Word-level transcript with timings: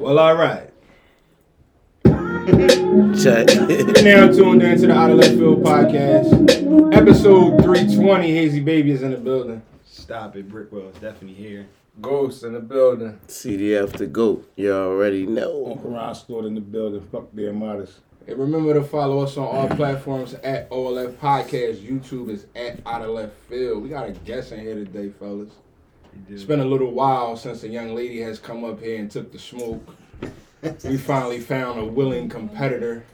Well, 0.00 0.18
all 0.18 0.34
right. 0.34 0.68
You're 2.04 4.02
now 4.02 4.26
tuned 4.32 4.62
in 4.62 4.78
to 4.80 4.86
the 4.88 4.92
Out 4.92 5.10
of 5.10 5.18
Left 5.18 5.34
Field 5.34 5.62
podcast, 5.62 6.32
episode 6.92 7.62
320. 7.62 8.32
Hazy 8.32 8.58
Baby 8.58 8.90
is 8.90 9.02
in 9.02 9.12
the 9.12 9.18
building. 9.18 9.62
Stop 9.86 10.34
it, 10.34 10.50
Brickwell 10.50 10.92
is 10.92 11.00
definitely 11.00 11.34
here. 11.34 11.68
Ghost 12.00 12.44
in 12.44 12.52
the 12.54 12.60
building. 12.60 13.18
CDF 13.28 13.92
the 13.92 14.06
GOAT. 14.06 14.50
You 14.56 14.72
already 14.72 15.26
know. 15.26 15.66
Uncle 15.72 15.90
Ron 15.90 16.14
Stewart 16.14 16.44
in 16.46 16.54
the 16.54 16.60
building. 16.60 17.06
Fuck 17.12 17.32
their 17.32 17.52
modest. 17.52 17.98
And 18.26 18.38
remember 18.38 18.74
to 18.74 18.82
follow 18.82 19.20
us 19.20 19.36
on 19.36 19.44
all 19.46 19.68
platforms 19.68 20.34
at 20.34 20.68
OLF 20.70 21.12
Podcast. 21.14 21.78
YouTube 21.78 22.28
is 22.28 22.46
at 22.54 22.78
Out 22.86 23.02
of 23.02 23.10
Left 23.10 23.34
Field. 23.48 23.82
We 23.82 23.88
got 23.88 24.08
a 24.08 24.12
guest 24.12 24.52
in 24.52 24.60
here 24.60 24.74
today, 24.74 25.10
fellas. 25.10 25.50
It's 26.28 26.44
been 26.44 26.60
a 26.60 26.64
little 26.64 26.90
while 26.92 27.36
since 27.36 27.62
a 27.62 27.68
young 27.68 27.94
lady 27.94 28.20
has 28.20 28.38
come 28.38 28.64
up 28.64 28.80
here 28.80 28.98
and 28.98 29.10
took 29.10 29.32
the 29.32 29.38
smoke. 29.38 29.96
We 30.84 30.96
finally 30.98 31.40
found 31.40 31.78
a 31.80 31.84
willing 31.84 32.28
competitor, 32.28 33.04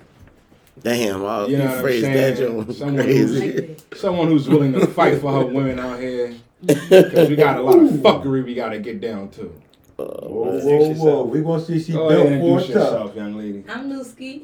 Damn, 0.83 1.25
I, 1.25 1.45
You 1.47 1.53
you, 1.53 1.59
know 1.59 1.65
what 1.67 1.75
I'm 1.77 1.83
phrased 1.83 2.05
saying? 2.05 2.15
that 2.17 2.39
joke 2.67 2.73
Someone 2.77 3.05
crazy. 3.05 3.77
someone 3.95 4.29
who's 4.29 4.49
willing 4.49 4.73
to 4.73 4.87
fight 4.89 5.21
for 5.21 5.33
her 5.33 5.47
women 5.47 5.79
out 5.79 6.01
here. 6.01 6.35
Because 6.65 7.29
we 7.29 7.37
got 7.37 7.59
a 7.59 7.63
lot 7.63 7.79
of 7.79 7.91
fuckery 8.01 8.45
we 8.45 8.55
got 8.55 8.71
to 8.71 8.79
get 8.79 9.01
down 9.01 9.29
to. 9.31 9.53
Whoa, 9.97 10.61
whoa, 10.63 10.95
whoa. 10.95 11.25
We 11.25 11.41
gonna 11.43 11.63
see 11.65 11.81
she 11.83 11.93
Go 11.93 12.09
ahead 12.09 12.19
built 12.19 12.33
and 12.33 12.41
for 12.43 12.47
introduce 12.49 12.71
it 12.71 12.77
up. 12.77 12.93
yourself, 12.93 13.17
young 13.17 13.35
lady. 13.37 13.65
I'm 13.69 13.91
Nuski. 13.91 14.43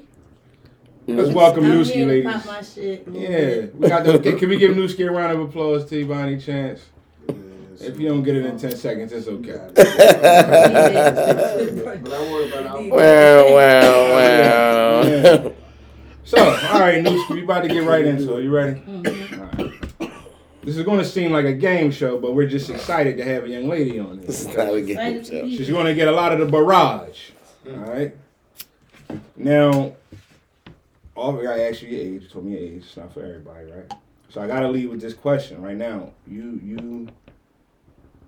Let's 1.07 1.35
welcome 1.35 1.65
I'm 1.65 1.73
Nuski, 1.73 2.07
ladies. 2.07 2.33
pop 2.33 2.47
my 2.47 2.63
shit. 2.63 3.07
Yeah, 3.11 3.67
we 3.75 3.89
got 3.89 4.05
the. 4.05 4.19
Can 4.39 4.49
we 4.49 4.57
give 4.57 4.77
Nuski 4.77 5.07
a 5.07 5.11
round 5.11 5.33
of 5.33 5.41
applause, 5.41 5.89
T, 5.89 6.05
by 6.05 6.23
any 6.23 6.39
chance? 6.39 6.81
If 7.81 7.99
you 7.99 8.09
don't 8.09 8.23
get 8.23 8.37
it 8.37 8.47
in 8.47 8.57
10 8.57 8.77
seconds, 8.77 9.13
it's 9.13 9.27
okay. 9.27 9.59
Well, 12.91 12.91
well, 13.55 14.15
well. 14.15 15.53
So, 16.25 16.39
all 16.39 16.81
right, 16.81 17.03
Nuski, 17.05 17.31
we 17.31 17.43
about 17.43 17.63
to 17.63 17.69
get 17.69 17.85
right 17.85 18.05
into 18.05 18.37
it. 18.39 18.45
You 18.45 18.51
ready? 18.51 18.81
All 18.87 19.03
right. 19.03 19.42
This 20.63 20.77
is 20.77 20.85
going 20.85 20.99
to 20.99 21.05
seem 21.05 21.33
like 21.33 21.45
a 21.45 21.53
game 21.53 21.91
show, 21.91 22.19
but 22.19 22.35
we're 22.35 22.47
just 22.47 22.71
excited 22.71 23.17
to 23.17 23.25
have 23.25 23.45
a 23.45 23.49
young 23.49 23.69
lady 23.69 23.99
on 23.99 24.21
This 24.21 24.43
is 24.43 24.47
here. 24.47 24.59
not 24.59 24.75
a 24.75 24.81
game 24.81 25.25
show. 25.25 25.49
She's 25.49 25.69
going 25.69 25.87
to 25.87 25.95
get 25.95 26.07
a 26.07 26.13
lot 26.13 26.33
of 26.33 26.39
the 26.39 26.47
barrage. 26.47 27.31
All 27.67 27.73
right. 27.79 28.15
Now, 29.37 29.95
all 31.17 31.49
I 31.49 31.61
asked 31.63 31.83
you 31.83 31.89
your 31.89 32.01
age. 32.17 32.23
You 32.23 32.29
told 32.29 32.45
me 32.45 32.53
your 32.53 32.61
age. 32.61 32.83
It's 32.87 32.97
not 32.97 33.13
for 33.13 33.25
everybody, 33.25 33.71
right? 33.73 33.93
So 34.29 34.41
I 34.41 34.47
got 34.47 34.61
to 34.61 34.69
lead 34.69 34.89
with 34.89 35.01
this 35.01 35.15
question 35.15 35.61
right 35.61 35.77
now. 35.77 36.11
You 36.27 36.59
you 36.65 37.09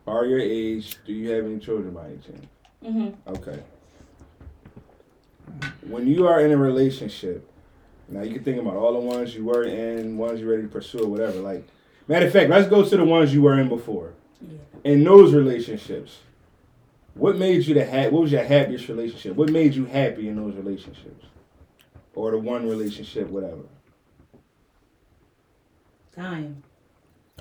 are 0.07 0.27
your 0.27 0.41
age. 0.41 0.97
Do 1.07 1.13
you 1.13 1.31
have 1.31 1.45
any 1.47 1.59
children 1.61 1.95
by 1.95 2.07
any 2.07 2.19
chance? 2.19 2.47
Mhm. 2.85 3.15
Okay. 3.29 3.63
When 5.89 6.07
you 6.07 6.27
are 6.27 6.41
in 6.41 6.53
a 6.53 6.57
relationship, 6.57 7.49
now 8.09 8.23
you 8.23 8.35
can 8.35 8.45
think 8.45 8.61
about 8.61 8.77
all 8.77 8.93
the 8.93 8.99
ones 8.99 9.35
you 9.35 9.45
were 9.45 9.63
in, 9.63 10.19
ones 10.19 10.41
you're 10.41 10.51
ready 10.51 10.63
to 10.65 10.69
pursue, 10.69 11.05
or 11.05 11.09
whatever. 11.09 11.39
Like, 11.41 11.67
matter 12.09 12.27
of 12.27 12.33
fact, 12.33 12.51
let's 12.51 12.69
go 12.69 12.85
to 12.85 12.97
the 12.97 13.05
ones 13.05 13.33
you 13.33 13.43
were 13.43 13.59
in 13.59 13.69
before. 13.69 14.13
Yeah. 14.41 14.59
In 14.85 15.05
those 15.05 15.33
relationships, 15.33 16.19
what 17.15 17.37
made 17.37 17.65
you 17.65 17.75
the 17.75 17.87
ha- 17.87 18.09
What 18.09 18.23
was 18.23 18.33
your 18.33 18.43
happiest 18.43 18.89
relationship? 18.89 19.37
What 19.37 19.51
made 19.51 19.75
you 19.75 19.85
happy 19.85 20.29
in 20.29 20.37
those 20.37 20.55
relationships, 20.57 21.27
or 22.15 22.33
the 22.33 22.39
one 22.39 22.69
relationship, 22.69 23.29
whatever? 23.29 23.63
Time. 26.15 26.64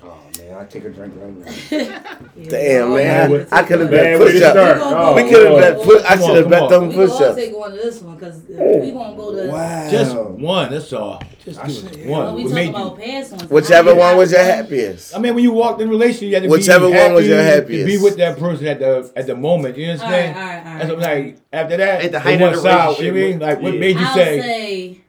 Oh 0.06 0.18
man, 0.38 0.58
I 0.58 0.64
take 0.66 0.84
a 0.84 0.90
drink 0.90 1.14
right 1.16 1.70
now. 1.70 2.18
Damn, 2.48 2.92
Oh, 2.92 2.96
man. 2.96 3.30
yeah. 3.30 3.44
I 3.50 3.62
could 3.62 3.80
have 3.80 3.90
bet 3.90 4.18
way 4.20 4.24
to 4.26 4.32
push 4.32 4.36
start. 4.38 4.56
up. 4.56 4.78
Oh, 4.84 5.14
We 5.14 5.22
could 5.30 5.46
have 5.46 5.52
oh, 5.52 5.58
bet 5.58 5.76
oh. 5.78 6.04
I 6.04 6.08
come 6.08 6.18
should 6.20 6.30
on, 6.30 6.36
have 6.36 6.50
bet 6.50 6.60
come 6.60 6.70
them 6.70 6.88
We 6.88 6.94
push 6.94 7.10
gonna 7.10 7.26
ups. 7.26 7.36
take 7.36 7.56
one 7.56 7.70
to 7.70 7.76
this 7.76 8.00
one 8.02 8.14
because 8.16 8.42
we 8.48 8.56
oh. 8.58 8.90
gonna 8.92 9.16
go 9.16 9.34
to. 9.46 9.50
Wow. 9.50 9.90
Just 9.90 10.16
one, 10.16 10.70
that's 10.70 10.92
all. 10.92 11.22
Just 11.44 11.60
I 11.60 11.66
do 11.66 11.72
see. 11.72 11.86
it. 11.86 12.08
Well, 12.08 12.24
one. 12.26 12.34
we 12.34 12.42
What 12.44 12.48
talk 12.50 12.54
made 12.54 12.68
about 12.70 12.98
past 12.98 13.32
ones. 13.32 13.50
Whichever 13.50 13.94
one 13.94 14.16
was 14.16 14.32
your 14.32 14.40
happiest. 14.42 15.16
I 15.16 15.18
mean, 15.20 15.34
when 15.34 15.44
you 15.44 15.52
walked 15.52 15.80
in 15.80 15.88
a 15.88 15.90
relationship, 15.90 16.28
you 16.28 16.34
had 16.34 16.42
to 16.44 16.48
Whichever 16.50 16.88
be 16.90 16.94
one 16.96 17.14
was 17.14 17.26
happy 17.26 17.76
your 17.76 17.86
To 17.86 17.92
be 17.92 17.98
with 17.98 18.16
that 18.18 18.38
person 18.38 18.66
at 18.66 18.78
the 18.80 19.12
at 19.16 19.26
the 19.26 19.36
moment. 19.36 19.76
You 19.78 19.90
All 19.90 19.96
right, 19.96 20.02
all 20.02 20.12
understand? 20.12 20.36
right, 20.36 20.56
all 20.56 20.64
right. 20.64 20.78
That's 20.78 20.90
what 20.90 21.04
I'm 21.04 21.24
like. 21.24 21.36
After 21.52 21.76
that, 21.78 22.04
At 22.04 22.12
the 22.12 22.16
it 22.18 22.22
height 22.22 22.40
of 22.42 22.52
the 22.52 22.56
You 22.56 22.62
know 22.64 22.88
what 22.88 22.98
I 22.98 23.02
mean? 23.02 23.12
relationship, 23.14 23.40
Like, 23.40 23.60
what 23.62 23.74
yeah. 23.74 23.80
made 23.80 23.96
you 23.98 24.04
I'll 24.06 24.14
say? 24.14 24.40
say 24.40 25.00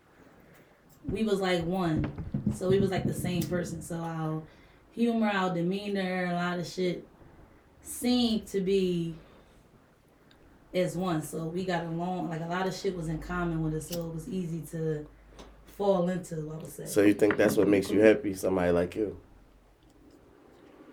we 1.09 1.23
was 1.23 1.39
like 1.39 1.63
one, 1.66 2.11
so 2.55 2.69
we 2.69 2.79
was 2.79 2.91
like 2.91 3.03
the 3.05 3.13
same 3.13 3.44
person. 3.44 3.81
So 3.81 3.95
our 3.97 4.41
humor, 4.95 5.29
our 5.33 5.53
demeanor, 5.53 6.28
a 6.31 6.33
lot 6.33 6.59
of 6.59 6.67
shit 6.67 7.06
seemed 7.83 8.47
to 8.47 8.61
be 8.61 9.16
as 10.73 10.95
one. 10.97 11.22
So 11.22 11.45
we 11.45 11.66
got 11.66 11.85
along. 11.85 12.29
Like 12.29 12.41
a 12.41 12.45
lot 12.47 12.67
of 12.67 12.73
shit 12.75 12.95
was 12.95 13.07
in 13.09 13.19
common 13.19 13.63
with 13.63 13.75
us, 13.75 13.89
so 13.89 14.07
it 14.07 14.13
was 14.16 14.28
easy 14.29 14.61
to 14.72 15.05
fall 15.78 16.09
into. 16.09 16.35
I 16.35 16.55
would 16.57 16.67
say. 16.72 16.85
So 16.85 17.01
you 17.01 17.13
think 17.13 17.38
that's 17.38 17.57
what 17.57 17.67
makes 17.67 17.89
you 17.91 18.00
happy? 18.01 18.34
Somebody 18.34 18.72
like 18.72 18.95
you. 18.95 19.17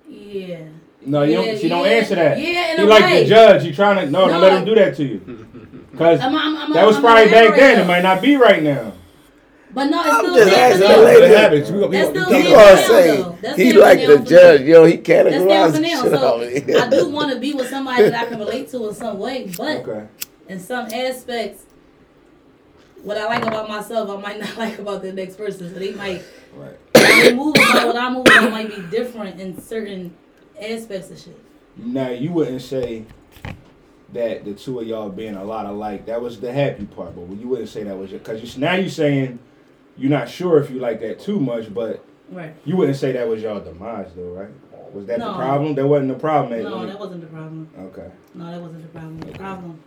yeah. 0.09 0.65
No, 1.05 1.23
you 1.23 1.33
Yeah, 1.41 1.47
don't. 1.47 1.59
She 1.61 1.69
don't 1.69 1.87
answer 1.87 2.15
that. 2.15 2.39
Yeah, 2.39 2.75
in 2.75 2.81
You 2.81 2.87
like 2.87 3.05
way. 3.05 3.23
the 3.25 3.29
judge. 3.29 3.65
You 3.65 3.75
trying 3.75 3.97
to 4.05 4.11
no, 4.11 4.27
No, 4.27 4.33
don't 4.35 4.41
let 4.41 4.53
him 4.59 4.65
do 4.65 4.75
that 4.77 4.97
to 4.97 5.05
you. 5.05 5.49
Because 5.93 6.21
I'm, 6.21 6.35
I'm, 6.35 6.57
I'm, 6.57 6.73
that 6.73 6.87
was 6.87 6.97
I'm 6.97 7.03
probably 7.03 7.25
back 7.27 7.33
elaborate, 7.49 7.57
then. 7.61 7.81
It 7.81 7.87
might 7.87 8.03
not 8.03 8.23
be 8.23 8.37
right 8.37 8.63
now. 8.63 8.95
But 9.75 9.85
no, 9.87 10.01
it's 10.01 10.09
I'm 10.11 10.19
still 10.25 10.35
just 10.37 10.51
there 10.51 10.71
asking 10.73 10.89
the 10.89 10.97
lady. 11.05 11.21
What 11.21 11.39
happens? 11.39 11.73
We 11.73 11.79
we 11.87 11.97
That's 11.97 12.11
still 12.11 12.31
we 12.31 12.37
He 12.43 12.49
Yeah, 12.51 12.55
gonna- 12.55 12.75
gonna 12.75 12.87
say. 12.87 13.37
That's 13.41 13.57
he 13.59 13.73
there 13.73 13.81
like 13.81 14.07
the 14.07 14.19
now. 14.19 14.25
judge. 14.25 14.61
Yo, 14.63 14.85
he 14.85 14.97
That's 14.97 15.09
there 15.09 15.25
categorized 15.25 15.67
for 15.67 15.73
the 15.73 15.81
now. 15.81 15.89
shit 15.89 16.13
So 16.13 16.41
of 16.43 16.67
me. 16.69 16.75
I 16.75 16.91
do 16.91 17.09
want 17.09 17.33
to 17.33 17.39
be 17.41 17.55
with 17.55 17.71
somebody 17.71 18.03
that 18.05 18.15
I 18.15 18.29
can 18.29 18.39
relate 18.39 18.69
to 18.71 18.89
in 18.89 18.95
some 18.95 19.19
way, 19.19 19.51
but 19.57 19.79
Okay. 19.89 20.07
in 20.49 20.61
some 20.61 20.87
aspects, 20.93 21.65
what 23.03 23.17
I 23.17 23.25
like 23.27 23.43
about 23.47 23.69
myself, 23.69 24.11
I 24.11 24.21
might 24.21 24.39
not 24.45 24.57
like 24.59 24.79
about 24.79 25.03
the 25.03 25.13
next 25.13 25.37
person. 25.37 25.73
So 25.73 25.79
they 25.79 25.93
might 25.93 26.23
Right. 26.55 26.77
they 26.93 27.33
move 27.35 27.55
about 27.57 27.87
what 27.87 27.97
I 27.97 28.11
move 28.11 28.27
about 28.27 28.51
might 28.51 28.69
be 28.69 28.83
different 28.91 29.41
in 29.41 29.59
certain 29.61 30.13
aspects 30.61 31.11
of 31.11 31.19
shit. 31.19 31.39
Now 31.79 32.11
you 32.11 32.31
wouldn't 32.33 32.61
say 32.61 33.05
that 34.13 34.45
the 34.45 34.53
two 34.53 34.79
of 34.81 34.87
y'all 34.87 35.09
being 35.09 35.35
a 35.37 35.43
lot 35.45 35.65
alike. 35.65 36.05
That 36.05 36.21
was 36.21 36.39
the 36.39 36.53
happy 36.53 36.85
part, 36.85 37.17
but 37.17 37.23
you 37.39 37.49
wouldn't 37.49 37.71
say 37.71 37.83
that 37.85 37.97
was 37.97 38.11
your 38.11 38.19
because 38.19 38.43
you 38.55 38.61
now 38.61 38.75
you're 38.75 38.91
saying 38.91 39.39
you're 39.97 40.11
not 40.11 40.29
sure 40.29 40.59
if 40.59 40.71
you 40.71 40.79
like 40.79 41.01
that 41.01 41.21
too 41.21 41.39
much, 41.41 41.73
but 41.73 42.05
Right. 42.31 42.55
you 42.65 42.77
wouldn't 42.77 42.97
say 42.97 43.13
that 43.13 43.29
was 43.29 43.43
y'all 43.43 43.61
demise 43.61 44.09
though, 44.17 44.33
right? 44.33 44.49
Was 44.95 45.07
that 45.07 45.21
the 45.21 45.33
problem? 45.33 45.75
That 45.75 45.87
wasn't 45.87 46.09
the 46.09 46.19
problem. 46.19 46.63
No, 46.63 46.87
that 46.87 46.99
wasn't 46.99 47.21
the 47.23 47.27
problem. 47.29 47.69
okay. 47.79 48.11
No, 48.35 48.51
that 48.51 48.61
wasn't 48.61 48.83
the 48.83 48.89
problem. 48.89 49.21
The 49.21 49.39
problem, 49.39 49.81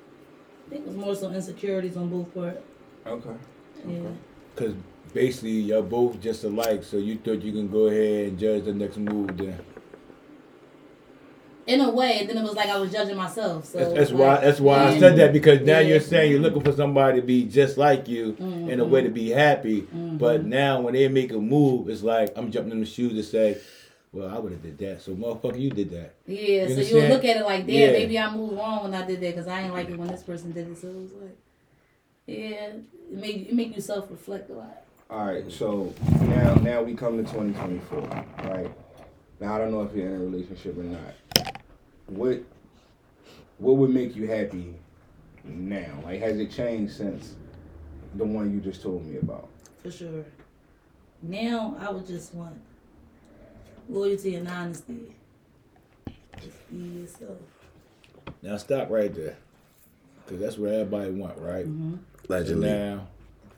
I 0.66 0.70
think, 0.70 0.82
it 0.82 0.88
was 0.88 0.96
more 0.98 1.16
so 1.16 1.30
insecurities 1.32 1.96
on 1.98 2.10
both 2.10 2.34
parts. 2.34 2.60
Okay. 3.06 3.30
Yeah. 3.88 4.00
Cause 4.56 4.74
basically 5.14 5.52
you're 5.52 5.84
both 5.84 6.20
just 6.22 6.44
alike, 6.44 6.84
so 6.84 6.98
you 6.98 7.18
thought 7.18 7.42
you 7.44 7.52
can 7.52 7.68
go 7.68 7.86
ahead 7.88 8.30
and 8.30 8.40
judge 8.40 8.66
the 8.66 8.74
next 8.74 8.98
move. 8.98 9.38
Then 9.38 9.60
In 11.68 11.82
a 11.82 11.90
way, 11.90 12.20
and 12.20 12.30
then 12.30 12.38
it 12.38 12.44
was 12.44 12.54
like 12.54 12.70
I 12.70 12.78
was 12.78 12.92
judging 12.92 13.18
myself. 13.18 13.66
So 13.66 13.80
that's, 13.80 13.94
that's 13.94 14.12
like, 14.12 14.20
why 14.20 14.46
that's 14.46 14.60
why 14.60 14.86
I 14.86 15.00
said 15.00 15.16
that 15.18 15.34
because 15.34 15.62
now 15.62 15.80
Yeah. 15.80 15.88
you're 15.88 16.00
saying 16.00 16.32
you're 16.32 16.40
looking 16.40 16.62
for 16.62 16.72
somebody 16.72 17.20
to 17.20 17.26
be 17.26 17.44
just 17.46 17.76
like 17.78 18.08
you 18.08 18.36
in 18.40 18.80
a 18.80 18.86
way 18.86 19.02
to 19.02 19.10
be 19.10 19.30
happy. 19.32 19.82
Mm-hmm. 19.82 20.18
But 20.18 20.46
now 20.46 20.82
when 20.82 20.94
they 20.94 21.08
make 21.08 21.32
a 21.32 21.40
move, 21.40 21.90
it's 21.90 22.04
like 22.04 22.32
I'm 22.36 22.52
jumping 22.52 22.72
in 22.74 22.82
the 22.82 22.86
shoes 22.86 23.14
to 23.14 23.24
say, 23.24 23.58
"Well, 24.14 24.30
I 24.30 24.38
would 24.38 24.52
have 24.52 24.62
did 24.62 24.78
that." 24.78 25.02
So 25.02 25.14
motherfucker, 25.16 25.60
you 25.60 25.72
did 25.72 25.90
that. 25.90 26.14
Yeah, 26.28 26.68
You 26.68 26.76
so 26.76 26.82
you 26.82 26.96
would 27.02 27.10
look 27.10 27.26
at 27.26 27.38
it 27.38 27.44
like, 27.46 27.66
damn, 27.66 27.76
Yeah. 27.76 27.92
maybe 27.94 28.20
I 28.20 28.36
moved 28.36 28.54
wrong 28.58 28.84
when 28.84 28.94
I 28.94 29.04
did 29.08 29.20
that 29.22 29.36
because 29.36 29.48
I 29.48 29.62
ain't 29.62 29.74
like 29.74 29.90
it 29.90 29.98
when 29.98 30.08
this 30.10 30.22
person 30.22 30.52
did 30.52 30.68
it. 30.70 30.78
So 30.78 30.88
it 30.90 30.96
was 30.96 31.12
like, 31.14 31.38
yeah, 32.28 32.36
it 32.46 32.84
made 33.10 33.48
it 33.50 33.54
make 33.56 33.76
you 33.76 33.82
self 33.82 34.12
reflect 34.12 34.52
a 34.52 34.54
lot. 34.54 34.84
All 35.10 35.26
right, 35.26 35.52
so 35.52 35.94
now 36.22 36.54
now 36.56 36.84
we 36.84 36.94
come 36.94 37.18
to 37.18 37.24
2024, 37.24 38.02
right? 38.52 38.72
Now 39.40 39.56
I 39.56 39.58
don't 39.58 39.72
know 39.72 39.82
if 39.82 39.96
you're 39.96 40.08
in 40.08 40.14
a 40.16 40.20
relationship 40.20 40.78
or 40.78 40.84
not. 40.84 41.55
What 42.08 42.44
what 43.58 43.78
would 43.78 43.90
make 43.90 44.16
you 44.16 44.28
happy 44.28 44.76
now? 45.44 46.00
Like, 46.04 46.20
has 46.22 46.38
it 46.38 46.52
changed 46.52 46.94
since 46.94 47.36
the 48.16 48.26
one 48.26 48.54
you 48.54 48.60
just 48.60 48.82
told 48.82 49.06
me 49.06 49.18
about? 49.18 49.50
For 49.82 49.92
sure. 49.92 50.26
Now 51.22 51.78
I 51.80 51.90
would 51.92 52.06
just 52.06 52.34
want 52.34 52.60
loyalty 53.90 54.36
and 54.36 54.48
honesty. 54.48 55.16
Just 56.42 56.70
be 56.72 56.78
yourself. 56.78 57.38
Now 58.42 58.58
stop 58.58 58.90
right 58.90 59.14
there, 59.14 59.38
because 60.26 60.42
that's 60.42 60.58
what 60.58 60.72
everybody 60.72 61.12
want, 61.12 61.38
right? 61.40 61.66
Mm-hmm. 61.66 61.96
So 62.28 62.56
now 62.56 63.08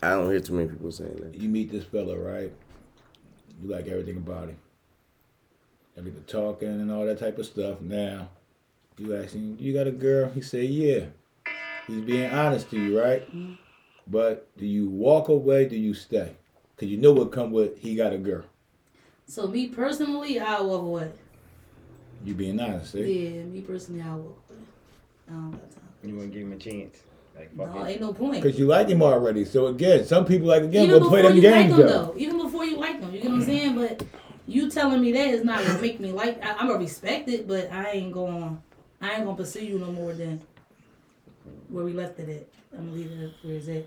I 0.02 0.10
don't 0.12 0.30
hear 0.30 0.40
too 0.40 0.54
many 0.54 0.70
people 0.70 0.92
saying 0.92 1.16
that. 1.22 1.36
you 1.36 1.50
meet 1.50 1.72
this 1.72 1.84
fella, 1.86 2.18
right? 2.18 2.54
You 3.62 3.70
like 3.70 3.88
everything 3.88 4.18
about 4.18 4.50
him. 4.50 4.58
I 5.98 6.02
get 6.02 6.16
to 6.16 6.32
talking 6.32 6.70
and 6.70 6.92
all 6.92 7.06
that 7.06 7.20
type 7.20 7.40
of 7.40 7.46
stuff. 7.46 7.82
Now, 7.82 8.30
you 8.98 9.16
ask 9.16 9.34
him, 9.34 9.58
"You 9.60 9.74
got 9.74 9.88
a 9.88 9.92
girl?" 9.92 10.30
He 10.34 10.42
say, 10.42 10.64
"Yeah." 10.66 11.06
He's 11.88 12.02
being 12.02 12.30
honest 12.30 12.70
to 12.72 12.78
you, 12.80 13.00
right? 13.00 13.24
But 14.08 14.48
do 14.58 14.66
you 14.66 14.90
walk 14.90 15.30
away? 15.30 15.68
Do 15.68 15.78
you 15.78 15.94
stay? 15.94 16.34
Cause 16.78 16.90
you 16.90 16.98
know 16.98 17.12
what 17.14 17.32
come 17.32 17.52
with 17.52 17.80
he 17.80 17.96
got 17.96 18.14
a 18.14 18.18
girl. 18.18 18.44
So 19.26 19.48
me 19.48 19.68
personally, 19.68 20.40
I 20.40 20.62
walk 20.62 20.82
away. 20.82 21.12
You 22.24 22.34
being 22.34 22.60
honest, 22.60 22.92
see? 22.92 23.02
Yeah, 23.30 23.44
me 23.44 23.62
personally, 23.62 24.02
I 24.02 24.16
walk 24.16 24.38
away. 24.50 24.60
I 25.28 25.32
don't 25.32 25.52
got 25.52 25.72
time. 25.72 25.82
You 26.04 26.16
want 26.16 26.32
to 26.32 26.38
give 26.38 26.48
him 26.48 26.54
a 26.54 26.58
chance? 26.58 26.98
Like, 27.36 27.56
fuck 27.56 27.74
No, 27.76 27.84
it. 27.84 27.90
ain't 27.92 28.02
no 28.02 28.14
point. 28.14 28.44
Cause 28.44 28.58
you 28.60 28.66
like 28.68 28.90
him 28.90 29.02
already. 29.02 29.46
So 29.46 29.68
again, 29.68 30.06
some 30.06 30.26
people 30.26 30.48
like 30.48 30.64
again 30.64 30.86
Even 30.86 31.02
go 31.04 31.10
play 31.10 31.22
before 31.22 31.34
them 31.36 31.44
you 31.44 31.50
like 31.52 31.62
games 31.68 31.78
them, 31.78 31.88
though. 31.88 32.06
though. 32.06 32.14
Even 32.18 32.38
before 32.42 32.66
you 32.66 32.78
like 32.78 33.00
them, 33.02 33.14
you 33.14 33.22
get 33.22 33.30
what 33.32 33.36
I'm 33.40 33.44
saying. 33.46 33.76
But 33.76 34.04
you 34.46 34.70
telling 34.70 35.02
me 35.02 35.12
that 35.14 35.28
is 35.30 35.44
not 35.44 35.64
gonna 35.66 35.82
make 35.82 36.00
me 36.00 36.12
like. 36.12 36.44
I, 36.44 36.52
I'm 36.54 36.68
gonna 36.68 36.80
respect 36.80 37.28
it, 37.30 37.48
but 37.48 37.72
I 37.72 37.92
ain't 37.92 38.12
going. 38.12 38.62
I 39.02 39.16
ain't 39.16 39.26
gonna 39.26 39.38
pursue 39.38 39.66
you 39.66 39.80
no 39.80 39.92
more 39.92 40.14
than 40.14 40.42
where 41.70 41.86
we 41.86 41.94
left 41.94 42.20
it 42.20 42.30
at. 42.30 42.78
I'm 42.78 42.86
gonna 42.88 42.98
leave 42.98 43.12
it 43.12 43.32
where 43.44 43.56
it's 43.56 43.68
at. 43.70 43.86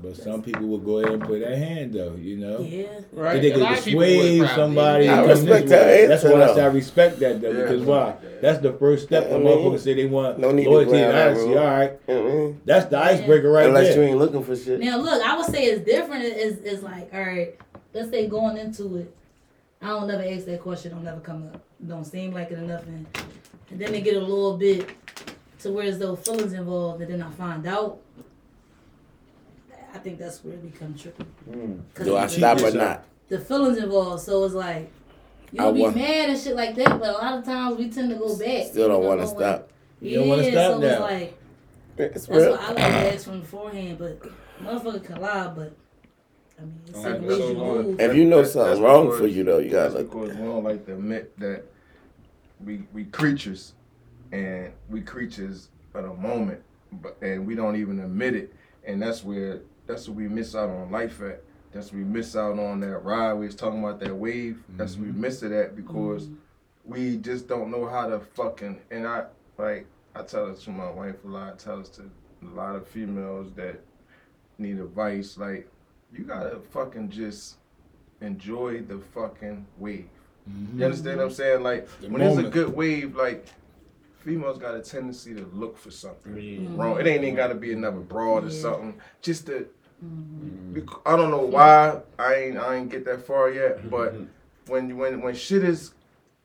But 0.00 0.16
some 0.16 0.42
people 0.44 0.68
will 0.68 0.78
go 0.78 0.98
ahead 1.00 1.12
and 1.14 1.22
put 1.24 1.40
that 1.40 1.58
hand 1.58 1.92
though, 1.94 2.14
you 2.14 2.36
know. 2.36 2.60
Yeah. 2.60 2.86
Right. 3.12 3.42
They 3.42 3.48
A 3.50 3.52
can 3.54 3.60
lot 3.62 3.78
of 3.78 3.84
people 3.84 3.98
would 4.00 4.38
probably- 4.38 4.46
somebody. 4.54 5.08
I 5.08 5.12
and 5.12 5.20
come 5.22 5.28
this 5.28 5.40
respect 5.40 5.68
that 5.70 6.08
That's 6.08 6.22
why 6.24 6.30
I 6.30 6.46
though. 6.46 6.54
say 6.54 6.62
I 6.62 6.66
respect 6.66 7.18
that 7.18 7.40
though. 7.40 7.50
Yeah. 7.50 7.62
Because 7.62 7.82
why? 7.82 8.14
That's 8.40 8.58
the 8.60 8.72
first 8.74 9.06
step. 9.06 9.26
I 9.26 9.32
When 9.32 9.42
mean, 9.44 9.58
motherfuckers 9.58 9.80
say 9.80 9.94
they 9.94 10.06
want 10.06 10.38
no 10.38 10.52
need 10.52 10.68
loyalty 10.68 10.98
and 10.98 11.16
honesty. 11.18 11.56
All 11.58 11.64
right, 11.66 11.92
You 12.06 12.14
know 12.14 12.22
what 12.22 12.30
I 12.30 12.34
mean? 12.36 12.60
that's 12.64 12.86
the 12.86 12.98
icebreaker 12.98 13.50
right 13.50 13.66
Unless 13.66 13.94
there. 13.96 14.04
you 14.04 14.10
ain't 14.10 14.18
looking 14.18 14.44
for 14.44 14.54
shit. 14.54 14.78
Now 14.78 14.98
look, 14.98 15.20
I 15.20 15.36
would 15.36 15.46
say 15.46 15.64
it's 15.64 15.84
different. 15.84 16.22
Is 16.22 16.58
is 16.58 16.82
like 16.84 17.12
all 17.12 17.20
right. 17.20 17.56
Let's 17.92 18.10
say 18.10 18.28
going 18.28 18.56
into 18.56 18.98
it, 18.98 19.12
I 19.82 19.88
don't 19.88 20.06
never 20.06 20.22
ask 20.22 20.44
that 20.46 20.60
question. 20.60 20.92
Don't 20.92 21.02
never 21.04 21.20
come 21.20 21.50
up. 21.52 21.60
Don't 21.84 22.04
seem 22.04 22.32
like 22.32 22.52
it 22.52 22.58
enough, 22.58 22.86
and, 22.86 23.06
and 23.70 23.80
then 23.80 23.92
they 23.92 24.00
get 24.00 24.16
a 24.16 24.20
little 24.20 24.56
bit 24.56 24.88
to 25.60 25.70
where 25.72 25.84
as 25.86 25.98
those 25.98 26.18
feelings 26.20 26.52
involved, 26.52 27.02
and 27.02 27.10
then 27.12 27.22
I 27.22 27.30
find 27.32 27.66
out. 27.66 27.98
I 29.94 29.98
think 29.98 30.18
that's 30.18 30.44
where 30.44 30.54
it 30.54 30.72
becomes 30.72 31.02
tricky. 31.02 31.24
Mm. 31.50 31.80
Cause 31.94 32.06
Do 32.06 32.16
I 32.16 32.26
the- 32.26 32.28
stop 32.32 32.60
or 32.62 32.70
not? 32.72 33.04
The 33.28 33.38
feelings 33.40 33.78
involved, 33.78 34.22
so 34.22 34.44
it's 34.44 34.54
like 34.54 34.90
you'll 35.52 35.72
be 35.72 35.80
want- 35.80 35.96
mad 35.96 36.30
and 36.30 36.38
shit 36.38 36.54
like 36.56 36.74
that, 36.76 36.98
but 37.00 37.08
a 37.08 37.12
lot 37.12 37.38
of 37.38 37.44
times 37.44 37.76
we 37.78 37.88
tend 37.90 38.10
to 38.10 38.16
go 38.16 38.36
back. 38.36 38.66
Still 38.66 38.88
don't 38.88 39.04
want 39.04 39.20
to 39.20 39.26
when- 39.26 39.36
stop. 39.36 39.70
You 40.00 40.10
Yeah, 40.10 40.18
don't 40.18 40.28
wanna 40.28 40.42
stop 40.50 40.80
so 40.80 40.86
it's 40.86 41.00
like 41.00 41.38
It's 41.96 42.26
that's 42.26 42.28
real. 42.28 42.50
what 42.52 42.60
I 42.60 42.66
like 42.68 42.76
to 42.76 43.14
ask 43.14 43.24
from 43.24 43.40
beforehand, 43.40 43.98
but 43.98 44.20
motherfucker 44.62 45.04
can 45.04 45.20
lie, 45.20 45.52
but 45.56 45.72
I 46.58 46.62
mean, 46.62 46.80
it's 46.86 46.94
Like, 46.96 47.02
certain 47.04 47.26
that's 47.26 47.40
ways 47.40 47.50
you. 47.50 47.96
If 47.98 48.16
you 48.16 48.24
know 48.24 48.36
That's- 48.36 48.52
something 48.52 48.70
that's 48.70 48.80
wrong 48.80 49.04
because- 49.06 49.20
for 49.20 49.26
you 49.26 49.44
though, 49.44 49.58
you 49.58 49.70
gotta. 49.70 50.02
because 50.04 50.28
we 50.36 50.44
don't 50.44 50.64
like 50.64 50.86
to 50.86 50.92
admit 50.92 51.38
that 51.40 51.64
we 52.64 52.82
we 52.92 53.04
creatures 53.04 53.74
and 54.32 54.72
we 54.88 55.00
creatures 55.00 55.68
of 55.94 56.04
the 56.04 56.14
moment, 56.14 56.62
but 56.92 57.16
and 57.22 57.46
we 57.46 57.54
don't 57.54 57.76
even 57.76 58.00
admit 58.00 58.34
it, 58.34 58.54
and 58.84 59.00
that's 59.00 59.24
where 59.24 59.60
that's 59.86 60.08
where 60.08 60.16
we 60.16 60.28
miss 60.28 60.54
out 60.54 60.70
on 60.70 60.90
life 60.90 61.20
at. 61.22 61.42
That's 61.72 61.92
where 61.92 62.02
we 62.02 62.08
miss 62.08 62.34
out 62.36 62.58
on 62.58 62.80
that 62.80 62.98
ride. 62.98 63.34
We 63.34 63.46
was 63.46 63.54
talking 63.54 63.80
about 63.80 64.00
that 64.00 64.14
wave. 64.14 64.62
That's 64.70 64.96
where 64.96 65.06
we 65.06 65.10
mm-hmm. 65.10 65.20
miss 65.20 65.42
it 65.42 65.52
at 65.52 65.76
because 65.76 66.26
mm-hmm. 66.26 66.92
we 66.92 67.16
just 67.18 67.46
don't 67.46 67.70
know 67.70 67.86
how 67.86 68.08
to 68.08 68.20
fucking. 68.20 68.80
And 68.90 69.06
I 69.06 69.26
like 69.56 69.86
I 70.14 70.22
tell 70.22 70.48
it 70.48 70.60
to 70.60 70.70
my 70.70 70.90
wife 70.90 71.24
a 71.24 71.28
lot. 71.28 71.52
I 71.52 71.56
tell 71.56 71.80
it 71.80 71.92
to 71.94 72.10
a 72.42 72.54
lot 72.54 72.76
of 72.76 72.86
females 72.86 73.52
that 73.52 73.80
need 74.58 74.78
advice. 74.78 75.36
Like 75.36 75.68
you 76.12 76.24
gotta 76.24 76.58
fucking 76.70 77.10
just 77.10 77.56
enjoy 78.20 78.82
the 78.82 78.98
fucking 78.98 79.66
wave. 79.78 80.08
You 80.74 80.84
understand 80.84 81.18
what 81.18 81.26
I'm 81.26 81.30
saying? 81.32 81.62
Like 81.62 81.88
The 82.00 82.08
when 82.08 82.20
there's 82.20 82.38
a 82.38 82.48
good 82.48 82.74
wave, 82.74 83.16
like 83.16 83.46
females 84.18 84.58
got 84.58 84.74
a 84.74 84.80
tendency 84.80 85.34
to 85.34 85.44
look 85.52 85.78
for 85.78 85.90
something 85.90 86.36
Yeah. 86.36 86.58
Mm-hmm. 86.58 86.76
wrong. 86.76 87.00
It 87.00 87.06
ain't 87.06 87.24
even 87.24 87.34
got 87.34 87.48
to 87.48 87.54
be 87.54 87.72
another 87.72 88.00
broad 88.00 88.44
or 88.44 88.50
something. 88.50 89.00
Just 89.22 89.46
to, 89.46 89.68
mm-hmm. 90.04 90.74
bec- 90.74 91.06
I 91.06 91.16
don't 91.16 91.30
know 91.30 91.42
why 91.42 92.00
I 92.18 92.34
ain't 92.34 92.58
I 92.58 92.76
ain't 92.76 92.90
get 92.90 93.04
that 93.06 93.26
far 93.26 93.50
yet. 93.50 93.78
Mm-hmm. 93.78 93.88
But 93.88 94.14
when 94.66 94.96
when 94.96 95.22
when 95.22 95.34
shit 95.34 95.64
is 95.64 95.94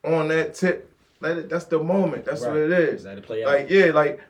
on 0.03 0.29
that 0.29 0.55
tip, 0.55 0.89
let 1.19 1.37
it. 1.37 1.49
That's 1.49 1.65
the 1.65 1.79
moment. 1.79 2.25
That's 2.25 2.41
what 2.41 2.57
it 2.57 2.71
is. 2.71 3.05
Let 3.05 3.17
it 3.17 3.25
play 3.25 3.43
out. 3.43 3.47
Like 3.47 3.69
yeah, 3.69 3.85
like 3.85 4.21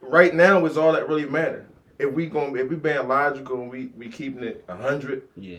right 0.00 0.34
now 0.34 0.64
is 0.66 0.76
all 0.76 0.92
that 0.92 1.08
really 1.08 1.26
matter. 1.26 1.66
If 1.98 2.12
we 2.12 2.26
going 2.26 2.56
if 2.56 2.68
we 2.68 2.76
being 2.76 3.08
logical 3.08 3.62
and 3.62 3.70
we 3.70 3.86
we 3.96 4.08
keeping 4.08 4.44
it 4.44 4.64
a 4.68 4.76
hundred, 4.76 5.22
yeah. 5.36 5.58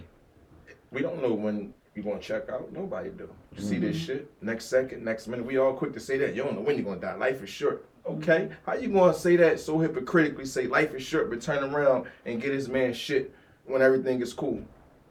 we 0.92 1.02
don't 1.02 1.22
know 1.22 1.34
when 1.34 1.74
you 1.98 2.04
gonna 2.04 2.20
check 2.20 2.48
out. 2.50 2.72
Nobody 2.72 3.10
do. 3.10 3.28
You 3.56 3.64
see 3.64 3.80
this 3.80 3.96
Mm-hmm. 3.98 4.06
shit 4.06 4.32
next 4.44 4.66
second, 4.66 5.04
next 5.04 5.28
minute. 5.28 5.46
We 5.46 5.58
all 5.58 5.74
quick 5.74 5.94
to 5.94 6.00
say 6.00 6.18
that. 6.20 6.36
You 6.36 6.44
don't 6.44 6.54
know 6.56 6.62
when 6.62 6.76
you're 6.78 6.86
gonna 6.86 7.02
die. 7.02 7.16
Life 7.16 7.42
is 7.44 7.50
short. 7.50 7.86
Okay, 8.06 8.50
how 8.66 8.76
you 8.76 8.88
gonna 8.90 9.14
say 9.14 9.36
that 9.38 9.60
so 9.60 9.80
hypocritically? 9.80 10.46
Say 10.46 10.68
life 10.68 10.94
is 10.94 11.02
short, 11.04 11.30
but 11.32 11.42
turn 11.42 11.64
around 11.64 12.06
and 12.26 12.40
get 12.42 12.54
his 12.54 12.70
man 12.70 12.94
shit 12.94 13.34
when 13.66 13.82
everything 13.82 14.22
is 14.22 14.32
cool. 14.32 14.62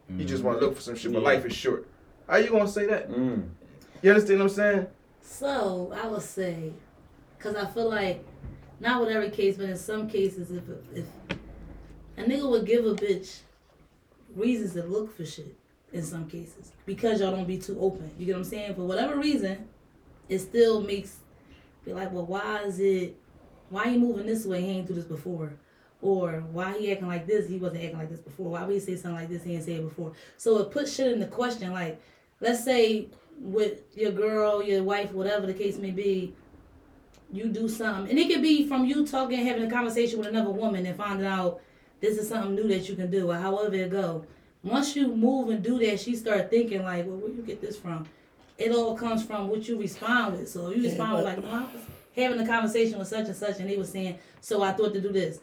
You 0.09 0.25
just 0.25 0.45
want 0.45 0.61
to 0.61 0.65
look 0.65 0.77
for 0.77 0.81
some 0.81 0.95
shit, 0.95 1.13
but 1.13 1.19
Yeah. 1.23 1.25
life 1.29 1.45
is 1.45 1.53
short. 1.53 1.89
How 2.29 2.37
you 2.37 2.51
gonna 2.51 2.69
say 2.69 2.87
that? 2.87 3.11
Mm. 3.11 3.49
You 4.01 4.11
understand 4.11 4.39
what 4.39 4.45
I'm 4.47 4.51
saying? 4.51 4.87
So 5.21 5.93
I 6.01 6.07
would 6.07 6.23
say, 6.23 6.73
because 7.37 7.57
I 7.57 7.67
feel 7.67 7.91
like, 7.91 8.25
not 8.79 9.01
with 9.01 9.11
every 9.11 9.31
case, 9.31 9.57
but 9.57 9.69
in 9.69 9.77
some 9.77 10.09
cases, 10.09 10.53
if 10.53 10.63
if 10.95 11.05
a 12.17 12.23
nigga 12.23 12.49
would 12.49 12.65
give 12.65 12.87
a 12.87 12.95
bitch 12.95 13.41
reasons 14.37 14.75
to 14.75 14.85
look 14.85 15.15
for 15.17 15.27
shit, 15.27 15.55
in 15.93 16.03
some 16.03 16.29
cases, 16.29 16.73
because 16.85 17.21
y'all 17.21 17.31
don't 17.31 17.47
be 17.47 17.59
too 17.59 17.79
open. 17.81 18.11
You 18.19 18.27
get 18.27 18.33
what 18.33 18.39
I'm 18.39 18.45
saying? 18.45 18.75
For 18.75 18.83
whatever 18.83 19.17
reason, 19.17 19.69
it 20.29 20.41
still 20.41 20.81
makes 20.81 21.17
be 21.85 21.93
like, 21.93 22.13
well, 22.13 22.27
why 22.27 22.63
is 22.63 22.81
it? 22.81 23.17
Why 23.71 23.91
he 23.91 23.97
moving 23.97 24.27
this 24.27 24.45
way? 24.45 24.61
He 24.61 24.71
ain't 24.71 24.89
do 24.89 24.95
this 24.95 25.05
before. 25.05 25.55
Or 26.03 26.45
why 26.53 26.77
he 26.79 26.93
acting 26.93 27.09
like 27.09 27.27
this? 27.27 27.49
He 27.49 27.57
wasn't 27.59 27.85
acting 27.85 27.99
like 27.99 28.11
this 28.11 28.21
before. 28.21 28.51
Why 28.51 28.65
would 28.65 28.75
he 28.75 28.81
say 28.81 28.97
something 28.97 29.21
like 29.21 29.29
this? 29.29 29.45
He 29.45 29.53
didn't 29.53 29.65
say 29.65 29.75
it 29.75 29.89
before. 29.89 30.13
So 30.37 30.59
it 30.59 30.71
puts 30.71 30.95
shit 30.95 31.13
in 31.13 31.21
the 31.21 31.27
question. 31.27 31.73
Like, 31.73 32.01
let's 32.41 32.65
say 32.65 33.09
with 33.39 33.83
your 33.97 34.13
girl, 34.13 34.63
your 34.63 34.83
wife, 34.83 35.13
whatever 35.13 35.47
the 35.47 35.55
case 35.55 35.79
may 35.79 35.91
be, 35.91 36.35
you 37.33 37.47
do 37.47 37.69
something, 37.69 38.09
and 38.09 38.19
it 38.21 38.33
could 38.33 38.41
be 38.41 38.69
from 38.69 38.85
you 38.85 39.05
talking, 39.05 39.45
having 39.45 39.65
a 39.65 39.71
conversation 39.71 40.19
with 40.19 40.29
another 40.29 40.51
woman, 40.51 40.87
and 40.87 40.97
finding 40.97 41.27
out 41.27 41.61
this 42.01 42.19
is 42.19 42.29
something 42.29 42.55
new 42.55 42.69
that 42.69 42.89
you 42.89 42.95
can 42.95 43.11
do, 43.11 43.31
or 43.31 43.35
however 43.35 43.75
it 43.75 43.91
go. 43.91 44.25
Once 44.63 44.97
you 44.97 45.15
move 45.15 45.49
and 45.51 45.63
do 45.63 45.79
that, 45.79 46.01
she 46.01 46.17
start 46.17 46.51
thinking 46.51 46.83
like, 46.83 47.07
well, 47.07 47.17
where 47.17 47.31
you 47.31 47.43
get 47.43 47.61
this 47.61 47.77
from? 47.77 48.07
It 48.59 48.73
all 48.73 48.97
comes 48.97 49.25
from 49.25 49.49
what 49.49 49.69
you 49.69 49.79
respond 49.79 50.39
with. 50.39 50.49
So 50.49 50.71
you 50.71 50.83
respond 50.83 51.15
with 51.15 51.25
like, 51.25 51.43
well, 51.43 51.55
I 51.55 51.63
was 51.73 51.83
having 52.17 52.41
a 52.41 52.47
conversation 52.47 52.99
with 52.99 53.09
such 53.09 53.27
and 53.27 53.37
such, 53.37 53.61
and 53.61 53.69
they 53.69 53.77
was 53.77 53.91
saying, 53.91 54.19
so 54.41 54.63
I 54.63 54.73
thought 54.73 54.95
to 54.95 55.01
do 55.01 55.13
this. 55.13 55.39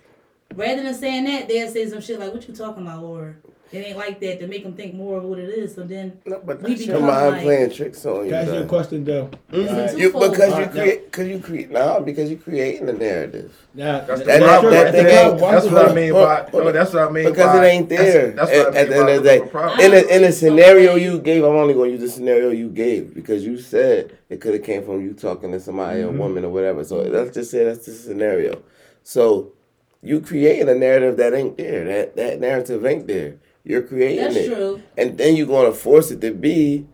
Rather 0.56 0.84
than 0.84 0.94
saying 0.94 1.24
that, 1.26 1.48
they'll 1.48 1.72
say 1.72 1.88
some 1.88 2.02
shit 2.02 2.20
like, 2.20 2.34
what 2.34 2.48
you 2.48 2.56
talking 2.56 2.84
about, 2.84 3.04
or 3.04 3.38
it 3.74 3.86
ain't 3.88 3.98
like 3.98 4.20
that 4.20 4.40
to 4.40 4.48
make 4.48 4.64
them 4.64 4.74
think 4.74 4.94
more 4.94 5.18
of 5.18 5.24
what 5.24 5.40
it 5.40 5.50
is. 5.50 5.74
So 5.76 5.84
then 5.84 6.20
No, 6.26 6.42
but 6.46 6.62
We 6.62 6.70
that's 6.76 6.86
your 6.86 6.96
become 6.98 7.08
mind 7.10 7.32
like- 7.32 7.42
playing 7.44 7.70
tricks 7.72 8.06
on 8.06 8.26
you. 8.26 8.32
Can 8.32 8.34
I 8.34 8.42
ask 8.44 8.54
you 8.54 8.60
a 8.60 8.66
question 8.66 9.04
though? 9.04 9.30
it's 9.52 9.70
a 9.72 9.74
Alright. 9.76 9.98
You, 9.98 10.12
twofold. 10.12 10.32
because 10.32 10.48
you 10.50 10.54
Alright, 10.54 10.76
now- 10.76 10.82
create, 10.82 11.06
because 11.06 11.28
you 11.28 11.40
create, 11.40 11.72
no, 11.72 12.02
because 12.02 12.30
you 12.32 12.38
creating 12.38 12.90
a 12.90 12.94
narrative. 12.94 13.68
Now, 13.74 14.02
That's 14.06 14.20
the 14.22 14.26
That- 14.28 14.42
problem. 14.42 14.74
that- 14.74 14.84
right 14.84 14.94
that 14.94 15.40
that's 15.40 15.66
what 15.66 15.90
I 15.92 15.94
mean 15.94 16.14
by. 16.14 16.50
No, 16.54 16.72
that's 16.72 16.94
what 16.94 17.04
I 17.04 17.12
mean 17.12 17.26
Because 17.26 17.46
by- 17.58 17.66
it 17.66 17.70
ain't 17.70 17.90
there. 17.90 18.32
That's, 18.32 18.36
that's 18.36 18.52
at, 18.52 18.66
what 18.68 18.76
I 18.76 18.80
at 18.80 18.88
mean 18.88 18.90
the 18.90 18.96
end 18.98 19.06
by 19.08 19.12
of 19.14 19.24
the 19.24 19.30
day, 19.30 19.36
looking 19.36 19.50
for 19.50 19.58
problems. 19.60 19.82
I 19.82 19.86
in 19.86 19.94
a, 19.94 20.16
in 20.18 20.24
a 20.26 20.32
scenario 20.32 20.94
much. 20.94 21.02
you 21.02 21.20
gave, 21.20 21.44
I'm 21.44 21.56
only 21.56 21.74
gonna 21.74 21.90
use 21.90 22.02
the 22.02 22.10
scenario 22.10 22.50
you 22.52 22.70
gave 22.70 23.14
because 23.16 23.44
you 23.46 23.58
said 23.58 24.12
it 24.30 24.40
could 24.42 24.54
have 24.54 24.64
came 24.64 24.84
from 24.84 25.02
you 25.02 25.14
talking 25.14 25.52
to 25.52 25.60
somebody, 25.60 26.02
Mm-hmm. 26.02 26.16
a 26.16 26.20
woman 26.20 26.46
or 26.46 26.50
whatever. 26.50 26.84
So 26.84 26.98
let's 27.02 27.34
just 27.34 27.50
say 27.52 27.64
that's 27.64 27.86
the 27.86 27.92
scenario. 27.94 28.62
So 29.04 29.54
you 30.02 30.20
creating 30.22 30.70
a 30.70 30.76
narrative 30.76 31.18
that 31.18 31.34
ain't 31.34 31.58
there. 31.58 31.86
That 31.86 32.16
that 32.18 32.40
narrative 32.40 32.86
ain't 32.86 33.08
there. 33.08 33.36
You're 33.64 33.84
creating 33.84 34.18
That's 34.24 34.36
it, 34.36 34.54
true. 34.54 34.82
and 34.98 35.18
then 35.18 35.36
you're 35.36 35.48
gonna 35.48 35.72
force 35.72 36.12
it 36.12 36.20
to 36.22 36.34
be 36.34 36.86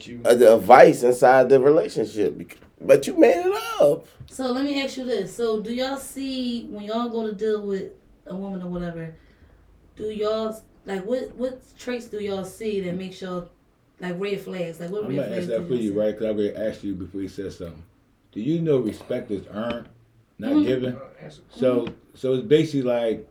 you. 0.00 0.20
a 0.24 0.56
vice 0.58 1.02
inside 1.02 1.48
the 1.48 1.58
relationship. 1.60 2.40
But 2.80 3.06
you 3.06 3.18
made 3.18 3.44
it 3.46 3.62
up. 3.80 4.06
So 4.28 4.50
let 4.52 4.64
me 4.64 4.82
ask 4.82 4.96
you 4.96 5.04
this. 5.04 5.34
So 5.34 5.60
do 5.60 5.72
y'all 5.74 5.96
see 5.96 6.64
when 6.70 6.84
y'all 6.84 7.08
go 7.08 7.26
to 7.26 7.32
deal 7.34 7.62
with 7.66 7.92
a 8.26 8.34
woman 8.34 8.62
or 8.62 8.68
whatever, 8.68 9.14
do 9.96 10.04
y'all 10.10 10.60
like 10.86 11.04
what 11.04 11.34
what 11.36 11.60
traits 11.78 12.06
do 12.06 12.18
y'all 12.20 12.44
see 12.44 12.80
that 12.80 12.96
makes 12.96 13.20
y'all 13.20 13.48
like 14.00 14.14
red 14.18 14.40
flags? 14.40 14.78
Like 14.80 14.90
what 14.90 15.04
I'm 15.04 15.08
red 15.10 15.16
gonna 15.16 15.28
flags 15.28 15.48
ask 15.48 15.58
that 15.58 15.66
for 15.68 15.74
you, 15.74 15.90
see? 15.92 15.98
right? 15.98 16.12
Because 16.12 16.26
I'm 16.30 16.36
gonna 16.36 16.68
ask 16.68 16.84
you 16.84 16.94
before 16.94 17.20
you 17.20 17.28
said 17.28 17.52
something. 17.52 17.82
Do 18.32 18.40
you 18.40 18.60
know 18.60 18.78
respect 18.78 19.30
is 19.30 19.44
earned, 19.50 19.88
not 20.38 20.52
Mhm. 20.52 20.66
given? 20.66 20.94
Uh, 20.96 21.00
answer. 21.20 21.42
So, 21.50 21.88
so 22.14 22.34
it's 22.34 22.46
basically 22.46 22.82
like 22.82 23.28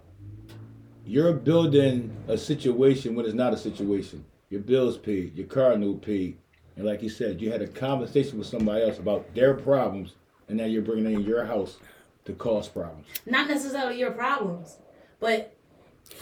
you're 1.11 1.33
building 1.33 2.09
a 2.29 2.37
situation 2.37 3.15
when 3.15 3.25
it's 3.25 3.33
not 3.35 3.53
a 3.53 3.57
situation. 3.57 4.23
Your 4.49 4.61
bills 4.61 4.97
paid, 4.97 5.35
your 5.35 5.45
car 5.47 5.77
note 5.77 6.01
paid, 6.01 6.37
and 6.77 6.85
like 6.85 7.03
you 7.03 7.09
said, 7.09 7.41
you 7.41 7.51
had 7.51 7.61
a 7.61 7.67
conversation 7.67 8.37
with 8.37 8.47
somebody 8.47 8.81
else 8.85 8.97
about 8.97 9.33
their 9.35 9.53
problems, 9.55 10.13
and 10.47 10.57
now 10.57 10.63
you're 10.63 10.81
bringing 10.81 11.05
it 11.11 11.15
in 11.15 11.21
your 11.23 11.43
house 11.45 11.77
to 12.23 12.31
cause 12.33 12.69
problems. 12.69 13.07
Not 13.25 13.49
necessarily 13.49 13.99
your 13.99 14.11
problems, 14.11 14.77
but 15.19 15.53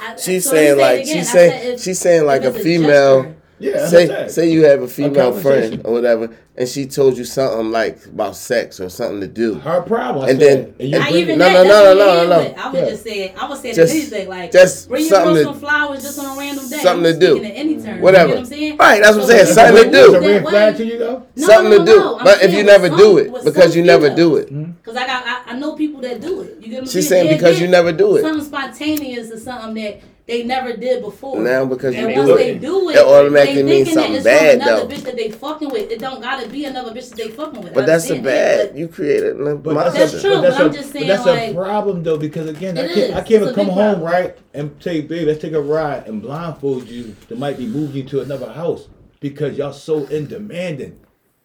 I, 0.02 0.16
She's 0.16 0.46
so 0.46 0.52
saying 0.52 0.80
like 0.80 1.02
again. 1.02 1.18
she's 1.18 1.32
saying 1.32 1.74
if- 1.74 1.82
she's 1.82 2.00
saying 2.00 2.26
like 2.26 2.42
a 2.44 2.48
if 2.48 2.56
it's 2.56 2.64
female. 2.64 3.36
Gesture, 3.62 3.78
Yeah, 3.80 3.88
say 3.88 4.08
what 4.08 4.32
say 4.32 4.50
you 4.52 4.64
have 4.66 4.82
a 4.82 4.88
female 4.88 5.32
conversation. 5.34 5.70
friend 5.72 5.82
or 5.86 5.94
whatever, 5.94 6.30
and 6.58 6.68
she 6.68 6.86
told 6.86 7.18
you 7.18 7.24
something 7.26 7.72
like 7.72 8.06
about 8.08 8.36
sex 8.36 8.80
or 8.80 8.90
something 8.90 9.22
to 9.22 9.28
do. 9.28 9.56
Her 9.56 9.82
problem. 9.82 10.26
I 10.26 10.30
And 10.32 10.40
said, 10.42 10.58
then- 10.58 10.74
and 10.80 10.90
you 10.90 11.00
Not 11.00 11.10
bring 11.10 11.22
even 11.22 11.36
it- 11.36 11.38
No, 11.38 11.46
that. 11.46 11.54
no, 11.54 11.64
that's 11.64 11.70
no, 11.70 11.84
what 11.84 11.98
no, 11.98 12.22
we 12.22 12.28
no, 12.28 12.54
no. 12.54 12.62
I 12.64 12.72
was 12.72 12.80
Yeah. 12.82 12.90
just 12.90 13.04
saying. 13.04 13.32
I 13.40 13.50
was 13.50 13.60
saying 13.62 13.76
Just- 13.76 13.94
anything 13.96 14.30
like 14.30 14.52
just 14.52 14.90
bring 14.90 15.02
your 15.02 15.10
something 15.10 15.34
girl 15.34 15.44
to- 15.44 15.50
some 15.52 15.60
flowers 15.60 16.02
just 16.04 16.20
on 16.20 16.26
a 16.36 16.40
random 16.40 16.70
day. 16.70 16.78
Something 16.78 17.14
to 17.14 17.20
do. 17.20 17.38
in 17.38 17.46
any 17.46 17.76
terms. 17.82 18.02
Whatever. 18.02 18.28
You 18.30 18.36
know 18.36 18.42
what 18.42 18.46
I'm 18.52 18.58
saying? 18.58 18.78
Right, 18.78 19.02
that's 19.04 19.16
what 19.16 19.22
I'm 19.24 19.30
saying, 19.30 19.42
if 19.42 19.48
something 19.50 19.84
to 19.84 19.92
do. 19.92 19.98
It's 20.00 20.08
a 20.08 20.12
that 20.20 20.28
red 20.28 20.44
flag 20.50 20.78
to 20.78 20.86
you 20.86 20.98
though. 20.98 21.24
No, 21.36 21.48
something 21.48 21.72
no, 21.72 21.78
to 21.80 21.86
do. 21.86 21.98
no, 22.00 22.20
but 22.24 22.44
if 22.44 22.54
you 22.54 22.64
never 22.64 22.90
do 22.90 23.18
it 23.18 23.44
because 23.46 23.76
you 23.76 23.84
never 23.84 24.10
do 24.10 24.36
it, 24.38 24.50
hmm? 24.50 24.64
Cause 24.84 24.96
I 24.96 25.06
got 25.06 25.24
I, 25.26 25.52
I 25.54 25.60
know 25.60 25.74
people 25.74 26.02
that 26.02 26.20
do 26.22 26.42
it. 26.42 26.58
You 26.60 26.68
get 26.70 26.72
what 26.76 26.80
I'm 26.82 26.86
She's 26.90 27.08
saying? 27.08 27.28
saying 27.28 27.38
because 27.38 27.60
you 27.62 27.68
never 27.68 27.92
do 27.92 28.16
it. 28.16 28.22
Something 28.22 28.44
spontaneous 28.46 29.32
or 29.32 29.40
something 29.40 29.74
that 29.84 30.00
they 30.30 30.44
never 30.44 30.78
did 30.78 31.02
before. 31.02 31.40
Now 31.42 31.66
because 31.66 31.96
you 31.96 32.06
and 32.08 32.14
do 32.16 32.20
once 32.22 32.30
it, 32.30 32.38
they 32.38 32.58
do 32.60 32.90
it, 32.90 32.96
it 32.96 33.06
automatically 33.06 33.56
they 33.64 33.64
means 33.64 33.92
something 33.94 34.24
bad, 34.24 34.60
from 34.60 34.68
another 34.70 34.88
though. 34.88 34.96
bitch 34.96 35.04
that 35.04 35.16
they 35.18 35.32
fucking 35.32 35.70
with. 35.70 35.92
It 35.92 36.00
don't 36.00 36.22
gotta 36.22 36.48
be 36.48 36.66
another 36.66 36.92
bitch 36.92 37.10
that 37.10 37.18
they 37.18 37.30
fucking 37.30 37.62
with. 37.62 37.72
I 37.72 37.76
but 37.76 37.86
that's 37.86 38.10
a 38.10 38.16
understand 38.16 38.26
that, 38.26 38.70
bad. 38.70 38.78
You 38.80 38.88
created 38.88 39.42
a 39.42 39.56
But 39.56 39.74
monster. 39.74 40.00
That's 40.00 40.22
true. 40.22 40.32
But 40.36 40.42
that's 40.42 40.58
but 40.58 40.64
I'm 40.66 40.70
a, 40.70 40.74
just 40.74 40.94
but 40.94 41.00
saying, 41.00 41.08
that's 41.08 41.26
like- 41.26 41.50
a 41.52 41.54
problem 41.56 42.04
though 42.04 42.18
because 42.18 42.48
again, 42.48 42.78
I 42.78 42.82
can't, 42.88 42.98
is. 42.98 43.12
I 43.12 43.22
can't 43.22 43.44
It's 43.44 43.52
a 43.52 43.54
come 43.56 43.68
home 43.68 43.76
problem. 44.00 44.04
right 44.04 44.38
and 44.54 44.76
say, 44.80 45.02
babe, 45.02 45.28
let's 45.28 45.42
take 45.42 45.54
a 45.54 45.62
ride 45.62 46.08
and 46.08 46.22
blindfold 46.22 46.88
you. 46.88 47.16
That 47.28 47.38
might 47.40 47.58
be 47.58 47.66
moving 47.66 47.96
you 47.98 48.04
to 48.10 48.22
another 48.22 48.52
house 48.54 48.88
because 49.20 49.58
y'all 49.58 49.74
so 49.74 50.06
in 50.06 50.28
demanding. 50.28 51.00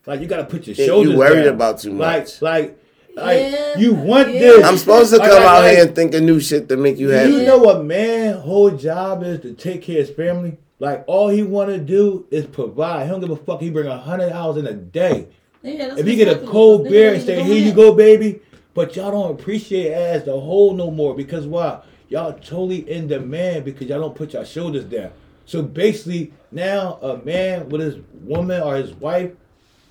Like 0.06 0.20
you 0.20 0.26
gotta 0.26 0.44
put 0.44 0.66
your 0.66 0.76
Yeah, 0.76 0.82
you 0.84 0.88
shoulders. 0.90 1.16
worried 1.16 1.44
down. 1.44 1.54
about 1.54 1.78
too 1.80 1.92
much. 1.92 2.42
Like, 2.42 2.62
like, 2.62 2.83
like 3.16 3.38
Yeah, 3.40 3.78
you 3.78 3.94
want 3.94 4.32
yeah. 4.32 4.40
this. 4.40 4.64
I'm 4.64 4.76
supposed 4.76 5.12
to 5.12 5.18
come 5.18 5.28
like, 5.28 5.42
out 5.42 5.62
like, 5.62 5.76
here 5.76 5.86
and 5.86 5.94
think 5.94 6.14
of 6.14 6.22
new 6.22 6.40
shit 6.40 6.68
to 6.68 6.76
make 6.76 6.98
you 6.98 7.08
happy. 7.10 7.30
You 7.30 7.42
know 7.42 7.58
what 7.58 7.84
man 7.84 8.38
whole 8.38 8.70
job 8.70 9.22
is 9.22 9.40
to 9.40 9.54
take 9.54 9.82
care 9.82 10.00
of 10.00 10.08
his 10.08 10.16
family? 10.16 10.58
Like 10.78 11.04
all 11.06 11.28
he 11.28 11.42
wanna 11.42 11.78
do 11.78 12.26
is 12.30 12.46
provide. 12.46 13.04
He 13.04 13.10
don't 13.10 13.20
give 13.20 13.30
a 13.30 13.36
fuck. 13.36 13.60
He 13.60 13.70
bring 13.70 13.86
a 13.86 13.98
hundred 13.98 14.32
hours 14.32 14.56
in 14.56 14.66
a 14.66 14.74
day. 14.74 15.28
Yeah, 15.62 15.94
If 15.96 16.06
you 16.06 16.16
get 16.16 16.28
a 16.28 16.46
cold 16.46 16.84
beer 16.84 17.06
don't 17.06 17.14
and 17.16 17.24
say, 17.24 17.42
"Here 17.42 17.56
in 17.56 17.64
you 17.64 17.72
go, 17.72 17.94
baby," 17.94 18.40
but 18.74 18.94
y'all 18.96 19.10
don't 19.10 19.40
appreciate 19.40 19.92
as 19.92 20.24
the 20.24 20.38
whole 20.38 20.74
no 20.74 20.90
more 20.90 21.14
because 21.14 21.46
why? 21.46 21.80
Y'all 22.08 22.32
totally 22.34 22.88
in 22.90 23.06
demand 23.06 23.64
because 23.64 23.88
y'all 23.88 24.00
don't 24.00 24.14
put 24.14 24.34
your 24.34 24.44
shoulders 24.44 24.84
down. 24.84 25.10
So 25.46 25.62
basically, 25.62 26.32
now 26.52 26.98
a 27.00 27.18
man 27.24 27.68
with 27.68 27.80
his 27.80 27.96
woman 28.24 28.60
or 28.62 28.76
his 28.76 28.92
wife, 28.92 29.32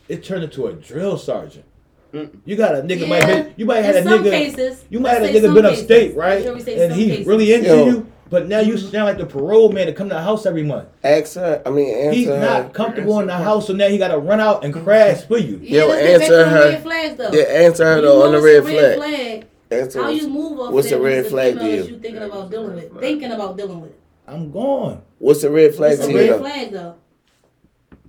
it 0.08 0.24
turned 0.24 0.44
into 0.44 0.68
a 0.68 0.74
drill 0.74 1.18
sergeant. 1.18 1.65
Mm. 2.13 2.29
You 2.46 2.55
got 2.55 2.75
a 2.75 2.82
nigga 2.82 3.08
might 3.08 3.22
Yeah. 3.22 3.41
been, 3.41 3.53
you 3.58 3.65
might 3.65 3.84
have 3.84 3.96
In 3.96 4.08
a 4.08 4.12
nigga 4.12 4.29
cases, 4.29 4.86
you 4.89 5.00
might 5.00 5.13
have 5.13 5.24
a 5.24 5.27
nigga 5.27 5.41
some 5.41 5.53
been 5.55 5.63
cases. 5.65 5.79
upstate, 5.82 6.15
right? 6.15 6.43
Sure 6.43 6.53
we 6.53 6.62
say 6.62 6.84
And 6.84 6.91
some 6.91 7.00
he's 7.00 7.10
cases. 7.10 7.27
really 7.27 7.53
into 7.53 7.67
Yo. 7.67 7.86
you, 7.86 8.08
but 8.29 8.48
now 8.48 8.60
you 8.60 8.75
mm-hmm. 8.75 8.91
sound 8.91 9.05
like 9.05 9.17
the 9.17 9.25
parole 9.25 9.72
man 9.72 9.88
to 9.88 9.93
come 9.93 10.10
to 10.10 10.15
the 10.15 10.22
house 10.22 10.46
every 10.46 10.62
month. 10.62 10.89
Ask 11.03 11.36
her. 11.36 11.62
I 11.65 11.72
mean, 11.72 11.89
answer 11.89 12.15
He's 12.15 12.27
not 12.27 12.74
comfortable 12.74 13.20
in 13.20 13.27
the 13.27 13.34
house, 13.36 13.65
so 13.65 13.74
now 13.74 13.88
he 13.88 13.98
got 13.98 14.10
to 14.10 14.20
run 14.20 14.39
out 14.39 14.63
and 14.63 14.74
mm-hmm. 14.74 14.84
crash 14.84 15.24
for 15.24 15.39
you. 15.39 15.60
Yeah, 15.62 15.82
Yo, 15.82 15.88
let's 15.88 16.01
get 16.01 16.20
back 16.20 16.22
answer 16.22 16.50
her. 16.50 16.70
red 16.70 16.84
flags 16.84 17.17
though. 17.17 17.32
Yeah, 17.32 17.43
answer 17.43 17.86
her 17.86 18.01
though 18.01 18.24
on 18.24 18.32
the 18.32 18.38
notice 18.41 18.65
red 18.65 18.93
a 18.93 18.96
flag. 18.98 19.48
Answer 19.72 20.03
How 20.03 20.10
you 20.10 20.29
move 20.29 20.60
off 20.60 20.72
What's 20.72 20.89
that 20.89 21.00
a 21.00 21.01
red 21.01 21.25
flag 21.25 21.58
to 21.58 21.65
you? 21.65 21.84
you 21.84 22.00
thinking 22.00 22.22
about 22.22 22.51
dealing 22.51 22.75
with? 22.75 23.00
Thinking 23.00 23.32
about 23.32 23.58
dealing 23.58 23.82
with. 23.82 23.93
I'm 24.27 24.51
gone. 24.51 25.01
What's 25.17 25.41
the 25.41 25.50
red 25.50 25.74
flag 25.74 25.93
It's 25.93 26.05
to 26.05 26.12
you 26.12 26.17
red 26.17 26.39
flag 26.39 26.72
though. 26.72 26.96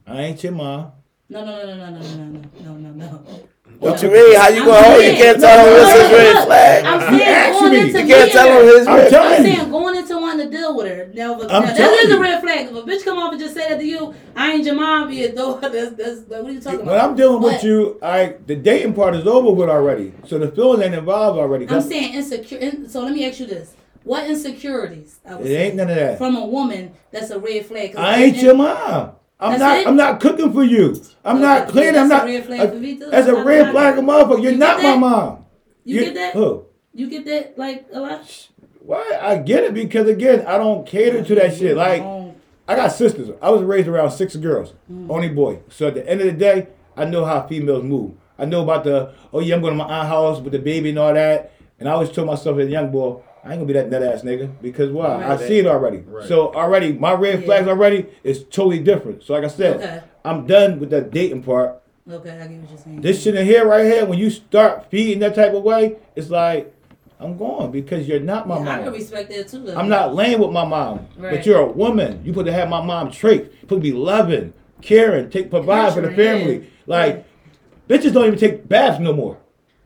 I 0.07 0.21
ain't 0.23 0.45
your 0.45 0.53
mom. 0.53 0.93
No, 1.31 1.45
no, 1.45 1.67
no, 1.67 1.77
no, 1.77 1.91
no, 1.91 2.01
no, 2.01 2.25
no, 2.25 2.51
no, 2.61 2.73
no, 2.75 2.91
no, 2.91 3.07
no. 3.07 3.49
What 3.79 4.03
you 4.03 4.11
mean? 4.11 4.37
How 4.37 4.49
you 4.49 4.65
gonna 4.65 4.83
hold? 4.83 5.05
You 5.05 5.13
can't 5.13 5.41
tell 5.41 5.59
him 5.59 5.73
No, 5.73 5.83
what's 5.83 5.95
no, 5.95 6.03
his 6.03 6.13
red 6.13 6.47
flag. 6.47 6.85
I'm 6.85 7.01
saying 7.01 7.23
asked 7.23 7.61
going 7.61 7.75
into 7.75 8.01
You 8.01 8.07
can't 8.07 8.33
tell 8.33 8.61
him 8.61 8.67
his 8.67 8.87
I'm 8.87 8.97
red 8.97 9.11
telling 9.11 9.33
I'm 9.33 9.45
saying 9.45 9.71
going 9.71 9.97
into 9.97 10.19
wanting 10.19 10.51
to 10.51 10.57
deal 10.57 10.77
with 10.77 10.87
her. 10.87 11.11
Now, 11.15 11.41
if, 11.41 11.43
I'm 11.43 11.49
now 11.49 11.61
that 11.61 11.77
telling 11.77 11.99
is 12.01 12.11
a 12.11 12.21
red 12.21 12.41
flag. 12.41 12.67
If 12.67 12.73
a 12.73 12.83
bitch 12.83 13.05
come 13.05 13.19
off 13.19 13.33
and 13.33 13.41
just 13.41 13.55
say 13.55 13.69
that 13.69 13.79
to 13.79 13.85
you, 13.85 14.15
I 14.37 14.53
ain't 14.53 14.65
your 14.65 14.75
mom, 14.75 15.09
be 15.09 15.25
a 15.25 15.33
though. 15.33 15.59
That's, 15.59 15.95
that's, 15.97 16.21
what 16.29 16.45
are 16.45 16.51
you 16.51 16.61
talking 16.61 16.81
When 16.81 16.89
about? 16.89 17.11
I'm 17.11 17.17
dealing 17.17 17.43
with 17.43 17.65
you, 17.65 17.99
I 18.03 18.37
the 18.47 18.57
dating 18.57 18.95
part 18.95 19.15
is 19.15 19.27
over 19.27 19.51
with 19.53 19.69
already. 19.69 20.13
So 20.27 20.39
the 20.39 20.51
feelings 20.51 20.83
ain't 20.83 20.95
involved 20.95 21.39
already. 21.39 21.69
I'm 21.69 21.81
saying 21.81 22.15
insecure. 22.15 22.59
In, 22.59 22.89
so 22.89 23.03
let 23.03 23.13
me 23.13 23.27
ask 23.27 23.41
you 23.41 23.47
this: 23.47 23.75
What 24.05 24.29
insecurities? 24.29 25.21
I 25.27 25.39
it 25.39 25.45
say, 25.45 25.67
ain't 25.67 25.77
none 25.77 25.91
of 25.91 25.97
that. 25.97 26.19
from 26.19 26.37
a 26.37 26.47
woman 26.47 26.93
that's 27.11 27.31
a 27.31 27.39
red 27.39 27.67
flag. 27.67 27.97
I 27.97 28.23
ain't 28.25 28.37
your 28.37 28.55
mom. 28.55 29.13
I'm 29.41 29.53
That's 29.59 29.61
not. 29.61 29.79
it? 29.79 29.87
I'm 29.89 29.97
not 29.97 30.21
cooking 30.21 30.53
for 30.53 30.63
you. 30.65 31.01
I'm 31.25 31.37
Okay, 31.37 31.43
not 31.45 31.69
cleaning. 31.69 31.97
I'm 32.01 32.09
not. 32.09 32.23
a 32.23 32.27
red 32.27 32.45
flag 32.47 32.71
for 32.71 32.77
me, 32.77 32.97
too. 32.99 33.11
That's 33.11 33.29
a 33.29 33.45
red 33.45 33.71
flag, 33.73 33.99
of 33.99 34.05
motherfucker. 34.05 34.43
You're 34.43 34.53
You 34.53 34.59
not 34.59 34.83
my 34.83 34.97
mom. 34.97 35.45
You 35.85 36.01
get 36.01 36.15
that? 36.15 36.35
Who? 36.35 36.65
You 36.95 37.11
get 37.11 37.25
that 37.27 37.59
like 37.59 37.87
a 37.93 38.01
lot? 38.01 38.49
Why? 38.81 39.19
I 39.21 39.39
get 39.39 39.65
it 39.65 39.75
because 39.75 40.09
again, 40.09 40.47
I 40.47 40.57
don't 40.59 40.87
cater 40.87 41.23
to 41.25 41.35
that 41.35 41.57
shit. 41.57 41.77
Like 41.77 42.03
Um, 42.03 42.33
I 42.69 42.77
got 42.77 42.89
sisters. 42.93 43.31
I 43.43 43.51
was 43.51 43.63
raised 43.63 43.89
around 43.89 44.13
six 44.13 44.37
girls, 44.37 44.73
Mm. 44.91 45.11
only 45.11 45.29
boy. 45.29 45.59
So 45.69 45.89
at 45.89 45.95
the 45.95 46.09
end 46.09 46.21
of 46.21 46.27
the 46.27 46.33
day, 46.33 46.69
I 46.97 47.05
know 47.05 47.25
how 47.25 47.47
females 47.47 47.83
move. 47.83 48.13
I 48.39 48.45
know 48.45 48.63
about 48.63 48.85
the 48.85 49.13
oh 49.33 49.41
yeah, 49.41 49.57
I'm 49.57 49.61
going 49.63 49.77
to 49.77 49.85
my 49.85 49.91
aunt 49.93 50.09
house 50.09 50.41
with 50.41 50.53
the 50.53 50.59
baby 50.59 50.91
and 50.91 50.99
all 50.99 51.13
that. 51.13 51.53
And 51.81 51.89
I 51.89 51.93
always 51.93 52.11
told 52.11 52.29
myself 52.29 52.59
as 52.59 52.69
a 52.69 52.71
young 52.71 52.91
boy, 52.93 53.21
I 53.45 53.49
ain't 53.53 53.57
gonna 53.61 53.67
be 53.67 53.75
that 53.75 53.91
nut 53.91 54.03
ass 54.03 54.23
nigga 54.23 54.51
because 54.63 54.91
why? 54.91 55.23
I 55.23 55.37
see 55.37 55.59
it 55.59 55.67
already. 55.67 55.99
Right. 55.99 56.27
So 56.27 56.53
already 56.55 56.93
my 56.95 57.13
red 57.13 57.41
Yeah. 57.41 57.47
flags 57.47 57.69
already 57.69 58.07
is 58.23 58.45
totally 58.45 58.79
different. 58.79 59.23
So 59.23 59.35
like 59.35 59.45
I 59.45 59.49
said, 59.49 59.77
Okay. 59.77 60.01
I'm 60.25 60.47
done 60.47 60.81
with 60.81 60.89
that 60.91 61.11
dating 61.11 61.43
part. 61.43 61.81
okay, 62.11 62.31
I 62.31 62.47
get 62.47 62.61
what 62.61 62.71
you're 62.71 62.79
saying. 62.79 63.01
This 63.03 63.23
shit 63.23 63.35
in 63.35 63.45
here 63.45 63.67
right 63.67 63.85
here, 63.85 64.07
when 64.07 64.19
you 64.19 64.31
start 64.31 64.87
feeding 64.91 65.19
that 65.19 65.35
type 65.35 65.53
of 65.53 65.63
way, 65.63 65.97
it's 66.17 66.31
like 66.31 66.73
I'm 67.21 67.37
going 67.37 67.71
because 67.71 68.09
you're 68.09 68.19
not 68.21 68.49
my 68.49 68.57
yeah, 68.57 68.61
I 68.63 68.65
mom. 68.77 68.85
can 68.85 68.93
respect 68.95 69.31
that 69.31 69.49
too. 69.49 69.61
Though. 69.61 69.77
I'm 69.77 69.89
not 69.89 70.15
laying 70.15 70.39
with 70.41 70.51
my 70.51 70.65
mom, 70.65 71.07
Right. 71.19 71.37
but 71.37 71.47
you're 71.47 71.61
a 71.61 71.67
woman. 71.71 72.23
You 72.25 72.33
put 72.33 72.47
to 72.47 72.53
have 72.53 72.69
my 72.71 72.83
mom 72.83 73.11
trait. 73.11 73.53
You 73.61 73.69
put 73.69 73.77
to 73.77 73.81
be 73.81 73.93
loving, 73.93 74.53
caring, 74.81 75.29
take 75.31 75.51
provide 75.51 75.93
for 75.93 76.01
the 76.01 76.11
family. 76.13 76.67
Like 76.87 77.25
bitches 77.89 78.13
don't 78.15 78.27
even 78.27 78.39
take 78.39 78.67
baths 78.69 78.99
no 79.01 79.13
more. 79.13 79.37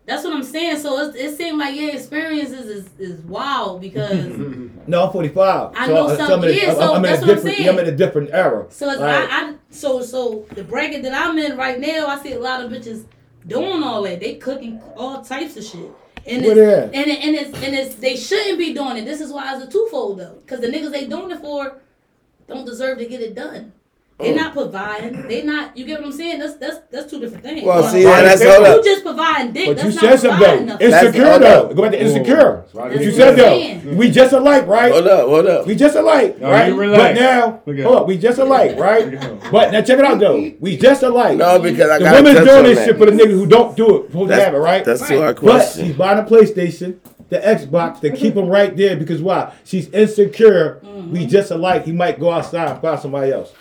That's 0.08 0.24
what 0.24 0.32
I'm 0.32 0.42
saying. 0.42 0.78
So 0.78 0.98
it, 1.00 1.16
it 1.16 1.36
seemed 1.36 1.58
like 1.58 1.76
your 1.76 1.90
experiences 1.90 2.66
is, 2.66 2.88
is 2.98 3.20
wild 3.26 3.82
because 3.82 4.24
No, 4.86 5.04
I'm 5.04 5.12
45. 5.12 5.72
I 5.76 5.86
know 5.86 6.06
uh, 6.06 6.16
some- 6.16 6.32
I'm 6.42 6.48
in 6.48 6.70
I'm, 6.70 6.74
so 6.74 6.94
I'm 6.94 6.96
in 6.96 7.02
that's 7.02 7.22
a 7.22 7.26
what 7.26 7.30
I'm 7.30 7.34
different. 7.36 7.56
saying. 7.56 7.68
I'm 7.68 7.78
in 7.78 7.86
a 7.86 7.96
different 7.96 8.30
era. 8.32 8.66
so 8.70 8.88
it's, 8.88 9.00
Like, 9.00 9.28
I, 9.30 9.50
I 9.50 9.54
so 9.68 10.00
so 10.00 10.46
the 10.54 10.64
bracket 10.64 11.02
that 11.02 11.12
I'm 11.12 11.36
in 11.36 11.58
right 11.58 11.78
now, 11.78 12.06
I 12.06 12.18
see 12.22 12.32
a 12.32 12.40
lot 12.40 12.64
of 12.64 12.72
bitches 12.72 13.04
doing 13.46 13.82
all 13.82 14.02
that. 14.04 14.20
They 14.20 14.36
cooking 14.36 14.80
all 14.96 15.22
types 15.22 15.58
of 15.58 15.64
shit. 15.64 15.90
And 16.26 16.44
it's, 16.44 16.58
and 16.58 17.06
it, 17.06 17.24
and 17.24 17.36
it's 17.36 17.62
and 17.62 17.74
it's 17.74 17.94
they 17.96 18.16
shouldn't 18.16 18.58
be 18.58 18.72
doing 18.72 18.96
it. 18.96 19.04
This 19.04 19.20
is 19.20 19.30
why 19.30 19.54
it's 19.54 19.64
a 19.64 19.70
twofold 19.70 20.20
though, 20.20 20.38
because 20.40 20.60
the 20.60 20.68
niggas 20.68 20.90
they 20.90 21.06
doing 21.06 21.30
it 21.30 21.40
for 21.40 21.80
don't 22.46 22.64
deserve 22.64 22.96
to 22.98 23.06
get 23.06 23.20
it 23.20 23.34
done. 23.34 23.72
They 24.18 24.32
oh. 24.32 24.34
not 24.34 24.52
providing. 24.52 25.28
They 25.28 25.42
not. 25.44 25.76
You 25.76 25.86
get 25.86 26.00
what 26.00 26.06
I'm 26.06 26.12
saying? 26.12 26.40
That's 26.40 26.56
that's 26.56 26.78
that's 26.90 27.08
two 27.08 27.20
different 27.20 27.44
things. 27.44 27.64
Well, 27.64 27.84
see, 27.84 28.04
Right. 28.04 28.22
that's 28.22 28.42
You 28.42 28.50
hold 28.50 28.84
you 28.84 28.84
just 28.84 29.04
providing 29.04 29.52
dick. 29.52 29.66
But 29.68 29.76
that's 29.76 29.88
you 29.88 29.94
not 29.94 30.18
said 30.18 30.20
something 30.20 30.66
though. 30.66 30.78
Insecure 30.78 31.38
though. 31.38 31.72
Go 31.72 31.82
back 31.82 31.92
to 31.92 32.02
insecure. 32.02 32.62
That's 32.62 32.74
right. 32.74 32.92
What 32.92 33.00
you 33.00 33.12
said 33.12 33.36
what 33.38 33.46
I'm 33.46 33.84
though. 33.84 33.96
We 33.96 34.10
just 34.10 34.32
alike, 34.32 34.66
right? 34.66 34.90
Hold 34.90 35.06
up, 35.06 35.28
hold 35.28 35.46
up. 35.46 35.66
We 35.68 35.76
just 35.76 35.94
alike, 35.94 36.40
No, 36.40 36.50
right? 36.50 36.68
you 36.68 36.76
But 36.76 37.14
now, 37.14 37.62
Look 37.64 37.78
hold 37.78 37.96
up, 37.96 38.06
we 38.08 38.18
just 38.18 38.38
alike, 38.40 38.76
right? 38.76 39.04
Look 39.04 39.14
at 39.14 39.22
him. 39.22 39.40
But 39.52 39.70
now 39.72 39.82
check 39.82 39.98
it 40.00 40.04
out 40.04 40.18
though. 40.18 40.52
We 40.58 40.76
just 40.76 41.02
alike. 41.04 41.38
No, 41.38 41.60
because 41.60 41.88
I 41.88 41.98
the 41.98 42.04
got 42.04 42.14
women's 42.16 42.38
touch 42.38 42.46
doing 42.48 42.64
this 42.64 42.84
shit 42.84 42.98
for 42.98 43.06
the 43.06 43.12
niggas 43.12 43.30
who 43.30 43.46
don't 43.46 43.76
do 43.76 43.98
it, 43.98 44.06
supposed 44.08 44.30
to 44.30 44.34
That's, 44.34 44.44
have 44.46 44.54
it, 44.54 44.58
right? 44.58 44.84
that's 44.84 45.06
to 45.06 45.22
our 45.22 45.34
But 45.34 45.40
question. 45.40 45.86
she's 45.86 45.96
buying 45.96 46.18
a 46.18 46.24
PlayStation, 46.24 46.98
the 47.28 47.38
Xbox, 47.38 48.00
to 48.00 48.10
keep 48.10 48.34
him 48.34 48.48
right 48.48 48.74
there 48.76 48.96
because 48.96 49.20
why? 49.20 49.52
She's 49.64 49.88
insecure. 49.90 50.80
We 50.82 50.88
mm-hmm. 50.88 51.28
just 51.28 51.50
alike. 51.50 51.84
He 51.84 51.92
might 51.92 52.18
go 52.18 52.30
outside 52.30 52.70
and 52.70 52.80
find 52.80 52.98
somebody 52.98 53.32
else. 53.32 53.52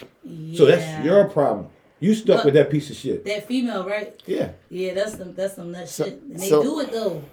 So 0.56 0.66
that's 0.66 1.06
your 1.06 1.26
problem. 1.26 1.70
You 2.00 2.14
stuck 2.14 2.38
But- 2.38 2.46
with 2.46 2.54
that 2.56 2.70
piece 2.70 2.90
of 2.90 2.96
shit. 2.96 3.26
that 3.26 3.48
female, 3.48 3.88
right? 3.88 4.22
Yeah. 4.26 4.52
Yeah, 4.70 4.94
that's 4.94 5.18
some 5.18 5.34
that's 5.34 5.56
some 5.56 5.72
nut 5.72 5.90
So- 5.90 6.06
shit. 6.06 6.22
And 6.22 6.40
they 6.40 6.50
so- 6.50 6.62
do 6.64 6.80
it 6.82 6.92
though. 6.92 7.24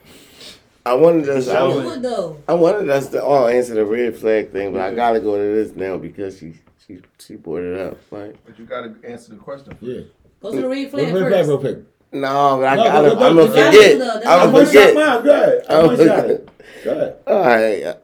I 0.86 0.94
wanted 0.94 1.28
us. 1.28 1.48
I, 1.48 1.60
do 1.70 1.82
was- 1.82 1.96
it 1.96 2.02
though. 2.02 2.42
I 2.48 2.54
wanted 2.54 2.90
us 2.90 3.08
to 3.08 3.22
all 3.22 3.48
answer 3.48 3.74
the 3.74 3.84
red 3.84 4.16
flag 4.16 4.52
thing, 4.52 4.72
but 4.72 4.80
I 4.80 4.94
gotta 4.94 5.20
go 5.20 5.36
to 5.36 5.54
this 5.54 5.74
now 5.76 5.96
because 5.98 6.38
she 6.38 6.54
she 6.86 7.00
she 7.18 7.36
brought 7.36 7.62
it 7.62 7.78
up. 7.78 7.98
Right? 8.10 8.36
But 8.44 8.58
you 8.58 8.64
gotta 8.64 8.94
answer 9.04 9.32
the 9.32 9.38
question. 9.38 9.76
Yeah. 9.80 10.02
Go 10.40 10.52
to 10.52 10.60
the 10.60 10.68
red 10.68 10.90
flag 10.90 11.06
Real 11.14 11.28
flag, 11.28 11.46
real 11.46 11.60
first. 11.60 11.60
quick. 11.60 11.84
No, 12.14 12.58
but 12.58 12.66
I 12.66 12.76
No, 12.76 12.84
gotta. 12.84 13.08
no, 13.08 13.14
no, 13.14 13.26
I'm 13.26 13.36
no, 13.36 13.46
gonna 13.48 13.64
forget. 13.72 13.92
I'm 13.92 13.98
not 13.98 14.52
gonna 14.52 14.66
forget. 14.66 14.94
shot 14.94 14.94
mine. 14.94 15.24
Go 15.24 15.32
ahead. 15.32 15.64
I'm 15.68 15.90
I'm 15.90 15.96
gonna- 15.96 16.26
it. 16.28 16.48
Go 16.84 16.90
ahead. 16.92 17.16
All 17.26 17.40
right. 17.40 17.96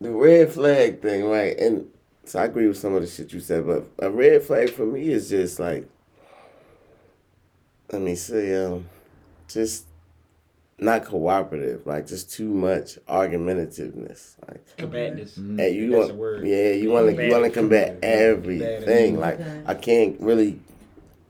The 0.00 0.10
red 0.10 0.52
flag 0.52 1.02
thing, 1.02 1.24
right? 1.24 1.58
And 1.58 1.86
so 2.24 2.38
I 2.38 2.44
agree 2.44 2.68
with 2.68 2.78
some 2.78 2.94
of 2.94 3.02
the 3.02 3.06
shit 3.08 3.32
you 3.32 3.40
said, 3.40 3.66
but 3.66 3.84
a 3.98 4.10
red 4.10 4.42
flag 4.42 4.70
for 4.70 4.86
me 4.86 5.08
is 5.08 5.28
just 5.28 5.58
like, 5.58 5.86
let 7.92 8.00
me 8.02 8.14
see, 8.14 8.54
um, 8.54 8.88
just 9.48 9.86
not 10.78 11.04
cooperative, 11.04 11.84
like 11.86 12.06
just 12.06 12.30
too 12.32 12.48
much 12.48 12.98
argumentativeness, 13.08 14.36
like. 14.46 14.64
Combatants. 14.76 15.36
And 15.36 15.58
you 15.60 15.90
That's 15.90 16.12
want, 16.12 16.44
yeah, 16.46 16.70
you 16.70 16.90
want 16.90 17.14
to, 17.16 17.26
you 17.26 17.32
want 17.32 17.44
to 17.44 17.50
combat 17.50 17.98
everything. 18.02 19.18
Like 19.18 19.40
I 19.66 19.74
can't 19.74 20.20
really 20.20 20.60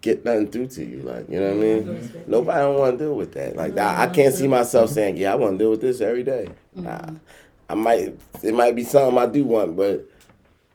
get 0.08 0.24
nothing 0.24 0.50
through 0.50 0.68
to 0.68 0.84
you. 0.84 1.02
Like 1.02 1.28
you 1.28 1.38
know 1.38 1.54
what 1.54 1.56
I 1.56 1.68
mean? 1.68 2.24
Nobody 2.26 2.58
don't 2.60 2.78
want 2.78 2.98
to 2.98 3.04
deal 3.04 3.14
with 3.14 3.32
that. 3.34 3.56
Like 3.56 3.76
I, 3.76 4.04
I 4.04 4.06
can't 4.08 4.34
see 4.34 4.48
myself 4.48 4.90
saying, 4.90 5.16
yeah, 5.16 5.32
I 5.32 5.36
want 5.36 5.54
to 5.54 5.58
deal 5.58 5.70
with 5.70 5.80
this 5.80 6.00
every 6.00 6.22
day. 6.22 6.48
Nah, 6.74 7.10
I 7.68 7.74
might, 7.74 8.18
it 8.42 8.54
might 8.54 8.74
be 8.74 8.84
something 8.84 9.18
I 9.18 9.26
do 9.26 9.44
want, 9.44 9.76
but 9.76 10.08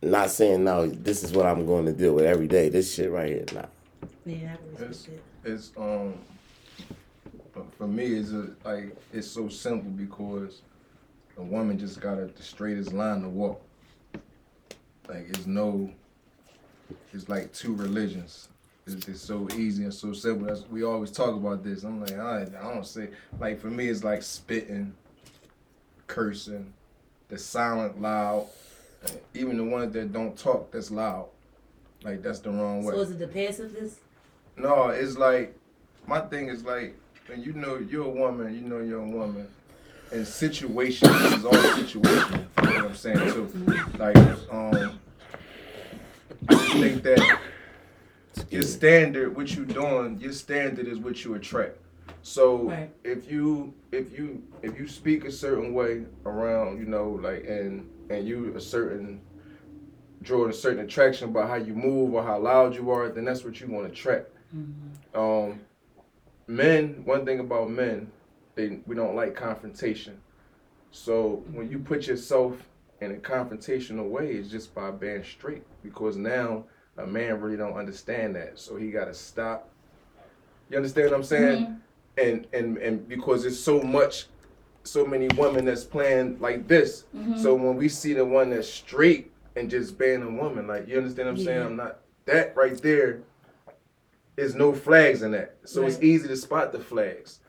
not 0.01 0.29
saying 0.29 0.63
no, 0.63 0.87
this 0.87 1.23
is 1.23 1.31
what 1.31 1.45
I'm 1.45 1.65
going 1.65 1.85
to 1.85 1.93
deal 1.93 2.13
with 2.13 2.25
every 2.25 2.47
day. 2.47 2.69
This 2.69 2.93
shit 2.93 3.09
right 3.09 3.29
here, 3.29 3.45
nah. 3.53 3.65
Yeah, 4.25 4.53
I 4.53 4.77
can 4.77 4.87
respect 4.87 5.19
It's, 5.43 5.69
it's 5.69 5.77
um 5.77 6.13
but 7.53 7.73
for 7.75 7.87
me 7.87 8.05
it's 8.05 8.31
a, 8.31 8.49
like 8.63 8.95
it's 9.11 9.27
so 9.27 9.47
simple 9.47 9.91
because 9.91 10.61
a 11.37 11.43
woman 11.43 11.77
just 11.77 11.99
got 11.99 12.17
a, 12.17 12.25
the 12.25 12.43
straightest 12.43 12.93
line 12.93 13.21
to 13.21 13.29
walk. 13.29 13.61
Like 15.07 15.25
it's 15.29 15.45
no 15.45 15.89
it's 17.13 17.29
like 17.29 17.53
two 17.53 17.75
religions. 17.75 18.49
It's, 18.85 19.07
it's 19.07 19.21
so 19.21 19.47
easy 19.55 19.83
and 19.83 19.93
so 19.93 20.13
simple. 20.13 20.47
That's, 20.47 20.67
we 20.69 20.83
always 20.83 21.11
talk 21.11 21.33
about 21.33 21.63
this. 21.63 21.83
I'm 21.83 22.01
like, 22.01 22.17
I, 22.17 22.41
I 22.41 22.73
don't 22.73 22.85
say 22.85 23.09
like 23.39 23.59
for 23.59 23.69
me 23.69 23.87
it's 23.87 24.03
like 24.03 24.21
spitting, 24.23 24.93
cursing, 26.07 26.73
the 27.29 27.37
silent 27.37 28.01
loud, 28.01 28.47
even 29.33 29.57
the 29.57 29.63
ones 29.63 29.93
that 29.93 30.11
don't 30.11 30.37
talk 30.37 30.71
that's 30.71 30.91
loud. 30.91 31.27
Like 32.03 32.21
that's 32.21 32.39
the 32.39 32.51
wrong 32.51 32.83
way. 32.83 32.93
So 32.93 33.01
is 33.01 33.11
it 33.11 33.19
the 33.19 33.27
passiveness? 33.27 33.99
No, 34.57 34.89
it's 34.89 35.17
like 35.17 35.55
my 36.05 36.19
thing 36.19 36.49
is 36.49 36.63
like 36.63 36.95
when 37.27 37.41
you 37.41 37.53
know 37.53 37.77
you're 37.77 38.05
a 38.05 38.09
woman, 38.09 38.53
you 38.53 38.61
know 38.61 38.81
you're 38.81 39.01
a 39.01 39.07
woman, 39.07 39.47
and 40.11 40.27
situations 40.27 41.09
is 41.09 41.45
all 41.45 41.53
situation. 41.53 42.47
You 42.57 42.63
know 42.63 42.75
what 42.75 42.85
I'm 42.85 42.95
saying 42.95 43.17
too. 43.17 43.49
Like 43.97 44.17
um, 44.51 44.99
I 46.49 46.55
think 46.73 47.03
that 47.03 47.39
your 48.53 48.63
standard, 48.63 49.35
what 49.35 49.55
you 49.55 49.65
doing, 49.65 50.19
your 50.19 50.31
standard 50.31 50.87
is 50.87 50.99
what 50.99 51.23
you 51.25 51.33
attract. 51.33 51.77
So 52.21 52.69
Right. 52.69 52.89
if 53.03 53.29
you 53.29 53.73
if 53.91 54.17
you 54.17 54.43
if 54.61 54.79
you 54.79 54.87
speak 54.87 55.25
a 55.25 55.31
certain 55.31 55.73
way 55.73 56.05
around, 56.25 56.79
you 56.79 56.85
know, 56.85 57.09
like 57.21 57.45
and 57.45 57.89
and 58.09 58.27
you 58.27 58.55
a 58.55 58.61
certain 58.61 59.21
drawing 60.21 60.49
a 60.49 60.53
certain 60.53 60.85
attraction 60.85 61.33
by 61.33 61.45
how 61.45 61.55
you 61.55 61.73
move 61.73 62.13
or 62.13 62.23
how 62.23 62.39
loud 62.39 62.75
you 62.75 62.89
are, 62.91 63.09
then 63.09 63.25
that's 63.25 63.43
what 63.43 63.59
you 63.59 63.67
want 63.67 63.85
to 63.87 63.91
attract. 63.91 64.29
Um, 65.13 65.59
men, 66.47 67.01
one 67.03 67.25
thing 67.25 67.39
about 67.39 67.69
men, 67.69 68.09
they 68.55 68.79
we 68.85 68.95
don't 68.95 69.15
like 69.15 69.35
confrontation. 69.35 70.19
So 70.91 71.43
when 71.51 71.69
you 71.69 71.79
put 71.79 72.07
yourself 72.07 72.55
in 73.01 73.11
a 73.11 73.15
confrontational 73.15 74.07
way, 74.09 74.33
it's 74.33 74.49
just 74.49 74.73
by 74.73 74.91
being 74.91 75.23
straight. 75.23 75.63
Because 75.83 76.15
now 76.15 76.65
a 76.97 77.05
man 77.07 77.39
really 77.41 77.57
don't 77.57 77.73
understand 77.73 78.35
that, 78.35 78.59
so 78.59 78.75
he 78.75 78.91
got 78.91 79.05
to 79.05 79.13
stop. 79.13 79.69
You 80.69 80.77
understand 80.77 81.09
what 81.11 81.17
I'm 81.17 81.23
saying? 81.23 81.81
And 82.17 82.47
and 82.53 82.77
and 82.77 83.07
because 83.07 83.45
it's 83.45 83.59
so 83.59 83.81
much, 83.81 84.27
so 84.83 85.05
many 85.05 85.27
women 85.29 85.65
that's 85.65 85.83
playing 85.83 86.39
like 86.39 86.67
this. 86.67 87.05
So 87.35 87.55
when 87.55 87.75
we 87.75 87.89
see 87.89 88.13
the 88.13 88.25
one 88.25 88.49
that's 88.51 88.69
straight 88.69 89.31
and 89.55 89.69
just 89.69 89.97
being 89.97 90.21
a 90.21 90.29
woman, 90.29 90.67
like 90.67 90.87
you 90.87 90.97
understand 90.97 91.27
what 91.27 91.31
I'm 91.31 91.37
saying? 91.45 91.61
I'm 91.65 91.75
not 91.75 91.99
that 92.25 92.55
right 92.55 92.79
there. 92.81 93.21
Is 94.35 94.55
no 94.55 94.73
flags 94.73 95.21
in 95.21 95.31
that, 95.31 95.57
so 95.63 95.85
it's 95.85 96.01
easy 96.01 96.27
to 96.27 96.35
spot 96.35 96.71
the 96.71 96.79
flags. 96.79 97.39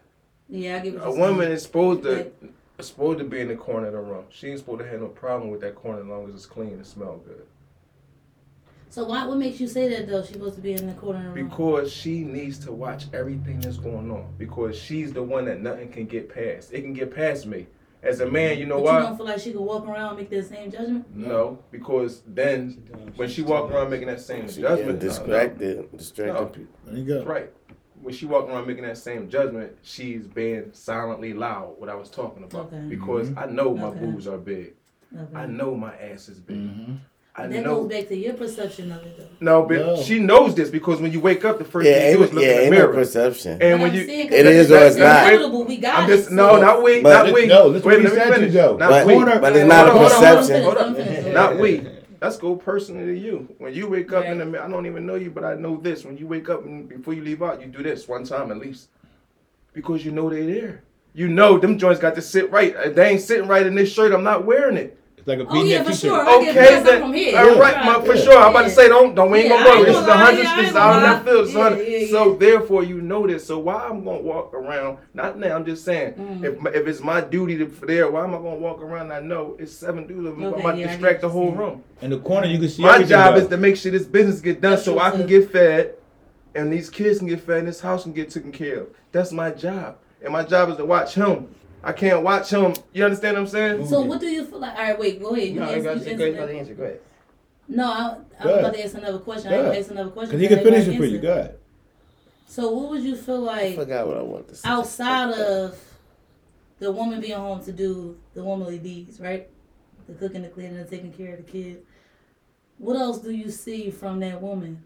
Yeah, 0.50 0.76
I 0.76 0.80
get 0.80 0.94
what 0.94 1.06
A 1.06 1.10
woman 1.12 1.50
is 1.50 1.62
supposed 1.62 2.02
to 2.02 2.14
Right. 2.14 2.34
supposed 2.80 3.18
to 3.20 3.24
be 3.24 3.40
in 3.40 3.48
the 3.48 3.56
corner 3.56 3.86
of 3.86 3.94
the 3.94 4.00
room. 4.00 4.26
She 4.28 4.48
ain't 4.50 4.58
supposed 4.58 4.80
to 4.80 4.86
have 4.88 5.00
no 5.00 5.08
problem 5.08 5.50
with 5.50 5.62
that 5.62 5.74
corner 5.74 6.00
as 6.00 6.06
long 6.06 6.28
as 6.28 6.34
it's 6.34 6.44
clean 6.46 6.72
and 6.72 6.86
smell 6.86 7.22
good. 7.24 7.46
So 8.94 9.04
why? 9.04 9.26
What 9.26 9.38
makes 9.38 9.58
you 9.58 9.66
say 9.66 9.88
that 9.88 10.06
though? 10.06 10.22
She's 10.22 10.34
supposed 10.34 10.54
to 10.54 10.60
be 10.60 10.72
in 10.74 10.86
the 10.86 10.92
corner 10.92 11.18
of 11.18 11.34
the 11.34 11.40
room. 11.40 11.48
Because 11.48 11.92
she 11.92 12.20
needs 12.20 12.60
to 12.60 12.70
watch 12.70 13.06
everything 13.12 13.58
that's 13.58 13.76
going 13.76 14.08
on. 14.08 14.32
Because 14.38 14.78
she's 14.78 15.12
the 15.12 15.20
one 15.20 15.46
that 15.46 15.60
nothing 15.60 15.88
can 15.90 16.06
get 16.06 16.32
past. 16.32 16.72
It 16.72 16.82
can 16.82 16.92
get 16.92 17.12
past 17.12 17.44
me. 17.44 17.66
As 18.04 18.20
a 18.20 18.30
man, 18.30 18.56
you 18.56 18.66
know 18.66 18.76
but 18.76 18.84
why? 18.84 19.00
you 19.00 19.06
don't 19.06 19.16
feel 19.16 19.26
like 19.26 19.40
she 19.40 19.50
could 19.52 19.62
walk 19.62 19.84
around 19.88 20.10
and 20.10 20.18
make 20.18 20.30
that 20.30 20.46
same 20.46 20.70
judgment? 20.70 21.12
No, 21.16 21.58
because 21.72 22.22
then 22.24 22.84
when 23.16 23.28
she 23.28 23.42
walk 23.42 23.68
around 23.72 23.90
making 23.90 24.06
that 24.06 24.20
same 24.20 24.48
She 24.48 24.60
getting 24.60 24.76
judgment, 24.86 24.86
no, 24.86 24.92
no. 24.92 24.98
distracted, 25.00 25.96
distracting 25.96 26.34
No. 26.34 26.46
people. 26.46 26.78
There 26.84 26.96
you 26.96 27.04
go. 27.04 27.24
right? 27.24 27.50
When 28.00 28.14
she 28.14 28.26
walk 28.26 28.48
around 28.48 28.68
making 28.68 28.84
that 28.84 28.98
same 28.98 29.28
judgment, 29.28 29.72
she's 29.82 30.28
being 30.28 30.70
silently 30.72 31.32
loud. 31.32 31.80
What 31.80 31.88
I 31.88 31.96
was 31.96 32.10
talking 32.10 32.44
about, 32.44 32.66
Okay. 32.66 32.82
because 32.88 33.32
I 33.36 33.46
know 33.46 33.74
my 33.74 33.88
Okay. 33.88 33.98
boobs 34.00 34.28
are 34.28 34.38
big. 34.38 34.74
Okay. 35.16 35.34
I 35.34 35.46
know 35.46 35.74
my 35.74 35.96
ass 35.96 36.28
is 36.28 36.38
big. 36.38 36.58
Mm-hmm. 36.58 36.94
I 37.36 37.48
that 37.48 37.64
know. 37.64 37.82
goes 37.82 37.90
back 37.90 38.08
to 38.08 38.16
your 38.16 38.34
perception 38.34 38.92
of 38.92 39.02
it 39.04 39.18
though. 39.18 39.24
No, 39.40 39.62
but 39.66 39.78
No. 39.78 39.96
she 40.02 40.20
knows 40.20 40.54
this 40.54 40.70
because 40.70 41.00
when 41.00 41.10
you 41.12 41.18
wake 41.18 41.44
up, 41.44 41.58
the 41.58 41.64
first 41.64 41.88
Yeah, 41.88 41.94
thing 41.98 42.10
you 42.12 42.16
do 42.18 42.22
is 42.22 42.28
ain't, 42.28 42.34
look 42.36 42.44
yeah, 42.44 42.50
in 42.50 42.56
the 42.56 42.62
ain't 42.62 42.70
no 42.72 42.78
mirror. 42.78 42.92
perception. 42.94 43.58
and 43.60 43.82
when 43.82 43.92
you, 43.92 44.06
saying 44.06 44.28
'cause 44.28 44.38
It 44.38 44.46
it's 44.46 44.70
is 44.70 44.70
or 44.70 44.76
it's 44.78 44.96
not. 44.96 45.26
inevitable, 45.26 45.64
We 45.64 45.76
got 45.78 45.98
I'm 46.04 46.10
it, 46.12 46.30
no, 46.30 46.54
so- 46.54 46.60
not 46.60 46.82
we, 46.84 47.00
But- 47.02 47.24
not 47.26 47.34
we. 47.34 47.46
No, 47.46 47.66
listen 47.66 47.88
Wait, 47.88 47.94
what 47.96 48.04
let 48.04 48.12
me 48.14 48.18
said 48.20 48.34
finish. 48.34 48.52
to. 48.52 48.76
Not 48.76 48.78
But- 48.78 49.06
we. 49.06 49.24
But 49.24 49.56
it's 49.56 49.68
not 49.68 49.88
a 49.88 49.90
hold 49.90 50.04
on, 50.04 50.10
perception. 50.10 50.62
Hold 50.62 50.78
I'm 50.78 50.94
on. 50.96 51.32
Not 51.34 51.58
we. 51.58 51.82
Let's 52.22 52.36
go 52.36 52.54
personally 52.54 53.04
to 53.06 53.18
you. 53.18 53.48
When 53.58 53.74
you 53.74 53.88
wake 53.88 54.12
up 54.12 54.24
in 54.26 54.38
the 54.38 54.46
mirror, 54.46 54.64
I 54.64 54.68
don't 54.70 54.86
even 54.86 55.04
know 55.04 55.16
you, 55.16 55.30
but 55.30 55.44
I 55.44 55.54
know 55.56 55.76
this. 55.82 56.04
When 56.04 56.16
you 56.16 56.28
wake 56.28 56.48
up 56.48 56.64
and 56.64 56.88
before 56.88 57.14
you 57.14 57.22
leave 57.22 57.42
out, 57.42 57.60
you 57.60 57.66
do 57.66 57.82
this 57.82 58.06
one 58.08 58.22
time 58.24 58.52
at 58.52 58.58
least, 58.58 58.88
because 59.74 60.04
you 60.06 60.12
know 60.12 60.30
they're 60.30 60.46
there. 60.46 60.82
You 61.14 61.28
know 61.28 61.58
them 61.58 61.78
joints 61.78 62.00
got 62.00 62.14
to 62.14 62.22
sit 62.22 62.50
right. 62.52 62.74
If 62.84 62.94
they 62.94 63.08
ain't 63.08 63.20
sitting 63.20 63.46
right 63.48 63.66
in 63.66 63.74
this 63.74 63.92
shirt, 63.92 64.12
I'm 64.12 64.22
not 64.24 64.46
wearing 64.46 64.76
it. 64.76 64.96
It's 65.24 65.28
like 65.30 65.38
a 65.38 65.46
Oh 65.50 65.54
yeah, 65.64 65.78
V-neck 65.82 65.86
for 65.86 65.92
t-shirt. 65.92 66.00
sure. 66.10 66.20
I 66.20 66.24
get 66.26 66.42
Okay, 66.42 66.52
dressed 66.52 66.76
up 66.80 66.84
then. 66.84 67.00
from 67.00 67.12
here. 67.14 67.38
All 67.38 67.58
right, 67.58 67.74
Yeah. 67.74 67.92
my, 67.98 68.04
for 68.04 68.14
sure. 68.14 68.36
I'm 68.38 68.50
about 68.50 68.62
to 68.64 68.70
say, 68.70 68.88
don't, 68.88 69.14
don't. 69.14 69.30
We 69.30 69.38
ain't 69.38 69.48
Yeah, 69.48 69.56
gonna 69.64 69.70
I 69.70 69.74
worry. 69.76 69.84
This 69.86 69.96
is 69.96 70.02
the 70.04 70.08
lie, 70.10 70.16
hundreds. 70.18 70.48
I 70.50 70.56
This 70.56 70.60
ain't 70.60 70.68
is 70.68 70.76
out 70.76 70.96
in 70.96 71.02
gonna 71.02 71.14
that 71.14 71.24
field. 71.24 71.36
lie. 71.36 71.42
It's 71.44 71.52
hundred. 71.54 71.88
Yeah, 71.88 71.98
yeah, 71.98 72.06
So 72.10 72.34
therefore, 72.34 72.82
you 72.84 73.00
know 73.00 73.26
this. 73.26 73.46
So 73.46 73.58
why 73.58 73.86
I'm 73.88 74.04
gonna 74.04 74.18
walk 74.20 74.52
around? 74.52 74.98
Not 75.14 75.38
now. 75.38 75.56
I'm 75.56 75.64
just 75.64 75.82
saying. 75.82 76.12
Mm. 76.12 76.44
If 76.44 76.74
if 76.76 76.86
it's 76.86 77.00
my 77.00 77.22
duty 77.22 77.56
to 77.56 77.68
for 77.70 77.86
there, 77.86 78.10
why 78.10 78.24
am 78.24 78.34
I 78.34 78.36
gonna 78.36 78.56
walk 78.56 78.82
around? 78.82 79.12
I 79.12 79.20
know 79.20 79.56
it's 79.58 79.72
seven 79.72 80.06
dudes. 80.06 80.26
I'm 80.28 80.44
Okay, 80.44 80.60
about 80.60 80.72
to 80.72 80.78
yeah, 80.80 80.84
I 80.84 80.88
distract 80.90 81.22
the 81.22 81.30
whole 81.30 81.52
room. 81.52 81.82
In 82.02 82.10
the 82.10 82.18
corner, 82.18 82.46
you 82.46 82.58
can 82.58 82.68
see 82.68 82.82
My 82.82 83.02
job 83.02 83.34
though. 83.36 83.40
is 83.40 83.48
to 83.48 83.56
make 83.56 83.78
sure 83.78 83.92
this 83.92 84.04
business 84.04 84.42
get 84.42 84.60
done, 84.60 84.72
That's 84.72 84.84
so 84.84 84.92
true, 84.92 85.00
I 85.00 85.10
can 85.10 85.26
get 85.26 85.50
fed, 85.50 85.94
and 86.54 86.70
these 86.70 86.90
kids 86.90 87.20
can 87.20 87.28
get 87.28 87.40
fed, 87.40 87.60
and 87.60 87.68
this 87.68 87.80
house 87.80 88.02
can 88.02 88.12
get 88.12 88.28
taken 88.28 88.52
care 88.52 88.80
of. 88.80 88.86
That's 89.10 89.32
my 89.32 89.52
job, 89.52 89.96
and 90.22 90.34
my 90.34 90.42
job 90.42 90.68
is 90.68 90.76
to 90.76 90.84
watch 90.84 91.14
him. 91.14 91.48
I 91.84 91.92
can't 91.92 92.22
watch 92.22 92.50
him. 92.50 92.74
You 92.92 93.04
understand 93.04 93.34
what 93.36 93.42
I'm 93.42 93.46
saying? 93.48 93.86
So 93.86 94.00
what 94.00 94.20
do 94.20 94.26
you 94.26 94.44
feel 94.44 94.58
like? 94.60 94.76
All 94.76 94.82
right, 94.84 94.98
wait, 94.98 95.20
go 95.20 95.34
ahead. 95.34 95.48
You 95.48 95.60
No, 95.60 95.66
answer, 95.66 95.76
you 95.76 95.82
got 95.84 95.92
to 96.04 96.10
answer 96.10 96.16
go 96.16 96.24
ahead. 96.24 96.56
Answer. 96.56 96.74
Go 96.74 96.82
ahead. 96.84 97.00
No, 97.68 97.84
I, 97.84 98.16
I 98.40 98.44
Go 98.44 98.50
was 98.50 98.58
about 98.60 98.74
to 98.74 98.84
ask 98.84 98.94
another 98.94 99.18
question. 99.18 99.50
Go 99.50 99.56
I 99.56 99.60
ahead. 99.60 99.74
ain't 99.74 99.82
ask 99.84 99.90
another 99.90 100.10
question. 100.10 100.30
Cause 100.32 100.40
he 100.40 100.48
can 100.48 100.58
finish 100.62 100.86
it 100.88 100.96
for 100.96 101.04
you. 101.04 101.18
Go 101.18 101.32
ahead. 101.32 101.58
So 102.46 102.70
what 102.72 102.90
would 102.90 103.02
you 103.02 103.16
feel 103.16 103.48
I 103.48 103.62
like 103.68 103.74
forgot 103.76 104.06
what 104.06 104.16
I 104.18 104.22
want 104.22 104.48
to 104.48 104.54
say. 104.54 104.68
outside 104.68 105.32
of 105.32 105.78
the 106.78 106.92
woman 106.92 107.20
being 107.20 107.36
home 107.38 107.64
to 107.64 107.72
do 107.72 108.18
the 108.34 108.44
womanly 108.44 108.78
deeds, 108.78 109.20
right? 109.20 109.48
The 110.06 110.14
cooking, 110.14 110.42
the 110.42 110.48
cleaning, 110.48 110.76
the 110.76 110.84
taking 110.84 111.12
care 111.12 111.34
of 111.34 111.44
the 111.44 111.50
kids. 111.50 111.80
What 112.78 112.96
else 112.96 113.18
do 113.20 113.30
you 113.30 113.50
see 113.50 113.90
from 113.90 114.20
that 114.20 114.40
woman? 114.42 114.84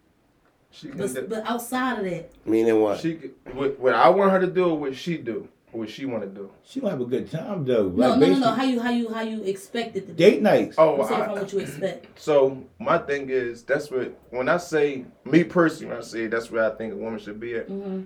She 0.70 0.88
can. 0.88 0.98
But, 0.98 1.28
but 1.28 1.46
outside 1.46 1.98
of 1.98 2.04
that, 2.04 2.30
Meaning 2.46 2.80
what? 2.80 3.00
She 3.00 3.14
what, 3.52 3.78
what 3.80 3.94
I 3.94 4.08
want 4.10 4.30
her 4.32 4.40
to 4.40 4.46
do, 4.46 4.70
or 4.70 4.78
what 4.78 4.94
she 4.94 5.16
do, 5.16 5.40
or 5.40 5.48
what 5.78 5.88
she 5.88 6.04
want 6.04 6.22
to 6.22 6.28
do. 6.28 6.50
She 6.64 6.80
gonna 6.80 6.90
have 6.92 7.00
a 7.00 7.04
good 7.06 7.30
time 7.30 7.64
though. 7.64 7.88
no, 7.88 8.08
Like, 8.10 8.20
no, 8.20 8.26
no, 8.26 8.32
no. 8.38 8.56
basically- 8.56 8.56
How 8.56 8.62
you, 8.64 8.80
how 8.80 8.90
you, 8.90 9.14
how 9.14 9.20
you 9.22 9.42
expect 9.44 9.96
it 9.96 10.06
to 10.08 10.12
be? 10.12 10.24
Date 10.24 10.42
nights. 10.42 10.76
Oh, 10.78 11.00
I'm 11.00 11.08
saying 11.08 11.24
from 11.24 11.32
what 11.32 11.52
you 11.52 11.58
expect. 11.60 12.20
so 12.20 12.62
my 12.78 12.98
thing 12.98 13.30
is 13.30 13.62
that's 13.62 13.90
what 13.90 14.18
when 14.30 14.48
I 14.48 14.56
say 14.58 15.04
me 15.24 15.44
personally, 15.44 15.90
when 15.94 15.98
I 16.02 16.04
say 16.04 16.26
that's 16.26 16.50
where 16.50 16.70
I 16.70 16.76
think 16.76 16.92
a 16.92 16.96
woman 16.96 17.18
should 17.18 17.40
be 17.40 17.54
at. 17.54 17.68
Mm-hmm. 17.68 18.02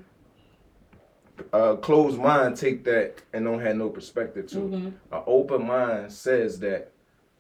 A 1.53 1.77
closed 1.79 2.19
mind 2.21 2.57
take 2.57 2.85
that 2.85 3.21
and 3.33 3.45
don't 3.45 3.61
have 3.61 3.77
no 3.77 3.89
perspective 3.89 4.47
to. 4.49 4.59
it. 4.59 4.71
Mm-hmm. 4.71 4.87
An 5.15 5.23
open 5.27 5.67
mind 5.67 6.13
says 6.13 6.61
that 6.61 6.93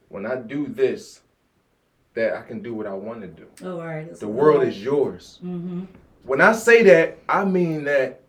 when 0.08 0.26
I 0.26 0.36
do 0.36 0.66
this, 0.66 1.20
that 2.14 2.34
I 2.34 2.42
can 2.42 2.62
do 2.62 2.74
what 2.74 2.86
I 2.86 2.94
want 2.94 3.20
to 3.20 3.28
do. 3.28 3.46
Oh, 3.62 3.80
all 3.80 3.86
right. 3.86 4.12
The 4.18 4.28
world 4.28 4.64
is 4.64 4.82
yours. 4.82 5.38
Mm-hmm. 5.44 5.84
When 6.24 6.40
I 6.40 6.52
say 6.52 6.82
that, 6.84 7.18
I 7.28 7.44
mean 7.44 7.84
that 7.84 8.20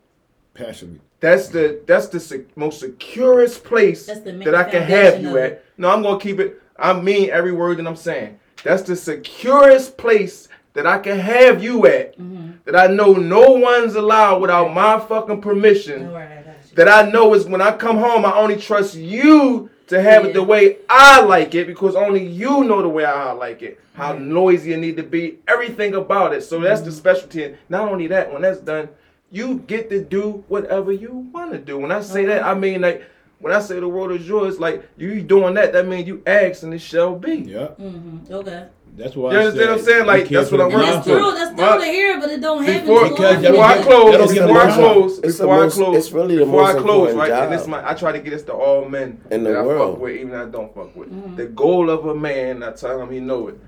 Passionate. 0.54 1.00
That's 1.24 1.48
the 1.48 1.80
that's 1.86 2.08
the 2.08 2.20
sec- 2.20 2.54
most 2.56 2.80
securest 2.80 3.64
place 3.64 4.04
That's 4.06 4.20
the 4.20 4.32
main 4.34 4.44
that 4.44 4.54
I 4.54 4.64
can 4.64 4.82
have 4.82 5.22
you 5.22 5.38
at. 5.38 5.64
No, 5.78 5.88
I'm 5.90 6.02
gonna 6.02 6.20
keep 6.20 6.38
it. 6.38 6.60
I 6.78 6.92
mean 6.92 7.30
every 7.30 7.52
word 7.52 7.78
that 7.78 7.86
I'm 7.86 7.96
saying. 7.96 8.38
That's 8.62 8.82
the 8.82 8.94
securest 8.96 9.96
place 9.96 10.48
that 10.74 10.86
I 10.86 10.98
can 10.98 11.18
have 11.18 11.62
you 11.62 11.86
at. 11.86 12.18
Mm-hmm. 12.18 12.50
That 12.66 12.76
I 12.76 12.86
know 12.88 13.12
no 13.14 13.52
one's 13.52 13.94
allowed 13.94 14.42
without 14.42 14.74
my 14.74 14.98
fucking 15.00 15.40
permission. 15.40 16.14
I 16.14 16.42
that 16.74 16.88
I 16.88 17.10
know 17.10 17.32
is 17.34 17.46
when 17.46 17.62
I 17.62 17.74
come 17.76 17.96
home, 17.96 18.24
I 18.26 18.34
only 18.34 18.56
trust 18.56 18.94
you 18.96 19.70
to 19.86 20.02
have 20.02 20.24
it 20.24 20.34
the 20.34 20.42
way 20.42 20.78
I 20.90 21.22
like 21.22 21.54
it 21.54 21.66
because 21.66 21.94
only 21.94 22.26
you 22.26 22.64
know 22.64 22.82
the 22.82 22.88
way 22.88 23.04
I 23.04 23.32
like 23.32 23.62
it. 23.62 23.80
How 23.94 24.12
noisy 24.12 24.72
it 24.72 24.78
need 24.78 24.96
to 24.96 25.02
be, 25.04 25.38
everything 25.46 25.94
about 25.94 26.34
it. 26.34 26.42
So 26.42 26.58
that's 26.60 26.80
the 26.80 26.88
Mm-hmm. 26.90 26.96
specialty. 26.98 27.44
And 27.44 27.56
not 27.68 27.88
only 27.92 28.08
that, 28.08 28.32
when 28.32 28.42
that's 28.42 28.60
done, 28.60 28.88
you 29.34 29.58
get 29.66 29.90
to 29.90 30.02
do 30.02 30.44
whatever 30.48 30.92
you 30.92 31.28
want 31.32 31.50
to 31.52 31.58
do. 31.58 31.76
When 31.78 31.90
I 31.90 32.00
say 32.00 32.24
that, 32.26 32.44
I 32.44 32.54
mean 32.54 32.80
like 32.82 33.02
when 33.40 33.52
I 33.52 33.60
say 33.60 33.80
the 33.80 33.88
world 33.88 34.12
is 34.12 34.26
yours, 34.26 34.60
like 34.60 34.88
you 34.96 35.20
doing 35.20 35.54
that, 35.54 35.72
that 35.72 35.86
means 35.86 36.06
you 36.06 36.22
ask 36.26 36.62
and 36.62 36.72
it 36.72 36.78
shall 36.78 37.16
be. 37.16 37.34
Yeah. 37.38 37.68
Mm-hmm. 37.80 38.32
Okay. 38.32 38.66
That's 38.96 39.16
why. 39.16 39.32
You 39.32 39.38
I 39.38 39.40
understand 39.46 39.70
what 39.70 39.78
I'm 39.80 39.84
saying? 39.84 40.06
Like, 40.06 40.28
that's 40.28 40.52
what 40.52 40.60
I'm 40.60 40.66
And 40.70 40.74
with 40.76 40.82
working 40.86 40.94
that's 40.94 41.08
for. 41.08 41.18
true. 41.18 41.32
That's 41.34 41.50
My- 41.50 41.56
down 41.66 41.80
to 41.80 41.84
here, 41.84 42.20
but 42.20 42.30
it 42.30 42.40
don't 42.40 42.62
happen. 42.64 42.80
Before, 42.86 43.08
Because 43.08 43.16
before 43.16 43.26
I 43.26 43.32
don't 43.34 43.42
that. 43.42 43.50
get- 43.50 43.58
that 43.58 43.84
close, 43.84 44.32
before 44.38 44.60
I 44.60 44.72
close, 44.72 45.18
It's 45.18 45.38
the 45.38 45.42
before 45.44 45.64
I 45.64 45.68
close, 45.68 45.96
it's 45.96 46.12
really 46.12 46.36
the 46.36 46.44
before 46.44 46.62
most 46.62 46.68
I 46.68 46.72
close, 46.80 47.10
important 47.10 47.18
right? 47.18 47.28
job. 47.28 47.42
And 47.42 47.52
this 47.60 47.66
my, 47.66 47.90
I 47.90 47.94
try 47.94 48.12
to 48.12 48.20
get 48.20 48.30
this 48.30 48.42
to 48.44 48.52
all 48.52 48.88
men 48.88 49.20
In 49.32 49.42
the 49.42 49.50
that 49.50 49.58
I 49.58 49.62
world. 49.62 49.94
fuck 49.94 50.00
with, 50.02 50.16
even 50.16 50.34
I 50.36 50.44
don't 50.44 50.72
fuck 50.72 50.94
with. 50.94 51.10
Mm-hmm. 51.10 51.34
The 51.34 51.46
goal 51.46 51.90
of 51.90 52.06
a 52.06 52.14
man, 52.14 52.62
I 52.62 52.70
tell 52.70 53.00
him 53.02 53.10
he 53.10 53.18
know 53.18 53.48
it. 53.48 53.58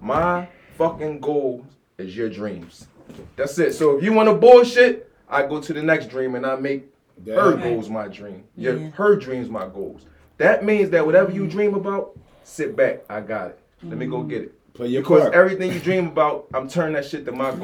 My 0.00 0.46
fucking 0.78 1.18
goals 1.18 1.64
is 1.98 2.16
your 2.16 2.28
dreams. 2.28 2.86
That's 3.34 3.58
it. 3.58 3.74
So 3.74 3.96
if 3.98 4.04
you 4.04 4.12
want 4.12 4.28
to 4.28 4.34
bullshit, 4.36 5.05
I 5.28 5.42
go 5.46 5.60
to 5.60 5.72
the 5.72 5.82
next 5.82 6.08
dream 6.08 6.34
and 6.34 6.46
I 6.46 6.56
make 6.56 6.86
her 7.26 7.54
Right. 7.54 7.62
goals 7.62 7.88
my 7.88 8.08
dream. 8.08 8.44
Your 8.56 8.76
Yeah. 8.76 8.90
her 8.90 9.16
dreams 9.16 9.48
my 9.48 9.66
goals. 9.68 10.02
That 10.38 10.64
means 10.64 10.90
that 10.90 11.04
whatever 11.06 11.32
you 11.32 11.46
dream 11.46 11.74
about, 11.74 12.16
sit 12.44 12.76
back. 12.76 13.04
I 13.08 13.20
got 13.20 13.48
it. 13.50 13.58
Let 13.82 13.98
me 13.98 14.06
go 14.06 14.22
get 14.22 14.42
it. 14.42 14.52
Play 14.74 14.88
your 14.88 15.00
Because 15.02 15.22
part. 15.22 15.34
everything 15.34 15.72
you 15.72 15.78
dream 15.80 16.08
about, 16.08 16.48
I'm 16.52 16.68
turning 16.68 16.94
that 16.94 17.06
shit 17.06 17.24
to 17.24 17.32
my 17.32 17.50
goals. 17.52 17.60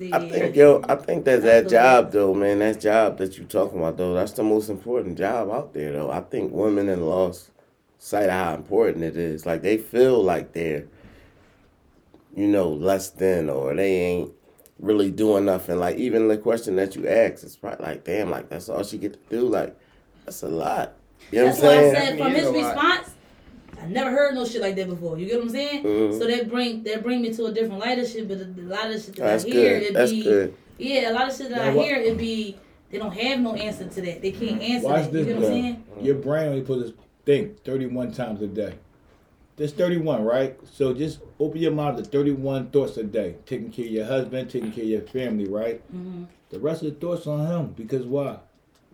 Manifested, 0.00 0.14
I 0.14 0.28
think 0.30 0.56
yo, 0.56 0.82
I 0.88 0.94
think 0.94 1.26
that 1.26 1.42
that 1.42 1.68
job 1.68 2.10
though, 2.12 2.32
man, 2.32 2.60
that 2.60 2.80
job 2.80 3.18
that 3.18 3.36
you 3.36 3.44
talking 3.44 3.78
about 3.78 3.98
though, 3.98 4.14
that's 4.14 4.32
the 4.32 4.42
most 4.42 4.70
important 4.70 5.18
job 5.18 5.50
out 5.50 5.74
there 5.74 5.92
though. 5.92 6.10
I 6.10 6.20
think 6.20 6.52
women 6.52 6.88
in 6.88 7.04
lost 7.04 7.50
sight 7.98 8.24
of 8.24 8.30
how 8.30 8.54
important 8.54 9.04
it 9.04 9.16
is. 9.18 9.44
Like 9.44 9.60
they 9.60 9.76
feel 9.76 10.22
like 10.22 10.52
they're, 10.54 10.84
you 12.34 12.46
know, 12.46 12.68
less 12.70 13.10
than 13.10 13.50
or 13.50 13.74
they 13.74 13.92
ain't 13.96 14.32
really 14.84 15.10
doing 15.10 15.44
nothing. 15.46 15.78
Like 15.78 15.96
even 15.96 16.28
the 16.28 16.38
question 16.38 16.76
that 16.76 16.94
you 16.96 17.08
asked, 17.08 17.44
it's 17.44 17.56
probably 17.56 17.84
like, 17.86 18.04
damn, 18.04 18.30
like 18.30 18.48
that's 18.48 18.68
all 18.68 18.82
she 18.82 18.98
get 18.98 19.14
to 19.14 19.36
do. 19.36 19.48
Like 19.48 19.76
that's 20.24 20.42
a 20.42 20.48
lot. 20.48 20.94
You 21.32 21.40
know 21.40 21.46
That's 21.46 21.60
what 21.62 21.72
I'm 21.72 21.78
I 21.78 21.80
saying? 21.80 21.94
said 21.94 22.18
from 22.18 22.32
his 22.32 22.42
is 22.42 22.48
a 22.48 22.52
lot. 22.52 22.74
response, 22.74 23.10
I 23.80 23.86
never 23.86 24.10
heard 24.10 24.34
no 24.34 24.44
shit 24.44 24.60
like 24.60 24.76
that 24.76 24.88
before. 24.88 25.18
You 25.18 25.26
get 25.26 25.36
what 25.36 25.44
I'm 25.44 25.50
saying? 25.50 25.82
Mhm. 25.84 26.18
So 26.18 26.26
that 26.26 26.50
bring 26.50 26.82
that 26.84 27.02
bring 27.02 27.22
me 27.22 27.32
to 27.34 27.46
a 27.46 27.52
different 27.52 27.80
light 27.80 27.98
of 27.98 28.08
shit. 28.08 28.28
But 28.28 28.38
a, 28.38 28.44
a 28.44 28.62
lot 28.68 28.90
of 28.90 29.02
shit 29.02 29.16
that 29.16 29.22
That's 29.22 29.44
I 29.44 29.48
hear, 29.48 29.78
good. 29.80 29.82
it 29.88 29.94
That's 29.94 30.10
be 30.10 30.22
good. 30.22 30.54
yeah, 30.78 31.10
a 31.10 31.12
lot 31.12 31.28
of 31.30 31.36
shit 31.36 31.48
that 31.50 31.56
Now 31.56 31.70
I 31.70 31.74
what- 31.74 31.84
hear, 31.86 31.96
it 31.96 32.18
be 32.18 32.56
they 32.90 32.98
don't 32.98 33.12
have 33.12 33.40
no 33.40 33.54
answer 33.54 33.88
to 33.88 34.00
that. 34.02 34.22
They 34.22 34.30
can't 34.30 34.60
answer 34.62 34.86
Watch 34.88 35.04
that. 35.04 35.12
this, 35.12 35.26
You 35.26 35.32
get 35.32 35.36
what 35.36 35.44
I'm 35.46 35.50
though. 35.50 35.60
saying? 35.62 35.84
Your 36.02 36.14
brain 36.16 36.48
only 36.50 36.62
put 36.62 36.80
this 36.80 36.92
thing 37.24 37.56
31 37.64 38.12
times 38.12 38.40
a 38.42 38.46
day. 38.46 38.74
That's 39.56 39.72
31, 39.72 40.24
right? 40.24 40.56
So 40.64 40.92
just 40.92 41.20
open 41.38 41.60
your 41.60 41.70
mouth 41.70 41.96
to 41.96 42.04
31 42.04 42.70
thoughts 42.70 42.96
a 42.96 43.04
day. 43.04 43.36
Taking 43.46 43.70
care 43.70 43.84
of 43.84 43.90
your 43.90 44.04
husband, 44.04 44.50
taking 44.50 44.72
care 44.72 44.82
of 44.82 44.90
your 44.90 45.00
family, 45.02 45.46
right? 45.46 45.80
Mm-hmm. 45.94 46.24
The 46.50 46.58
rest 46.58 46.82
of 46.82 46.88
the 46.88 47.06
thoughts 47.06 47.26
on 47.26 47.46
him. 47.46 47.72
Because 47.76 48.04
why? 48.04 48.38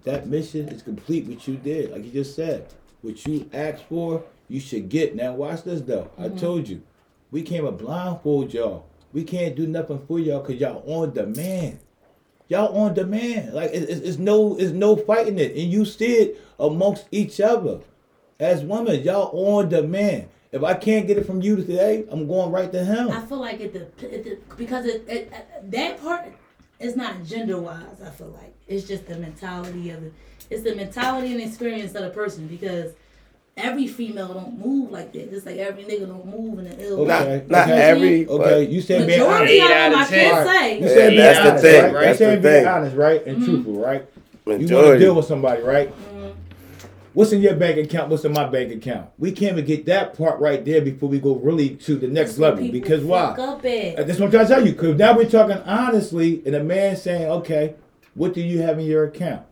That 0.05 0.27
mission 0.27 0.68
is 0.68 0.83
complete 0.83 1.27
what 1.27 1.46
you 1.49 1.57
did. 1.57 1.92
Like 1.92 2.05
you 2.05 2.11
just 2.11 2.37
said. 2.37 2.73
What 3.03 3.27
you 3.27 3.49
asked 3.53 3.85
for, 3.85 4.23
you 4.49 4.61
should 4.61 4.90
get. 4.90 5.14
Now 5.14 5.33
watch 5.35 5.62
this 5.64 5.81
though. 5.81 6.11
I 6.18 6.29
told 6.29 6.68
you. 6.68 6.83
We 7.31 7.42
came 7.42 7.64
to 7.64 7.73
blindfold 7.73 8.53
y'all. 8.53 8.87
We 9.12 9.25
can't 9.25 9.57
do 9.57 9.66
nothing 9.66 10.05
for 10.07 10.18
y'all 10.18 10.40
because 10.40 10.61
y'all 10.61 10.83
on 10.87 11.12
demand. 11.14 11.79
Y'all 12.49 12.77
on 12.77 12.92
demand. 12.92 13.55
Like 13.55 13.70
it, 13.70 13.88
it's, 13.88 14.01
it's 14.01 14.18
no 14.18 14.57
it's 14.59 14.73
no 14.73 14.96
fighting 14.96 15.38
it. 15.38 15.53
And 15.53 15.73
you 15.73 15.85
see 15.87 16.14
it 16.14 16.40
amongst 16.59 17.07
each 17.11 17.40
other. 17.40 17.81
As 18.38 18.62
women, 18.62 19.03
y'all 19.03 19.31
on 19.33 19.68
demand. 19.68 20.29
If 20.52 20.64
I 20.64 20.74
can't 20.74 21.06
get 21.06 21.16
it 21.16 21.26
from 21.26 21.40
you 21.42 21.56
today, 21.56 22.04
I'm 22.10 22.26
going 22.26 22.50
right 22.50 22.70
to 22.72 22.84
him. 22.84 23.10
I 23.10 23.20
feel 23.20 23.38
like 23.38 23.60
it, 23.60 23.72
the, 23.72 23.82
it 24.12 24.24
the, 24.24 24.38
because 24.56 24.84
it, 24.84 25.04
it, 25.08 25.32
that 25.70 26.00
part 26.02 26.26
is 26.80 26.96
not 26.96 27.24
gender 27.24 27.58
wise. 27.58 28.02
I 28.04 28.10
feel 28.10 28.28
like 28.28 28.52
it's 28.66 28.86
just 28.88 29.06
the 29.06 29.16
mentality 29.16 29.90
of 29.90 30.02
it. 30.02 30.12
It's 30.50 30.64
the 30.64 30.74
mentality 30.74 31.32
and 31.32 31.40
experience 31.40 31.94
of 31.94 32.02
the 32.02 32.10
person 32.10 32.48
because 32.48 32.92
every 33.56 33.86
female 33.86 34.34
don't 34.34 34.58
move 34.58 34.90
like 34.90 35.12
that. 35.12 35.30
Just 35.30 35.46
like 35.46 35.58
every 35.58 35.84
nigga 35.84 36.08
don't 36.08 36.26
move 36.26 36.58
in 36.58 36.64
the 36.64 36.84
ill. 36.84 37.04
Not 37.06 37.22
Okay, 37.22 37.44
not 37.48 37.68
okay. 37.68 37.82
every 37.82 38.26
Okay, 38.28 38.68
you 38.68 38.80
said 38.80 39.06
being 39.06 39.20
honest. 39.20 39.42
Majority 39.52 39.60
of 39.60 39.70
out 39.70 39.90
them, 39.90 39.92
of 39.92 39.98
I 40.00 40.06
can't 40.08 40.34
ten. 40.34 40.46
say. 40.46 40.80
You 40.80 40.88
said 40.88 41.10
being 41.10 41.16
that's 41.22 41.38
the 41.38 41.48
honest, 41.50 41.62
thing. 41.62 41.82
right? 41.84 41.92
That's 41.92 42.18
you 42.20 42.26
said 42.26 42.38
the 42.42 42.48
being 42.48 42.54
thing. 42.64 42.66
honest, 42.66 42.96
right? 42.96 43.26
And 43.26 43.36
Mm-hmm. 43.36 43.44
truthful, 43.44 43.72
right? 43.74 44.06
You 44.46 44.52
want 44.74 44.86
to 44.88 44.98
deal 44.98 45.14
with 45.14 45.26
somebody, 45.26 45.62
right? 45.62 45.94
What's 47.12 47.33
in 47.33 47.42
your 47.42 47.55
bank 47.55 47.77
account? 47.77 48.09
What's 48.09 48.25
in 48.25 48.33
my 48.33 48.46
bank 48.49 48.73
account? 48.73 49.11
We 49.18 49.33
can't 49.33 49.53
even 49.53 49.64
get 49.64 49.87
that 49.87 50.16
part 50.16 50.38
right 50.40 50.64
there 50.64 50.81
before 50.81 51.09
we 51.09 51.18
go 51.18 51.35
really 51.37 51.70
to 51.77 51.96
the 51.96 52.07
next 52.07 52.31
That's 52.31 52.38
level. 52.38 52.68
Because 52.70 53.03
why? 53.03 53.31
fuck 53.35 53.38
Up 53.40 53.64
at. 53.64 54.07
That's 54.07 54.18
what 54.20 54.27
I'm 54.27 54.31
trying 54.31 54.46
to 54.46 54.55
tell 54.55 54.64
you. 54.66 54.73
Because 54.73 54.96
now 54.96 55.16
we're 55.16 55.29
talking 55.29 55.57
honestly, 55.59 56.40
and 56.46 56.55
a 56.55 56.62
man 56.62 56.96
saying, 56.96 57.27
"Okay, 57.29 57.75
what 58.14 58.33
do 58.33 58.40
you 58.40 58.62
have 58.62 58.79
in 58.79 58.87
your 58.87 59.05
account?" 59.05 59.42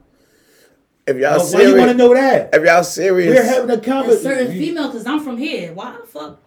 If 1.07 1.17
y'all 1.17 1.39
Well, 1.39 1.53
why 1.53 1.63
you 1.63 1.77
want 1.77 1.91
to 1.91 1.97
know 1.97 2.15
that? 2.15 2.51
if 2.53 2.65
y'all 2.65 2.85
serious, 2.85 3.35
We're 3.35 3.43
having 3.43 3.71
a 3.71 3.75
A 3.75 3.81
conversation. 3.81 4.23
certain 4.23 4.53
female, 4.53 4.93
cause 4.93 5.07
I'm 5.07 5.21
from 5.21 5.39
here. 5.39 5.73
Why 5.73 5.97
the 6.01 6.07
fuck? 6.07 6.39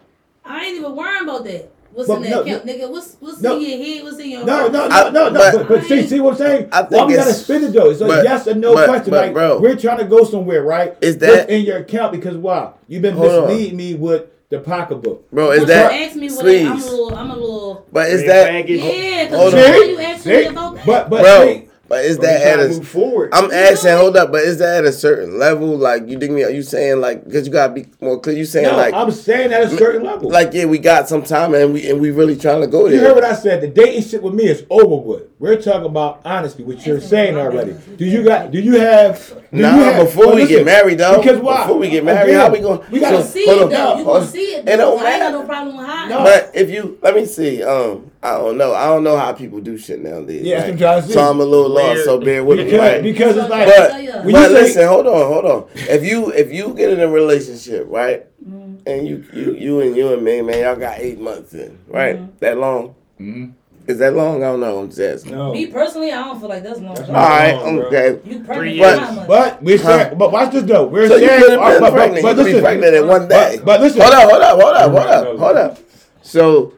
I 0.44 0.64
ain't 0.66 0.78
even 0.78 0.94
worrying 0.96 1.24
about 1.24 1.44
that. 1.44 1.71
What's 1.94 2.08
But 2.08 2.16
in 2.16 2.22
that 2.22 2.30
no, 2.30 2.40
account, 2.42 2.66
nigga? 2.66 2.90
What's 2.90 3.16
what's 3.20 3.40
no. 3.42 3.56
in 3.56 3.62
your 3.62 3.78
head? 3.84 4.04
What's 4.04 4.18
in 4.18 4.30
your 4.30 4.44
No, 4.46 4.68
no, 4.68 4.88
no, 4.88 5.10
no, 5.10 5.28
no. 5.28 5.32
but- 5.32 5.52
But, 5.52 5.68
but 5.68 5.84
see, 5.84 6.06
see 6.06 6.20
what 6.20 6.32
I'm 6.32 6.38
saying? 6.38 6.68
I 6.72 6.82
think 6.82 6.90
Why 6.92 7.04
we 7.06 7.14
gotta 7.14 7.32
spin 7.34 7.64
it 7.64 7.72
though? 7.74 7.90
It's 7.90 8.00
a 8.00 8.06
but- 8.06 8.24
yes 8.24 8.46
or 8.48 8.54
no 8.54 8.74
but- 8.74 8.88
question. 8.88 9.10
but, 9.10 9.24
like 9.26 9.32
bro. 9.34 9.60
we're 9.60 9.76
trying 9.76 9.98
to 9.98 10.04
go 10.04 10.24
somewhere, 10.24 10.62
right? 10.62 10.96
Is 11.02 11.16
What's 11.16 11.26
that- 11.34 11.50
in 11.50 11.62
your 11.66 11.78
account? 11.78 12.12
Because 12.12 12.36
why? 12.36 12.70
You've 12.88 13.02
been 13.02 13.18
misleading 13.18 13.76
me 13.76 13.94
with 13.94 14.24
the 14.48 14.60
pocketbook. 14.60 15.30
bro, 15.30 15.50
is 15.50 15.60
Don't 15.60 15.68
that 15.68 15.92
you 15.98 16.06
ask 16.06 16.16
me 16.16 16.30
what 16.30 16.46
I- 16.46 16.58
I'm 16.64 16.72
a 16.72 16.84
little, 16.84 17.14
I'm 17.14 17.30
a 17.30 17.36
little. 17.36 17.86
But 17.92 18.08
is 18.10 18.24
that 18.26 18.48
flag 18.48 18.70
is- 18.70 18.80
Yeah, 18.82 19.28
Hold 19.36 19.52
cause 19.52 19.54
on. 19.54 19.60
why 19.70 19.76
you 19.84 19.98
asking 20.00 20.32
me 20.32 20.44
about 20.46 20.74
that? 20.76 20.86
But 20.86 21.10
but 21.10 21.22
bro? 21.22 21.46
see, 21.46 21.68
But 21.92 22.06
is 22.06 22.16
that 22.20 22.40
at 22.40 22.58
a? 22.58 22.68
move 22.68 22.88
forward. 22.88 23.34
I'm 23.34 23.50
asking, 23.50 23.90
hold 23.90 24.16
up, 24.16 24.32
but 24.32 24.40
is 24.44 24.56
that 24.60 24.78
at 24.78 24.84
a 24.86 24.92
certain 24.94 25.38
level? 25.38 25.76
Like 25.76 26.08
you 26.08 26.16
dig 26.16 26.30
me? 26.30 26.42
Are 26.42 26.48
you 26.48 26.62
saying 26.62 27.02
like 27.02 27.22
because 27.22 27.46
you 27.46 27.52
gotta 27.52 27.74
be 27.74 27.84
more 28.00 28.18
clear? 28.18 28.34
You 28.34 28.46
saying 28.46 28.68
no, 28.68 28.78
like 28.78 28.94
I'm 28.94 29.10
saying 29.10 29.52
at 29.52 29.64
a 29.64 29.76
certain 29.76 30.02
level. 30.02 30.30
like 30.30 30.54
yeah, 30.54 30.64
we 30.64 30.78
got 30.78 31.06
some 31.06 31.22
time 31.22 31.52
and 31.52 31.74
we 31.74 31.90
and 31.90 32.00
we 32.00 32.10
really 32.10 32.34
trying 32.34 32.62
to 32.62 32.66
go 32.66 32.86
you 32.86 32.92
there. 32.92 33.00
You 33.00 33.06
heard 33.08 33.16
what 33.16 33.24
I 33.24 33.34
said. 33.34 33.60
The 33.60 33.68
dating 33.68 34.04
shit 34.04 34.22
with 34.22 34.32
me 34.32 34.44
is 34.44 34.64
over 34.70 35.06
with. 35.06 35.31
We're 35.42 35.60
talking 35.60 35.86
about 35.86 36.20
honesty, 36.24 36.62
which 36.62 36.86
you're 36.86 37.00
saying 37.00 37.36
already. 37.36 37.74
Do 37.96 38.04
you 38.04 38.22
got? 38.22 38.52
Do 38.52 38.60
you 38.60 38.78
have? 38.78 39.18
Do 39.52 39.58
Nah, 39.60 39.74
you 39.76 39.82
have, 39.82 40.06
before 40.06 40.26
well, 40.28 40.36
we 40.36 40.46
get 40.46 40.64
married, 40.64 40.98
though. 40.98 41.16
Because 41.20 41.40
why? 41.40 41.64
Before 41.64 41.78
we 41.78 41.90
get 41.90 42.04
married, 42.04 42.28
Again, 42.30 42.40
how 42.40 42.50
we 42.52 42.60
gonna- 42.60 42.80
We 42.92 43.00
gotta 43.00 43.16
gonna 43.16 43.26
see 43.26 43.40
it 43.40 43.62
on. 43.62 43.68
though. 43.68 43.98
You 43.98 44.04
Hold 44.04 44.06
gonna 44.20 44.26
see 44.26 44.38
it. 44.54 44.68
It 44.68 44.76
don't 44.76 45.00
I 45.02 45.10
ain't 45.10 45.20
got 45.20 45.32
no 45.32 45.42
problem 45.42 45.76
with 45.78 45.86
hiding. 45.86 46.16
No. 46.16 46.22
But 46.22 46.52
if 46.54 46.70
you 46.70 46.96
let 47.02 47.16
me 47.16 47.26
see, 47.26 47.60
um, 47.64 48.12
I 48.22 48.38
don't 48.38 48.56
know. 48.56 48.72
I 48.72 48.86
don't 48.86 49.02
know 49.02 49.16
how 49.18 49.32
people 49.32 49.60
do 49.60 49.76
shit 49.76 50.00
nowadays. 50.00 50.42
Yeah, 50.42 50.58
that's 50.60 50.62
right? 50.66 50.72
I'm 50.74 50.78
trying 50.78 51.00
to 51.02 51.06
see. 51.08 51.12
So 51.14 51.20
I'm 51.28 51.40
a 51.40 51.44
little 51.44 51.70
lost. 51.70 51.94
Weird. 51.94 52.04
So 52.04 52.20
bear 52.20 52.44
with 52.44 52.58
me, 52.58 52.64
because, 52.66 52.78
right? 52.80 53.02
because 53.02 53.36
it's 53.36 53.48
like 53.50 53.66
But, 53.66 53.90
When 54.24 54.32
but 54.34 54.40
you 54.42 54.46
say- 54.46 54.52
listen, 54.62 54.86
hold 54.86 55.06
on, 55.08 55.26
hold 55.26 55.44
on. 55.44 55.64
If 55.74 56.04
you 56.04 56.30
if 56.32 56.52
you 56.52 56.72
get 56.74 56.90
in 56.90 57.00
a 57.00 57.08
relationship, 57.08 57.86
right, 57.90 58.26
Mm-hmm. 58.48 58.74
and 58.88 59.08
you 59.08 59.24
you 59.34 59.54
you 59.58 59.80
and 59.80 59.96
you 59.96 60.12
and 60.14 60.22
me, 60.22 60.40
man, 60.40 60.60
y'all 60.60 60.76
got 60.76 61.00
eight 61.00 61.20
months 61.20 61.52
in, 61.52 61.78
right? 61.88 62.14
Mm-hmm. 62.16 62.30
That 62.38 62.58
long? 62.58 62.94
Mhm. 63.20 63.52
Is 63.86 63.98
that 63.98 64.14
long? 64.14 64.44
I 64.44 64.46
don't 64.46 64.60
know. 64.60 64.78
I'm 64.78 64.88
just 64.88 65.00
asking. 65.00 65.32
no. 65.32 65.52
Me 65.52 65.66
personally, 65.66 66.12
I 66.12 66.22
don't 66.24 66.38
feel 66.38 66.48
like 66.48 66.62
that's 66.62 66.80
long. 66.80 66.94
That's 66.94 67.08
All 67.08 67.14
not 67.14 67.28
right, 67.28 67.52
long, 67.54 67.76
bro. 67.76 67.86
okay. 67.88 68.20
You 68.30 68.36
Three 68.38 68.44
pregnant 68.44 68.76
years. 68.76 69.00
months. 69.00 69.26
But 69.26 69.62
we're 69.62 69.78
saying, 69.78 70.08
Huh. 70.10 70.14
but 70.16 70.32
watch 70.32 70.52
this 70.52 70.62
though. 70.64 70.86
We're 70.86 71.08
So 71.08 71.16
you 71.16 71.28
could 71.28 71.50
have 71.50 71.70
been 71.72 71.80
but, 71.80 71.92
pregnant. 71.92 72.22
but 72.22 72.28
you 72.30 72.34
could 72.36 72.36
be 72.36 72.42
listen, 72.44 72.62
pregnant 72.62 72.94
in 72.94 73.08
one 73.08 73.28
day. 73.28 73.56
But, 73.56 73.64
but 73.64 73.80
listen, 73.80 74.00
hold 74.02 74.14
up, 74.14 74.30
hold 74.30 74.42
up, 74.42 74.60
hold 74.60 74.74
up, 74.76 74.82
hold 74.82 74.94
Right, 74.94 75.08
up, 75.08 75.38
hold 75.38 75.56
up. 75.56 75.78
So, 76.22 76.74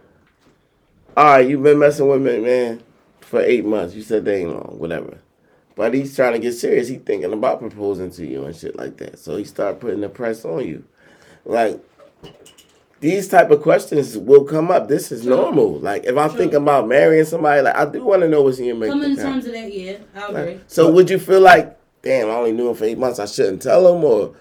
all 1.16 1.24
right, 1.26 1.48
you've 1.48 1.62
been 1.62 1.78
messing 1.78 2.08
with 2.08 2.22
me, 2.22 2.38
man, 2.40 2.82
for 3.20 3.40
eight 3.40 3.64
months. 3.64 3.94
You 3.94 4.02
said 4.02 4.24
they 4.24 4.40
ain't 4.40 4.50
long, 4.50 4.76
whatever. 4.78 5.18
But 5.76 5.92
he's 5.92 6.14
trying 6.16 6.32
to 6.34 6.38
get 6.38 6.52
serious. 6.52 6.88
He 6.88 6.96
thinking 6.96 7.32
about 7.32 7.60
proposing 7.60 8.10
to 8.12 8.26
you 8.26 8.44
and 8.44 8.56
shit 8.56 8.76
like 8.76 8.96
that. 8.98 9.18
So 9.18 9.36
he 9.36 9.44
start 9.44 9.80
putting 9.80 10.00
the 10.00 10.08
press 10.08 10.44
on 10.44 10.66
you. 10.66 10.84
Like 11.44 11.80
these 13.00 13.28
type 13.28 13.50
of 13.50 13.60
questions 13.62 14.16
will 14.16 14.44
come 14.44 14.70
up. 14.70 14.88
This 14.88 15.12
is 15.12 15.26
normal. 15.26 15.78
Like 15.78 16.04
if 16.04 16.16
I'm 16.16 16.30
True. 16.30 16.38
thinking 16.38 16.56
about 16.62 16.88
marrying 16.88 17.24
somebody, 17.24 17.60
like 17.62 17.76
I 17.76 17.84
do 17.86 18.04
want 18.04 18.22
to 18.22 18.28
know 18.28 18.42
what's 18.42 18.58
in 18.58 18.64
your 18.66 18.76
bank 18.76 18.92
Coming 18.92 19.10
in 19.10 19.16
terms 19.16 19.46
of 19.46 19.52
that, 19.52 19.72
yeah, 19.72 19.96
I 20.14 20.28
agree. 20.28 20.52
Like, 20.54 20.60
so 20.66 20.90
would 20.90 21.10
you 21.10 21.18
feel 21.18 21.40
like, 21.40 21.78
damn, 22.02 22.28
I 22.28 22.34
only 22.34 22.52
knew 22.52 22.68
him 22.68 22.74
for 22.74 22.84
eight 22.84 22.98
months. 22.98 23.18
I 23.18 23.26
shouldn't 23.26 23.62
tell 23.62 23.94
him, 23.94 24.04
or 24.04 24.34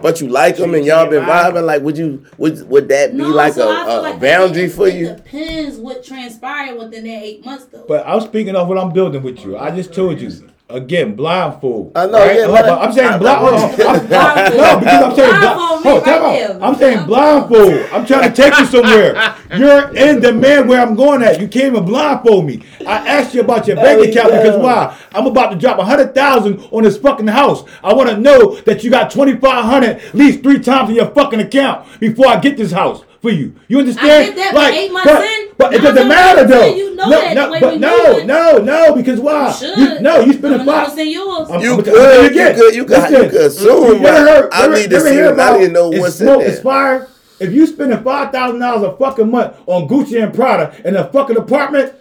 but 0.00 0.20
you 0.20 0.28
like 0.28 0.56
him 0.56 0.74
and 0.74 0.84
y'all 0.84 1.08
been 1.08 1.24
vibing? 1.24 1.64
Like, 1.64 1.82
would 1.82 1.98
you 1.98 2.24
would 2.38 2.68
would 2.68 2.88
that 2.88 3.12
be 3.12 3.18
No, 3.18 3.28
like 3.30 3.54
so 3.54 3.68
a, 3.68 3.82
I 3.82 3.84
feel 3.84 4.00
a, 4.00 4.02
like 4.02 4.20
boundary 4.20 4.64
it, 4.64 4.72
for 4.72 4.88
it 4.88 4.94
you? 4.94 5.14
depends 5.14 5.76
what 5.76 6.04
transpired 6.04 6.78
within 6.78 7.04
that 7.04 7.22
eight 7.22 7.44
months, 7.44 7.66
though. 7.66 7.84
But 7.86 8.06
I'm 8.06 8.20
speaking 8.20 8.56
of 8.56 8.68
what 8.68 8.78
I'm 8.78 8.92
building 8.92 9.22
with 9.22 9.44
you. 9.44 9.56
I 9.56 9.70
just 9.70 9.92
told 9.92 10.20
you 10.20 10.30
again, 10.70 11.14
blindfold. 11.14 11.92
I 11.96 12.06
know, 12.06 12.12
right? 12.18 12.36
yeah, 12.36 12.42
Hold 12.44 12.54
let 12.54 12.68
on, 12.68 12.78
it- 12.78 12.82
I'm 12.82 12.92
saying 12.92 13.08
I- 13.08 13.18
blind. 13.18 13.38
I'm- 13.46 13.76
Blindfold. 14.08 14.58
No, 14.58 14.78
because 14.78 15.02
I'm 15.02 15.14
saying 15.14 15.40
Blindfold 15.40 15.82
blind. 15.82 15.84
Oh, 15.84 15.94
right 15.94 16.04
time 16.04 16.22
there. 16.34 16.50
out. 16.52 16.62
I'm 16.62 16.74
saying 16.74 17.06
blindfold. 17.06 17.92
I'm 17.92 18.06
trying 18.06 18.30
to 18.32 18.36
take 18.42 18.58
you 18.58 18.66
somewhere. 18.66 19.34
You're 19.56 19.96
in 19.96 20.20
demand 20.20 20.68
where 20.68 20.80
I'm 20.82 20.94
going 20.94 21.22
at. 21.22 21.40
You 21.40 21.48
can't 21.48 21.66
even 21.74 21.84
blindfold 21.84 22.44
me. 22.46 22.62
I 22.86 23.08
asked 23.08 23.34
you 23.34 23.40
about 23.40 23.66
your 23.66 23.76
bank 23.76 24.00
account 24.08 24.32
because 24.32 24.56
yo. 24.56 24.58
why? 24.58 24.96
I'm 25.12 25.26
about 25.26 25.50
to 25.50 25.56
drop 25.56 25.78
a 25.78 25.84
hundred 25.84 26.14
thousand 26.14 26.60
on 26.72 26.82
this 26.82 26.98
fucking 26.98 27.28
house. 27.28 27.62
I 27.82 27.94
want 27.94 28.10
to 28.10 28.16
know 28.18 28.56
that 28.62 28.82
you 28.84 28.90
got 28.90 29.10
twenty 29.10 29.36
five 29.36 29.64
hundred 29.64 29.96
at 29.98 30.14
least 30.14 30.42
three 30.42 30.58
times 30.58 30.90
in 30.90 30.96
your 30.96 31.10
fucking 31.12 31.40
account 31.40 31.86
before 32.00 32.26
I 32.28 32.38
get 32.40 32.56
this 32.56 32.72
house 32.72 33.02
for 33.20 33.30
you. 33.30 33.54
You 33.68 33.80
understand? 33.80 34.34
get 34.34 34.36
that, 34.36 34.54
but 34.54 34.74
eight 34.74 34.92
months 34.92 35.08
but, 35.10 35.24
in, 35.24 35.48
but 35.56 35.74
it 35.74 35.82
doesn't 35.82 36.08
matter 36.08 36.46
though. 36.46 36.74
you 36.74 36.94
know 36.94 37.04
no, 37.08 37.20
that 37.20 37.34
no, 37.34 37.60
but 37.60 37.78
no, 37.80 38.18
no, 38.24 38.58
no, 38.58 38.94
because 38.94 39.20
why? 39.20 39.48
You 39.48 39.54
should. 39.54 40.02
no, 40.02 40.20
you 40.20 40.32
spending 40.34 40.60
I'm 40.60 40.66
gonna 40.66 40.88
five. 40.88 40.98
yours. 41.06 41.50
I'm- 41.50 41.60
You 41.60 41.72
I'm- 41.74 41.82
could, 41.82 41.88
I'm 41.88 41.94
telling 41.94 42.24
you 42.24 42.30
again. 42.30 42.54
could, 42.56 42.74
you 42.74 42.84
could, 42.84 42.96
you 42.96 43.18
Listen, 43.18 43.30
could 43.30 43.40
assume. 43.40 43.96
you 43.96 44.02
but 44.02 44.14
ever 44.14 44.26
heard- 44.42 44.52
I 44.52 44.64
ever- 44.64 44.74
need 44.76 44.90
to 44.90 45.00
see 45.00 45.12
hear 45.12 45.24
it. 45.26 45.28
I 45.28 45.32
about 45.32 45.60
need 45.60 45.66
to 45.66 45.72
know 45.72 45.88
what's 45.88 46.20
in 46.20 46.26
smoke 46.26 46.40
there. 46.40 46.50
Expire. 46.50 47.08
If 47.40 47.52
you 47.52 47.66
spending 47.66 48.02
five 48.02 48.32
thousand 48.32 48.60
dollars 48.60 48.82
a 48.82 48.96
fucking 48.96 49.30
month 49.30 49.54
on 49.66 49.88
Gucci 49.88 50.22
and 50.22 50.34
Prada 50.34 50.74
in 50.84 50.96
a 50.96 51.04
fucking 51.10 51.36
apartment, 51.36 51.92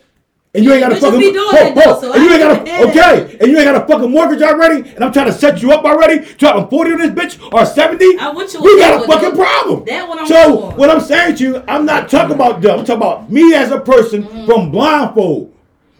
And 0.58 0.66
you 0.66 0.74
ain't 0.74 0.82
got 0.82 0.92
a 0.92 0.96
fucking 0.96 1.20
be 1.20 1.32
doing 1.32 1.48
ho, 1.76 2.02
so 2.02 2.14
and 2.14 2.24
you 2.24 2.32
ain't 2.32 2.42
got 2.42 2.68
a 2.68 2.90
okay, 2.90 3.38
and 3.40 3.52
you 3.52 3.58
ain't 3.60 3.66
got 3.66 3.76
a 3.84 3.86
fucking 3.88 4.10
mortgage 4.10 4.42
already, 4.42 4.90
and 4.90 5.04
I'm 5.04 5.14
trying 5.14 5.28
to 5.28 5.32
set 5.32 5.62
you 5.62 5.72
up 5.72 5.86
already, 5.86 6.26
dropping 6.34 6.68
forty 6.70 6.94
on 6.94 6.98
this 6.98 7.12
bitch 7.12 7.54
or 7.54 7.64
seventy. 7.64 8.18
I'm 8.20 8.36
with 8.36 8.52
you 8.56 8.64
we 8.64 8.80
got 8.80 9.04
a 9.04 9.06
fucking 9.08 9.36
problem. 9.36 9.86
That 9.86 10.08
one 10.10 10.18
I'm 10.18 10.26
so 10.26 10.72
what 10.72 10.90
I'm 10.90 11.00
saying 11.00 11.36
to 11.36 11.44
you, 11.44 11.64
I'm 11.68 11.86
not 11.86 12.10
talking 12.10 12.34
about 12.34 12.62
them. 12.62 12.80
I'm 12.80 12.86
talking 12.86 12.96
about 13.04 13.32
me 13.32 13.54
as 13.54 13.70
a 13.72 13.80
person 13.80 14.24
Mm-hmm. 14.24 14.46
from 14.48 14.72
blindfold. 14.72 15.54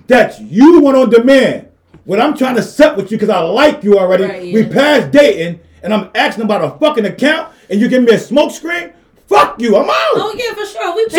That 0.08 0.42
you 0.42 0.82
want 0.82 0.98
on 0.98 1.10
demand. 1.12 1.68
When 2.06 2.20
I'm 2.20 2.36
trying 2.36 2.56
to 2.56 2.64
set 2.64 2.96
with 2.98 3.12
you 3.12 3.18
because 3.18 3.30
I 3.30 3.40
like 3.42 3.84
you 3.84 4.00
already, 4.00 4.24
Right, 4.24 4.54
we 4.54 4.66
passed 4.66 5.12
dating, 5.12 5.60
and 5.84 5.94
I'm 5.94 6.10
asking 6.16 6.46
about 6.46 6.64
a 6.64 6.80
fucking 6.80 7.06
account, 7.06 7.54
and 7.70 7.80
you 7.80 7.90
give 7.90 8.02
me 8.04 8.14
a 8.14 8.18
smoke 8.18 8.52
screen. 8.52 8.94
Fuck 9.28 9.62
you, 9.62 9.76
I'm 9.76 9.90
out. 9.90 9.94
Oh 10.16 10.34
yeah, 10.38 10.54
for 10.54 10.66
sure. 10.66 10.96
We 10.96 11.04
So, 11.10 11.18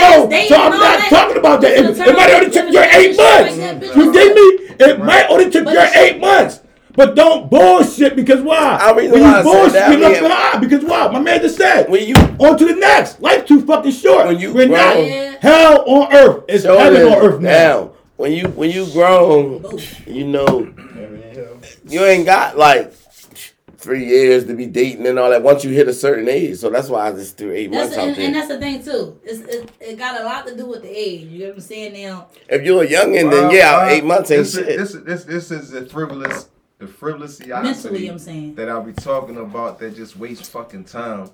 so 0.48 0.56
I'm 0.56 0.70
not 0.72 0.98
that. 0.98 1.08
talking 1.10 1.36
about 1.36 1.60
that. 1.60 1.72
It's 1.72 1.98
It, 1.98 2.08
it 2.08 2.16
might 2.16 2.30
only 2.32 2.50
took 2.50 2.66
of 2.68 2.72
your 2.72 2.82
eight 2.84 3.16
months. 3.16 3.56
that, 3.58 3.80
bitch. 3.80 3.96
You 3.96 4.12
dig 4.12 4.34
me? 4.34 4.74
It 4.86 4.98
might 5.00 5.26
only 5.28 5.50
took 5.50 5.64
But 5.66 5.74
your 5.74 5.82
it's- 5.82 5.96
eight 5.96 6.20
months. 6.20 6.60
But 6.94 7.14
don't 7.14 7.48
bullshit 7.48 8.16
because 8.16 8.40
why? 8.40 8.56
I 8.80 8.92
reason 8.96 9.12
when 9.12 9.22
why 9.22 9.34
I 9.34 9.38
you 9.38 9.44
said 9.44 9.44
bullshit, 9.44 9.72
that, 9.74 9.90
you 9.92 9.96
I 9.98 10.00
left 10.08 10.20
mean- 10.22 10.30
behind 10.30 10.60
because 10.62 10.84
why? 10.84 11.08
My 11.12 11.20
man 11.20 11.40
just 11.42 11.56
said. 11.56 11.88
When 11.90 12.04
you 12.04 12.14
on 12.40 12.58
to 12.58 12.64
the 12.64 12.74
next. 12.74 13.20
Life 13.20 13.46
too 13.46 13.60
fucking 13.64 13.92
short. 13.92 14.26
When 14.26 14.38
you 14.38 14.52
We're 14.52 14.66
not 14.68 14.94
grown- 14.94 15.06
Yeah. 15.06 15.34
hell 15.40 15.84
on 15.86 16.12
earth. 16.12 16.44
It's 16.48 16.64
show 16.64 16.76
heaven 16.78 17.02
on 17.12 17.18
earth 17.22 17.40
now. 17.40 17.50
now, 17.50 17.90
when 18.16 18.32
you 18.32 18.48
when 18.48 18.70
you 18.70 18.86
grown, 18.86 19.64
you 20.06 20.26
know 20.26 20.68
you 21.88 22.04
ain't 22.04 22.26
got 22.26 22.58
like 22.58 22.92
three 23.78 24.04
years 24.04 24.44
to 24.46 24.54
be 24.54 24.66
dating 24.66 25.06
and 25.06 25.18
all 25.18 25.30
that. 25.30 25.42
Once 25.42 25.64
you 25.64 25.70
hit 25.70 25.88
a 25.88 25.92
certain 25.92 26.28
age, 26.28 26.56
so 26.58 26.68
that's 26.68 26.88
why 26.88 27.08
I 27.08 27.12
just 27.12 27.36
threw 27.36 27.52
eight 27.52 27.70
That's 27.70 27.90
months 27.90 27.96
out 27.98 28.08
and, 28.08 28.16
there. 28.16 28.26
and 28.26 28.34
that's 28.34 28.48
the 28.48 28.58
thing 28.58 28.82
too. 28.84 29.18
It's, 29.24 29.40
it, 29.40 29.70
it 29.80 29.98
got 29.98 30.20
a 30.20 30.24
lot 30.24 30.46
to 30.48 30.56
do 30.56 30.66
with 30.66 30.82
the 30.82 30.88
age. 30.90 31.28
You 31.28 31.38
know 31.38 31.46
what 31.46 31.54
I'm 31.54 31.60
saying 31.60 31.92
now? 32.02 32.26
if 32.48 32.62
you're 32.62 32.82
a 32.82 32.86
youngin', 32.86 33.30
then 33.30 33.50
yeah, 33.50 33.78
well, 33.78 33.88
eight 33.88 34.04
months 34.04 34.30
ain't 34.30 34.40
this 34.40 34.56
is- 34.56 34.66
shit. 34.66 34.78
This, 34.78 34.92
this, 34.92 35.24
this 35.24 35.50
is 35.52 35.70
the 35.70 35.86
frivolous, 35.86 36.48
the 36.78 36.86
frivolity 36.88 37.48
Mentally, 37.48 38.08
I'm 38.08 38.18
saying. 38.18 38.56
that 38.56 38.68
I'll 38.68 38.82
be 38.82 38.92
talking 38.92 39.36
about 39.38 39.78
that 39.80 39.94
just 39.96 40.16
waste 40.16 40.50
fucking 40.50 40.84
time. 40.84 41.30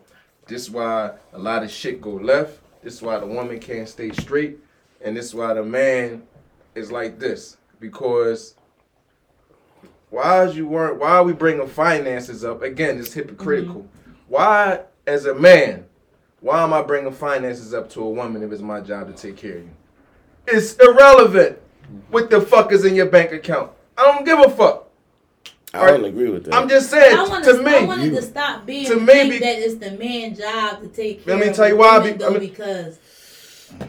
This 0.47 0.69
why 0.69 1.13
a 1.33 1.39
lot 1.39 1.63
of 1.63 1.71
shit 1.71 2.01
go 2.03 2.11
left. 2.13 2.61
This 2.83 3.01
why 3.01 3.19
the 3.19 3.27
woman 3.27 3.59
can't 3.59 3.89
stay 3.89 4.11
straight, 4.13 4.59
and 5.01 5.17
this 5.17 5.33
why 5.33 5.55
the 5.55 5.65
man 5.65 6.23
is 6.75 6.93
like 6.93 7.19
this 7.19 7.57
because. 7.81 8.55
Why 10.15 10.45
is 10.45 10.57
you 10.57 10.69
weren't? 10.69 11.01
Why 11.01 11.11
are 11.11 11.25
we 11.25 11.33
bringing 11.33 11.67
finances 11.67 12.45
up 12.45 12.63
again? 12.63 12.99
It's 13.01 13.13
hypocritical. 13.13 13.81
Mm-hmm. 13.81 14.13
Why, 14.29 14.83
as 15.09 15.27
a 15.27 15.35
man, 15.35 15.87
why 16.41 16.63
am 16.63 16.73
I 16.73 16.83
bringing 16.83 17.13
finances 17.13 17.75
up 17.75 17.91
to 17.91 18.01
a 18.01 18.09
woman 18.09 18.45
if 18.45 18.53
it's 18.53 18.63
my 18.63 18.81
job 18.81 19.09
to 19.09 19.13
take 19.21 19.37
care 19.37 19.57
of 19.57 19.63
you? 19.65 19.71
It's 20.47 20.75
irrelevant. 20.77 21.59
What 22.11 22.31
the 22.31 22.41
fuck 22.41 22.71
is 22.71 22.85
in 22.85 22.95
your 22.95 23.07
bank 23.07 23.33
account? 23.33 23.73
I 23.99 24.05
don't 24.05 24.25
give 24.25 24.39
a 24.39 24.51
fuck. 24.51 24.89
I 25.73 25.89
don't 25.91 26.05
agree 26.05 26.31
with 26.31 26.45
that. 26.45 26.55
I'm 26.55 26.69
just 26.69 26.91
saying. 26.91 27.19
I 27.19 27.27
wanted, 27.29 27.53
to 27.53 27.69
I 27.69 27.81
me, 27.81 27.87
wanted 27.89 28.11
to 28.15 28.23
stop 28.23 28.65
being 28.65 28.87
to 28.87 28.95
to 28.95 29.01
me 29.01 29.07
think 29.07 29.33
be- 29.33 29.39
that 29.41 29.59
it's 29.59 29.75
the 29.75 29.91
man's 29.99 30.39
job 30.39 30.81
to 30.83 30.89
take 30.89 31.25
care 31.25 31.35
of 31.35 31.41
you. 31.41 31.45
Let 31.45 31.51
me 31.51 31.53
tell 31.57 31.69
you 31.69 31.77
why 31.77 31.99
be- 31.99 32.13
though, 32.13 32.29
I 32.29 32.31
mean- 32.31 32.39
because 32.39 33.01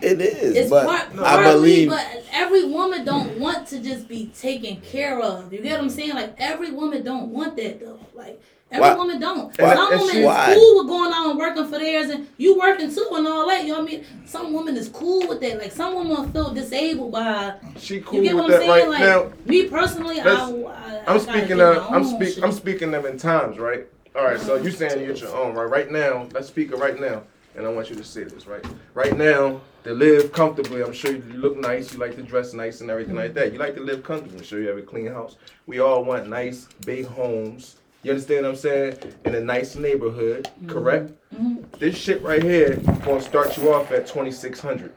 it 0.02 0.22
is, 0.22 0.56
it's 0.56 0.70
but 0.70 0.86
part, 0.86 1.12
I 1.14 1.36
partly, 1.36 1.54
believe 1.54 1.90
but 1.90 2.24
every 2.32 2.66
woman 2.66 3.06
don't 3.06 3.40
want 3.40 3.68
to 3.70 3.80
just 3.80 4.08
be 4.08 4.28
taken 4.28 4.82
care 4.82 5.20
of. 5.20 5.52
You 5.54 5.62
get 5.62 5.74
what 5.74 5.82
I'm 5.82 5.90
saying? 5.90 6.14
Like 6.14 6.36
every 6.38 6.72
woman 6.72 7.04
don't 7.04 7.30
want 7.30 7.56
that 7.58 7.80
though. 7.80 8.00
Like 8.14 8.42
every 8.72 8.82
Why- 8.90 8.96
woman 8.96 9.20
don't. 9.20 9.58
why- 9.60 9.76
Some 9.76 9.92
and 9.94 10.02
women 10.02 10.14
she- 10.16 10.20
is 10.22 10.26
why? 10.26 10.54
cool 10.56 10.78
with 10.80 10.88
going 10.88 11.14
out 11.14 11.30
and 11.30 11.40
working 11.40 11.66
for 11.66 11.80
theirs, 11.80 12.10
and 12.10 12.28
you 12.38 12.58
working 12.58 12.94
too 12.94 13.08
and 13.14 13.28
all 13.28 13.48
that. 13.48 13.64
You 13.64 13.74
know 13.74 13.80
what 13.82 13.90
I 13.90 13.92
mean? 13.94 14.06
Some 14.26 14.54
women 14.54 14.76
is 14.76 14.90
cool 14.90 15.28
with 15.28 15.40
that. 15.42 15.60
Like 15.60 15.72
some 15.72 15.96
women 15.96 16.32
feel 16.32 16.54
disabled 16.54 17.12
by. 17.12 17.56
she 17.78 17.96
You 17.96 18.02
cool 18.02 18.22
get 18.22 18.36
with 18.36 18.44
what 18.44 18.46
I'm 18.46 18.52
that 18.52 18.60
saying? 18.62 18.70
right 18.72 18.90
like 18.90 19.00
now. 19.00 19.32
me 19.46 19.68
personally, 19.68 20.20
I, 20.20 20.24
let's- 20.24 20.42
I, 20.68 20.98
I 21.08 21.14
I'm 21.14 21.20
speaking 21.20 21.62
of 21.62 21.78
I'm 21.92 22.04
own 22.04 22.06
speak 22.16 22.34
shit. 22.36 22.44
I'm 22.44 22.52
speaking 22.52 22.92
them 22.92 23.06
in 23.06 23.18
times, 23.18 23.58
right? 23.60 23.86
All 24.16 24.24
right, 24.24 24.40
so 24.40 24.56
you 24.56 24.72
saying 24.72 25.04
you 25.04 25.12
at 25.12 25.20
your 25.20 25.36
own, 25.36 25.54
right? 25.56 25.70
Right 25.70 25.92
now, 25.92 26.28
let's 26.34 26.48
speak 26.48 26.72
it 26.72 26.78
right 26.78 26.98
now, 26.98 27.24
and 27.56 27.66
I 27.66 27.70
want 27.70 27.90
you 27.90 27.96
to 27.96 28.04
say 28.04 28.24
this, 28.24 28.48
right? 28.48 28.66
Right 28.94 29.18
now, 29.18 29.62
to 29.84 29.94
live 29.94 30.32
comfortably, 30.32 30.84
I'm 30.84 30.94
sure 30.94 31.12
you 31.12 31.22
look 31.34 31.58
nice, 31.58 31.94
you 31.94 32.00
like 32.00 32.16
to 32.16 32.24
dress 32.24 32.54
nice 32.54 32.82
and 32.82 32.90
everything 32.90 33.16
like 33.16 33.34
that. 33.36 33.54
You 33.54 33.60
like 33.60 33.76
to 33.76 33.82
live 33.82 34.04
comfortably, 34.04 34.40
I'm 34.40 34.44
sure 34.44 34.62
you 34.62 34.68
have 34.68 34.78
a 34.78 34.82
clean 34.82 35.08
house. 35.08 35.38
We 35.66 35.80
all 35.80 36.04
want 36.04 36.28
nice, 36.28 36.68
big 36.86 37.06
homes. 37.06 37.78
You 38.04 38.12
understand 38.12 38.44
what 38.44 38.50
I'm 38.50 38.56
saying? 38.56 38.98
In 39.26 39.36
a 39.36 39.42
nice 39.42 39.76
neighborhood, 39.76 40.46
mm-hmm. 40.46 40.70
correct? 40.70 41.12
Mm-hmm. 41.34 41.64
This 41.80 41.96
shit 41.98 42.22
right 42.22 42.44
here 42.44 42.76
gonna 43.04 43.22
start 43.22 43.58
you 43.58 43.74
off 43.74 43.92
at 43.92 44.08
2600 44.08 44.92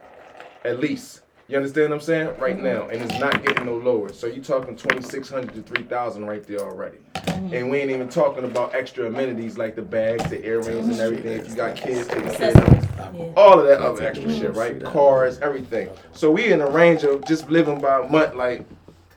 at 0.64 0.80
least. 0.80 1.22
You 1.48 1.56
understand 1.56 1.88
what 1.88 1.96
I'm 1.96 2.00
saying? 2.02 2.38
Right 2.38 2.62
now, 2.62 2.88
and 2.88 3.00
it's 3.00 3.18
not 3.18 3.42
getting 3.42 3.64
no 3.64 3.78
lower. 3.78 4.12
So 4.12 4.26
you 4.26 4.42
talking 4.42 4.76
2,600 4.76 5.54
to 5.54 5.62
3,000 5.62 6.26
right 6.26 6.46
there 6.46 6.58
already. 6.60 6.98
And 7.26 7.70
we 7.70 7.78
ain't 7.78 7.90
even 7.90 8.10
talking 8.10 8.44
about 8.44 8.74
extra 8.74 9.06
amenities 9.06 9.56
like 9.56 9.74
the 9.74 9.80
bags, 9.80 10.28
the 10.28 10.44
earrings, 10.44 10.88
and 10.88 11.00
everything. 11.00 11.40
If 11.40 11.48
you 11.48 11.56
got 11.56 11.74
kids, 11.74 12.06
taking 12.06 12.30
care 12.32 12.50
of 12.50 13.38
all 13.38 13.58
of 13.58 13.66
that 13.66 13.80
other 13.80 14.02
extra 14.06 14.30
shit, 14.30 14.54
right? 14.54 14.82
Cars, 14.84 15.38
everything. 15.38 15.88
So 16.12 16.30
we 16.30 16.52
in 16.52 16.60
a 16.60 16.68
range 16.68 17.04
of 17.04 17.24
just 17.24 17.48
living 17.48 17.80
by 17.80 18.00
a 18.04 18.08
month, 18.10 18.34
like 18.34 18.66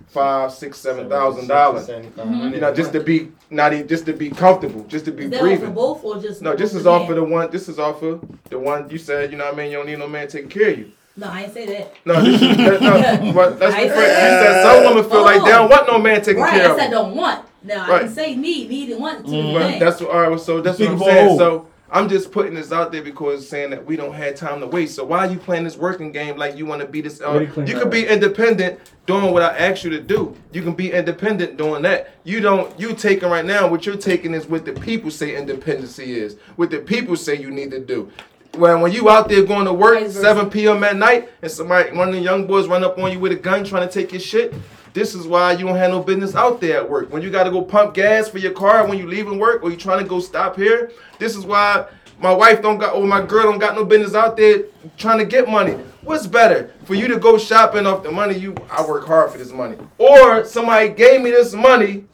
five, 0.08 0.54
six, 0.54 0.78
seven 0.78 1.10
thousand 1.10 1.48
dollars. 1.48 1.88
Mm-hmm. 1.88 2.54
You 2.54 2.62
know, 2.62 2.74
just 2.74 2.94
to 2.94 3.02
be 3.02 3.34
not 3.50 3.74
even 3.74 3.90
just 3.90 4.06
to 4.06 4.14
be 4.14 4.30
comfortable, 4.30 4.86
just 4.86 5.04
to 5.04 5.12
be 5.12 5.26
Is 5.26 5.32
that 5.32 5.38
off 5.38 5.42
breathing. 5.42 5.74
both 5.74 6.04
or 6.06 6.22
just? 6.22 6.42
No, 6.42 6.56
this 6.56 6.74
is 6.74 6.84
the 6.84 6.92
off 6.92 7.10
of 7.10 7.18
the 7.18 7.24
one. 7.26 7.52
This 7.52 7.68
is 7.68 7.78
off 7.78 8.02
of 8.04 8.24
the 8.50 8.58
one 8.58 8.90
you 8.90 8.98
said. 8.98 9.32
You 9.32 9.38
know 9.38 9.46
what 9.46 9.56
I 9.56 9.58
mean? 9.58 9.72
You 9.72 9.78
don't 9.78 9.88
need 9.88 10.00
no 10.00 10.08
man 10.08 10.30
taking 10.30 10.50
care 10.50 10.70
of 10.70 10.80
you. 10.80 10.92
No, 11.22 11.28
I 11.30 11.44
ain't 11.44 11.54
say 11.54 11.66
that. 11.68 11.94
No, 12.04 12.20
this 12.20 12.42
is 12.42 12.58
that, 12.58 12.82
no. 12.82 13.34
But 13.36 13.60
that's 13.60 13.76
I 13.76 13.86
what 13.86 13.94
said- 13.96 14.34
you 14.34 14.54
said. 14.54 14.64
Some 14.64 14.96
women 14.96 15.10
feel 15.10 15.22
like 15.22 15.44
they 15.44 15.52
don't 15.52 15.70
want 15.70 15.88
no 15.88 16.00
man 16.00 16.22
taking 16.24 16.42
Right, 16.42 16.54
care 16.54 16.68
I 16.70 16.72
of 16.72 16.78
said 16.80 16.86
them. 16.86 16.92
don't 16.92 17.16
want. 17.16 17.46
Now 17.64 17.86
I 17.86 17.90
Right. 17.90 18.00
didn't 18.00 18.16
say 18.16 18.36
need, 18.36 18.70
need 18.70 18.90
and 18.90 19.00
want 19.00 19.26
to. 19.28 19.54
But 19.54 19.68
thing. 19.70 19.80
that's 19.80 20.02
what. 20.02 20.10
All 20.10 20.30
right. 20.30 20.40
So 20.40 20.62
that's 20.62 20.80
what 20.80 20.88
Speaking 20.88 20.94
I'm 21.08 21.14
saying. 21.16 21.30
who? 21.30 21.38
So 21.38 21.68
I'm 21.92 22.10
just 22.10 22.32
putting 22.32 22.56
this 22.56 22.72
out 22.72 22.92
there 22.92 23.04
because 23.04 23.48
saying 23.48 23.70
that 23.70 23.86
we 23.86 23.96
don't 23.98 24.14
have 24.14 24.34
time 24.34 24.62
to 24.62 24.66
waste. 24.68 24.96
So 24.96 25.04
why 25.04 25.28
are 25.28 25.32
you 25.32 25.38
playing 25.38 25.66
this 25.66 25.78
working 25.78 26.12
game 26.12 26.38
like 26.38 26.58
you 26.58 26.66
want 26.66 26.82
to 26.82 26.88
be 26.88 27.02
this? 27.02 27.22
Uh, 27.22 27.34
Really 27.34 27.46
you 27.46 27.76
that 27.76 27.82
could 27.84 27.92
be 27.92 28.08
independent 28.08 28.80
doing 29.06 29.32
what 29.32 29.44
I 29.44 29.56
asked 29.56 29.84
you 29.84 29.92
to 29.92 30.00
do. 30.02 30.36
You 30.54 30.64
can 30.64 30.74
be 30.74 30.92
independent 30.92 31.58
doing 31.58 31.84
that. 31.84 32.10
You 32.24 32.40
don't. 32.40 32.68
You 32.80 32.94
taking 32.96 33.30
right 33.30 33.46
now. 33.46 33.68
What 33.68 33.86
you're 33.86 33.96
taking 33.96 34.34
is 34.34 34.48
what 34.48 34.66
the 34.66 34.74
people 34.74 35.12
say 35.12 35.36
independency 35.36 36.20
is. 36.20 36.38
What 36.56 36.72
the 36.72 36.80
people 36.80 37.16
say 37.16 37.36
you 37.36 37.52
need 37.52 37.70
to 37.72 37.80
do. 37.80 38.10
When 38.56 38.82
when 38.82 38.92
you 38.92 39.10
out 39.10 39.30
there 39.30 39.44
going 39.44 39.66
to 39.66 39.74
work 39.74 40.00
Vice 40.00 40.14
versa. 40.14 40.22
7 40.22 40.50
p.m. 40.50 40.84
at 40.84 40.98
night 40.98 41.30
and 41.42 41.50
somebody 41.50 41.96
one 41.96 42.10
of 42.10 42.16
the 42.16 42.20
young 42.20 42.48
boys 42.48 42.68
run 42.68 42.84
up 42.84 42.98
on 42.98 43.12
you 43.12 43.20
with 43.20 43.32
a 43.32 43.36
gun 43.36 43.64
trying 43.64 43.88
to 43.88 43.94
take 43.94 44.12
your 44.12 44.20
shit. 44.20 44.54
This 44.94 45.16
is 45.16 45.26
why 45.26 45.54
you 45.54 45.66
don't 45.66 45.78
have 45.78 45.92
no 45.92 46.04
business 46.04 46.36
out 46.36 46.60
there 46.60 46.78
at 46.78 46.90
work. 46.90 47.14
When 47.14 47.22
you 47.22 47.30
got 47.30 47.46
to 47.46 47.52
go 47.52 47.62
pump 47.62 47.94
gas 47.94 48.28
for 48.28 48.40
your 48.40 48.52
car 48.52 48.86
when 48.86 48.98
you 48.98 49.08
leaving 49.08 49.40
work 49.40 49.64
or 49.64 49.72
you 49.72 49.78
trying 49.78 50.04
to 50.04 50.10
go 50.10 50.20
stop 50.20 50.58
here. 50.58 50.92
This 51.18 51.38
is 51.38 51.46
why 51.46 51.88
my 52.20 52.34
wife 52.34 52.62
don't 52.62 52.78
got 52.78 52.94
or 52.94 53.08
my 53.08 53.26
girl 53.26 53.44
don't 53.44 53.58
got 53.58 53.74
no 53.74 53.86
business 53.86 54.16
out 54.16 54.36
there 54.36 54.64
trying 54.98 55.20
to 55.20 55.26
get 55.26 55.48
money. 55.48 55.74
What's 56.02 56.28
better 56.28 56.74
for 56.84 56.96
you 56.96 57.08
to 57.08 57.20
go 57.20 57.38
shopping 57.38 57.86
off 57.86 58.04
the 58.04 58.12
money 58.12 58.38
you 58.38 58.54
I 58.70 58.86
work 58.86 59.06
hard 59.06 59.32
for 59.32 59.38
this 59.38 59.54
money 59.54 59.78
or 59.98 60.44
somebody 60.44 60.90
gave 60.90 61.22
me 61.22 61.32
this 61.32 61.54
money 61.54 62.06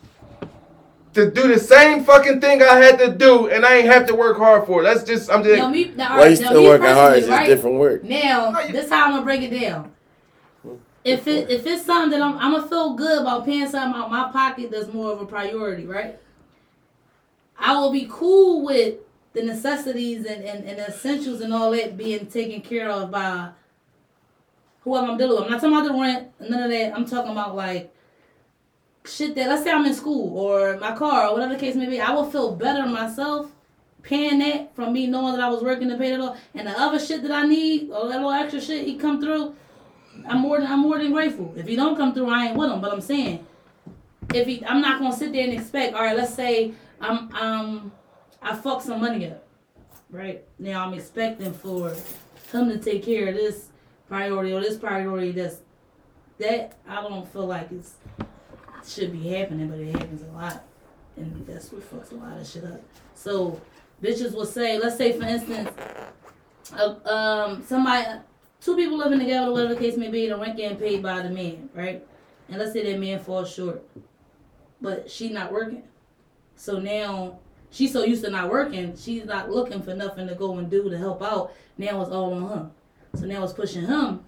to 1.18 1.32
do 1.32 1.48
the 1.48 1.58
same 1.60 2.04
fucking 2.04 2.40
thing 2.40 2.62
I 2.62 2.76
had 2.76 3.00
to 3.00 3.12
do 3.12 3.50
and 3.50 3.66
I 3.66 3.78
ain't 3.78 3.88
have 3.88 4.06
to 4.06 4.16
work 4.16 4.38
hard 4.38 4.68
for 4.68 4.82
it. 4.82 4.84
That's 4.84 5.04
just 5.04 5.32
I'm 5.32 5.44
just 5.44 5.58
Now, 5.58 5.70
me, 5.70 5.86
now, 5.96 6.10
Well, 6.10 6.12
alright, 6.12 6.30
he's 6.30 6.40
now, 6.42 6.48
still 6.50 6.62
me 6.62 6.68
working 6.68 6.86
hard. 6.86 7.18
It's 7.18 7.28
personally, 7.28 7.28
just 7.28 7.30
right? 7.40 7.48
different 7.48 7.80
work. 7.80 8.04
Now, 8.04 8.52
this 8.72 8.90
how 8.90 9.06
I'm 9.06 9.12
gonna 9.14 9.24
break 9.24 9.42
it 9.42 9.60
down. 9.60 9.92
If 11.04 11.28
it 11.28 11.50
if 11.50 11.66
it's 11.66 11.86
something 11.86 12.12
that 12.12 12.22
I'm 12.22 12.38
I'm 12.38 12.52
gonna 12.52 12.68
feel 12.68 12.94
good 12.94 13.22
about 13.22 13.46
paying 13.46 13.68
something 13.68 14.00
out 14.00 14.12
my 14.12 14.32
pocket 14.32 14.70
that's 14.70 14.94
more 14.94 15.12
of 15.12 15.22
a 15.22 15.26
priority, 15.26 15.88
right? 15.88 16.20
I 17.58 17.76
will 17.76 17.92
be 17.92 18.08
cool 18.10 18.64
with 18.64 18.98
the 19.34 19.42
necessities 19.42 20.26
and, 20.26 20.44
and, 20.44 20.66
and 20.66 20.80
essentials 20.80 21.42
and 21.42 21.52
all 21.52 21.72
that 21.72 21.98
being 21.98 22.28
taken 22.28 22.62
care 22.62 22.92
of 22.92 23.10
by 23.10 23.50
whoever 24.82 25.08
I'm 25.08 25.18
dealing 25.18 25.38
with. 25.38 25.46
I'm 25.46 25.52
not 25.52 25.62
talking 25.62 25.76
about 25.76 25.88
the 25.88 26.00
rent, 26.00 26.28
none 26.40 26.64
of 26.64 26.70
that. 26.70 26.94
I'm 26.96 27.06
talking 27.06 27.32
about 27.32 27.56
like 27.56 27.92
shit 29.08 29.36
that 29.36 29.48
let's 29.50 29.64
say 29.64 29.72
I'm 29.72 29.86
in 29.86 29.94
school 29.94 30.38
or 30.38 30.78
my 30.78 30.96
car 30.96 31.28
or 31.28 31.34
whatever 31.34 31.54
the 31.54 31.60
case 31.60 31.76
may 31.76 31.88
be. 31.88 32.00
I 32.02 32.12
will 32.12 32.30
feel 32.30 32.56
better 32.56 32.86
myself 32.86 33.52
paying 34.04 34.40
that 34.40 34.74
from 34.76 34.94
me 34.94 35.06
knowing 35.08 35.34
that 35.34 35.42
I 35.42 35.50
was 35.50 35.62
working 35.62 35.90
to 35.90 35.98
pay 35.98 36.12
that 36.12 36.20
all. 36.20 36.38
And 36.54 36.68
the 36.68 36.80
other 36.80 37.00
shit 37.00 37.22
that 37.24 37.32
I 37.32 37.46
need, 37.46 37.90
or 37.92 38.08
that 38.08 38.16
little 38.16 38.32
extra 38.32 38.62
shit 38.62 38.86
he 38.86 38.98
come 38.98 39.20
through, 39.20 39.56
I'm 40.28 40.40
more 40.40 40.60
than 40.60 40.72
I'm 40.72 40.80
more 40.80 40.98
than 40.98 41.12
grateful. 41.12 41.54
If 41.56 41.68
he 41.68 41.76
don't 41.76 41.96
come 41.96 42.14
through, 42.14 42.30
I 42.30 42.48
ain't 42.48 42.58
with 42.58 42.72
him. 42.72 42.82
But 42.82 42.94
I'm 42.94 43.02
saying, 43.02 43.46
if 44.34 44.48
he, 44.48 44.66
I'm 44.66 44.82
not 44.82 45.00
gonna 45.00 45.16
sit 45.16 45.34
there 45.34 45.44
and 45.44 45.54
expect. 45.54 45.94
All 45.94 46.02
right, 46.02 46.16
let's 46.16 46.34
say 46.34 46.74
I'm 47.02 47.34
um 47.36 47.92
I 48.42 48.56
fuck 48.56 48.82
some 48.82 49.02
money 49.02 49.30
up, 49.30 49.44
right 50.10 50.44
now 50.58 50.86
I'm 50.86 50.94
expecting 50.94 51.54
for 51.54 51.94
him 52.52 52.70
to 52.70 52.78
take 52.78 53.04
care 53.04 53.28
of 53.30 53.36
this 53.36 53.68
priority 54.08 54.54
or 54.54 54.62
this 54.62 54.78
priority. 54.78 55.32
That's 55.32 55.58
that 56.40 56.78
I 56.88 57.02
don't 57.02 57.28
feel 57.32 57.46
like 57.46 57.72
it's 57.72 57.96
should 58.88 59.12
be 59.12 59.28
happening, 59.30 59.68
but 59.68 59.80
it 59.80 59.94
happens 59.94 60.22
a 60.22 60.38
lot, 60.38 60.64
and 61.16 61.46
that's 61.46 61.72
what 61.72 61.82
fucks 61.82 62.12
a 62.12 62.16
lot 62.16 62.40
of 62.40 62.48
shit 62.48 62.64
up. 62.64 62.82
So 63.14 63.60
bitches 64.02 64.34
will 64.34 64.46
say, 64.46 64.80
let's 64.80 64.98
say 64.98 65.18
for 65.18 65.26
instance, 65.26 65.70
uh, 66.74 66.96
um, 67.10 67.64
somebody 67.64 68.20
two 68.62 68.76
people 68.76 68.98
living 68.98 69.20
together, 69.20 69.52
whatever 69.52 69.76
the 69.76 69.80
case 69.80 69.98
may 69.98 70.10
be, 70.10 70.28
the 70.28 70.38
rent 70.38 70.58
getting 70.58 70.78
paid 70.78 71.04
by 71.04 71.22
the 71.22 71.30
man, 71.30 71.70
right? 71.74 72.06
And 72.50 72.60
let's 72.60 72.74
say 72.74 72.92
that 72.92 73.00
man 73.00 73.20
falls 73.20 73.54
short, 73.54 73.84
but 74.82 75.10
she 75.10 75.30
not 75.30 75.52
working. 75.52 75.84
So 76.56 76.80
now 76.80 77.40
she's 77.70 77.94
so 77.94 78.04
used 78.04 78.24
to 78.24 78.30
not 78.30 78.50
working, 78.50 78.96
she's 78.98 79.26
not 79.26 79.50
looking 79.50 79.82
for 79.82 79.94
nothing 79.94 80.28
to 80.28 80.36
go 80.36 80.58
and 80.58 80.70
do 80.70 80.90
to 80.90 80.98
help 80.98 81.22
out. 81.22 81.54
Now 81.78 82.02
it's 82.02 82.12
all 82.12 82.34
on 82.34 82.50
him. 82.50 82.72
So 83.16 83.26
now 83.26 83.44
it's 83.44 83.54
pushing 83.54 83.86
him 83.86 84.24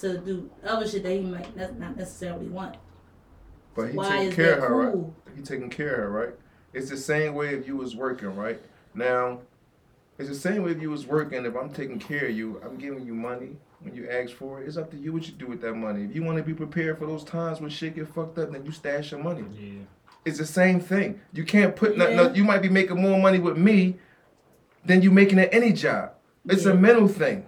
to 0.00 0.18
do 0.18 0.50
other 0.64 0.86
shit 0.86 1.02
that 1.02 1.12
he 1.12 1.20
might 1.20 1.56
not 1.56 1.96
necessarily 1.96 2.46
want. 2.46 2.76
But 3.78 3.90
he 3.90 3.96
Why 3.96 4.08
taking 4.08 4.28
is 4.30 4.34
care 4.34 4.46
that 4.56 4.56
of 4.58 4.62
her, 4.64 4.90
cool? 4.90 5.14
right? 5.24 5.36
He 5.36 5.42
taking 5.42 5.70
care 5.70 5.94
of 5.94 5.98
her, 6.00 6.10
right? 6.10 6.34
It's 6.72 6.90
the 6.90 6.96
same 6.96 7.34
way 7.34 7.54
if 7.54 7.64
you 7.64 7.76
was 7.76 7.94
working, 7.94 8.34
right? 8.34 8.60
Now, 8.92 9.38
it's 10.18 10.28
the 10.28 10.34
same 10.34 10.64
way 10.64 10.72
if 10.72 10.82
you 10.82 10.90
was 10.90 11.06
working. 11.06 11.44
If 11.44 11.54
I'm 11.54 11.70
taking 11.72 12.00
care 12.00 12.26
of 12.26 12.36
you, 12.36 12.60
I'm 12.64 12.76
giving 12.76 13.06
you 13.06 13.14
money 13.14 13.50
when 13.78 13.94
you 13.94 14.08
ask 14.10 14.32
for 14.34 14.60
it. 14.60 14.66
It's 14.66 14.76
up 14.76 14.90
to 14.90 14.96
you 14.96 15.12
what 15.12 15.28
you 15.28 15.32
do 15.32 15.46
with 15.46 15.60
that 15.60 15.74
money. 15.74 16.02
If 16.02 16.12
you 16.12 16.24
want 16.24 16.38
to 16.38 16.42
be 16.42 16.54
prepared 16.54 16.98
for 16.98 17.06
those 17.06 17.22
times 17.22 17.60
when 17.60 17.70
shit 17.70 17.94
get 17.94 18.12
fucked 18.12 18.36
up, 18.38 18.50
then 18.50 18.66
you 18.66 18.72
stash 18.72 19.12
your 19.12 19.22
money. 19.22 19.44
Yeah. 19.56 19.82
It's 20.24 20.38
the 20.38 20.46
same 20.46 20.80
thing. 20.80 21.20
You 21.32 21.44
can't 21.44 21.76
put 21.76 21.96
no, 21.96 22.12
no, 22.12 22.32
you 22.34 22.42
might 22.42 22.62
be 22.62 22.68
making 22.68 23.00
more 23.00 23.16
money 23.20 23.38
with 23.38 23.56
me 23.56 23.94
than 24.84 25.02
you 25.02 25.12
making 25.12 25.38
at 25.38 25.54
any 25.54 25.72
job. 25.72 26.14
It's 26.48 26.64
a 26.64 26.74
mental 26.74 27.06
thing. 27.06 27.47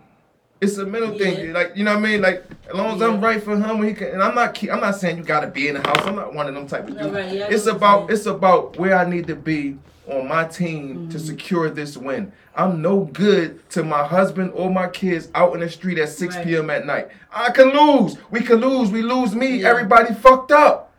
It's 0.60 0.76
a 0.76 0.84
mental 0.84 1.16
thing. 1.16 1.52
Like 1.52 1.72
you 1.74 1.84
know 1.84 1.92
what 1.94 2.04
I 2.04 2.08
mean? 2.08 2.20
Like 2.20 2.44
as 2.68 2.74
long 2.74 2.94
as 2.96 3.02
I'm 3.02 3.20
right 3.20 3.42
for 3.42 3.56
him, 3.56 3.82
he 3.82 3.94
can. 3.94 4.08
And 4.08 4.22
I'm 4.22 4.34
not. 4.34 4.62
I'm 4.62 4.80
not 4.80 4.96
saying 4.96 5.16
you 5.16 5.24
gotta 5.24 5.46
be 5.46 5.68
in 5.68 5.74
the 5.74 5.80
house. 5.80 6.02
I'm 6.06 6.16
not 6.16 6.34
one 6.34 6.46
of 6.48 6.54
them 6.54 6.66
type 6.66 6.88
of 6.88 6.94
No, 6.96 7.02
dudes. 7.04 7.14
right, 7.14 7.32
yeah, 7.34 7.48
it's 7.50 7.66
about. 7.66 8.10
It's 8.10 8.26
about 8.26 8.78
where 8.78 8.96
I 8.98 9.08
need 9.08 9.26
to 9.28 9.34
be 9.36 9.78
on 10.06 10.28
my 10.28 10.44
team 10.44 11.08
to 11.10 11.16
Mm-hmm. 11.16 11.26
secure 11.26 11.70
this 11.70 11.96
win. 11.96 12.32
I'm 12.54 12.82
no 12.82 13.04
good 13.04 13.68
to 13.70 13.82
my 13.84 14.04
husband 14.04 14.52
or 14.54 14.68
my 14.70 14.88
kids 14.88 15.28
out 15.34 15.54
in 15.54 15.60
the 15.60 15.70
street 15.70 15.98
at 15.98 16.08
6 16.10 16.34
Right. 16.36 16.44
p.m. 16.46 16.68
at 16.68 16.84
night. 16.84 17.08
I 17.32 17.50
can 17.52 17.68
lose. 17.68 18.16
We 18.30 18.40
can 18.40 18.56
lose. 18.56 18.90
We 18.90 19.02
lose 19.02 19.34
me. 19.34 19.58
Yeah. 19.58 19.68
Everybody 19.70 20.12
fucked 20.14 20.50
up. 20.52 20.92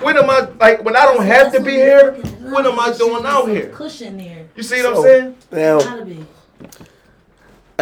When 0.00 0.16
am 0.16 0.28
I 0.30 0.48
like 0.58 0.82
when 0.82 0.96
I 0.96 1.04
don't 1.04 1.24
have 1.24 1.52
to 1.52 1.60
be 1.60 1.72
here? 1.72 2.12
When 2.40 2.66
am 2.66 2.80
I 2.80 2.92
doing 2.98 3.24
out 3.24 3.46
here? 3.48 3.68
Cushion 3.68 4.16
there. 4.18 4.46
You 4.56 4.62
see 4.64 4.82
what 4.82 4.94
So- 4.96 5.00
I'm 5.02 5.04
saying? 5.06 5.36
Now, 5.52 5.78
Gotta 5.78 6.04
be. 6.04 6.26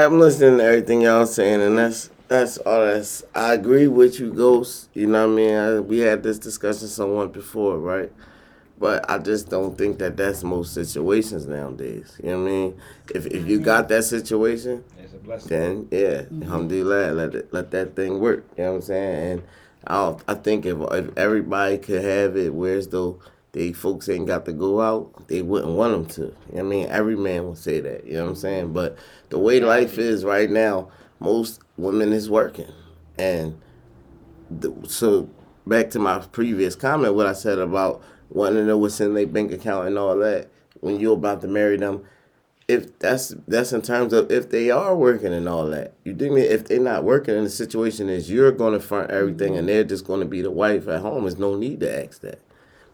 I'm 0.06 0.18
listening 0.18 0.58
to 0.58 0.64
everything 0.64 1.02
y'all 1.02 1.26
saying, 1.26 1.60
and 1.62 1.78
that's 1.78 2.10
that's 2.28 2.58
all. 2.58 2.84
That's 2.84 3.24
I 3.34 3.54
agree 3.54 3.88
with 3.88 4.20
you, 4.20 4.32
Ghost. 4.32 4.88
You 4.94 5.06
know 5.06 5.26
what 5.26 5.32
I 5.32 5.36
mean? 5.36 5.54
I, 5.54 5.80
we 5.80 5.98
had 6.00 6.22
this 6.22 6.38
discussion 6.38 6.88
someone 6.88 7.28
before, 7.28 7.78
right? 7.78 8.12
But 8.78 9.08
I 9.10 9.18
just 9.18 9.50
don't 9.50 9.76
think 9.76 9.98
that 9.98 10.16
that's 10.16 10.42
most 10.42 10.72
situations 10.72 11.46
nowadays. 11.46 12.18
You 12.22 12.30
know 12.30 12.42
what 12.42 12.48
I 12.48 12.52
mean? 12.52 12.80
If 13.14 13.26
if 13.26 13.46
you 13.46 13.60
got 13.60 13.88
that 13.88 14.04
situation, 14.04 14.84
It's 14.98 15.12
a 15.14 15.18
blessing. 15.18 15.48
then 15.48 15.88
yeah, 15.90 16.22
mm-hmm. 16.22 16.42
alhamdulillah, 16.44 17.12
let 17.12 17.34
it, 17.34 17.52
let 17.52 17.70
that 17.72 17.94
thing 17.96 18.20
work. 18.20 18.44
You 18.56 18.64
know 18.64 18.70
what 18.70 18.76
I'm 18.76 18.82
saying? 18.82 19.32
And 19.32 19.42
I 19.86 20.16
I 20.28 20.34
think 20.34 20.64
if 20.66 20.78
if 20.92 21.18
everybody 21.18 21.78
could 21.78 22.02
have 22.04 22.36
it, 22.36 22.54
whereas 22.54 22.88
though 22.88 23.18
they 23.52 23.72
folks 23.72 24.08
ain't 24.08 24.26
got 24.26 24.44
to 24.46 24.52
go 24.52 24.80
out, 24.80 25.26
they 25.28 25.42
wouldn't 25.42 25.72
want 25.74 25.92
them 25.92 26.06
to. 26.06 26.20
You 26.22 26.28
know 26.28 26.34
what 26.52 26.60
I 26.60 26.62
mean? 26.62 26.86
Every 26.88 27.16
man 27.16 27.48
would 27.48 27.58
say 27.58 27.80
that. 27.80 28.06
You 28.06 28.14
know 28.14 28.24
what 28.24 28.30
I'm 28.30 28.36
saying? 28.36 28.72
But 28.72 28.96
the 29.30 29.38
way 29.38 29.60
life 29.60 29.98
is 29.98 30.24
right 30.24 30.50
now, 30.50 30.90
most 31.18 31.60
women 31.76 32.12
is 32.12 32.28
working, 32.28 32.72
and 33.18 33.60
the, 34.50 34.74
so 34.86 35.28
back 35.66 35.90
to 35.90 35.98
my 35.98 36.18
previous 36.18 36.74
comment, 36.74 37.14
what 37.14 37.26
I 37.26 37.32
said 37.32 37.58
about 37.58 38.02
wanting 38.28 38.58
to 38.58 38.64
know 38.64 38.78
what's 38.78 39.00
in 39.00 39.14
their 39.14 39.26
bank 39.26 39.52
account 39.52 39.86
and 39.86 39.98
all 39.98 40.16
that. 40.18 40.50
When 40.80 40.98
you're 40.98 41.14
about 41.14 41.42
to 41.42 41.48
marry 41.48 41.76
them, 41.76 42.04
if 42.70 42.98
that's 43.00 43.34
that's 43.48 43.72
in 43.72 43.82
terms 43.82 44.12
of 44.12 44.30
if 44.30 44.50
they 44.50 44.70
are 44.70 44.94
working 44.94 45.32
and 45.32 45.48
all 45.48 45.66
that. 45.66 45.94
You 46.04 46.14
think 46.14 46.32
me 46.32 46.42
if 46.42 46.66
they're 46.66 46.78
not 46.78 47.04
working 47.04 47.34
and 47.34 47.44
the 47.44 47.50
situation 47.50 48.08
is 48.08 48.30
you're 48.30 48.52
gonna 48.52 48.80
front 48.80 49.10
everything 49.10 49.56
and 49.56 49.58
mm-hmm. 49.58 49.66
they're 49.66 49.84
just 49.84 50.06
gonna 50.06 50.24
be 50.24 50.40
the 50.40 50.50
wife 50.50 50.86
at 50.86 51.00
home, 51.00 51.24
there's 51.24 51.38
no 51.38 51.56
need 51.56 51.80
to 51.80 52.04
ask 52.04 52.20
that. 52.20 52.40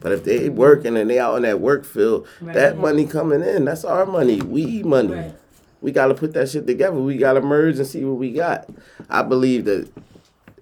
But 0.01 0.13
if 0.13 0.25
they 0.25 0.49
working 0.49 0.97
and 0.97 1.09
they 1.09 1.19
out 1.19 1.37
in 1.37 1.43
that 1.43 1.61
work 1.61 1.85
field, 1.85 2.27
that 2.41 2.79
money 2.79 3.07
coming 3.07 3.43
in, 3.43 3.65
that's 3.65 3.85
our 3.85 4.05
money. 4.05 4.41
We 4.41 4.83
money. 4.83 5.15
Right. 5.15 5.35
We 5.81 5.93
gotta 5.93 6.15
put 6.15 6.33
that 6.35 6.49
shit 6.49 6.67
together. 6.67 6.97
We 6.97 7.17
gotta 7.17 7.41
merge 7.41 7.79
and 7.79 7.87
see 7.87 8.05
what 8.05 8.17
we 8.19 8.33
got. 8.33 8.69
I 9.11 9.23
believe 9.23 9.65
that 9.67 9.89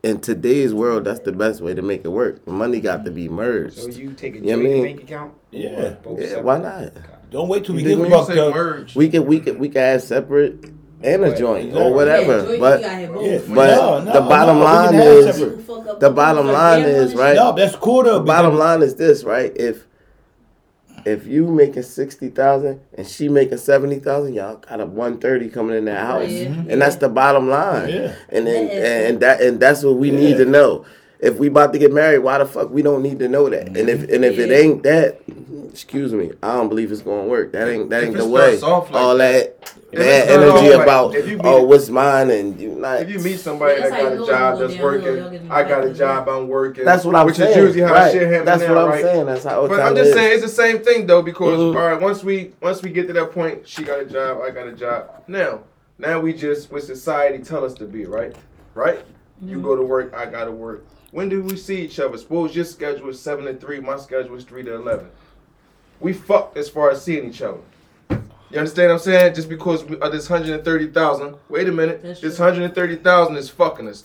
in 0.03 0.21
today's 0.21 0.75
world, 0.75 1.05
that's 1.05 1.21
the 1.21 1.33
best 1.33 1.61
way 1.61 1.73
to 1.75 1.83
make 1.83 2.05
it 2.05 2.09
work. 2.09 2.47
Money 2.47 2.81
got 2.81 3.05
to 3.07 3.11
be 3.11 3.29
merged. 3.29 3.79
So 3.79 3.89
you 3.89 4.13
take 4.13 4.35
a 4.37 4.39
Yeah, 4.41 4.55
I 4.55 4.57
joint 4.57 4.65
mean- 4.65 4.83
bank 4.83 5.03
account? 5.03 5.33
Yeah. 5.51 5.95
yeah, 6.19 6.41
why 6.41 6.59
not? 6.59 6.93
Don't 7.31 7.49
wait 7.49 7.65
till 7.65 7.75
we 7.75 7.83
You 7.83 7.89
get 7.89 7.95
think 7.97 8.11
When 8.11 8.19
you 8.21 8.27
fucked 8.27 8.39
up. 8.39 8.55
merge, 8.55 8.95
We 8.97 9.09
can 9.09 9.25
we 9.27 9.41
can 9.41 9.59
we 9.59 9.69
can 9.69 9.81
have 9.83 10.03
separate 10.03 10.65
and 11.03 11.23
a 11.25 11.29
Right. 11.29 11.37
joint 11.39 11.65
Exactly. 11.69 11.83
or 11.91 11.95
whatever. 11.95 12.53
Yeah, 12.53 12.59
but 12.59 12.79
you 12.81 12.85
gotta 12.85 12.89
have 12.97 13.13
both. 13.15 13.27
Yeah. 13.27 13.55
but 13.55 13.71
No, 13.77 14.01
no, 14.05 14.13
the 14.13 14.21
bottom 14.21 14.59
no, 14.59 14.65
line 14.65 14.95
is 14.95 15.37
separate. 15.37 15.61
Fuck 15.63 15.87
up 15.89 16.01
the 16.01 16.11
bottom 16.11 16.47
line 16.49 16.83
is, 16.83 17.15
right? 17.15 17.37
No, 17.37 17.53
that's 17.53 17.77
cool 17.77 18.03
the 18.03 18.21
bottom 18.21 18.57
line 18.57 18.83
is 18.83 18.95
this, 18.97 19.25
right? 19.25 19.53
If 19.57 19.87
if 21.05 21.27
you 21.27 21.47
making 21.49 21.83
sixty 21.83 22.29
thousand 22.29 22.81
and 22.97 23.07
she 23.07 23.29
making 23.29 23.59
seventy 23.59 23.99
thousand, 23.99 24.35
y'all 24.35 24.57
got 24.57 24.81
a 24.81 24.87
one 24.87 25.19
thirty 25.19 25.49
coming 25.49 25.77
in 25.77 25.85
that 25.87 26.05
house, 26.07 26.31
Yeah. 26.31 26.47
and 26.69 26.81
that's 26.83 26.97
the 26.97 27.09
bottom 27.09 27.49
line. 27.49 27.89
Yeah. 27.89 28.15
And 28.31 28.47
then 28.47 28.69
and 28.71 29.21
that 29.21 29.41
and 29.41 29.61
that's 29.61 29.83
what 29.83 29.97
we 29.97 30.11
need 30.11 30.37
to 30.39 30.45
know. 30.45 30.85
If 31.25 31.39
we 31.39 31.47
about 31.47 31.73
to 31.73 31.79
get 31.79 31.91
married, 31.93 32.19
why 32.19 32.37
the 32.37 32.45
fuck 32.45 32.69
we 32.71 32.83
don't 32.83 33.03
need 33.03 33.19
to 33.21 33.29
know 33.29 33.49
that? 33.49 33.69
And 33.69 33.89
if 33.89 34.03
and 34.11 34.25
if 34.25 34.39
it 34.39 34.53
ain't 34.53 34.83
that, 34.83 35.21
excuse 35.71 36.13
me, 36.13 36.33
I 36.43 36.55
don't 36.55 36.69
believe 36.69 36.93
it's 36.93 37.01
gonna 37.01 37.25
work. 37.25 37.53
That 37.53 37.67
ain't 37.67 37.89
that 37.89 38.03
If 38.03 38.09
ain't 38.09 38.17
it 38.17 38.19
the 38.19 38.29
way. 38.29 38.59
like 38.61 38.93
All 38.93 39.17
that 39.17 39.57
If 39.91 39.99
that 40.01 40.25
starts 40.29 40.43
off 40.45 40.59
energy 40.59 40.75
like- 40.75 40.83
about 40.83 41.15
if 41.15 41.41
oh 41.43 41.63
what's 41.63 41.89
mine 41.89 42.29
and 42.31 42.61
you 42.61 42.71
not. 42.75 43.01
If 43.01 43.11
you 43.11 43.21
meet 43.21 43.39
somebody 43.41 43.81
that 43.81 43.91
got 43.91 44.13
a 44.13 44.27
job 44.27 44.59
that's 44.59 44.77
working, 44.79 45.51
I 45.51 45.63
got 45.63 45.85
a 45.87 45.95
job, 45.95 46.29
I'm 46.29 46.47
working. 46.47 46.85
That's 46.85 47.07
what 47.07 47.15
I'm 47.15 47.25
which 47.25 47.37
saying. 47.37 47.51
is 47.53 47.57
usually 47.57 47.81
how 47.81 47.95
right. 47.95 48.13
shit 48.13 48.29
happens 48.29 48.45
That's 48.45 48.63
now, 48.63 48.75
what 48.75 48.85
I'm 48.85 48.91
right? 48.91 49.03
saying. 49.03 49.27
That's 49.27 49.45
how 49.45 49.65
it 49.65 49.69
But 49.69 49.81
I'm 49.81 49.97
just 49.97 50.09
is. 50.09 50.15
saying 50.15 50.33
it's 50.33 50.43
the 50.43 50.49
same 50.49 50.81
thing 50.81 51.07
though 51.07 51.23
because 51.23 51.59
Mhm. 51.59 51.75
all 51.75 51.87
right, 51.91 52.01
once 52.01 52.23
we 52.23 52.53
once 52.61 52.83
we 52.83 52.91
get 52.91 53.07
to 53.07 53.15
that 53.15 53.33
point, 53.33 53.67
she 53.67 53.83
got 53.83 53.99
a 54.01 54.05
job, 54.05 54.41
I 54.47 54.51
got 54.51 54.67
a 54.69 54.73
job. 54.73 55.09
Now, 55.27 55.61
now 55.99 56.21
we 56.21 56.35
just 56.35 56.71
what 56.71 56.83
society 56.83 57.39
tell 57.39 57.65
us 57.65 57.73
to 57.75 57.85
be, 57.87 58.05
right? 58.05 58.35
Right? 58.75 59.01
You 59.43 59.61
go 59.61 59.75
to 59.75 59.83
work, 59.83 60.15
I 60.15 60.27
gotta 60.27 60.53
work. 60.53 60.85
When 61.15 61.29
do 61.29 61.43
we 61.45 61.57
see 61.57 61.81
each 61.83 62.01
other? 62.01 62.19
Suppose 62.19 62.57
your 62.57 62.65
schedule 62.65 63.09
is 63.09 63.21
seven 63.21 63.45
to 63.45 63.55
three, 63.55 63.79
my 63.79 63.97
schedule 63.99 64.35
is 64.35 64.43
three 64.43 64.65
to 64.65 64.75
eleven. 64.75 65.07
We 66.01 66.13
fucked 66.13 66.57
as 66.57 66.69
far 66.69 66.91
as 66.91 67.05
seeing 67.05 67.29
each 67.29 67.41
other. 67.41 67.61
You 68.11 68.59
understand 68.59 68.89
what 68.89 68.95
I'm 68.95 68.99
saying? 69.01 69.35
Just 69.37 69.49
because 69.49 69.85
of 69.85 70.11
this 70.11 70.27
hundred 70.27 70.51
and 70.51 70.65
thirty 70.65 70.89
thousand. 70.89 71.37
Wait 71.49 71.69
a 71.69 71.73
minute, 71.73 72.03
That's 72.03 72.21
this 72.21 72.37
hundred 72.37 72.65
and 72.65 72.75
thirty 72.75 72.97
thousand 72.97 73.37
is 73.37 73.49
fucking 73.49 73.87
us. 73.87 74.03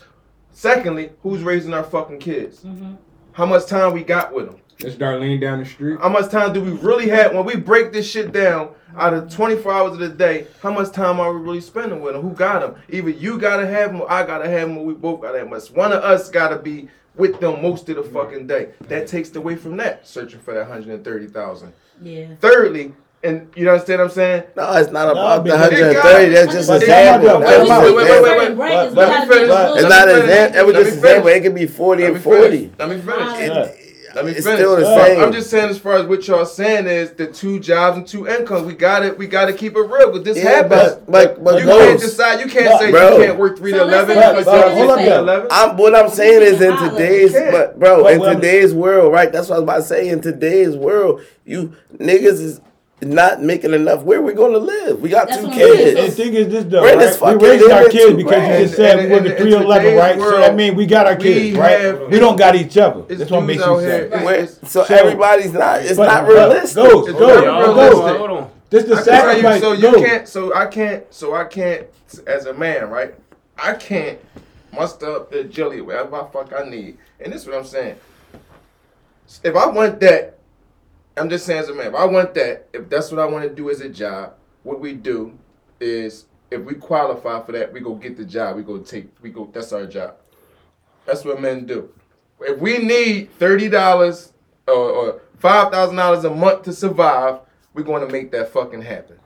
Secondly, 0.51 1.09
who's 1.23 1.41
raising 1.41 1.73
our 1.73 1.83
fucking 1.83 2.19
kids? 2.19 2.59
Mhm. 2.59 2.97
How 3.31 3.47
much 3.47 3.65
time 3.65 3.93
we 3.93 4.03
got 4.03 4.31
with 4.31 4.45
them? 4.45 4.57
That's 4.79 4.95
Darlene 4.95 5.41
down 5.41 5.59
the 5.59 5.65
street. 5.65 5.99
How 5.99 6.07
much 6.07 6.31
time 6.31 6.53
do 6.53 6.61
we 6.61 6.71
really 6.71 7.09
have 7.09 7.33
when 7.33 7.43
we 7.43 7.57
break 7.57 7.91
this 7.91 8.09
shit 8.09 8.31
down 8.31 8.69
out 8.97 9.13
of 9.13 9.29
24 9.29 9.73
hours 9.73 9.93
of 9.93 9.99
the 9.99 10.07
day? 10.07 10.47
How 10.63 10.71
much 10.71 10.93
time 10.93 11.19
are 11.19 11.33
we 11.33 11.41
really 11.41 11.59
spending 11.59 11.99
with 12.01 12.13
them? 12.13 12.21
Who 12.21 12.31
got 12.31 12.61
them? 12.61 12.75
Either 12.89 13.09
you 13.09 13.37
gotta 13.37 13.67
have 13.67 13.91
them 13.91 14.01
or 14.01 14.09
I 14.09 14.25
gotta 14.25 14.49
have 14.49 14.69
them 14.69 14.77
or 14.77 14.85
we 14.85 14.93
both 14.93 15.19
gotta 15.21 15.39
have 15.39 15.49
them. 15.49 15.59
One 15.75 15.91
of 15.91 16.01
us 16.01 16.29
gotta 16.29 16.57
be 16.57 16.87
with 17.17 17.41
them 17.41 17.61
most 17.61 17.89
of 17.89 17.97
the 17.97 18.03
fucking 18.03 18.47
day. 18.47 18.69
That 18.87 19.07
takes 19.07 19.35
away 19.35 19.57
from 19.57 19.75
that, 19.77 20.07
searching 20.07 20.39
for 20.39 20.53
that 20.53 20.61
130,000. 20.69 21.73
Yeah. 22.01 22.27
Thirdly, 22.39 22.93
and 23.21 23.49
you 23.57 23.69
understand 23.69 23.99
what 23.99 24.05
I'm 24.05 24.11
saying? 24.11 24.43
No, 24.55 24.71
it's 24.77 24.91
not 24.93 25.11
about 25.11 25.43
the 25.43 25.51
because- 25.51 25.71
130. 25.73 26.29
That's 26.33 26.53
just 26.53 26.69
But 26.69 26.83
a 26.83 26.85
time 26.85 26.95
sample. 27.21 27.29
out, 27.31 27.39
wait, 27.41 27.69
wait, 27.69 27.95
wait, 27.95 27.95
wait, 27.95 28.21
wait. 28.21 28.23
Certain 28.39 28.55
brackets, 28.55 28.95
Let 28.95 29.27
me 29.27 29.35
finish. 29.35 29.49
It's 29.51 29.89
not 29.89 30.07
me 30.07 30.13
an 30.13 30.21
finish. 30.21 30.23
example. 30.23 30.59
It 30.59 30.65
was 30.65 30.75
just 30.75 30.85
me 30.85 30.91
an 30.91 30.97
example. 31.03 31.27
It 31.31 31.41
could 31.41 31.55
be 31.55 31.67
40 31.67 32.01
Let 32.03 32.07
and 32.11 32.15
me 32.15 32.21
finish. 32.21 32.39
40. 32.39 32.71
Let 32.79 32.89
me 32.89 33.01
finish. 33.01 33.78
Yeah. 34.19 34.25
Let 34.25 34.25
me 34.25 34.31
It's 34.37 34.45
finish. 34.45 34.59
still 34.59 34.75
the 34.75 34.83
So, 34.85 35.05
same. 35.05 35.21
I'm 35.21 35.31
just 35.31 35.49
saying, 35.49 35.69
as 35.69 35.77
far 35.77 35.93
as 35.93 36.05
what 36.05 36.27
y'all 36.27 36.45
saying 36.45 36.87
is 36.87 37.11
the 37.11 37.27
two 37.27 37.59
jobs 37.59 37.97
and 37.97 38.07
two 38.07 38.27
incomes. 38.27 38.65
We 38.65 38.73
got 38.73 39.03
it. 39.05 39.17
We 39.17 39.27
got 39.27 39.45
to 39.45 39.53
keep 39.53 39.75
it 39.75 39.79
real. 39.81 40.11
But 40.11 40.23
this 40.23 40.37
Yeah, 40.37 40.49
happens. 40.49 40.95
but- 41.05 41.11
but- 41.11 41.43
but 41.43 41.59
you 41.59 41.65
those- 41.65 41.81
can't 41.87 41.99
decide. 42.01 42.39
You 42.41 42.47
can't 42.47 42.65
But, 42.71 42.79
say 42.79 42.91
bro. 42.91 43.17
you 43.17 43.25
can't 43.25 43.39
work 43.39 43.57
three 43.57 43.71
to 43.71 43.81
eleven. 43.81 44.15
say- 44.15 44.21
but 44.21 44.35
let's 44.35 44.45
you 44.47 44.51
say- 44.53 44.75
hold 44.75 44.89
up 44.89 44.95
three 44.97 45.05
to 45.05 45.09
there. 45.11 45.19
eleven. 45.19 45.47
I'm 45.51 45.77
what 45.77 45.95
I'm 45.95 46.09
saying 46.09 46.41
is 46.41 46.61
in 46.61 46.75
today's 46.77 47.33
but 47.33 47.79
bro, 47.79 48.05
in 48.07 48.21
today's 48.21 48.73
world, 48.73 49.13
right? 49.13 49.31
That's 49.31 49.49
what 49.49 49.55
I 49.55 49.59
was 49.59 49.63
about 49.63 49.77
to 49.77 49.83
say. 49.83 50.07
In 50.09 50.21
today's 50.21 50.75
world, 50.75 51.21
you 51.45 51.71
niggas 51.97 52.39
is 52.41 52.61
not 53.01 53.41
making 53.41 53.73
enough. 53.73 54.03
Where 54.03 54.21
we 54.21 54.33
gonna 54.33 54.57
live? 54.57 55.01
We 55.01 55.09
got 55.09 55.29
That's 55.29 55.41
two 55.41 55.49
kids. 55.51 55.79
And 55.89 55.97
the 55.97 56.01
kids. 56.01 56.15
thing 56.17 56.33
is 56.33 56.47
this 56.49 56.65
though, 56.65 56.81
We're 56.81 56.97
right? 56.97 57.09
we 57.09 57.15
fucking 57.17 57.37
raising 57.39 57.71
our 57.71 57.83
kids 57.89 58.05
too, 58.05 58.17
because 58.17 58.31
right? 58.33 58.59
you 58.59 58.65
just 58.65 58.75
said 58.75 58.99
And- 58.99 59.07
we 59.07 59.11
were 59.11 59.17
and- 59.17 59.25
the 59.27 59.35
311, 59.35 59.83
today's 59.85 59.99
right? 59.99 60.15
so 60.15 60.21
world, 60.21 60.43
that 60.43 60.55
means 60.55 60.75
we 60.75 60.85
got 60.85 61.05
our 61.07 61.15
we 61.15 61.23
kids, 61.23 61.57
right? 61.57 61.79
have- 61.79 62.01
we 62.09 62.19
don't 62.19 62.35
got 62.37 62.55
each 62.55 62.77
other. 62.77 63.03
It's 63.07 63.19
That's 63.19 63.31
what 63.31 63.41
makes 63.41 63.65
you 63.65 63.81
sad. 63.81 64.23
Where- 64.25 64.47
so 64.47 64.83
So- 64.83 64.93
everybody's 64.95 65.53
not. 65.53 65.81
It's 65.81 65.95
But- 65.97 66.07
not 66.07 66.27
realistic. 66.27 66.83
Goes, 66.83 67.07
It's 67.09 67.19
goes, 67.19 67.43
not 67.45 67.59
realistic. 67.59 68.17
Hold 68.17 68.29
on. 68.31 68.49
This 68.69 68.83
is 68.83 68.89
the 68.89 68.95
I 68.95 68.97
can 68.97 69.05
tell 69.05 69.35
you, 69.35 69.41
sacrifice. 69.41 69.61
so 69.61 69.71
you 69.73 69.81
goes. 69.81 70.01
can't. 70.05 70.27
So 70.27 70.53
I 70.55 70.65
can't. 70.65 71.03
So 71.09 71.35
I 71.35 71.43
can't. 71.45 71.83
As 72.27 72.45
a 72.47 72.53
man, 72.53 72.89
right? 72.89 73.13
I 73.57 73.73
can't 73.73 74.17
muster 74.75 75.15
up 75.15 75.31
the 75.31 75.43
jelly 75.45 75.79
whatever 75.81 76.09
the 76.11 76.23
fuck 76.33 76.51
I 76.57 76.67
need. 76.69 76.97
And 77.19 77.31
this 77.33 77.41
is 77.43 77.47
what 77.47 77.55
I'm 77.57 77.65
saying. 77.65 77.95
If 79.43 79.55
I 79.55 79.67
want 79.67 79.99
that, 80.01 80.38
I'm 81.19 81.29
just 81.29 81.45
saying 81.45 81.59
as 81.59 81.69
a 81.69 81.73
man. 81.73 81.87
If 81.87 81.95
I 81.95 82.05
want 82.05 82.33
that, 82.35 82.67
if 82.73 82.89
that's 82.89 83.11
what 83.11 83.19
I 83.19 83.25
want 83.25 83.43
to 83.43 83.53
do 83.53 83.69
as 83.69 83.81
a 83.81 83.89
job, 83.89 84.33
what 84.63 84.79
we 84.79 84.93
do 84.93 85.37
is 85.79 86.25
if 86.51 86.61
we 86.61 86.75
qualify 86.75 87.45
for 87.45 87.51
that, 87.51 87.71
we 87.71 87.79
go 87.79 87.95
get 87.95 88.17
the 88.17 88.25
job. 88.25 88.55
We 88.55 88.63
go 88.63 88.79
take. 88.79 89.09
We 89.21 89.29
go. 89.29 89.49
That's 89.53 89.71
our 89.73 89.85
job. 89.85 90.15
That's 91.05 91.25
what 91.25 91.41
men 91.41 91.65
do. 91.65 91.89
If 92.41 92.59
we 92.59 92.77
need 92.77 93.31
thirty 93.33 93.69
dollars 93.69 94.33
or, 94.67 94.73
or 94.73 95.21
five 95.37 95.71
thousand 95.71 95.97
dollars 95.97 96.23
a 96.23 96.29
month 96.29 96.63
to 96.63 96.73
survive, 96.73 97.39
we're 97.73 97.83
going 97.83 98.05
to 98.05 98.11
make 98.11 98.31
that 98.31 98.51
fucking 98.53 98.81
happen. 98.81 99.17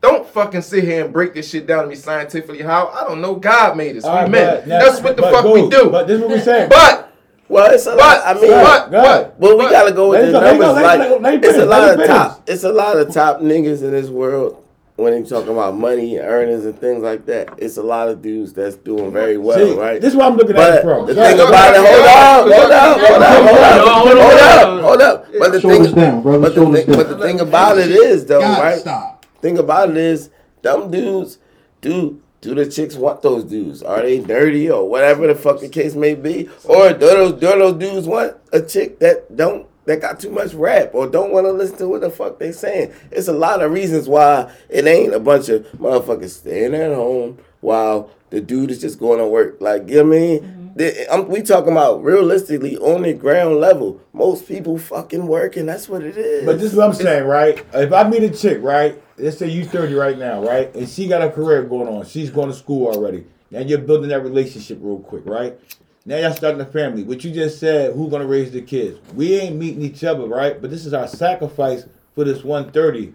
Don't 0.00 0.28
fucking 0.28 0.62
sit 0.62 0.84
here 0.84 1.04
and 1.04 1.12
break 1.12 1.34
this 1.34 1.50
shit 1.50 1.66
down 1.66 1.82
to 1.82 1.88
me 1.88 1.96
scientifically. 1.96 2.62
How 2.62 2.88
I 2.88 3.04
don't 3.04 3.20
know. 3.20 3.34
God 3.34 3.76
made 3.76 3.96
us. 3.96 4.04
All 4.04 4.14
we 4.14 4.20
right, 4.20 4.30
men. 4.30 4.68
That's 4.68 5.00
what 5.00 5.16
the 5.16 5.22
fuck 5.22 5.44
we 5.44 5.68
do. 5.68 5.90
But 5.90 6.06
this 6.06 6.16
is 6.16 6.20
what 6.20 6.30
we 6.30 6.40
saying. 6.40 6.68
But 6.68 7.07
Well, 7.48 7.72
it's 7.72 7.86
a 7.86 7.94
lot. 7.94 8.20
I 8.26 8.34
mean, 8.34 8.50
but 8.50 8.90
Go 8.90 8.98
ahead. 8.98 9.32
but 9.38 9.40
Well, 9.40 9.56
we 9.58 9.64
but- 9.64 9.70
gotta 9.70 9.92
go 9.92 10.10
with 10.10 10.20
Let 10.20 10.32
the 10.32 10.32
him 10.32 10.32
go, 10.32 10.40
let 10.40 10.52
him 10.54 10.58
numbers. 10.60 10.66
go, 10.68 10.74
let 10.74 10.98
Like, 10.98 11.08
go, 11.08 11.16
let 11.16 11.34
him 11.34 11.40
it's 11.44 11.58
a 11.58 11.66
lot 11.66 11.98
of 12.00 12.06
top. 12.06 12.42
It's 12.46 12.64
a 12.64 12.72
lot 12.72 12.96
of 12.98 13.12
top 13.14 13.40
niggas 13.40 13.82
in 13.82 13.90
this 13.92 14.08
world. 14.08 14.64
When 14.96 15.14
you 15.16 15.24
talking 15.24 15.50
about 15.52 15.76
money, 15.78 16.18
earnings, 16.18 16.64
and 16.66 16.76
things 16.76 17.04
like 17.04 17.24
that, 17.26 17.50
it's 17.58 17.76
a 17.76 17.82
lot 17.84 18.08
of 18.08 18.20
dudes 18.20 18.52
that's 18.52 18.74
doing 18.74 19.12
very 19.12 19.38
well, 19.38 19.56
See, 19.56 19.74
right? 19.78 20.00
This 20.00 20.10
is 20.10 20.16
what 20.16 20.26
I'm 20.26 20.36
looking 20.36 20.56
at 20.56 20.58
But 20.58 20.74
it 20.78 20.82
from. 20.82 21.06
the 21.06 21.14
Go 21.14 21.22
thing 21.22 21.38
about 21.38 21.74
it, 21.74 21.86
hold 21.86 22.08
on, 22.08 22.50
hold 22.50 22.70
up, 22.72 23.00
hold 23.00 23.22
up, 23.22 23.42
hold 23.46 23.58
up, 23.62 23.76
No, 23.76 23.92
hold 23.92 24.18
hold 24.18 24.40
up, 24.40 24.82
hold 24.82 25.00
up. 25.02 25.26
But 25.38 25.52
the 25.52 25.60
thing, 25.60 25.94
down, 25.94 26.22
brother, 26.22 26.38
but 26.40 26.54
the 26.56 26.66
thing, 26.72 26.96
but 26.96 27.08
the 27.10 27.18
thing 27.18 27.38
about 27.40 27.78
it 27.78 27.90
is 27.92 28.26
though, 28.26 28.40
right? 28.40 28.80
stop. 28.80 29.24
Thing 29.40 29.56
about 29.58 29.90
it 29.90 29.96
is, 29.96 30.30
dumb 30.62 30.90
dudes 30.90 31.38
do 31.80 32.20
do 32.40 32.54
the 32.54 32.66
chicks 32.70 32.94
want 32.94 33.22
those 33.22 33.44
dudes? 33.44 33.82
Are 33.82 34.00
they 34.02 34.20
dirty 34.20 34.70
or 34.70 34.88
whatever 34.88 35.26
the 35.26 35.34
fuck 35.34 35.60
the 35.60 35.68
case 35.68 35.94
may 35.94 36.14
be? 36.14 36.48
Or 36.64 36.90
do 36.92 36.98
those 36.98 37.32
do 37.32 37.46
those 37.48 37.74
dudes 37.74 38.06
want 38.06 38.36
a 38.52 38.60
chick 38.62 38.98
that 39.00 39.34
don't 39.36 39.66
that 39.86 40.00
got 40.02 40.20
too 40.20 40.30
much 40.30 40.52
rap 40.54 40.90
or 40.94 41.06
don't 41.06 41.32
want 41.32 41.46
to 41.46 41.52
listen 41.52 41.78
to 41.78 41.88
what 41.88 42.02
the 42.02 42.10
fuck 42.10 42.38
they 42.38 42.52
saying? 42.52 42.92
It's 43.10 43.26
a 43.28 43.32
lot 43.32 43.62
of 43.62 43.72
reasons 43.72 44.08
why 44.08 44.52
it 44.68 44.86
ain't 44.86 45.14
a 45.14 45.20
bunch 45.20 45.48
of 45.48 45.64
motherfuckers 45.72 46.30
staying 46.30 46.74
at 46.74 46.94
home 46.94 47.38
while 47.60 48.10
the 48.30 48.40
dude 48.40 48.70
is 48.70 48.80
just 48.80 48.98
going 49.00 49.18
to 49.18 49.26
work. 49.26 49.56
Like 49.60 49.88
you 49.88 49.96
know 49.96 50.04
what 50.04 50.16
I 50.16 50.20
mean? 50.20 50.40
Mm-hmm. 50.40 50.54
The- 50.76 51.10
I'm- 51.12 51.26
we 51.28 51.42
talking 51.42 51.72
about 51.72 52.04
realistically 52.04 52.76
on 52.76 53.02
the 53.02 53.14
ground 53.14 53.56
level. 53.56 54.00
Most 54.12 54.46
people 54.46 54.78
fucking 54.78 55.26
working. 55.26 55.66
That's 55.66 55.88
what 55.88 56.02
it 56.04 56.16
is. 56.16 56.44
But 56.46 56.60
this 56.60 56.70
is 56.72 56.76
what 56.76 56.86
I'm 56.86 56.94
saying, 56.94 57.24
right? 57.26 57.64
If 57.72 57.92
I 57.92 58.08
meet 58.08 58.22
a 58.22 58.30
chick, 58.30 58.58
right? 58.62 59.02
Let's 59.18 59.38
say 59.38 59.48
you 59.48 59.64
30 59.64 59.94
right 59.94 60.18
now, 60.18 60.42
right? 60.42 60.74
And 60.74 60.88
she 60.88 61.08
got 61.08 61.22
a 61.22 61.30
career 61.30 61.62
going 61.64 61.88
on. 61.88 62.06
She's 62.06 62.30
going 62.30 62.48
to 62.48 62.54
school 62.54 62.86
already. 62.86 63.26
Now 63.50 63.60
you're 63.60 63.78
building 63.78 64.10
that 64.10 64.22
relationship 64.22 64.78
real 64.80 64.98
quick, 64.98 65.24
right? 65.26 65.58
Now 66.04 66.16
y'all 66.16 66.32
starting 66.32 66.60
a 66.60 66.66
family. 66.66 67.02
What 67.02 67.24
you 67.24 67.30
just 67.30 67.58
said, 67.58 67.94
who's 67.94 68.10
gonna 68.10 68.26
raise 68.26 68.50
the 68.50 68.62
kids? 68.62 68.98
We 69.12 69.34
ain't 69.34 69.56
meeting 69.56 69.82
each 69.82 70.04
other, 70.04 70.26
right? 70.26 70.60
But 70.60 70.70
this 70.70 70.86
is 70.86 70.94
our 70.94 71.06
sacrifice 71.06 71.84
for 72.14 72.24
this 72.24 72.42
130 72.42 73.12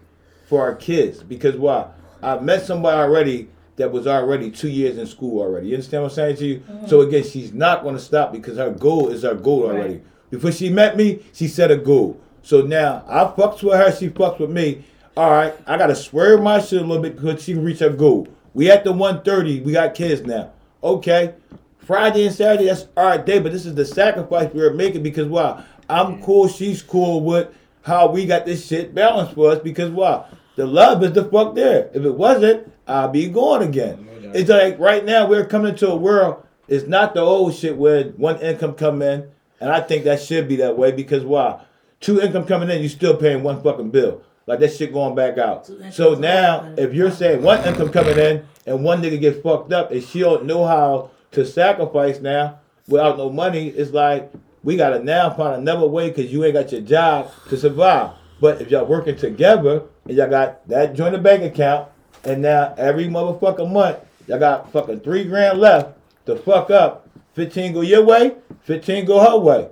for 0.48 0.60
our 0.60 0.74
kids. 0.74 1.22
Because 1.22 1.56
why? 1.56 1.88
I 2.22 2.38
met 2.38 2.64
somebody 2.64 2.96
already 2.96 3.48
that 3.76 3.90
was 3.90 4.06
already 4.06 4.50
two 4.50 4.68
years 4.68 4.96
in 4.96 5.06
school 5.06 5.40
already. 5.40 5.68
You 5.68 5.74
understand 5.74 6.04
what 6.04 6.12
I'm 6.12 6.14
saying 6.14 6.36
to 6.36 6.46
you? 6.46 6.60
Mm-hmm. 6.60 6.86
So 6.86 7.00
again, 7.00 7.24
she's 7.24 7.52
not 7.52 7.82
gonna 7.82 7.98
stop 7.98 8.32
because 8.32 8.58
her 8.58 8.70
goal 8.70 9.08
is 9.08 9.22
her 9.22 9.34
goal 9.34 9.64
already. 9.64 10.00
Before 10.30 10.52
she 10.52 10.68
met 10.68 10.96
me, 10.96 11.24
she 11.32 11.48
set 11.48 11.70
a 11.70 11.76
goal. 11.76 12.20
So 12.42 12.60
now 12.60 13.04
I 13.08 13.24
fucks 13.24 13.62
with 13.62 13.74
her, 13.74 13.90
she 13.90 14.08
fucks 14.08 14.38
with 14.38 14.50
me. 14.50 14.84
All 15.16 15.30
right, 15.30 15.54
I 15.68 15.78
gotta 15.78 15.94
swerve 15.94 16.42
my 16.42 16.60
shit 16.60 16.82
a 16.82 16.84
little 16.84 17.00
bit 17.00 17.14
because 17.14 17.40
she 17.40 17.52
can 17.52 17.62
reach 17.62 17.78
her 17.78 17.90
goal. 17.90 18.26
We 18.52 18.68
at 18.68 18.82
the 18.82 18.90
130, 18.90 19.60
we 19.60 19.70
got 19.70 19.94
kids 19.94 20.22
now. 20.22 20.50
Okay, 20.82 21.34
Friday 21.78 22.26
and 22.26 22.34
Saturday, 22.34 22.64
that's 22.64 22.88
our 22.96 23.16
day, 23.18 23.38
but 23.38 23.52
this 23.52 23.64
is 23.64 23.76
the 23.76 23.84
sacrifice 23.84 24.52
we're 24.52 24.72
making 24.72 25.04
because 25.04 25.28
why? 25.28 25.62
I'm 25.88 26.20
cool, 26.20 26.48
she's 26.48 26.82
cool 26.82 27.20
with 27.20 27.54
how 27.82 28.10
we 28.10 28.26
got 28.26 28.44
this 28.44 28.66
shit 28.66 28.92
balanced 28.92 29.34
for 29.34 29.52
us 29.52 29.60
because 29.60 29.92
why? 29.92 30.24
The 30.56 30.66
love 30.66 31.04
is 31.04 31.12
the 31.12 31.24
fuck 31.26 31.54
there. 31.54 31.90
If 31.94 32.04
it 32.04 32.14
wasn't, 32.14 32.72
I'd 32.88 33.12
be 33.12 33.28
gone 33.28 33.62
again. 33.62 34.08
It's 34.34 34.50
like 34.50 34.80
right 34.80 35.04
now 35.04 35.28
we're 35.28 35.46
coming 35.46 35.74
into 35.74 35.88
a 35.88 35.96
world. 35.96 36.44
It's 36.66 36.88
not 36.88 37.14
the 37.14 37.20
old 37.20 37.54
shit 37.54 37.76
where 37.76 38.02
one 38.02 38.40
income 38.40 38.74
come 38.74 39.00
in, 39.00 39.30
and 39.60 39.70
I 39.70 39.80
think 39.80 40.02
that 40.04 40.22
should 40.22 40.48
be 40.48 40.56
that 40.56 40.76
way 40.76 40.90
because 40.90 41.22
why? 41.22 41.64
Two 42.00 42.20
income 42.20 42.46
coming 42.46 42.68
in, 42.68 42.82
you 42.82 42.88
still 42.88 43.16
paying 43.16 43.44
one 43.44 43.62
fucking 43.62 43.90
bill. 43.90 44.22
Like 44.46 44.60
that 44.60 44.74
shit 44.74 44.92
going 44.92 45.14
back 45.14 45.38
out. 45.38 45.68
Incomes 45.68 45.96
So 45.96 46.14
now, 46.14 46.72
if 46.76 46.92
you're 46.92 47.10
saying 47.10 47.42
one 47.42 47.64
income 47.66 47.90
coming 47.90 48.18
in 48.18 48.46
and 48.66 48.84
one 48.84 49.02
nigga 49.02 49.20
get 49.20 49.42
fucked 49.42 49.72
up 49.72 49.90
and 49.90 50.02
she 50.02 50.20
don't 50.20 50.44
know 50.44 50.66
how 50.66 51.10
to 51.32 51.46
sacrifice 51.46 52.20
now 52.20 52.58
without 52.86 53.16
no 53.16 53.30
money, 53.30 53.68
it's 53.68 53.92
like 53.92 54.30
we 54.62 54.76
gotta 54.76 55.02
now 55.02 55.30
find 55.30 55.56
another 55.56 55.86
way 55.86 56.08
because 56.08 56.32
you 56.32 56.44
ain't 56.44 56.54
got 56.54 56.72
your 56.72 56.82
job 56.82 57.30
to 57.48 57.56
survive. 57.56 58.12
But 58.40 58.60
if 58.60 58.70
y'all 58.70 58.84
working 58.84 59.16
together 59.16 59.82
and 60.04 60.16
y'all 60.16 60.28
got 60.28 60.66
that 60.68 60.94
joint 60.94 61.20
bank 61.22 61.42
account, 61.42 61.88
and 62.24 62.42
now 62.42 62.74
every 62.76 63.06
motherfucking 63.06 63.70
month 63.70 63.98
y'all 64.26 64.38
got 64.38 64.72
fucking 64.72 65.00
three 65.00 65.24
grand 65.24 65.58
left 65.58 65.96
to 66.26 66.36
fuck 66.36 66.70
up. 66.70 67.08
Fifteen 67.34 67.72
go 67.72 67.80
your 67.80 68.04
way, 68.04 68.36
fifteen 68.62 69.04
go 69.04 69.20
her 69.20 69.38
way. 69.38 69.68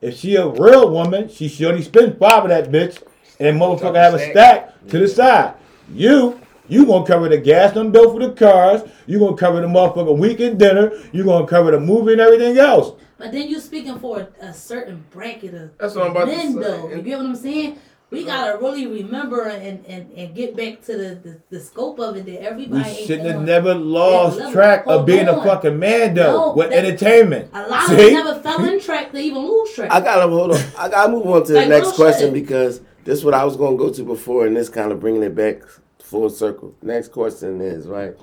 If 0.00 0.18
she 0.18 0.36
a 0.36 0.46
real 0.46 0.90
woman, 0.90 1.28
she 1.28 1.48
should 1.48 1.66
only 1.66 1.82
spend 1.82 2.18
five 2.18 2.44
of 2.44 2.50
that 2.50 2.70
bitch, 2.70 3.02
and 3.38 3.60
motherfucker 3.60 3.96
have 3.96 4.14
a 4.14 4.30
stack 4.30 4.72
to 4.88 4.98
the 4.98 5.08
side. 5.08 5.54
You, 5.92 6.40
you 6.68 6.86
gonna 6.86 7.06
cover 7.06 7.28
the 7.28 7.38
gas 7.38 7.76
and 7.76 7.92
bill 7.92 8.12
for 8.12 8.20
the 8.20 8.32
cars. 8.32 8.82
You 9.06 9.18
gonna 9.18 9.36
cover 9.36 9.60
the 9.60 9.66
motherfucker 9.68 10.16
weekend 10.18 10.58
dinner. 10.58 10.90
You 11.12 11.24
gonna 11.24 11.46
cover 11.46 11.70
the 11.70 11.80
movie 11.80 12.12
and 12.12 12.20
everything 12.20 12.58
else. 12.58 12.98
But 13.18 13.32
then 13.32 13.48
you 13.48 13.60
speaking 13.60 13.98
for 13.98 14.28
a, 14.40 14.46
a 14.46 14.52
certain 14.52 15.04
bracket 15.10 15.54
of 15.54 15.78
That's 15.78 15.94
what 15.94 16.06
I'm 16.06 16.10
about 16.10 16.26
to 16.26 16.36
men, 16.36 16.52
say. 16.54 16.60
though. 16.60 16.90
You 16.90 17.02
get 17.02 17.18
what 17.18 17.26
I'm 17.26 17.36
saying? 17.36 17.78
We 18.10 18.28
uh-huh. 18.28 18.52
gotta 18.52 18.58
really 18.58 18.86
remember 18.86 19.48
and, 19.48 19.84
and, 19.86 20.12
and 20.12 20.34
get 20.34 20.56
back 20.56 20.80
to 20.82 20.96
the, 20.96 21.14
the, 21.16 21.40
the 21.50 21.60
scope 21.60 21.98
of 21.98 22.16
it 22.16 22.26
that 22.26 22.42
everybody 22.42 22.88
ain't 22.88 23.06
shouldn't 23.06 23.28
have 23.28 23.42
never 23.42 23.74
lost 23.74 24.36
level. 24.36 24.52
track 24.52 24.80
of 24.86 24.92
Hold 24.92 25.06
being 25.06 25.26
a 25.28 25.42
fucking 25.42 25.76
man 25.78 26.14
though 26.14 26.32
No, 26.50 26.52
with 26.54 26.70
that- 26.70 26.84
entertainment. 26.84 27.50
A 27.52 27.66
lot 27.68 27.88
See? 27.88 27.94
of 27.94 28.00
us 28.00 28.12
never 28.12 28.40
fell 28.42 28.64
in 28.64 28.80
track 28.80 29.10
to 29.12 29.18
even 29.18 29.38
lose 29.42 29.72
track. 29.74 29.90
I 29.90 30.00
gotta 30.00 30.28
hold 30.28 30.52
on. 30.52 30.60
I 30.78 30.88
gotta 30.88 31.10
move 31.10 31.26
on 31.26 31.44
to 31.46 31.52
the 31.52 31.58
Like, 31.60 31.68
next 31.68 31.86
real 31.86 31.94
question 31.96 32.32
shit. 32.32 32.34
because 32.34 32.80
this 33.06 33.20
is 33.20 33.24
what 33.24 33.34
I 33.34 33.44
was 33.44 33.56
gonna 33.56 33.76
go 33.76 33.90
to 33.90 34.02
before, 34.02 34.46
and 34.46 34.56
this 34.56 34.68
kind 34.68 34.90
of 34.92 35.00
bringing 35.00 35.22
it 35.22 35.34
back 35.34 35.62
full 36.00 36.28
circle. 36.28 36.74
Next 36.82 37.12
question 37.12 37.60
is 37.60 37.86
right. 37.86 38.14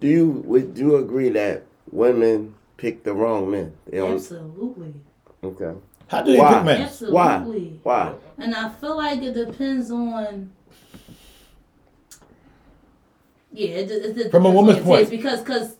Do 0.00 0.08
you 0.08 0.28
would 0.46 0.76
you 0.76 0.96
agree 0.96 1.28
that 1.30 1.64
women 1.92 2.54
pick 2.78 3.04
the 3.04 3.12
wrong 3.12 3.50
men? 3.50 3.74
They 3.86 3.98
don't. 3.98 4.14
Absolutely. 4.14 4.94
Okay. 5.44 5.78
How 6.08 6.22
do 6.22 6.32
they 6.32 6.38
Why? 6.38 6.54
pick 6.54 6.64
men? 6.64 6.82
Absolutely. 6.82 7.80
Why? 7.82 8.08
Why? 8.08 8.14
And 8.38 8.54
I 8.54 8.70
feel 8.70 8.96
like 8.96 9.22
it 9.22 9.34
depends 9.34 9.90
on. 9.90 10.52
Yeah, 13.52 13.68
it, 13.68 13.90
it, 13.90 14.18
it 14.18 14.30
From 14.30 14.46
a 14.46 14.50
woman's 14.50 14.78
on 14.78 14.84
point. 14.84 14.98
taste 15.00 15.10
because 15.10 15.40
because 15.40 15.76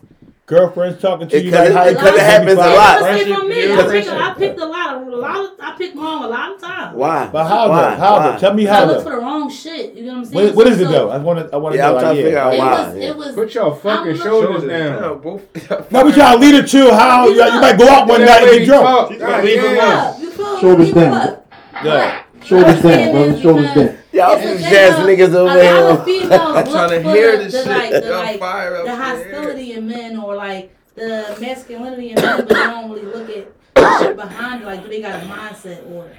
Girlfriends 0.49 0.99
talking 0.99 1.27
to 1.27 1.37
It 1.37 1.45
you 1.45 1.51
could- 1.51 1.59
like 1.59 1.71
how 1.73 1.83
it 1.85 1.91
you 1.91 1.95
could 1.97 2.15
got 2.15 2.19
happens 2.19 2.53
a 2.53 2.55
lot. 2.55 3.01
let's 3.03 3.21
say 3.21 3.25
friends. 3.27 3.39
for 3.39 3.47
me, 3.47 3.71
I 3.71 3.87
picked. 3.87 4.09
I 4.09 4.33
picked 4.33 4.59
a 4.59 4.65
lot 4.65 4.95
of 4.95 5.07
a 5.07 5.15
lot 5.15 5.35
of 5.45 5.51
I 5.59 5.75
picked 5.77 5.95
wrong 5.95 6.23
a 6.23 6.27
lot 6.27 6.51
of 6.55 6.59
times. 6.61 6.95
Why? 6.97 7.29
But 7.31 7.47
how 7.47 7.69
Why? 7.69 7.81
though? 7.81 7.95
How 7.97 8.13
Why? 8.17 8.31
though? 8.31 8.37
Tell 8.39 8.53
me 8.55 8.65
how. 8.65 8.73
I 8.73 8.79
how 8.79 8.85
look 8.87 9.03
for 9.03 9.11
the 9.11 9.17
wrong 9.17 9.49
shit. 9.51 9.93
You 9.93 10.05
know 10.05 10.13
what 10.13 10.17
I'm 10.17 10.25
saying? 10.25 10.45
What, 10.47 10.55
what 10.55 10.67
is 10.67 10.81
it 10.81 10.85
So- 10.85 10.91
though? 10.91 11.09
I 11.11 11.17
want 11.17 11.39
to. 11.47 11.53
I 11.55 11.57
want 11.57 11.73
to 11.73 11.77
Yeah, 11.77 11.89
know. 11.89 11.95
I'm 11.97 12.01
trying 12.01 12.15
to 12.15 12.23
figure 12.23 12.39
out 12.39 12.53
It 12.55 12.57
why. 12.57 12.71
was, 12.87 12.97
yeah. 12.97 13.03
it 13.09 13.17
was. 13.17 13.35
Put 13.35 13.53
your 13.53 13.75
fucking 13.75 14.11
I'm 14.11 14.17
shoulders 14.17 14.63
down. 14.63 15.03
Yeah, 15.03 15.13
both. 15.21 15.91
No, 15.91 16.03
but 16.03 16.17
y'all 16.17 16.39
lead 16.39 16.55
it 16.55 16.67
to 16.67 16.93
how 16.95 17.27
you, 17.27 17.35
you 17.35 17.61
might 17.61 17.77
go 17.77 17.87
out 17.87 18.07
one 18.07 18.21
night 18.25 18.41
and 18.41 18.51
get 18.57 18.65
drunk. 18.65 18.83
Talk. 18.85 19.09
She's 19.11 19.19
gonna 19.21 19.43
leave 19.43 19.63
him 19.63 19.75
Yeah. 19.75 19.87
up. 19.87 20.19
You 20.19 20.31
feel? 20.31 20.59
Shoulders 20.59 20.91
down. 20.93 21.37
Yeah. 21.83 22.21
Shoulders 22.43 22.81
down, 22.81 23.11
brother. 23.11 23.39
Shoulders 23.39 23.73
down. 23.75 23.97
Y'all 24.19 24.33
it's 24.37 24.43
some 24.43 24.57
a 24.57 24.69
jazz 24.69 24.95
thing 24.95 25.03
of- 25.03 25.09
niggas 25.29 25.35
over 25.35 25.59
a 25.59 25.63
lot 25.63 25.99
of 25.99 26.05
here. 26.05 26.21
females 26.21 26.41
I'm 26.41 26.53
look 26.55 26.65
trying 26.65 26.89
to 26.89 27.03
for 27.03 27.11
hear 27.15 27.37
the, 27.37 27.43
this 27.45 27.53
the, 27.53 27.59
shit. 27.63 27.67
like, 27.67 28.03
the, 28.03 28.11
like, 28.11 28.39
fire 28.39 28.75
up 28.77 28.85
the 28.85 28.91
here. 28.95 29.01
hostility 29.01 29.73
in 29.73 29.87
men 29.87 30.17
or 30.17 30.35
like 30.35 30.75
the 30.95 31.37
masculinity 31.39 32.09
in 32.09 32.15
men, 32.15 32.37
but 32.37 32.47
they 32.49 32.53
don't 32.55 32.91
really 32.91 33.05
look 33.05 33.29
at 33.29 33.47
the 33.75 33.99
shit 33.99 34.15
behind 34.15 34.61
it. 34.61 34.65
Like, 34.65 34.83
do 34.83 34.89
they 34.89 35.01
got 35.01 35.15
a 35.23 35.25
mindset 35.25 35.89
or 35.91 36.09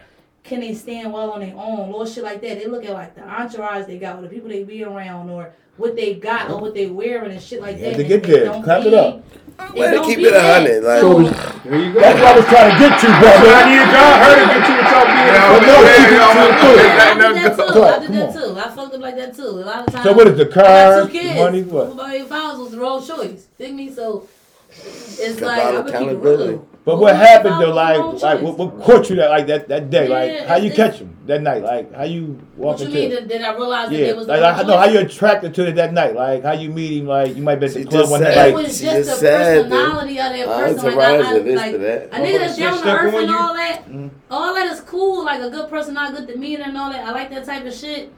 can 0.44 0.60
they 0.60 0.74
stand 0.74 1.12
well 1.12 1.30
on 1.32 1.40
their 1.40 1.54
own? 1.54 1.90
Little 1.90 2.06
shit 2.06 2.24
like 2.24 2.40
that. 2.40 2.58
They 2.58 2.66
look 2.66 2.84
at 2.84 2.92
like 2.92 3.14
the 3.14 3.22
entourage 3.22 3.86
they 3.86 3.98
got 3.98 4.18
or 4.18 4.22
the 4.22 4.28
people 4.28 4.48
they 4.48 4.64
be 4.64 4.82
around 4.82 5.28
or 5.30 5.52
what 5.76 5.96
they 5.96 6.14
got 6.14 6.50
or 6.50 6.58
what 6.60 6.74
they 6.74 6.86
wearing 6.86 7.30
and 7.30 7.40
shit 7.42 7.60
like 7.60 7.78
You 7.78 7.84
have 7.84 7.96
that. 7.96 8.02
to 8.02 8.08
get 8.08 8.22
there. 8.22 8.62
Clap 8.62 8.84
it 8.86 8.90
be- 8.90 9.49
up. 9.60 9.74
Way 9.74 9.90
to 9.92 10.02
keep 10.04 10.18
it 10.20 10.32
a 10.34 10.40
hundred, 10.40 10.82
like- 10.84 11.00
So, 11.00 11.22
There 11.60 11.78
you 11.78 11.92
go. 11.92 12.00
That's 12.00 12.18
what 12.20 12.28
I 12.28 12.36
was 12.36 12.46
trying 12.46 12.70
to 12.72 12.76
get 12.80 12.92
to, 13.00 13.06
brother. 13.20 13.50
I 13.52 13.62
need 13.68 13.88
y'all 13.92 14.16
her 14.20 14.34
to 14.40 14.46
get 14.48 14.62
you 14.68 14.74
what 14.80 14.90
y'all 14.90 15.06
being. 15.12 15.30
But 15.50 15.62
no, 15.68 15.76
yeah, 15.84 15.96
keep 16.00 16.10
it 16.10 16.56
to 16.60 16.68
the 16.70 16.84
yeah, 16.90 17.00
I 17.00 17.14
did 17.14 17.36
that 17.36 17.52
too. 17.56 17.74
Go 17.74 17.82
I 17.84 17.98
did 18.00 18.12
that 18.12 18.32
too. 18.32 18.58
I 18.58 18.68
fucked 18.74 18.94
up 18.94 19.00
like 19.00 19.16
that 19.16 19.34
too. 19.36 19.42
A 19.42 19.64
lot 19.70 19.86
of 19.86 19.92
times. 19.92 20.04
So 20.04 20.12
what 20.12 20.26
is 20.28 20.36
the 20.36 20.46
I 20.46 20.54
got 20.54 21.06
two 21.06 21.12
kids. 21.12 21.34
money, 21.36 21.62
what? 21.62 21.94
My 21.96 22.10
baby 22.10 22.24
fathers 22.26 22.58
was 22.60 22.70
the 22.72 22.78
wrong 22.80 23.04
choice. 23.06 23.46
Dig 23.58 23.74
me? 23.74 23.92
So 23.92 24.26
it's 24.72 25.40
like 25.40 25.62
I'm 25.62 25.74
gonna 25.74 25.84
keep 25.84 25.94
it 25.94 25.96
accountability. 25.96 26.52
real. 26.54 26.66
But 26.82 26.92
Both 26.92 27.00
what 27.02 27.16
happened 27.16 27.54
fathers 27.56 27.68
though? 27.68 27.74
Like, 27.74 27.98
like 28.22 28.38
choice. 28.40 28.42
what, 28.42 28.58
what 28.58 28.82
caught 28.84 29.10
you 29.10 29.16
that 29.16 29.28
like 29.30 29.46
that 29.48 29.68
that 29.68 29.90
day? 29.90 30.08
Like, 30.08 30.46
how 30.48 30.56
you 30.56 30.70
catch 30.72 30.98
them 31.00 31.14
that 31.26 31.42
night? 31.42 31.62
Like, 31.62 31.92
how 31.94 32.04
you 32.04 32.40
walk 32.56 32.78
What 32.78 32.80
you 32.80 32.86
into? 32.86 32.98
mean? 33.00 33.10
Did, 33.10 33.28
did 33.28 33.42
I 33.42 33.54
realize 33.54 33.90
that 33.90 34.00
it 34.00 34.16
was 34.16 34.26
like 34.26 34.40
the 34.40 34.46
I 34.46 34.62
know 34.62 34.78
how 34.78 34.86
you 34.86 34.98
attracted 35.00 35.54
to 35.56 35.66
it 35.68 35.74
that 35.74 35.92
night. 35.92 36.14
Like 36.14 36.42
how 36.42 36.52
you 36.52 36.70
meet 36.70 36.98
him. 36.98 37.06
Like 37.06 37.36
you 37.36 37.42
might 37.42 37.56
be 37.56 37.66
at 37.66 37.74
the 37.74 37.82
club 37.84 37.92
just 37.92 38.10
one 38.10 38.20
said- 38.22 38.34
night. 38.34 38.48
It 38.48 38.54
Like, 38.54 38.64
was 38.66 38.78
She 38.78 38.84
just 38.84 38.96
just 38.96 39.10
the 39.10 39.16
said 39.16 39.70
that. 39.70 39.70
personality 39.70 40.18
of 40.18 40.32
that 40.32 40.46
person. 40.46 40.84
Like, 40.96 40.96
I, 40.98 41.16
I, 41.36 41.38
this 41.40 41.56
like 41.56 41.72
to 41.72 41.78
that. 41.78 42.02
a 42.06 42.16
nigga 42.16 42.38
that's 42.38 42.56
down 42.56 42.82
to 42.82 42.90
earth 42.90 43.14
and 43.14 43.28
you? 43.28 43.36
all 43.36 43.54
that. 43.54 43.82
All 44.30 44.54
that 44.54 44.66
is 44.72 44.80
cool. 44.80 45.24
Like 45.26 45.42
a 45.42 45.50
good 45.50 45.68
person, 45.68 45.92
not 45.94 46.14
good 46.16 46.26
demeanor 46.28 46.64
and 46.64 46.78
all 46.78 46.90
that. 46.90 47.04
I 47.06 47.10
like 47.12 47.28
that 47.30 47.44
type 47.44 47.66
of 47.66 47.74
shit. 47.74 48.10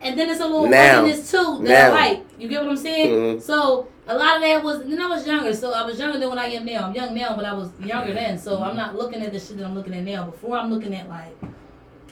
and 0.00 0.18
then 0.18 0.30
it's 0.30 0.40
a 0.40 0.44
little 0.46 0.66
Now. 0.66 1.00
ugliness 1.00 1.30
too 1.30 1.58
that 1.64 1.68
Now. 1.68 1.88
I 1.96 2.08
like. 2.08 2.24
You 2.38 2.48
get 2.48 2.62
what 2.62 2.70
I'm 2.70 2.76
saying? 2.78 3.10
Mhm. 3.38 3.42
So 3.42 3.88
a 4.06 4.16
lot 4.16 4.36
of 4.36 4.42
that 4.42 4.62
was 4.62 4.84
when 4.84 5.00
I 5.00 5.06
was 5.06 5.26
younger. 5.26 5.54
So 5.54 5.72
I 5.72 5.84
was 5.84 5.98
younger 5.98 6.18
than 6.18 6.28
when 6.28 6.38
I 6.38 6.46
am 6.46 6.64
now. 6.64 6.88
I'm 6.88 6.94
young 6.94 7.14
now, 7.14 7.34
but 7.36 7.44
I 7.44 7.52
was 7.52 7.70
younger 7.80 8.12
then. 8.12 8.38
So 8.38 8.56
I'm 8.58 8.68
mm-hmm. 8.68 8.76
not 8.76 8.96
looking 8.96 9.22
at 9.22 9.32
the 9.32 9.40
shit 9.40 9.56
that 9.58 9.64
I'm 9.64 9.74
looking 9.74 9.94
at 9.94 10.04
now. 10.04 10.26
Before 10.26 10.56
I'm 10.56 10.70
looking 10.70 10.94
at 10.94 11.08
like, 11.08 11.34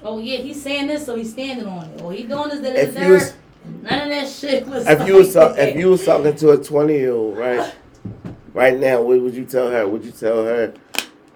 oh 0.03 0.19
yeah, 0.19 0.39
he's 0.39 0.63
saying 0.63 0.87
this, 0.87 1.05
so 1.05 1.17
he's 1.17 1.31
standing 1.31 1.67
on 1.67 1.87
it. 1.91 2.03
Or 2.03 2.13
he 2.13 2.25
doing 2.25 2.49
this, 2.49 2.61
that, 2.61 2.77
If 2.77 2.95
that, 2.95 3.11
was- 3.11 3.35
None 3.65 4.01
of 4.03 4.09
that 4.09 4.29
shit 4.29 4.67
was. 4.69 4.87
If 4.89 5.07
you 5.07 5.15
was 5.17 5.33
talk, 5.33 5.57
if 5.57 5.77
you 5.77 5.89
was 5.89 6.05
talking 6.05 6.35
to 6.37 6.51
a 6.51 6.59
twenty 6.59 6.95
year 6.95 7.13
old 7.13 7.37
right, 7.39 7.73
right 8.55 8.79
now, 8.79 9.03
what 9.03 9.21
would 9.21 9.35
you 9.35 9.45
tell 9.45 9.71
her? 9.71 9.87
Would 9.87 10.05
you 10.05 10.13
tell 10.13 10.45
her? 10.45 10.75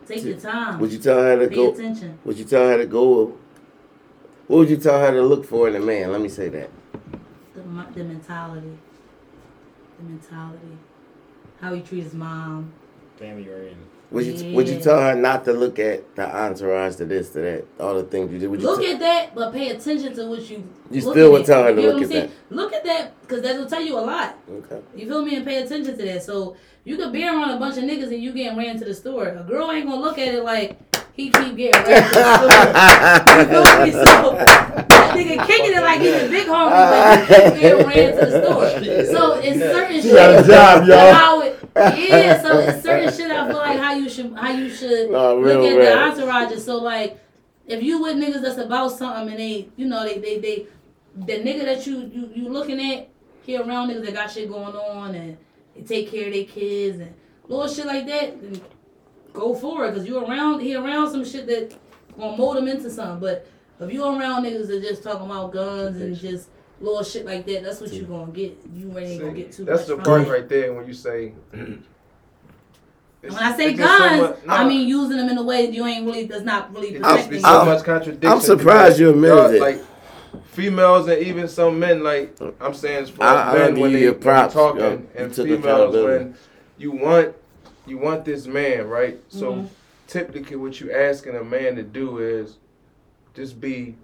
take 0.06 0.24
your 0.24 0.38
time. 0.38 0.78
Would 0.78 0.92
you 0.92 0.98
tell 0.98 1.20
her 1.20 1.38
to 1.38 1.48
Pay 1.48 1.54
go? 1.54 1.72
attention. 1.72 2.18
Would 2.24 2.38
you 2.38 2.44
tell 2.44 2.68
her 2.68 2.78
to 2.78 2.86
go? 2.86 3.36
What 4.46 4.58
would 4.58 4.70
you 4.70 4.76
tell 4.76 5.00
her 5.00 5.10
to 5.10 5.22
look 5.22 5.44
for 5.44 5.68
in 5.68 5.74
a 5.74 5.80
man? 5.80 6.12
Let 6.12 6.20
me 6.20 6.28
say 6.28 6.48
that. 6.48 6.70
The, 7.54 7.62
the 7.94 8.04
mentality. 8.04 8.78
The 9.98 10.04
mentality. 10.04 10.78
How 11.60 11.72
he 11.74 11.80
treats 11.80 12.04
his 12.04 12.14
mom. 12.14 12.72
Family 13.18 13.48
oriented. 13.48 13.76
Would 14.10 14.24
you 14.26 14.54
Would 14.54 14.68
you 14.68 14.78
tell 14.78 15.00
her 15.00 15.14
not 15.16 15.44
to 15.46 15.52
look 15.52 15.78
at 15.80 16.14
the 16.14 16.24
entourage, 16.24 16.94
to 16.96 17.04
this, 17.06 17.30
to 17.30 17.40
that, 17.40 17.64
all 17.80 17.94
the 17.94 18.04
things 18.04 18.30
you 18.30 18.38
did? 18.38 18.48
Would 18.50 18.60
you 18.60 18.66
Look 18.66 18.80
t- 18.80 18.92
at 18.92 19.00
that, 19.00 19.34
but 19.34 19.52
pay 19.52 19.70
attention 19.70 20.14
to 20.14 20.26
what 20.28 20.48
you. 20.48 20.58
You 20.90 21.00
looking 21.00 21.10
still 21.12 21.32
would 21.32 21.40
at. 21.40 21.46
tell 21.46 21.62
her 21.64 21.70
You 21.70 21.76
to 21.76 21.82
get 21.82 21.92
look 21.94 22.02
at 22.02 22.08
saying? 22.10 22.30
Look 22.50 22.72
at 22.72 22.84
that, 22.84 23.20
because 23.22 23.42
that 23.42 23.56
will 23.58 23.66
tell 23.66 23.82
you 23.82 23.98
a 23.98 24.00
lot. 24.00 24.38
Okay. 24.48 24.80
You 24.94 25.08
feel 25.08 25.24
me? 25.24 25.34
And 25.34 25.44
pay 25.44 25.60
attention 25.62 25.96
to 25.98 26.04
that. 26.04 26.22
So 26.22 26.56
you 26.84 26.96
could 26.96 27.12
be 27.12 27.24
around 27.26 27.50
a 27.50 27.58
bunch 27.58 27.78
of 27.78 27.84
niggas 27.84 28.12
and 28.12 28.22
you 28.22 28.32
getting 28.32 28.56
ran 28.56 28.78
to 28.78 28.84
the 28.84 28.94
store. 28.94 29.26
A 29.28 29.42
girl 29.42 29.72
ain't 29.72 29.86
gonna 29.88 30.00
look 30.00 30.18
at 30.18 30.32
it 30.34 30.44
like 30.44 30.78
he 31.16 31.30
keep 31.30 31.56
getting 31.56 31.82
ran 31.82 32.02
to 32.02 32.14
the 32.14 32.36
store. 32.36 33.38
You 33.38 33.46
feel 33.46 33.86
me? 33.86 33.92
So 33.92 34.34
that 34.36 35.14
nigga 35.16 35.46
kicking 35.46 35.72
it 35.72 35.80
like 35.82 36.00
he's 36.00 36.14
a 36.14 36.28
big 36.28 36.46
homie, 36.46 36.70
but 36.70 37.20
he 37.20 37.26
keep 37.26 37.60
getting 37.60 37.86
ran 37.86 38.18
to 38.18 38.26
the 38.26 38.44
store. 38.44 38.66
So 39.16 39.34
it's 39.40 39.58
certain 39.58 40.02
shit. 40.02 40.12
got 40.12 40.44
a 40.44 40.46
job, 40.46 40.86
y'all. 40.86 41.12
How 41.14 41.40
it, 41.40 41.58
yeah, 41.74 42.42
so 42.42 42.58
it's 42.58 42.82
certain 42.82 43.12
shit 43.12 43.30
I 43.30 43.46
feel 43.48 43.56
like 43.56 43.78
how 43.78 43.94
you 43.94 44.08
should 44.08 44.34
how 44.34 44.50
you 44.50 44.68
should 44.70 45.10
Nah, 45.10 45.32
look 45.32 45.64
at 45.64 46.16
the 46.16 46.22
entourages. 46.22 46.60
So 46.60 46.76
like 46.78 47.18
if 47.66 47.82
you 47.82 48.00
with 48.02 48.16
niggas 48.16 48.42
that's 48.42 48.58
about 48.58 48.88
something 48.92 49.30
and 49.30 49.38
they 49.40 49.68
you 49.76 49.86
know 49.86 50.04
they 50.04 50.18
they 50.18 50.38
they 50.38 50.66
the 51.16 51.34
nigga 51.42 51.64
that 51.64 51.86
you 51.86 52.10
you, 52.12 52.30
you 52.34 52.48
looking 52.48 52.78
at 52.92 53.08
he 53.42 53.56
around 53.56 53.88
niggas 53.90 54.04
that 54.04 54.14
got 54.14 54.30
shit 54.30 54.48
going 54.50 54.74
on 54.76 55.14
and 55.14 55.36
they 55.74 55.82
take 55.82 56.10
care 56.10 56.26
of 56.26 56.32
their 56.34 56.44
kids 56.44 56.98
and 56.98 57.14
little 57.48 57.68
shit 57.72 57.86
like 57.86 58.06
that 58.06 58.40
then 58.42 58.60
go 59.36 59.54
for 59.54 59.84
it 59.86 59.90
because 59.92 60.06
you 60.06 60.18
around 60.24 60.60
he 60.60 60.74
around 60.74 61.10
some 61.10 61.24
shit 61.24 61.46
that 61.46 61.74
gonna 62.18 62.36
mold 62.36 62.56
him 62.56 62.66
into 62.66 62.90
something 62.90 63.20
but 63.20 63.46
if 63.78 63.92
you 63.92 64.02
around 64.04 64.44
niggas 64.44 64.66
that 64.68 64.82
just 64.82 65.02
talking 65.02 65.26
about 65.26 65.52
guns 65.52 66.00
and 66.00 66.16
just 66.16 66.48
little 66.80 67.04
shit 67.04 67.24
like 67.26 67.46
that 67.46 67.62
that's 67.62 67.80
what 67.80 67.92
you 67.92 68.02
gonna 68.04 68.32
get 68.32 68.58
you 68.74 68.98
ain't 68.98 69.20
gonna 69.20 69.32
get 69.32 69.52
too 69.52 69.64
That's 69.64 69.80
much 69.82 69.88
the 69.88 69.94
from 69.96 70.04
part 70.04 70.28
right 70.28 70.48
there 70.48 70.72
when 70.74 70.86
you 70.86 70.94
say. 70.94 71.32
When 73.22 73.34
I 73.38 73.56
say 73.56 73.70
it's 73.70 73.78
just 73.78 73.92
so 73.92 74.08
guns, 74.08 74.20
much- 74.20 74.38
I 74.48 74.68
mean 74.68 74.86
using 74.86 75.16
them 75.16 75.28
in 75.28 75.36
a 75.36 75.42
way 75.42 75.66
that 75.66 75.74
you 75.74 75.84
ain't 75.84 76.06
really 76.06 76.26
does 76.28 76.42
not 76.42 76.72
really 76.72 76.94
it 76.94 77.02
protecting 77.02 77.32
you. 77.34 77.40
so 77.40 77.48
I'm- 77.48 77.66
much 77.66 77.82
contradiction. 77.84 78.30
I'm 78.30 78.40
surprised 78.40 79.00
you 79.00 79.10
admitted 79.10 79.34
Y'all, 79.36 79.50
it. 79.50 79.60
Like 79.60 79.82
females 80.44 81.08
and 81.08 81.20
even 81.20 81.48
some 81.48 81.78
men, 81.80 82.04
like 82.04 82.38
I'm 82.60 82.72
saying, 82.74 83.04
as 83.04 83.10
far 83.10 83.26
I- 83.26 83.56
as 83.56 83.56
I 83.56 83.80
when 83.80 83.90
you 83.90 83.96
they 83.96 84.02
your 84.04 84.12
when 84.12 84.20
props, 84.22 84.54
they 84.54 84.60
talking, 84.60 84.80
yo. 84.80 85.02
And 85.16 85.34
took 85.34 85.48
females 85.48 85.94
when 85.96 86.34
you 86.78 86.92
want 86.92 87.34
you 87.86 87.98
want 87.98 88.24
this 88.24 88.46
man, 88.46 88.88
right? 88.88 89.20
So 89.28 89.52
Mhm. 89.54 89.68
typically, 90.06 90.56
what 90.56 90.80
you 90.80 90.92
asking 90.92 91.36
a 91.36 91.44
man 91.44 91.76
to 91.76 91.82
do 91.82 92.18
is 92.18 92.58
just 93.34 93.60
be 93.60 93.96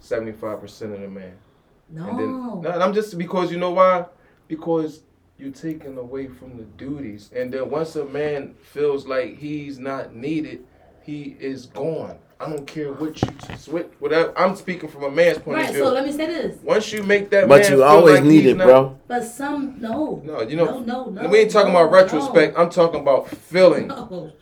seventy 0.00 0.32
five 0.32 0.60
percent 0.60 0.92
of 0.94 1.00
the 1.00 1.08
man. 1.08 1.32
No. 1.88 2.08
And 2.08 2.18
then, 2.18 2.30
no, 2.62 2.70
and 2.72 2.82
I'm 2.82 2.92
just 2.94 3.16
because 3.18 3.50
you 3.50 3.58
know 3.58 3.72
why? 3.72 4.06
Because 4.48 5.02
you're 5.38 5.52
taking 5.52 5.96
away 5.96 6.28
from 6.28 6.56
the 6.58 6.64
duties, 6.64 7.30
and 7.34 7.52
then 7.52 7.70
once 7.70 7.96
a 7.96 8.04
man 8.04 8.54
feels 8.62 9.06
like 9.06 9.36
he's 9.38 9.78
not 9.78 10.14
needed, 10.14 10.64
he 11.02 11.36
is 11.40 11.66
gone. 11.66 12.18
I 12.40 12.48
don't 12.48 12.66
care 12.66 12.90
what 12.92 13.20
you 13.20 13.28
switch, 13.58 13.86
whatever. 13.98 14.32
I'm 14.38 14.56
speaking 14.56 14.88
from 14.88 15.04
a 15.04 15.10
man's 15.10 15.38
point 15.38 15.58
right, 15.58 15.68
of 15.68 15.74
view. 15.74 15.82
Right. 15.84 15.88
So 15.88 15.94
let 15.94 16.06
me 16.06 16.12
say 16.12 16.26
this. 16.26 16.58
once 16.62 16.90
you 16.90 17.02
make 17.02 17.28
that, 17.30 17.46
But 17.46 17.60
man 17.62 17.70
you 17.70 17.76
feel 17.76 17.84
always 17.84 18.14
like 18.16 18.24
need 18.24 18.42
he's 18.44 18.52
it, 18.52 18.56
not- 18.56 18.64
bro. 18.66 18.98
But 19.08 19.24
some 19.24 19.76
no. 19.78 20.22
No, 20.24 20.40
you 20.40 20.56
know, 20.56 20.80
no, 20.80 21.04
no, 21.10 21.22
no. 21.22 21.28
we 21.28 21.40
ain't 21.40 21.50
talking 21.50 21.72
no, 21.74 21.80
about 21.80 21.92
retrospect. 21.92 22.58
I'm 22.58 22.70
talking 22.70 23.00
about 23.00 23.28
feeling. 23.28 23.88
No. 23.88 24.32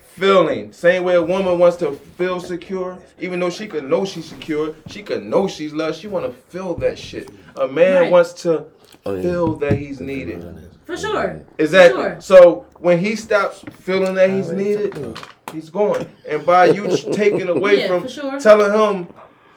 feeling. 0.00 0.70
Same 0.72 1.02
way 1.04 1.14
a 1.14 1.22
woman 1.22 1.58
wants 1.58 1.78
to 1.78 1.92
feel 1.92 2.40
secure, 2.40 2.98
even 3.18 3.40
though 3.40 3.50
she 3.50 3.66
could 3.66 3.84
know 3.84 4.04
she's 4.04 4.26
secure, 4.26 4.74
she 4.88 5.02
could 5.02 5.24
know 5.24 5.48
she's 5.48 5.72
loved. 5.72 5.96
She 5.98 6.08
want 6.08 6.26
to 6.26 6.32
feel 6.50 6.74
that 6.76 6.98
shit. 6.98 7.30
A 7.56 7.66
man 7.66 8.02
Right. 8.02 8.12
wants 8.12 8.34
to 8.42 8.66
Oh, 9.06 9.14
yeah. 9.14 9.22
feel 9.22 9.56
that 9.56 9.72
he's 9.74 10.00
needed. 10.00 10.44
For 10.84 10.96
sure. 10.96 11.40
Exactly. 11.58 12.02
Sure. 12.02 12.20
So 12.20 12.66
when 12.78 12.98
he 12.98 13.16
stops 13.16 13.64
feeling 13.80 14.14
that 14.14 14.28
he's 14.30 14.50
needed, 14.52 15.18
he's 15.52 15.70
going. 15.70 16.08
And 16.28 16.44
by 16.44 16.66
you 16.66 16.88
taking 17.12 17.48
away 17.48 17.80
Yeah, 17.80 17.88
from 17.88 18.02
for 18.02 18.08
sure. 18.08 18.40
telling 18.40 18.72
him, 18.72 19.08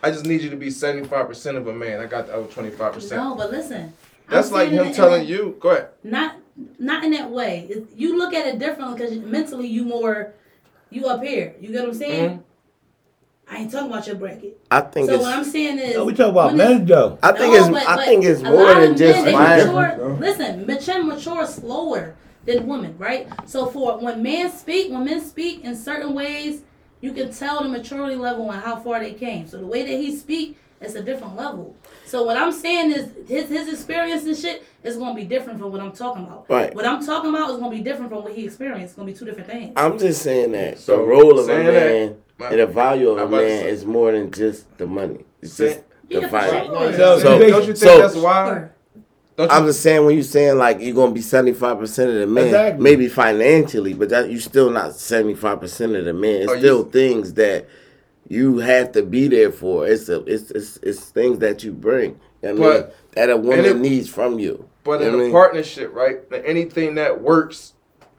I 0.01 0.11
just 0.11 0.25
need 0.25 0.41
you 0.41 0.49
to 0.49 0.55
be 0.55 0.69
seventy 0.69 1.07
five 1.07 1.27
percent 1.27 1.57
of 1.57 1.67
a 1.67 1.73
man. 1.73 1.99
I 1.99 2.05
got 2.05 2.27
the 2.27 2.35
other 2.35 2.47
twenty 2.47 2.69
five 2.69 2.93
percent. 2.93 3.21
No, 3.21 3.35
but 3.35 3.51
listen. 3.51 3.93
That's 4.29 4.47
I'm 4.49 4.53
like 4.53 4.69
him 4.69 4.87
it 4.87 4.95
telling 4.95 5.21
a- 5.21 5.25
you. 5.25 5.57
Go 5.59 5.69
ahead. 5.71 5.89
Not 6.03 6.35
not 6.77 7.03
in 7.03 7.11
that 7.11 7.29
way. 7.31 7.67
It- 7.69 7.87
you 7.95 8.17
look 8.17 8.33
at 8.33 8.45
it 8.45 8.59
differently 8.59 8.97
because 8.97 9.17
mentally 9.17 9.67
you 9.67 9.83
more 9.83 10.33
you 10.89 11.05
up 11.07 11.23
here. 11.23 11.55
You 11.59 11.71
get 11.71 11.81
what 11.81 11.89
I'm 11.89 11.95
saying? 11.95 12.29
Mm-hmm. 12.29 12.41
I 13.51 13.57
ain't 13.57 13.71
talking 13.71 13.91
about 13.91 14.05
your 14.05 14.15
bracket. 14.15 14.59
I 14.69 14.81
think 14.81 15.09
So 15.09 15.15
it's. 15.15 15.23
what 15.23 15.33
I'm 15.35 15.43
saying 15.43 15.79
is 15.79 15.95
No, 15.95 16.05
we 16.05 16.13
talk 16.13 16.29
about 16.29 16.55
men 16.55 16.85
though. 16.85 17.17
I 17.23 17.31
think 17.31 17.53
No, 17.53 17.59
it's. 17.59 17.69
but- 17.69 17.87
I 17.87 17.95
but 17.95 18.05
think 18.05 18.23
it's 18.23 18.41
more 18.43 18.73
than 18.75 18.95
just 18.95 19.15
men, 19.15 19.25
they 19.25 19.31
fine. 19.33 19.57
mature, 19.73 20.17
listen, 20.19 20.65
men 20.67 21.07
mature 21.07 21.45
slower 21.47 22.15
than 22.45 22.67
women, 22.67 22.95
right? 22.97 23.27
So 23.45 23.67
for 23.67 23.97
when 23.99 24.21
men 24.23 24.51
speak, 24.51 24.91
when 24.91 25.05
men 25.05 25.21
speak 25.21 25.63
in 25.63 25.75
certain 25.75 26.13
ways, 26.13 26.61
you 27.01 27.13
can 27.13 27.31
tell 27.31 27.63
the 27.63 27.69
maturity 27.69 28.15
level 28.15 28.51
and 28.51 28.61
how 28.61 28.75
far 28.77 28.99
they 28.99 29.13
came. 29.13 29.47
So 29.47 29.57
the 29.57 29.65
way 29.67 29.83
that 29.83 29.97
he 30.01 30.15
speak, 30.15 30.57
it's 30.81 30.95
a 30.95 31.03
different 31.03 31.35
level. 31.35 31.75
So 32.05 32.23
what 32.23 32.37
I'm 32.37 32.51
saying 32.51 32.91
is 32.91 33.09
his 33.27 33.49
his 33.49 33.67
experience 33.67 34.23
and 34.25 34.37
shit 34.37 34.63
is 34.83 34.95
gonna 34.97 35.13
be 35.15 35.25
different 35.25 35.59
from 35.59 35.71
what 35.71 35.81
I'm 35.81 35.91
talking 35.91 36.23
about. 36.23 36.49
Right. 36.49 36.73
What 36.73 36.85
I'm 36.85 37.05
talking 37.05 37.29
about 37.29 37.49
is 37.51 37.57
gonna 37.57 37.69
be 37.75 37.81
different 37.81 38.11
from 38.11 38.23
what 38.23 38.33
he 38.33 38.45
experienced. 38.45 38.83
It's 38.85 38.93
gonna 38.93 39.11
be 39.11 39.13
two 39.17 39.25
different 39.25 39.49
things. 39.49 39.73
I'm 39.75 39.97
just 39.97 40.21
saying 40.21 40.53
that 40.53 40.77
the 40.77 40.97
role 40.97 41.33
of 41.33 41.39
a 41.39 41.43
saying 41.45 41.65
that, 41.65 41.73
man 41.73 42.17
my- 42.37 42.47
and 42.51 42.59
the 42.61 42.67
value 42.67 43.09
of 43.09 43.17
a 43.17 43.27
man 43.29 43.65
is 43.67 43.85
more 43.85 44.11
than 44.13 44.31
just 44.31 44.77
the 44.77 44.87
money. 44.87 45.25
It's 45.41 45.53
Say- 45.53 45.73
just 45.73 45.79
Yeah, 46.07 46.21
the 46.21 46.27
value. 46.29 46.65
sure. 46.65 46.93
So- 46.93 47.19
So, 47.19 47.39
don't 47.39 47.51
you 47.61 47.61
think 47.65 47.77
so- 47.77 47.97
that's 47.99 48.15
why? 48.15 48.69
Sure. 49.39 49.47
Don't 49.47 49.55
I'm 49.57 49.65
just 49.67 49.81
saying 49.81 50.05
when 50.05 50.15
you're 50.15 50.23
saying 50.23 50.57
like 50.57 50.79
you're 50.81 50.93
gonna 50.95 51.13
be 51.13 51.21
75 51.21 51.79
percent 51.79 52.09
of 52.11 52.15
the 52.17 52.27
man, 52.27 52.45
Exactly. 52.45 52.83
maybe 52.83 53.07
financially, 53.07 53.93
but 53.93 54.09
that 54.09 54.29
you 54.29 54.39
still 54.39 54.69
not 54.69 54.95
75 54.95 55.59
percent 55.61 55.95
of 55.95 56.05
the 56.05 56.13
man. 56.13 56.41
It's 56.41 56.51
Are 56.51 56.55
you- 56.55 56.61
still 56.61 56.83
things 56.83 57.33
that 57.35 57.65
you 58.27 58.57
have 58.59 58.91
to 58.93 59.01
be 59.03 59.27
there 59.27 59.51
for. 59.51 59.87
It's 59.87 60.09
a, 60.09 60.21
it's 60.25 60.51
it's 60.51 60.77
it's 60.83 60.99
things 61.05 61.39
that 61.39 61.63
you 61.63 61.71
bring. 61.71 62.19
I 62.43 62.47
mean, 62.47 62.57
But- 62.57 62.95
that 63.13 63.29
a 63.29 63.37
woman 63.37 63.65
it- 63.65 63.77
needs 63.77 64.09
from 64.09 64.39
you. 64.39 64.65
But 64.83 65.01
You 65.01 65.07
in 65.07 65.11
know 65.11 65.17
what 65.17 65.17
I 65.17 65.21
a 65.21 65.23
mean? 65.25 65.31
partnership, 65.33 65.93
right? 65.93 66.19
Anything 66.45 66.95
that 66.95 67.21
works, 67.21 67.73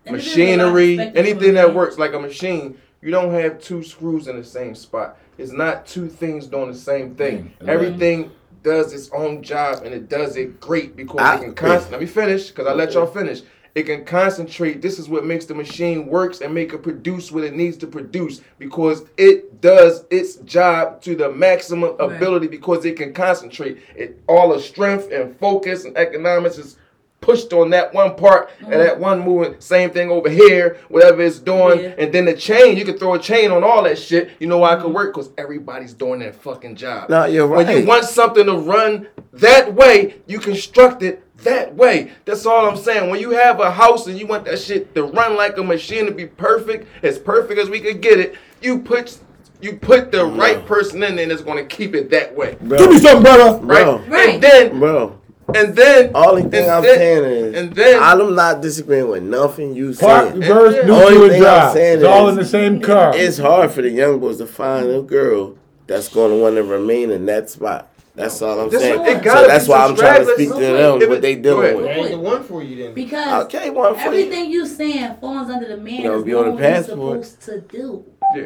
And 0.06 0.16
it 0.16 0.20
is 0.20 0.26
a 0.26 0.28
lot 0.28 0.36
machinery, 0.72 1.12
anything 1.14 1.54
that 1.54 1.74
works 1.74 1.98
like 1.98 2.12
a 2.14 2.18
machine, 2.20 2.76
you 3.02 3.10
don't 3.10 3.32
have 3.32 3.60
two 3.60 3.82
screws 3.82 4.26
in 4.28 4.36
the 4.36 4.44
same 4.44 4.74
spot. 4.74 5.16
It's 5.38 5.52
not 5.52 5.86
two 5.86 6.06
things 6.08 6.46
doing 6.46 6.70
the 6.70 6.76
same 6.78 7.14
thing. 7.14 7.52
Mm, 7.62 7.68
Everything 7.68 8.30
does 8.62 8.92
its 8.92 9.10
own 9.12 9.42
job 9.42 9.82
and 9.84 9.94
it 9.94 10.08
does 10.08 10.36
it 10.36 10.60
great 10.60 10.96
because 10.96 11.20
I- 11.20 11.36
it 11.36 11.40
can 11.40 11.54
constantly. 11.54 11.90
Let 11.98 12.00
me 12.00 12.06
finish 12.06 12.48
because 12.48 12.66
I 12.66 12.72
let 12.72 12.92
y'all 12.94 13.06
finish. 13.06 13.42
It 13.76 13.84
can 13.84 14.04
concentrate. 14.04 14.82
This 14.82 14.98
is 14.98 15.08
what 15.08 15.24
makes 15.24 15.44
the 15.44 15.54
machine 15.54 16.06
works 16.08 16.40
and 16.40 16.52
make 16.52 16.72
it 16.72 16.82
produce 16.82 17.30
what 17.30 17.44
it 17.44 17.54
needs 17.54 17.76
to 17.78 17.86
produce 17.86 18.40
because 18.58 19.04
it 19.16 19.60
does 19.60 20.04
its 20.10 20.36
job 20.38 21.00
to 21.02 21.14
the 21.14 21.30
maximum 21.30 21.90
Right. 21.96 22.10
ability 22.16 22.48
because 22.48 22.84
it 22.84 22.96
can 22.96 23.12
concentrate. 23.14 23.78
It 23.94 24.18
all 24.28 24.52
the 24.52 24.60
strength 24.60 25.12
and 25.12 25.38
focus 25.38 25.84
and 25.84 25.96
economics 25.96 26.58
is 26.58 26.78
pushed 27.20 27.52
on 27.52 27.70
that 27.70 27.92
one 27.92 28.16
part 28.16 28.50
and 28.60 28.72
that 28.72 28.94
mm-hmm. 28.94 29.02
one 29.02 29.20
movement. 29.20 29.62
Same 29.62 29.90
thing 29.90 30.10
over 30.10 30.28
here, 30.28 30.78
whatever 30.88 31.22
it's 31.22 31.38
doing. 31.38 31.80
Yeah. 31.80 31.94
And 31.98 32.12
then 32.12 32.24
the 32.24 32.34
chain, 32.34 32.76
you 32.76 32.84
can 32.84 32.98
throw 32.98 33.14
a 33.14 33.18
chain 33.18 33.50
on 33.50 33.62
all 33.62 33.82
that 33.84 33.98
shit. 33.98 34.30
You 34.40 34.46
know 34.46 34.58
why 34.58 34.74
it 34.74 34.76
could 34.76 34.86
mm-hmm. 34.86 34.94
work? 34.94 35.14
Because 35.14 35.30
everybody's 35.38 35.94
doing 35.94 36.20
that 36.20 36.34
fucking 36.34 36.76
job. 36.76 37.10
No, 37.10 37.24
you're 37.24 37.46
right. 37.46 37.66
When 37.66 37.82
you 37.82 37.86
want 37.86 38.04
something 38.04 38.46
to 38.46 38.56
run 38.56 39.08
that 39.34 39.74
way, 39.74 40.16
you 40.26 40.38
construct 40.38 41.02
it 41.02 41.24
that 41.38 41.74
way. 41.74 42.12
That's 42.24 42.46
all 42.46 42.68
I'm 42.68 42.76
saying. 42.76 43.10
When 43.10 43.20
you 43.20 43.30
have 43.30 43.60
a 43.60 43.70
house 43.70 44.06
and 44.06 44.18
you 44.18 44.26
want 44.26 44.44
that 44.44 44.58
shit 44.58 44.94
to 44.94 45.04
run 45.04 45.36
like 45.36 45.56
a 45.58 45.64
machine 45.64 46.06
to 46.06 46.12
be 46.12 46.26
perfect, 46.26 46.86
as 47.02 47.18
perfect 47.18 47.58
as 47.58 47.70
we 47.70 47.80
could 47.80 48.00
get 48.00 48.18
it, 48.18 48.36
you 48.62 48.78
put 48.78 49.18
you 49.62 49.74
put 49.76 50.10
the 50.10 50.24
right 50.24 50.64
person 50.64 51.02
in 51.02 51.16
there 51.16 51.30
it's 51.30 51.42
gonna 51.42 51.64
keep 51.64 51.94
it 51.94 52.10
that 52.10 52.34
way. 52.34 52.56
Give 52.60 52.90
me 52.90 52.98
something, 52.98 53.22
brother. 53.22 53.58
Right? 53.64 53.84
Bro. 53.84 53.98
Right. 54.08 54.34
And 54.34 54.42
then 54.42 54.78
Bro, 54.78 55.19
and 55.56 55.74
then 55.76 56.10
only 56.14 56.42
thing 56.42 56.62
and 56.64 56.70
I'm 56.70 56.82
then- 56.82 56.96
saying 56.96 57.24
is, 57.24 57.54
and 57.60 57.72
then 57.74 58.02
I'm 58.02 58.34
not 58.34 58.60
disagreeing 58.60 59.08
with 59.08 59.22
nothing 59.22 59.74
you 59.74 59.94
Park, 59.94 60.28
saying. 60.30 60.40
reverse, 60.40 60.74
then- 60.74 60.86
neutral, 60.86 61.06
Only 61.08 61.22
and 61.22 61.32
thing 61.32 61.44
I'm 61.46 61.72
saying 61.72 61.96
It's 61.98 62.04
all 62.06 62.28
in 62.28 62.36
the 62.36 62.44
same 62.44 62.80
car. 62.80 63.12
It's 63.16 63.38
hard 63.38 63.70
for 63.70 63.82
the 63.82 63.90
young 63.90 64.18
boys 64.20 64.38
to 64.38 64.46
find 64.46 64.88
a 64.90 65.02
girl 65.02 65.56
that's 65.86 66.08
going 66.08 66.30
to 66.30 66.36
want 66.42 66.56
to 66.56 66.62
remain 66.62 67.10
in 67.10 67.26
that 67.26 67.50
spot. 67.50 67.88
That's 68.16 68.42
all 68.42 68.60
I'm 68.60 68.70
This- 68.70 68.80
saying. 68.82 69.00
it 69.06 69.22
So 69.24 69.46
that's 69.46 69.68
why 69.68 69.84
I'm 69.86 69.96
trying 69.96 70.26
to 70.26 70.34
speak 70.34 70.48
to 70.48 70.54
them 70.56 71.00
if 71.02 71.08
what 71.08 71.18
it- 71.18 71.22
they 71.22 71.34
go 71.36 71.62
dealing 71.62 71.64
ahead. 71.64 71.76
with. 71.76 71.84
That 71.86 71.96
ain't 71.98 72.10
the 72.10 72.18
one 72.18 72.42
for 72.42 72.62
you 72.62 72.82
then. 72.84 72.92
Because 72.94 73.44
Okay, 73.44 73.70
one 73.70 73.94
for 73.94 74.00
you. 74.00 74.06
everything 74.06 74.50
you 74.50 74.66
saying 74.66 75.14
falls 75.20 75.48
under 75.48 75.68
the 75.68 75.76
man 75.76 75.94
You 75.94 76.04
know, 76.04 76.18
is 76.18 76.24
be 76.24 76.34
on 76.34 76.50
the 76.56 76.60
passport. 76.60 77.24
supposed 77.24 77.42
to 77.42 77.60
do. 77.60 78.04
Yeah. 78.36 78.42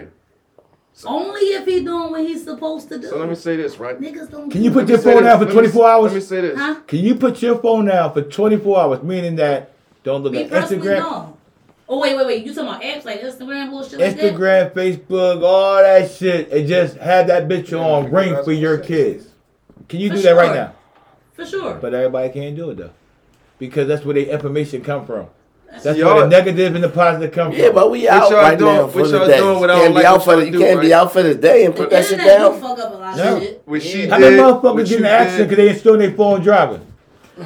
Only 1.05 1.41
if 1.41 1.65
he 1.67 1.83
doing 1.85 2.11
what 2.13 2.21
he's 2.21 2.45
supposed 2.45 2.89
to 2.91 2.99
do. 2.99 3.09
So 3.09 3.19
let 3.19 3.29
me 3.29 3.35
say 3.35 3.57
this, 3.57 3.79
right? 3.79 4.01
Niggas 4.01 4.31
don't. 4.31 4.49
Can 4.51 4.63
you 4.63 4.71
put 4.71 4.87
Let 4.87 4.89
your 4.91 4.99
phone 4.99 5.15
this. 5.17 5.23
down 5.25 5.39
for 5.41 5.45
Let 5.47 5.55
me- 5.55 5.61
24 5.71 5.89
hours? 5.89 6.13
Let 6.13 6.15
me 6.15 6.21
say 6.21 6.41
this. 6.43 6.59
Huh? 6.59 6.75
Can 6.87 6.99
you 7.01 7.15
put 7.17 7.43
your 7.43 7.59
phone 7.59 7.87
down 7.87 8.13
for 8.13 8.23
24 8.23 8.81
hours, 8.81 9.03
meaning 9.03 9.35
that 9.37 9.73
don't 10.05 10.23
look 10.23 10.33
Me 10.35 10.45
at 10.45 10.51
Instagram, 10.51 10.99
no. 11.01 11.37
Oh 11.89 12.01
wait, 12.01 12.17
wait, 12.17 12.27
wait. 12.27 12.47
You 12.47 12.55
talking 12.55 12.69
about 12.69 12.83
apps 12.83 13.05
like 13.05 13.21
Instagram 13.23 13.71
bullshit 13.71 13.99
like 13.99 14.17
that? 14.17 14.35
Instagram, 14.35 14.71
Facebook, 14.73 15.43
all 15.43 15.83
that 15.83 16.11
shit, 16.13 16.51
and 16.53 16.69
just 16.69 16.97
have 16.99 17.27
that 17.27 17.49
bitch 17.49 17.73
on 17.79 18.11
ring 18.13 18.43
for 18.45 18.53
your 18.53 18.79
kids? 18.79 19.27
Can 19.89 20.01
you 20.01 20.11
For 20.11 20.17
do 20.17 20.23
that 20.23 20.33
right 20.37 20.55
now? 20.55 20.75
For 21.35 21.45
sure. 21.45 21.75
But 21.75 21.93
everybody 21.93 22.29
can't 22.33 22.55
do 22.57 22.71
it 22.71 22.77
though, 22.77 22.91
because 23.59 23.89
that's 23.89 24.05
where 24.05 24.15
the 24.15 24.31
information 24.31 24.83
come 24.83 25.05
from. 25.05 25.27
That's 25.83 25.99
Y'all- 25.99 26.15
where 26.15 26.23
the 26.25 26.29
negative 26.31 26.75
and 26.75 26.85
the 26.85 26.89
positive 26.89 27.33
come 27.33 27.51
from. 27.53 27.61
Yeah, 27.61 27.71
but 27.71 27.91
we 27.91 28.03
What 28.05 28.11
out 28.11 28.31
y'all 28.31 28.41
right 28.41 28.59
doing- 28.59 28.75
now 28.75 28.87
for 28.87 29.01
what 29.03 29.11
the 29.11 29.17
y'all 29.19 29.27
day. 29.27 29.37
doing 29.39 29.61
You 29.61 29.67
can't 29.69 29.95
like 29.95 30.03
be 30.03 30.07
out 30.07 30.25
for 30.25 30.31
y'all 30.31 30.41
the, 30.41 30.47
you 30.47 30.53
do, 30.53 30.59
can't 30.61 30.81
be 30.81 30.95
out 30.95 31.13
for 31.13 31.23
the 31.23 31.35
day 31.35 31.65
and 31.65 31.75
put 31.77 31.91
that 31.91 32.05
shit 32.07 32.19
down. 32.19 32.61
fuck 32.61 32.79
up 32.79 32.95
a 32.95 32.97
lot 32.97 33.17
No. 33.17 33.37
of 33.37 33.43
shit. 33.43 33.63
What 33.65 33.83
she 33.83 34.07
How 34.09 34.19
many 34.19 34.37
motherfuckers 34.37 34.63
what 34.75 34.87
get 34.87 34.99
in 35.01 35.05
an 35.05 35.11
accident 35.11 35.49
because 35.51 35.65
they 35.65 35.71
ain't 35.71 35.79
still 35.81 35.95
in 35.95 36.01
their 36.01 36.13
phone 36.13 36.41
driving? 36.43 36.81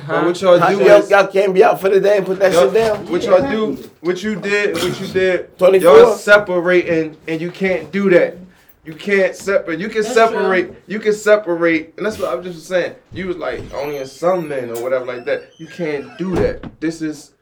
but 0.07 0.25
what 0.27 0.41
y'all 0.43 0.59
How- 0.59 0.69
do 0.69 0.77
Y'all, 0.85 1.01
is, 1.03 1.11
y'all 1.11 1.27
can't 1.27 1.55
be 1.55 1.65
out 1.65 1.81
for 1.81 1.89
the 1.89 1.99
day 2.01 2.19
and 2.19 2.27
put 2.27 2.39
that 2.41 2.53
shit 2.53 2.75
down. 2.75 3.07
what 3.11 3.23
y'all 3.25 3.51
do, 3.51 3.79
what 4.03 4.23
you 4.23 4.35
did, 4.37 4.75
what 4.75 5.01
you 5.01 5.07
did, 5.07 5.59
24? 5.59 5.99
y'all 5.99 6.15
separating, 6.15 7.17
and 7.27 7.41
you 7.41 7.51
can't 7.51 7.91
do 7.91 8.11
that. 8.11 8.37
You 8.85 8.95
can't 8.95 9.35
separate. 9.37 9.81
You 9.81 9.89
can 9.89 10.03
That's 10.03 10.15
separate. 10.15 10.75
You 10.87 10.99
can 10.99 11.13
separate, 11.13 11.93
and 11.99 12.07
that's 12.07 12.19
what 12.19 12.31
I 12.31 12.35
was 12.35 12.47
just 12.55 12.67
saying. 12.69 12.95
You 13.13 13.27
was 13.29 13.37
like 13.37 13.61
only 13.75 13.97
in 13.99 14.07
some 14.07 14.49
men 14.49 14.71
or 14.71 14.83
whatever 14.83 15.05
like 15.05 15.25
that. 15.27 15.43
You 15.59 15.67
can't 15.67 16.17
do 16.17 16.35
that. 16.37 16.81
This 16.81 17.03
is, 17.03 17.33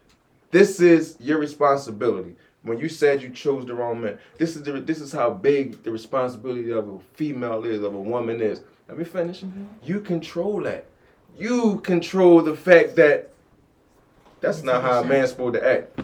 this 0.57 0.81
is 0.81 1.19
your 1.21 1.37
responsibility. 1.37 2.35
When 2.63 2.79
you 2.79 2.89
said 2.89 3.21
you 3.21 3.29
chose 3.29 3.67
the 3.67 3.75
wrong 3.75 4.01
man, 4.01 4.19
this 4.39 4.57
is 4.57 4.63
the, 4.63 4.73
this 4.81 5.03
is 5.03 5.13
how 5.13 5.29
big 5.29 5.83
the 5.83 5.91
responsibility 5.91 6.73
of 6.73 6.89
a 6.89 6.99
female 7.13 7.63
is, 7.67 7.83
of 7.83 7.95
a 7.95 8.01
woman 8.01 8.41
is. 8.41 8.63
Let 8.89 8.97
me 8.97 9.05
finish. 9.05 9.43
Mm-hmm. 9.43 9.65
You 9.85 10.01
control 10.01 10.63
that. 10.63 10.87
You 11.37 11.81
control 11.81 12.41
the 12.41 12.57
fact 12.57 12.97
that 12.97 13.33
that's 14.41 14.63
not 14.63 14.81
how 14.81 15.03
a 15.03 15.05
man's 15.05 15.29
supposed 15.29 15.57
to 15.57 15.69
act. 15.69 16.01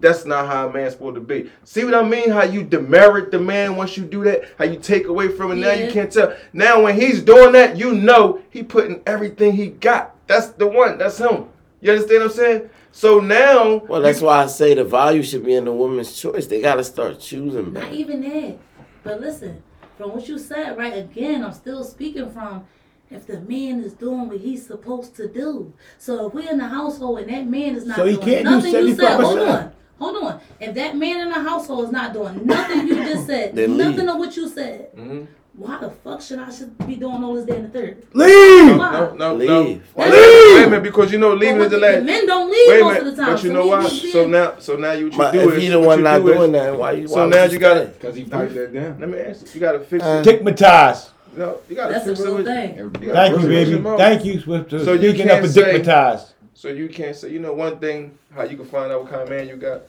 That's 0.00 0.24
not 0.24 0.46
how 0.46 0.70
a 0.70 0.72
man's 0.72 0.94
supposed 0.94 1.16
to 1.16 1.20
be. 1.20 1.50
See 1.64 1.84
what 1.84 1.94
I 1.94 2.02
mean? 2.02 2.30
How 2.30 2.44
you 2.44 2.62
demerit 2.64 3.30
the 3.30 3.38
man 3.38 3.76
once 3.76 3.98
you 3.98 4.04
do 4.04 4.24
that? 4.24 4.44
How 4.56 4.64
you 4.64 4.80
take 4.80 5.08
away 5.08 5.28
from 5.28 5.52
it? 5.52 5.56
Now 5.56 5.72
you 5.72 5.92
can't 5.92 6.10
tell. 6.10 6.34
Now 6.54 6.82
when 6.84 6.98
he's 6.98 7.20
doing 7.20 7.52
that, 7.52 7.76
you 7.76 7.92
know 7.92 8.40
he 8.48 8.62
putting 8.62 9.02
everything 9.06 9.52
he 9.52 9.66
got. 9.66 10.16
That's 10.26 10.48
the 10.48 10.66
one. 10.66 10.96
That's 10.96 11.18
him. 11.18 11.50
You 11.82 11.92
understand 11.92 12.22
what 12.22 12.30
I'm 12.30 12.36
saying? 12.36 12.70
So 12.92 13.20
now, 13.20 13.76
Well, 13.88 14.00
that's 14.02 14.20
why 14.20 14.42
I 14.42 14.46
say 14.46 14.74
the 14.74 14.84
value 14.84 15.22
should 15.22 15.44
be 15.44 15.54
in 15.54 15.64
the 15.64 15.72
woman's 15.72 16.18
choice. 16.20 16.46
They 16.46 16.60
gotta 16.60 16.84
start 16.84 17.20
choosing 17.20 17.72
Not 17.72 17.92
even 17.92 18.20
that. 18.22 18.58
But 19.02 19.20
listen, 19.20 19.62
from 19.96 20.12
what 20.12 20.28
you 20.28 20.38
said, 20.38 20.76
right? 20.76 20.96
Again, 20.96 21.44
I'm 21.44 21.52
still 21.52 21.84
speaking 21.84 22.30
from 22.30 22.64
if 23.10 23.26
the 23.26 23.40
man 23.40 23.82
is 23.82 23.92
doing 23.92 24.28
what 24.28 24.38
he's 24.38 24.66
supposed 24.66 25.16
to 25.16 25.28
do. 25.28 25.72
So 25.98 26.26
if 26.26 26.34
we're 26.34 26.50
in 26.50 26.58
the 26.58 26.68
household 26.68 27.20
and 27.20 27.30
that 27.30 27.46
man 27.46 27.74
is 27.76 27.86
not 27.86 27.96
So 27.96 28.04
he 28.06 28.14
doing 28.14 28.26
can't 28.26 28.44
do 28.44 28.50
nothing 28.50 28.74
you 28.74 28.94
said, 28.94 29.20
hold 29.20 29.38
on. 29.38 29.72
Hold 29.98 30.24
on. 30.24 30.40
If 30.60 30.74
that 30.76 30.96
man 30.96 31.20
in 31.20 31.28
the 31.28 31.40
household 31.40 31.84
is 31.84 31.92
not 31.92 32.12
doing 32.12 32.46
nothing 32.46 32.86
you 32.88 32.94
just 32.96 33.26
said, 33.26 33.54
Then 33.54 33.76
nothing 33.76 33.98
leave. 34.06 34.08
of 34.08 34.16
what 34.18 34.36
you 34.36 34.48
said, 34.48 34.94
Mhm. 34.96 35.26
Why 35.54 35.78
the 35.78 35.90
fuck 35.90 36.22
should 36.22 36.38
I 36.38 36.50
should 36.50 36.76
be 36.86 36.96
doing 36.96 37.22
all 37.22 37.34
this 37.34 37.44
day 37.44 37.56
in 37.56 37.64
the 37.64 37.68
third? 37.68 38.04
Leave. 38.14 38.76
Why? 38.78 38.92
no, 38.92 39.14
no, 39.14 39.36
no. 39.36 39.62
Leave. 39.62 39.82
Wait 39.94 40.06
a 40.06 40.10
minute, 40.10 40.54
wait 40.54 40.62
a 40.64 40.70
minute, 40.70 40.82
because 40.82 41.12
you 41.12 41.18
know 41.18 41.34
leaving 41.34 41.56
Well, 41.58 41.64
is 41.66 41.70
the 41.72 41.78
last. 41.78 42.04
men 42.04 42.26
don't 42.26 42.50
leave 42.50 42.68
Wait 42.68 42.80
a 42.80 42.84
most 42.84 42.98
of 43.00 43.04
the 43.06 43.16
time. 43.16 43.32
but 43.34 43.42
you 43.42 43.48
so 43.50 43.54
know 43.54 43.66
why? 43.66 43.88
So 43.88 44.26
now, 44.26 44.58
so 44.58 44.76
now 44.76 44.92
you 44.92 45.04
what 45.06 45.12
you 45.12 45.18
But 45.18 45.32
do 45.32 45.48
if 45.50 45.54
is 45.56 45.62
he 45.62 45.68
the 45.68 45.80
one 45.80 46.02
not 46.02 46.18
do 46.18 46.32
doing 46.34 46.52
that, 46.52 46.78
why 46.78 46.92
you? 46.92 47.08
So 47.08 47.28
now 47.28 47.44
you 47.44 47.58
gotta. 47.58 47.86
Because 47.86 48.16
he 48.16 48.24
piped 48.24 48.54
that 48.54 48.72
down. 48.72 49.00
Let 49.00 49.08
me 49.08 49.18
ask 49.18 49.46
you. 49.46 49.50
You 49.54 49.60
gotta 49.60 49.80
fix 49.80 50.04
Uh, 50.04 50.08
it. 50.08 50.24
Stigmatized. 50.24 51.10
No, 51.36 51.58
you 51.68 51.76
gotta 51.76 51.92
That's 51.94 52.06
a 52.06 52.08
fix 52.10 52.20
it. 52.20 52.24
real 52.24 52.36
with- 52.36 52.46
thing. 52.46 52.76
gotta 52.76 53.12
Thank 53.12 53.32
you, 53.42 53.48
fix 53.48 53.70
it 53.70 53.74
with 53.74 53.84
baby. 53.84 53.96
Thank 53.98 54.24
you, 54.24 54.40
Swift. 54.40 54.70
So 54.70 54.92
you 54.94 55.10
Speaking 55.10 55.22
up 55.26 55.28
can't 55.32 55.46
for 55.46 55.52
say- 55.52 55.60
stigmatized. 55.62 56.32
So 56.54 56.68
you 56.68 56.88
can't 56.88 57.16
say, 57.16 57.30
you 57.30 57.38
know, 57.38 57.52
one 57.54 57.78
thing 57.78 58.18
how 58.34 58.42
you 58.44 58.56
can 58.56 58.66
find 58.66 58.92
out 58.92 59.02
what 59.02 59.10
kind 59.10 59.22
of 59.22 59.28
man 59.30 59.48
you 59.48 59.56
got. 59.56 59.82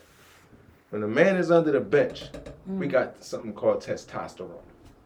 When 0.89 1.03
a 1.03 1.07
man 1.07 1.37
is 1.37 1.49
under 1.51 1.71
the 1.71 1.79
bench, 1.79 2.25
we 2.67 2.87
got 2.87 3.23
something 3.23 3.53
called 3.53 3.81
testosterone, 3.83 4.49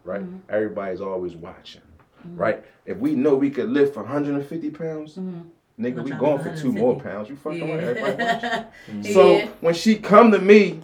right? 0.06 0.22
Everybody's 0.50 1.02
always 1.02 1.36
watching, 1.36 1.82
right? 2.24 2.64
If 2.86 2.98
we 2.98 3.16
know 3.16 3.36
we 3.36 3.50
could 3.50 3.70
lift 3.70 3.96
150 3.98 4.70
pounds, 4.72 5.18
nigga, 5.18 6.00
I'm 6.00 6.04
we 6.04 6.12
going 6.12 6.42
for 6.42 6.56
two 6.56 6.72
more 6.72 7.00
pounds. 7.00 7.30
You 7.30 7.36
fucking 7.36 7.70
right, 7.70 7.84
everybody 7.84 8.24
watching. 8.24 8.50
Yeah. 8.52 8.66
So 9.14 9.38
Yeah. 9.38 9.50
when 9.62 9.74
she 9.74 9.98
come 9.98 10.32
to 10.32 10.40
me 10.40 10.82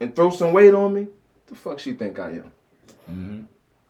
and 0.00 0.14
throw 0.14 0.30
some 0.30 0.52
weight 0.52 0.72
on 0.74 0.94
me, 0.94 1.08
the 1.48 1.54
fuck 1.54 1.78
she 1.80 1.92
think 1.92 2.18
I 2.18 2.30
am? 2.30 2.52
Mm-hmm. 3.10 3.40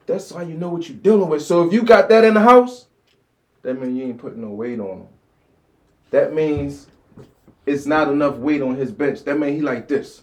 That's 0.06 0.30
how 0.30 0.40
you 0.42 0.54
know 0.54 0.70
what 0.70 0.88
you're 0.88 0.98
dealing 0.98 1.28
with. 1.28 1.42
So 1.42 1.66
if 1.66 1.72
you 1.72 1.82
got 1.82 2.08
that 2.08 2.24
in 2.24 2.34
the 2.34 2.40
house, 2.40 2.86
that 3.62 3.80
means 3.80 3.96
you 3.96 4.04
ain't 4.04 4.18
putting 4.18 4.40
no 4.40 4.50
weight 4.50 4.78
on 4.78 5.00
him. 5.00 5.08
That 6.10 6.32
means 6.32 6.86
it's 7.66 7.86
not 7.86 8.08
enough 8.08 8.36
weight 8.36 8.62
on 8.62 8.76
his 8.76 8.92
bench. 8.92 9.24
That 9.24 9.38
means 9.38 9.56
he 9.56 9.62
like 9.62 9.88
this. 9.88 10.22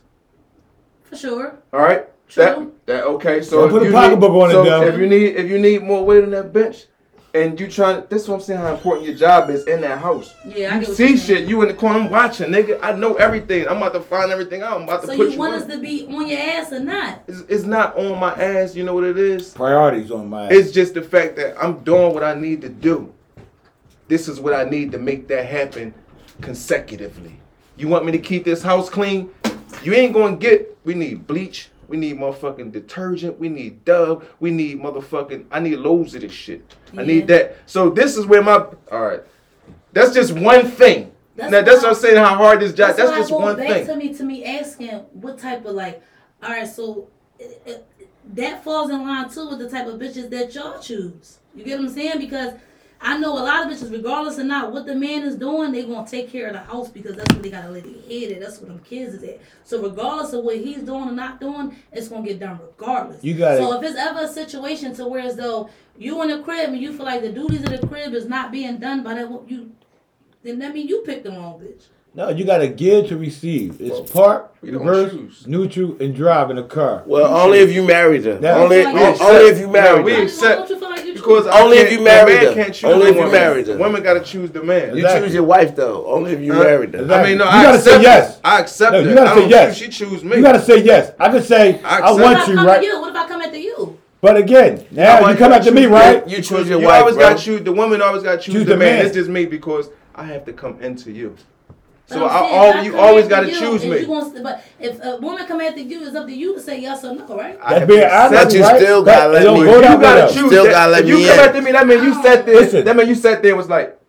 For 1.03 1.17
sure. 1.17 1.57
All 1.73 1.81
right. 1.81 2.07
True. 2.27 2.43
That 2.43 2.85
that 2.87 3.03
okay. 3.05 3.41
So 3.41 3.65
if 3.65 3.71
put 3.71 3.83
a 3.83 3.85
you 3.85 3.91
pocketbook 3.91 4.31
need, 4.31 4.41
on 4.41 4.49
it, 4.49 4.53
so 4.53 4.63
though. 4.63 4.81
if 4.87 4.97
you 4.97 5.07
need 5.07 5.35
if 5.35 5.49
you 5.49 5.59
need 5.59 5.83
more 5.83 6.03
weight 6.05 6.23
on 6.23 6.31
that 6.31 6.51
bench, 6.51 6.85
and 7.35 7.59
you 7.59 7.67
trying, 7.67 8.03
this 8.09 8.23
is 8.23 8.27
what 8.29 8.35
I'm 8.35 8.41
saying. 8.41 8.59
How 8.59 8.73
important 8.73 9.07
your 9.07 9.15
job 9.15 9.49
is 9.49 9.65
in 9.67 9.81
that 9.81 9.99
house. 9.99 10.33
Yeah, 10.45 10.75
I 10.75 10.79
You 10.79 10.85
get 10.85 10.95
see 10.95 11.07
you're 11.09 11.17
shit. 11.17 11.47
You 11.47 11.61
in 11.63 11.67
the 11.67 11.73
corner. 11.73 11.99
I'm 11.99 12.09
watching, 12.11 12.49
nigga. 12.51 12.79
I 12.81 12.93
know 12.93 13.15
everything. 13.15 13.67
I'm 13.67 13.77
about 13.77 13.93
to 13.93 14.01
find 14.01 14.31
everything 14.31 14.61
out. 14.61 14.77
I'm 14.77 14.83
about 14.83 15.01
to 15.01 15.07
So 15.07 15.15
put 15.17 15.25
you 15.27 15.33
you. 15.33 15.39
want 15.39 15.53
on. 15.55 15.61
us 15.61 15.67
to 15.67 15.79
be 15.79 16.05
on 16.07 16.27
your 16.27 16.39
ass 16.39 16.71
or 16.71 16.79
not? 16.79 17.23
It's, 17.27 17.39
it's 17.49 17.63
not 17.63 17.97
on 17.97 18.19
my 18.19 18.33
ass. 18.33 18.75
You 18.75 18.83
know 18.83 18.93
what 18.93 19.03
it 19.03 19.17
is? 19.17 19.49
Priorities 19.53 20.11
on 20.11 20.29
my. 20.29 20.47
It's 20.49 20.71
just 20.71 20.93
the 20.93 21.01
fact 21.01 21.35
that 21.37 21.55
I'm 21.63 21.79
doing 21.83 22.13
what 22.13 22.23
I 22.23 22.35
need 22.35 22.61
to 22.61 22.69
do. 22.69 23.11
This 24.07 24.27
is 24.27 24.39
what 24.39 24.53
I 24.53 24.63
need 24.69 24.91
to 24.91 24.99
make 24.99 25.27
that 25.29 25.45
happen 25.45 25.93
consecutively. 26.41 27.39
You 27.77 27.87
want 27.87 28.05
me 28.05 28.11
to 28.11 28.19
keep 28.19 28.43
this 28.43 28.61
house 28.61 28.89
clean? 28.89 29.31
You 29.81 29.93
ain't 29.93 30.13
gonna 30.13 30.35
get. 30.35 30.77
We 30.83 30.93
need 30.93 31.25
bleach. 31.25 31.69
We 31.87 31.97
need 31.97 32.17
motherfucking 32.17 32.71
detergent. 32.71 33.39
We 33.39 33.49
need 33.49 33.85
Dove. 33.85 34.27
We 34.39 34.51
need 34.51 34.79
motherfucking. 34.79 35.45
I 35.51 35.59
need 35.59 35.77
loads 35.77 36.15
of 36.15 36.21
this 36.21 36.31
shit. 36.31 36.75
I 36.97 37.03
need 37.03 37.27
that. 37.27 37.57
So 37.65 37.89
this 37.89 38.17
is 38.17 38.25
where 38.25 38.41
my. 38.41 38.65
All 38.91 39.01
right. 39.01 39.21
That's 39.91 40.13
just 40.13 40.33
one 40.33 40.69
thing. 40.69 41.11
That's 41.35 41.51
now 41.51 41.61
that's 41.61 41.81
what 41.81 41.89
I'm 41.89 41.95
saying. 41.95 42.17
How 42.17 42.35
hard 42.35 42.59
this 42.59 42.73
job. 42.73 42.95
That's, 42.95 43.09
why 43.09 43.17
just 43.17 43.31
one 43.31 43.57
back 43.57 43.67
thing. 43.67 43.87
to 43.87 43.95
me 43.95 44.13
to 44.13 44.23
me 44.23 44.45
asking 44.45 44.89
what 45.13 45.39
type 45.39 45.65
of 45.65 45.73
like, 45.73 46.01
all 46.41 46.49
right, 46.49 46.67
so 46.67 47.07
uh, 47.41 47.71
uh, 47.71 47.73
that 48.33 48.63
falls 48.63 48.91
in 48.91 49.01
line 49.01 49.29
too 49.29 49.49
with 49.49 49.59
the 49.59 49.69
type 49.69 49.87
of 49.87 49.99
bitches 49.99 50.29
that 50.29 50.53
y'all 50.53 50.79
choose. 50.79 51.39
You 51.55 51.63
get 51.63 51.79
what 51.79 51.87
I'm 51.87 51.93
saying? 51.93 52.19
Because 52.19 52.53
I 53.05 53.17
know 53.17 53.33
a 53.33 53.43
lot 53.43 53.65
of 53.69 53.71
bitches, 53.77 53.91
regardless 53.91 54.37
of 54.37 54.45
not 54.45 54.71
what 54.71 54.85
the 54.85 54.95
man 54.95 55.23
is 55.23 55.35
doing, 55.35 55.71
they 55.73 55.83
gonna 55.83 56.07
take 56.07 56.31
care 56.31 56.47
of 56.47 56.53
the 56.53 56.59
house 56.59 56.89
because 56.89 57.15
that's 57.17 57.33
what 57.33 57.43
they 57.43 57.49
gotta 57.51 57.69
let 57.69 57.83
their 57.83 57.93
head 58.19 58.31
at. 58.31 58.39
That's 58.39 58.59
what 58.59 58.69
them 58.69 58.79
kids 58.79 59.15
is 59.15 59.23
at. 59.23 59.39
So 59.65 59.81
regardless 59.81 60.31
of 60.33 60.43
what 60.45 60.57
he's 60.57 60.83
doing 60.83 61.09
or 61.09 61.11
not 61.11 61.41
doing, 61.41 61.75
it's 61.91 62.07
gonna 62.07 62.25
get 62.25 62.39
done 62.39 62.59
regardless. 62.61 63.23
You 63.23 63.33
gotta- 63.33 63.57
So 63.61 63.73
if 63.77 63.83
it's 63.83 63.97
ever 63.99 64.21
a 64.21 64.27
situation 64.27 64.93
to 64.95 65.05
where 65.07 65.21
as 65.21 65.35
though 65.35 65.69
you 65.97 66.21
in 66.23 66.29
the 66.29 66.39
crib 66.39 66.69
and 66.69 66.79
you 66.79 66.93
feel 66.93 67.05
like 67.05 67.21
the 67.21 67.31
duties 67.31 67.63
of 67.63 67.69
the 67.79 67.85
crib 67.87 68.13
is 68.13 68.25
not 68.27 68.51
being 68.51 68.77
done 68.77 69.03
by 69.03 69.15
that 69.15 69.29
you, 69.47 69.71
then 70.43 70.59
that 70.59 70.73
mean 70.73 70.87
you 70.87 71.01
picked 71.01 71.25
the 71.25 71.31
wrong 71.31 71.59
bitch. 71.59 71.83
No, 72.15 72.29
you 72.29 72.45
gotta 72.45 72.67
give 72.67 73.07
to 73.07 73.17
receive. 73.17 73.81
It's 73.81 74.11
park, 74.11 74.53
we 74.61 74.69
reverse, 74.69 75.11
choose. 75.13 75.47
neutral, 75.47 75.97
and 75.99 76.13
drive 76.15 76.51
in 76.51 76.59
a 76.59 76.63
car. 76.63 77.01
Well, 77.07 77.25
only 77.35 77.57
if 77.57 77.71
you 77.73 77.81
married 77.83 78.23
her. 78.25 78.39
Now- 78.39 78.59
only, 78.63 78.77
We 78.79 78.85
only 78.85 79.03
accept- 79.03 79.43
if 79.45 79.59
you 79.59 79.67
married 79.67 79.97
No, 79.97 80.01
we 80.03 80.21
accept- 80.21 80.59
don't 80.59 80.69
you 80.69 80.79
feel 80.79 80.89
like 80.91 81.05
you 81.07 81.13
Because 81.15 81.47
Only 81.47 81.77
if 81.77 81.91
you 81.91 81.97
the 81.99 82.03
married 82.03 82.37
her. 82.37 82.49
Only 82.89 83.07
if 83.07 83.15
you 83.15 83.21
woman. 83.21 83.31
married 83.31 83.67
her. 83.67 83.77
Women 83.77 84.03
gotta 84.03 84.19
choose 84.19 84.51
the 84.51 84.61
man. 84.61 84.95
You 84.95 85.07
choose 85.07 85.33
your 85.33 85.43
wife 85.43 85.75
though. 85.75 86.05
Only 86.05 86.33
if 86.33 86.41
you 86.41 86.53
Huh? 86.53 86.63
married 86.63 86.93
her. 86.93 87.01
Exactly. 87.01 87.15
I 87.25 87.29
mean, 87.29 87.37
no, 87.39 87.45
You 87.45 87.49
I 87.49 87.63
gotta 87.63 87.79
say 87.79 88.01
yes. 88.01 88.35
it. 88.35 88.39
I 88.43 88.59
accept 88.59 88.91
No, 88.91 88.99
it. 88.99 89.05
you 89.07 89.15
gotta 89.15 89.29
I 89.31 89.33
say 89.33 89.39
don't 89.41 89.49
yes. 89.49 89.77
choose- 89.79 89.93
She 89.95 90.05
choose 90.05 90.23
me. 90.23 90.35
You 90.37 90.43
gotta 90.43 90.61
say 90.61 90.77
yes. 90.83 91.11
I 91.19 91.29
could 91.31 91.43
say 91.45 91.79
I 91.83 91.95
I, 91.95 91.97
accept- 91.99 92.01
What 92.03 92.11
if 92.13 92.19
want 92.19 92.47
you, 92.49 92.55
right? 92.67 92.83
you? 92.83 93.01
What 93.01 93.09
if 93.09 93.15
I 93.15 93.27
come 93.27 93.41
after 93.41 93.57
you? 93.57 93.97
But 94.21 94.37
again, 94.37 94.85
I 94.91 94.95
now 94.95 95.17
you 95.17 95.23
want 95.23 95.37
come 95.39 95.49
to 95.51 95.55
after 95.57 95.71
me, 95.71 95.85
right? 95.87 96.27
You 96.27 96.41
choose 96.43 96.69
your 96.69 96.77
wife. 96.79 96.85
You 96.87 96.89
always 97.01 97.17
got 97.17 97.37
to 97.39 97.43
choose. 97.43 97.61
The 97.63 97.71
woman 97.73 98.01
always 98.03 98.21
got 98.21 98.33
to 98.33 98.37
choose, 98.37 98.53
Choose 98.53 98.65
the, 98.65 98.71
the 98.73 98.77
man. 98.77 98.97
man. 98.97 99.05
It's 99.07 99.15
just 99.15 99.29
me 99.29 99.45
because 99.45 99.89
I 100.15 100.25
have 100.25 100.45
to 100.45 100.53
come 100.53 100.77
into 100.81 101.11
you. 101.11 101.35
But 102.13 102.19
So 102.19 102.25
I'm 102.27 102.43
I, 102.43 102.47
saying, 102.49 102.59
all 102.59 102.77
if 102.79 102.85
you 102.85 102.97
always 102.99 103.27
got 103.27 103.39
to 103.41 103.47
you, 103.51 103.59
choose 103.59 103.83
me. 103.85 103.99
You 103.99 104.07
gonna, 104.07 104.41
but 104.43 104.63
if 104.79 105.03
a 105.03 105.17
woman 105.17 105.45
come 105.45 105.61
after 105.61 105.79
you, 105.81 106.05
it's 106.05 106.15
up 106.15 106.25
to 106.27 106.33
you 106.33 106.53
to 106.55 106.59
say 106.61 106.79
yes 106.81 107.03
or 107.03 107.15
no, 107.15 107.25
right? 107.37 107.57
I 107.61 107.69
That's 107.69 107.79
have 107.79 107.87
being 107.87 107.99
to 108.01 108.15
honest, 108.15 108.33
accept 108.33 108.45
But 108.49 108.53
you 108.53 108.61
right? 108.63 108.81
still 108.81 109.03
gotta 109.03 109.31
let 109.33 109.41
it 109.45 109.51
me- 109.51 109.57
go 109.57 109.75
you 109.75 109.81
that 109.81 109.91
You 109.95 110.01
gotta 110.01 110.33
choose. 110.33 110.47
Still 110.47 110.63
that. 110.65 110.71
gotta 110.71 110.91
let 110.91 111.01
if 111.03 111.07
you 111.09 111.15
me 111.17 111.25
come 111.27 111.39
in. 111.39 111.45
after 111.45 111.61
me, 111.61 111.71
that 111.71 111.87
means 111.87 112.03
you 112.03 112.13
sat 112.23 112.45
there. 112.45 112.55
Listen. 112.55 112.85
That 112.85 112.95
means 112.95 113.09
you 113.09 113.15
sat 113.15 113.41
there 113.41 113.51
and 113.51 113.57
was 113.57 113.69
like, 113.69 113.99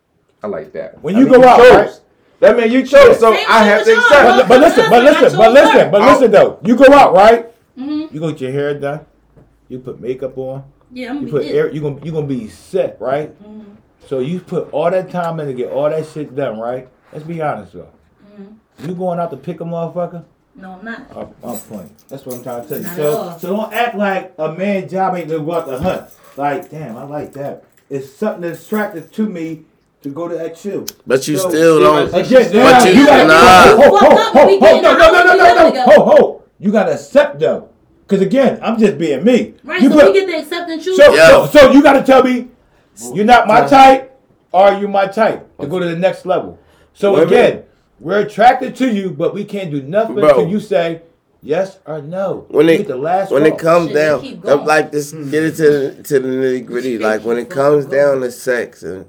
I 0.42 0.46
like 0.46 0.72
that. 0.72 1.02
When 1.02 1.14
That 1.14 1.20
you 1.20 1.26
means 1.26 1.36
go 1.38 1.44
out, 1.48 1.59
chose. 1.59 1.70
right? 1.72 2.00
That 2.40 2.57
means 2.57 2.72
you 2.72 2.82
chose. 2.86 3.18
So 3.20 3.32
Same 3.34 3.46
I 3.48 3.64
have 3.64 3.84
to 3.84 3.90
y'all. 3.90 4.00
accept. 4.00 4.38
But, 4.38 4.48
but 4.48 4.61
listen, 4.61 4.84
but 4.90 5.02
listen, 5.05 5.38
but 5.38 5.52
listen, 5.52 5.90
but 5.90 6.00
listen 6.02 6.30
though. 6.30 6.59
You 6.64 6.76
go 6.76 6.92
out, 6.92 7.14
right? 7.14 7.46
Mm-hmm. 7.78 8.14
You 8.14 8.20
go 8.20 8.30
get 8.32 8.40
your 8.42 8.52
hair 8.52 8.78
done. 8.78 9.00
You 9.68 9.78
put 9.78 10.00
makeup 10.00 10.36
on. 10.36 10.64
Yeah, 10.92 11.11
I'm 11.11 11.16
You 11.16 11.20
gonna 11.22 11.32
put 11.32 11.42
be 11.42 11.48
air, 11.50 11.70
you 11.72 11.80
gonna 11.80 11.98
you 12.05 12.12
gonna 12.12 12.26
be 12.26 12.48
set, 12.48 12.98
right? 13.00 13.32
Mhm. 13.42 13.64
So 14.07 14.18
you 14.18 14.38
put 14.40 14.68
all 14.72 14.90
that 14.90 15.11
time 15.11 15.40
in 15.40 15.46
to 15.46 15.55
get 15.55 15.70
all 15.72 15.88
that 15.88 16.07
shit 16.07 16.36
done, 16.36 16.59
right? 16.61 16.88
Let's 17.12 17.24
be 17.24 17.40
honest 17.40 17.72
though. 17.72 17.88
Mhm. 18.38 18.55
You 18.88 18.94
going 18.94 19.18
out 19.20 19.30
to 19.30 19.36
pick 19.36 19.61
a 19.61 19.64
motherfucker? 19.64 20.24
No, 20.57 20.72
I'm 20.78 20.84
not. 20.84 21.02
I'm, 21.16 21.28
I'm 21.42 21.59
playing. 21.59 21.90
That's 22.09 22.24
what 22.26 22.36
I'm 22.36 22.42
trying 22.42 22.62
to 22.62 22.68
tell 22.68 22.78
you. 22.78 22.84
Not 22.84 22.92
at 22.92 22.96
So, 22.96 23.16
all. 23.16 23.38
so 23.38 23.48
don't 23.57 23.72
act 23.72 23.96
like 23.96 24.34
a 24.38 24.52
man's 24.52 24.90
job 24.90 25.16
ain't 25.16 25.28
to 25.28 25.40
go 25.40 25.52
out 25.52 25.66
to 25.66 25.78
hunt. 25.78 26.11
Like, 26.36 26.70
damn, 26.70 26.96
I 26.96 27.05
like 27.05 27.32
that. 27.34 27.64
It's 27.90 28.12
something 28.14 28.42
that's 28.42 28.64
attractive 28.64 29.11
to 29.12 29.28
me 29.28 29.64
to 30.02 30.11
go 30.11 30.28
to 30.28 30.36
that 30.36 30.57
chill. 30.57 30.86
But 31.07 31.26
you 31.28 31.38
So- 31.38 31.48
still 31.48 31.80
don't. 31.80 32.09
Again, 32.14 32.50
But 32.52 32.55
now, 32.55 32.84
you- 32.84 33.07
gotta, 33.07 33.28
nah. 33.28 33.34
ho, 33.76 33.76
ho, 33.76 33.96
ho, 33.98 34.16
ho, 34.40 34.46
we 34.46 34.55
ho, 34.55 34.61
getting 34.61 34.82
no, 34.82 34.96
no, 34.96 35.11
no, 35.12 35.24
no, 35.24 35.36
no, 35.36 35.70
no, 35.70 35.82
ho, 35.84 36.05
ho. 36.05 36.42
You 36.59 36.70
gotta 36.72 36.92
accept 36.94 37.38
them. 37.40 37.64
Cause 38.07 38.20
again, 38.20 38.59
I'm 38.62 38.78
just 38.78 38.98
being 38.98 39.24
me. 39.24 39.55
Right, 39.64 39.80
You 39.80 39.90
so 39.90 39.96
put- 39.96 40.12
we 40.12 40.20
get 40.20 40.26
the 40.26 40.38
acceptance 40.38 40.84
you. 40.86 40.94
so, 40.96 41.14
Yeah. 41.14 41.28
so, 41.28 41.46
so 41.46 41.70
you 41.72 41.82
gotta 41.82 42.02
tell 42.02 42.22
me 42.22 42.48
you're 43.14 43.24
not 43.24 43.48
my 43.48 43.66
type, 43.66 44.16
or 44.52 44.72
you 44.74 44.86
my 44.88 45.07
type 45.07 45.48
to 45.59 45.66
go 45.66 45.78
to 45.80 45.86
the 45.86 45.96
next 45.96 46.26
level. 46.26 46.59
So 46.95 47.12
Women- 47.12 47.28
again, 47.28 47.62
we're 48.01 48.20
attracted 48.20 48.74
to 48.76 48.88
you, 48.92 49.11
but 49.11 49.34
we 49.34 49.45
can't 49.45 49.70
do 49.70 49.82
nothing 49.82 50.14
Bro. 50.16 50.28
until 50.28 50.49
you 50.49 50.61
say 50.61 51.03
yes 51.42 51.78
or 51.86 52.01
no. 52.01 52.47
When 52.49 52.68
it 52.68 52.86
the 52.88 52.97
last 52.97 53.30
when 53.30 53.42
call. 53.42 53.53
it 53.53 53.59
comes 53.59 53.86
Shit, 53.88 53.95
down, 53.97 54.20
keep 54.20 54.40
going. 54.40 54.66
like 54.66 54.92
this, 54.92 55.12
hmm. 55.12 55.30
get 55.30 55.42
it 55.45 55.57
to 55.57 55.62
the, 55.70 56.03
to 56.05 56.20
the 56.20 56.28
nitty 56.28 56.66
gritty. 56.66 56.99
Like 56.99 57.24
when 57.24 57.36
it 57.36 57.51
comes 57.51 57.86
down 57.86 58.20
to 58.20 58.30
sex, 58.30 58.82
and 58.82 59.07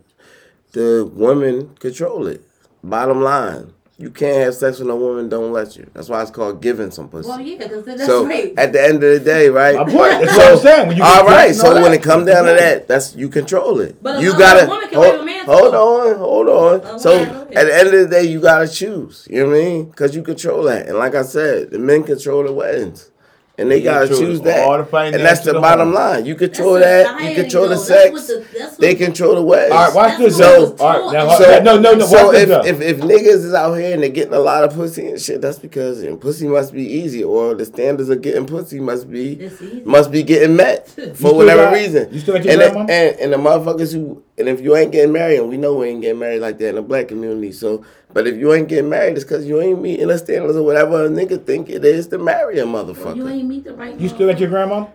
the 0.74 1.10
women 1.14 1.76
control 1.80 2.28
it. 2.28 2.42
Bottom 2.84 3.22
line, 3.22 3.74
you 3.98 4.10
can't 4.10 4.38
have 4.44 4.56
sex 4.56 4.80
with 4.80 4.90
a 4.90 4.96
woman. 4.96 5.30
Don't 5.30 5.54
let 5.54 5.78
you. 5.78 5.90
That's 5.94 6.10
why 6.10 6.22
it's 6.22 6.32
called 6.32 6.62
giving 6.62 6.92
some 6.92 7.08
pussy. 7.08 7.30
Well, 7.30 7.40
yeah, 7.40 7.58
because 7.58 7.86
that's 7.86 8.06
so 8.06 8.26
right. 8.26 8.54
at 8.58 8.74
the 8.74 8.84
end 8.84 8.96
of 8.96 9.02
the 9.02 9.20
day, 9.20 9.48
right? 9.48 9.76
My 9.76 9.84
point. 9.84 9.96
That's 9.96 10.38
what 10.38 10.52
I'm 10.52 10.58
saying. 10.58 10.88
When 10.90 10.98
you 10.98 11.04
all 11.04 11.24
get 11.24 11.28
right. 11.32 11.46
dressed 11.46 11.60
and 11.60 11.68
all 11.70 11.76
So 11.76 11.82
when 11.82 11.94
it 11.94 12.04
comes 12.04 12.26
down 12.26 12.46
to 12.46 12.52
that, 12.52 12.88
that's 12.90 13.16
you 13.16 13.30
control 13.30 13.80
it. 13.80 14.02
But 14.04 14.22
you 14.22 14.34
a- 14.34 14.36
a 14.36 14.40
gotta 14.40 14.68
woman 14.68 14.90
can 14.90 14.98
hold, 14.98 15.14
rape 15.14 15.22
a 15.22 15.26
man 15.26 15.46
hold 15.46 15.76
on, 15.76 16.18
hold 16.18 16.50
on. 16.50 16.96
A 16.96 17.00
so 17.00 17.22
at 17.22 17.50
the 17.50 17.76
end 17.78 17.88
of 17.88 17.94
the 17.94 18.08
day, 18.08 18.24
you 18.24 18.42
gotta 18.42 18.68
choose. 18.68 19.28
You 19.30 19.44
know 19.44 19.50
what 19.50 19.56
I 19.56 19.60
mean? 19.64 19.86
Because 19.86 20.14
you 20.16 20.24
control 20.24 20.64
that, 20.64 20.88
and 20.88 20.98
like 20.98 21.16
I 21.16 21.24
said, 21.24 21.72
the 21.72 21.80
men 21.80 22.04
control 22.04 22.44
the 22.44 22.52
weddings. 22.54 23.12
And 23.58 23.72
they 23.72 23.82
gotta 23.82 24.08
control 24.08 24.20
choose 24.28 24.40
all 24.40 24.46
that, 24.46 24.92
the 24.92 24.98
and 24.98 25.14
that's 25.16 25.40
the, 25.46 25.54
the 25.54 25.62
bottom 25.62 25.88
home. 25.88 25.96
line. 25.96 26.26
You 26.26 26.36
That's 26.36 26.58
control 26.58 26.74
that. 26.74 27.22
You 27.24 27.36
control 27.36 27.70
the 27.70 27.76
though. 27.76 27.82
That's 27.86 28.12
what 28.12 28.22
sex. 28.22 28.28
the- 28.28 28.60
that's 28.60 28.72
what- 28.74 28.82
They 28.82 28.96
control 28.96 29.36
the 29.36 29.42
weddings. 29.44 29.72
All 29.72 29.86
right, 29.86 29.96
watch 29.96 30.18
this. 30.18 30.38
That's 30.38 30.52
though. 30.58 30.62
what 30.62 30.72
was 30.74 30.82
All 30.82 31.04
right, 31.12 31.14
now, 31.14 31.38
So, 31.38 31.60
no, 31.64 31.80
no, 31.80 31.94
no. 31.94 32.06
so 32.06 32.34
if, 32.34 32.50
if 32.66 32.82
if 32.82 32.98
niggas 32.98 33.46
is 33.46 33.54
out 33.54 33.76
here 33.76 33.94
and 33.94 34.04
they're 34.04 34.10
getting 34.10 34.34
a 34.34 34.40
lot 34.40 34.66
of 34.66 34.74
pussy 34.76 35.08
and 35.08 35.22
shit, 35.22 35.40
that's 35.40 35.58
because 35.58 36.04
and 36.04 36.20
pussy 36.20 36.48
must 36.50 36.74
be 36.74 36.84
easy, 36.86 37.24
or 37.24 37.56
the 37.56 37.64
standards 37.64 38.10
of 38.10 38.22
getting 38.22 38.46
pussy 38.46 38.82
must 38.82 39.10
be 39.10 39.50
must 39.86 40.12
be 40.12 40.22
getting 40.22 40.58
met 40.58 40.90
for 41.16 41.34
whatever 41.34 41.64
got- 41.64 41.74
reason. 41.76 42.10
you 42.14 42.20
still 42.20 42.36
got 42.36 42.44
your 42.44 42.54
and, 42.54 42.62
the, 42.62 42.70
grandma? 42.72 42.92
and 42.92 43.20
and 43.22 43.32
the 43.34 43.38
motherfuckers 43.38 43.94
who 43.94 44.22
and 44.38 44.50
if 44.50 44.60
you 44.60 44.76
ain't 44.76 44.92
getting 44.92 45.14
married, 45.14 45.40
and 45.40 45.48
we 45.48 45.56
know 45.56 45.76
we 45.76 45.88
ain't 45.88 46.02
getting 46.02 46.20
married 46.20 46.42
like 46.42 46.58
that 46.58 46.68
in 46.68 46.76
the 46.76 46.82
black 46.82 47.08
community. 47.08 47.54
So, 47.54 47.86
but 48.16 48.26
if 48.28 48.38
you 48.38 48.54
ain't 48.54 48.70
getting 48.70 48.90
married, 48.90 49.16
it's 49.18 49.26
because 49.26 49.46
you 49.46 49.60
ain't 49.60 49.82
meeting 49.82 50.08
the 50.08 50.18
standards 50.18 50.56
or 50.56 50.64
whatever 50.64 51.06
a 51.06 51.10
nigga 51.10 51.46
think 51.46 51.70
it 51.70 51.84
is 51.84 52.08
to 52.08 52.18
marry 52.18 52.60
a 52.60 52.64
motherfucker. 52.64 53.18
You 53.18 53.28
ain't 53.28 53.46
meet 53.46 53.66
the 53.66 53.74
right. 53.76 54.00
you 54.00 54.08
still 54.08 54.30
at 54.30 54.40
your 54.40 54.48
grandma? 54.48 54.88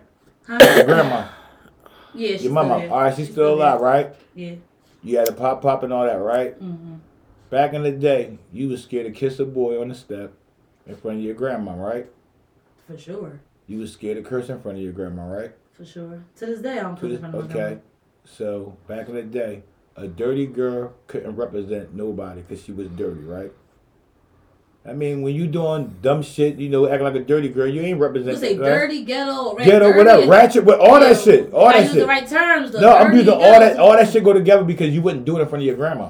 Huh? 0.47 0.57
Your 0.75 0.85
grandma, 0.85 1.27
Yeah, 2.15 2.31
she's 2.31 2.45
your 2.45 2.53
mama. 2.53 2.79
Still. 2.79 2.93
All 2.93 3.01
right, 3.01 3.15
she's 3.15 3.29
still 3.31 3.53
alive, 3.53 3.79
right? 3.79 4.15
Yeah. 4.33 4.55
You 5.03 5.19
had 5.19 5.29
a 5.29 5.33
pop 5.33 5.61
pop 5.61 5.83
and 5.83 5.93
all 5.93 6.03
that, 6.05 6.15
right? 6.15 6.59
Mm-hmm. 6.59 6.95
Back 7.51 7.73
in 7.73 7.83
the 7.83 7.91
day, 7.91 8.39
you 8.51 8.69
was 8.69 8.81
scared 8.81 9.05
to 9.05 9.11
kiss 9.11 9.37
a 9.39 9.45
boy 9.45 9.79
on 9.79 9.89
the 9.89 9.95
step 9.95 10.33
in 10.87 10.95
front 10.95 11.17
of 11.19 11.23
your 11.23 11.35
grandma, 11.35 11.75
right? 11.75 12.07
For 12.87 12.97
sure. 12.97 13.39
You 13.67 13.77
was 13.77 13.93
scared 13.93 14.17
to 14.17 14.23
curse 14.27 14.49
in 14.49 14.59
front 14.61 14.79
of 14.79 14.83
your 14.83 14.93
grandma, 14.93 15.27
right? 15.27 15.51
For 15.73 15.85
sure. 15.85 16.23
To 16.37 16.45
this 16.47 16.59
day, 16.59 16.79
I'm 16.79 16.97
To 16.97 17.07
this- 17.07 17.17
of 17.17 17.21
my 17.21 17.37
okay. 17.37 17.53
grandma. 17.53 17.77
So 18.25 18.75
back 18.87 19.07
in 19.09 19.13
the 19.13 19.21
day, 19.21 19.61
a 19.95 20.07
dirty 20.07 20.45
girl 20.47 20.93
couldn't 21.07 21.35
represent 21.35 21.93
nobody 21.93 22.41
because 22.41 22.63
she 22.63 22.71
was 22.71 22.87
dirty, 22.89 23.21
right? 23.21 23.51
I 24.83 24.93
mean, 24.93 25.21
when 25.21 25.35
you 25.35 25.45
doing 25.45 25.95
dumb 26.01 26.23
shit, 26.23 26.55
you 26.57 26.67
know, 26.67 26.87
acting 26.87 27.03
like 27.03 27.13
a 27.15 27.19
dirty 27.23 27.49
girl, 27.49 27.67
you 27.67 27.81
ain't 27.81 27.99
representing. 27.99 28.41
You 28.41 28.47
say 28.49 28.57
right? 28.57 28.67
dirty, 28.67 29.03
ghetto, 29.03 29.55
rat, 29.55 29.65
ghetto, 29.67 29.95
whatever, 29.95 30.25
ratchet, 30.27 30.65
with 30.65 30.79
all 30.79 30.99
that 30.99 31.19
shit, 31.19 31.53
all 31.53 31.67
I 31.67 31.73
that 31.73 31.81
use 31.83 31.91
shit. 31.91 31.99
the 31.99 32.07
right 32.07 32.27
terms. 32.27 32.71
Though. 32.71 32.79
No, 32.79 32.95
I'm 32.97 33.07
Dirty, 33.07 33.17
using 33.17 33.33
all 33.33 33.59
that, 33.59 33.77
all 33.77 33.91
that 33.91 34.11
shit 34.11 34.23
go 34.23 34.33
together 34.33 34.63
because 34.63 34.91
you 34.91 35.03
wouldn't 35.03 35.23
do 35.23 35.37
it 35.37 35.41
in 35.41 35.47
front 35.47 35.61
of 35.61 35.67
your 35.67 35.75
grandma. 35.75 36.09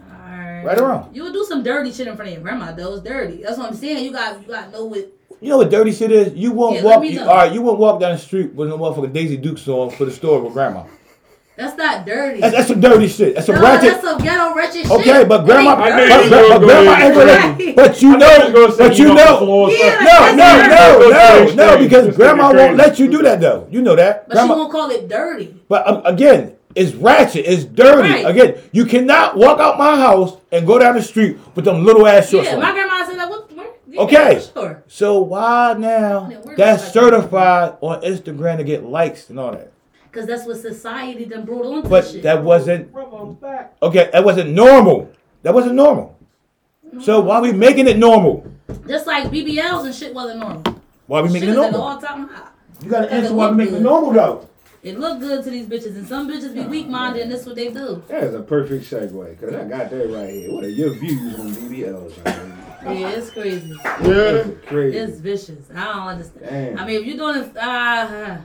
Alright. 0.00 0.64
Right 0.64 0.78
or 0.78 0.88
wrong? 0.88 1.10
You 1.12 1.24
would 1.24 1.34
do 1.34 1.44
some 1.44 1.62
dirty 1.62 1.92
shit 1.92 2.06
in 2.06 2.16
front 2.16 2.28
of 2.30 2.34
your 2.34 2.42
grandma. 2.42 2.72
though. 2.72 2.94
it's 2.94 3.02
dirty. 3.02 3.42
That's 3.42 3.58
what 3.58 3.68
I'm 3.68 3.76
saying. 3.76 4.02
You 4.02 4.12
got 4.12 4.40
you 4.40 4.48
got 4.48 4.66
to 4.66 4.70
know 4.72 4.84
what. 4.86 5.12
You 5.42 5.50
know 5.50 5.58
what 5.58 5.68
dirty 5.70 5.92
shit 5.92 6.10
is? 6.10 6.32
You 6.34 6.52
won't 6.52 6.76
Yeah, 6.76 6.84
walk. 6.84 7.04
You, 7.04 7.20
all 7.20 7.26
right, 7.26 7.52
you 7.52 7.60
won't 7.60 7.78
walk 7.78 8.00
down 8.00 8.12
the 8.12 8.18
street 8.18 8.54
with 8.54 8.70
no 8.70 8.78
motherfucking 8.78 9.12
Daisy 9.12 9.36
Dukes 9.36 9.68
on 9.68 9.90
for 9.90 10.06
the 10.06 10.10
store 10.10 10.40
with 10.40 10.54
grandma. 10.54 10.84
That's 11.56 11.76
not 11.78 12.04
dirty. 12.04 12.40
That's, 12.40 12.54
that's 12.54 12.68
some 12.68 12.80
dirty 12.80 13.08
shit. 13.08 13.34
That's 13.34 13.46
some 13.46 13.54
no, 13.56 13.62
ratchet. 13.62 13.90
that's 13.90 14.02
some 14.02 14.18
ghetto 14.20 14.54
wretched 14.54 14.82
shit. 14.82 14.90
Okay, 14.90 15.24
but 15.24 15.44
grandma, 15.46 15.72
It 15.72 15.76
but, 15.78 15.88
ain't 15.88 16.10
but, 16.10 16.28
dirty. 16.28 16.48
but, 16.48 16.58
but 16.60 16.66
grandma 16.66 16.92
ain't 16.96 17.14
gonna 17.14 17.32
Right. 17.32 17.76
But 17.76 18.02
you 18.02 18.16
I 18.16 18.18
thought 18.20 18.48
you 18.48 18.52
know, 18.52 18.52
was 18.52 18.52
gonna 18.52 18.72
say 18.72 18.88
but 18.88 18.98
you 18.98 19.06
you 19.06 19.12
off 19.18 19.40
the 19.40 19.46
know. 19.46 19.70
Yeah. 19.70 20.00
No, 20.04 20.36
no, 20.36 21.10
no, 21.10 21.54
no, 21.54 21.54
no, 21.54 21.78
because 21.82 22.14
grandma 22.16 22.52
won't 22.52 22.76
let 22.76 22.98
you 22.98 23.10
do 23.10 23.22
that 23.22 23.40
though. 23.40 23.66
You 23.70 23.80
know 23.80 23.96
that. 23.96 24.28
But 24.28 24.42
she 24.42 24.48
won't 24.48 24.70
call 24.70 24.90
it 24.90 25.08
dirty. 25.08 25.56
but 25.68 25.86
um, 25.88 26.02
again, 26.04 26.56
it's 26.74 26.92
ratchet. 26.94 27.46
It's 27.46 27.64
dirty. 27.64 28.02
Right. 28.10 28.26
Again, 28.26 28.58
you 28.72 28.84
cannot 28.84 29.38
walk 29.38 29.58
out 29.58 29.78
my 29.78 29.96
house 29.96 30.36
and 30.52 30.66
go 30.66 30.78
down 30.78 30.94
the 30.96 31.02
street 31.02 31.38
with 31.54 31.64
them 31.64 31.84
little 31.86 32.06
ass 32.06 32.28
shorts 32.28 32.48
Yeah, 32.48 32.56
on. 32.56 32.60
my 32.60 32.72
grandma 32.72 33.06
said 33.06 33.16
that. 33.18 33.30
What? 33.30 33.50
Where? 33.56 33.66
Yeah, 33.88 34.00
Okay. 34.02 34.42
So 34.88 35.20
why 35.22 35.74
now 35.78 36.30
that's 36.56 36.92
certified 36.92 37.78
on 37.80 38.02
Instagram 38.02 38.58
to 38.58 38.64
get 38.64 38.84
likes 38.84 39.30
and 39.30 39.40
all 39.40 39.52
that? 39.52 39.72
Because 40.16 40.28
that's 40.28 40.46
what 40.46 40.56
society 40.56 41.26
done 41.26 41.44
brought 41.44 41.66
on 41.66 41.82
to 41.82 41.88
But 41.90 42.06
shit. 42.06 42.22
that 42.22 42.42
wasn't 42.42 42.90
okay. 43.82 44.08
That 44.14 44.24
wasn't 44.24 44.48
normal. 44.48 45.12
That 45.42 45.52
wasn't 45.52 45.74
normal. 45.74 46.18
So 47.02 47.20
why 47.20 47.36
are 47.36 47.42
we 47.42 47.52
making 47.52 47.86
it 47.86 47.98
normal? 47.98 48.50
Just 48.88 49.06
like 49.06 49.24
BBLs 49.26 49.84
and 49.84 49.94
shit 49.94 50.14
wasn't 50.14 50.40
normal. 50.40 50.62
Why 51.06 51.20
are 51.20 51.24
we 51.24 51.34
making 51.34 51.50
is 51.50 51.54
it 51.54 51.58
normal? 51.58 51.82
all 51.82 52.00
time 52.00 52.28
high. 52.28 52.48
You 52.82 52.88
gotta 52.88 53.12
answer 53.12 53.34
why 53.34 53.48
we 53.48 53.50
look 53.50 53.56
making 53.58 53.74
it 53.74 53.80
normal 53.82 54.12
though. 54.12 54.48
It 54.82 54.98
look 54.98 55.20
good 55.20 55.44
to 55.44 55.50
these 55.50 55.66
bitches, 55.66 55.96
and 55.96 56.08
some 56.08 56.30
bitches 56.30 56.54
be 56.54 56.62
weak 56.62 56.88
minded, 56.88 57.20
and 57.24 57.30
that's 57.32 57.44
what 57.44 57.56
they 57.56 57.68
do. 57.68 58.02
That 58.08 58.24
is 58.24 58.34
a 58.34 58.40
perfect 58.40 58.90
segue 58.90 59.38
because 59.38 59.54
I 59.54 59.64
got 59.64 59.90
that 59.90 60.10
right 60.10 60.30
here. 60.30 60.50
What 60.50 60.64
are 60.64 60.70
your 60.70 60.94
views 60.94 61.38
on 61.38 61.52
BBLs? 61.52 62.16
Yeah, 62.24 63.08
it's 63.10 63.28
crazy. 63.30 63.74
That's 63.82 64.66
crazy. 64.66 64.96
It's 64.96 65.18
vicious. 65.18 65.70
I 65.74 65.84
don't 65.84 66.08
understand. 66.08 66.46
Damn. 66.48 66.78
I 66.78 66.86
mean, 66.86 67.00
if 67.00 67.06
you're 67.06 67.16
doing 67.18 67.44
it, 67.44 67.56
uh, 67.56 68.38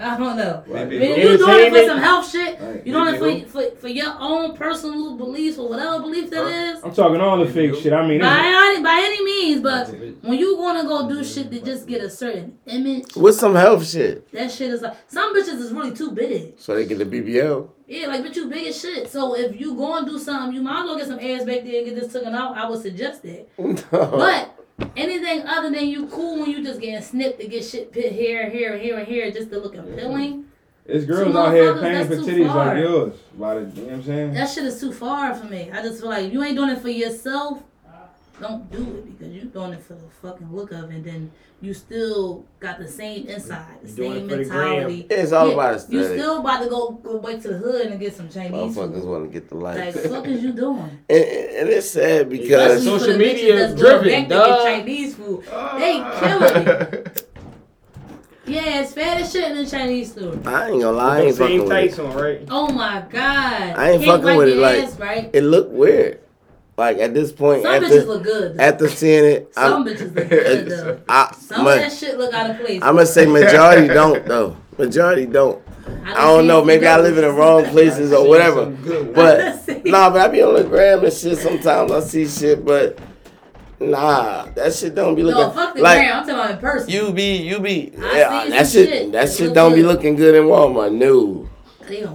I 0.00 0.16
don't 0.16 0.36
know. 0.36 0.62
Right. 0.68 0.82
I 0.82 0.84
mean, 0.84 1.02
if 1.02 1.18
you're 1.18 1.36
doing 1.38 1.66
it 1.66 1.72
for 1.82 1.86
some 1.88 1.98
health 1.98 2.30
shit, 2.30 2.60
Right. 2.60 2.86
you're 2.86 3.16
doing 3.18 3.38
it 3.40 3.48
for, 3.50 3.62
for 3.70 3.76
for 3.76 3.88
your 3.88 4.14
own 4.18 4.56
personal 4.56 5.16
beliefs 5.16 5.58
or 5.58 5.68
whatever 5.68 6.00
belief 6.00 6.30
that 6.30 6.46
is. 6.46 6.84
I'm 6.84 6.94
talking 6.94 7.20
all 7.20 7.36
the 7.44 7.50
fake 7.50 7.74
shit. 7.74 7.92
I 7.92 8.06
mean, 8.06 8.20
By 8.20 8.38
any, 8.44 8.82
by 8.82 9.00
any 9.04 9.24
means, 9.24 9.60
but 9.60 9.88
when 10.22 10.38
you 10.38 10.56
gonna 10.56 10.84
go 10.84 11.08
do 11.08 11.24
shit 11.24 11.50
to 11.50 11.60
just 11.60 11.86
get 11.88 12.00
a 12.02 12.10
certain 12.10 12.58
image, 12.66 13.14
With 13.16 13.34
some 13.34 13.54
health 13.54 13.86
shit, 13.88 14.30
that 14.32 14.50
shit 14.52 14.70
is 14.70 14.82
like 14.82 14.96
some 15.08 15.34
bitches 15.34 15.58
is 15.60 15.72
really 15.72 15.92
too 15.94 16.12
big. 16.12 16.54
so 16.58 16.74
they 16.74 16.86
get 16.86 16.98
the 16.98 17.04
BBL. 17.04 17.68
Yeah, 17.88 18.06
like 18.08 18.22
bitch, 18.22 18.36
you 18.36 18.48
big 18.48 18.66
as 18.68 18.80
shit. 18.80 19.08
So 19.10 19.34
if 19.34 19.58
you 19.58 19.74
go 19.74 19.96
and 19.96 20.06
do 20.06 20.18
something, 20.18 20.54
you 20.54 20.60
might 20.62 20.80
as 20.82 20.84
well 20.84 20.98
get 20.98 21.06
some 21.08 21.18
ass 21.18 21.44
back 21.44 21.64
there 21.64 21.78
and 21.78 21.86
get 21.86 21.94
this 21.96 22.12
taken 22.12 22.34
out. 22.34 22.56
I 22.56 22.68
would 22.68 22.82
suggest 22.82 23.22
that. 23.22 23.48
But 23.90 24.54
anything 24.96 25.46
other 25.46 25.70
than 25.70 25.88
you 25.88 26.06
cool 26.06 26.40
when 26.40 26.50
you 26.50 26.62
just 26.62 26.80
getting 26.80 27.02
snipped 27.02 27.40
to 27.40 27.48
get 27.48 27.64
shit 27.64 27.92
put 27.92 28.04
here, 28.04 28.48
here, 28.50 28.76
here, 28.78 28.98
and 28.98 29.08
here 29.08 29.30
just 29.30 29.50
to 29.50 29.58
look 29.58 29.76
appealing, 29.76 30.46
it's 30.86 31.04
girls 31.04 31.36
out 31.36 31.52
here 31.52 31.78
paying 31.78 32.06
for 32.06 32.16
titties 32.16 32.46
far. 32.46 32.66
like 32.74 32.78
yours. 32.78 33.14
By 33.38 33.54
the, 33.54 33.60
you 33.60 33.66
know 33.66 33.82
what 33.82 33.92
I'm 33.92 34.02
saying? 34.04 34.34
that 34.34 34.48
shit 34.48 34.64
is 34.64 34.80
too 34.80 34.92
far 34.92 35.34
for 35.34 35.44
me. 35.44 35.70
I 35.70 35.82
just 35.82 36.00
feel 36.00 36.08
like 36.08 36.32
you 36.32 36.42
ain't 36.42 36.56
doing 36.56 36.70
it 36.70 36.80
for 36.80 36.88
yourself, 36.88 37.62
don't 38.40 38.70
do 38.70 38.78
it 38.78 39.18
because 39.18 39.34
you're 39.34 39.44
doing 39.46 39.72
it 39.72 39.82
for 39.82 39.94
the 39.94 40.08
fucking 40.22 40.54
look 40.54 40.70
of 40.72 40.90
it 40.90 40.94
and 40.96 41.04
then 41.04 41.30
you 41.60 41.74
still 41.74 42.44
got 42.60 42.78
the 42.78 42.86
same 42.86 43.26
inside, 43.26 43.66
the 43.82 43.88
You 43.88 43.94
doing 43.96 44.12
same 44.12 44.24
it 44.24 44.28
the 44.28 44.36
mentality. 44.36 45.06
It's 45.10 45.32
all 45.32 45.48
Yeah, 45.48 45.54
about 45.54 45.70
You 45.90 46.00
aesthetic. 46.00 46.18
still 46.20 46.38
about 46.40 46.62
to 46.62 46.68
go, 46.70 46.90
go 47.02 47.18
back 47.18 47.40
to 47.42 47.48
the 47.48 47.58
hood 47.58 47.86
and 47.86 47.98
get 47.98 48.14
some 48.14 48.28
Chinese 48.28 48.74
food. 48.74 48.90
Motherfuckers 48.90 49.00
food. 49.00 49.04
want 49.08 49.24
to 49.24 49.40
get 49.40 49.48
the 49.48 49.54
Like, 49.56 49.78
likes. 49.78 50.00
the 50.02 50.08
fuck 50.08 50.26
is 50.28 50.42
you 50.42 50.52
doing? 50.52 50.98
And, 51.10 51.24
and 51.24 51.68
it's 51.68 51.90
sad 51.90 52.26
Especially 52.32 52.38
because 52.38 52.84
Social 52.84 53.16
media 53.18 53.54
is 53.54 53.70
that's 53.74 53.80
driven, 53.80 54.04
going 54.08 54.20
back 54.20 54.28
to 54.28 54.34
dog. 54.34 54.48
get 54.64 54.76
Chinese 54.78 55.14
food. 55.16 55.44
They 55.78 55.92
killing 56.20 56.68
it. 56.68 57.24
Yeah, 58.46 58.80
it's 58.80 58.94
fat 58.94 59.20
as 59.20 59.30
shit 59.30 59.50
in 59.50 59.58
the 59.62 59.66
Chinese 59.66 60.14
food. 60.14 60.46
I 60.46 60.70
ain't 60.70 60.80
gonna 60.80 60.92
lie, 60.96 61.18
I 61.18 61.20
ain't 61.20 61.36
Same 61.36 61.44
fucking 61.48 61.60
with 61.60 61.68
tights 61.68 61.98
it. 61.98 62.04
on, 62.06 62.16
right? 62.16 62.40
Oh 62.50 62.72
my 62.72 63.04
god. 63.10 63.76
I 63.76 63.90
ain't 63.90 64.02
Can't 64.02 64.22
fucking 64.22 64.38
with 64.38 64.48
it, 64.48 64.54
your 64.54 64.62
like- 64.62 64.98
right? 64.98 65.30
It 65.34 65.42
looked 65.42 65.70
weird. 65.70 66.20
Like 66.78 66.98
at 66.98 67.12
this 67.12 67.32
point, 67.32 67.64
Some 67.64 67.82
bitches 67.82 68.06
look 68.06 68.22
good. 68.22 68.56
though. 68.56 68.62
after 68.62 68.88
seeing 68.88 69.24
it, 69.24 69.52
Some 69.52 69.82
I'm, 69.82 69.84
bitches 69.84 70.14
look 70.14 70.28
good 70.30 70.66
though. 70.70 71.00
I, 71.08 71.34
Some 71.36 71.64
ma- 71.64 71.72
of 71.72 71.78
that 71.80 71.92
shit 71.92 72.16
look 72.16 72.32
out 72.32 72.50
of 72.50 72.60
place. 72.60 72.80
I'm 72.84 72.94
gonna 72.94 73.04
say 73.04 73.26
majority 73.40 73.88
don't 73.88 74.24
though. 74.26 74.56
Majority 74.78 75.26
don't. 75.26 75.60
I 76.04 76.14
don't 76.14 76.46
know. 76.46 76.64
Maybe 76.64 76.86
I 76.86 77.00
live 77.00 77.18
in 77.18 77.24
the 77.24 77.32
wrong 77.32 77.64
places 77.64 78.12
or 78.12 78.28
whatever. 78.28 78.66
But 78.66 79.60
See? 79.64 79.82
nah, 79.86 80.08
but 80.08 80.20
I 80.20 80.28
be 80.28 80.40
on 80.40 80.54
the 80.54 80.62
gram 80.62 81.02
and 81.04 81.12
shit. 81.12 81.38
Sometimes 81.38 81.90
I 81.90 81.98
see 82.00 82.28
shit, 82.28 82.64
but 82.64 82.96
Nah, 83.80 84.44
that 84.54 84.72
shit 84.74 84.94
don't 84.94 85.14
be 85.16 85.22
looking. 85.24 85.40
No, 85.40 85.50
fuck 85.50 85.74
the 85.74 85.82
like 85.82 85.98
gram. 85.98 86.18
I'm 86.18 86.22
talking 86.22 86.34
about 86.34 86.50
in 86.52 86.58
person. 86.58 86.90
you 86.90 87.12
be 87.12 87.36
you 87.38 87.58
be 87.58 87.92
I 88.00 88.18
yeah, 88.18 88.48
that 88.50 88.68
shit, 88.68 88.88
shit. 88.88 89.12
that 89.12 89.32
shit 89.32 89.52
don't 89.52 89.74
be 89.74 89.82
looking 89.82 90.14
good 90.14 90.34
in 90.36 90.44
Walmart. 90.44 90.94
No, 90.94 91.48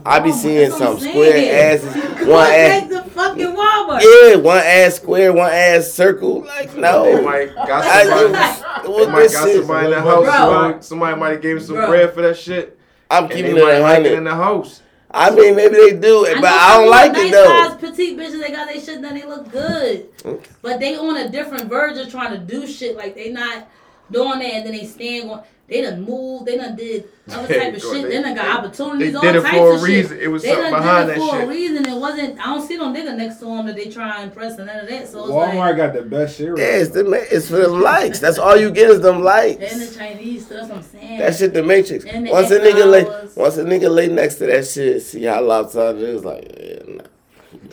I 0.05 0.19
be 0.19 0.31
seeing 0.31 0.69
That's 0.69 0.79
what 0.79 0.89
I'm 0.89 0.99
some 0.99 1.09
square 1.09 1.73
asses, 1.73 1.95
one 2.27 2.47
ass, 2.51 2.79
take 2.81 2.89
the 2.89 3.03
fucking 3.09 3.45
Walmart. 3.47 4.01
yeah, 4.01 4.35
one 4.35 4.57
ass 4.57 4.95
square, 4.95 5.33
one 5.33 5.51
ass 5.51 5.87
circle. 5.91 6.41
Like 6.41 6.73
They 6.73 6.81
no, 6.81 7.21
might 7.21 7.55
got 7.55 7.83
I, 7.83 8.03
somebody, 8.03 8.87
they 8.87 9.11
might 9.11 9.31
got 9.31 9.49
somebody 9.49 9.85
in 9.85 9.91
the 9.91 10.01
house. 10.01 10.23
Bro. 10.23 10.31
Somebody, 10.33 10.83
somebody 10.83 11.19
might 11.19 11.29
have 11.31 11.41
gave 11.41 11.57
him 11.57 11.63
some 11.63 11.75
Bro. 11.75 11.87
bread 11.87 12.13
for 12.13 12.21
that 12.21 12.37
shit. 12.37 12.77
I'm 13.09 13.23
And 13.23 13.31
they 13.31 13.35
keeping 13.35 13.57
it 13.57 13.63
might 13.63 13.79
like 13.79 14.05
it 14.05 14.13
in 14.13 14.23
the 14.23 14.35
house. 14.35 14.81
I 15.15 15.29
mean, 15.29 15.55
maybe 15.55 15.75
they 15.75 15.93
do 15.93 16.25
it, 16.25 16.35
but 16.35 16.41
know 16.41 16.47
I 16.49 16.77
don't 16.79 16.89
like 16.89 17.11
nice 17.11 17.25
it 17.27 17.31
though. 17.31 17.67
Size, 17.69 17.75
petite 17.79 18.17
bitches, 18.17 18.41
they 18.41 18.51
got 18.51 18.67
their 18.67 18.81
shit 18.81 18.99
done. 18.99 19.13
They 19.13 19.25
look 19.25 19.51
good, 19.51 20.07
Okay. 20.25 20.49
but 20.63 20.79
they 20.79 20.95
on 20.97 21.17
a 21.17 21.29
different 21.29 21.65
verge 21.69 21.97
of 21.97 22.09
trying 22.09 22.31
to 22.31 22.39
do 22.39 22.65
shit. 22.65 22.97
Like 22.97 23.13
they 23.13 23.29
not 23.31 23.67
doing 24.11 24.39
that, 24.39 24.45
and 24.53 24.65
then 24.65 24.73
they 24.73 24.85
stand 24.85 25.29
on. 25.31 25.43
They 25.65 25.81
done 25.81 26.01
moved. 26.03 26.45
They 26.45 26.57
done 26.57 26.75
did 26.75 27.07
other 27.31 27.47
type 27.47 27.73
of 27.73 27.81
go- 27.81 27.93
shit. 27.93 28.03
they- 28.03 28.09
They, 28.17 28.21
done 28.21 28.35
got 28.35 28.43
they- 28.43 28.67
opportunities. 28.67 29.11
they 29.13 29.15
all 29.17 29.21
did 29.23 29.35
it 29.37 29.41
types 29.43 29.57
for 29.57 29.71
a 29.71 29.75
of 29.75 29.83
reason. 29.83 30.17
Shit. 30.17 30.23
It 30.23 30.27
was 30.27 30.43
they 30.43 30.49
something 30.49 30.71
done 30.71 30.81
behind 30.81 31.07
did 31.07 31.15
it 31.17 31.19
that 31.19 31.25
for 31.29 31.35
shit. 31.37 31.43
a 31.43 31.49
reason. 31.49 31.85
It 31.87 31.97
wasn't. 31.97 32.39
I 32.39 32.43
don't 32.43 32.67
see 32.67 32.77
no 32.77 32.85
nigga 32.93 33.15
next 33.15 33.35
to 33.37 33.45
them 33.45 33.65
that 33.67 33.75
they 33.77 33.85
try 33.89 34.15
and 34.17 34.23
impress 34.29 34.57
and 34.57 34.67
none 34.67 34.79
of 34.81 34.89
that. 34.89 35.07
So 35.07 35.19
it's 35.23 35.29
Walmart 35.31 35.55
like. 35.55 35.77
got 35.77 35.93
the 35.93 36.01
best 36.01 36.35
cereal. 36.37 36.59
Yeah, 36.59 36.65
it's, 36.65 36.89
the, 36.91 37.09
it's 37.31 37.47
for 37.47 37.55
them 37.55 37.81
likes. 37.81 38.19
That's 38.19 38.37
all 38.37 38.57
you 38.57 38.71
get 38.71 38.89
is 38.91 38.99
them 38.99 39.23
likes. 39.23 39.63
And 39.71 39.81
the 39.81 39.95
Chinese 39.95 40.45
stuff, 40.45 40.69
I'm 40.69 40.81
saying. 40.83 41.19
That 41.19 41.33
shit, 41.35 41.53
the 41.53 41.63
Matrix. 41.63 42.03
The 42.03 42.27
Once 42.29 42.51
a 42.51 42.59
nigga 42.59 42.85
lay, 42.91 43.03
once 43.41 43.55
a 43.57 43.63
nigga 43.63 43.89
lay 43.89 44.09
next 44.09 44.35
to 44.35 44.47
that 44.47 44.67
shit, 44.67 45.01
see 45.01 45.23
how 45.23 45.41
lopsided 45.41 46.01
it 46.01 46.09
is. 46.09 46.25
Like, 46.25 46.43
yeah, 46.59 46.82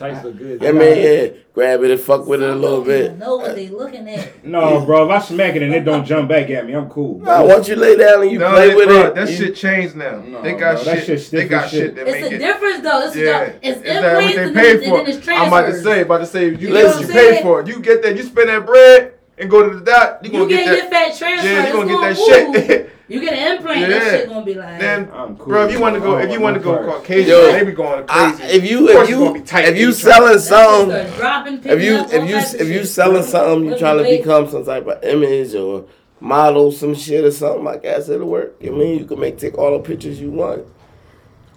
nah. 0.01 0.09
Tights 0.09 0.25
look 0.25 0.39
good. 0.39 0.65
I 0.65 0.73
mean, 0.73 0.97
yeah, 0.97 1.27
grab 1.55 1.83
it 1.83 1.91
and 1.91 2.01
fuck 2.01 2.27
with 2.27 2.43
it 2.43 2.49
a 2.51 2.55
little 2.55 2.83
bit. 2.83 3.05
even 3.07 3.19
Know 3.19 3.37
what 3.37 3.55
they 3.55 3.69
looking 3.69 4.09
at? 4.09 4.45
No, 4.45 4.85
bro. 4.85 5.05
If 5.05 5.11
I 5.11 5.19
smack 5.27 5.55
it 5.57 5.63
and 5.63 5.75
it 5.75 5.85
don't 5.85 6.05
jump 6.05 6.29
back 6.29 6.49
at 6.51 6.67
me, 6.67 6.73
I'm 6.75 6.89
cool. 6.89 7.19
Nah, 7.21 7.45
once 7.45 7.69
you 7.69 7.77
lay 7.77 7.97
down 7.97 8.23
and 8.23 8.31
you 8.31 8.39
No, 8.39 8.51
play 8.53 8.69
they- 8.71 8.75
with 8.75 8.89
bro, 8.89 9.07
it, 9.07 9.15
That 9.15 9.29
you- 9.31 9.37
shit 9.37 9.57
changed 9.57 9.97
now. 9.97 10.21
No, 10.21 10.43
they 10.43 10.53
got 10.53 10.77
bro, 10.77 10.85
that 10.85 10.97
shit. 10.99 11.07
shit 11.07 11.21
stiff 11.21 11.41
they 11.43 11.49
got 11.49 11.69
shit 11.71 11.81
shit. 11.81 11.95
that 11.97 12.09
It's 12.09 12.21
make 12.21 12.33
a 12.33 12.35
it. 12.35 12.39
difference 12.39 12.81
though. 12.81 13.01
It's, 13.07 13.17
Yeah, 13.17 13.53
it's 13.63 13.77
is 13.79 13.83
that 13.85 14.15
what 14.15 14.35
they 14.35 14.43
and 14.43 14.55
paid 14.55 14.79
for? 14.85 14.99
and 14.99 15.07
then 15.07 15.17
it's 15.19 15.29
I'm 15.29 15.49
about 15.49 15.67
to 15.67 15.83
say, 15.83 16.01
about 16.03 16.19
to 16.19 16.27
say, 16.27 16.45
you, 16.47 16.51
You 16.53 16.69
you, 16.69 16.75
know 16.75 16.87
what 16.87 17.05
I'm 17.05 17.09
pay 17.11 17.43
for 17.43 17.61
it. 17.61 17.67
You 17.69 17.81
get 17.81 18.03
that, 18.03 18.17
you 18.17 18.23
spend 18.23 18.49
that 18.49 18.65
bread 18.67 19.13
and 19.39 19.51
go 19.51 19.69
to 19.69 19.79
the 19.79 19.85
doc. 19.85 20.21
You 20.23 20.31
You 20.31 20.39
gonna 20.39 20.49
get 20.51 20.65
get 20.65 20.67
your 20.67 20.77
that. 20.77 20.91
fat 20.91 21.19
transfer. 21.19 21.47
Yeah, 21.49 21.55
you 21.55 21.67
it's 21.67 21.73
gonna 21.73 21.89
get 21.89 22.01
that 22.01 22.67
shit. 22.67 22.91
You 23.11 23.21
get 23.21 23.33
an 23.35 23.57
implant. 23.57 23.81
That 23.81 23.91
Yeah. 23.91 24.11
shit 24.11 24.29
gonna 24.29 24.45
be 24.45 24.55
like. 24.55 24.79
then, 24.79 25.11
I'm 25.13 25.37
cool. 25.37 25.47
bro, 25.47 25.67
if 25.67 25.73
you 25.73 25.81
want 25.81 25.95
to 25.97 26.01
go, 26.01 26.19
if 26.19 26.31
you 26.33 26.41
want 26.41 26.55
to 26.57 26.61
go 26.63 26.73
no 26.77 26.79
parts. 26.87 26.97
Caucasian, 27.07 27.29
Yo, 27.29 27.53
they 27.53 27.65
be 27.65 27.73
going 27.73 28.05
I, 28.09 28.33
crazy. 28.33 28.57
if 28.57 28.71
you 28.71 28.89
Of 28.89 28.95
course 28.95 29.09
if 29.09 29.11
it's 29.11 29.19
gonna 29.19 29.27
you 29.29 29.35
be 29.35 29.47
tight 29.47 29.65
if 29.69 29.77
you 29.77 29.93
selling 29.93 30.33
that 30.35 30.41
something, 30.41 31.61
if 31.65 31.83
you 31.83 31.99
if 31.99 32.29
you 32.31 32.37
if 32.61 32.69
you 32.69 32.85
selling 32.85 33.23
something, 33.25 33.65
you 33.65 33.71
Look 33.71 33.79
trying 33.81 33.99
to 33.99 34.05
become 34.05 34.49
some 34.49 34.65
type 34.65 34.87
of 34.87 35.03
image 35.05 35.55
or 35.55 35.85
model 36.21 36.71
some 36.71 36.95
shit 36.95 37.25
or 37.25 37.31
something 37.31 37.65
like 37.65 37.83
that, 37.83 38.09
it'll 38.09 38.29
work. 38.29 38.55
I 38.65 38.69
mean, 38.71 38.99
you 38.99 39.05
can 39.07 39.19
make 39.19 39.39
take 39.39 39.59
all 39.59 39.73
the 39.73 39.81
pictures 39.83 40.21
you 40.21 40.31
want. 40.31 40.65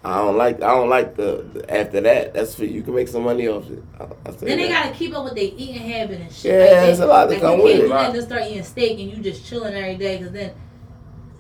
I 0.06 0.18
don't 0.18 0.38
like 0.38 0.56
I 0.62 0.76
don't 0.76 0.90
like 0.90 1.16
the, 1.16 1.46
the 1.54 1.74
after 1.74 2.02
that. 2.02 2.34
That's 2.34 2.56
for 2.56 2.66
you 2.66 2.82
can 2.82 2.94
make 2.96 3.08
some 3.08 3.24
money 3.24 3.48
off 3.48 3.70
it. 3.70 3.82
I, 4.00 4.04
I 4.26 4.32
say 4.34 4.48
Then 4.48 4.58
they 4.58 4.68
that. 4.68 4.86
gotta 4.86 4.96
keep 4.98 5.16
up 5.16 5.24
with 5.24 5.36
their 5.36 5.46
eating 5.46 5.76
habit 5.76 6.20
and 6.20 6.32
shit. 6.32 6.52
Yeah, 6.52 6.60
like 6.60 6.70
that. 6.72 6.86
there's 6.88 7.00
a 7.00 7.06
lot 7.06 7.30
that 7.30 7.36
like 7.36 7.42
come 7.42 7.60
you 7.60 7.64
with 7.64 7.74
can't 7.74 7.84
it. 7.84 7.88
do 7.88 7.94
that 7.94 8.06
and 8.08 8.14
just 8.16 8.28
start 8.28 8.44
eating 8.44 8.64
steak 8.64 9.00
and 9.00 9.12
you 9.12 9.18
just 9.24 9.46
chilling 9.46 9.74
every 9.74 9.96
day 9.96 10.18
because 10.18 10.34
then 10.34 10.52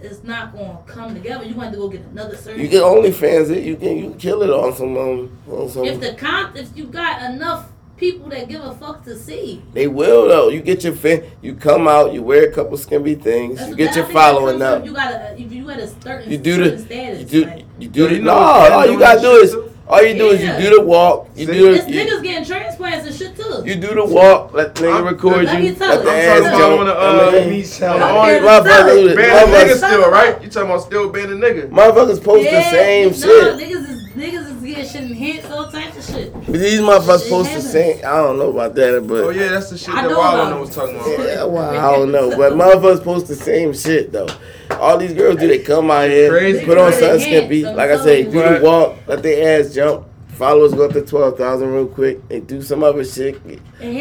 it's 0.03 0.23
not 0.23 0.53
gonna 0.53 0.79
come 0.85 1.13
together. 1.13 1.45
You 1.45 1.55
want 1.55 1.71
to 1.71 1.77
go 1.77 1.87
get 1.89 2.01
another 2.01 2.35
surgery. 2.35 2.63
You 2.63 2.69
can 2.69 2.79
OnlyFans 2.79 3.49
it. 3.49 3.63
You 3.63 3.75
can 3.75 3.97
you 3.97 4.09
can 4.11 4.19
kill 4.19 4.43
it 4.43 4.49
on 4.49 4.73
some 4.73 4.97
um, 4.97 5.37
on 5.49 5.69
some. 5.69 5.85
if 5.85 5.99
the 5.99 6.13
con, 6.13 6.55
if 6.55 6.75
you 6.75 6.85
got 6.85 7.31
enough 7.31 7.69
people 7.97 8.29
that 8.29 8.49
give 8.49 8.61
a 8.61 8.73
fuck 8.75 9.03
to 9.05 9.17
see. 9.17 9.61
They 9.73 9.87
will 9.87 10.27
though. 10.27 10.49
You 10.49 10.61
get 10.61 10.83
your 10.83 10.93
fan. 10.93 11.23
You 11.41 11.55
come 11.55 11.87
out. 11.87 12.13
You 12.13 12.21
wear 12.21 12.49
a 12.49 12.51
couple 12.51 12.77
skimpy 12.77 13.15
things. 13.15 13.59
That's 13.59 13.69
you 13.69 13.75
get 13.75 13.95
your 13.95 14.05
following 14.07 14.61
up. 14.61 14.85
You 14.85 14.93
gotta, 14.93 15.39
if 15.39 15.51
you 15.51 15.67
had 15.67 15.79
a 15.79 15.87
certain, 16.01 16.31
You 16.31 16.37
do 16.37 16.55
certain 16.55 16.77
the. 16.77 16.85
status. 16.85 17.19
You 17.19 17.25
do. 17.25 17.45
like, 17.45 17.65
You 17.79 17.87
do. 17.89 18.01
Yo, 18.01 18.07
the, 18.09 18.19
no, 18.19 18.33
all 18.33 18.85
you 18.85 18.99
gotta 18.99 19.21
do 19.21 19.47
shit 19.47 19.55
is. 19.55 19.72
Too? 19.87 19.93
All 19.93 20.03
you 20.03 20.17
do 20.17 20.27
is 20.29 20.41
you 20.41 20.69
do 20.69 20.77
the 20.77 20.81
walk. 20.85 21.29
You 21.35 21.45
See? 21.45 21.53
do 21.53 21.73
This 21.73 21.85
the. 21.85 21.91
You, 21.91 22.05
niggas 22.05 22.23
getting 22.23 22.45
transplants 22.45 23.07
and 23.07 23.15
shit 23.15 23.35
too. 23.35 23.63
you 23.65 23.75
do 23.75 23.93
the 23.95 24.05
walk. 24.05 24.53
Let 24.53 24.75
the 24.75 24.81
nigga 24.83 24.93
I'm- 24.95 25.05
record 25.05 25.45
let 25.45 25.61
you. 25.63 25.69
me 25.71 25.75
tell 25.75 25.89
Let 25.89 25.99
you, 25.99 26.03
the 26.05 26.11
I'm 26.11 26.17
ass 26.17 26.39
talking 26.39 26.47
about 26.47 26.57
jump. 26.59 26.79
on 26.79 26.85
the, 26.87 26.93
I 26.93 27.43
uh, 27.45 27.49
me 27.49 27.63
selling 27.63 28.01
I'm 28.03 28.15
all 28.15 28.25
here 28.25 28.39
you 28.39 28.41
motherfuckers, 28.47 29.11
it. 29.11 29.17
being 29.17 29.29
a 29.29 29.33
motherfuckers, 29.33 29.65
nigga 29.73 29.75
still, 29.77 30.11
right? 30.11 30.41
You 30.43 30.49
talking 30.49 30.69
about 30.69 30.81
still 30.83 31.09
being 31.09 31.25
a 31.25 31.35
nigga? 31.35 31.69
motherfuckers 31.69 32.23
post 32.23 32.43
the 32.49 32.63
same 32.71 33.07
no, 33.07 33.13
shit. 33.13 33.55
Niggas 33.69 33.89
is 33.89 34.09
niggas 34.13 34.55
is 34.55 34.61
getting 34.63 34.85
shit 34.87 35.03
in 35.03 35.13
hints, 35.15 35.49
all 35.51 35.65
the 35.65 35.71
of 35.87 35.92
shit. 36.13 36.33
But 36.33 36.45
these 36.53 36.79
motherfuckers 36.79 37.25
It 37.25 37.29
post 37.29 37.43
the 37.43 37.55
happens. 37.55 37.71
same. 37.71 37.97
I 37.99 38.17
don't 38.17 38.37
know 38.39 38.49
about 38.51 38.75
that, 38.75 39.05
but 39.07 39.23
Oh 39.23 39.29
yeah, 39.29 39.49
that's 39.49 39.69
the 39.69 39.77
shit 39.77 39.89
I 39.93 40.01
that 40.03 40.09
know 40.09 40.17
Wallow 40.17 40.47
about 40.47 40.59
was 40.61 40.75
talking 40.75 40.95
about. 40.95 41.07
Yeah, 41.19 41.43
well, 41.43 41.69
I 41.69 41.95
don't 41.97 42.11
know, 42.11 42.29
but 42.37 42.53
motherfuckers 42.53 43.03
post 43.03 43.27
the 43.27 43.35
same 43.35 43.73
shit 43.73 44.11
though. 44.11 44.27
All 44.71 44.97
these 44.97 45.13
girls 45.13 45.37
do, 45.37 45.47
they 45.47 45.59
come 45.59 45.91
out 45.91 46.09
here, 46.09 46.29
Crazy. 46.29 46.65
put 46.65 46.77
on 46.77 46.91
They 46.91 46.99
something 46.99 47.19
can't, 47.19 47.21
skimpy. 47.21 47.63
so 47.63 47.73
Like 47.73 47.89
I 47.91 48.03
say, 48.03 48.25
of 48.25 48.31
do 48.31 48.39
the 48.41 48.59
walk, 48.63 48.97
let 49.07 49.21
their 49.23 49.59
ass 49.61 49.73
jump. 49.73 50.07
Followers 50.29 50.73
go 50.73 50.85
up 50.85 50.93
to 50.93 51.01
twelve 51.03 51.37
thousand 51.37 51.71
real 51.71 51.85
quick. 51.87 52.19
and 52.31 52.47
do 52.47 52.61
some 52.61 52.83
other 52.83 53.05
shit. 53.05 53.39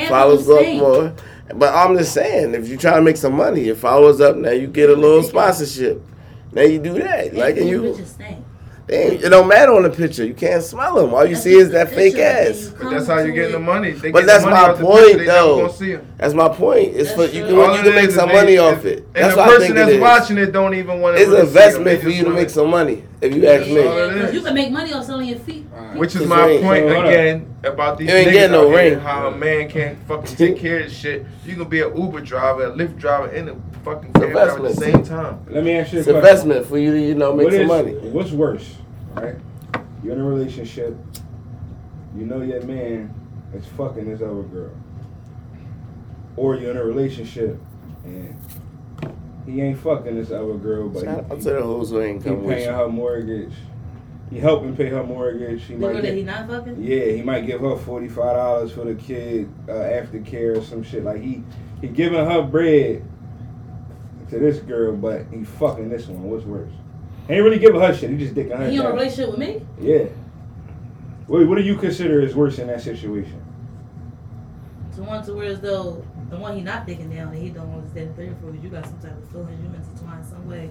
Followers 0.08 0.46
go 0.46 0.60
up 0.60 0.76
more. 0.78 1.14
But 1.54 1.74
I'm 1.74 1.98
just 1.98 2.14
saying, 2.14 2.54
if 2.54 2.68
you 2.68 2.78
try 2.78 2.94
to 2.94 3.02
make 3.02 3.18
some 3.18 3.34
money, 3.34 3.62
your 3.64 3.76
followers 3.76 4.20
up, 4.20 4.36
now 4.36 4.50
you 4.50 4.66
get 4.66 4.88
a 4.88 4.94
little 4.96 5.22
sponsorship. 5.22 6.00
Now 6.52 6.62
you 6.62 6.78
do 6.78 6.94
that, 6.94 7.34
like 7.34 7.56
and 7.58 7.68
you, 7.68 7.82
bitches 7.82 8.06
stink. 8.06 8.38
They 8.92 9.16
it 9.16 9.28
don't 9.30 9.48
matter 9.48 9.72
on 9.72 9.84
the 9.84 9.90
picture. 9.90 10.24
You 10.24 10.34
can't 10.34 10.62
smell 10.62 10.96
them. 10.96 11.14
All 11.14 11.24
you 11.24 11.30
That's 11.32 11.42
see 11.44 11.54
is 11.54 11.70
that 11.70 11.90
fake 11.90 12.16
ass. 12.18 12.66
you 12.66 12.74
But 12.78 12.90
that's 12.90 13.06
how 13.06 13.18
you 13.20 13.26
to 13.28 13.32
getting 13.32 13.52
the 13.52 13.58
money. 13.58 13.92
They 13.92 14.10
But 14.10 14.26
that's 14.26 14.44
money 14.44 14.54
my 14.54 14.68
off 14.70 14.78
the 14.78 14.84
point, 14.84 15.06
picture, 15.06 15.24
though. 15.24 15.56
gonna 15.66 15.72
see 15.72 15.92
'em. 15.94 16.06
That's 16.18 16.34
my 16.34 16.48
point. 16.48 16.94
It's 16.94 17.14
That's 17.14 17.30
for 17.30 17.36
you 17.36 17.46
true. 17.46 17.56
can 17.56 17.70
All 17.70 17.76
you 17.76 17.82
can 17.82 17.94
make 17.94 18.10
some 18.10 18.28
money 18.30 18.58
off 18.58 18.84
it. 18.84 18.98
And 19.14 19.24
That's 19.24 19.34
the 19.36 19.44
person 19.44 19.74
that's 19.74 19.98
watching 20.00 20.38
it 20.38 20.52
don't 20.52 20.74
even 20.74 21.00
want 21.00 21.16
to. 21.16 21.22
It's 21.22 21.32
an 21.32 21.40
investment 21.40 22.02
for 22.02 22.10
you 22.10 22.24
to 22.24 22.30
make 22.30 22.50
some 22.50 22.68
money. 22.70 23.04
If 23.22 23.36
you 23.36 23.46
ask 23.46 23.66
me. 23.68 23.74
because 23.74 24.34
you 24.34 24.42
can 24.42 24.54
make 24.54 24.72
money 24.72 24.92
off 24.92 25.04
selling 25.06 25.28
your 25.28 25.38
feet. 25.38 25.62
Which 25.94 26.14
is 26.16 26.22
Cause 26.22 26.28
my 26.28 26.50
you 26.50 26.60
point 26.60 26.82
hold 26.88 26.96
up. 26.96 27.04
again 27.06 27.54
about 27.62 27.96
these 27.98 28.08
You 28.10 28.16
ain't 28.16 28.28
niggas 28.28 28.32
getting 28.32 28.50
no 28.52 28.62
out 28.72 28.80
here, 28.80 28.90
ring. 28.96 28.98
How 28.98 29.28
a 29.28 29.36
man 29.36 29.68
can't 29.68 29.98
fucking 30.08 30.36
take 30.36 30.56
care 30.58 30.80
of 30.80 30.90
shit. 30.90 31.24
You 31.44 31.54
can 31.54 31.68
be 31.68 31.82
an 31.82 31.96
Uber 31.96 32.20
driver, 32.22 32.64
a 32.66 32.72
Lyft 32.72 32.98
driver, 32.98 33.28
and 33.28 33.50
a 33.50 33.56
fucking 33.84 34.12
cab 34.14 34.32
driver 34.32 34.38
at 34.40 34.56
the 34.56 34.66
investment. 34.66 35.06
same 35.06 35.16
time. 35.16 35.46
Let 35.48 35.62
me 35.62 35.72
ask 35.76 35.92
you 35.92 35.98
a 35.98 36.00
It's 36.00 36.10
question. 36.10 36.16
investment 36.16 36.66
for 36.66 36.78
you 36.78 36.90
to 36.92 37.00
you 37.00 37.14
know 37.14 37.32
make 37.34 37.44
What 37.44 37.52
some 37.52 37.62
is- 37.62 37.68
money. 37.68 37.92
What's 38.10 38.32
worse, 38.32 38.74
right? 39.14 39.36
You're 40.02 40.14
in 40.14 40.20
a 40.20 40.24
relationship. 40.24 40.96
You 42.16 42.26
know 42.26 42.42
your 42.42 42.62
man 42.62 43.14
is 43.54 43.64
fucking 43.76 44.04
this 44.10 44.20
other 44.20 44.42
girl, 44.42 44.70
or 46.36 46.56
you're 46.56 46.72
in 46.72 46.76
a 46.76 46.84
relationship 46.84 47.56
and 48.04 48.36
he 49.46 49.60
ain't 49.60 49.78
fucking 49.78 50.14
this 50.14 50.30
other 50.30 50.54
girl, 50.54 50.88
but 50.88 51.04
Shout 51.04 51.18
out 51.30 51.36
he, 51.38 51.42
to 51.44 51.50
the 51.50 51.62
hoes 51.62 51.90
who 51.90 52.00
ain't 52.00 52.22
he 52.22 52.28
come 52.28 52.44
with 52.44 52.56
paying 52.56 52.68
you. 52.68 52.74
her 52.74 52.88
mortgage. 52.88 53.52
He 54.30 54.38
helping 54.38 54.74
pay 54.74 54.88
her 54.88 55.02
mortgage. 55.02 55.64
He 55.64 55.74
The 55.74 55.80
might 55.80 55.92
girl 55.92 56.02
that 56.02 56.14
he 56.14 56.22
get, 56.22 56.26
not 56.26 56.48
fucking. 56.48 56.82
yeah, 56.82 57.04
he 57.06 57.22
might 57.22 57.46
give 57.46 57.60
her 57.60 57.76
forty 57.76 58.08
five 58.08 58.36
dollars 58.36 58.72
for 58.72 58.84
the 58.84 58.94
kid 58.94 59.48
uh, 59.68 59.72
aftercare 59.72 60.56
or 60.56 60.62
some 60.62 60.82
shit. 60.82 61.04
Like 61.04 61.20
he 61.20 61.42
he 61.80 61.88
giving 61.88 62.24
her 62.24 62.42
bread 62.42 63.04
to 64.30 64.38
this 64.38 64.60
girl, 64.60 64.94
but 64.96 65.26
he 65.30 65.44
fucking 65.44 65.90
this 65.90 66.06
one. 66.06 66.22
What's 66.22 66.44
worse? 66.46 66.72
He 67.28 67.34
ain't 67.34 67.44
really 67.44 67.58
giving 67.58 67.80
her 67.80 67.94
shit. 67.94 68.10
He 68.10 68.16
just 68.16 68.34
dicking 68.34 68.56
her. 68.56 68.68
He 68.70 68.76
in 68.76 68.80
a 68.80 68.84
down. 68.84 68.94
relationship 68.94 69.30
with 69.32 69.38
me. 69.38 69.66
Yeah. 69.80 70.04
What, 71.26 71.46
what 71.46 71.56
do 71.58 71.62
you 71.64 71.76
consider 71.76 72.20
is 72.20 72.34
worse 72.34 72.58
in 72.58 72.68
that 72.68 72.80
situation? 72.80 73.42
To 74.96 75.02
one 75.02 75.22
to 75.24 75.34
where 75.34 75.46
as 75.48 75.60
though 75.60 76.02
the 76.32 76.38
one 76.38 76.56
he 76.56 76.62
not 76.62 76.86
taking 76.86 77.10
down 77.10 77.28
and 77.28 77.36
he 77.36 77.50
don't 77.50 77.68
want 77.68 77.82
understand 77.82 78.16
the 78.16 78.22
third 78.22 78.36
for 78.40 78.56
you 78.56 78.70
got 78.70 78.86
some 78.86 78.98
type 79.00 79.12
of 79.12 79.28
feelings 79.30 79.62
you 79.62 79.66
intertwined 79.66 80.24
some 80.24 80.48
way. 80.48 80.70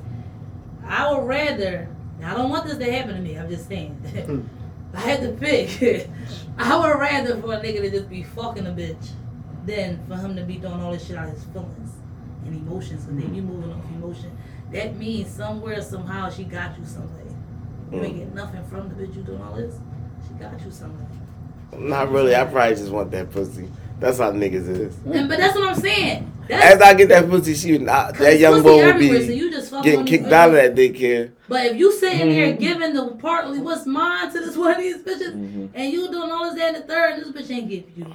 I 0.83 1.11
would 1.11 1.27
rather. 1.27 1.87
Now 2.19 2.33
I 2.33 2.37
don't 2.37 2.49
want 2.49 2.65
this 2.65 2.77
to 2.77 2.91
happen 2.91 3.13
to 3.13 3.21
me. 3.21 3.37
I'm 3.37 3.47
just 3.47 3.67
saying. 3.67 3.91
Hmm. 3.91 4.41
I 4.97 4.99
had 5.01 5.21
to 5.21 5.31
pick. 5.33 6.09
I 6.57 6.75
would 6.75 6.99
rather 6.99 7.39
for 7.39 7.53
a 7.53 7.61
nigga 7.61 7.81
to 7.81 7.91
just 7.91 8.09
be 8.09 8.23
fucking 8.23 8.65
a 8.65 8.71
bitch 8.71 9.09
than 9.67 10.03
for 10.07 10.15
him 10.15 10.35
to 10.35 10.41
be 10.41 10.55
doing 10.57 10.81
all 10.81 10.93
this 10.93 11.05
shit 11.05 11.15
out 11.15 11.27
of 11.27 11.35
his 11.35 11.43
feelings 11.43 11.91
and 12.43 12.55
emotions. 12.55 13.05
Cause 13.05 13.15
then 13.15 13.35
you 13.35 13.43
hmm. 13.43 13.53
moving 13.53 13.71
off 13.71 13.85
emotion. 13.91 14.35
That 14.71 14.97
means 14.97 15.29
somewhere 15.29 15.79
somehow 15.83 16.31
she 16.31 16.43
got 16.43 16.75
you 16.79 16.85
some 16.85 17.07
way. 17.15 17.35
You 17.91 18.03
ain't 18.03 18.13
hmm. 18.13 18.19
get 18.19 18.33
nothing 18.33 18.65
from 18.65 18.89
the 18.89 18.95
bitch 18.95 19.15
you 19.15 19.21
doing 19.21 19.43
all 19.43 19.53
this. 19.53 19.75
She 20.27 20.33
got 20.33 20.59
you 20.59 20.71
some 20.71 20.97
way. 20.97 21.87
Not 21.87 22.09
really. 22.11 22.35
I 22.35 22.45
probably 22.45 22.75
just 22.75 22.89
want 22.89 23.11
that 23.11 23.29
pussy. 23.29 23.69
That's 24.01 24.17
how 24.17 24.31
niggas 24.31 24.67
is. 24.67 24.95
And, 25.05 25.29
but 25.29 25.37
that's 25.37 25.55
what 25.55 25.69
I'm 25.69 25.75
saying. 25.79 26.27
That's, 26.49 26.73
After 26.73 26.83
I 26.85 26.93
get 26.95 27.09
that 27.09 27.29
pussy, 27.29 27.53
she 27.53 27.71
would 27.73 27.83
not, 27.83 28.09
'cause 28.15 28.25
that 28.25 28.39
young 28.39 28.61
boy 28.63 28.77
would 28.77 28.83
everywhere, 28.85 29.19
be 29.19 29.25
so 29.27 29.31
you 29.31 29.51
just 29.51 29.71
getting 29.83 30.03
kicked 30.05 30.25
out 30.31 30.49
of 30.49 30.55
bitches. 30.55 30.75
that 30.75 30.75
daycare. 30.75 31.31
But 31.47 31.65
if 31.67 31.77
you 31.77 31.91
sitting 31.93 32.29
here 32.31 32.47
Mhm. 32.53 32.59
giving 32.59 32.93
the 32.93 33.05
partly 33.21 33.59
what's 33.59 33.85
mine 33.85 34.31
to 34.33 34.39
this 34.39 34.57
one 34.65 34.71
of 34.71 34.77
these 34.79 34.97
bitches, 34.97 35.33
Mm-hmm. 35.35 35.65
and 35.75 35.93
you 35.93 36.11
doing 36.11 36.31
all 36.31 36.45
this 36.45 36.55
that 36.55 36.73
and 36.75 36.83
the 36.83 36.87
third, 36.87 37.13
and 37.13 37.23
this 37.35 37.47
bitch 37.47 37.55
ain't 37.55 37.69
give 37.69 37.83
you 37.95 38.05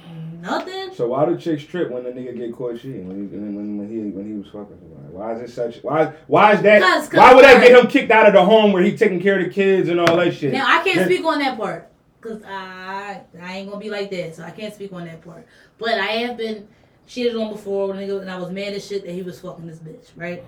nothing. 0.41 0.89
So 0.93 1.07
why 1.07 1.25
do 1.25 1.37
chicks 1.37 1.63
trip 1.63 1.89
when 1.89 2.03
the 2.03 2.11
nigga 2.11 2.35
get 2.37 2.53
caught 2.53 2.79
cheating 2.79 3.07
when 3.07 3.17
he 3.29 3.35
when, 3.37 3.77
when 3.77 3.89
he 3.89 3.97
when 4.11 4.27
he 4.27 4.33
was 4.33 4.47
fucking? 4.47 4.77
Why 5.11 5.33
is 5.33 5.41
it 5.49 5.53
such? 5.53 5.81
Why 5.83 6.11
why 6.27 6.53
is 6.53 6.61
that? 6.63 6.81
'cause 6.81 7.13
why 7.13 7.33
would 7.33 7.45
that 7.45 7.65
get 7.65 7.79
him 7.79 7.87
kicked 7.89 8.11
out 8.11 8.27
of 8.27 8.33
the 8.33 8.43
home 8.43 8.71
where 8.73 8.83
he 8.83 8.95
taking 8.95 9.21
care 9.21 9.39
of 9.39 9.45
the 9.45 9.49
kids 9.51 9.87
and 9.89 9.99
all 10.01 10.17
that 10.17 10.33
shit? 10.33 10.51
Now 10.53 10.65
I 10.67 10.83
can't 10.83 11.05
speak 11.09 11.25
on 11.25 11.39
that 11.39 11.57
part 11.57 11.87
because 12.21 12.43
I 12.43 13.21
I 13.41 13.57
ain't 13.57 13.69
gonna 13.69 13.81
be 13.81 13.89
like 13.89 14.11
that, 14.11 14.35
so 14.35 14.43
I 14.43 14.51
can't 14.51 14.73
speak 14.75 14.91
on 14.93 15.05
that 15.05 15.21
part. 15.23 15.47
But 15.77 15.99
I 15.99 16.07
have 16.07 16.37
been 16.37 16.67
cheated 17.05 17.35
on 17.35 17.51
before 17.51 17.87
with 17.87 17.97
a 17.97 18.01
nigga, 18.01 18.21
and 18.21 18.31
I 18.31 18.37
was 18.37 18.51
mad 18.51 18.73
as 18.73 18.85
shit 18.85 19.05
that 19.05 19.11
he 19.11 19.21
was 19.21 19.39
fucking 19.39 19.67
this 19.67 19.79
bitch, 19.79 20.09
right? 20.15 20.43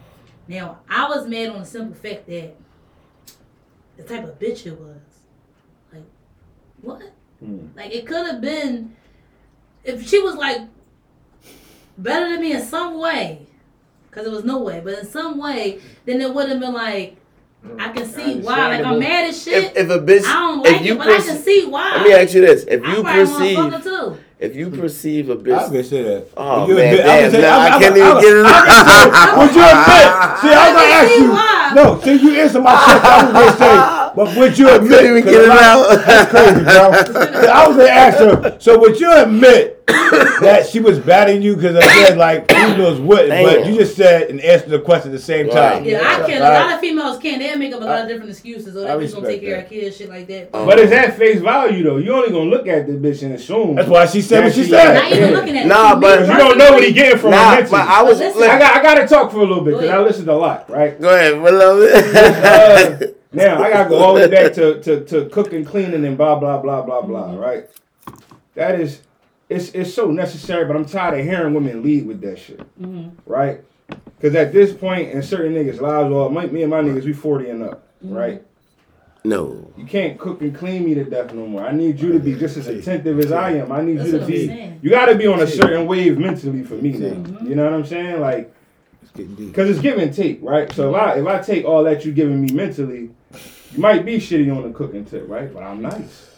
Now 0.48 0.80
I 0.90 1.08
was 1.08 1.28
mad 1.28 1.50
on 1.50 1.60
the 1.60 1.66
simple 1.66 1.96
fact 1.96 2.28
that 2.28 2.56
the 3.98 4.04
type 4.04 4.24
of 4.24 4.40
bitch 4.40 4.66
it 4.66 4.80
was. 4.80 4.98
Like, 5.94 6.06
what? 6.82 7.02
Hmm. 7.40 7.68
Like 7.76 7.94
it 7.94 8.06
could 8.06 8.26
have 8.26 8.42
been 8.42 8.96
if 9.84 10.08
she 10.08 10.20
was 10.20 10.36
like 10.36 10.62
better 11.98 12.30
than 12.30 12.42
me 12.42 12.54
in 12.54 12.62
some 12.62 13.00
way, 13.00 13.46
because 14.10 14.26
it 14.26 14.32
was 14.32 14.44
no 14.44 14.60
way, 14.60 14.82
but 14.84 15.00
in 15.00 15.06
some 15.06 15.38
way, 15.38 15.80
then 16.06 16.22
it 16.22 16.34
would 16.34 16.50
have 16.50 16.60
been 16.60 16.74
like 16.74 17.18
I 17.78 17.90
can 17.90 18.06
see 18.06 18.40
why. 18.40 18.78
Like 18.78 18.86
I'm 18.86 19.00
mad 19.00 19.30
as 19.30 19.44
shit. 19.44 19.76
If, 19.76 19.78
if 19.78 19.90
a 19.90 20.00
bitch, 20.00 20.24
I 20.26 20.34
don't 20.34 20.64
like 20.64 20.76
if 20.78 20.86
you 20.86 20.94
it, 20.94 20.98
but 20.98 21.10
I 21.10 21.22
can 21.22 21.38
see 21.38 21.66
why. 21.66 21.98
let 21.98 22.08
me 22.08 22.14
ask 22.14 22.34
you 22.34 22.42
this: 22.42 22.64
If 22.64 22.86
you 22.86 23.04
probably 23.04 23.56
fuck 23.56 23.74
her 23.74 23.80
perceive, 23.80 23.84
too. 23.84 24.18
If 24.40 24.56
you 24.56 24.70
hmm. 24.70 24.80
perceive 24.80 25.30
a 25.30 25.36
bitch, 25.36 25.68
gonna 25.68 25.84
say 25.84 26.02
that. 26.04 26.28
Oh, 26.38 26.68
You 26.68 26.76
man, 26.76 26.94
admit- 26.94 27.06
damn, 27.06 27.32
say- 27.32 27.42
now 27.42 27.60
I 27.60 27.70
was- 27.70 27.80
can't 27.84 27.98
even 27.98 28.14
get 28.22 28.34
it 28.34 28.46
I 28.46 28.56
was 28.56 28.66
gonna 28.70 28.90
say, 28.90 29.38
Would 29.38 29.52
you 29.56 29.64
admit? 29.68 30.08
See, 30.40 30.50
I 30.50 30.64
was 30.64 30.74
gonna 30.76 30.96
ask 31.00 31.12
you. 31.20 31.30
No, 31.70 32.00
see, 32.02 32.14
you 32.16 32.32
answer 32.42 32.62
my 32.62 32.74
question. 32.74 33.06
I 33.06 33.24
was 33.24 33.34
gonna 33.34 33.58
say, 33.60 33.99
but 34.26 34.36
would 34.38 34.58
you 34.58 34.70
admit? 34.70 34.92
couldn't 34.92 35.06
even 35.18 35.24
'cause 35.24 35.32
get 35.32 35.44
it 35.44 35.50
out. 35.50 36.06
That's 36.06 36.30
crazy, 36.32 36.64
bro. 36.64 37.52
I 37.52 37.68
was 37.68 37.78
gonna 37.78 37.90
ask 37.90 38.18
her. 38.18 38.56
So 38.60 38.78
would 38.80 39.00
you 39.00 39.12
admit 39.14 39.78
that 39.88 40.68
she 40.70 40.80
was 40.80 41.00
batting 41.00 41.42
you? 41.42 41.56
Because 41.56 41.78
again, 41.78 42.18
like 42.18 42.52
females 42.52 43.00
wouldn't, 43.00 43.30
but 43.30 43.66
you 43.66 43.76
just 43.78 43.96
said 43.96 44.30
and 44.30 44.42
answered 44.42 44.70
the 44.72 44.80
question 44.80 45.12
at 45.12 45.14
the 45.18 45.24
same 45.24 45.50
time. 45.50 45.86
Yeah, 45.86 46.00
I 46.02 46.28
can. 46.30 46.42
A 46.42 46.46
lot 46.50 46.74
of 46.74 46.80
females 46.80 47.18
can. 47.18 47.40
They 47.40 47.56
make 47.56 47.74
up 47.74 47.82
a 47.82 47.86
lot 47.86 48.02
of 48.02 48.08
different 48.10 48.30
excuses, 48.30 48.76
or 48.76 48.88
I 48.90 48.98
they 48.98 49.04
just 49.04 49.16
gonna 49.16 49.28
respect 49.28 49.42
take 49.42 49.42
care 49.50 49.58
that. 49.58 49.64
of 49.66 49.70
kids, 49.72 49.98
shit 49.98 50.10
like 50.10 50.28
that. 50.28 50.50
Um, 50.54 50.66
But 50.66 50.80
it's 50.80 50.92
at 50.92 51.18
face 51.18 51.40
value 51.40 51.84
though. 51.84 51.98
You 51.98 52.14
only 52.14 52.30
gonna 52.30 52.50
look 52.50 52.68
at 52.68 52.88
the 52.88 52.94
bitch 52.94 53.24
and 53.24 53.34
assume. 53.36 53.76
That's 53.76 53.88
why 53.90 54.06
she 54.06 54.22
said 54.22 54.44
what 54.44 54.54
she 54.54 54.64
That 54.64 54.70
said. 54.70 54.94
Not 54.96 55.12
even 55.12 55.30
Yeah. 55.30 55.36
looking 55.38 55.58
at 55.58 55.66
Nah, 55.66 55.96
me 55.96 56.02
but 56.02 56.20
you 56.28 56.36
don't 56.36 56.58
know 56.58 56.74
what 56.74 56.84
he 56.84 56.92
getting 56.92 57.18
from 57.20 57.32
her 57.32 57.38
nah, 57.38 57.52
mentally. 57.56 57.72
but 57.72 57.88
I 57.88 58.04
was. 58.04 58.18
But 58.20 58.26
listen, 58.26 58.42
look, 58.42 58.50
I 58.52 58.60
got 58.60 58.76
I 58.78 58.84
gotta 58.84 59.08
talk 59.08 59.32
for 59.32 59.38
a 59.38 59.42
little 59.42 59.62
bit 59.64 59.76
because 59.76 59.90
I 59.90 59.94
ahead. 59.94 60.06
listened 60.08 60.28
a 60.30 60.36
lot, 60.36 60.70
right? 60.70 61.00
go 61.00 61.10
ahead, 61.10 61.42
beloved. 61.42 62.16
Uh, 62.16 63.08
now 63.32 63.62
I 63.62 63.70
gotta 63.70 63.90
go 63.90 63.98
all 63.98 64.16
the 64.16 64.22
way 64.22 64.28
back 64.28 64.54
to, 64.54 64.82
to, 64.82 65.06
to 65.06 65.30
cooking, 65.30 65.64
cleaning, 65.64 66.06
and 66.06 66.18
blah 66.18 66.36
blah 66.36 66.60
blah 66.60 66.82
blah 66.82 67.02
blah. 67.02 67.28
Mm-hmm. 67.28 67.38
Right? 67.38 67.70
That 68.56 68.80
is, 68.80 69.02
it's 69.50 69.70
it's 69.72 69.94
so 69.94 70.10
necessary. 70.12 70.66
But 70.66 70.76
I'm 70.76 70.86
tired 70.86 71.20
of 71.20 71.26
hearing 71.26 71.54
women 71.54 71.84
lead 71.84 72.08
with 72.08 72.22
that 72.22 72.40
shit. 72.40 72.60
Mm-hmm. 72.82 73.10
Right? 73.26 73.62
Because 73.88 74.36
at 74.36 74.52
this 74.52 74.74
point 74.74 75.12
in 75.12 75.24
certain 75.24 75.54
niggas' 75.54 75.80
lives, 75.80 76.12
well, 76.12 76.30
my, 76.30 76.46
me 76.48 76.62
and 76.62 76.70
my 76.70 76.82
niggas, 76.82 77.06
we 77.06 77.14
40 77.14 77.50
and 77.50 77.64
up. 77.64 77.88
Mm-hmm. 78.04 78.14
Right? 78.14 78.44
no, 79.24 79.72
You 79.78 79.86
can't 79.86 80.18
cook 80.18 80.42
and 80.42 80.56
clean 80.56 80.86
me 80.86 80.94
to 80.94 81.04
death 81.04 81.34
no 81.34 81.46
more. 81.46 81.64
I 81.66 81.72
need 81.72 82.00
you 82.00 82.14
to 82.14 82.20
be 82.20 82.36
just 82.36 82.58
as 82.58 82.68
attentive 82.68 83.20
as 83.20 83.32
I 83.32 83.52
am. 83.52 83.72
I 83.72 83.82
need 83.82 83.98
That's 84.00 84.12
you 84.12 84.20
to 84.20 84.26
be. 84.26 84.48
saying. 84.48 84.80
You 84.82 84.90
got 84.90 85.06
to 85.06 85.16
be 85.16 85.28
on 85.28 85.42
a 85.42 85.48
certain 85.48 85.86
wave 85.88 86.18
mentally 86.18 86.64
for 86.64 86.76
me 86.76 86.92
now. 86.92 87.42
You 87.44 87.56
know 87.56 87.64
what 87.66 87.74
I'm 87.74 87.86
saying? 87.86 88.20
Like. 88.20 88.54
It's 89.10 89.18
getting 89.18 89.36
deep. 89.36 89.54
Cause 89.54 89.70
it's 89.70 89.80
give 89.80 89.98
and 89.98 90.14
take, 90.14 90.40
right? 90.42 90.72
So 90.74 90.96
if 90.96 91.02
I 91.02 91.20
if 91.20 91.28
I 91.28 91.40
take 91.42 91.66
all 91.66 91.84
that 91.84 92.06
you're 92.06 92.14
giving 92.14 92.42
me 92.42 92.52
mentally, 92.54 93.10
you 93.72 93.80
might 93.80 94.06
be 94.06 94.18
shitty 94.18 94.56
on 94.56 94.64
the 94.64 94.78
cooking 94.78 95.06
tip, 95.06 95.26
right? 95.28 95.54
But 95.54 95.64
I'm 95.64 95.82
nice. 95.82 96.30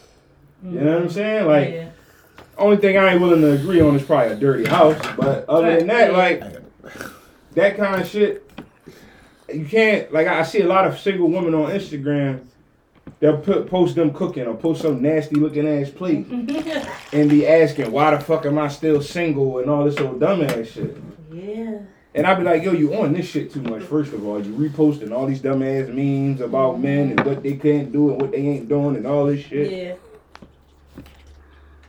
You 0.64 0.80
know 0.80 0.94
what 0.94 1.04
I'm 1.04 1.10
saying? 1.10 1.48
Like 1.48 1.70
yeah. 1.70 1.90
only 2.58 2.78
thing 2.78 2.98
I 2.98 3.14
ain't 3.14 3.22
willing 3.22 3.42
to 3.42 3.52
agree 3.54 3.82
on 3.82 3.96
is 3.96 4.04
probably 4.04 4.34
a 4.34 4.36
dirty 4.36 4.70
house. 4.70 5.00
But 5.18 5.48
other 5.50 5.78
than 5.78 5.88
that, 5.88 6.14
like 6.14 6.44
that 7.54 7.78
kind 7.78 8.02
of 8.02 8.08
shit, 8.08 8.50
you 9.54 9.66
can't 9.66 10.12
like 10.14 10.28
I 10.28 10.44
see 10.44 10.62
a 10.62 10.68
lot 10.68 10.86
of 10.86 11.00
single 11.00 11.30
women 11.30 11.54
on 11.54 11.72
Instagram. 11.72 12.46
They'll 13.20 13.38
put 13.38 13.68
post 13.68 13.96
them 13.96 14.14
cooking 14.14 14.48
or 14.48 14.56
post 14.56 14.82
some 14.82 15.02
nasty 15.02 15.36
looking 15.36 15.68
ass 15.68 15.90
plate 15.90 16.28
and 17.14 17.30
be 17.30 17.46
asking 17.46 17.92
why 17.92 18.16
the 18.16 18.20
fuck 18.20 18.46
am 18.46 18.58
I 18.58 18.68
still 18.68 19.02
single 19.02 19.60
and 19.60 19.70
all 19.70 19.84
this 19.84 20.00
old 20.00 20.20
dumb 20.20 20.42
ass 20.42 20.68
shit. 20.68 20.98
yeah. 21.32 21.80
And 22.14 22.28
I'd 22.28 22.38
be 22.38 22.44
like, 22.44 22.64
yo, 22.64 22.74
you 22.74 22.94
on 22.96 23.14
this 23.14 23.26
shit 23.26 23.54
too 23.54 23.62
much, 23.62 23.84
first 23.84 24.12
of 24.12 24.26
all. 24.26 24.46
You 24.46 24.54
reposting 24.54 25.12
all 25.12 25.28
these 25.28 25.42
dumbass 25.42 25.88
memes 25.94 26.42
about 26.42 26.80
men 26.80 27.12
and 27.12 27.26
what 27.26 27.42
they 27.42 27.54
can't 27.54 27.92
do 27.92 28.12
and 28.12 28.22
what 28.22 28.32
they 28.32 28.40
ain't 28.40 28.68
doing 28.68 28.98
and 28.98 29.08
all 29.08 29.26
this 29.28 29.46
shit. 29.46 29.72
Yeah. 29.72 31.04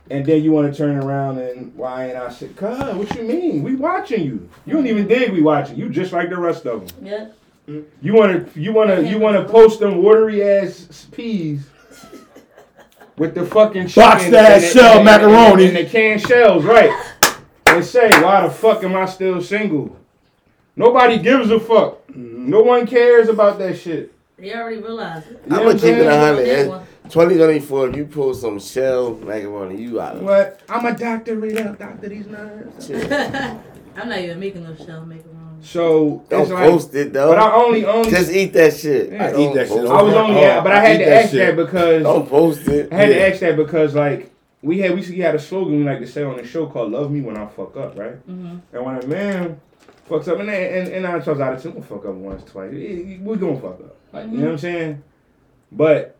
And 0.09 0.25
then 0.25 0.43
you 0.43 0.51
want 0.51 0.71
to 0.71 0.77
turn 0.77 0.97
around 0.97 1.39
and 1.39 1.75
why 1.75 2.07
ain't 2.07 2.17
I 2.17 2.29
said, 2.29 2.55
cuz, 2.55 2.95
what 2.95 3.13
you 3.15 3.23
mean? 3.23 3.63
We 3.63 3.75
watching 3.75 4.23
you. 4.23 4.49
You 4.65 4.73
don't 4.73 4.87
even 4.87 5.07
dig 5.07 5.31
we 5.31 5.41
watching. 5.41 5.77
You 5.77 5.89
just 5.89 6.13
like 6.13 6.29
the 6.29 6.37
rest 6.37 6.65
of 6.65 6.87
them. 6.87 7.05
Yeah. 7.05 7.83
You 8.01 8.13
wanna 8.13 8.45
you 8.55 8.73
wanna 8.73 9.01
you 9.01 9.17
wanna 9.17 9.45
post 9.45 9.79
them 9.79 10.03
watery 10.03 10.43
ass 10.43 11.07
peas 11.13 11.65
with 13.17 13.35
the 13.35 13.45
fucking 13.45 13.87
Box 13.95 14.23
chicken 14.23 14.31
that 14.31 14.61
and 14.63 14.73
shell 14.73 14.95
and 14.97 15.05
macaroni. 15.05 15.67
and 15.67 15.77
the 15.77 15.85
canned 15.85 16.21
shells, 16.21 16.65
right? 16.65 16.91
And 17.67 17.83
say, 17.83 18.09
why 18.21 18.45
the 18.45 18.53
fuck 18.53 18.83
am 18.83 18.95
I 18.95 19.05
still 19.05 19.41
single? 19.41 19.97
Nobody 20.75 21.19
gives 21.19 21.51
a 21.51 21.59
fuck. 21.59 21.99
No 22.15 22.61
one 22.61 22.87
cares 22.87 23.29
about 23.29 23.59
that 23.59 23.77
shit. 23.77 24.11
They 24.37 24.53
already 24.53 24.77
realized 24.81 25.27
it. 25.31 25.41
You 25.49 25.55
I'm 25.55 25.63
gonna 25.63 25.73
keep 25.73 25.75
it 25.75 25.79
saying? 25.81 25.99
a 26.01 26.03
That 26.05 26.35
hundred. 26.35 26.67
one. 26.69 26.85
2024, 27.09 27.89
if 27.89 27.95
you 27.95 28.05
pull 28.05 28.33
some 28.33 28.59
shell 28.59 29.13
macaroni, 29.15 29.81
you 29.81 30.01
out. 30.01 30.15
of 30.15 30.23
What? 30.23 30.61
I'm 30.67 30.85
a 30.85 30.97
doctor, 30.97 31.35
read 31.35 31.57
out, 31.57 31.77
doctor 31.77 32.09
these 32.09 32.27
nerves. 32.27 32.89
I'm 33.95 34.09
not 34.09 34.17
even 34.19 34.39
making 34.39 34.63
no 34.63 34.75
shell 34.75 35.05
macaroni. 35.05 35.29
So 35.61 36.23
Don't 36.29 36.41
it's 36.41 36.51
like, 36.51 36.69
post 36.69 36.93
it 36.95 37.13
though. 37.13 37.29
but 37.29 37.37
I 37.39 37.53
only 37.53 37.85
only 37.85 38.09
Just 38.09 38.31
eat 38.31 38.51
that 38.53 38.73
shit. 38.75 39.11
Yeah, 39.13 39.27
I 39.27 39.37
eat 39.39 39.53
that 39.53 39.67
shit. 39.67 39.77
I 39.77 40.01
was 40.01 40.13
only, 40.13 40.43
Oh, 40.43 40.61
but 40.61 40.71
I 40.73 40.77
I 40.77 40.79
had 40.79 40.95
eat 40.95 41.03
to 41.05 41.09
that 41.09 41.23
ask 41.23 41.31
shit. 41.31 41.55
that 41.55 41.65
because 41.65 42.03
Don't 42.03 42.29
post 42.29 42.67
it. 42.67 42.91
I 42.91 42.95
had 42.95 43.09
Yeah. 43.09 43.15
to 43.15 43.27
ask 43.31 43.39
that 43.41 43.55
because 43.55 43.95
like 43.95 44.31
we 44.61 44.79
had 44.79 44.93
we 44.95 45.01
we 45.09 45.19
had 45.19 45.35
a 45.35 45.39
slogan 45.39 45.77
we 45.77 45.83
like 45.85 45.99
to 45.99 46.07
say 46.07 46.23
on 46.23 46.35
the 46.37 46.45
show 46.45 46.65
called 46.65 46.91
"Love 46.91 47.11
Me 47.11 47.21
When 47.21 47.37
I 47.37 47.45
Fuck 47.45 47.77
Up," 47.77 47.97
right? 47.97 48.15
Mm-hmm. 48.27 48.57
And 48.75 48.85
when 48.85 48.95
a 48.97 49.07
man 49.07 49.61
fucks 50.13 50.27
up, 50.27 50.39
and 50.39 50.49
and, 50.49 50.87
and 50.89 51.03
nine 51.03 51.21
times 51.21 51.39
out 51.39 51.53
of 51.53 51.63
ten, 51.63 51.75
we 51.75 51.81
fuck 51.81 52.05
up 52.05 52.13
once, 52.13 52.43
twice. 52.49 52.71
We're 52.71 53.35
gonna 53.35 53.59
fuck 53.59 53.79
up, 53.79 53.95
like 54.11 54.25
you 54.25 54.37
know 54.37 54.45
what 54.45 54.51
I'm 54.51 54.57
saying. 54.57 55.03
But 55.71 56.17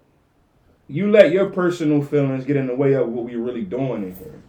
you 0.87 1.11
let 1.11 1.31
your 1.31 1.49
personal 1.49 2.01
feelings 2.03 2.45
get 2.45 2.55
in 2.55 2.67
the 2.67 2.75
way 2.75 2.93
of 2.93 3.07
what 3.07 3.25
we're 3.25 3.39
really 3.39 3.63
doing 3.63 4.03
in 4.03 4.15
here. 4.15 4.41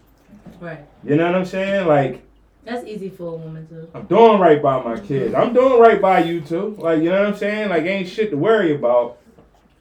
Right. 0.61 0.81
You 1.05 1.17
know 1.17 1.27
what 1.27 1.35
I'm 1.35 1.45
saying? 1.45 1.87
Like 1.87 2.23
That's 2.65 2.87
easy 2.87 3.11
for 3.11 3.35
a 3.35 3.37
woman 3.37 3.67
too. 3.69 3.89
I'm 3.95 4.07
doing 4.07 4.41
right 4.41 4.63
by 4.63 4.83
my 4.83 4.99
kids. 4.99 5.35
I'm 5.35 5.53
doing 5.53 5.81
right 5.81 6.01
by 6.01 6.25
you 6.25 6.41
too. 6.41 6.77
Like 6.79 7.03
you 7.03 7.11
know 7.11 7.21
what 7.21 7.29
I'm 7.29 7.37
saying? 7.37 7.69
Like 7.69 7.85
ain't 7.85 8.09
shit 8.09 8.31
to 8.31 8.37
worry 8.37 8.75
about. 8.75 9.19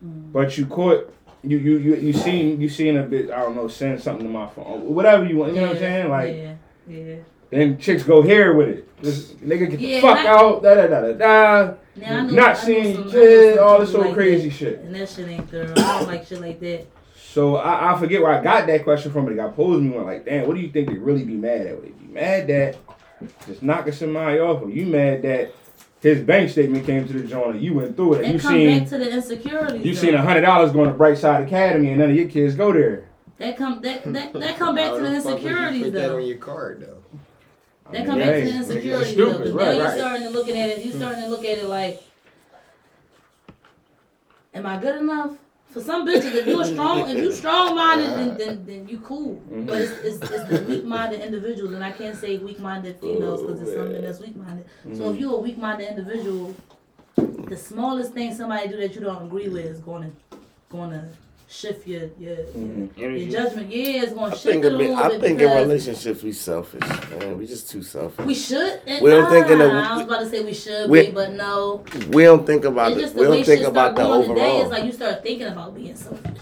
Mm. 0.04 0.32
But 0.32 0.58
you 0.58 0.66
caught 0.66 1.14
you 1.44 1.58
you 1.58 1.78
you 1.78 1.96
you 1.96 2.14
seen 2.14 2.62
you 2.62 2.70
seen 2.70 2.98
a 2.98 3.04
bit 3.04 3.32
I 3.32 3.40
don't 3.40 3.56
know 3.56 3.68
send 3.68 4.02
something 4.02 4.26
to 4.26 4.32
my 4.32 4.48
phone 4.48 4.94
whatever 4.96 5.26
you 5.26 5.38
want 5.38 5.54
you 5.54 5.60
know 5.60 5.68
what 5.68 5.76
I'm 5.76 5.82
saying 5.82 6.10
like 6.10 6.36
Yeah. 6.36 6.56
Yeah. 6.88 7.16
Then 7.56 7.78
chicks 7.78 8.04
go 8.04 8.22
here 8.22 8.54
with 8.54 8.70
it 8.70 9.04
just 9.04 9.40
nigga 9.42 9.70
get 9.70 9.80
Yeah, 9.80 9.96
the 9.98 10.02
fuck 10.02 10.18
and 10.20 10.28
I- 10.28 10.32
out 10.32 10.64
da 10.64 10.76
da 10.76 10.88
da 10.88 11.02
da 11.02 11.12
da 11.14 11.74
Now, 11.96 12.22
know, 12.24 12.30
not 12.34 12.58
seeing 12.58 12.96
some- 12.96 13.04
your 13.04 13.04
I 13.04 13.06
know 13.06 13.12
kid 13.12 13.56
some 13.56 13.64
all 13.68 13.80
this 13.80 13.90
people 13.90 14.02
old 14.02 14.08
like 14.08 14.16
crazy 14.16 14.50
that, 14.50 14.56
shit 14.56 14.80
And 14.80 14.96
that 14.96 15.10
shit 15.10 15.28
ain't 15.28 15.50
thorough. 15.50 15.72
I 15.78 16.00
don't 16.00 16.08
like 16.08 16.26
shit 16.28 16.42
like 16.42 16.60
that. 16.62 16.86
so 17.16 17.56
I, 17.58 17.94
I 17.94 18.00
forget 18.00 18.22
where 18.22 18.32
I 18.34 18.42
got 18.44 18.68
that 18.68 18.84
question 18.84 19.12
from 19.12 19.26
but 19.26 19.34
it 19.34 19.38
got 19.38 19.56
posed 19.56 19.80
to 19.80 19.84
me 19.84 19.90
when 19.96 20.06
like 20.06 20.26
damn 20.26 20.48
what 20.48 20.56
do 20.56 20.62
you 20.62 20.70
think 20.70 20.88
they 20.90 20.96
really 20.98 21.24
be 21.24 21.36
mad 21.36 21.68
at 21.68 21.76
would 21.76 21.86
they 21.86 21.90
be 21.90 22.14
mad 22.14 22.48
that 22.48 22.78
just 23.48 23.62
knocking 23.64 23.94
somebody 23.94 24.40
off 24.40 24.62
or 24.62 24.70
you 24.70 24.86
mad 24.86 25.22
that 25.24 25.52
his 26.02 26.20
bank 26.22 26.50
statement 26.50 26.86
came 26.86 27.08
to 27.08 27.14
the 27.14 27.26
joint 27.26 27.56
and 27.56 27.62
you 27.64 27.74
went 27.74 27.96
through 27.96 28.16
it 28.16 28.26
and 28.26 28.34
you 28.34 28.40
come 28.40 28.52
seen 28.54 28.80
back 28.80 28.90
to 28.90 28.98
the 28.98 29.10
insecurities. 29.10 29.86
You 29.86 29.94
though. 29.94 30.02
seen 30.02 30.14
a 30.16 30.22
hundred 30.22 30.42
dollars 30.42 30.72
going 30.74 30.92
to 30.92 30.98
Brightside 30.98 31.46
Academy 31.48 31.90
and 31.90 32.00
none 32.00 32.10
of 32.10 32.16
your 32.16 32.28
kids 32.28 32.56
go 32.56 32.74
there. 32.74 33.06
That 33.38 33.56
come 33.58 33.82
that 33.84 34.04
that, 34.12 34.34
that 34.34 34.58
come 34.58 34.76
back 34.76 34.92
to 34.94 35.00
the 35.02 35.10
the 35.10 35.22
fuck 35.22 35.34
would 35.36 35.44
you 35.44 35.50
insecurities 35.50 35.84
Put 35.84 35.94
that 35.94 36.12
on 36.14 36.26
your 36.26 36.38
card 36.38 36.82
though. 36.82 37.03
That 37.94 38.06
come 38.06 38.20
Yeah, 38.20 38.26
back 38.26 38.36
to 38.36 38.42
the 38.52 38.60
it's 38.60 38.70
insecurities 38.70 39.14
stupid, 39.14 39.34
though. 39.34 39.40
'cause 39.44 39.52
right, 39.52 39.66
now 39.66 39.72
you're 39.74 39.86
right. 39.86 39.98
starting 39.98 40.24
to 40.24 40.30
look 40.32 40.50
at 40.50 40.56
it. 40.56 40.86
You're 40.86 40.94
starting 40.96 41.22
to 41.24 41.30
look 41.30 41.46
at 41.46 41.58
it 41.60 41.66
like, 41.66 42.02
am 44.54 44.66
I 44.66 44.78
good 44.80 45.02
enough? 45.02 45.32
For 45.72 45.82
some 45.82 46.06
bitches, 46.08 46.36
if 46.36 46.46
you're 46.46 46.64
strong, 46.66 47.10
if 47.10 47.18
you 47.18 47.32
strong 47.32 47.76
minded, 47.76 48.10
then, 48.12 48.38
then 48.38 48.66
then 48.66 48.88
you 48.88 49.00
cool. 49.00 49.36
Mm-hmm. 49.38 49.66
But 49.66 49.82
it's, 49.82 49.92
it's, 50.04 50.32
it's 50.32 50.44
the 50.50 50.64
weak 50.68 50.86
minded 50.86 51.22
individuals, 51.22 51.74
and 51.74 51.84
I 51.84 51.92
can't 51.92 52.16
say 52.16 52.38
weak 52.38 52.60
minded 52.60 53.00
females 53.02 53.42
because 53.42 53.60
there's 53.60 53.76
some 53.76 53.92
men 53.92 54.04
that's 54.04 54.20
weak 54.20 54.36
minded. 54.36 54.66
So 54.84 54.90
Mm-hmm. 54.90 55.14
if 55.16 55.20
you're 55.20 55.34
a 55.34 55.40
weak 55.40 55.58
minded 55.58 55.90
individual, 55.90 56.56
the 57.16 57.58
smallest 57.58 58.14
thing 58.14 58.36
somebody 58.36 58.68
do 58.70 58.78
that 58.78 58.94
you 58.94 59.02
don't 59.02 59.24
agree 59.26 59.50
with 59.50 59.66
is 59.66 59.80
going 59.80 60.04
to 60.04 60.38
going 60.70 60.92
to 60.92 61.06
shift 61.54 61.88
your 61.88 62.10
your, 62.20 62.36
Mm-hmm. 62.38 63.00
your, 63.00 63.12
your 63.12 63.32
judgment. 63.32 63.70
Yeah, 63.72 64.04
it's 64.04 64.14
going 64.14 64.26
I 64.26 64.30
to 64.30 64.36
shift 64.36 64.44
think, 64.46 64.66
it 64.66 64.68
a 64.68 64.76
in, 64.76 64.78
little 64.78 64.96
I 64.98 65.08
bit 65.10 65.22
think 65.22 65.40
in 65.42 65.52
relationships 65.52 66.24
we 66.24 66.32
selfish. 66.34 66.82
Man, 67.20 67.38
we 67.38 67.46
just 67.48 67.70
too 67.70 67.84
selfish. 67.84 68.26
we 68.26 68.34
should. 68.34 68.82
And, 68.88 69.04
We 69.04 69.10
don't 69.12 69.30
think 69.30 69.48
in 69.48 69.60
the- 69.60 69.70
ah, 69.72 69.94
I 69.94 69.98
was 69.98 70.06
about 70.06 70.20
to 70.22 70.30
say 70.30 70.44
we 70.44 70.54
should 70.54 70.90
we- 70.90 71.06
be, 71.08 71.12
but 71.12 71.34
no. 71.34 71.84
We 72.10 72.24
don't 72.24 72.46
think 72.46 72.66
about 72.66 72.92
It's 72.94 72.98
it. 73.00 73.02
just 73.04 73.16
We 73.16 73.24
the 73.26 73.30
way 73.32 73.36
don't 73.38 73.46
think 73.46 73.68
about 73.68 73.96
the 73.96 74.04
going 74.04 74.28
today. 74.30 74.42
overall. 74.42 74.62
It's 74.62 74.72
like 74.72 74.84
you 74.86 74.92
start 74.92 75.24
thinking 75.24 75.48
about 75.48 75.76
being 75.76 75.96
selfish. 75.96 76.38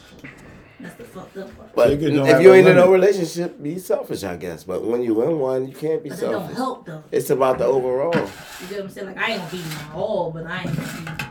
That's 0.80 0.96
the 0.96 1.04
fucked 1.04 1.38
up 1.38 1.56
part. 1.56 1.76
But 1.76 1.90
Niggas 1.92 2.16
don't 2.16 2.28
if 2.28 2.42
you 2.42 2.54
ain't 2.54 2.68
in 2.68 2.76
no 2.76 2.92
relationship, 2.92 3.62
be 3.62 3.78
selfish, 3.78 4.24
I 4.24 4.36
guess. 4.36 4.64
But 4.64 4.84
when 4.84 5.04
you 5.04 5.22
in 5.22 5.38
one, 5.38 5.68
you 5.68 5.76
can't 5.76 6.02
be 6.02 6.10
But 6.10 6.20
that 6.20 6.32
don't 6.32 6.54
help 6.56 6.88
though. 6.88 7.04
It's 7.12 7.30
about 7.30 7.60
the 7.60 7.66
overall. 7.66 8.12
You 8.16 8.22
get 8.68 8.78
what 8.78 8.80
I'm 8.86 8.90
saying? 8.90 9.08
Like 9.08 9.18
I 9.18 9.32
ain't 9.34 9.52
beating 9.52 9.68
my 9.70 9.94
all, 9.94 10.32
but 10.32 10.48
I 10.48 10.62
ain't 10.64 10.76
gonna 10.76 11.18
be 11.20 11.26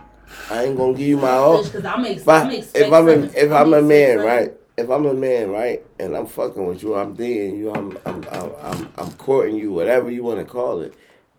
I 0.51 0.65
ain't 0.65 0.77
gonna 0.77 0.93
give 0.95 1.07
you 1.07 1.17
my 1.17 1.31
all. 1.31 1.63
because 1.63 1.85
I'm 1.85 2.05
ex- 2.05 2.25
But 2.25 2.47
I'm 2.47 2.51
if 2.53 2.93
I'm 2.93 3.09
a, 3.09 3.13
if 3.13 3.53
I'm 3.53 3.75
a 3.75 3.83
man, 3.83 4.09
something. 4.19 4.27
right, 4.27 4.53
if 4.77 4.91
I'm 4.91 5.07
a 5.07 5.15
man, 5.15 5.51
right, 5.51 5.85
and 5.99 6.17
I'm 6.17 6.27
fucking 6.27 6.65
with 6.67 6.83
you, 6.83 6.95
I'm 6.95 7.15
dating 7.15 7.59
you, 7.59 7.71
I'm 7.73 7.99
I'm 8.07 8.25
I'm 8.31 8.53
I'm, 8.63 8.93
I'm 8.97 9.13
courting 9.13 9.57
you, 9.57 9.73
whatever 9.73 10.11
you 10.11 10.23
want 10.25 10.39
to 10.39 10.45
call 10.45 10.81
it, 10.81 10.95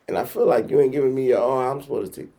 and 0.07 0.17
I 0.17 0.25
feel 0.25 0.45
like 0.45 0.69
you 0.69 0.79
ain't 0.81 0.91
giving 0.91 1.15
me 1.15 1.27
your 1.29 1.39
all, 1.39 1.59
I'm 1.59 1.81
supposed 1.81 2.13
to 2.13 2.21
take. 2.21 2.31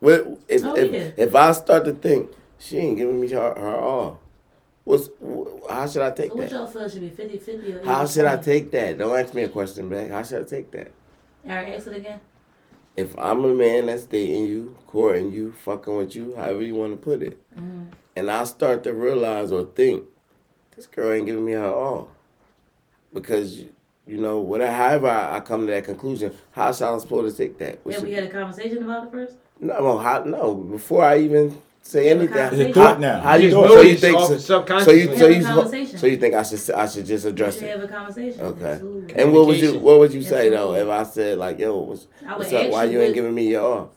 What 0.00 0.26
if 0.48 0.64
Oh, 0.64 0.74
if, 0.74 0.92
yeah. 0.92 1.10
if 1.16 1.34
I 1.34 1.52
start 1.52 1.84
to 1.86 1.92
think 1.92 2.30
she 2.58 2.78
ain't 2.78 2.96
giving 2.98 3.20
me 3.20 3.28
her, 3.30 3.54
her 3.54 3.76
all? 3.76 4.20
What's 4.84 5.08
wh- 5.24 5.70
how 5.70 5.86
should 5.86 6.02
I 6.02 6.10
take 6.10 6.30
So 6.30 6.36
what 6.36 6.50
that? 6.50 6.54
y'all 6.56 6.66
feel 6.66 6.88
should 6.88 7.00
be 7.00 7.08
50 7.08 7.38
50 7.38 7.72
or 7.74 7.84
How 7.84 8.06
should 8.06 8.26
I 8.26 8.36
take 8.36 8.70
that? 8.72 8.98
Don't 8.98 9.18
ask 9.18 9.32
me 9.32 9.44
a 9.44 9.48
question 9.48 9.88
back. 9.88 10.10
How 10.10 10.22
should 10.22 10.42
I 10.42 10.44
take 10.48 10.70
that? 10.72 10.92
All 11.48 11.54
right, 11.54 11.74
ask 11.74 11.86
it 11.86 11.96
again. 11.96 12.20
If 12.96 13.18
I'm 13.18 13.44
a 13.44 13.52
man 13.54 13.86
that's 13.86 14.04
dating 14.04 14.46
you, 14.46 14.76
courting 14.86 15.32
you, 15.32 15.52
fucking 15.64 15.96
with 15.96 16.14
you, 16.14 16.34
however 16.36 16.62
you 16.62 16.74
want 16.74 16.92
to 16.92 16.96
put 16.96 17.22
it, 17.22 17.38
Mm-hmm. 17.56 17.84
and 18.16 18.30
I 18.30 18.44
start 18.44 18.84
to 18.84 18.92
realize 18.92 19.50
or 19.52 19.64
think, 19.64 20.04
this 20.76 20.86
girl 20.86 21.12
ain't 21.12 21.26
giving 21.26 21.44
me 21.44 21.52
her 21.52 21.64
all, 21.72 22.10
because 23.12 23.58
you 24.06 24.16
know 24.18 24.38
whatever. 24.38 24.72
However, 24.72 25.08
I, 25.08 25.36
I 25.36 25.40
come 25.40 25.66
to 25.66 25.72
that 25.72 25.84
conclusion. 25.84 26.34
How 26.52 26.72
shall 26.72 26.94
I 26.94 26.98
supposed 26.98 27.36
to 27.36 27.42
take 27.42 27.58
that? 27.58 27.80
Have 27.92 28.02
we 28.02 28.12
had 28.12 28.24
a 28.24 28.28
conversation 28.30 28.82
about 28.82 29.06
it 29.06 29.10
first? 29.10 29.36
no, 29.60 29.78
no, 29.78 29.98
how, 29.98 30.24
no. 30.24 30.54
Before 30.54 31.04
I 31.04 31.18
even 31.18 31.56
say 31.84 32.10
anything, 32.10 32.28
conversation. 32.28 32.66
It's 32.68 32.76
a 32.76 32.80
thought 32.80 33.00
now. 33.00 33.20
How 33.20 33.34
you 33.34 33.46
It's 33.46 33.54
so 33.54 33.80
a 33.80 33.84
you 33.86 33.96
think 33.96 34.18
so, 34.20 34.38
so 34.38 34.90
you 34.90 35.16
so 35.16 35.26
you 35.28 35.98
so 35.98 36.06
you 36.06 36.16
think 36.16 36.34
I 36.34 36.42
should 36.42 36.70
I 36.70 36.86
should 36.88 37.06
just 37.06 37.24
We 37.24 37.30
address 37.30 37.54
should 37.54 37.64
it? 37.64 37.70
have 37.70 37.82
a 37.82 37.88
conversation. 37.88 38.40
Okay. 38.40 38.80
And 39.16 39.32
what 39.32 39.46
would 39.46 39.58
you 39.58 39.78
what 39.78 39.98
would 40.00 40.12
you 40.12 40.22
say 40.22 40.48
though 40.50 40.74
if 40.74 40.88
I 40.88 41.02
said 41.04 41.38
like 41.38 41.58
yo 41.58 41.76
what's, 41.78 42.06
what's 42.22 42.52
up 42.52 42.70
why 42.70 42.84
you 42.84 42.92
you 42.92 43.02
ain't 43.02 43.14
giving 43.14 43.34
me 43.34 43.48
your 43.50 43.62
all? 43.62 43.92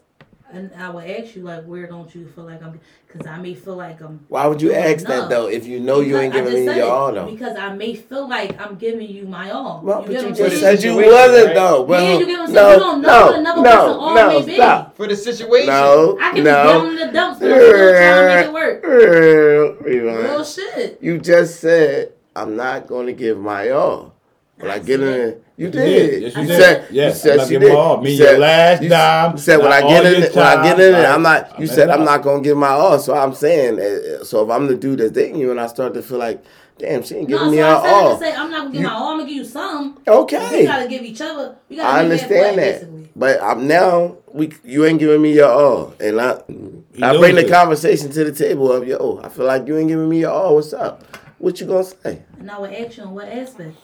And 0.50 0.72
I 0.78 0.90
would 0.90 1.10
ask 1.10 1.36
you 1.36 1.42
like, 1.42 1.66
where 1.66 1.88
don't 1.88 2.14
you 2.16 2.26
feel 2.28 2.46
like 2.46 2.64
I'm? 2.64 2.80
Because 3.06 3.28
I 3.28 3.38
may 3.38 3.54
feel 3.54 3.76
like 3.76 4.00
I'm. 4.02 4.26
Why 4.30 4.48
would 4.48 4.62
you 4.62 4.70
doing 4.70 4.82
ask 4.82 5.06
that 5.06 5.30
though 5.30 5.48
if 5.48 5.66
you 5.66 5.80
know 5.82 6.00
you 6.00 6.18
ain't 6.18 6.34
giving 6.34 6.54
me 6.54 6.64
your 6.64 6.74
it, 6.76 6.82
all 6.84 7.12
though? 7.12 7.30
Because 7.30 7.58
I 7.58 7.74
may 7.74 7.96
feel 7.96 8.30
like 8.30 8.60
I'm 8.60 8.76
giving 8.76 9.10
you 9.10 9.26
my 9.26 9.52
all. 9.52 9.82
Well, 9.84 10.02
you 10.02 10.08
but 10.08 10.12
get 10.14 10.22
you 10.22 10.28
what 10.30 10.40
I'm 10.40 10.50
just 10.50 10.62
said 10.62 10.84
you 10.84 10.92
Situation, 10.94 11.12
wasn't 11.12 11.46
right? 11.48 11.56
though, 11.56 11.86
bro. 11.86 11.98
Yeah, 12.00 12.18
you 12.18 12.26
get 12.26 12.40
what 12.40 12.50
I'm 12.50 12.56
saying? 12.56 12.56
no, 12.56 12.74
You 12.74 12.80
don't 12.80 13.02
know 13.02 13.08
no, 13.08 13.26
what 13.26 13.40
another 13.40 13.62
no, 13.62 13.72
person 13.72 14.00
all 14.00 14.16
no, 14.16 14.40
may 14.40 14.46
be. 14.46 14.96
For 14.96 15.08
the 15.08 15.16
situation. 15.18 15.68
No, 15.68 16.18
I 16.22 16.32
can 16.32 16.44
no. 16.44 16.64
be 16.64 16.68
down 16.70 16.88
in 16.88 16.96
the 16.96 17.14
dumps, 17.14 17.40
but 17.40 17.52
I'm 17.52 17.58
still 17.60 17.92
trying 17.92 18.28
to 18.30 18.36
make 18.36 18.46
it 18.46 18.54
work. 18.54 19.82
Rewind. 19.86 20.18
Real 20.20 20.46
shit. 20.46 20.98
You 21.02 21.18
just 21.18 21.60
said 21.60 22.14
I'm 22.38 22.56
not 22.56 22.88
going 22.88 23.08
to 23.08 23.14
give 23.14 23.38
my 23.38 23.70
all. 23.72 24.14
When 24.60 24.72
I 24.72 24.76
I 24.76 24.80
get 24.80 25.00
in, 25.02 25.08
you 25.56 25.66
You 25.66 25.70
did. 25.70 26.22
Yes, 26.24 26.36
you 26.36 26.42
You 26.42 26.48
did. 26.48 26.62
said, 26.62 26.88
Yes, 26.92 27.14
you 27.24 27.30
said 27.30 27.40
I'm 27.40 27.48
she 27.48 27.58
did. 27.60 27.70
my 27.74 27.76
all. 27.76 27.98
You 27.98 28.04
Me, 28.04 28.18
said- 28.18 28.30
your 28.32 28.40
last 28.40 28.82
you, 28.84 28.90
dime, 28.90 29.32
You 29.34 29.38
said 29.38 29.58
when 29.58 29.72
I 29.72 29.82
get 29.82 29.84
all 29.84 30.06
in, 30.06 30.22
your 30.22 30.32
when 30.32 30.46
I 30.46 30.64
get 30.64 30.80
in 30.80 30.96
it, 30.96 31.02
time. 31.04 31.14
I'm 31.16 31.22
not. 31.22 31.44
I 31.44 31.54
You 31.54 31.60
messed 31.62 31.76
said 31.76 31.90
I'm 31.92 32.04
not 32.06 32.22
gonna 32.24 32.42
give 32.42 32.58
my 32.58 32.70
all. 32.70 33.00
So 33.00 33.14
I'm 33.14 33.34
saying, 33.36 33.80
uh, 33.80 34.24
so 34.24 34.44
if 34.44 34.50
I'm 34.50 34.66
the 34.68 34.76
dude 34.76 35.00
that's 35.00 35.12
dating 35.12 35.40
you, 35.40 35.52
and 35.52 35.60
I 35.60 35.68
start 35.68 35.94
to 35.94 36.02
feel 36.02 36.18
like, 36.18 36.44
damn, 36.80 37.04
she 37.04 37.16
ain't 37.18 37.30
No, 37.30 37.38
giving 37.38 37.50
so 37.50 37.56
me 37.56 37.62
I 37.62 37.70
her 37.76 37.82
said 37.82 37.94
all. 37.94 38.18
to 38.18 38.24
say 38.26 38.34
I'm 38.34 38.50
not 38.50 38.58
gonna 38.62 38.72
give 38.72 38.82
You- 38.82 38.88
my 38.88 38.94
all. 38.96 39.08
I'm 39.10 39.18
gonna 39.20 39.30
give 39.30 39.38
you 39.38 39.46
some. 39.46 39.98
Okay. 40.08 40.60
We 40.62 40.66
gotta 40.66 40.88
give 40.88 41.04
each 41.04 41.22
other. 41.22 41.56
We 41.70 41.76
gotta 41.76 41.88
I 41.90 41.98
meet 42.04 42.12
understand 42.14 42.58
that, 42.58 42.74
basically. 42.74 43.10
but 43.16 43.42
I'm 43.44 43.68
now 43.68 44.16
we 44.34 44.52
you 44.64 44.86
ain't 44.86 44.98
giving 45.00 45.22
me 45.22 45.34
your 45.34 45.50
all, 45.52 45.94
and 46.00 46.20
I 46.20 46.32
I 46.32 47.12
knows 47.14 47.20
bring 47.20 47.36
the 47.36 47.46
it. 47.46 47.52
conversation 47.52 48.10
to 48.12 48.24
the 48.24 48.32
table 48.32 48.72
of 48.72 48.88
yo. 48.88 49.22
I 49.24 49.30
feel 49.30 49.46
like 49.46 49.68
you 49.68 49.78
ain't 49.78 49.88
giving 49.90 50.10
me 50.10 50.22
your 50.22 50.32
all. 50.32 50.56
What's 50.56 50.74
up? 50.74 51.04
What 51.38 51.62
you 51.62 51.68
gonna 51.68 51.84
say? 51.84 52.24
And 52.40 52.50
I 52.50 52.58
would 52.60 52.74
ask 52.74 52.98
you 52.98 53.04
on 53.04 53.14
what 53.14 53.28
aspect. 53.28 53.76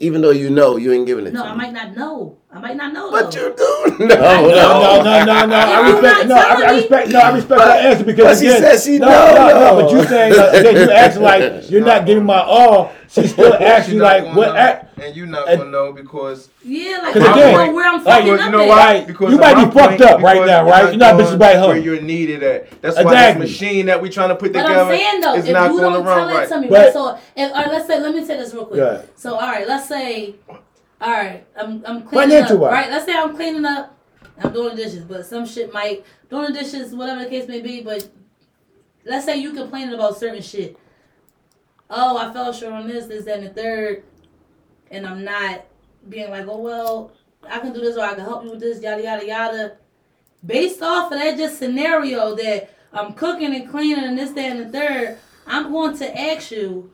Even 0.00 0.20
though 0.22 0.30
you 0.30 0.48
know 0.50 0.76
you 0.76 0.92
ain't 0.92 1.06
giving 1.06 1.26
it 1.26 1.32
No, 1.32 1.42
to 1.42 1.48
I 1.48 1.52
me. 1.52 1.58
might 1.58 1.72
not 1.72 1.96
know. 1.96 2.36
I 2.52 2.60
might 2.60 2.76
not 2.76 2.92
know. 2.92 3.10
But 3.10 3.30
though. 3.32 3.48
you 3.48 3.54
do. 3.56 4.06
No, 4.06 4.14
No, 4.16 4.48
no, 4.48 5.02
no, 5.02 5.24
no, 5.24 5.46
no. 5.46 5.56
I 5.56 5.90
respect. 5.90 6.28
No, 6.28 6.34
I, 6.36 6.62
I 6.62 6.76
respect. 6.76 7.08
No, 7.10 7.18
I 7.20 7.34
respect 7.34 7.58
that 7.60 7.84
answer 7.86 8.04
because 8.04 8.24
but 8.24 8.38
she 8.38 8.46
again, 8.48 8.60
said 8.62 8.80
she 8.80 8.98
no, 8.98 9.08
know, 9.08 9.34
no, 9.34 9.48
no. 9.48 9.60
no. 9.76 9.82
But 9.82 9.92
you 9.92 10.04
saying 10.08 10.32
uh, 10.38 10.50
again, 10.54 10.74
you 10.76 10.90
act 10.90 11.16
like 11.18 11.70
you're 11.70 11.84
not 11.84 12.06
giving 12.06 12.24
my 12.24 12.40
all. 12.40 12.92
She 13.08 13.26
still 13.26 13.54
asks 13.60 13.90
you 13.90 14.00
like 14.00 14.24
what? 14.36 14.48
know, 14.48 14.56
Act, 14.56 14.87
and 15.00 15.16
you're 15.16 15.26
not 15.26 15.46
gonna 15.46 15.64
know 15.66 15.92
because 15.92 16.48
Yeah, 16.62 16.98
like 17.02 17.16
I 17.16 17.18
again, 17.18 17.34
don't 17.34 17.66
know 17.66 17.72
where 17.74 17.86
I'm 17.88 18.04
like, 18.04 18.04
fucking 18.04 18.26
Well, 18.32 18.40
up 18.40 18.46
you 18.46 18.52
know 18.52 18.62
at. 18.62 18.68
why? 18.68 19.04
Because 19.04 19.32
You 19.32 19.38
might 19.38 19.54
my 19.56 19.64
be 19.64 19.70
fucked 19.70 20.00
up 20.00 20.20
right 20.20 20.34
because 20.34 20.46
now, 20.46 20.60
you're 20.62 20.70
right? 20.70 20.84
You're 20.90 20.96
not 20.96 21.16
going 21.16 21.26
bitching 21.26 21.38
by 21.38 21.52
Where 21.66 21.74
her. 21.74 21.78
you're 21.78 22.00
needed 22.00 22.42
at. 22.42 22.80
That's 22.82 22.96
why 22.96 23.02
Exactly. 23.02 23.42
this 23.46 23.50
machine 23.60 23.86
that 23.86 24.00
we 24.02 24.08
trying 24.10 24.28
to 24.30 24.34
put 24.36 24.52
But 24.52 24.62
together 24.62 24.80
I'm 24.80 24.88
saying 24.98 25.20
though, 25.20 25.34
is 25.34 25.46
if 25.46 25.52
not 25.52 25.70
you 25.72 25.78
going 25.80 25.92
don't 25.94 26.02
to 26.02 26.08
run 26.08 26.18
tell 26.18 26.28
it 26.28 26.34
right. 26.40 26.48
to 26.48 26.60
me, 26.60 26.68
But- 26.68 26.78
right? 26.84 26.92
So, 26.92 27.18
if, 27.36 27.52
all 27.52 27.56
right, 27.62 27.68
let's 27.72 27.86
say, 27.86 28.00
let 28.00 28.14
me 28.14 28.24
say 28.24 28.36
this 28.36 28.54
real 28.54 28.66
quick. 28.66 28.78
Yeah. 28.80 29.02
So, 29.16 29.34
all 29.34 29.40
right, 29.48 29.66
let's 29.68 29.88
say, 29.88 30.34
all 31.00 31.10
right, 31.12 31.46
I'm 31.56 31.84
I'm 31.86 32.02
cleaning 32.02 32.02
up, 32.02 32.10
Financial 32.30 32.58
wise. 32.58 32.72
right? 32.72 32.90
Let's 32.90 33.04
say 33.06 33.12
I'm 33.16 33.34
cleaning 33.36 33.64
up, 33.64 33.96
I'm 34.42 34.52
doing 34.52 34.74
the 34.76 34.82
dishes, 34.82 35.04
but 35.04 35.24
some 35.26 35.46
shit 35.46 35.72
might 35.72 36.04
doing 36.30 36.52
the 36.52 36.58
dishes, 36.58 36.94
whatever 36.94 37.22
the 37.24 37.30
case 37.30 37.46
may 37.48 37.60
be. 37.60 37.80
But 37.82 38.08
let's 39.04 39.24
say 39.24 39.36
you 39.36 39.52
complaining 39.52 39.94
about 39.94 40.16
certain 40.18 40.42
shit. 40.42 40.76
Oh, 41.90 42.18
I 42.18 42.30
fell 42.34 42.52
short 42.52 42.74
on 42.74 42.86
this, 42.86 43.06
this, 43.06 43.24
that, 43.24 43.38
and 43.38 43.46
the 43.46 43.50
third, 43.50 44.02
and 44.90 45.06
I'm 45.06 45.24
not 45.24 45.64
being 46.08 46.30
like, 46.30 46.46
oh 46.48 46.60
well, 46.60 47.12
I 47.48 47.58
can 47.58 47.72
do 47.72 47.80
this 47.80 47.96
or 47.96 48.02
I 48.02 48.14
can 48.14 48.24
help 48.24 48.44
you 48.44 48.50
with 48.50 48.60
this, 48.60 48.80
yada 48.82 49.02
yada 49.02 49.26
yada. 49.26 49.76
Based 50.44 50.82
off 50.82 51.12
of 51.12 51.18
that 51.18 51.36
just 51.36 51.58
scenario 51.58 52.34
that 52.36 52.70
I'm 52.92 53.14
cooking 53.14 53.54
and 53.54 53.68
cleaning 53.70 54.04
and 54.04 54.18
this, 54.18 54.30
that, 54.30 54.44
and 54.44 54.60
the 54.60 54.78
third, 54.78 55.18
I'm 55.46 55.72
going 55.72 55.96
to 55.98 56.20
ask 56.20 56.50
you, 56.50 56.92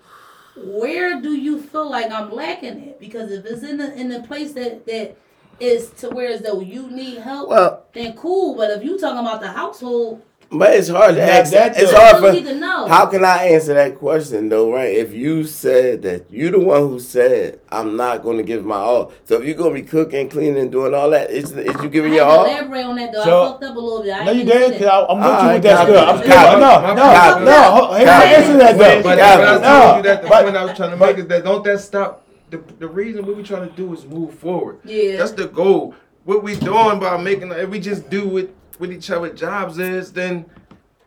where 0.57 1.21
do 1.21 1.35
you 1.35 1.61
feel 1.61 1.91
like 1.91 2.11
I'm 2.11 2.31
lacking 2.31 2.79
it? 2.79 3.01
Because 3.01 3.31
if 3.31 3.45
it's 3.45 3.63
in 3.63 3.79
the 3.79 3.93
in 3.95 4.09
the 4.09 4.21
place 4.21 4.53
that 4.53 4.87
that 4.87 5.17
is 5.61 5.91
to 5.91 6.11
where 6.11 6.29
as 6.29 6.41
though 6.43 6.61
you 6.61 6.91
need 6.91 7.19
help, 7.19 7.49
Well, 7.49 7.85
then 7.93 8.17
cool. 8.17 8.57
But 8.57 8.71
if 8.71 8.83
you 8.85 8.99
talking 8.99 9.19
about 9.19 9.41
the 9.41 9.53
household, 9.53 10.23
but 10.51 10.75
it's 10.75 10.89
hard 10.89 11.15
to 11.17 11.21
Not 11.21 11.29
ask. 11.29 11.53
that 11.53 11.77
It's 11.79 11.91
though. 11.91 11.99
hard 11.99 12.23
you 12.23 12.33
need 12.41 12.47
for. 12.49 12.53
to 12.55 12.59
know. 12.61 12.87
How 12.89 13.07
can 13.07 13.25
I 13.25 13.45
answer 13.49 13.75
that 13.75 13.97
question 13.99 14.49
though, 14.49 14.73
right? 14.73 14.95
If 14.95 15.13
you 15.13 15.45
said 15.45 16.03
that 16.03 16.31
you 16.31 16.51
the 16.51 16.59
one 16.61 16.81
who 16.83 17.01
said 17.01 17.61
I'm 17.71 17.97
not 17.97 18.23
going 18.23 18.37
to 18.37 18.43
give 18.43 18.65
my 18.65 18.77
all, 18.77 19.13
so 19.25 19.37
if 19.41 19.45
you're 19.45 19.57
going 19.57 19.75
to 19.75 19.81
be 19.83 19.87
cooking, 19.89 20.29
cleaning, 20.29 20.71
doing 20.71 20.95
all 20.95 21.11
that, 21.11 21.31
is, 21.31 21.53
is 21.53 21.75
you 21.83 21.89
giving 21.89 22.13
had 22.13 22.17
your 22.19 22.25
to 22.27 22.31
all? 22.31 22.45
elaborate 22.45 22.85
on 22.87 22.97
that 22.97 23.13
though. 23.13 23.25
So- 23.25 23.43
I 23.45 23.49
fucked 23.51 23.65
up 23.65 23.77
a 23.77 23.79
little 23.81 24.03
bit. 24.03 24.13
I 24.15 24.25
no, 24.25 24.33
you 24.33 24.45
didn't. 24.45 24.79
Cause. 24.79 24.87
I, 24.89 25.05
I'm 25.13 25.19
with 25.19 25.27
All 25.27 25.33
you 25.43 25.47
right, 25.49 25.55
with 25.55 25.63
that 25.65 25.87
stuff. 25.89 26.09
I'm 26.09 26.19
still 26.19 26.29
Got 26.29 26.59
no, 26.59 26.95
no, 26.95 27.45
no. 27.45 27.95
Hey, 27.97 28.07
I 28.07 28.25
it. 28.25 28.39
answer 28.39 28.57
that 28.59 28.73
though. 28.79 28.79
But, 28.79 29.03
but 29.03 29.17
Got 29.17 29.41
I 29.41 29.93
told 29.93 29.97
you 29.97 30.03
that 30.11 30.23
the 30.23 30.29
point 30.29 30.57
I 30.57 30.65
was 30.65 30.77
trying 30.77 30.91
to 30.91 30.97
make 30.97 31.19
is 31.19 31.27
that 31.27 31.45
don't 31.45 31.65
that 31.65 31.81
stop. 31.81 32.25
The, 32.51 32.59
the 32.79 32.87
reason 32.87 33.25
what 33.27 33.37
we 33.37 33.43
trying 33.43 33.69
to 33.69 33.75
do 33.75 33.93
is 33.95 34.05
move 34.07 34.35
forward. 34.35 34.79
Yeah. 34.85 35.17
That's 35.17 35.33
the 35.33 35.49
goal. 35.49 35.95
What 36.25 36.43
we 36.43 36.55
doing 36.57 37.01
by 37.01 37.17
making 37.21 37.51
if 37.53 37.69
we 37.69 37.81
just 37.81 38.09
do 38.09 38.29
what 38.29 38.51
what 38.79 38.91
each 38.91 39.11
other 39.11 39.31
jobs 39.31 39.79
is, 39.79 40.13
then 40.13 40.47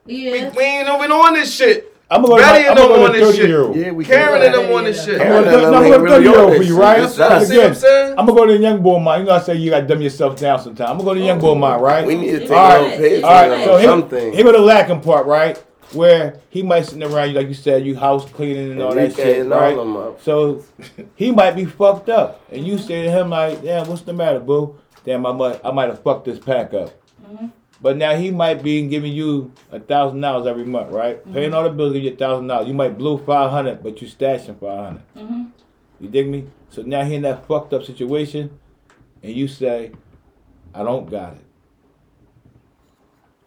Yeah. 0.05 0.51
we 0.55 0.63
ain't 0.63 0.87
even 0.89 1.11
on 1.11 1.33
this 1.33 1.53
shit. 1.53 1.93
I'm 2.09 2.21
gonna 2.21 2.35
go 2.35 2.37
to 2.37 2.43
Betty 2.43 2.67
and 2.67 2.77
them 2.77 2.91
on 2.91 3.11
this 3.11 3.21
30 3.25 3.37
shit. 3.37 3.49
year 3.49 3.61
old. 3.63 3.75
Yeah, 3.75 3.91
we 3.91 4.05
Karen 4.05 4.41
can. 4.41 4.45
and 4.45 4.53
them 4.65 4.73
on 4.73 4.83
this 4.85 5.03
shit. 5.03 5.19
I'm 5.19 5.27
Karen 5.27 5.43
gonna 5.43 5.57
go- 5.57 5.65
I'm 5.67 5.71
gonna 5.73 5.89
go 5.89 5.97
to 5.97 6.03
really 6.03 6.09
30 6.15 6.23
year 6.29 6.39
on 6.39 6.45
old 6.45 6.55
for 6.57 6.63
you, 6.63 6.79
right? 6.79 6.97
That's 7.01 7.17
You 7.17 7.45
see 7.53 7.57
what 7.57 7.67
I'm 7.67 7.75
saying? 7.75 8.09
I'm 8.17 8.25
gonna 8.25 8.39
go 8.39 8.45
to 8.45 8.53
the 8.53 8.59
young 8.59 8.81
boy 8.81 8.99
mind. 8.99 9.23
You 9.23 9.27
know, 9.29 9.35
I 9.35 9.39
say 9.41 9.55
you 9.55 9.69
gotta 9.71 9.85
dumb 9.85 10.01
yourself 10.01 10.37
down 10.39 10.61
sometime. 10.61 10.87
I'm 10.87 10.93
gonna 10.97 11.03
go 11.03 11.13
to 11.15 11.19
the 11.19 11.25
young 11.25 11.39
boy 11.39 11.55
mind, 11.55 11.81
right? 11.81 12.07
We 12.07 12.15
need 12.15 12.31
to 12.31 12.39
take 12.39 12.51
All 12.51 12.57
a 12.57 12.59
right. 12.69 12.81
little 12.83 12.97
page 12.97 13.23
All 13.23 13.29
right, 13.49 13.65
so 13.65 13.73
on 13.73 13.79
here, 13.81 13.89
something. 13.89 14.33
here 14.33 14.43
go 14.45 14.51
the 14.53 14.59
lacking 14.59 15.01
part, 15.01 15.25
right? 15.25 15.61
Where 15.91 16.39
he 16.49 16.63
might 16.63 16.85
sitting 16.85 17.03
around 17.03 17.29
you, 17.31 17.35
like 17.35 17.49
you 17.49 17.53
said, 17.53 17.85
you 17.85 17.97
house 17.97 18.23
cleaning 18.29 18.71
and 18.71 18.81
all 18.81 18.93
that 18.95 19.13
shit, 19.13 19.39
and 19.39 19.51
all 19.53 19.59
right? 19.59 19.75
them 19.75 19.97
up. 19.97 20.21
So 20.23 20.63
he 21.15 21.31
might 21.31 21.57
be 21.57 21.65
fucked 21.65 22.07
up, 22.07 22.39
and 22.53 22.65
you 22.65 22.77
say 22.77 23.03
to 23.03 23.11
him 23.11 23.31
like, 23.31 23.61
"Damn, 23.63 23.85
what's 23.89 24.01
the 24.03 24.13
matter, 24.13 24.39
boo? 24.39 24.75
Damn, 25.03 25.25
I 25.25 25.33
might, 25.33 25.59
I 25.65 25.71
might 25.71 25.89
have 25.89 26.01
fucked 26.03 26.23
this 26.23 26.39
pack 26.39 26.73
up." 26.73 26.91
Mm-hmm. 27.29 27.47
But 27.81 27.97
now 27.97 28.15
he 28.15 28.31
might 28.31 28.63
be 28.63 28.87
giving 28.87 29.13
you 29.13 29.51
a 29.71 29.79
thousand 29.79 30.21
dollars 30.21 30.47
every 30.47 30.65
month, 30.65 30.91
right? 30.91 31.23
Paying 31.33 31.53
all 31.53 31.63
the 31.63 31.69
bills, 31.69 31.93
give 31.93 32.03
you 32.03 32.13
a 32.13 32.15
thousand 32.15 32.47
dollars. 32.47 32.67
You 32.67 32.73
might 32.73 32.97
blow 32.97 33.17
five 33.17 33.51
hundred, 33.51 33.83
but 33.83 34.01
you 34.01 34.07
stashing 34.07 34.59
five 34.59 34.99
Mhm. 35.15 35.51
You 35.99 36.09
dig 36.09 36.27
me? 36.29 36.45
So 36.69 36.81
now 36.81 37.03
he 37.03 37.15
in 37.15 37.21
that 37.23 37.45
fucked 37.47 37.73
up 37.73 37.83
situation, 37.83 38.49
and 39.23 39.33
you 39.33 39.47
say, 39.47 39.91
"I 40.73 40.83
don't 40.83 41.09
got 41.09 41.33
it." 41.33 41.41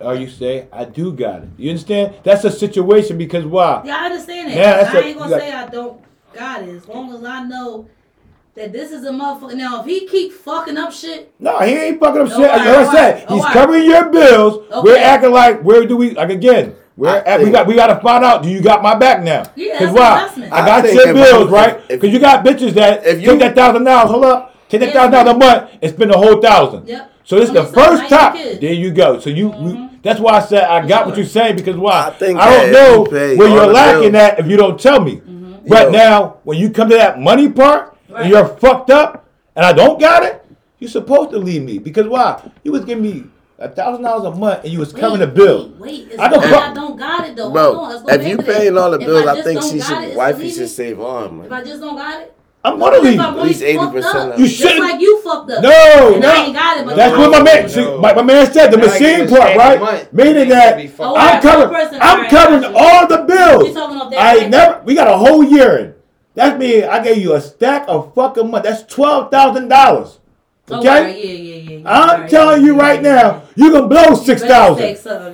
Or 0.01 0.15
you 0.15 0.29
say, 0.29 0.67
"I 0.73 0.85
do 0.85 1.13
got 1.13 1.43
it." 1.43 1.49
You 1.59 1.71
understand? 1.71 2.15
That's 2.23 2.45
a 2.45 2.51
situation 2.51 3.19
because 3.19 3.45
why? 3.45 3.83
Yeah, 3.85 3.97
I 4.01 4.07
understand 4.07 4.53
it. 4.53 4.57
Yeah, 4.57 4.91
I 4.93 4.99
ain't 5.01 5.19
gonna 5.19 5.31
got- 5.31 5.41
say 5.41 5.53
I 5.53 5.67
don't 5.69 6.01
got 6.33 6.63
it. 6.63 6.69
As 6.77 6.89
long 6.89 7.13
as 7.13 7.25
I 7.25 7.45
know 7.45 7.87
that 8.55 8.73
this 8.73 8.91
is 8.91 9.05
a 9.05 9.11
motherfucker. 9.11 9.55
Now, 9.55 9.81
if 9.81 9.87
he 9.87 10.07
keep 10.07 10.33
fucking 10.33 10.77
up 10.77 10.93
shit, 10.93 11.33
No, 11.39 11.59
he 11.61 11.73
ain't 11.73 12.01
fucking 12.01 12.23
up 12.23 12.29
No, 12.29 12.37
shit. 12.37 12.41
Like 12.51 12.61
I 12.61 12.75
alright, 12.75 12.93
said, 12.93 13.05
alright, 13.15 13.19
he's 13.29 13.31
alright. 13.39 13.53
covering 13.53 13.85
your 13.85 14.11
bills. 14.11 14.67
We're 14.85 14.97
acting 14.99 15.31
like 15.33 15.63
where 15.63 15.87
do 15.87 15.97
we 15.97 16.11
like 16.13 16.31
again? 16.31 16.75
We're 16.97 17.09
I 17.09 17.19
at, 17.21 17.41
we 17.41 17.51
got 17.51 17.67
we 17.67 17.75
got 17.75 17.87
to 17.87 18.01
find 18.01 18.25
out. 18.25 18.43
Do 18.43 18.51
you 18.51 18.61
got 18.61 18.83
my 18.83 18.95
back 18.95 19.23
now? 19.23 19.45
Yeah, 19.57 19.79
Cause 19.79 19.89
that's 19.89 19.99
why? 19.99 20.21
investment. 20.23 20.53
I 20.53 20.61
I 20.63 20.67
got 20.67 20.83
think 20.85 20.95
your 21.05 21.15
bills 21.15 21.45
I'm- 21.45 21.51
right. 21.53 21.89
Cause 22.01 22.11
you 22.11 22.19
got 22.19 22.45
bitches 22.45 22.73
that 22.75 23.07
if 23.07 23.21
you- 23.23 23.31
take 23.31 23.39
that 23.41 23.55
thousand 23.55 23.85
dollars. 23.85 24.11
Hold 24.11 24.25
up, 24.27 24.55
take 24.69 24.81
that 24.81 24.93
thousand 24.93 25.13
dollars 25.13 25.31
a 25.35 25.39
month 25.39 25.71
and 25.81 25.93
spend 25.95 26.11
the 26.11 26.19
whole 26.19 26.41
thousand. 26.43 26.89
Yep. 26.89 27.13
So 27.25 27.37
this 27.39 27.49
is 27.49 27.55
the 27.55 27.65
first 27.65 28.09
time. 28.11 28.35
There 28.61 28.73
you 28.73 28.91
go. 28.91 29.19
So 29.21 29.31
you, 29.31 29.51
Mhm. 29.51 29.63
we, 29.63 29.99
that's 30.03 30.19
why 30.21 30.33
I 30.33 30.41
said 30.41 30.65
I 30.65 30.85
got 30.87 31.07
what 31.07 31.17
you're 31.17 31.25
saying 31.25 31.57
because 31.57 31.77
why? 31.77 32.09
I 32.09 32.11
think 32.11 32.39
I 32.39 32.51
don't 32.51 32.73
know 32.73 33.07
if 33.07 33.13
you 33.13 33.39
where 33.39 33.49
you're 33.49 33.67
the 33.67 33.73
lacking 33.73 34.13
bills- 34.13 34.23
at 34.33 34.39
if 34.41 34.47
you 34.49 34.57
don't 34.59 34.79
tell 34.79 35.01
me. 35.01 35.23
But 35.69 35.85
Yo. 35.85 35.91
now 35.91 36.37
when 36.43 36.59
you 36.59 36.71
come 36.71 36.89
to 36.91 36.97
that 36.97 37.21
money 37.21 37.49
part 37.49 37.90
Right. 38.11 38.23
and 38.23 38.31
you're 38.31 38.47
fucked 38.47 38.91
up 38.91 39.27
and 39.57 39.65
I 39.65 39.73
don't 39.73 40.01
got 40.01 40.23
it, 40.25 40.45
you're 40.79 40.91
supposed 40.91 41.31
to 41.31 41.39
leave 41.39 41.63
me 41.63 41.79
because 41.79 42.07
why? 42.07 42.51
You 42.65 42.73
was 42.73 42.85
giving 42.85 43.03
me 43.05 43.25
a 43.59 43.69
thousand 43.69 44.03
dollars 44.05 44.25
a 44.35 44.39
month 44.39 44.65
and 44.65 44.73
you 44.73 44.79
was 44.79 44.93
Wait, 44.95 45.01
covering 45.01 45.21
the 45.21 45.27
bill. 45.27 45.69
Wait, 45.73 45.81
wait. 45.81 46.09
It's 46.13 46.19
I 46.19 46.29
not 46.29 46.33
can 46.33 46.51
that 46.51 46.51
fuck- 46.61 46.71
I 46.71 46.75
don't 46.75 46.97
got 46.97 47.29
it 47.29 47.37
though. 47.37 47.51
Bro, 47.51 47.63
Hold 47.75 47.77
on, 47.77 47.91
let's 47.91 48.03
go 48.03 48.13
if 48.15 48.27
you 48.29 48.39
paying 48.39 48.79
all 48.79 48.91
the 48.91 48.99
bills, 48.99 49.27
I, 49.27 49.35
just 49.35 49.45
think 49.47 49.63
she 49.63 49.81
should, 49.81 49.99
it, 50.03 50.09
it's 50.09 50.17
wifey 50.17 50.41
illegal. 50.43 50.59
should 50.59 50.69
save 50.71 51.01
all 51.01 51.29
her 51.29 51.45
If 51.47 51.53
I 51.53 51.63
just 51.65 51.81
don't 51.81 51.97
got 51.97 52.21
it. 52.23 52.37
I'm 52.63 52.79
gonna 52.79 52.97
If 52.97 53.03
leave. 53.05 53.21
At 53.21 53.37
least 53.39 53.63
80% 53.63 54.39
You 54.39 54.45
it. 54.45 54.49
Shouldn't- 54.49 54.81
like 54.81 55.01
you 55.01 55.23
fucked 55.23 55.51
up. 55.51 55.63
No, 55.63 56.13
and 56.13 56.21
no. 56.21 56.31
I 56.31 56.37
ain't 56.45 56.55
got 56.55 56.77
it, 56.79 56.85
but 56.85 56.95
That's 56.97 57.15
I 57.15 57.19
what 57.19 57.31
my 57.31 57.39
know. 57.39 57.45
man. 57.45 57.69
See, 57.71 57.97
my, 57.97 58.13
my 58.15 58.23
man 58.23 58.53
said 58.53 58.71
the 58.71 58.77
Now 58.77 58.85
machine 58.87 59.29
part, 59.29 59.57
right? 59.57 59.81
month. 59.81 60.13
Meaning 60.13 60.35
They 60.35 60.45
that 60.51 60.77
be 60.77 60.87
fucked 60.87 61.01
Oh, 61.01 61.15
up. 61.17 61.43
I'm 61.45 61.47
alright, 61.49 61.91
covering. 61.91 62.01
I'm 62.03 62.29
covering 62.31 62.75
all 62.77 63.07
the 63.07 63.17
bills. 63.25 63.73
talking 63.75 63.97
off 63.97 64.11
that 64.11 64.19
I 64.21 64.37
ain't 64.41 64.51
never. 64.51 64.83
We 64.85 64.95
got 64.95 65.09
a 65.09 65.17
whole 65.17 65.43
year 65.43 65.79
in. 65.79 65.90
That 66.35 66.59
means 66.59 66.85
I 66.85 67.03
gave 67.03 67.19
you 67.19 67.35
a 67.35 67.41
stack 67.41 67.85
of 67.89 68.15
fucking 68.15 68.51
money. 68.51 68.69
That's 68.69 68.83
twelve 68.93 69.31
thousand 69.31 69.69
dollars. 69.69 70.19
Oh, 70.73 70.79
Okay. 70.79 70.89
alright, 70.89 71.17
yeah, 71.19 71.25
yeah, 71.33 71.55
yeah, 71.57 71.79
yeah. 71.79 71.83
I'm 71.85 72.11
Alright, 72.11 72.31
telling 72.31 72.65
you 72.65 72.77
yeah, 72.77 72.83
right 72.83 73.03
yeah, 73.03 73.15
now, 73.23 73.43
you 73.57 73.73
can 73.73 73.89
blow 73.89 74.15
six 74.15 74.41
Better 74.43 74.55
thousand. 74.55 74.83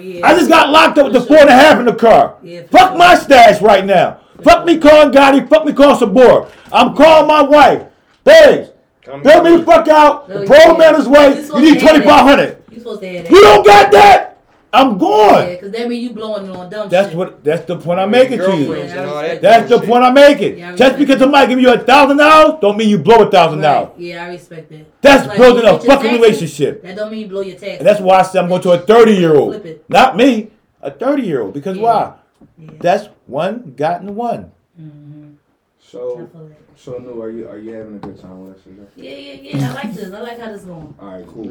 take 0.00 0.14
yeah. 0.14 0.26
I 0.26 0.34
just 0.34 0.48
got 0.48 0.70
locked 0.70 0.96
up 0.96 1.04
with 1.04 1.12
the 1.12 1.20
For 1.20 1.26
four 1.26 1.36
and 1.40 1.48
a 1.50 1.52
sure. 1.52 1.60
half 1.60 1.78
in 1.78 1.84
the 1.84 1.94
car. 1.94 2.36
Yeah, 2.42 2.62
Fuck 2.70 2.90
sure. 2.90 2.98
my 2.98 3.14
stash 3.16 3.60
right 3.60 3.84
now. 3.84 4.20
Fuck 4.42 4.64
me 4.64 4.78
calling 4.78 5.12
Gotti. 5.12 5.46
Fuck 5.46 5.66
me 5.66 5.74
calling 5.74 5.98
Sabor. 5.98 6.48
I'm 6.72 6.94
calling 6.96 7.26
my 7.28 7.42
wife. 7.42 7.82
Thanks. 8.24 8.70
Come 9.02 9.22
Bill 9.22 9.42
me 9.44 9.58
the 9.58 9.64
fuck 9.64 9.86
out. 9.88 10.28
No, 10.28 10.44
The 10.44 10.54
you 10.68 10.78
man 10.78 10.94
is 10.96 11.06
way. 11.06 11.36
You 11.42 11.54
You 11.60 11.72
need 11.74 11.80
twenty 11.80 12.00
five 12.04 12.22
hundred. 12.26 12.62
You 12.70 12.78
supposed 12.78 13.02
to 13.02 13.06
have 13.08 13.24
that. 13.24 13.30
You 13.30 13.40
don't 13.42 13.66
got 13.66 13.92
that. 13.92 14.35
I'm 14.72 14.92
Yeah, 14.92 14.98
going. 14.98 15.54
because 15.54 15.70
that 15.72 15.88
mean 15.88 16.02
you 16.02 16.10
blowing 16.10 16.50
on 16.50 16.68
dumb 16.68 16.88
That's 16.88 17.08
shit. 17.08 17.16
what. 17.16 17.42
That's 17.44 17.64
the 17.66 17.78
point 17.78 17.98
I'm 18.00 18.10
making 18.10 18.38
to 18.38 18.44
you. 18.56 18.66
Girlfriends 18.66 18.92
and 18.92 19.06
all 19.06 19.22
that 19.22 19.40
That's 19.40 19.68
the 19.70 19.76
bullshit. 19.76 19.88
point 19.88 20.04
I'm 20.04 20.14
making. 20.14 20.58
Yeah, 20.58 20.66
I 20.66 20.70
Just 20.70 20.80
respect 20.80 20.98
because 20.98 21.14
that. 21.16 21.24
somebody 21.24 21.46
give 21.48 21.60
you 21.60 21.72
a 21.72 21.78
thousand 21.78 22.16
dollars, 22.18 22.58
don't 22.60 22.76
mean 22.76 22.88
you 22.88 22.98
blow 22.98 23.22
a 23.26 23.30
thousand 23.30 23.60
dollars. 23.60 23.90
Right. 23.90 24.00
Yeah, 24.00 24.24
I 24.24 24.28
respect 24.28 24.68
that. 24.70 25.02
That's 25.02 25.26
Like, 25.28 25.38
building 25.38 25.62
you 25.64 25.68
a 25.70 25.72
get 25.72 25.84
your 25.84 25.92
fucking 25.94 26.10
taxes, 26.10 26.20
relationship. 26.26 26.82
That 26.82 26.96
don't 26.96 27.10
mean 27.10 27.20
you 27.20 27.28
blow 27.28 27.40
your 27.40 27.56
taxes. 27.56 27.78
And 27.78 27.86
that's 27.86 28.00
why 28.00 28.18
I 28.18 28.22
said 28.22 28.42
I'm 28.42 28.48
going 28.48 28.62
to 28.62 28.72
a 28.72 28.78
30 28.78 29.12
year 29.14 29.34
old. 29.36 29.52
Flip 29.54 29.66
it. 29.66 29.84
Not 29.88 30.16
me, 30.16 30.50
a 30.82 30.90
30 30.90 31.22
year 31.22 31.42
old. 31.42 31.54
Because 31.54 31.76
Yeah. 31.76 31.82
why? 31.82 32.12
Yeah. 32.58 32.70
That's 32.80 33.08
one 33.26 33.72
gotten 33.76 34.14
one. 34.16 34.50
Mhm. 34.80 35.34
So, 35.80 36.28
so 36.76 36.98
new. 36.98 37.22
Are 37.22 37.30
you 37.30 37.48
are 37.48 37.58
you 37.58 37.72
having 37.72 37.94
a 37.96 37.98
good 37.98 38.20
time 38.20 38.46
with 38.46 38.56
us? 38.56 38.62
today? 38.64 38.82
Yeah, 38.96 39.10
yeah, 39.50 39.58
yeah. 39.60 39.70
I 39.70 39.74
like 39.74 39.94
this. 39.94 40.12
I 40.12 40.20
like 40.20 40.38
how 40.40 40.52
this 40.52 40.62
going. 40.62 40.94
All 41.00 41.08
right, 41.08 41.26
cool. 41.26 41.48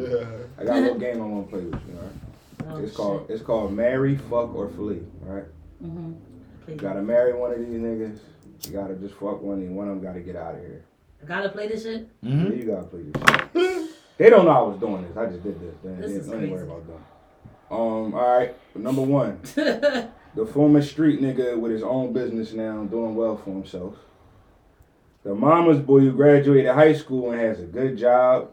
I 0.60 0.64
got 0.66 0.78
a 0.78 0.82
little 0.82 1.00
game 1.06 1.22
I 1.22 1.26
want 1.26 1.50
to 1.50 1.56
play 1.56 1.66
with 1.66 1.74
you. 1.88 1.96
All 1.98 2.04
right. 2.04 2.12
Oh, 2.68 2.78
It's 2.78 2.96
called 2.96 3.30
it's 3.30 3.42
called 3.44 3.74
marry, 3.74 4.18
fuck, 4.18 4.54
or 4.56 4.70
flee. 4.70 5.02
Right. 5.22 5.46
Mm-hmm. 5.84 6.14
You 6.72 6.76
gotta 6.76 7.02
marry 7.02 7.34
one 7.34 7.52
of 7.52 7.60
these 7.60 7.68
niggas. 7.80 8.20
You 8.66 8.72
gotta 8.72 8.96
just 8.96 9.14
fuck 9.16 9.42
one, 9.42 9.60
and 9.60 9.76
one 9.76 9.88
of 9.90 9.96
them 9.96 10.04
gotta 10.04 10.22
get 10.22 10.36
out 10.36 10.56
of 10.56 10.62
here. 10.62 10.84
I 11.22 11.26
gotta 11.28 11.50
play 11.50 11.68
this 11.68 11.84
shit. 11.84 12.10
Mm-hmm. 12.24 12.46
Yeah, 12.52 12.58
you 12.58 12.64
gotta 12.66 12.84
play 12.88 13.02
this. 13.04 13.22
shit. 13.54 13.90
they 14.18 14.30
don't 14.30 14.46
know 14.46 14.52
I 14.52 14.62
was 14.62 14.80
doing 14.80 15.04
this. 15.08 15.16
I 15.18 15.26
just 15.28 15.44
did 15.44 15.60
this. 15.60 15.76
They, 15.84 15.92
This 16.02 16.12
they, 16.12 16.18
is 16.18 16.28
don't 16.28 16.40
worry 16.42 16.50
crazy. 16.50 16.64
about 16.64 16.88
them. 16.88 17.06
Um. 17.72 18.14
All 18.16 18.38
right. 18.38 18.56
Number 18.76 19.02
one, 19.02 19.40
the 19.56 20.46
former 20.54 20.82
street 20.82 21.22
nigga 21.22 21.58
with 21.60 21.72
his 21.72 21.84
own 21.84 22.14
business 22.14 22.54
now, 22.54 22.84
doing 22.86 23.16
well 23.16 23.38
for 23.38 23.52
himself. 23.52 23.96
The 25.24 25.34
mama's 25.34 25.80
boy 25.80 26.02
who 26.02 26.12
graduated 26.12 26.72
high 26.74 26.94
school 26.94 27.32
and 27.32 27.42
has 27.42 27.60
a 27.60 27.64
good 27.64 27.98
job. 27.98 28.52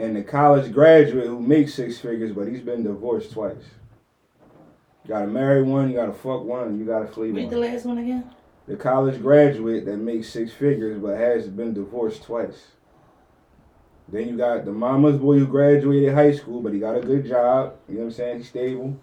And 0.00 0.16
the 0.16 0.22
college 0.22 0.72
graduate 0.72 1.26
who 1.26 1.38
makes 1.38 1.74
six 1.74 1.98
figures, 1.98 2.32
but 2.32 2.48
he's 2.48 2.60
been 2.62 2.82
divorced 2.82 3.32
twice. 3.32 3.56
You 5.04 5.08
gotta 5.08 5.26
marry 5.26 5.62
one, 5.62 5.90
you 5.90 5.96
gotta 5.96 6.12
fuck 6.14 6.42
one, 6.42 6.68
and 6.68 6.78
you 6.78 6.86
gotta 6.86 7.06
flee 7.06 7.30
Read 7.30 7.44
one 7.44 7.50
the 7.50 7.58
last 7.58 7.84
one 7.84 7.98
again. 7.98 8.24
the 8.66 8.76
college 8.76 9.20
graduate 9.20 9.84
that 9.84 9.98
makes 9.98 10.30
six 10.30 10.52
figures 10.52 10.98
but 10.98 11.18
has 11.18 11.48
been 11.48 11.74
divorced 11.74 12.22
twice. 12.22 12.68
Then 14.08 14.28
you 14.28 14.36
got 14.38 14.64
the 14.64 14.72
mama's 14.72 15.18
boy 15.18 15.38
who 15.38 15.46
graduated 15.46 16.14
high 16.14 16.32
school 16.32 16.62
but 16.62 16.72
he 16.72 16.78
got 16.80 16.96
a 16.96 17.00
good 17.00 17.26
job. 17.26 17.74
You 17.86 17.96
know 17.96 18.00
what 18.00 18.06
I'm 18.06 18.12
saying? 18.12 18.38
He's 18.38 18.48
stable. 18.48 18.98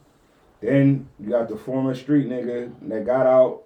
Then 0.62 1.08
you 1.20 1.30
got 1.30 1.48
the 1.48 1.58
former 1.58 1.94
street 1.94 2.28
nigga 2.28 2.74
that 2.90 3.06
got 3.06 3.28
out, 3.28 3.64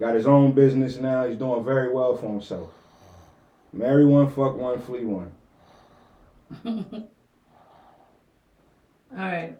got 0.00 0.16
his 0.16 0.26
own 0.26 0.50
business 0.50 0.96
now. 0.96 1.26
He's 1.26 1.38
doing 1.38 1.64
very 1.64 1.92
well 1.92 2.16
for 2.16 2.26
himself. 2.26 2.70
Marry 3.72 4.04
one, 4.04 4.28
fuck 4.28 4.56
one, 4.56 4.80
flee 4.80 5.04
one. 5.04 5.30
All 6.64 6.74
right. 9.12 9.56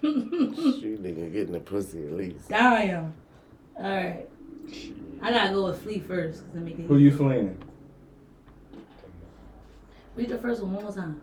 Street 0.00 1.02
nigga 1.02 1.32
getting 1.32 1.52
the 1.52 1.60
pussy 1.60 2.06
at 2.06 2.12
least. 2.12 2.48
There 2.48 2.60
I 2.60 2.82
am. 2.82 3.14
All 3.76 3.84
right. 3.84 4.28
I 5.22 5.30
gotta 5.32 5.52
go 5.54 5.64
with 5.66 5.82
Flea 5.82 6.00
first. 6.00 6.44
'cause 6.46 6.56
it 6.56 6.60
make 6.62 6.78
it 6.78 6.86
Who 6.86 6.98
you 6.98 7.10
fleeing? 7.10 7.56
Read 10.16 10.28
the 10.28 10.38
first 10.38 10.62
one 10.62 10.72
one 10.74 10.82
more 10.84 10.92
time. 10.92 11.20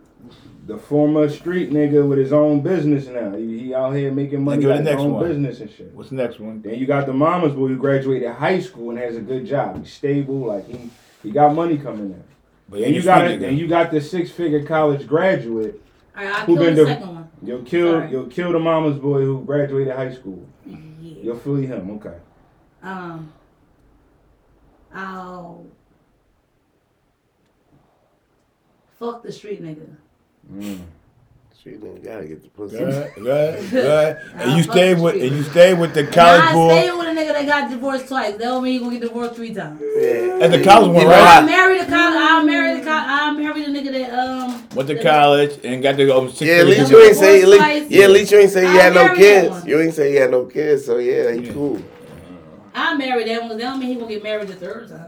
The 0.66 0.78
former 0.78 1.28
street 1.28 1.70
nigga 1.70 2.08
with 2.08 2.18
his 2.18 2.32
own 2.32 2.60
business 2.62 3.06
now. 3.06 3.36
He, 3.36 3.58
he 3.58 3.74
out 3.74 3.92
here 3.92 4.10
making 4.10 4.42
money, 4.42 4.62
go 4.62 4.68
to 4.68 4.74
got 4.78 4.84
the 4.84 4.90
his 4.90 4.96
next 4.96 5.02
own 5.02 5.12
one. 5.12 5.28
business 5.28 5.60
and 5.60 5.70
shit. 5.70 5.92
What's 5.94 6.08
the 6.08 6.16
next 6.16 6.40
one? 6.40 6.62
Then 6.62 6.74
you 6.78 6.86
got 6.86 7.06
the 7.06 7.12
mama's 7.12 7.52
boy 7.52 7.68
who 7.68 7.76
graduated 7.76 8.30
high 8.30 8.58
school 8.58 8.90
and 8.90 8.98
has 8.98 9.16
a 9.16 9.20
good 9.20 9.46
job. 9.46 9.78
He's 9.78 9.92
stable, 9.92 10.34
like 10.46 10.66
he 10.66 10.90
he 11.22 11.30
got 11.30 11.54
money 11.54 11.76
coming 11.78 12.12
in. 12.12 12.24
But 12.68 12.80
And 12.82 12.94
you 12.94 13.02
got 13.02 13.30
it. 13.30 13.42
And 13.42 13.58
you 13.58 13.66
got 13.68 13.90
the 13.90 14.00
six 14.00 14.30
figure 14.30 14.64
college 14.64 15.06
graduate. 15.06 15.80
All 16.16 16.24
right, 16.24 16.34
I'll 16.34 16.46
Who 16.46 16.56
kill 16.56 16.64
been 16.64 16.74
the 16.74 16.84
the- 16.84 16.88
second 16.90 17.08
one. 17.14 17.30
You'll 17.42 17.62
kill 17.62 17.92
Sorry. 17.92 18.10
you'll 18.10 18.26
kill 18.26 18.52
the 18.52 18.58
mama's 18.58 18.98
boy 18.98 19.20
who 19.20 19.44
graduated 19.44 19.94
high 19.94 20.12
school. 20.14 20.44
Yeah. 20.64 20.76
You'll 21.22 21.38
flee 21.38 21.66
him. 21.66 21.90
Okay. 21.92 22.16
Um. 22.82 23.32
I'll 24.94 25.66
fuck 28.98 29.22
the 29.22 29.30
street 29.32 29.62
nigga. 29.62 29.86
Mm. 30.52 30.78
Street 31.54 31.80
nigga 31.82 32.02
gotta 32.04 32.24
get 32.26 32.42
the 32.42 32.48
pussy. 32.48 32.78
Good, 32.78 33.14
good, 33.16 33.70
good. 33.70 34.16
Nah, 34.34 34.42
And 34.42 34.56
you 34.56 34.62
stay 34.62 34.94
with 34.94 35.14
street. 35.14 35.28
and 35.28 35.36
you 35.36 35.42
stay 35.44 35.74
with 35.74 35.94
the 35.94 36.06
college 36.06 36.52
boy 36.52 36.96
stayed 37.36 37.46
with 37.46 37.46
a 37.46 37.46
nigga 37.46 37.46
that 37.46 37.46
got 37.46 37.70
divorced 37.70 38.08
twice. 38.08 38.32
That 38.32 38.38
don't 38.40 38.64
mean 38.64 38.74
you 38.74 38.80
gonna 38.80 38.92
get 38.98 39.02
divorced 39.02 39.34
three 39.34 39.54
times. 39.54 39.80
Yeah. 39.80 40.38
and 40.44 40.52
the 40.54 40.62
college 40.64 40.88
one, 40.88 40.96
You 40.96 41.02
know 41.04 41.10
right? 41.10 41.24
how- 41.24 41.40
I 41.40 41.44
married 41.44 41.80
the 41.82 41.86
college. 41.86 42.16
I 42.18 42.44
married 42.44 42.80
the 42.80 42.84
college. 42.84 43.06
I 43.08 43.30
married 43.32 43.66
the 43.66 43.70
nigga 43.80 43.92
that 43.92 44.18
um. 44.18 44.62
Went 44.74 44.88
to 44.88 45.02
college 45.02 45.58
and 45.64 45.82
got 45.82 45.96
to 45.96 46.06
go 46.06 46.28
six 46.28 46.40
Yeah, 46.42 46.54
at 46.56 46.66
least 46.66 46.90
you 46.90 47.02
ain't 47.02 47.16
say. 47.16 47.42
At 47.42 47.48
least, 47.48 47.90
yeah, 47.90 48.04
at 48.04 48.10
least 48.10 48.32
you 48.32 48.38
ain't 48.38 48.50
say 48.50 48.62
you 48.62 48.68
I 48.68 48.82
had 48.82 48.94
no 48.94 49.14
kids. 49.14 49.50
one. 49.50 49.66
You 49.66 49.80
ain't 49.80 49.94
say 49.94 50.12
you 50.12 50.20
had 50.20 50.30
no 50.30 50.44
kids, 50.44 50.84
so 50.84 50.98
yeah, 50.98 51.32
he 51.32 51.40
Yeah. 51.46 51.52
cool. 51.52 51.78
I 52.74 52.94
married 52.96 53.26
that 53.28 53.40
one. 53.40 53.50
'cause 53.50 53.58
That 53.58 53.64
don't 53.70 53.80
mean 53.80 53.88
he 53.88 53.94
gonna 53.94 54.08
get 54.08 54.22
married 54.22 54.48
the 54.48 54.54
third 54.54 54.88
time. 54.88 55.06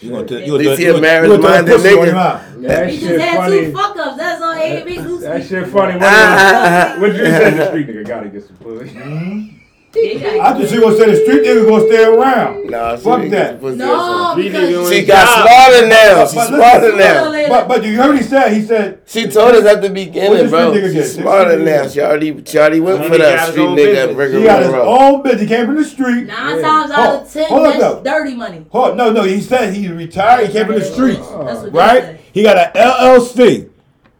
You 0.00 0.10
gonna 0.10 0.26
t- 0.26 0.34
you 0.40 0.46
gonna 0.46 0.56
least 0.58 0.76
t- 0.80 0.86
a 0.86 0.94
you 0.94 1.00
married 1.00 1.30
you 1.30 1.38
gonna 1.38 1.42
throw 1.42 1.76
minded 1.76 1.80
nigga. 1.80 2.52
him. 2.54 2.62
That 2.62 2.88
He 2.88 2.98
shit 2.98 3.08
just 3.08 3.20
had 3.24 3.36
funny. 3.36 3.60
two 3.66 3.72
fuck 3.72 3.96
ups. 3.98 4.16
That's 4.16 4.42
all. 4.42 4.52
Ain't 4.54 4.84
big 4.86 5.00
loose. 5.00 5.22
That 5.22 5.44
shit 5.46 5.66
funny. 5.68 5.98
What 5.98 7.00
what 7.00 7.12
you 7.12 7.24
said? 7.26 7.54
The 7.56 7.66
street 7.68 7.88
nigga 7.88 8.06
gotta 8.08 8.28
get 8.28 8.46
some 8.46 8.56
pussy. 8.56 9.61
I 9.94 10.56
just 10.58 10.72
see 10.72 10.80
gonna 10.80 10.96
say 10.96 11.10
the 11.10 11.16
street 11.16 11.42
nigga 11.42 11.68
gonna 11.68 11.86
stay 11.86 12.04
around. 12.04 12.70
Nah, 12.70 12.96
Fuck 12.96 13.20
that. 13.22 13.30
get 13.30 13.52
the 13.52 13.58
pussy 13.58 13.74
or 13.82 13.86
No, 13.86 14.34
because 14.36 14.90
She 14.90 15.04
got 15.04 15.26
smarter 15.28 15.86
now. 15.88 16.26
She's 16.26 16.46
smarter 16.48 16.96
now. 16.96 17.48
But 17.48 17.68
but 17.68 17.84
you 17.84 17.96
heard 17.96 18.08
what 18.08 18.16
he 18.16 18.22
said. 18.22 18.52
He 18.54 18.62
said 18.62 19.02
She 19.06 19.26
told 19.26 19.54
us 19.54 19.64
at 19.66 19.82
the 19.82 19.90
beginning, 19.90 20.48
bro. 20.48 20.72
nigga? 20.72 20.84
She's 20.84 20.94
This 20.94 21.14
smarter 21.16 21.58
now. 21.58 21.88
She 21.88 22.00
already, 22.00 22.42
she 22.44 22.58
already 22.58 22.80
went 22.80 23.04
for 23.04 23.18
that 23.18 23.50
street 23.50 23.64
nigga 23.66 23.76
business. 23.76 23.98
at 24.10 24.16
Ricker 24.16 24.38
he 24.38 24.44
got 24.44 24.62
his 24.62 24.72
Road. 24.72 24.86
own 24.88 25.22
business. 25.22 25.40
He 25.42 25.46
came 25.48 25.66
from 25.66 25.76
the 25.76 25.84
street. 25.84 26.26
nine 26.26 26.56
Yeah. 26.56 26.62
times 26.62 26.90
out 26.90 27.14
of 27.22 27.32
ten, 27.32 27.62
that's 27.78 28.02
dirty 28.02 28.34
money. 28.34 28.64
Hold, 28.70 28.96
no, 28.96 29.12
no. 29.12 29.22
He 29.24 29.40
said 29.42 29.74
he 29.74 29.88
retired. 29.88 30.46
He 30.46 30.52
came 30.54 30.66
from 30.66 30.76
the 30.76 30.84
streets. 30.84 31.18
That's 31.18 31.60
what 31.60 31.72
they 31.72 31.78
right? 31.78 32.20
He 32.32 32.42
got 32.42 32.56
an 32.56 32.72
LLC. 32.74 33.68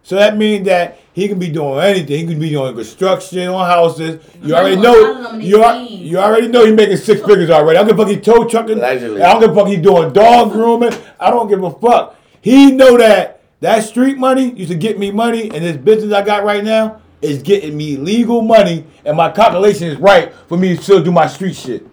So 0.03 0.17
that 0.17 0.37
means 0.37 0.67
that 0.67 0.99
he 1.15 1.29
can 1.29 1.39
be 1.39 1.49
doing 1.49 1.79
anything. 1.81 2.21
He 2.21 2.27
can 2.33 2.41
be 2.41 2.51
doing 2.51 2.75
construction 2.75 3.49
on 3.49 3.67
houses. 3.67 4.23
You 4.43 4.55
I 4.55 4.61
already 4.61 4.77
know 4.77 4.81
a 4.81 4.83
know. 4.83 5.13
lot 5.13 5.17
of 5.17 5.23
them, 5.25 5.35
and 5.35 5.43
You, 5.45 5.63
are, 5.63 5.77
you 5.81 6.19
already 6.19 6.49
know 6.49 6.65
he's 6.65 6.75
making 6.75 6.97
six 6.97 7.21
figures 7.21 7.51
already. 7.51 7.79
I 7.79 7.83
don't 7.83 7.89
give 7.91 7.99
a 7.99 8.03
fuck 8.03 8.15
he 8.15 8.21
tow 8.21 8.45
trucking. 8.49 8.79
Allegedly. 8.79 9.23
I 9.23 9.33
don't 9.33 9.41
give 9.43 9.51
a 9.51 9.55
fuck 9.55 9.69
he 9.69 9.77
doing 9.77 10.13
dog 10.13 10.53
grooming. 10.53 10.93
I 11.21 11.31
don't 11.31 11.49
give 11.49 11.63
a 11.63 11.71
fuck. 11.71 12.17
He 12.41 12.73
know 12.73 12.97
that 12.97 13.41
that 13.61 13.85
street 13.85 14.19
money 14.19 14.53
used 14.53 14.71
to 14.73 14.77
get 14.77 14.99
me 14.99 15.11
money, 15.11 15.43
and 15.51 15.65
this 15.65 15.77
business 15.77 16.13
I 16.13 16.23
got 16.23 16.45
right 16.45 16.65
now 16.65 17.01
is 17.21 17.41
getting 17.43 17.77
me 17.77 17.97
legal 17.97 18.43
money, 18.43 18.85
and 19.05 19.17
my 19.17 19.31
calculation 19.31 19.89
is 19.89 19.97
right 19.99 20.35
for 20.49 20.57
me 20.57 20.77
to 20.77 20.83
still 20.83 21.03
do 21.03 21.13
my 21.13 21.27
street 21.29 21.55
shit. 21.55 21.87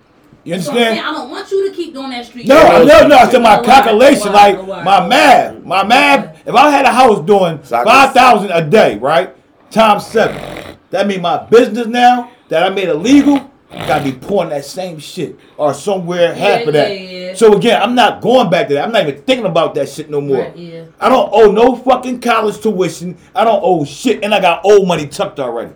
You 0.50 0.60
So 0.62 0.72
I'm 0.72 0.78
understand? 0.78 1.00
I 1.08 1.12
don't 1.14 1.30
want 1.30 1.52
you 1.52 1.70
to 1.70 1.76
keep 1.76 1.94
doing 1.94 2.10
that 2.10 2.26
street. 2.26 2.48
No, 2.48 2.56
shit. 2.60 2.88
no, 2.88 3.08
no. 3.08 3.18
I 3.18 3.30
said 3.30 3.42
my 3.42 3.62
calculation, 3.62 4.34
like 4.34 4.66
my 4.66 5.06
math, 5.08 5.64
my 5.64 5.84
math. 5.84 6.48
If 6.48 6.56
I 6.56 6.70
had 6.70 6.86
a 6.86 6.92
house 6.92 7.20
doing 7.26 7.60
So 7.64 7.76
I 7.78 7.84
can- 7.84 7.88
five 7.92 8.14
thousand 8.14 8.52
a 8.52 8.68
day, 8.68 8.98
right, 8.98 9.36
times 9.72 10.06
seven, 10.08 10.78
that 10.90 11.08
mean 11.08 11.22
my 11.22 11.38
business 11.46 11.88
now 11.88 12.32
that 12.50 12.64
I 12.64 12.70
made 12.74 12.90
illegal, 12.90 13.50
gotta 13.72 14.04
be 14.04 14.12
pouring 14.14 14.50
that 14.50 14.66
same 14.66 14.98
shit 14.98 15.38
or 15.58 15.74
somewhere 15.76 16.34
half 16.34 16.66
of 16.66 16.74
that. 16.74 16.90
yeah, 16.90 17.02
yeah. 17.30 17.34
So 17.36 17.54
again, 17.54 17.80
I'm 17.80 17.94
not 17.94 18.20
going 18.22 18.50
back 18.50 18.68
to 18.70 18.74
that. 18.74 18.84
I'm 18.86 18.92
not 18.92 19.08
even 19.08 19.22
thinking 19.22 19.46
about 19.46 19.76
that 19.76 19.88
shit 19.88 20.10
no 20.10 20.20
more. 20.20 20.40
Right, 20.42 20.58
yeah. 20.58 20.86
I 21.00 21.10
don't 21.10 21.30
owe 21.32 21.52
no 21.52 21.76
fucking 21.76 22.22
college 22.22 22.60
tuition. 22.60 23.18
I 23.36 23.44
don't 23.44 23.62
owe 23.64 23.86
shit, 23.86 24.24
and 24.24 24.34
I 24.34 24.42
got 24.42 24.66
old 24.66 24.88
money 24.88 25.06
tucked 25.08 25.40
already. 25.40 25.74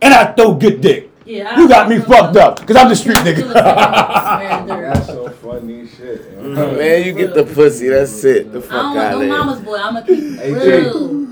And 0.00 0.14
I 0.14 0.26
throw 0.32 0.54
good 0.54 0.80
dick. 0.80 1.07
Yeah, 1.28 1.52
I- 1.54 1.60
You 1.60 1.68
got 1.68 1.88
me 1.90 1.98
fucked 1.98 2.36
up, 2.36 2.66
cause 2.66 2.74
I'm 2.76 2.88
the 2.88 2.96
street 2.96 3.16
nigga. 3.18 3.52
the 3.52 3.52
second 3.52 3.74
one, 3.76 4.38
smear 4.38 4.66
the 4.66 4.74
dirt. 4.74 4.94
That's 4.94 5.06
so 5.06 5.28
funny 5.28 5.86
shit. 5.86 6.32
yo. 6.32 6.72
Man, 6.78 7.02
you 7.04 7.12
get 7.12 7.34
the 7.34 7.44
pussy. 7.44 7.88
That's 7.88 8.24
it. 8.24 8.50
The 8.52 8.58
I 8.60 8.62
fuck 8.62 8.70
don't 8.70 8.94
want 8.94 8.98
out 8.98 9.10
no 9.12 9.16
of 9.18 9.22
here. 9.24 9.30
mama's 9.36 9.60
boy. 9.60 9.76
I'm 9.76 9.94
gonna 9.94 10.06
keep 10.06 10.18
it 10.24 10.38
Hey, 10.40 10.52
real. 10.80 11.28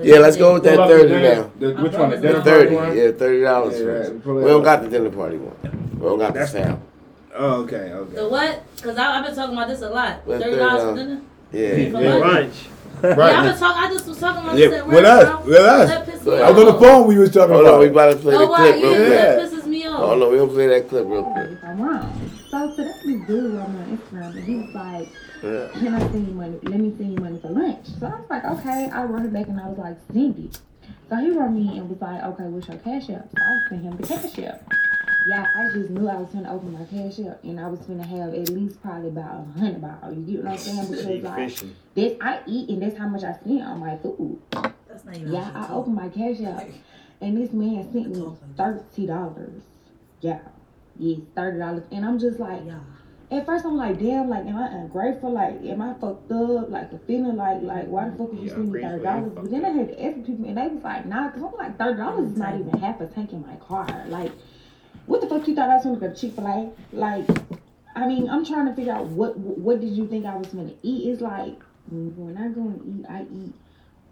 Yeah, 0.00 0.18
let's 0.18 0.36
go 0.36 0.54
with 0.54 0.62
that 0.64 0.74
Pull 0.76 0.82
up 0.84 0.90
30 0.90 1.08
now. 1.10 1.50
the- 1.58 1.74
My 1.74 1.82
which 1.82 1.92
one? 1.92 2.10
The 2.10 2.16
brother's 2.16 2.20
dinner 2.20 2.36
on 2.38 2.42
party 2.42 2.50
Thirty, 2.50 2.74
one? 2.76 2.96
yeah, 2.96 3.10
thirty 3.12 3.40
dollars 3.42 3.74
Yeah, 3.78 3.84
first. 3.84 4.10
right, 4.12 4.24
pull 4.24 4.34
We 4.34 4.44
don't 4.44 4.58
up. 4.60 4.64
got 4.64 4.82
the 4.82 4.88
dinner 4.88 5.10
party 5.10 5.36
one. 5.38 5.56
We 5.94 6.06
don't 6.08 6.18
got 6.18 6.32
the 6.34 6.38
That's- 6.40 6.52
sound. 6.52 6.82
Oh, 7.36 7.62
okay, 7.62 7.76
okay. 7.92 8.14
The 8.16 8.28
what? 8.28 8.62
Cause 8.82 8.96
I, 8.98 9.18
I've 9.18 9.24
been 9.26 9.34
talking 9.36 9.54
about 9.56 9.68
this 9.68 9.82
a 9.82 9.88
lot. 9.90 10.26
Well, 10.26 10.40
Thirty 10.40 10.56
dollars 10.56 10.82
for 10.82 10.88
uh, 10.90 10.94
dinner. 10.96 11.20
Yeah. 11.52 11.90
For 11.92 12.02
Yeah, 12.02 12.14
lunch. 12.16 12.54
Lunch. 13.02 13.02
Yeah, 13.02 13.10
I've 13.12 13.18
Right. 13.18 13.42
been 13.50 13.58
talking. 13.58 13.82
I 13.84 13.88
just 13.92 14.06
was 14.08 14.18
talking 14.20 14.42
about 14.42 14.58
Yeah, 14.58 14.68
this 14.68 14.84
with 14.84 15.04
us, 15.04 15.44
with 15.46 15.56
us. 15.56 15.88
That 15.88 16.06
pissed 16.06 16.24
Go 16.24 16.30
me 16.30 16.36
ahead. 16.36 16.46
I 16.46 16.50
was 16.50 16.60
on 16.64 16.66
the 16.74 16.80
phone 16.80 17.06
We 17.06 17.18
was 17.18 17.30
talking 17.32 17.54
Hold 17.54 17.66
about 17.66 17.74
on, 17.74 17.80
we 17.80 17.86
about 17.88 18.10
to 18.12 18.16
play 18.18 18.34
oh, 18.34 18.38
the 18.38 18.44
Oh, 18.44 18.48
why? 18.50 18.56
clip 18.58 18.76
Yeah, 18.76 18.88
real 18.88 18.96
quick. 18.96 19.08
that 19.10 19.38
pisses 19.52 19.66
me 19.66 19.86
off. 19.86 20.00
Oh 20.00 20.14
no, 20.16 20.28
we 20.30 20.38
gonna 20.38 20.52
play 20.52 20.66
that 20.68 20.88
clip 20.88 21.06
real 21.06 21.24
quick. 21.24 21.50
if 21.52 21.64
I'm 21.64 21.80
wrong. 21.82 22.30
So 22.50 22.70
today 22.76 22.92
this 23.04 23.26
dude 23.26 23.54
wrote 23.54 23.68
me 23.70 23.80
on 23.80 23.98
Instagram 23.98 24.36
and 24.36 24.44
he 24.44 24.54
was 24.56 24.74
like, 24.74 25.08
Yeah. 25.42 25.68
Can 25.78 25.94
I 25.94 25.98
send 26.00 26.28
you 26.28 26.34
money? 26.34 26.58
Let 26.64 26.80
me 26.80 26.94
send 26.98 27.12
you 27.12 27.18
money 27.20 27.38
for 27.40 27.48
lunch. 27.50 27.86
So 28.00 28.06
I 28.06 28.10
was 28.20 28.26
like, 28.30 28.44
Okay. 28.44 28.90
I 28.92 29.04
wrote 29.04 29.24
it 29.24 29.32
back 29.32 29.48
and 29.48 29.60
I 29.60 29.68
was 29.68 29.78
like, 29.78 29.96
send 30.12 30.38
it. 30.38 30.58
So 31.10 31.16
he 31.16 31.30
wrote 31.30 31.50
me 31.50 31.78
and 31.78 31.88
was 31.88 32.00
like, 32.00 32.22
Okay, 32.24 32.44
what's 32.44 32.68
your 32.68 32.78
cash 32.78 33.08
app? 33.10 33.28
So 33.30 33.42
I 33.42 33.68
sent 33.68 33.82
him 33.82 33.96
the 33.96 34.06
cash 34.06 34.38
app. 34.40 34.62
Yeah, 35.28 35.44
I 35.56 35.68
just 35.74 35.90
knew 35.90 36.08
I 36.08 36.16
was 36.16 36.30
gonna 36.32 36.50
open 36.54 36.72
my 36.72 36.84
cash 36.84 37.18
app 37.20 37.44
and 37.44 37.60
I 37.60 37.68
was 37.68 37.80
gonna 37.80 38.02
have 38.06 38.32
at 38.32 38.48
least 38.48 38.80
probably 38.80 39.08
about 39.08 39.44
a 39.54 39.58
hundred 39.58 39.82
dollars. 39.82 40.16
You 40.16 40.36
get 40.36 40.44
what 40.44 40.52
I'm 40.52 40.58
saying? 40.58 40.88
Because 40.88 41.22
like 41.22 41.74
this 41.94 42.16
I 42.20 42.40
eat 42.46 42.70
and 42.70 42.80
that's 42.82 42.96
how 42.96 43.08
much 43.08 43.24
I 43.24 43.34
spend 43.34 43.62
on 43.62 43.78
my 43.80 43.96
food. 43.98 44.40
That's 44.52 45.04
not 45.04 45.16
even. 45.16 45.32
Yeah, 45.32 45.50
I 45.54 45.72
opened 45.72 45.96
my 45.96 46.08
cash 46.08 46.40
app 46.40 46.66
and 47.20 47.36
this 47.36 47.52
man 47.52 47.86
sent 47.92 48.16
me 48.16 48.26
thirty 48.56 49.06
dollars. 49.06 49.62
Yeah. 50.22 50.40
Yes, 50.98 51.20
thirty 51.36 51.58
dollars. 51.58 51.84
And 51.92 52.06
I'm 52.06 52.18
just 52.18 52.40
like 52.40 52.62
Yeah. 52.64 52.78
at 53.30 53.44
first 53.44 53.66
I'm 53.66 53.76
like, 53.76 53.98
damn, 53.98 54.30
like 54.30 54.46
am 54.46 54.56
I 54.56 54.68
ungrateful? 54.68 55.30
Like 55.32 55.62
am 55.62 55.82
I 55.82 55.92
fucked 55.92 56.32
up? 56.32 56.70
Like 56.70 56.90
a 56.92 56.98
feeling 57.06 57.36
like 57.36 57.60
like 57.62 57.86
why 57.88 58.08
the 58.08 58.16
fuck 58.16 58.32
would 58.32 58.38
you 58.40 58.48
Yeah, 58.48 58.54
send 58.54 58.72
me 58.72 58.80
thirty 58.80 59.04
dollars? 59.04 59.32
But 59.34 59.50
then 59.50 59.64
I 59.66 59.70
had 59.70 59.88
to 59.88 60.04
ask 60.06 60.16
people 60.24 60.46
and 60.46 60.56
they 60.56 60.68
was 60.68 60.82
like, 60.82 61.04
nah, 61.04 61.28
cause 61.30 61.42
I'm 61.42 61.52
like 61.58 61.76
thirty 61.76 61.98
dollars 61.98 62.30
is 62.32 62.38
not 62.38 62.54
even 62.54 62.78
half 62.78 62.98
a 63.02 63.06
tank 63.08 63.32
in 63.34 63.42
my 63.46 63.56
car. 63.56 63.86
Like, 64.08 64.32
what 65.08 65.22
the 65.22 65.26
fuck 65.26 65.48
you 65.48 65.54
thought 65.54 65.70
I 65.70 65.76
was 65.76 65.84
gonna 65.84 65.98
go 65.98 66.08
to 66.08 66.14
Chick 66.14 66.34
fil 66.34 66.46
A? 66.46 66.70
Like, 66.92 67.26
I 67.96 68.06
mean, 68.06 68.28
I'm 68.28 68.44
trying 68.44 68.66
to 68.66 68.74
figure 68.74 68.92
out 68.92 69.06
what 69.06 69.36
what 69.38 69.80
did 69.80 69.90
you 69.90 70.06
think 70.06 70.26
I 70.26 70.36
was 70.36 70.48
gonna 70.48 70.72
eat? 70.82 71.08
It's 71.08 71.22
like 71.22 71.58
when 71.90 72.36
I 72.36 72.48
go 72.48 72.60
and 72.60 73.00
eat, 73.00 73.06
I 73.08 73.22
eat 73.22 73.54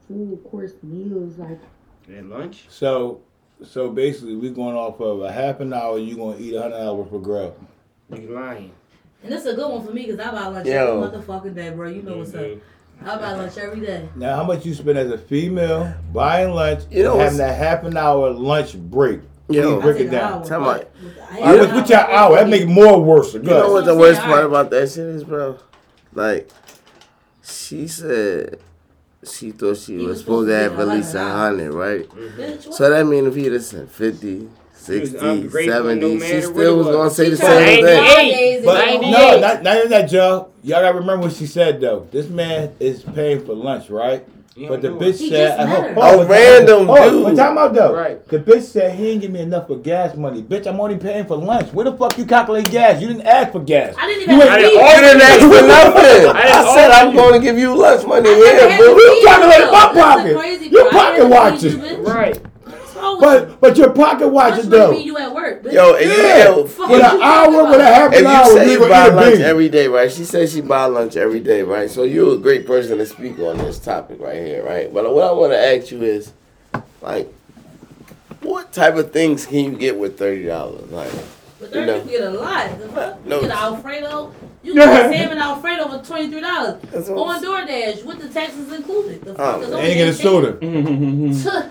full 0.09 0.37
course 0.51 0.73
meals. 0.83 1.39
Like 1.39 1.61
And 2.09 2.31
lunch? 2.31 2.65
So, 2.71 3.21
so 3.63 3.91
basically, 3.91 4.37
we're 4.37 4.53
going 4.53 4.75
off 4.75 5.01
of 5.01 5.21
a 5.21 5.31
half 5.31 5.61
an 5.61 5.73
hour. 5.73 5.99
You're 5.99 6.17
gonna 6.17 6.39
eat 6.39 6.55
a 6.55 6.63
hundred 6.63 6.79
hours 6.79 7.09
for 7.11 7.21
grub. 7.21 7.55
You 8.11 8.31
lying. 8.31 8.73
And 9.23 9.33
this 9.33 9.45
is 9.45 9.53
a 9.53 9.57
good 9.57 9.71
one 9.71 9.85
for 9.85 9.93
me 9.93 10.07
because 10.07 10.21
I 10.21 10.31
buy 10.31 10.47
lunch 10.47 10.67
Yo. 10.67 11.03
every 11.03 11.19
motherfucking 11.21 11.55
day, 11.55 11.71
bro. 11.71 11.89
You 11.89 12.03
know 12.03 12.19
what's 12.19 12.35
up. 12.35 12.47
I 13.03 13.17
buy 13.19 13.33
lunch 13.33 13.59
every 13.59 13.81
day. 13.81 14.09
Now, 14.17 14.37
how 14.37 14.45
much 14.45 14.65
you 14.65 14.73
spend 14.75 14.97
as 14.97 15.11
a 15.11 15.19
female 15.19 15.95
buying 16.13 16.55
lunch? 16.55 16.85
You 16.91 17.03
know 17.03 17.13
and 17.15 17.23
having 17.23 17.39
that 17.39 17.59
half 17.59 17.85
an 17.85 17.97
hour 17.97 18.31
lunch 18.31 18.75
break. 18.79 19.21
Yo. 19.49 19.77
Please 19.81 19.83
break 19.83 20.01
it 20.07 20.11
down. 20.11 20.45
Tell 20.45 20.61
me- 20.61 20.67
I 20.69 21.39
Yeah, 21.39 21.47
hate 21.53 21.61
with, 21.61 21.75
with 21.75 21.91
your 21.91 21.99
hour 21.99 22.11
hour, 22.11 22.37
that 22.37 22.49
make 22.49 22.67
more 22.69 23.01
worse. 23.01 23.35
You 23.35 23.41
know 23.41 23.73
what 23.73 23.85
the 23.85 23.95
worst 23.97 24.21
part 24.23 24.45
about 24.45 24.71
that 24.71 24.89
shit 24.91 24.99
is, 25.07 25.25
bro? 25.25 25.59
Like, 26.15 26.49
she 27.45 27.87
said 27.89 28.59
she 29.25 29.51
thought 29.53 29.77
she 29.77 29.97
was 29.97 30.07
was 30.07 30.21
supposed 30.21 30.49
to 30.49 30.55
have 30.55 30.73
at 30.79 30.81
a 30.81 30.85
least 30.87 31.15
a 31.15 31.19
hundred 31.21 31.73
hundred, 31.73 31.73
right? 31.75 32.09
Bitch, 32.09 32.67
what? 32.67 32.75
So 32.75 32.91
that 32.91 33.07
means 33.07 33.27
if 33.29 33.35
he'd 33.35 33.53
have 33.53 33.63
said 33.65 33.91
50, 33.91 34.49
60, 34.73 35.19
70, 35.19 36.01
no 36.01 36.19
she 36.21 36.41
still 36.43 36.77
was 36.77 36.87
was. 36.87 36.97
gonna 36.97 37.11
say 37.11 37.31
the 37.31 37.37
same 37.37 37.85
thing. 37.85 38.05
Hey, 38.05 38.61
Nowadays, 38.61 38.65
But 38.65 39.01
no, 39.01 39.33
eight. 39.35 39.41
not, 39.41 39.63
not 39.63 39.77
even 39.77 39.91
that, 39.91 40.09
Joe. 40.09 40.49
Y'all 40.63 40.81
gotta 40.83 40.99
remember 40.99 41.27
what 41.27 41.37
she 41.37 41.47
said 41.47 41.81
though. 41.81 42.07
This 42.11 42.29
man 42.29 42.73
is 42.81 43.03
paying 43.03 43.45
for 43.45 43.55
lunch, 43.55 43.91
right? 43.91 44.27
You 44.57 44.69
But 44.69 44.81
the 44.81 44.89
bitch 44.89 45.19
He 45.19 45.29
said, 45.29 45.59
just 45.59 45.69
hold- 45.69 45.97
met 45.97 46.15
A 46.25 46.25
random 46.27 46.89
oh, 46.89 46.95
hold 46.97 46.99
on, 46.99 47.13
dude. 47.13 47.25
But 47.25 47.37
time 47.37 47.59
out 47.59 47.75
though. 47.75 47.95
Right. 47.95 48.27
The 48.29 48.39
bitch 48.39 48.63
said 48.63 48.95
he 48.95 49.05
didn't 49.05 49.21
give 49.21 49.31
me 49.31 49.41
enough 49.41 49.67
for 49.67 49.77
gas 49.77 50.17
money. 50.17 50.43
Bitch, 50.43 50.67
I'm 50.67 50.81
only 50.81 50.97
paying 50.97 51.27
for 51.27 51.37
lunch. 51.37 51.75
Where 51.75 51.85
the 51.85 51.93
fuck 51.95 52.17
you 52.17 52.25
calculate 52.25 52.71
gas? 52.71 53.03
You 53.03 53.09
didn't 53.09 53.27
ask 53.27 53.53
for 53.53 53.61
gas. 53.61 53.95
I 53.99 54.07
didn't 54.07 54.23
even 54.23 54.35
ain't- 54.37 54.43
have 54.45 54.53
I 54.53 54.61
didn't. 54.63 54.73
You 54.73 55.03
didn't 55.03 55.21
ask 55.21 55.41
for 55.43 55.67
nothing. 55.69 56.37
I 56.37 56.43
I 56.57 56.75
said 56.75 56.91
I'm 56.91 57.15
going 57.15 57.35
to 57.35 57.41
give 57.41 57.59
you 57.59 57.77
lunch 57.77 58.07
money 58.07 58.31
I 58.31 58.33
never 58.33 58.45
here, 58.47 58.71
had 58.71 58.81
You 58.81 59.13
eat, 59.19 59.25
calculate 59.27 59.73
my 59.73 60.03
pocket. 60.03 60.37
crazy 60.39 60.69
Your 60.71 60.91
pocket 60.91 61.17
didn't 61.17 61.33
have 61.33 61.61
to 61.61 61.79
watches. 61.79 61.99
Right. 61.99 62.41
What's 62.97 63.03
wrong 63.03 63.21
with 63.21 63.41
you? 63.51 63.57
But 63.57 63.61
but 63.61 63.77
your 63.79 63.91
pocket 63.91 64.29
watches 64.29 64.67
Lunch 64.69 64.89
would 64.89 64.97
be 64.97 64.97
though. 64.97 65.05
you 65.05 65.19
at 65.19 65.35
work, 65.35 65.63
bitch. 65.63 65.73
Yo, 65.73 65.95
and 65.95 66.05
you 66.05 66.11
Yeah. 66.17 66.45
know, 66.45 66.67
Fuck 66.67 66.89
With 66.89 67.01
an 67.01 67.05
talking 67.07 67.23
hour, 67.23 67.71
with 67.71 67.81
a 67.81 67.85
half 67.85 68.13
an 68.15 68.27
hour, 68.27 68.47
you 68.47 68.53
say 68.55 68.67
you 68.73 68.83
you 68.83 68.89
buy 68.89 69.09
lunch 69.09 69.41
every 69.41 69.69
day, 69.69 69.89
right? 69.89 70.11
She 70.13 70.25
says 70.25 70.53
she 70.53 70.61
buy 70.61 70.85
lunch 70.87 71.17
every 71.17 71.41
day, 71.41 71.63
right? 71.63 71.91
So 71.91 72.03
you're 72.05 72.35
a 72.35 72.39
great 72.39 72.67
person 72.67 72.99
to 72.99 73.07
speak 73.07 73.39
on 73.39 73.59
this 73.59 73.79
topic 73.79 74.21
right 74.21 74.37
here, 74.45 74.65
right? 74.65 74.93
But 74.93 75.13
what 75.15 75.25
I 75.25 75.33
want 75.33 75.53
to 75.53 75.59
ask 75.59 75.91
you 75.91 76.03
is, 76.03 76.33
like, 77.03 77.33
what 78.43 78.73
type 78.73 78.97
of 78.97 79.13
things 79.13 79.47
can 79.47 79.59
you 79.59 79.71
get 79.73 79.99
with 79.99 80.19
thirty 80.19 80.45
dollars? 80.45 80.91
Like, 80.91 81.13
But 81.59 81.73
thirty, 81.73 81.87
No. 81.87 81.95
you 81.95 82.01
can 82.03 82.11
get 82.11 82.21
a 82.23 82.31
lot. 82.31 82.79
The 82.79 82.89
fuck? 82.89 83.19
You 83.25 83.31
No. 83.31 83.41
get 83.41 83.51
an 83.51 83.57
Alfredo. 83.57 84.33
You 84.63 84.75
can 84.75 84.83
get 84.93 85.11
a 85.15 85.17
salmon 85.19 85.39
Alfredo 85.39 85.89
for 85.89 86.05
twenty 86.05 86.31
three 86.31 86.41
dollars 86.41 86.83
on 87.09 87.29
I'm 87.31 87.43
DoorDash 87.43 88.05
with 88.05 88.19
the 88.21 88.29
taxes 88.29 88.73
included. 88.73 89.23
The 89.25 89.33
Oh, 89.33 89.35
fuck 89.37 89.63
is 89.63 89.69
man. 89.69 89.79
only 89.79 89.91
And 89.91 89.99
get 89.99 90.09
a 90.09 90.15
soda. 90.15 90.53
Tuh. 90.53 91.71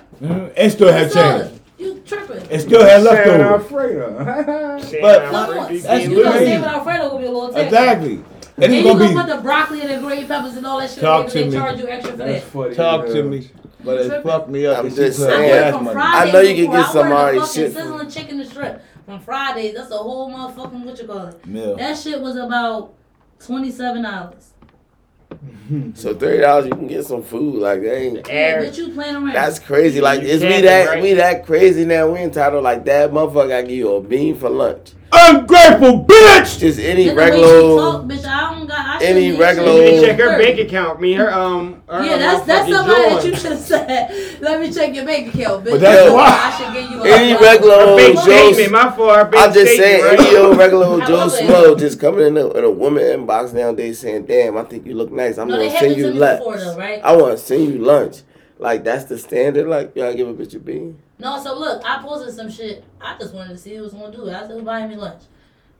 And 0.57 0.71
still 0.71 0.91
have 0.91 1.11
soda. 1.11 1.49
change. 1.49 1.61
You 1.77 1.99
tripping? 2.05 2.47
And 2.49 2.61
still 2.61 2.81
have 2.85 3.03
San 3.03 3.15
leftovers. 3.15 3.41
Alfredo. 3.41 4.79
Saying 4.81 5.01
But- 5.01 5.21
I'm 5.25 5.31
Come 5.31 5.57
on. 5.59 5.73
That's 5.73 5.83
You 5.83 5.89
getting 6.09 6.15
know, 6.23 6.31
salmon 6.31 6.69
Alfredo 6.69 7.09
gonna 7.09 7.19
be 7.21 7.25
a 7.27 7.31
little 7.31 7.49
tax. 7.49 7.63
Exactly. 7.65 8.23
And 8.55 8.63
And 8.63 8.73
you 8.75 8.83
gonna 8.83 8.99
gonna 8.99 9.09
be 9.09 9.15
put 9.15 9.27
the 9.35 9.41
broccoli 9.41 9.81
and 9.81 9.89
the 9.89 9.97
green 10.07 10.25
peppers 10.27 10.55
and 10.55 10.65
all 10.65 10.79
that 10.79 10.89
shit. 10.89 11.01
Talk 11.01 11.23
and 11.25 11.31
to 11.33 11.37
they 11.39 11.45
me. 11.49 11.51
charge 11.51 11.77
you 11.79 11.87
extra 11.89 12.11
for 12.11 12.17
that. 12.17 12.27
That's 12.27 12.45
funny. 12.45 12.75
talk 12.75 13.05
to 13.07 13.23
me. 13.23 13.51
But 13.83 13.99
it 13.99 14.23
fucked 14.23 14.49
me 14.49 14.65
up. 14.65 14.79
I'm 14.85 14.95
just 14.95 15.19
saying. 15.19 15.43
I 15.43 15.47
gas 15.47 15.63
went 15.73 15.75
from 15.75 15.83
money. 15.83 15.93
Fridays 15.95 16.29
I 16.29 16.31
know 16.33 16.39
you 16.39 16.55
can 16.55 16.63
before. 16.65 16.77
get 16.77 16.85
I 16.85 16.91
some 16.93 16.97
ordered 17.01 17.15
already 17.15 17.39
the 17.39 17.45
fucking 17.45 17.61
shit 17.63 17.73
sizzling 17.73 18.09
chicken 18.09 18.39
and 18.41 18.51
shrimp 18.51 18.81
from 19.05 19.19
Fridays. 19.19 19.75
That's 19.75 19.91
a 19.91 19.97
whole 19.97 20.29
motherfucking 20.31 20.83
what 20.83 20.99
you 20.99 21.07
call 21.07 21.27
it. 21.27 21.45
Meal. 21.45 21.75
That 21.77 21.97
shit 21.97 22.19
was 22.21 22.35
about 22.35 22.93
twenty 23.39 23.71
seven 23.71 24.03
dollars. 24.03 24.51
So 25.95 26.13
thirty 26.15 26.41
dollars, 26.41 26.65
you 26.65 26.71
can 26.71 26.87
get 26.87 27.05
some 27.05 27.23
food. 27.23 27.55
Like, 27.55 27.81
that 27.81 27.97
ain't. 27.97 28.27
Yeah, 28.27 28.33
Air. 28.33 28.63
bitch, 28.63 28.77
you 28.77 28.93
playing 28.93 29.15
around. 29.15 29.33
That's 29.33 29.57
crazy. 29.59 29.99
Like, 29.99 30.21
You 30.21 30.27
is 30.27 30.41
we 30.41 30.61
that 30.61 30.87
right? 30.87 31.01
we 31.03 31.13
that 31.13 31.45
crazy 31.45 31.85
now? 31.85 32.09
We 32.11 32.19
entitled 32.21 32.63
like 32.63 32.85
that 32.85 33.11
motherfucker. 33.11 33.53
I 33.53 33.61
give 33.63 33.71
you 33.71 33.93
a 33.95 34.01
bean 34.01 34.35
for 34.37 34.49
lunch. 34.49 34.93
Ungrateful 35.17 36.05
bitch. 36.05 36.59
Just 36.59 36.79
any 36.79 37.05
Just 37.05 37.15
the 37.15 37.21
way 37.21 37.31
she 37.31 37.31
regular. 37.41 37.81
talk, 37.81 38.03
bitch, 38.03 38.25
I 38.25 38.53
don't 38.55 38.67
got. 38.67 39.01
I 39.01 39.03
any 39.05 39.31
regular- 39.37 39.71
shit. 39.73 39.85
You 39.85 39.91
need 39.91 40.01
to 40.01 40.07
check 40.07 40.19
her 40.19 40.37
bank 40.39 40.59
account. 40.59 41.01
Me, 41.01 41.13
her 41.13 41.33
um. 41.33 41.81
Her 41.87 42.03
Yeah, 42.03 42.17
that's 42.17 42.45
that's 42.45 42.69
motherfucking 42.69 42.75
somebody 42.75 43.15
that 43.15 43.25
you 43.25 43.35
should 43.35 43.51
have 43.51 43.59
said. 43.61 44.41
Let 44.41 44.59
me 44.61 44.71
check 44.73 44.93
your 44.95 45.05
bank 45.05 45.33
account, 45.33 45.63
bitch. 45.65 45.71
But 45.71 45.79
that's 45.81 46.05
Yo, 46.05 46.13
why- 46.15 46.25
I 46.27 46.57
should 46.57 46.73
give 46.73 46.91
you 46.91 47.03
a 47.03 47.07
Any 47.07 47.33
$100. 47.33 47.41
regular 47.41 47.73
old 47.75 47.97
bank 47.97 48.15
Joe. 48.15 48.21
statement. 48.51 48.71
My 48.71 48.91
fault. 48.95 49.33
I'm 49.35 49.53
just 49.53 49.75
saying, 49.77 50.01
statement. 50.03 50.19
any 50.27 50.37
old 50.37 50.57
regular 50.57 50.85
old 50.85 51.05
Joe. 51.07 51.27
Smo 51.27 51.79
just 51.79 51.99
coming 51.99 52.27
in 52.27 52.37
a, 52.37 52.49
in 52.51 52.63
a 52.63 52.71
woman 52.71 53.03
inbox 53.03 53.53
nowadays 53.53 53.99
saying, 53.99 54.25
"Damn, 54.25 54.57
I 54.57 54.63
think 54.63 54.85
you 54.85 54.93
look 54.95 55.11
nice. 55.11 55.37
I'm 55.37 55.47
No, 55.47 55.57
gonna 55.57 55.71
send 55.71 55.95
you 55.97 56.11
lunch. 56.11 56.39
before 56.39 56.57
though, 56.57 56.77
right? 56.77 57.01
I 57.03 57.15
want 57.15 57.37
to 57.37 57.43
send 57.43 57.63
you 57.73 57.79
lunch. 57.79 58.21
Like 58.59 58.83
that's 58.83 59.05
the 59.05 59.17
standard. 59.17 59.67
Like 59.67 59.95
y'all 59.95 60.13
give 60.13 60.27
a 60.27 60.33
bitch 60.33 60.55
a 60.55 60.59
bean. 60.59 60.99
No, 61.17 61.41
so 61.41 61.57
look, 61.57 61.81
I 61.85 62.01
posted 62.01 62.33
some 62.33 62.51
shit. 62.51 62.83
I 62.99 63.17
just 63.17 63.33
wanted 63.33 63.49
to 63.49 63.57
see 63.57 63.75
who 63.75 63.83
was 63.83 63.93
gonna 63.93 64.15
do 64.15 64.27
it. 64.27 64.33
I 64.33 64.41
said, 64.41 64.51
"Who's 64.51 64.63
buying 64.63 64.89
me 64.89 64.95
lunch?" 64.95 65.23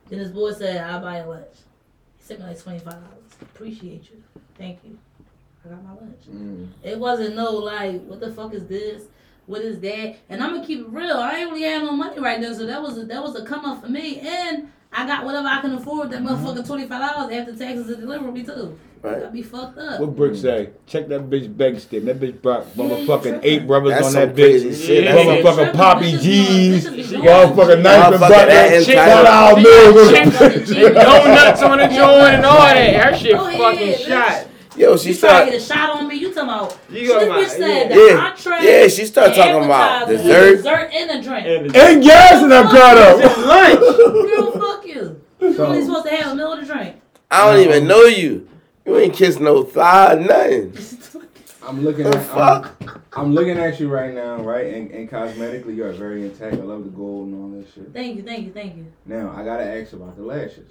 Then 0.08 0.18
this 0.18 0.30
boy 0.30 0.52
said, 0.52 0.78
"I'll 0.82 1.00
buy 1.00 1.20
you 1.20 1.26
lunch." 1.28 1.56
He 2.16 2.24
sent 2.24 2.40
me 2.40 2.46
like 2.46 2.58
twenty 2.58 2.78
five 2.78 2.94
dollars. 2.94 3.24
Appreciate 3.42 4.10
you. 4.10 4.22
Thank 4.56 4.78
you. 4.84 4.98
I 5.64 5.68
got 5.68 5.84
my 5.84 5.90
lunch. 5.90 6.26
Mm. 6.30 6.68
It 6.82 6.98
wasn't 6.98 7.36
no 7.36 7.52
like, 7.52 8.02
what 8.04 8.20
the 8.20 8.32
fuck 8.32 8.54
is 8.54 8.66
this? 8.66 9.02
What 9.46 9.62
is 9.62 9.78
that? 9.80 10.16
And 10.28 10.42
I'm 10.42 10.54
gonna 10.54 10.66
keep 10.66 10.80
it 10.80 10.88
real. 10.88 11.16
I 11.18 11.38
ain't 11.38 11.50
really 11.50 11.62
had 11.62 11.82
no 11.82 11.92
money 11.92 12.18
right 12.18 12.40
now, 12.40 12.52
so 12.52 12.66
that 12.66 12.80
was 12.80 12.98
a, 12.98 13.04
that 13.04 13.22
was 13.22 13.36
a 13.36 13.44
come 13.44 13.64
up 13.64 13.82
for 13.82 13.88
me. 13.88 14.20
And 14.20 14.70
I 14.92 15.06
got 15.06 15.24
whatever 15.24 15.46
I 15.48 15.60
can 15.60 15.74
afford. 15.74 16.10
That 16.10 16.22
motherfucking 16.22 16.66
twenty 16.66 16.86
five 16.86 17.12
dollars 17.12 17.32
after 17.32 17.54
taxes 17.54 17.90
and 17.90 18.00
delivery 18.00 18.42
too. 18.42 18.78
Right. 19.06 19.24
I 19.24 19.26
be 19.30 19.42
fucked 19.42 19.78
up. 19.78 20.00
What 20.00 20.16
Brick 20.16 20.34
say? 20.36 20.70
Check 20.86 21.08
that 21.08 21.30
bitch 21.30 21.54
bank 21.56 21.78
statement. 21.80 22.18
That 22.20 22.26
bitch 22.26 22.42
brought 22.42 22.66
Yeah, 22.74 22.84
you 22.84 22.90
motherfucking 23.06 23.22
tripping. 23.22 23.40
eight 23.44 23.66
brothers 23.66 23.90
That's 23.92 24.06
on 24.06 24.12
some 24.12 24.26
that 24.28 24.34
crazy 24.34 24.70
bitch. 24.70 24.86
shit. 24.86 25.04
Yeah. 25.04 25.14
That's 25.14 25.26
Motherfucking 25.46 25.72
Poppy 25.74 26.12
Bitches 26.12 26.20
G's. 26.22 26.84
doing- 26.84 26.94
bitches 27.00 27.10
be 27.10 27.16
doing 27.16 27.22
Motherfucking 27.28 27.82
that 27.82 27.82
knife 27.82 28.04
and 28.04 28.14
Motherfucker, 28.14 28.28
that 28.28 28.48
butter. 28.48 28.76
entitled- 28.76 28.86
Shout 28.86 29.26
out 29.26 29.56
Check- 30.66 30.94
Donuts 30.94 31.62
on 31.62 31.78
the 31.78 31.84
joint 31.86 32.34
and 32.34 32.44
all 32.46 32.56
that. 32.58 32.94
Her 32.96 33.10
oh, 33.12 33.16
shit 33.16 33.32
Go 33.36 33.46
ahead, 33.46 33.60
fucking 33.60 33.88
bitch. 33.92 34.06
shot. 34.08 34.46
Yo, 34.76 34.94
she 34.98 35.08
You 35.08 35.14
trying 35.14 35.14
to 35.14 35.16
start. 35.16 35.44
get 35.46 35.54
a 35.54 35.60
shot 35.60 35.90
on 36.02 36.08
me? 36.08 36.14
You 36.16 36.34
talking 36.34 36.42
about? 36.50 36.78
You 36.90 36.98
She 36.98 37.06
go 37.06 37.14
this 37.20 37.24
about- 37.28 37.38
bitch 37.40 37.48
said 37.48 37.60
yeah. 37.90 37.96
the 37.96 38.00
Yeah. 38.10 38.26
entree. 38.26 38.66
Yeah, 38.82 38.88
she 38.88 39.04
start 39.06 39.30
the 39.30 39.36
talking 39.36 39.64
about 39.64 40.02
appetizer, 40.02 40.22
dessert. 40.22 40.56
dessert 40.56 40.90
and 40.92 41.10
a 41.10 41.22
drink. 41.22 41.46
And 41.46 41.76
And 41.76 42.02
gas 42.02 42.42
in 42.42 42.48
that 42.50 42.64
car 42.70 42.94
though. 42.94 43.16
lunch. 43.46 43.80
Girl, 44.36 44.50
fuck 44.52 44.86
you. 44.86 45.16
You 45.40 45.54
So- 45.54 45.66
only 45.66 45.82
supposed 45.84 46.06
to 46.06 46.14
have 46.14 46.32
a 46.32 46.34
meal 46.34 46.52
and 46.52 46.62
a 46.62 46.66
drink. 46.74 46.96
I 47.30 47.50
don't 47.50 47.60
even 47.64 47.86
know 47.88 48.02
you. 48.02 48.46
You 48.86 48.96
ain't 48.98 49.14
kiss 49.14 49.40
no 49.40 49.64
thigh, 49.64 50.14
nothing. 50.14 50.72
I'm 51.64 51.82
looking 51.82 52.04
The 52.04 52.10
at 52.10 52.16
I'm, 52.16 52.62
fuck? 52.62 53.02
I'm 53.14 53.34
looking 53.34 53.58
at 53.58 53.80
you 53.80 53.88
right 53.88 54.14
now, 54.14 54.36
right? 54.36 54.72
And, 54.72 54.90
and 54.92 55.10
cosmetically, 55.10 55.74
you 55.74 55.84
are 55.84 55.92
very 55.92 56.24
intact. 56.24 56.54
I 56.54 56.58
love 56.58 56.84
the 56.84 56.90
gold 56.90 57.28
and 57.28 57.42
all 57.42 57.60
that 57.60 57.66
shit. 57.74 57.92
Thank 57.92 58.18
you, 58.18 58.22
thank 58.22 58.46
you, 58.46 58.52
thank 58.52 58.76
you. 58.76 58.86
Now 59.04 59.32
I 59.36 59.44
gotta 59.44 59.64
ask 59.64 59.92
about 59.92 60.16
the 60.16 60.22
lashes. 60.22 60.70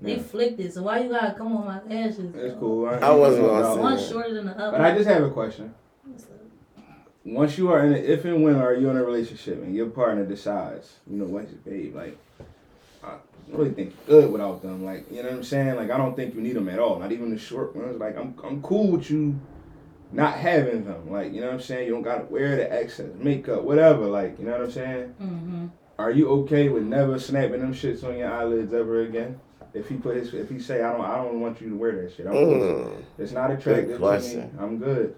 They 0.00 0.16
Now, 0.16 0.22
flicked 0.22 0.58
it, 0.58 0.74
so 0.74 0.82
why 0.82 0.98
you 1.00 1.10
gotta 1.10 1.34
come 1.34 1.56
on 1.56 1.64
my 1.64 1.80
lashes? 1.84 2.32
That's 2.32 2.54
cool. 2.54 2.88
I 2.88 3.10
wasn't 3.10 3.46
gonna 3.46 3.74
say 3.74 3.80
One 3.80 3.98
shorter 4.02 4.34
than 4.34 4.46
the 4.46 4.58
other. 4.58 4.76
But 4.76 4.80
I 4.80 4.92
just 4.96 5.08
have 5.08 5.22
a 5.22 5.30
question. 5.30 5.72
Once 7.24 7.56
you 7.56 7.70
are 7.70 7.86
in, 7.86 7.92
a, 7.94 7.96
if 7.96 8.24
and 8.24 8.42
when 8.42 8.56
are 8.56 8.74
you 8.74 8.90
in 8.90 8.96
a 8.96 9.04
relationship 9.04 9.62
and 9.62 9.76
your 9.76 9.86
partner 9.86 10.24
decides, 10.26 10.94
you 11.08 11.16
know 11.16 11.26
what, 11.26 11.48
to 11.48 11.54
babe, 11.54 11.94
like, 11.94 12.18
I 13.52 13.56
really 13.56 13.72
think 13.72 13.94
you're 14.06 14.20
good 14.20 14.32
without 14.32 14.62
them. 14.62 14.84
Like, 14.84 15.10
you 15.10 15.22
know 15.22 15.28
what 15.28 15.38
I'm 15.38 15.44
saying? 15.44 15.76
Like, 15.76 15.90
I 15.90 15.98
don't 15.98 16.16
think 16.16 16.34
you 16.34 16.40
need 16.40 16.56
them 16.56 16.68
at 16.68 16.78
all. 16.78 16.98
Not 16.98 17.12
even 17.12 17.30
the 17.30 17.38
short 17.38 17.76
ones. 17.76 17.98
Like, 18.00 18.16
I'm, 18.16 18.34
I'm 18.42 18.62
cool 18.62 18.88
with 18.92 19.10
you 19.10 19.38
not 20.12 20.36
having 20.36 20.84
them. 20.84 21.10
Like, 21.10 21.32
you 21.32 21.40
know 21.40 21.46
what 21.46 21.54
I'm 21.54 21.60
saying? 21.60 21.86
You 21.86 21.92
don't 21.92 22.02
gotta 22.02 22.24
wear 22.24 22.56
the 22.56 22.72
excess 22.72 23.10
makeup, 23.16 23.62
whatever. 23.62 24.06
Like, 24.06 24.38
you 24.38 24.44
know 24.44 24.52
what 24.52 24.62
I'm 24.62 24.70
saying? 24.70 25.14
Mm-hmm. 25.20 25.66
Are 25.98 26.10
you 26.10 26.28
okay 26.30 26.68
with 26.68 26.84
never 26.84 27.18
snapping 27.18 27.60
them 27.60 27.74
shits 27.74 28.04
on 28.04 28.16
your 28.16 28.32
eyelids 28.32 28.72
ever 28.72 29.02
again? 29.02 29.40
If 29.74 29.88
he 29.88 29.96
put 29.96 30.16
his, 30.16 30.32
if 30.34 30.50
he 30.50 30.58
say, 30.58 30.82
I 30.82 30.92
don't, 30.92 31.04
I 31.04 31.16
don't 31.16 31.40
want 31.40 31.60
you 31.60 31.70
to 31.70 31.76
wear 31.76 32.02
that 32.02 32.14
shit. 32.14 32.26
I'm. 32.26 32.34
Mm. 32.34 33.04
It's 33.18 33.32
not 33.32 33.50
attractive 33.50 33.98
to 33.98 34.20
me. 34.20 34.50
I'm 34.58 34.78
good. 34.78 35.14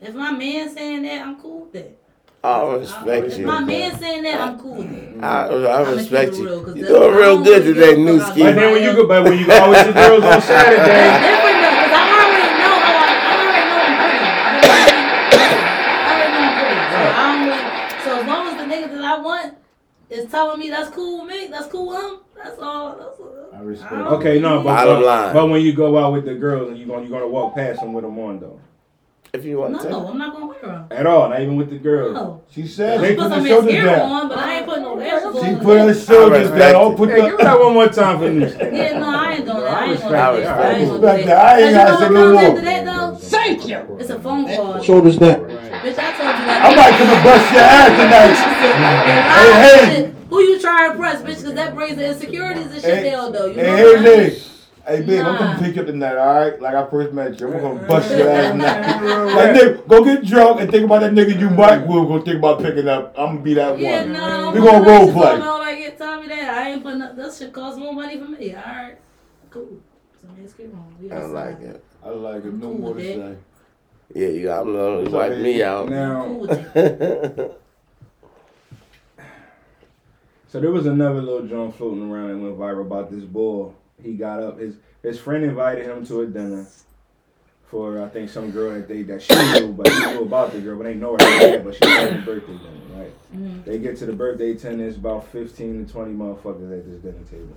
If 0.00 0.14
my 0.14 0.32
man 0.32 0.74
saying 0.74 1.02
that, 1.02 1.22
I'm 1.22 1.40
cool 1.40 1.60
with 1.62 1.72
that. 1.74 1.98
I 2.44 2.60
I- 2.60 2.74
respect 2.76 3.26
if 3.26 3.38
you. 3.38 3.46
my 3.46 3.60
man 3.60 3.98
saying 3.98 4.22
that, 4.22 4.40
I'm 4.40 4.58
cool 4.60 4.76
with 4.76 4.92
it. 4.92 5.22
I, 5.22 5.46
I 5.48 5.80
I'ma 5.82 5.90
respect 5.90 6.32
keep 6.32 6.40
it 6.40 6.42
you. 6.42 6.48
real, 6.48 6.64
'cause 6.64 6.76
You're 6.76 6.88
doing 6.88 7.14
real 7.16 7.42
good 7.42 7.64
really 7.64 7.74
today, 7.74 7.96
new 8.02 8.18
fuck 8.20 8.32
ski. 8.32 8.42
But 8.44 8.54
then 8.54 8.72
when 8.72 8.82
you 8.84 8.92
go, 8.94 9.06
but 9.08 9.24
when 9.24 9.38
you 9.38 9.46
go 9.46 9.52
out 9.54 9.68
with 9.70 9.84
your 9.86 9.94
girls 9.94 10.22
on 10.24 10.30
That's 10.30 10.44
Saturday, 10.46 10.78
different 11.26 11.58
though, 11.58 11.74
because 11.74 11.92
I 11.92 12.04
already 12.22 12.50
know 12.62 12.76
how 12.78 12.94
I, 12.94 13.06
I 13.18 13.32
already 13.42 13.64
know 13.68 13.80
I'm 13.82 13.94
pretty. 13.98 14.22
I 16.06 16.10
already 16.14 16.32
know 16.32 16.42
I'm 16.46 16.54
pretty. 16.58 16.78
So 16.94 16.98
I 17.18 17.26
don't 17.26 18.04
so 18.04 18.20
as 18.20 18.26
long 18.26 18.46
as 18.46 18.56
the 18.56 18.66
nigga 18.74 18.88
that 18.94 19.04
I 19.04 19.18
want 19.20 19.54
is 20.10 20.30
telling 20.30 20.58
me 20.60 20.70
that's 20.70 20.90
cool 20.90 21.24
with 21.24 21.30
me, 21.34 21.48
that's 21.48 21.66
cool 21.66 21.88
with 21.88 22.00
him, 22.02 22.18
that's 22.36 22.58
all. 22.60 22.96
That's 22.96 23.18
all. 23.20 23.48
I 23.52 23.60
respect 23.62 23.90
don't 23.90 24.06
okay, 24.14 24.38
no, 24.38 24.58
but, 24.58 24.64
Bottom 24.64 24.94
but, 25.00 25.04
line. 25.06 25.32
but 25.34 25.48
when 25.48 25.60
you 25.62 25.72
go 25.72 25.98
out 25.98 26.12
with 26.12 26.24
the 26.24 26.34
girls 26.36 26.68
and 26.70 26.78
you 26.78 26.86
going 26.86 27.02
you 27.02 27.10
gonna 27.10 27.26
walk 27.26 27.56
past 27.56 27.80
them 27.80 27.92
with 27.94 28.04
them 28.04 28.16
on 28.20 28.38
though, 28.38 28.60
If 29.32 29.44
you 29.44 29.58
want 29.58 29.78
to. 29.82 29.90
No, 29.90 30.08
I'm 30.08 30.16
not 30.18 30.32
gonna 30.32 30.46
wear 30.46 30.58
them. 30.62 30.86
at 30.90 31.06
all, 31.06 31.28
not 31.28 31.40
even 31.42 31.56
with 31.56 31.68
the 31.68 31.76
girls. 31.78 32.14
No. 32.14 32.42
She 32.50 32.66
said 32.66 33.00
They 33.00 33.10
she 33.10 33.14
Put 33.16 33.24
put 33.24 33.32
some 33.32 33.42
the 33.42 33.48
shoulders 33.48 33.72
mascara 33.74 33.98
down. 33.98 34.10
on, 34.10 34.28
but 34.30 34.38
I 34.38 34.54
ain't 34.56 34.66
putting 34.66 34.82
no 34.84 34.94
lashes 34.94 35.24
on. 35.26 35.44
She 35.44 35.54
put 35.62 35.78
her 35.78 35.94
shoulders 35.94 36.50
respect 36.50 36.72
down. 36.72 36.92
it. 36.92 36.96
Put 36.96 37.10
Hey, 37.10 37.16
give 37.22 37.36
me 37.38 37.44
that 37.44 37.60
one 37.60 37.74
more 37.74 37.88
time 37.88 38.18
for 38.18 38.30
me. 38.32 38.46
Yeah, 38.78 38.98
no, 38.98 39.08
I 39.10 39.32
ain't 39.34 39.44
doing 39.44 39.58
that. 39.58 39.68
I 39.68 39.84
ain't 39.84 39.90
respect 39.92 40.10
gonna 40.10 40.36
do 40.36 40.40
that. 40.40 40.48
I 40.48 40.62
I 40.62 40.72
ain't 40.72 40.88
gonna 40.88 40.98
do 40.98 41.06
that. 41.06 41.26
that. 41.26 41.46
I 41.46 41.60
ain't 41.60 41.74
gotta 41.74 41.92
you 41.92 41.98
say 41.98 42.08
know 42.08 42.14
no 42.14 42.32
what 42.32 42.40
more. 42.40 42.50
after 42.50 42.60
that 42.62 42.84
though? 42.84 43.14
Thank 43.16 43.68
you. 43.68 43.96
It's 44.00 44.10
a 44.10 44.18
phone 44.18 44.46
call. 44.56 44.82
Shoulders 44.82 45.16
down. 45.18 45.40
Bitch, 45.40 45.98
I 45.98 46.12
told 46.16 46.38
you 46.38 46.44
that. 46.46 46.64
I 46.64 46.74
might 46.74 46.94
come 46.96 47.08
and 47.12 47.24
bust 47.24 47.52
your 47.52 47.62
ass 47.62 47.90
tonight. 48.00 48.34
Hey, 49.28 49.52
hey. 49.52 50.02
hey. 50.02 50.12
Who 50.30 50.40
you 50.40 50.60
trying 50.60 50.88
to 50.88 50.92
impress, 50.92 51.20
bitch? 51.22 51.40
Because 51.42 51.54
that 51.54 51.74
brings 51.74 51.96
the 51.96 52.08
insecurities 52.08 52.64
and 52.72 52.74
shit 52.74 52.84
Hey, 52.84 53.02
they 53.02 53.10
don't 53.10 53.32
know. 53.32 53.46
You 53.46 53.54
Hey, 53.54 53.62
know 53.66 53.76
hey, 53.76 53.84
what 53.84 53.96
I'm 53.98 54.04
Nick. 54.04 54.32
Hey, 54.88 55.02
babe, 55.02 55.20
I'm 55.20 55.34
Nah. 55.34 55.38
gonna 55.38 55.58
pick 55.62 55.76
you 55.76 55.82
up 55.82 55.86
tonight, 55.86 56.16
alright? 56.16 56.62
Like 56.62 56.74
I 56.74 56.86
first 56.88 57.12
met 57.12 57.38
you. 57.38 57.52
I'm 57.52 57.60
gonna 57.60 57.86
bust 57.86 58.10
your 58.16 58.30
ass 58.30 58.52
tonight. 58.52 59.34
Like, 59.34 59.52
Nick, 59.52 59.86
go 59.86 60.02
get 60.02 60.24
drunk 60.24 60.60
and 60.62 60.70
think 60.70 60.84
about 60.86 61.02
that 61.02 61.12
nigga 61.12 61.38
you 61.38 61.50
might 61.50 61.86
will 61.86 62.06
go 62.06 62.22
think 62.22 62.38
about 62.38 62.62
picking 62.62 62.88
up. 62.88 63.14
I'm 63.18 63.26
gonna 63.34 63.40
be 63.40 63.52
that 63.54 63.78
Yeah, 63.78 64.00
one. 64.04 64.12
no. 64.14 64.52
We 64.54 64.60
gonna 64.60 64.86
role 64.88 65.12
play. 65.12 65.38
No, 65.38 65.58
like, 65.58 65.76
get 65.78 65.98
tell 65.98 66.18
me 66.22 66.28
that. 66.28 66.54
I 66.56 66.70
ain't 66.70 66.82
putting 66.82 67.02
up. 67.02 67.16
That 67.16 67.34
shit 67.34 67.52
cost 67.52 67.78
more 67.78 67.92
money 67.92 68.18
for 68.18 68.24
me. 68.28 68.54
All 68.54 68.62
right. 68.62 68.96
Cool. 69.50 69.68
So 70.22 70.28
let's 70.40 70.54
get 70.54 70.72
on. 70.72 70.94
We 71.02 71.10
I 71.10 71.16
don't 71.20 71.36
outside. 71.36 71.60
like 71.60 71.60
it. 71.60 71.84
I 72.02 72.08
like 72.08 72.44
it. 72.46 72.54
No 72.54 72.66
Cool 72.68 72.78
more 72.78 72.90
to 72.90 72.94
with 72.96 73.04
say. 73.04 73.36
Yeah, 74.14 74.28
you 74.28 74.44
got 74.44 74.62
to 74.64 75.10
wipe 75.10 75.36
me 75.38 75.62
out. 75.62 75.90
Now, 75.90 76.26
with 76.28 76.50
so 80.48 80.60
there 80.60 80.70
was 80.70 80.86
another 80.86 81.20
little 81.20 81.46
joint 81.46 81.74
floating 81.76 82.10
around 82.10 82.28
that 82.28 82.38
went 82.38 82.58
viral 82.58 82.86
about 82.86 83.10
this 83.10 83.24
boy. 83.24 83.70
He 84.02 84.14
got 84.14 84.42
up. 84.42 84.58
His 84.58 84.76
his 85.02 85.18
friend 85.18 85.44
invited 85.44 85.86
him 85.86 86.04
to 86.06 86.20
a 86.22 86.26
dinner 86.26 86.66
for 87.66 88.02
I 88.02 88.08
think 88.08 88.30
some 88.30 88.50
girl 88.50 88.74
that 88.74 88.88
they 88.88 89.02
that 89.02 89.22
she 89.22 89.34
knew, 89.60 89.72
but 89.72 89.88
he 89.88 89.98
knew 90.12 90.22
about 90.22 90.52
the 90.52 90.60
girl, 90.60 90.76
but 90.78 90.84
they 90.84 90.94
know 90.94 91.16
her 91.20 91.40
yet. 91.40 91.64
But 91.64 91.74
she 91.74 91.84
had 91.88 92.16
a 92.16 92.22
birthday 92.22 92.52
dinner, 92.58 92.96
right? 92.96 93.12
Mhm. 93.34 93.64
They 93.64 93.78
get 93.78 93.96
to 93.98 94.06
the 94.06 94.12
birthday 94.12 94.54
dinner. 94.54 94.84
It's 94.86 94.96
about 94.96 95.26
fifteen 95.28 95.84
to 95.84 95.92
twenty 95.92 96.12
motherfuckers 96.14 96.72
at 96.78 96.86
this 96.86 97.00
dinner 97.02 97.24
table. 97.30 97.56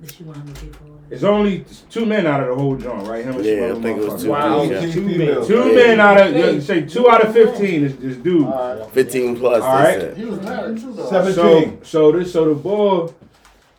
That 0.00 0.18
you 0.18 0.26
want 0.26 0.44
me 0.44 0.52
to 0.52 0.60
pay 0.60 0.66
for 0.66 0.84
it. 0.86 1.14
It's 1.14 1.22
only 1.22 1.64
two 1.88 2.04
men 2.04 2.26
out 2.26 2.40
of 2.42 2.48
the 2.48 2.54
whole 2.56 2.74
joint, 2.76 3.06
right? 3.06 3.24
Him 3.24 3.36
and 3.36 3.44
Yeah, 3.44 3.68
some 3.68 3.78
I 3.78 3.82
think 3.82 3.98
it 3.98 4.00
was 4.00 4.08
other 4.14 4.22
two 4.24 4.28
motherfuckers. 4.28 4.30
Wow. 4.30 4.62
yeah. 4.64 4.80
Two 4.92 5.08
females. 5.08 5.46
Two 5.46 5.54
Yeah. 5.68 5.74
men 5.76 6.00
out 6.00 6.20
of 6.26 6.34
yeah, 6.36 6.60
say 6.60 6.80
two 6.82 7.08
out 7.10 7.24
of 7.24 7.32
fifteen 7.32 7.84
is, 7.84 7.94
is 8.02 8.16
dudes. 8.16 8.44
Alright. 8.46 8.90
15 8.90 9.36
plus, 9.36 9.62
All 9.62 9.78
they 9.82 10.14
He 10.16 10.24
was 10.24 10.40
married 10.40 10.78
too, 10.80 10.92
though. 10.94 11.04
So 11.08 11.10
Seventeen. 11.32 11.78
so 11.84 12.10
this 12.10 12.32
so 12.32 12.48
the 12.48 12.54
boy, 12.56 13.08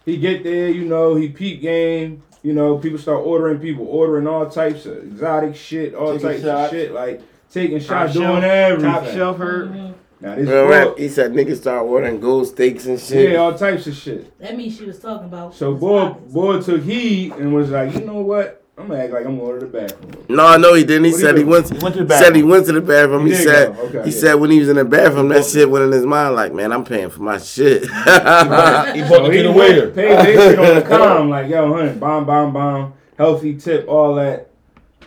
he 0.05 0.17
get 0.17 0.43
there, 0.43 0.69
you 0.69 0.85
know, 0.85 1.15
he 1.15 1.29
peep 1.29 1.61
game, 1.61 2.23
you 2.43 2.53
know, 2.53 2.77
people 2.77 2.99
start 2.99 3.25
ordering 3.25 3.59
people, 3.59 3.87
ordering 3.87 4.27
all 4.27 4.47
types 4.49 4.85
of 4.85 4.97
exotic 5.03 5.55
shit, 5.55 5.95
all 5.95 6.13
Taking 6.13 6.27
types 6.29 6.41
shots. 6.43 6.71
of 6.73 6.77
shit, 6.79 6.91
like 6.93 7.21
taking 7.51 7.79
Top 7.79 7.87
shots, 7.87 8.13
shelf, 8.13 8.25
doing 8.25 8.43
everything. 8.43 8.91
Top 8.91 9.05
shelf 9.07 9.37
hurt. 9.37 9.71
Mhm. 9.71 9.93
Now 10.21 10.35
this 10.35 10.47
Real 10.47 10.67
rap, 10.67 10.97
he 10.97 11.09
said 11.09 11.33
niggas 11.33 11.57
start 11.57 11.85
ordering 11.85 12.19
gold 12.19 12.47
steaks 12.47 12.85
and 12.85 12.99
shit. 12.99 13.31
yeah, 13.31 13.37
all 13.39 13.53
types 13.53 13.85
of 13.87 13.95
shit. 13.95 14.37
That 14.39 14.55
means 14.55 14.77
she 14.77 14.85
was 14.85 14.99
talking 14.99 15.25
about. 15.27 15.53
So 15.55 15.73
boy, 15.73 16.15
boy 16.31 16.61
took 16.61 16.81
heed 16.83 17.33
and 17.33 17.53
was 17.53 17.69
like, 17.71 17.93
you 17.93 18.01
know 18.05 18.21
what? 18.21 18.61
I'm 18.77 18.87
gonna 18.89 18.99
act 19.03 19.13
like 19.13 19.25
I'm 19.25 19.39
going 19.39 19.57
to 19.59 19.65
the 19.65 19.71
bathroom. 19.71 20.25
No, 20.27 20.57
no, 20.57 20.73
he 20.73 20.83
didn't. 20.83 21.05
He 21.05 21.11
What 21.11 21.21
said 21.21 21.35
he 21.37 21.43
he 21.43 21.49
went. 21.49 21.69
He 21.71 21.77
went 21.79 21.95
to 21.95 22.03
the 22.03 22.17
Said 22.17 22.35
he 22.35 22.41
bathroom. 22.41 22.49
went 22.49 22.65
to 22.65 22.71
the 22.73 22.81
bathroom. 22.81 23.25
He 23.25 23.31
He, 23.35 23.37
said. 23.43 23.69
Okay, 23.69 24.03
he 24.03 24.09
yeah. 24.13 24.19
said 24.19 24.33
when 24.35 24.51
he 24.51 24.59
was 24.59 24.67
in 24.67 24.75
the 24.75 24.83
bathroom, 24.83 25.29
that 25.29 25.45
shit 25.45 25.69
went 25.69 25.85
in 25.85 25.91
his 25.93 26.05
mind. 26.05 26.35
Like, 26.35 26.53
man, 26.53 26.73
I'm 26.73 26.83
paying 26.83 27.09
for 27.09 27.21
my 27.21 27.37
shit. 27.37 27.83
He 27.83 27.87
bought 27.87 28.95
So 29.07 29.25
it 29.27 29.31
he 29.33 29.37
to 29.43 29.43
the 29.43 29.51
waiter. 29.53 29.91
paid 29.91 30.17
this 30.25 30.51
shit 30.51 30.59
on 30.59 30.75
the 30.75 30.81
com, 30.89 31.29
like, 31.29 31.47
yo, 31.49 31.73
honey, 31.73 31.93
bomb, 31.97 32.25
bomb, 32.25 32.51
bomb, 32.51 32.93
healthy 33.17 33.55
tip, 33.55 33.87
all 33.87 34.15
that. 34.15 34.49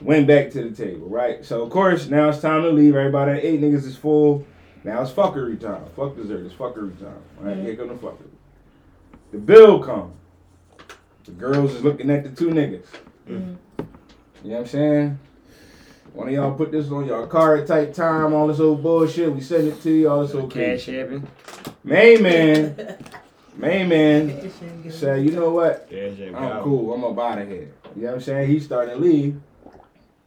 Went 0.01 0.27
back 0.29 0.51
to 0.53 0.63
the 0.63 0.71
table, 0.75 1.09
right? 1.09 1.45
So, 1.45 1.61
of 1.63 1.71
course, 1.71 2.07
now 2.09 2.29
it's 2.29 2.41
time 2.41 2.63
to 2.63 2.71
leave. 2.71 2.95
Everybody 2.95 3.33
at 3.33 3.45
eight 3.45 3.61
niggas 3.61 3.85
is 3.85 3.97
full. 3.97 4.47
Now 4.85 5.03
it's 5.03 5.11
fuckery 5.11 5.61
time. 5.61 5.85
Fuck 5.97 6.15
dessert. 6.17 6.47
It's 6.47 6.55
fuckery 6.55 6.97
time. 7.01 7.21
Right? 7.41 7.57
Here 7.57 7.75
come 7.75 7.89
the 7.89 7.95
fuckery. 7.95 8.31
The 9.33 9.39
bill 9.39 9.81
come. 9.83 10.13
The 11.25 11.33
girls 11.33 11.75
is 11.75 11.83
looking 11.83 12.09
at 12.11 12.23
the 12.23 12.31
two 12.31 12.51
niggas. 12.51 12.87
Mhm. 13.29 13.57
You 14.43 14.51
know 14.51 14.57
what 14.57 14.61
I'm 14.61 14.67
saying? 14.67 15.19
One 16.15 16.29
of 16.29 16.35
y'all 16.35 16.55
put 16.55 16.73
this 16.73 16.91
on 16.91 17.07
your 17.07 17.27
card 17.27 17.67
type 17.67 17.93
time, 17.93 18.33
all 18.33 18.47
this 18.49 18.61
old 18.61 18.83
bullshit. 18.83 19.33
We 19.33 19.41
send 19.41 19.69
it 19.69 19.83
to 19.83 19.91
you, 19.91 20.09
all 20.09 20.27
this 20.27 20.35
okay. 20.35 20.77
Cash 20.77 20.89
App. 20.89 21.09
Main 21.85 22.23
man, 22.23 22.97
main 23.57 23.89
man 23.89 24.27
That 24.29 24.93
say, 24.93 25.21
you 25.23 25.33
know 25.33 25.51
what? 25.51 25.89
Cash. 25.91 26.19
I'm 26.35 26.63
cool. 26.63 26.95
I'm 26.95 27.05
up 27.05 27.19
out 27.19 27.39
of 27.43 27.49
here. 27.49 27.71
You 27.95 28.03
know 28.03 28.09
what 28.09 28.15
I'm 28.15 28.21
saying? 28.21 28.49
He's 28.49 28.65
starting 28.65 28.95
to 28.95 29.01
leave. 29.01 29.41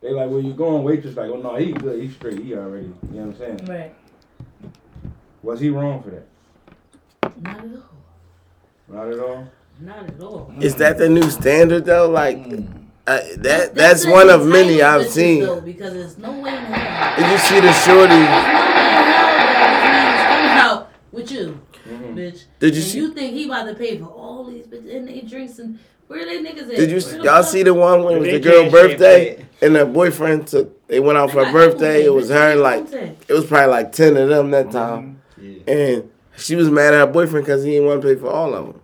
They 0.01 0.11
like, 0.11 0.29
where 0.29 0.39
you 0.39 0.53
going? 0.53 0.83
Waitress 0.83 1.15
like, 1.15 1.29
oh 1.29 1.37
no, 1.37 1.55
he 1.55 1.71
good. 1.73 2.01
He's 2.01 2.13
straight. 2.13 2.39
He 2.39 2.55
already. 2.55 2.85
You 2.85 3.19
know 3.19 3.25
what 3.27 3.35
I'm 3.35 3.37
saying? 3.37 3.65
Right. 3.65 3.93
Was 5.43 5.59
he 5.59 5.69
wrong 5.69 6.03
for 6.03 6.11
that? 6.11 6.27
Not 7.41 7.57
at 7.57 7.63
all. 7.65 7.83
Not 8.87 9.11
at 9.11 9.19
all. 9.19 9.47
Not 9.79 10.09
at 10.09 10.21
all. 10.21 10.53
Is 10.59 10.75
that 10.75 10.97
the 10.97 11.09
new 11.09 11.29
standard 11.29 11.85
though? 11.85 12.09
Like, 12.09 12.37
uh, 13.07 13.19
that 13.37 13.73
that's, 13.75 14.05
the 14.05 14.11
one 14.11 14.29
of 14.29 14.45
many 14.45 14.81
I've 14.81 15.07
seen. 15.09 15.41
Though, 15.41 15.61
because 15.61 15.93
there's 15.93 16.17
no 16.17 16.31
way 16.39 16.49
in 16.55 16.63
hell. 16.63 17.15
Did 17.17 17.31
you 17.31 17.37
see 17.39 17.59
the 17.59 17.73
shorty? 17.73 18.07
There's 18.09 18.27
no 18.27 18.35
way 18.35 18.71
in 18.71 19.03
hell 19.03 19.37
that 19.37 19.47
this 19.81 19.83
man 19.83 20.15
is 20.15 20.23
coming 20.23 20.57
out 20.79 20.91
with 21.11 21.31
you, 21.31 21.59
Mhm. 21.89 22.15
bitch. 22.15 22.43
Did 22.59 22.75
you 22.75 22.81
and 22.81 22.91
see? 22.91 22.97
you 22.99 23.13
think 23.13 23.33
he 23.33 23.45
about 23.45 23.65
to 23.67 23.75
pay 23.75 23.97
for 23.97 24.05
all 24.05 24.43
these 24.45 24.65
bitches 24.67 24.95
and 24.95 25.07
they 25.07 25.21
drinks 25.21 25.59
and 25.59 25.79
where 26.07 26.25
they 26.25 26.39
niggas 26.43 26.69
at? 26.69 26.75
Did 26.75 26.91
you 26.91 26.99
Where 27.17 27.25
y'all 27.25 27.43
see 27.43 27.63
the 27.63 27.73
one 27.73 28.03
when 28.03 28.17
it 28.17 28.19
was 28.19 28.29
the 28.29 28.39
girl 28.39 28.69
birthday 28.69 29.45
and 29.61 29.75
her 29.75 29.85
boyfriend 29.85 30.47
took? 30.47 30.87
They 30.87 30.99
went 30.99 31.17
out 31.17 31.31
for 31.31 31.43
her 31.45 31.51
birthday. 31.51 32.03
It 32.05 32.13
was 32.13 32.29
her 32.29 32.55
like 32.55 32.85
it 32.93 33.29
was 33.33 33.45
probably 33.45 33.67
like 33.71 33.91
ten 33.93 34.15
of 34.17 34.29
them 34.29 34.51
that 34.51 34.71
time, 34.71 35.21
Yeah. 35.41 35.59
and 35.73 36.09
she 36.37 36.55
was 36.55 36.69
mad 36.69 36.93
at 36.93 36.99
her 36.99 37.07
boyfriend 37.07 37.45
because 37.45 37.63
he 37.63 37.71
didn't 37.71 37.87
want 37.87 38.01
to 38.01 38.07
pay 38.07 38.15
for 38.15 38.29
all 38.29 38.53
of 38.53 38.65
them. 38.67 38.81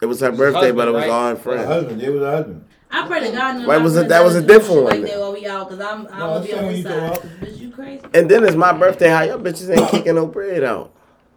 It 0.00 0.06
was 0.06 0.20
her 0.20 0.30
birthday, 0.30 0.70
but 0.70 0.86
it 0.88 0.92
was 0.92 1.04
husband, 1.04 1.12
all 1.12 1.22
her 1.30 1.34
Her 1.34 1.36
friends. 1.36 1.66
husband. 1.66 2.02
it 2.02 2.10
was 2.10 2.22
a 2.22 2.30
husband. 2.30 2.64
I 2.90 3.06
pray 3.06 3.20
to 3.20 3.36
God. 3.36 3.66
Why 3.66 3.76
was 3.78 3.96
it- 3.96 4.08
that 4.08 4.24
was 4.24 4.34
a 4.34 4.42
different 4.42 4.82
one 4.82 4.84
Like 4.92 5.00
then? 5.02 5.10
that 5.10 5.20
while 5.20 5.32
we 5.32 5.46
out, 5.46 5.68
cause 5.68 5.80
I'm 5.80 6.06
I'm 6.12 6.18
No, 6.18 6.26
gonna 6.26 6.40
be 6.44 6.52
on 6.54 6.58
saying 6.60 6.68
this 6.68 6.78
you 6.78 6.84
go 6.84 6.90
side. 6.90 7.30
bitch, 7.42 7.58
you 7.60 7.70
crazy? 7.70 8.02
And 8.14 8.30
then 8.30 8.44
it's 8.44 8.56
my 8.56 8.72
birthday. 8.72 9.08
How 9.08 9.22
y'all 9.22 9.38
bitches 9.38 9.76
ain't 9.76 9.88
kicking 9.90 10.14
no 10.14 10.26
bread 10.26 10.62
out? 10.64 10.90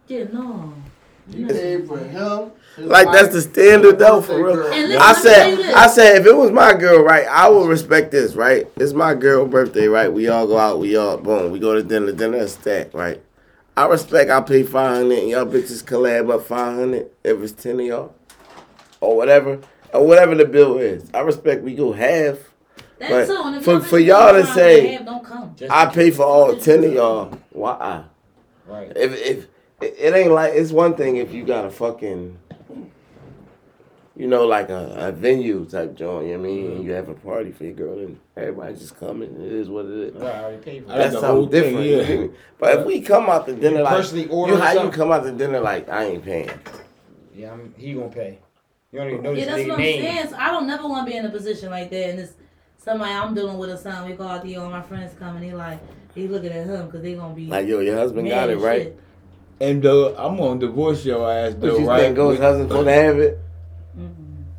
Yeah, 0.08 0.24
no. 0.32 0.72
You 1.30 1.46
No. 1.46 1.54
paid 1.54 1.86
for 1.86 1.98
him. 1.98 2.50
Like 2.78 3.12
that's 3.12 3.32
the 3.32 3.40
standard 3.42 3.98
though, 3.98 4.20
for 4.22 4.42
real. 4.42 4.56
listen, 4.56 4.72
I 4.72 5.12
let 5.12 5.24
me 5.24 5.30
tell 5.30 5.50
you 5.50 5.62
said. 5.62 5.74
I 5.74 5.86
said, 5.86 6.16
if 6.16 6.26
it 6.26 6.36
was 6.36 6.50
my 6.50 6.74
girl, 6.74 7.02
right, 7.02 7.26
I 7.30 7.48
would 7.48 7.68
respect 7.68 8.10
this, 8.10 8.34
right? 8.34 8.66
It's 8.76 8.92
my 8.92 9.14
girl 9.14 9.46
birthday, 9.46 9.86
right? 9.88 10.12
We 10.12 10.28
all 10.28 10.46
go 10.46 10.56
out, 10.58 10.78
we 10.80 10.96
all 10.96 11.18
boom, 11.18 11.52
we 11.52 11.58
go 11.58 11.74
to 11.74 11.82
dinner, 11.82 12.12
dinner 12.12 12.38
is 12.38 12.54
stacked, 12.54 12.94
right? 12.94 13.20
I 13.76 13.86
respect. 13.86 14.30
I 14.30 14.40
pay 14.40 14.62
five 14.64 14.96
hundred, 14.96 15.18
and 15.20 15.28
y'all 15.28 15.46
bitches 15.46 15.84
collab 15.84 16.32
up 16.32 16.44
five 16.44 16.74
hundred 16.76 17.10
if 17.24 17.40
it's 17.40 17.52
ten 17.52 17.78
of 17.80 17.86
y'all, 17.86 18.14
or 19.00 19.16
whatever, 19.16 19.58
or 19.92 20.06
whatever 20.06 20.34
the 20.34 20.44
bill 20.44 20.78
is. 20.78 21.10
I 21.14 21.20
respect. 21.20 21.62
We 21.62 21.74
go 21.74 21.92
half. 21.92 22.38
That's 22.98 23.10
But 23.10 23.26
so. 23.26 23.60
For- 23.60 23.80
for 23.80 23.98
y'all 23.98 24.32
to 24.32 24.46
say- 24.46 24.80
they 24.80 24.92
have- 24.92 25.06
don't 25.06 25.24
come. 25.24 25.54
Just 25.56 25.72
I 25.72 25.86
pay 25.86 26.10
for 26.10 26.24
all 26.24 26.56
ten 26.56 26.84
of 26.84 26.92
y'all. 26.92 27.38
Why? 27.50 28.04
Right. 28.66 28.92
If 28.96 29.12
if 29.14 29.46
it 29.80 29.96
it 29.98 30.14
ain't 30.14 30.32
like 30.32 30.54
it's 30.54 30.70
one 30.72 30.94
thing 30.94 31.16
if 31.16 31.32
you 31.32 31.44
got 31.44 31.64
a 31.64 31.70
fucking 31.70 32.38
you 34.14 34.26
know, 34.26 34.46
like 34.46 34.68
a, 34.68 34.94
a 34.98 35.12
venue 35.12 35.64
type 35.64 35.94
joint, 35.94 36.26
you 36.26 36.32
know 36.34 36.38
what 36.38 36.46
I 36.46 36.50
mean? 36.50 36.66
And 36.66 36.84
you 36.84 36.90
mm-hmm. 36.90 36.92
have 36.92 37.08
a 37.08 37.14
party 37.14 37.50
for 37.50 37.64
your 37.64 37.72
girl 37.72 37.98
and 37.98 38.20
everybody 38.36 38.74
just 38.74 38.98
coming. 38.98 39.34
It 39.34 39.52
is 39.52 39.68
what 39.68 39.86
it 39.86 40.14
is. 40.14 40.22
I 40.22 40.42
already 40.42 40.58
paid 40.58 40.82
for 40.82 40.88
That's 40.88 41.14
the 41.14 41.26
whole 41.26 41.46
thing, 41.46 41.62
different. 41.62 41.86
yeah. 41.86 41.96
you 41.96 42.04
feel? 42.04 42.34
But 42.58 42.78
if 42.78 42.86
we 42.86 43.00
come 43.00 43.30
out 43.30 43.46
to 43.46 43.54
dinner 43.54 43.82
like 43.82 43.96
personally 43.96 44.28
order 44.28 44.54
you, 44.54 44.60
how 44.60 44.82
you 44.82 44.90
come 44.90 45.12
out 45.12 45.24
to 45.24 45.32
dinner 45.32 45.60
like 45.60 45.88
I 45.88 46.04
ain't 46.04 46.24
paying. 46.24 46.50
Yeah, 47.34 47.52
I'm, 47.52 47.74
he 47.76 47.94
gonna 47.94 48.08
pay. 48.08 48.38
You 48.92 48.98
don't 48.98 49.08
even 49.10 49.22
know 49.22 49.32
Yeah, 49.32 49.46
that's 49.46 49.62
nigga 49.62 49.68
what 49.68 49.74
I'm 49.74 49.78
name. 49.80 50.02
saying. 50.02 50.28
So 50.28 50.36
I 50.36 50.50
don't 50.50 50.66
never 50.66 50.86
want 50.86 51.06
to 51.06 51.10
be 51.10 51.16
in 51.16 51.24
a 51.24 51.30
position 51.30 51.70
like 51.70 51.88
that. 51.90 52.10
And 52.10 52.20
it's 52.20 52.34
somebody 52.76 53.10
I'm 53.12 53.34
dealing 53.34 53.56
with 53.56 53.70
or 53.70 53.76
something. 53.78 54.10
We 54.10 54.16
call 54.16 54.28
out 54.28 54.44
there, 54.46 54.60
all 54.60 54.68
my 54.70 54.82
friends 54.82 55.14
coming. 55.18 55.42
He 55.42 55.52
like, 55.54 55.80
he 56.14 56.28
looking 56.28 56.52
at 56.52 56.66
him 56.66 56.86
because 56.86 57.00
they 57.02 57.14
gonna 57.14 57.34
be 57.34 57.46
Like 57.46 57.66
yo, 57.66 57.80
your 57.80 57.96
husband 57.96 58.28
got 58.28 58.50
it 58.50 58.58
right. 58.58 58.82
shit. 58.82 59.00
And 59.60 59.82
though 59.82 60.14
I'm 60.16 60.36
gonna 60.36 60.60
divorce 60.60 61.04
your 61.06 61.30
ass 61.30 61.52
What 61.52 61.60
though, 61.62 61.78
you 61.78 61.88
right? 61.88 62.00
think 62.00 62.16
goes 62.16 62.38
husband 62.38 62.68
supposed 62.68 62.86
to 62.86 62.92
have 62.92 63.18
it? 63.18 63.38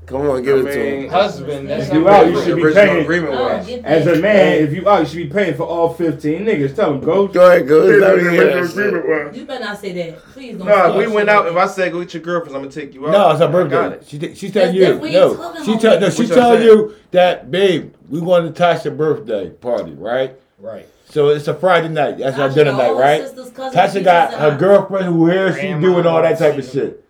Come 0.06 0.22
on, 0.30 0.44
give 0.44 0.66
I 0.66 0.70
it 0.70 0.74
to 0.74 0.80
mean, 0.84 1.04
him. 1.04 1.10
Husband, 1.10 1.70
that's 1.70 1.88
If 1.88 1.94
you 1.94 2.10
out, 2.10 2.28
you 2.28 2.42
should 2.44 2.56
be 2.58 2.64
original 2.66 2.86
paying. 2.86 3.04
agreement 3.04 3.34
Oh, 3.36 3.44
was. 3.58 3.70
As 3.86 4.08
a 4.08 4.20
man, 4.20 4.62
if 4.64 4.74
you 4.74 4.88
out, 4.90 5.00
you 5.00 5.06
should 5.06 5.16
be 5.18 5.26
paying 5.28 5.56
for 5.56 5.64
all 5.64 5.94
15 5.94 6.42
niggas. 6.42 6.76
Tell 6.76 6.92
them, 6.92 7.00
go. 7.00 7.28
Go 7.28 7.50
ahead, 7.50 7.68
go. 7.68 7.86
Original 7.86 8.00
Let 8.00 8.18
me 8.18 8.38
that 8.38 8.70
shit. 8.72 8.94
agreement. 8.94 9.36
You 9.36 9.46
better 9.46 9.64
not 9.64 9.78
say 9.80 9.94
that. 9.94 10.20
Please 10.34 10.58
don't. 10.58 10.68
No, 10.68 10.74
start 10.74 10.96
we 10.98 11.08
went 11.08 11.30
out. 11.30 11.46
like 11.46 11.54
If 11.54 11.58
I 11.58 11.68
said 11.68 11.92
go 11.94 12.00
get 12.02 12.14
your 12.14 12.24
girlfriends, 12.24 12.54
I'm 12.56 12.62
gonna 12.64 12.72
take 12.74 12.94
you 12.94 13.08
out. 13.08 13.12
No, 13.12 13.30
it's 13.32 13.40
her 13.40 13.46
I 13.48 13.52
got 13.52 13.70
birthday. 13.70 13.96
it. 13.96 14.08
She 14.08 14.20
th- 14.20 14.38
she's 14.38 14.52
telling 14.52 14.76
you. 14.76 14.82
No, 15.00 15.06
you 15.06 15.66
she 15.66 15.78
tell 15.78 16.00
no, 16.00 16.10
she 16.10 16.24
What 16.24 16.28
y'all 16.30 16.38
telling 16.38 16.64
you 16.64 16.96
that, 17.12 17.50
babe, 17.50 17.94
we 18.10 18.20
going 18.20 18.52
to 18.52 18.62
Tasha's 18.62 18.98
birthday 18.98 19.50
party, 19.52 19.94
right? 19.94 20.36
Right. 20.60 20.88
So 21.06 21.30
it's 21.30 21.48
a 21.48 21.54
Friday 21.54 21.90
night. 21.90 22.18
That's 22.18 22.38
our 22.40 22.50
dinner 22.50 22.72
night, 22.72 22.92
right? 22.96 23.22
Tasha 23.24 24.04
got 24.04 24.34
and 24.34 24.42
her 24.42 24.58
girlfriend 24.58 25.06
who 25.06 25.28
here 25.30 25.54
she 25.54 25.68
doing 25.80 26.06
all 26.08 26.22
that 26.22 26.40
type 26.40 26.58
of 26.58 26.66
shit. 26.70 27.03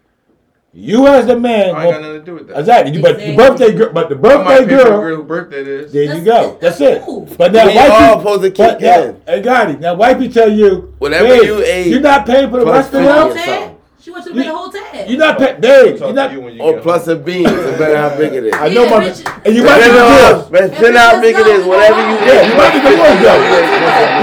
You 0.75 1.05
as 1.05 1.27
the 1.27 1.39
man, 1.39 1.75
I 1.75 1.83
ain't 1.85 1.93
got 1.93 2.01
nothing 2.01 2.19
to 2.19 2.25
do 2.25 2.33
with 2.33 2.47
that. 2.47 2.59
exactly. 2.59 2.93
You, 2.95 3.01
but 3.03 3.19
the 3.19 3.35
birthday 3.35 3.73
girl, 3.73 3.93
but 3.93 4.09
the 4.09 4.15
birthday 4.15 4.43
pay 4.43 4.57
for 4.57 4.65
the 4.65 4.75
girl, 4.75 4.85
girl 5.01 5.15
whose 5.17 5.27
birthday 5.27 5.61
is. 5.61 5.91
there 5.93 6.17
you 6.17 6.25
go. 6.25 6.57
That's, 6.59 6.79
that's 6.79 6.81
it. 6.81 7.37
But 7.37 7.51
now, 7.53 7.67
We 7.67 7.77
all 7.77 7.89
wifey, 8.17 8.19
supposed 8.19 8.41
to 8.41 8.49
but 8.49 8.79
kick 8.79 8.81
now, 8.81 9.03
in. 9.03 9.21
hey, 9.27 9.41
got 9.43 9.69
it. 9.69 9.79
Now, 9.79 9.93
wifey 9.93 10.29
tell 10.29 10.49
you, 10.51 10.95
Whatever 10.97 11.27
babe, 11.29 11.43
you 11.43 11.61
ate, 11.63 11.87
you're 11.87 11.99
not 12.01 12.25
paying 12.25 12.49
for 12.49 12.59
the 12.61 12.65
rest 12.65 12.87
of 12.91 13.03
The 13.03 13.13
whole 13.13 13.33
them. 13.35 13.75
She 14.01 14.09
wants 14.09 14.25
you 14.27 14.33
to 14.33 14.39
pay 14.41 14.47
the 14.47 14.55
whole 14.55 14.69
tab. 14.71 15.07
You're 15.07 15.19
not 15.19 15.37
paying, 15.37 15.61
babe. 15.61 16.01
I'll 16.01 16.07
You're 16.07 16.13
not. 16.15 16.31
you 16.33 16.41
when 16.41 16.55
you 16.55 16.61
Or 16.63 16.81
plus 16.81 17.05
home. 17.05 17.17
a 17.17 17.19
bean. 17.21 17.43
No 17.43 17.77
matter 17.77 17.95
how 17.97 18.17
big 18.17 18.33
it 18.33 18.43
is. 18.45 18.53
I 18.55 18.67
know 18.69 18.83
Yeah, 18.85 18.89
my. 18.89 19.05
bitch. 19.05 19.41
And 19.45 19.55
you 19.55 19.63
might 19.63 19.77
be 19.77 19.83
Depending 19.85 20.01
on 20.01 20.09
how, 20.11 20.41
divorced. 20.41 20.51
depending 20.73 20.97
on 20.97 20.97
how 20.97 21.21
big 21.21 21.35
it 21.37 21.47
is, 21.47 21.65
whatever 21.67 22.01
you 22.01 22.17
get. 22.17 22.45
you 22.45 22.49
get. 22.49 22.57
might 22.57 22.73
be 22.73 22.79
divorced 22.81 23.21
though. 23.21 23.41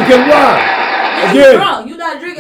Because 0.03 0.23
why? 0.35 0.77
You 1.33 1.41
Again. 1.41 1.80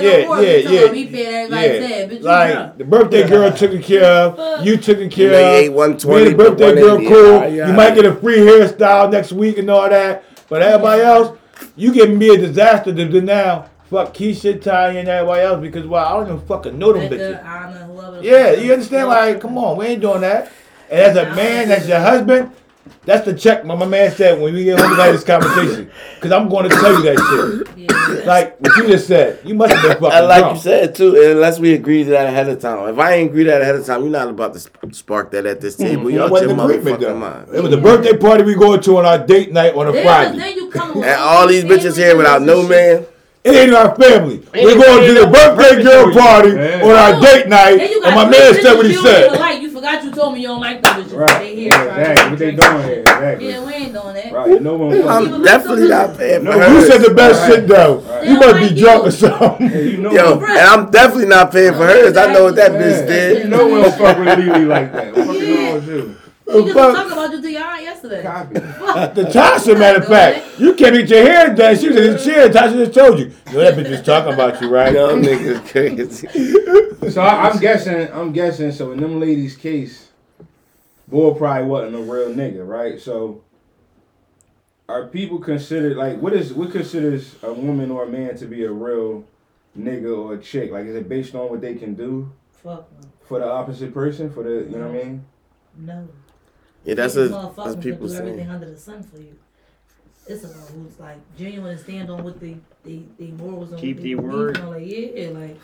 Drunk. 0.01 0.05
You 0.05 0.09
not 0.09 0.09
drinking 0.09 0.09
Yeah, 0.09 0.22
no 0.22 0.27
more. 0.28 0.43
yeah, 0.43 0.56
you 0.56 0.70
yeah. 0.70 0.81
about 0.81 0.93
me 0.94 1.06
paying 1.06 1.35
everybody's 1.35 1.90
tab. 1.90 2.10
Bitch, 2.10 2.18
you 2.18 2.18
like 2.20 2.52
drunk. 2.52 2.78
the 2.78 2.85
birthday 2.85 3.28
girl 3.28 3.52
took 3.52 3.82
care 3.82 4.05
of, 4.05 4.66
you 4.66 4.77
took 4.77 5.10
care 5.10 5.31
of. 5.31 5.35
ate 5.35 5.68
120, 5.72 6.31
the 6.31 6.36
birthday 6.36 6.74
girl 6.74 6.97
cool. 6.98 7.09
yeah, 7.09 7.47
yeah. 7.47 7.66
You 7.68 7.72
might 7.72 7.94
get 7.94 8.05
a 8.06 8.14
free 8.16 8.39
hairstyle 8.39 9.10
next 9.10 9.32
week 9.32 9.59
and 9.59 9.70
all 9.70 9.89
that. 9.89 10.24
But 10.48 10.62
everybody 10.62 11.02
else, 11.02 11.39
you 11.77 11.93
giving 11.93 12.18
me 12.18 12.31
a 12.31 12.39
disaster 12.39 12.94
to 12.94 13.20
now. 13.20 13.66
Fuck 13.90 14.14
Keisha, 14.14 14.62
Ty, 14.62 14.90
and 14.90 15.09
everybody 15.09 15.43
else 15.43 15.60
because 15.60 15.85
well, 15.85 16.05
I 16.05 16.12
don't 16.12 16.36
even 16.36 16.47
fucking 16.47 16.78
know 16.78 16.93
them 16.93 17.10
bitches. 17.10 17.44
Anna, 17.44 18.20
Yeah, 18.22 18.52
you 18.52 18.72
understand? 18.72 19.09
Like, 19.09 19.40
come 19.40 19.59
on, 19.59 19.77
we 19.77 19.86
ain't 19.86 20.01
doing 20.01 20.20
that. 20.20 20.52
And 20.89 21.01
as 21.01 21.16
a 21.16 21.35
man, 21.35 21.68
that's 21.68 21.89
your 21.89 21.98
husband. 21.98 22.52
That's 23.05 23.24
the 23.24 23.35
check 23.35 23.65
my, 23.65 23.74
my 23.74 23.86
man 23.86 24.11
said 24.12 24.40
when 24.40 24.52
we 24.55 24.65
get 24.65 24.78
home 24.78 24.90
to 24.90 24.97
this 25.12 25.24
conversation. 25.24 25.90
Cause 26.20 26.32
I'm 26.32 26.48
going 26.48 26.69
to 26.69 26.74
tell 26.77 26.93
you 26.93 27.02
that 27.02 27.66
shit. 27.69 27.78
Yeah. 27.78 28.24
Like 28.27 28.61
what 28.61 28.77
you 28.77 28.86
just 28.89 29.07
said. 29.07 29.40
You 29.44 29.55
must 29.55 29.73
have 29.73 29.82
been 29.82 29.93
fucking 30.01 30.19
And 30.19 30.27
like 30.27 30.40
drunk. 30.40 30.57
you 30.57 30.62
said 30.62 30.94
too, 30.94 31.31
unless 31.32 31.59
we 31.59 31.74
agree 31.74 32.05
to 32.05 32.11
that 32.11 32.27
ahead 32.27 32.48
of 32.48 32.61
time. 32.61 32.89
If 32.89 32.98
I 32.98 33.15
ain't 33.15 33.31
agree 33.31 33.44
to 33.44 33.51
that 33.51 33.62
ahead 33.62 33.77
of 33.77 33.86
time, 33.86 34.02
you're 34.02 34.11
not 34.11 34.28
about 34.28 34.52
to 34.55 34.61
sp- 34.61 34.93
spark 34.93 35.31
that 35.32 35.47
at 35.47 35.61
this 35.61 35.77
table. 35.77 36.05
Mm-hmm. 36.05 36.11
It 36.11 36.15
Y'all 36.15 36.31
wasn't 36.31 36.51
your 36.57 36.61
an 36.61 36.70
agreement, 36.78 37.01
though. 37.01 37.16
mind. 37.16 37.48
It 37.55 37.62
was 37.62 37.73
a 37.73 37.78
birthday 37.78 38.16
party 38.16 38.44
we 38.44 38.55
going 38.55 38.81
to 38.82 38.97
on 38.98 39.07
our 39.07 39.19
date 39.19 39.52
night 39.52 39.74
on 39.74 39.86
a 39.86 39.93
Then, 39.93 40.05
Friday. 40.05 40.39
then 40.39 40.57
you 40.57 40.70
come 40.70 40.93
And 41.02 41.05
all 41.20 41.47
these 41.47 41.65
bitches 41.65 41.97
here 41.97 42.16
without 42.16 42.43
no 42.43 42.66
man. 42.66 43.07
It 43.43 43.55
ain't 43.55 43.73
our 43.73 43.94
family. 43.97 44.47
We're 44.52 44.74
going 44.77 45.07
to 45.07 45.15
the 45.15 45.24
no 45.27 45.32
birthday 45.32 45.57
birthday 45.57 45.82
girl 45.82 46.12
party. 46.12 46.51
party 46.51 46.57
Yeah. 46.57 46.82
on 46.85 46.90
our 46.90 47.20
date 47.23 47.48
night, 47.48 47.81
and 47.81 48.15
my 48.15 48.28
man 48.28 48.52
said 48.61 48.74
what 48.74 48.85
he 48.85 48.93
you 48.93 49.02
don't 49.02 49.07
said. 49.07 49.31
Like 49.81 49.93
you 49.93 50.01
forgot 50.01 50.05
you 50.05 50.11
told 50.12 50.35
me 50.35 50.40
you 50.40 50.48
don't 50.48 50.61
like 50.61 50.82
them 50.82 51.02
bitches. 51.05 51.16
Right. 51.19 51.39
They 51.39 51.57
here. 51.57 51.70
Yeah, 51.73 51.85
trying 51.85 51.97
to 51.97 52.11
exactly. 52.12 52.31
What 52.31 52.39
they 52.39 52.51
doing 52.57 52.82
here? 52.85 53.01
Exactly. 53.01 53.48
Yeah, 53.48 53.65
we 53.66 53.73
ain't 53.73 53.93
doing 53.93 54.15
that. 54.15 54.32
Right. 54.32 54.62
No 54.62 54.77
one. 54.77 55.09
I'm 55.09 55.43
definitely 55.43 55.89
not 55.89 56.16
paying 56.16 56.40
for 56.40 56.44
No, 56.44 56.69
You 56.69 56.86
said 56.86 56.98
the 56.98 57.15
best 57.15 57.40
Right. 57.40 57.51
shit 57.55 57.69
though. 57.69 57.98
Right. 57.98 58.24
You 58.27 58.35
must 58.35 58.48
don't 58.48 58.69
be 58.74 58.81
drunk 58.81 59.02
you. 59.02 59.09
or 59.09 59.11
something. 59.11 59.69
Hey, 59.69 59.90
you 59.90 59.97
know. 59.98 60.11
Yo, 60.12 60.40
and 60.40 60.44
I'm 60.59 60.90
definitely 60.90 61.27
not 61.27 61.52
paying 61.52 61.73
for 61.73 61.86
hers. 61.86 62.16
I 62.16 62.32
know 62.32 62.44
what 62.44 62.57
that 62.57 62.73
bitch 62.73 63.07
did. 63.07 63.36
You 63.36 63.43
did. 63.44 63.51
know 63.51 63.66
we 63.66 63.82
don't 63.82 63.94
fuck 63.97 64.19
with 64.19 64.39
Lily 64.39 64.65
like 64.65 64.93
that. 64.93 65.16
What 65.16 65.27
fucking 65.27 65.43
Yeah. 65.48 65.65
wrong 65.66 65.74
with 65.74 65.89
you? 65.89 66.16
You 66.52 66.62
just 66.64 66.74
Fuck. 66.74 66.94
talking 66.97 67.12
about 67.12 67.31
you 67.32 67.43
to 67.43 67.51
your 67.51 67.62
aunt 67.62 67.82
yesterday. 67.82 68.22
Copy. 68.22 68.55
The 69.20 69.24
Tasha, 69.31 69.78
matter 69.78 69.98
of 70.01 70.06
fact, 70.09 70.59
you 70.59 70.74
can't 70.74 70.94
get 70.94 71.09
your 71.09 71.22
hair 71.22 71.55
done. 71.55 71.78
She 71.78 71.89
was 71.89 71.97
in 71.97 72.12
the 72.12 72.18
chair. 72.18 72.48
Tasha 72.48 72.72
just 72.74 72.94
told 72.94 73.18
you. 73.18 73.32
You 73.48 73.52
know 73.52 73.60
that 73.60 73.74
bitch 73.74 73.90
was 73.90 74.02
talking 74.02 74.35
about 74.35 74.60
you, 74.60 74.68
right? 74.68 74.93
Y'all 74.93 75.10
niggas 75.16 75.66
crazy. 75.70 76.28
So 77.10 77.22
I, 77.22 77.48
I'm 77.48 77.59
guessing. 77.59 78.12
I'm 78.12 78.31
guessing. 78.32 78.70
So 78.72 78.93
in 78.93 79.01
them 79.01 79.18
ladies' 79.18 79.56
case, 79.56 80.10
Bull 81.09 81.35
probably 81.35 81.66
wasn't 81.66 81.97
a 81.97 81.98
real 81.98 82.28
nigga, 82.32 82.64
right? 82.66 83.01
So 83.01 83.43
are 84.89 85.06
people 85.06 85.39
considered 85.39 85.97
like 85.97 86.20
what 86.20 86.32
is 86.35 86.52
what 86.52 86.72
considers 86.72 87.36
a 87.43 87.52
woman 87.52 87.90
or 87.90 88.05
a 88.05 88.09
man 88.09 88.36
to 88.36 88.47
be 88.47 88.64
a 88.64 88.70
real 88.70 89.24
nigga 89.78 90.16
or 90.16 90.35
a 90.35 90.39
chick? 90.39 90.70
Like 90.70 90.86
is 90.86 90.94
it 90.94 91.09
based 91.09 91.35
on 91.35 91.48
what 91.48 91.60
they 91.60 91.74
can 91.74 91.94
do 91.94 92.31
Fuck 92.52 92.89
for 93.22 93.39
the 93.39 93.48
opposite 93.51 93.94
person? 93.94 94.31
For 94.31 94.43
the 94.43 94.68
you 94.70 94.77
know 94.77 94.89
what 94.89 95.01
I 95.01 95.05
mean? 95.05 95.24
no. 95.78 96.09
No. 96.85 96.89
Yeah, 96.89 96.94
that's 96.94 97.15
These 97.15 97.31
a, 97.31 97.52
that's 97.57 97.77
people 97.77 98.09
do 98.09 98.15
everything 98.15 98.39
saying. 98.39 98.51
under 98.51 98.70
the 98.70 98.77
sun 98.78 99.02
for 99.02 99.19
you. 99.19 99.36
It's 100.27 100.44
about 100.44 100.69
who's 100.69 100.98
like 101.01 101.19
genuine 101.36 101.73
and 101.73 101.81
stand 101.81 102.11
on 102.11 102.23
what 102.23 102.39
they 102.40 102.57
they, 102.85 103.02
they 103.19 103.27
morals 103.32 103.73
and 103.73 103.81
Keep 103.81 104.01
the 104.01 104.15
word. 104.15 104.59
in. 104.59 104.66
Like 104.70 104.82
yeah, 104.86 105.28
like 105.31 105.61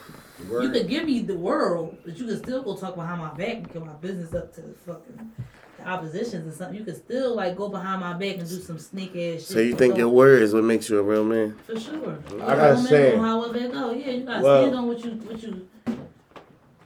you 0.62 0.70
could 0.70 0.88
give 0.88 1.04
me 1.04 1.20
the 1.20 1.36
world, 1.36 1.96
but 2.04 2.16
you 2.18 2.26
could 2.26 2.38
still 2.38 2.62
go 2.62 2.76
talk 2.76 2.96
behind 2.96 3.20
my 3.20 3.32
back 3.34 3.56
and 3.56 3.72
get 3.72 3.84
my 3.84 3.92
business 3.94 4.34
up 4.34 4.52
to 4.54 4.62
the 4.62 4.74
fucking 4.86 5.30
the 5.78 5.88
oppositions 5.88 6.46
and 6.46 6.54
something. 6.54 6.76
You 6.78 6.84
could 6.84 6.96
still 6.96 7.36
like 7.36 7.56
go 7.56 7.68
behind 7.68 8.00
my 8.00 8.12
back 8.14 8.38
and 8.38 8.48
do 8.48 8.60
some 8.60 8.78
sneak 8.78 9.10
ass 9.10 9.14
shit. 9.14 9.42
So 9.42 9.58
you 9.60 9.74
think 9.74 9.92
don't- 9.92 10.00
your 10.00 10.08
word 10.08 10.42
is 10.42 10.52
what 10.52 10.64
makes 10.64 10.90
you 10.90 10.98
a 10.98 11.02
real 11.02 11.24
man? 11.24 11.56
For 11.64 11.78
sure. 11.78 12.18
I 12.42 12.56
gotta 12.56 12.78
say- 12.78 13.16
however 13.16 13.56
it 13.58 13.72
go, 13.72 13.92
yeah, 13.92 14.10
you 14.10 14.24
gotta 14.24 14.42
Well- 14.42 14.62
stand 14.64 14.76
on 14.76 14.86
what 14.88 15.04
you 15.04 15.10
what 15.12 15.42
you. 15.42 15.68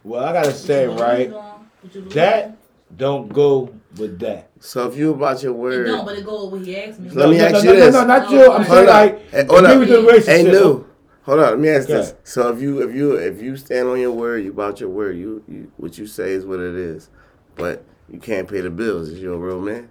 Well, 0.04 0.24
I 0.24 0.32
gotta 0.32 0.52
say, 0.52 0.86
right, 0.86 1.30
on, 1.32 1.66
what 1.82 1.94
you 1.94 2.00
believe 2.02 2.14
that 2.14 2.56
don't 2.96 3.28
go 3.32 3.72
with 3.96 4.18
that. 4.20 4.50
So 4.60 4.88
if 4.88 4.96
you 4.96 5.12
about 5.12 5.42
your 5.42 5.52
word, 5.52 5.86
don't, 5.86 6.04
but 6.04 6.16
it 6.18 6.24
go 6.24 6.44
with 6.44 6.60
what 6.60 6.66
he 6.66 6.76
asked 6.76 7.00
me. 7.00 7.10
Let 7.10 7.30
me 7.30 7.38
no, 7.38 7.44
ask 7.44 7.52
no, 7.52 7.58
you 7.60 7.66
no, 7.78 7.84
this. 7.86 7.94
No, 7.94 8.00
no, 8.02 8.06
not 8.06 8.30
you. 8.30 8.50
I'm 8.52 8.62
Hold 8.62 8.66
saying 8.66 8.88
up. 8.88 8.94
like, 8.94 9.30
Hey, 9.30 9.44
hold 9.46 9.64
agree 9.64 9.82
up. 9.82 9.88
the 9.88 10.00
relationship. 10.00 10.26
Hey, 10.26 10.42
new. 10.44 10.86
Hold 11.22 11.38
on, 11.40 11.50
let 11.50 11.58
me 11.58 11.68
ask 11.68 11.84
Okay. 11.88 11.98
this. 11.98 12.14
So 12.24 12.52
if 12.52 12.60
you 12.60 12.80
if 12.88 12.94
you 12.94 13.12
if 13.14 13.42
you 13.42 13.56
stand 13.56 13.88
on 13.88 14.00
your 14.00 14.12
word, 14.12 14.44
you 14.44 14.50
about 14.50 14.80
your 14.80 14.88
word, 14.88 15.16
you, 15.16 15.44
you 15.48 15.70
what 15.76 15.98
you 15.98 16.06
say 16.06 16.32
is 16.32 16.46
what 16.46 16.60
it 16.60 16.74
is. 16.74 17.10
But 17.56 17.84
you 18.10 18.18
can't 18.18 18.48
pay 18.48 18.60
the 18.62 18.70
bills. 18.70 19.08
Is 19.10 19.20
you 19.20 19.34
a 19.34 19.38
real 19.38 19.60
man? 19.60 19.90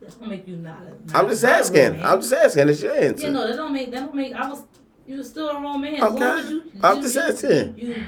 That 0.00 0.18
don't 0.18 0.28
make 0.28 0.46
you 0.46 0.56
not. 0.56 0.82
A, 0.82 0.84
not 1.12 1.24
I'm 1.24 1.28
just 1.28 1.42
not 1.42 1.48
a 1.50 1.52
real 1.52 1.60
asking. 1.60 1.92
man. 1.98 2.02
I'm 2.06 2.20
just 2.20 2.32
asking. 2.32 2.68
It's 2.68 2.82
your 2.82 2.92
answer. 2.94 3.04
Yeah, 3.04 3.08
answer. 3.28 3.32
no, 3.32 3.46
that 3.48 3.56
don't 3.56 3.72
make 3.72 3.90
that 3.92 4.00
don't 4.00 4.14
make. 4.14 4.32
I 4.34 4.48
was 4.48 4.62
you 5.06 5.16
was 5.16 5.28
still 5.30 5.48
a 5.48 5.54
wrong 5.60 5.80
man. 5.80 5.94
As 5.94 6.00
long 6.12 6.22
Okay. 6.22 6.40
as 6.40 6.50
you, 6.50 6.62
I'm 6.82 6.96
you, 6.96 7.02
just 7.02 7.14
you, 7.14 7.20
asking. 7.22 7.78
You 7.78 8.06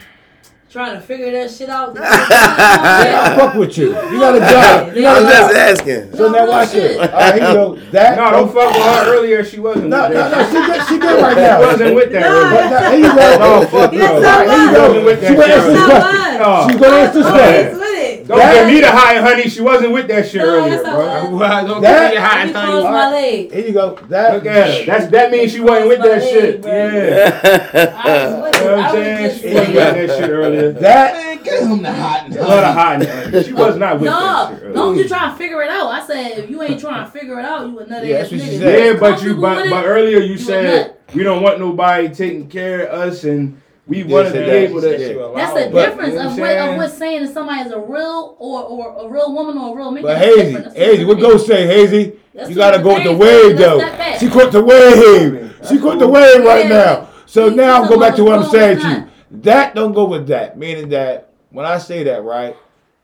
trying 0.71 0.95
to 0.95 1.01
figure 1.01 1.31
that 1.33 1.51
shit 1.51 1.69
out. 1.69 1.97
I 2.01 3.35
fuck 3.37 3.55
with 3.55 3.77
you. 3.77 3.89
You 3.89 4.21
got 4.21 4.37
a 4.37 4.41
job. 4.41 4.95
You 4.95 5.03
got 5.03 5.17
I'm 5.19 5.27
a 5.27 5.29
just 5.29 5.51
job. 5.51 5.57
asking. 5.57 6.17
So 6.17 6.31
now 6.31 6.49
watch 6.49 6.75
it. 6.75 6.97
All 7.01 7.07
right, 7.09 7.35
here 7.35 7.49
you 7.49 7.55
go. 7.55 7.75
That 7.91 8.17
No, 8.17 8.31
don't 8.31 8.53
fuck 8.55 8.73
with 8.75 8.83
her 8.85 9.15
earlier. 9.17 9.45
She 9.45 9.59
wasn't. 9.61 9.89
No, 9.89 10.09
with 10.09 10.15
no, 10.17 10.31
no. 10.31 10.47
She 10.47 10.53
good. 10.55 10.83
She 10.89 10.99
good 10.99 11.23
right 11.23 11.35
She 11.35 11.41
now. 11.43 11.61
wasn't 11.61 11.95
with 11.95 12.13
that 12.13 12.21
Nah. 12.21 12.29
earlier. 12.31 12.51
But 12.55 12.71
now, 12.71 12.91
here 12.91 12.99
you 13.01 13.11
go. 13.11 13.39
No, 13.61 13.67
fuck 13.67 13.93
Yes, 13.93 14.23
no. 14.23 14.31
Here 14.31 14.63
you 14.63 14.69
She 14.69 14.75
go. 14.75 14.81
wasn't 14.89 15.05
with 15.05 15.19
She 15.21 15.27
that 15.27 15.39
went 15.39 15.51
shit 15.51 15.59
answer 15.59 15.73
the 15.73 15.79
earlier. 15.81 16.01
question. 16.01 16.71
She's 16.71 16.81
gonna 16.81 16.97
answer 16.97 17.23
the 17.23 17.31
question. 17.31 17.80
With 18.31 18.39
it. 18.39 18.43
Don't 18.43 18.55
That- 18.55 18.65
give 18.67 18.75
me 18.75 18.81
the 18.81 18.91
hot 18.91 19.17
and 19.17 19.27
honey. 19.27 19.49
She 19.49 19.61
wasn't 19.61 19.93
with 19.93 20.09
that 20.09 20.29
shit 20.29 20.41
No, 20.43 20.47
earlier, 20.49 20.71
that's 20.71 20.83
bro. 20.89 21.07
not 21.07 21.33
Well, 21.33 21.67
don't 21.67 21.83
That- 21.83 22.01
give 22.01 22.11
me 22.11 22.15
the 22.17 22.21
hot 22.23 22.37
You 22.37 22.43
and 22.43 22.57
honey. 22.57 22.83
my 22.85 23.11
leg. 23.11 23.53
Here 23.53 23.67
you 23.67 23.73
go. 23.73 23.99
That. 24.09 24.35
Look 24.35 24.47
at 24.47 24.67
her. 24.79 24.85
That's 24.87 25.07
that 25.11 25.31
means 25.31 25.53
she 25.53 25.61
wasn't 25.61 25.89
with 25.89 26.03
that 26.03 26.23
shit. 26.23 26.65
Yeah. 26.65 27.41
I 28.05 28.41
was, 28.41 28.59
you 28.61 28.65
know 28.65 28.77
what 28.77 28.85
I'm 28.85 28.91
saying? 28.93 29.39
She 29.41 29.55
wasn't 29.55 29.75
with 29.75 29.77
that 30.09 30.19
shit 30.19 30.31
earlier. 30.31 30.73
That. 30.73 31.27
Get 31.43 31.63
him 31.63 31.83
the 31.83 31.91
hot 31.93 32.27
and 32.27 32.37
A 32.37 32.43
lot 32.47 32.75
hot 32.75 32.95
and 32.97 33.07
honey. 33.07 33.43
She 33.45 33.53
was 33.55 33.77
not 33.77 33.99
with 33.99 34.11
that 34.11 34.49
shit 34.51 34.63
earlier. 34.63 34.75
don't 34.75 34.97
you 34.97 35.09
try 35.09 35.31
to 35.31 35.37
figure 35.37 35.63
it 35.63 35.71
out. 35.71 35.87
I 35.91 36.07
said 36.07 36.39
if 36.39 36.51
you 36.51 36.63
ain't 36.63 36.79
trying 36.81 37.05
to 37.05 37.11
figure 37.11 37.39
it 37.39 37.45
out, 37.47 37.67
you 37.67 37.79
another 37.79 38.07
Yeah, 38.07 38.17
ass 38.17 38.31
that's 38.31 38.33
what 38.33 38.41
she 38.51 38.57
nigga. 38.57 38.59
said. 38.61 38.85
Yeah, 38.95 39.01
but 39.01 39.23
you 39.23 39.35
but, 39.41 39.71
but 39.71 39.87
earlier 39.87 40.19
you 40.19 40.35
a 40.35 40.39
said 40.39 40.95
we 41.15 41.23
don't 41.23 41.43
want 41.43 41.59
nobody 41.59 42.09
taking 42.11 42.47
care 42.49 42.83
of 42.87 43.09
us 43.09 43.25
and 43.25 43.61
we 43.91 44.05
want 44.05 44.27
to 44.29 44.33
said 44.33 44.45
be 44.45 44.51
that. 44.51 44.57
able 44.57 44.81
She 44.81 44.87
to. 44.89 44.99
said 44.99 45.17
That's 45.37 45.53
the 45.65 45.71
But- 45.71 45.87
difference 45.87 46.13
You 46.13 46.15
know 46.15 46.27
of 46.27 46.31
what 46.31 46.41
what, 46.41 46.51
I'm 46.51 46.59
of 46.61 46.67
saying? 46.69 46.77
what 46.79 46.91
saying 46.93 47.23
that 47.27 47.33
somebody 47.35 47.61
is 47.69 47.73
a 47.73 47.79
real 47.81 48.37
or, 48.39 48.63
or 48.63 49.07
a 49.07 49.09
real 49.09 49.35
woman 49.35 49.59
or 49.59 49.73
a 49.75 49.77
real 49.77 49.91
man. 49.91 50.03
But 50.03 50.19
Hazy, 50.19 50.37
different. 50.43 50.65
That's 50.65 50.77
Hazy, 50.77 50.97
two 50.99 51.07
what 51.09 51.19
different 51.19 51.39
go 51.41 51.45
say, 51.45 51.67
Hazy? 51.67 52.13
That's 52.35 52.49
You 52.51 52.57
gotta 52.57 52.83
go 52.83 52.95
with 52.95 53.05
the 53.05 53.13
wave 53.13 53.59
though. 53.59 53.81
She 54.19 54.29
caught 54.29 54.53
the 54.53 54.63
wave. 54.65 55.57
She 55.69 55.79
caught 55.79 55.99
the 55.99 56.09
wave 56.09 56.45
right 56.45 56.65
Yeah. 56.65 56.69
now. 56.71 57.09
So 57.27 57.51
She- 57.51 57.57
now 57.57 57.83
she 57.85 57.89
go 57.91 58.01
back 58.01 58.15
to 58.17 58.25
what 58.25 58.39
I'm 58.39 58.49
saying 58.51 58.79
to 58.81 58.89
you. 58.89 59.05
That 59.43 59.75
don't 59.75 59.93
go 59.93 60.05
with 60.07 60.27
that. 60.29 60.57
Meaning 60.59 60.89
that 60.91 61.31
when 61.51 61.67
I 61.67 61.79
say 61.79 62.05
that, 62.05 62.23
right? 62.25 62.57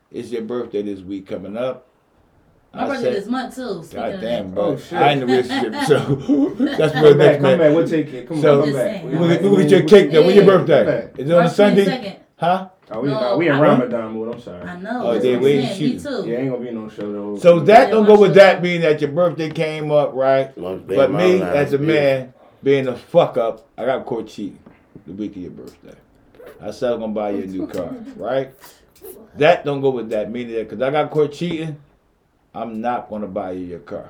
it's 0.09 0.29
your 0.31 0.41
birthday 0.41 0.81
this 0.81 1.01
week 1.01 1.27
coming 1.27 1.57
up. 1.57 1.86
My 2.73 2.83
I 2.83 2.87
birthday 2.87 3.03
said, 3.03 3.13
this 3.15 3.27
month 3.27 3.55
too. 3.55 3.83
speaking 3.83 3.99
God 3.99 4.13
of 4.13 4.21
damn, 4.21 4.45
that. 4.47 4.53
bro. 4.55 4.63
Oh, 4.65 4.77
shit. 4.77 4.93
I 4.93 5.11
ain't 5.11 5.23
in 5.23 5.29
a 5.29 5.31
relationship, 5.31 5.73
so 5.87 5.97
that's 6.59 6.93
where 6.93 7.03
Come 7.03 7.17
back, 7.17 7.17
next 7.17 7.35
come 7.35 7.41
man. 7.43 7.57
back. 7.59 7.75
We'll 7.75 7.87
take 7.87 8.13
it. 8.13 8.27
Come 8.27 8.41
So- 8.41 8.53
on, 8.53 8.59
come 8.63 8.73
Just 8.73 8.85
back. 8.85 9.03
We'll 9.03 9.27
get, 9.29 9.41
we'll 9.43 9.55
get 9.57 9.69
your 9.71 9.83
cake 9.83 10.11
though. 10.11 10.25
When 10.25 10.35
your 10.35 10.45
birthday? 10.45 10.85
Back. 10.85 11.19
Is 11.19 11.29
it 11.29 11.33
on 11.33 11.45
a 11.45 11.49
Sunday? 11.49 11.85
22nd. 11.85 12.15
Huh? 12.37 12.69
Oh, 12.89 13.01
we, 13.01 13.09
No, 13.09 13.19
oh, 13.31 13.37
we 13.37 13.47
in 13.49 13.55
I- 13.55 13.59
Ramadan 13.61 14.11
mood. 14.13 14.33
I'm 14.35 14.41
sorry. 14.41 14.61
I 14.63 14.79
know. 14.79 15.07
Oh, 15.07 15.19
they 15.19 15.35
waiting 15.37 15.65
saying. 15.65 15.77
shoot. 15.99 16.05
Me 16.11 16.23
too. 16.23 16.29
Yeah, 16.29 16.37
ain't 16.37 16.51
gonna 16.51 16.63
be 16.63 16.71
no 16.71 16.87
show 16.89 17.11
though. 17.11 17.37
So 17.37 17.59
that 17.61 17.87
Yeah, 17.87 17.91
don't 17.91 18.05
go 18.05 18.19
with 18.19 18.29
shit. 18.31 18.35
that 18.35 18.61
being 18.61 18.81
that 18.81 19.01
your 19.01 19.11
birthday 19.11 19.49
came 19.49 19.91
up, 19.91 20.13
right? 20.13 20.53
But 20.55 21.11
me, 21.11 21.41
as 21.41 21.73
a 21.73 21.77
man, 21.79 22.33
being 22.63 22.87
a 22.87 22.95
fuck 22.95 23.37
up, 23.37 23.65
I 23.77 23.85
got 23.85 24.05
caught 24.05 24.27
cheating 24.27 24.59
the 25.05 25.13
week 25.13 25.31
of 25.35 25.41
your 25.41 25.51
birthday. 25.51 25.95
I 26.61 26.71
said 26.71 26.93
I'm 26.93 26.99
gonna 27.01 27.11
buy 27.13 27.31
you 27.31 27.43
a 27.43 27.45
new 27.47 27.67
car, 27.67 27.93
right? 28.15 28.51
That 29.35 29.65
don't 29.65 29.81
go 29.81 29.89
with 29.89 30.09
that, 30.09 30.31
meaning 30.31 30.55
that 30.55 30.69
because 30.69 30.81
I 30.81 30.89
got 30.89 31.11
caught 31.11 31.31
cheating, 31.33 31.77
I'm 32.57 32.81
not 32.81 33.09
gonna 33.09 33.27
buy 33.27 33.51
you 33.51 33.65
your 33.65 33.79
car. 33.79 34.09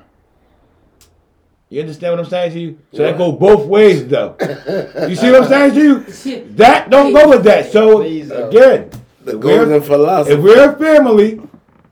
You 1.69 1.82
understand 1.82 2.14
what 2.14 2.19
I'm 2.24 2.30
saying 2.30 2.53
to 2.53 2.60
you? 2.60 2.80
So 2.94 3.03
that 3.03 3.18
go 3.18 3.34
both 3.34 3.65
ways, 3.65 4.07
though. 4.07 4.38
You 5.10 5.15
see 5.18 5.30
what 5.32 5.44
I'm 5.44 5.49
saying 5.49 5.74
to 5.74 5.84
you? 5.84 6.44
That 6.56 6.90
don't 6.90 7.11
go 7.11 7.28
with 7.30 7.44
that. 7.44 7.72
So 7.74 8.02
again, 8.02 8.90
The 9.26 9.36
if 9.36 9.44
we're- 9.44 9.57
golden 9.57 9.82
philosophy. 9.82 10.34
if 10.36 10.41
we're 10.41 10.72
a 10.72 10.78
family 10.80 11.41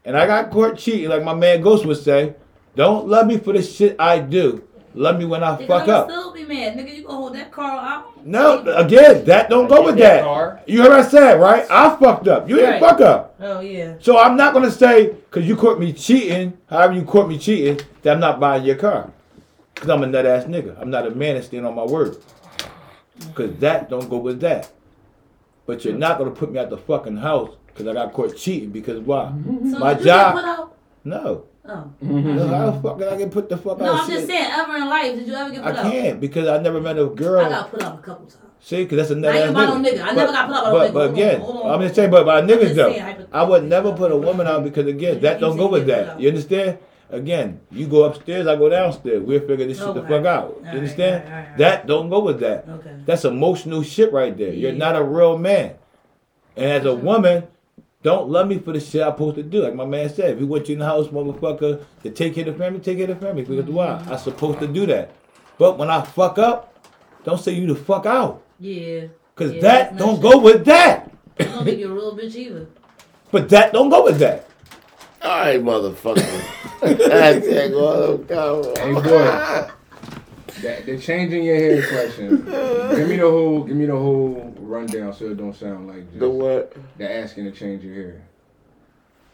and 0.06 0.16
I 0.18 0.26
got 0.26 0.50
caught 0.50 0.78
cheating, 0.78 1.10
like 1.10 1.24
my 1.24 1.34
man 1.34 1.60
Ghost 1.62 1.86
would 1.86 1.98
say, 1.98 2.36
don't 2.76 3.08
love 3.10 3.28
me 3.28 3.38
for 3.38 3.52
the 3.52 3.62
shit 3.62 3.98
I 4.00 4.20
do. 4.20 4.64
Love 4.98 5.20
me 5.20 5.26
when 5.26 5.44
I 5.44 5.58
Nigga, 5.58 5.68
fuck 5.68 5.84
I'ma 5.84 5.94
up. 5.94 6.10
still 6.10 6.32
be 6.34 6.46
mad. 6.46 6.78
Nigga, 6.78 6.96
you 6.96 7.04
gonna 7.04 7.18
hold 7.18 7.36
that 7.36 7.52
car 7.52 7.70
out? 7.86 8.26
No, 8.26 8.62
again, 8.76 9.26
that 9.26 9.50
don't 9.50 9.68
go 9.68 9.84
with 9.84 9.98
that. 9.98 10.24
car. 10.24 10.62
You 10.68 10.82
heard 10.84 10.92
what 10.92 11.00
I 11.02 11.08
said, 11.08 11.34
right? 11.42 11.66
I 11.70 11.98
fucked 11.98 12.30
up. 12.30 12.48
You 12.50 12.56
didn't 12.56 12.80
fuck 12.80 13.02
up. 13.02 13.36
Oh 13.42 13.60
yeah. 13.60 13.96
So 14.00 14.18
I'm 14.18 14.38
not 14.38 14.54
gonna 14.54 14.72
say 14.72 15.08
because 15.10 15.46
you 15.46 15.58
caught 15.58 15.80
me 15.80 15.92
cheating, 15.92 16.58
however 16.70 16.94
you 16.94 17.04
caught 17.04 17.28
me 17.28 17.38
cheating, 17.38 17.86
that 18.04 18.14
I'm 18.14 18.20
not 18.22 18.40
buying 18.40 18.64
your 18.64 18.78
car. 18.78 19.12
Cause 19.76 19.90
I'm 19.90 20.02
a 20.04 20.08
nut 20.08 20.26
ass 20.26 20.46
nigga. 20.46 20.80
I'm 20.82 20.90
not 20.90 21.06
a 21.06 21.12
man 21.12 21.36
that 21.36 21.44
stand 21.44 21.66
on 21.66 21.76
my 21.76 21.84
word. 21.84 22.16
Cause 23.34 23.52
that 23.60 23.90
don't 23.90 24.10
go 24.10 24.18
with 24.18 24.40
that. 24.40 24.72
But 25.66 25.84
you're 25.84 25.94
not 25.98 26.18
gonna 26.18 26.32
put 26.32 26.52
me 26.54 26.60
out 26.60 26.70
the 26.70 26.78
fucking 26.78 27.18
house 27.18 27.54
because 27.68 27.86
I 27.86 27.92
got 27.94 28.14
caught 28.14 28.38
cheating. 28.38 28.70
Because 28.70 29.00
why? 29.02 29.34
So 29.70 29.80
My 29.80 29.94
job- 29.94 30.36
put 30.36 30.46
out? 30.46 30.76
No. 31.04 31.44
Oh. 31.68 31.92
No, 32.02 32.48
How 32.48 32.70
the 32.72 32.82
fuck 32.82 33.00
can 33.00 33.08
I 33.10 33.18
get 33.18 33.32
put 33.32 33.50
the 33.50 33.58
fuck 33.58 33.80
No, 33.80 33.94
out? 33.94 34.02
I'm 34.04 34.10
just 34.10 34.28
saying. 34.28 34.52
Ever 34.52 34.76
in 34.78 34.86
life, 34.88 35.16
did 35.16 35.28
you 35.28 35.34
ever 35.34 35.50
get 35.50 35.64
I 35.66 35.72
put 35.72 35.80
out? 35.80 35.92
can't 35.92 36.20
because 36.22 36.48
I 36.48 36.58
never 36.62 36.80
met 36.80 36.98
a 37.00 37.06
girl. 37.08 37.46
I 37.46 37.50
got 37.50 37.72
put 37.72 37.82
out 37.82 38.00
a 38.00 38.02
couple 38.02 38.26
times. 38.28 38.38
See, 38.60 38.84
because 38.84 38.98
that's 38.98 39.10
a 39.12 39.16
nut 39.16 39.36
I 39.36 39.40
ain't 39.42 39.50
about 39.52 39.82
no 39.82 39.90
nigga. 39.90 40.02
I 40.04 40.12
never 40.14 40.32
got 40.32 40.48
put 40.48 40.56
out 40.56 40.64
by 40.66 40.72
no 40.72 40.74
but, 40.74 40.90
nigga. 40.90 40.94
But 40.94 41.00
Hold 41.00 41.08
on, 41.10 41.14
again, 41.14 41.42
hold 41.42 41.66
on. 41.66 41.72
I'm 41.74 41.82
just 41.82 41.96
saying, 41.96 42.12
but 42.12 42.26
by 42.26 42.42
niggas 42.42 42.76
though, 42.76 42.92
saying. 42.94 43.26
I 43.32 43.44
would 43.44 43.64
never 43.64 43.94
put 43.94 44.12
a 44.12 44.18
woman 44.18 44.48
out 44.48 44.64
because 44.64 44.88
again, 44.88 45.22
that 45.22 45.40
don't 45.40 45.58
go 45.58 45.68
with 45.68 45.88
that. 45.88 46.20
You 46.20 46.30
understand? 46.30 46.78
Again, 47.12 47.62
you 47.72 47.88
go 47.88 48.04
upstairs, 48.06 48.48
I 48.48 48.56
go 48.56 48.68
downstairs. 48.70 49.22
We'll 49.24 49.40
figure 49.40 49.68
this 49.68 49.78
shit 49.78 49.94
the 49.94 50.02
fuck 50.02 50.26
out. 50.26 50.44
All 50.46 50.56
You 50.62 50.66
right, 50.66 50.76
understand? 50.76 51.24
all 51.24 51.30
right, 51.30 51.38
all 51.44 51.50
right. 51.50 51.58
That 51.60 51.86
don't 51.88 52.10
go 52.10 52.20
with 52.20 52.40
that. 52.40 52.68
Okay. 52.68 52.96
That's 53.06 53.26
emotional 53.26 53.84
shit 53.84 54.12
right 54.12 54.36
there. 54.36 54.52
You're 54.54 54.72
Yeah. 54.72 54.78
not 54.78 54.96
a 54.96 55.04
real 55.04 55.38
man. 55.38 55.76
And 56.56 56.66
as 56.72 56.86
a 56.86 56.96
woman, 56.96 57.44
don't 58.06 58.30
love 58.30 58.48
me 58.48 58.60
for 58.60 58.72
the 58.72 58.80
shit 58.80 59.02
I'm 59.02 59.14
supposed 59.14 59.38
to 59.38 59.44
do. 59.44 59.64
Like 59.64 59.74
my 59.74 59.84
man 59.84 60.14
said, 60.14 60.34
if 60.34 60.40
we 60.40 60.46
want 60.46 60.70
you 60.70 60.74
in 60.74 60.80
the 60.80 60.86
house, 60.86 61.08
motherfucker, 61.08 61.84
to 62.04 62.10
take 62.12 62.36
care 62.36 62.48
of 62.48 62.54
the 62.54 62.64
family, 62.64 62.80
take 62.80 63.00
care 63.00 63.10
of 63.10 63.20
the 63.20 63.26
family. 63.26 63.44
Because 63.44 63.66
why? 63.66 64.06
I'm 64.08 64.20
supposed 64.20 64.60
to 64.60 64.68
do 64.68 64.86
that. 64.86 65.10
But 65.58 65.80
when 65.80 65.90
I 65.90 66.04
fuck 66.04 66.38
up, 66.38 66.88
don't 67.24 67.40
say 67.40 67.54
you 67.54 67.66
the 67.66 67.74
fuck 67.74 68.06
out. 68.06 68.44
Yeah. 68.60 69.08
Cause 69.36 69.54
Yeah, 69.54 69.62
that 69.62 69.98
don't 69.98 70.22
not 70.22 70.32
go 70.32 70.38
with 70.38 70.66
that. 70.66 71.12
I 71.40 71.46
don't 71.46 71.66
think 71.66 71.80
you're 71.80 71.92
a 71.92 71.96
real 71.96 72.16
bitch 72.16 72.36
either. 72.36 72.68
But 73.32 73.50
that 73.50 73.74
don't 73.74 73.90
go 73.90 74.04
with 74.06 74.20
that. 74.20 74.48
All 75.22 75.30
right, 75.32 75.62
motherfucker. 75.62 76.46
That's 76.82 77.46
it. 77.46 77.72
Go, 77.72 78.18
go. 78.20 78.74
Hey 78.78 78.94
boy, 78.94 79.02
that, 80.62 80.86
the 80.86 80.98
changing 81.00 81.44
your 81.44 81.56
hair 81.56 81.88
question. 81.88 82.46
give 82.96 83.10
me 83.10 83.18
the 83.18 83.28
whole, 83.30 83.64
give 83.64 83.76
me 83.76 83.88
the 83.88 83.98
whole 83.98 84.55
rundown 84.66 85.14
so 85.14 85.26
it 85.32 85.38
don't 85.38 85.56
sound 85.56 85.88
like 85.88 86.06
just 86.08 86.20
The 86.20 86.30
what? 86.30 86.74
the 86.98 87.12
asking 87.12 87.46
to 87.46 87.52
change 87.52 87.84
your 87.84 87.96
hair. 87.96 88.28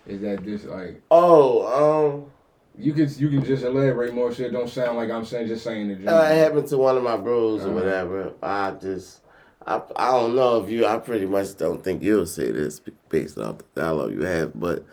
Is 0.07 0.21
that 0.21 0.43
just 0.43 0.65
like 0.65 1.01
Oh, 1.11 2.21
um. 2.23 2.31
you 2.77 2.93
can 2.93 3.07
you 3.17 3.29
can 3.29 3.43
just 3.45 3.63
elaborate 3.63 4.13
more 4.13 4.33
so 4.33 4.43
it 4.43 4.51
don't 4.51 4.69
sound 4.69 4.97
like 4.97 5.09
I'm 5.09 5.25
saying 5.25 5.47
just 5.47 5.63
saying 5.63 5.87
the 6.03 6.11
uh, 6.11 6.23
it 6.23 6.35
happened 6.37 6.67
to 6.67 6.77
one 6.77 6.97
of 6.97 7.03
my 7.03 7.17
bros 7.17 7.61
or 7.63 7.67
Uh-huh. 7.69 7.75
whatever. 7.75 8.33
I 8.41 8.71
just, 8.71 9.21
I, 9.65 9.81
I 9.95 10.11
don't 10.11 10.35
know 10.35 10.63
if 10.63 10.69
you. 10.69 10.85
I 10.85 10.97
pretty 10.97 11.25
much 11.27 11.55
don't 11.57 11.83
think 11.83 12.01
you'll 12.01 12.25
say 12.25 12.51
this 12.51 12.81
based 13.09 13.37
off 13.37 13.59
the 13.59 13.65
dialogue 13.81 14.11
you 14.13 14.21
have, 14.23 14.59
but 14.59 14.83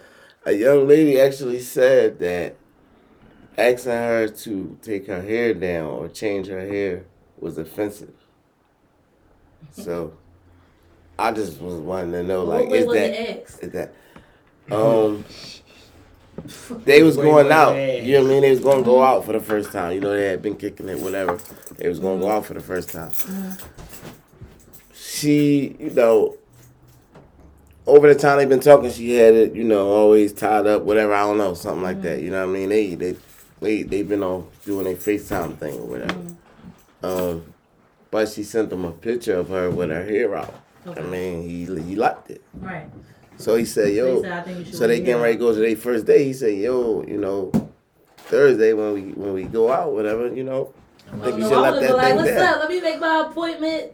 a 0.44 0.52
young 0.52 0.86
lady 0.86 1.18
actually 1.20 1.60
said 1.60 2.18
that 2.18 2.56
asking 3.56 3.92
her 3.92 4.28
to 4.28 4.78
take 4.82 5.06
her 5.06 5.22
hair 5.22 5.54
down 5.54 5.86
or 5.86 6.08
change 6.08 6.46
her 6.48 6.60
hair 6.66 7.04
was 7.40 7.56
offensive. 7.58 8.12
So, 9.70 10.12
I 11.18 11.32
just 11.32 11.60
was 11.60 11.74
wanting 11.74 12.12
to 12.12 12.22
know, 12.22 12.44
like, 12.44 12.60
what 12.62 12.70
way 12.70 12.78
is 12.78 12.86
was 12.86 12.96
that 12.96 13.10
the 13.10 13.30
ex? 13.30 13.58
is 13.58 13.72
that 13.72 13.94
um 14.70 15.24
they 16.84 17.02
was 17.02 17.16
going 17.16 17.46
wait, 17.46 17.52
out. 17.52 17.74
wait. 17.74 18.04
You 18.04 18.14
know 18.14 18.22
what 18.22 18.30
I 18.30 18.32
mean? 18.34 18.42
They 18.42 18.50
was 18.50 18.60
gonna 18.60 18.82
go 18.82 19.02
out 19.02 19.24
for 19.24 19.32
the 19.32 19.40
first 19.40 19.72
time. 19.72 19.92
You 19.92 20.00
know, 20.00 20.12
they 20.12 20.26
had 20.26 20.42
been 20.42 20.56
kicking 20.56 20.88
it, 20.88 20.98
whatever. 21.00 21.38
They 21.76 21.88
was 21.88 21.98
gonna 21.98 22.20
go 22.20 22.30
out 22.30 22.46
for 22.46 22.54
the 22.54 22.60
first 22.60 22.90
time. 22.90 23.10
She, 24.94 25.76
you 25.80 25.90
know, 25.90 26.36
over 27.86 28.12
the 28.12 28.18
time 28.18 28.38
they've 28.38 28.48
been 28.48 28.60
talking, 28.60 28.90
she 28.90 29.14
had 29.14 29.34
it, 29.34 29.54
you 29.54 29.64
know, 29.64 29.88
always 29.88 30.32
tied 30.32 30.66
up, 30.66 30.82
whatever. 30.82 31.14
I 31.14 31.22
don't 31.22 31.38
know, 31.38 31.54
something 31.54 31.82
like 31.82 32.02
that. 32.02 32.20
You 32.22 32.30
know 32.30 32.46
what 32.46 32.54
I 32.54 32.58
mean? 32.58 32.68
They 32.68 32.94
they 32.94 33.16
they 33.60 33.82
they 33.82 34.02
been 34.02 34.22
on 34.22 34.46
doing 34.64 34.86
a 34.86 34.96
FaceTime 34.96 35.56
thing 35.58 35.74
or 35.74 35.86
whatever. 35.86 36.20
Um, 37.02 37.54
but 38.10 38.28
she 38.28 38.42
sent 38.42 38.70
them 38.70 38.84
a 38.84 38.92
picture 38.92 39.36
of 39.36 39.48
her 39.48 39.70
with 39.70 39.90
her 39.90 40.04
hair 40.04 40.36
out. 40.36 40.54
I 40.96 41.00
mean, 41.02 41.42
he 41.42 41.64
he 41.82 41.96
liked 41.96 42.30
it. 42.30 42.42
Right. 42.54 42.88
So 43.36 43.56
he 43.56 43.64
said, 43.64 43.92
"Yo." 43.94 44.16
he 44.16 44.22
said, 44.22 44.32
I 44.32 44.42
think 44.42 44.58
you 44.58 44.64
should 44.64 44.74
So 44.74 44.86
they 44.86 44.96
leave 44.96 45.04
getting 45.06 45.22
ready 45.22 45.34
to 45.34 45.38
go 45.40 45.52
to 45.54 45.58
their 45.60 45.76
first 45.76 46.06
day. 46.06 46.24
He 46.24 46.32
said, 46.32 46.54
"Yo, 46.56 47.04
you 47.06 47.18
know, 47.18 47.52
Thursday 48.16 48.72
when 48.72 48.94
we 48.94 49.00
when 49.12 49.32
we 49.32 49.44
go 49.44 49.70
out, 49.72 49.92
whatever, 49.92 50.32
you 50.34 50.44
know, 50.44 50.72
I 51.12 51.16
think 51.18 51.38
you 51.38 51.48
should 51.48 51.58
let 51.58 51.74
that 51.74 51.80
been 51.80 51.96
like, 51.96 52.06
thing 52.08 52.16
what's 52.16 52.30
down." 52.30 52.54
up? 52.54 52.60
Let 52.60 52.70
me 52.70 52.80
make 52.80 53.00
my 53.00 53.26
appointment. 53.30 53.92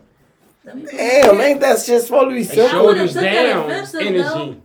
Let 0.64 0.76
me 0.76 0.82
put 0.84 0.92
my 0.94 0.98
Damn, 0.98 1.40
ain't 1.40 1.60
that 1.60 1.78
shit 1.80 2.02
supposed 2.02 2.30
to 2.30 2.34
be 2.34 2.40
It 2.40 2.48
simple? 2.48 2.86
would've 2.86 2.96
shoulders 2.96 3.12
took 3.12 3.22
that 3.22 3.42
down. 3.52 3.70
offensive, 3.70 4.00
Energy. 4.00 4.60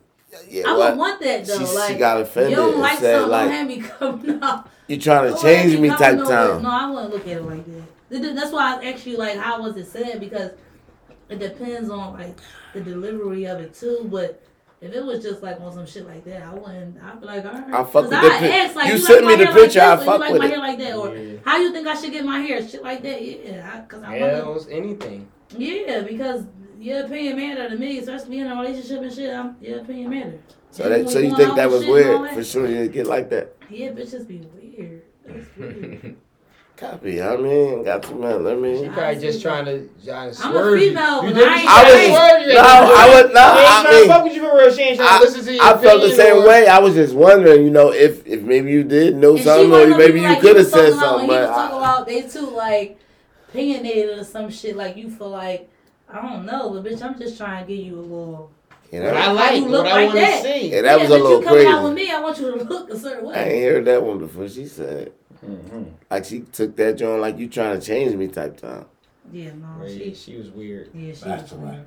Yeah, 0.47 0.64
I 0.68 0.77
what? 0.77 0.91
would 0.91 0.99
want 0.99 1.22
that 1.22 1.45
though. 1.45 1.65
She- 1.65 1.93
she 1.93 1.99
got 1.99 2.22
offended 2.22 2.51
You 2.51 2.56
don't 2.57 2.80
like 2.80 2.99
said, 2.99 3.15
something, 3.15 3.31
like, 3.31 3.45
don't 3.45 3.53
have 3.53 3.68
me 3.68 3.80
coming 3.81 4.39
out. 4.43 4.69
You 4.88 4.97
trying 4.97 5.34
to 5.34 5.39
change 5.41 5.77
me 5.77 5.89
come 5.89 5.97
type 5.97 6.18
no 6.18 6.26
time? 6.26 6.61
No, 6.64 6.69
I 6.69 6.89
wouldn't 6.89 7.14
look 7.14 7.22
at 7.27 7.38
it 7.38 7.43
like 7.43 7.65
that. 7.65 7.84
Th- 8.10 8.22
th- 8.22 8.35
That's 8.35 8.51
why 8.51 8.76
I 8.80 8.85
asked 8.91 9.06
you 9.06 9.18
like 9.18 9.38
how 9.38 9.61
was 9.61 9.76
it 9.76 9.88
said 9.88 10.19
because 10.19 10.51
it 11.30 11.39
depends 11.39 11.89
on 11.89 12.14
like 12.14 12.38
the 12.73 12.81
delivery 12.81 13.45
of 13.45 13.60
it 13.60 13.73
too. 13.73 14.07
But 14.11 14.43
if 14.81 14.93
it 14.93 15.03
was 15.03 15.22
just 15.23 15.41
like 15.43 15.60
on 15.60 15.73
some 15.73 15.85
shit 15.85 16.06
like 16.07 16.23
that, 16.26 16.41
I 16.43 16.53
wouldn't. 16.53 17.01
I'd 17.03 17.19
be 17.19 17.26
like, 17.27 17.45
all 17.45 17.51
right. 17.53 17.73
I 17.73 17.84
fuck 17.84 17.91
'Cause 17.93 18.10
with 18.10 18.14
I 18.14 18.39
pic- 18.39 18.51
ask, 18.53 18.76
like, 18.76 18.88
you 18.88 18.93
you 18.93 18.99
sent 18.99 19.26
like 19.26 19.38
me 19.38 19.38
my 19.38 19.38
the 19.38 19.45
hair 19.45 19.53
like 19.53 19.64
picture, 19.64 19.81
I 19.81 19.95
fuck 19.97 20.06
you 20.06 20.19
like 20.19 20.31
with 20.34 20.39
my 20.41 20.45
it. 20.45 20.49
hair 20.51 20.60
like 20.60 20.80
that, 20.80 20.95
or 20.95 21.15
Yeah. 21.15 21.38
how 21.45 21.57
you 21.57 21.72
think 21.73 21.88
I 21.88 21.95
should 21.95 22.11
get 22.11 22.26
my 22.26 22.39
hair, 22.39 22.68
shit 22.68 22.84
like 22.84 23.01
that. 23.03 23.22
Yeah, 23.22 23.72
I, 23.73 23.81
cause 23.88 24.01
I 24.03 24.10
want 24.19 24.22
Hell's 24.34 24.68
anything. 24.69 25.27
Yeah, 25.57 26.01
because 26.01 26.45
your 26.80 27.06
opinion 27.06 27.35
matter 27.38 27.69
to 27.69 27.76
me, 27.77 27.99
especially 27.99 28.30
being 28.30 28.45
in 28.45 28.51
a 28.51 28.56
relationship 28.61 29.01
and 29.01 29.11
shit. 29.14 29.34
I'm, 29.34 29.57
your 29.61 29.80
opinion 29.81 30.10
matter. 30.11 30.39
So 30.72 30.88
that 30.88 30.99
when 30.99 31.07
so 31.10 31.19
you 31.19 31.35
think 31.35 31.56
that 31.56 31.69
was 31.69 31.84
shit 31.84 32.06
and 32.06 32.15
all 32.15 32.22
weird 32.22 32.34
for 32.35 32.43
sure? 32.43 32.68
You 32.68 32.88
get 32.88 33.07
like 33.07 33.30
that? 33.31 33.56
Yeah, 33.69 33.89
bitches 33.89 34.26
be 34.27 34.38
weird. 34.56 35.01
That's 35.26 35.47
weird. 35.57 36.15
Copy. 36.80 37.22
I 37.22 37.35
mean, 37.35 37.84
got 37.84 38.03
to 38.03 38.15
man. 38.15 38.43
Let 38.45 38.56
She 38.56 38.61
me. 38.84 38.89
probably 38.89 39.19
just 39.19 39.41
trying 39.41 39.65
to, 39.65 39.89
trying 40.06 40.31
to 40.34 40.41
I'm 40.43 40.51
a 40.51 40.53
swerve 40.53 40.80
you. 40.80 40.88
female, 40.89 41.26
You 41.26 41.34
but 41.34 41.35
think 41.35 41.47
I 41.49 41.56
she 41.57 41.60
ain't- 41.60 41.69
I 41.69 41.81
trying 41.81 41.91
to 41.91 42.11
was- 42.11 42.18
swerve 42.30 42.41
you? 42.47 42.53
no, 42.53 42.61
I 42.61 43.22
would- 43.22 43.34
no, 43.34 43.41
She 43.41 43.60
ain't 43.60 43.69
I 43.88 43.91
mean, 43.99 44.07
fuck 44.07 44.23
with 44.23 44.34
you 44.34 44.41
for 44.49 44.57
real. 44.57 44.72
She 44.73 44.81
ain't 44.84 44.97
trying 44.97 45.10
I, 45.10 45.18
to 45.18 45.23
listen 45.26 45.45
to 45.45 45.53
your 45.53 45.64
I 45.64 45.77
felt 45.77 46.01
the 46.01 46.10
same 46.11 46.38
or- 46.38 46.47
way. 46.47 46.68
I 46.68 46.80
was 46.80 46.93
just 46.95 47.14
wondering, 47.15 47.64
you 47.65 47.69
know, 47.69 47.91
if 47.91 48.26
if 48.26 48.41
maybe 48.43 48.72
you 48.72 48.84
did 48.85 49.15
know 49.18 49.31
And 49.31 49.39
she 49.39 49.43
something, 49.43 49.69
one 49.72 49.81
or 49.91 49.97
maybe 49.97 50.14
people, 50.14 50.22
you 50.22 50.27
like, 50.30 50.39
could 50.39 50.56
have 50.56 50.68
said 50.68 50.89
about 50.93 50.99
something. 51.01 51.27
when 51.27 51.38
He 51.39 51.45
But 51.45 51.49
was 51.49 51.57
talking 51.57 51.77
about 51.77 52.07
they 52.07 52.22
too 52.22 52.49
like 52.56 52.97
opinionated 53.49 54.18
or 54.19 54.23
some 54.23 54.49
shit. 54.49 54.76
Like 54.77 54.95
you 54.95 55.10
feel 55.10 55.30
like 55.31 55.69
I 56.11 56.22
don't 56.22 56.45
know, 56.45 56.69
but 56.69 56.84
bitch, 56.85 57.01
I'm 57.03 57.19
just 57.19 57.38
trying 57.38 57.65
to 57.65 57.72
give 57.72 57.85
you 57.85 57.95
a 57.95 58.01
little. 58.01 58.51
you 58.91 59.01
What 59.01 59.14
know, 59.14 59.19
I 59.19 59.31
like, 59.31 59.56
You 59.57 59.68
look 59.68 59.84
what 59.84 59.91
I 59.91 60.06
like 60.06 60.15
want 60.15 60.27
to 60.27 60.41
see. 60.41 60.72
yeah, 60.72 60.81
that 60.84 60.99
was 61.01 61.10
a 61.11 61.14
bitch, 61.14 61.22
little 61.22 61.39
you 61.41 61.45
coming 61.45 61.68
out 61.68 61.84
with 61.84 61.93
me, 61.93 62.10
I 62.10 62.19
want 62.22 62.39
you 62.39 62.51
to 62.51 62.64
look 62.64 62.89
a 62.89 62.97
certain 62.97 63.27
way. 63.27 63.35
I 63.35 63.43
ain't 63.43 63.64
heard 63.72 63.85
that 63.85 64.01
one 64.01 64.18
before. 64.18 64.47
She 64.49 64.65
said, 64.65 65.11
Mhm. 65.45 65.91
like 66.10 66.26
she 66.26 66.41
took 66.41 66.76
that 66.76 66.98
joint 66.98 67.22
like 67.22 67.38
you 67.38 67.48
trying 67.48 67.80
to 67.80 67.86
change 67.86 68.14
me 68.16 68.28
type 68.28 68.57
time. 68.57 68.86
Yeah, 69.32 69.52
no, 69.53 69.86
Yeah, 69.86 69.98
she, 69.98 70.14
she 70.14 70.36
was 70.38 70.49
weird. 70.49 70.90
yeah, 70.94 71.14
she 71.14 71.24
That's 71.26 71.52
was 71.52 71.61
right. 71.61 71.74
weird. 71.74 71.86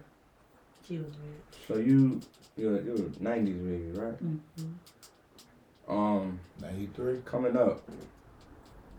She 0.87 0.99
was 0.99 1.07
weird. 1.07 1.43
So 1.69 1.77
you 1.77 2.21
you're 2.57 2.81
you're 2.83 2.97
a 2.97 3.11
nineties 3.23 3.57
baby, 3.57 3.91
right? 3.93 4.25
Mm-hmm. 4.25 5.93
Um, 5.93 6.39
Ninety 6.61 6.89
three. 6.95 7.19
coming 7.25 7.57
up, 7.57 7.83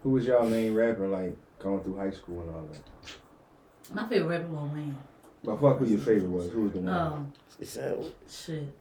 who 0.03 0.11
was 0.11 0.25
y'all 0.25 0.47
main 0.47 0.73
rapper 0.73 1.07
like 1.07 1.35
going 1.59 1.81
through 1.81 1.97
high 1.97 2.11
school 2.11 2.41
and 2.41 2.49
all 2.55 2.67
that? 2.71 3.95
My 3.95 4.07
favorite 4.07 4.39
rapper 4.39 4.51
Lil 4.53 4.71
Wayne. 4.73 4.97
But 5.43 5.59
fuck 5.61 5.79
who 5.79 5.85
your 5.85 5.99
favorite 5.99 6.29
was. 6.29 6.49
Who 6.51 6.63
was 6.63 6.73
the 6.73 6.79
one? 6.79 6.93
Oh 6.93 7.25
She 7.59 7.65
shit. 7.65 8.73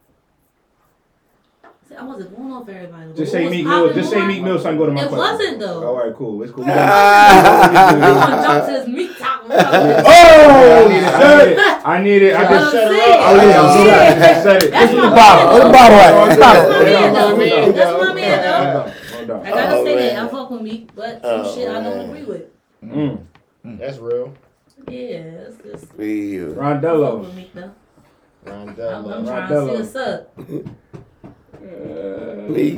See, 1.89 1.95
I 1.95 2.03
wasn't 2.05 2.35
going 2.35 2.51
off 2.53 2.69
everybody. 2.69 3.07
Just 3.09 3.19
Who 3.19 3.25
say 3.25 3.43
was 3.43 3.51
Meek 3.51 3.65
Mill. 3.65 3.81
popping 3.87 3.95
Just 3.97 4.09
say 4.09 4.17
more? 4.19 4.27
Meek 4.27 4.41
Mill 4.43 4.57
so 4.59 4.65
I 4.65 4.69
can 4.69 4.77
go 4.77 4.85
to 4.85 4.91
my 4.93 5.01
It 5.03 5.09
question. 5.09 5.35
wasn't, 5.35 5.59
though. 5.59 5.83
All 5.87 5.97
right, 5.97 6.15
cool. 6.15 6.41
It's 6.43 6.51
cool. 6.53 6.63
We 6.63 6.69
You 6.71 6.75
got- 6.77 7.99
wanna 7.99 8.43
jump 8.43 8.65
to 8.65 8.71
this 8.71 8.87
meat 8.87 9.17
talk? 9.19 9.43
we 9.43 9.49
talking 9.55 9.87
this- 9.87 10.05
Oh, 10.07 10.89
shit! 10.89 11.59
I 11.85 12.01
need 12.01 12.21
it. 12.21 12.35
I 12.35 12.39
What 12.43 12.47
can 12.47 12.57
I'm 12.63 12.71
set 12.71 12.91
it 12.91 12.97
saying. 12.97 13.13
up. 13.13 13.19
Oh, 13.19 13.35
yeah, 13.35 13.41
I'm 13.41 13.85
Yeah. 13.85 14.13
sorry. 14.13 14.23
I 14.23 14.43
said 14.43 14.63
it. 14.63 14.71
That's 14.71 14.93
my 14.93 15.09
bottle. 15.15 15.43
man. 15.43 15.53
Where 15.53 15.63
the 15.65 15.73
bottle 15.73 15.97
at? 15.99 16.13
Oh, 16.13 16.17
Where 16.23 16.83
the 16.85 16.91
yeah. 16.91 17.11
bottle? 17.11 17.37
That's 17.37 17.37
my 17.37 17.43
man, 17.43 17.51
Hold 17.51 17.73
on, 17.73 17.73
though. 17.73 17.73
hold 17.73 17.73
on. 17.73 17.75
That's 17.75 18.07
my 18.07 18.13
man, 18.13 18.41
though. 18.43 18.53
Hold 18.53 18.75
on, 18.75 18.91
hold 19.13 19.29
on. 19.29 19.45
I 19.45 19.49
gotta 19.49 19.75
Oh, 19.77 19.83
say 19.85 19.95
man. 19.95 20.15
that. 20.15 20.23
I 20.23 20.27
fuck 20.29 20.49
with 20.51 20.61
Meek, 20.61 20.89
but 20.95 21.21
some 21.21 21.21
Oh, 21.23 21.55
shit 21.55 21.69
I 21.69 21.73
don't 21.73 21.83
man. 21.83 22.09
agree 22.09 22.23
with. 22.23 22.43
Mm. 22.85 23.17
That's 23.79 23.97
real. 23.97 24.33
Yeah, 24.87 24.95
it's 24.97 25.57
just. 25.63 25.93
Feel. 25.93 26.51
I 26.51 26.55
fuck 26.55 26.63
Rondello. 26.81 27.19
with 27.19 27.35
Meek, 27.35 27.53
though. 27.53 27.71
I'm, 28.47 28.69
I'm 28.69 28.75
Rondello. 28.75 29.25
trying 29.27 29.47
to 29.49 29.65
see 29.65 29.75
what's 29.75 29.95
up. 29.95 30.33
Uh, 31.63 32.49
Me, 32.49 32.75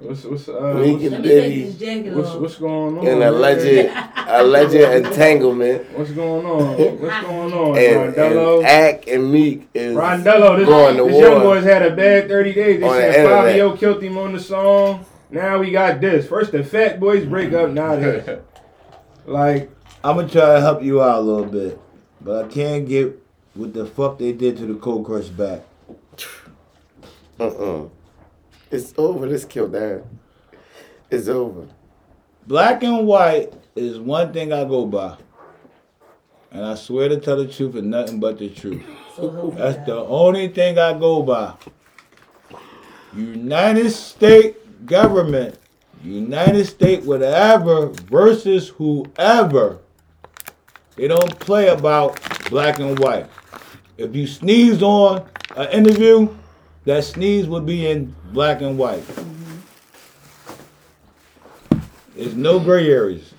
what's 0.00 0.24
what's 0.24 0.48
uh 0.48 0.74
Meek 0.74 0.92
what's, 0.94 1.04
and 1.04 1.12
Let 1.12 1.22
Diddy 1.22 2.10
what's 2.10 2.32
what's 2.34 2.56
going 2.56 2.98
on? 2.98 3.06
an 3.06 3.22
alleged, 3.22 3.90
alleged 4.26 4.74
entanglement, 5.06 5.90
What's 5.98 6.12
going 6.12 6.46
on? 6.46 6.78
What's 7.00 7.26
going 7.26 7.52
on? 7.52 7.78
and, 7.78 8.14
Rondello. 8.14 8.58
and 8.58 8.66
Ack 8.66 9.06
and 9.08 9.30
Meek 9.30 9.68
is 9.74 9.94
Rondello, 9.94 10.56
this, 10.58 10.66
going 10.68 10.96
to 10.96 11.04
this 11.04 11.20
young 11.20 11.42
boys 11.42 11.64
had 11.64 11.82
a 11.82 11.94
bad 11.94 12.28
30 12.28 12.52
days. 12.54 12.80
They 12.80 12.86
On 12.86 12.92
said 12.94 13.08
internet. 13.14 13.30
Fabio 13.44 13.76
killed 13.76 14.02
him 14.02 14.16
on 14.18 14.32
the 14.32 14.40
song. 14.40 15.04
Now 15.30 15.58
we 15.58 15.70
got 15.70 16.00
this. 16.00 16.26
First 16.26 16.52
the 16.52 16.64
fat 16.64 16.98
boys 16.98 17.26
break 17.26 17.52
up, 17.52 17.70
now 17.70 17.96
this. 17.96 18.40
Like, 19.26 19.70
I'm 20.02 20.16
gonna 20.16 20.28
try 20.28 20.54
to 20.54 20.60
help 20.60 20.82
you 20.82 21.02
out 21.02 21.18
a 21.18 21.20
little 21.22 21.46
bit, 21.46 21.80
but 22.20 22.44
I 22.44 22.48
can't 22.48 22.86
get 22.86 23.18
what 23.54 23.72
the 23.72 23.86
fuck 23.86 24.18
they 24.18 24.32
did 24.32 24.58
to 24.58 24.66
the 24.66 24.74
Cold 24.74 25.06
Crush 25.06 25.28
back. 25.28 25.62
Uh-uh. 27.38 27.88
It's 28.70 28.94
over. 28.96 29.26
Let's 29.26 29.44
kill 29.44 29.68
that. 29.68 30.04
It's 31.10 31.28
over. 31.28 31.66
Black 32.46 32.82
and 32.82 33.06
white 33.06 33.52
is 33.74 33.98
one 33.98 34.32
thing 34.32 34.52
I 34.52 34.64
go 34.64 34.86
by. 34.86 35.16
And 36.50 36.64
I 36.64 36.74
swear 36.76 37.08
to 37.08 37.18
tell 37.18 37.36
the 37.36 37.48
truth 37.48 37.74
and 37.74 37.90
nothing 37.90 38.20
but 38.20 38.38
the 38.38 38.48
truth. 38.48 38.82
So 39.16 39.52
That's 39.56 39.76
God. 39.78 39.86
the 39.86 39.96
only 39.96 40.48
thing 40.48 40.78
I 40.78 40.92
go 40.98 41.22
by. 41.22 41.54
United 43.14 43.90
States 43.90 44.58
government, 44.86 45.58
United 46.02 46.64
States 46.66 47.06
whatever 47.06 47.86
versus 47.88 48.68
whoever. 48.68 49.78
They 50.96 51.08
don't 51.08 51.38
play 51.40 51.68
about 51.68 52.20
black 52.50 52.78
and 52.78 52.98
white. 52.98 53.26
If 53.96 54.14
you 54.14 54.26
sneeze 54.26 54.82
on 54.82 55.26
an 55.56 55.70
interview, 55.70 56.28
that 56.84 57.04
sneeze 57.04 57.46
would 57.46 57.66
be 57.66 57.88
in 57.88 58.14
black 58.32 58.60
and 58.60 58.76
white. 58.76 59.02
Mm-hmm. 59.02 59.56
There's 62.16 62.34
no 62.34 62.60
gray 62.60 62.90
areas. 62.90 63.32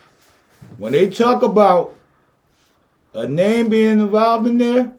When 0.77 0.91
they 0.91 1.09
talk 1.09 1.43
about 1.43 1.95
a 3.13 3.27
name 3.27 3.69
being 3.69 3.99
involved 3.99 4.47
in 4.47 4.57
there, 4.57 4.91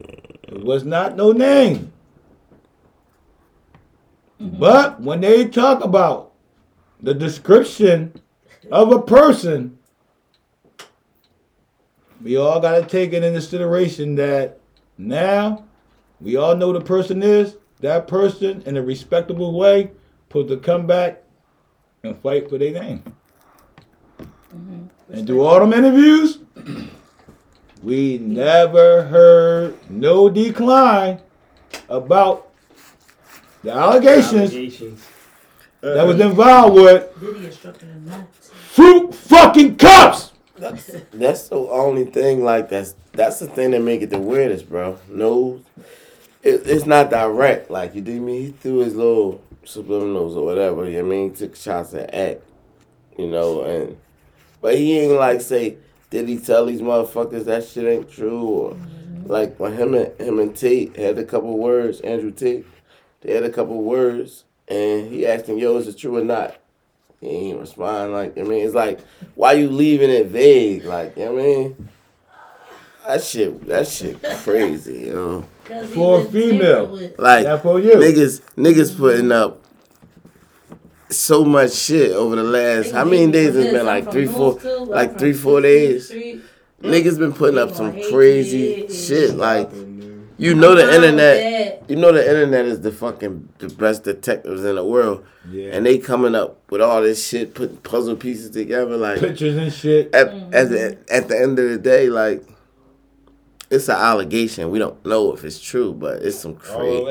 it 0.00 0.64
was 0.64 0.84
not 0.84 1.16
no 1.16 1.32
name. 1.32 1.92
Mm-hmm. 4.40 4.58
But 4.58 5.00
when 5.00 5.20
they 5.20 5.48
talk 5.48 5.82
about 5.82 6.32
the 7.00 7.14
description 7.14 8.12
of 8.70 8.90
a 8.92 9.00
person, 9.00 9.78
we 12.20 12.36
all 12.36 12.60
got 12.60 12.80
to 12.80 12.86
take 12.86 13.12
it 13.12 13.22
into 13.22 13.38
consideration 13.40 14.14
that 14.16 14.58
now 14.96 15.64
we 16.20 16.36
all 16.36 16.56
know 16.56 16.72
the 16.72 16.80
person 16.80 17.22
is. 17.22 17.56
That 17.84 18.08
person, 18.08 18.62
in 18.62 18.78
a 18.78 18.82
respectable 18.82 19.52
way, 19.52 19.90
supposed 20.28 20.48
to 20.48 20.56
come 20.56 20.86
back 20.86 21.22
and 22.02 22.18
fight 22.18 22.48
for 22.48 22.56
their 22.56 22.72
name. 22.72 23.02
Mm-hmm. 24.18 25.12
And 25.12 25.26
do 25.26 25.42
all 25.42 25.60
them 25.60 25.74
interviews, 25.74 26.38
we 27.82 28.16
never 28.16 29.02
heard 29.02 29.90
no 29.90 30.30
decline 30.30 31.20
about 31.90 32.48
the 33.62 33.72
allegations 33.72 34.54
Allegations. 34.54 35.06
that 35.82 36.06
was 36.06 36.18
uh-huh. 36.18 36.30
involved 36.30 36.76
with 36.76 37.20
Diddy 37.20 37.44
instructed 37.44 37.90
him 37.90 38.06
not 38.06 38.32
to. 38.32 38.48
fruit 38.48 39.14
fucking 39.14 39.76
cups. 39.76 40.32
That's 40.56 40.90
that's 41.12 41.48
the 41.50 41.56
only 41.56 42.06
thing. 42.06 42.44
Like 42.44 42.70
that's 42.70 42.94
that's 43.12 43.40
the 43.40 43.46
thing 43.46 43.72
that 43.72 43.82
make 43.82 44.00
it 44.00 44.08
the 44.08 44.18
weirdest, 44.18 44.70
bro. 44.70 44.98
No, 45.10 45.60
it, 46.44 46.66
it's 46.66 46.86
not 46.86 47.10
direct. 47.10 47.70
Like 47.70 47.94
you 47.94 48.02
did 48.02 48.20
me. 48.20 48.42
He 48.46 48.50
threw 48.52 48.78
his 48.78 48.94
little 48.94 49.42
subliminals 49.64 50.36
or 50.36 50.44
whatever. 50.44 50.88
You 50.88 51.02
know 51.02 51.06
I 51.06 51.10
mean, 51.10 51.30
he 51.30 51.36
took 51.36 51.56
shots 51.56 51.94
at 51.94 52.14
act. 52.14 52.42
You 53.18 53.28
know, 53.28 53.62
and 53.62 53.96
but 54.60 54.76
he 54.76 54.98
ain't 54.98 55.18
like 55.18 55.40
say, 55.40 55.76
did 56.10 56.28
he 56.28 56.38
tell 56.38 56.66
these 56.66 56.80
motherfuckers 56.80 57.44
that 57.44 57.66
shit 57.66 57.84
ain't 57.84 58.10
true 58.10 58.42
or 58.42 58.76
like 59.26 59.58
when 59.58 59.72
him 59.72 59.94
and 59.94 60.20
him 60.20 60.38
and 60.38 60.54
Tate 60.54 60.96
had 60.96 61.18
a 61.18 61.24
couple 61.24 61.56
words. 61.58 62.00
Andrew 62.00 62.30
Tate, 62.30 62.66
they 63.22 63.34
had 63.34 63.44
a 63.44 63.50
couple 63.50 63.82
words, 63.82 64.44
and 64.68 65.10
he 65.10 65.26
asked 65.26 65.48
him, 65.48 65.58
"Yo, 65.58 65.76
is 65.76 65.88
it 65.88 65.96
true 65.96 66.18
or 66.18 66.24
not?" 66.24 66.56
He 67.20 67.28
ain't 67.28 67.60
respond. 67.60 68.12
Like 68.12 68.36
I 68.36 68.42
mean, 68.42 68.64
it's 68.64 68.74
like 68.74 69.00
why 69.34 69.52
you 69.52 69.70
leaving 69.70 70.10
it 70.10 70.26
vague? 70.26 70.84
Like 70.84 71.16
you 71.16 71.24
know 71.24 71.32
what 71.32 71.42
I 71.42 71.46
mean, 71.46 71.88
that 73.06 73.22
shit, 73.22 73.66
that 73.66 73.86
shit 73.88 74.22
crazy, 74.22 75.06
yo. 75.06 75.44
'Cause 75.64 75.88
he 75.88 75.94
For 75.94 76.20
a 76.20 76.24
female. 76.24 76.86
Like 77.18 77.44
That 77.44 77.62
for 77.62 77.80
you. 77.80 77.92
niggas, 77.94 78.40
niggas 78.56 78.96
putting 78.96 79.32
up 79.32 79.60
so 81.10 81.44
much 81.44 81.72
shit 81.72 82.12
over 82.12 82.36
the 82.36 82.42
last. 82.42 82.90
How 82.92 83.04
many 83.04 83.30
days 83.30 83.54
it's 83.56 83.72
been? 83.72 83.86
Like 83.86 84.10
three, 84.10 84.26
four, 84.26 84.58
like 84.86 85.18
three, 85.18 85.32
four 85.32 85.60
days. 85.60 86.10
Niggas 86.82 87.18
been 87.18 87.32
putting 87.32 87.58
up 87.58 87.72
some 87.74 87.92
crazy 88.10 88.88
shit. 88.88 89.34
Like 89.36 89.70
you 90.36 90.54
know 90.54 90.74
the 90.74 90.94
internet. 90.94 91.84
You 91.88 91.96
know 91.96 92.12
the 92.12 92.26
internet 92.26 92.64
is 92.64 92.80
the 92.80 92.90
fucking 92.90 93.48
the 93.58 93.68
best 93.68 94.04
detectives 94.04 94.64
in 94.64 94.74
the 94.76 94.84
world, 94.84 95.22
Yeah. 95.50 95.70
and 95.72 95.84
they 95.86 95.98
coming 95.98 96.34
up 96.34 96.58
with 96.70 96.80
all 96.80 97.02
this 97.02 97.24
shit, 97.26 97.54
putting 97.54 97.76
puzzle 97.78 98.16
pieces 98.16 98.50
together. 98.50 98.96
Like 98.96 99.20
Pictures 99.20 99.56
and 99.56 99.72
shit. 99.72 100.14
at 100.14 100.28
at 100.52 100.70
the 100.70 100.96
at 101.10 101.28
the 101.28 101.38
end 101.38 101.58
of 101.58 101.68
the 101.68 101.78
day, 101.78 102.08
like 102.08 102.42
it's 103.74 103.88
an 103.88 103.96
allegation. 103.96 104.70
We 104.70 104.78
don't 104.78 105.04
know 105.04 105.32
if 105.32 105.44
it's 105.44 105.60
true, 105.60 105.92
but 105.92 106.22
it's 106.22 106.38
some 106.38 106.54
crazy, 106.54 107.04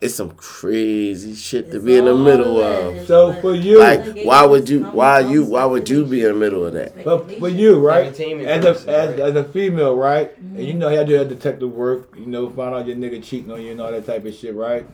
it's 0.00 0.14
some 0.14 0.30
crazy 0.30 1.34
shit 1.34 1.70
to 1.72 1.80
be 1.80 1.96
in 1.96 2.04
the 2.06 2.14
middle 2.14 2.60
of. 2.60 3.06
So 3.06 3.32
for 3.40 3.54
you- 3.54 3.78
Like, 3.78 4.24
why 4.24 4.44
would 4.46 4.68
you? 4.68 4.84
Why 4.84 5.20
you? 5.20 5.44
Why 5.44 5.64
would 5.64 5.88
you 5.88 6.04
be 6.04 6.22
in 6.22 6.28
the 6.28 6.34
middle 6.34 6.64
of 6.66 6.72
that? 6.74 7.04
But 7.04 7.30
for 7.38 7.48
you, 7.48 7.78
right? 7.78 8.06
As 8.46 8.64
a 8.64 8.68
as, 8.90 9.20
as 9.20 9.36
a 9.36 9.44
female, 9.44 9.94
right? 9.96 10.32
And 10.38 10.64
you 10.64 10.74
know 10.74 10.88
how 10.88 11.00
you 11.00 11.04
do 11.04 11.18
that 11.18 11.28
detective 11.28 11.72
work. 11.72 12.14
You 12.18 12.26
know, 12.26 12.48
find 12.50 12.74
out 12.74 12.86
your 12.86 12.96
nigga 12.96 13.22
cheating 13.22 13.50
on 13.52 13.60
you 13.62 13.72
and 13.72 13.80
all 13.80 13.90
that 13.92 14.06
type 14.06 14.24
of 14.24 14.34
shit, 14.34 14.54
right? 14.54 14.86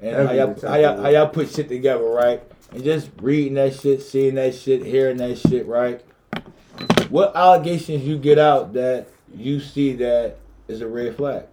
And 0.00 0.14
how 0.28 0.32
y'all, 0.32 0.46
how, 0.68 0.76
y'all, 0.76 1.02
how 1.02 1.08
y'all 1.08 1.28
put 1.28 1.50
shit 1.50 1.68
together, 1.68 2.04
right? 2.04 2.40
And 2.72 2.84
just 2.84 3.10
reading 3.20 3.54
that 3.54 3.74
shit, 3.74 4.00
seeing 4.02 4.36
that 4.36 4.54
shit, 4.54 4.84
hearing 4.84 5.16
that 5.16 5.38
shit, 5.38 5.66
right? 5.66 6.00
What 7.08 7.34
allegations 7.34 8.04
you 8.04 8.16
get 8.18 8.38
out 8.38 8.74
that 8.74 9.08
you 9.34 9.60
see 9.60 9.94
that 9.94 10.36
is 10.68 10.80
a 10.82 10.88
red 10.88 11.16
flag? 11.16 11.44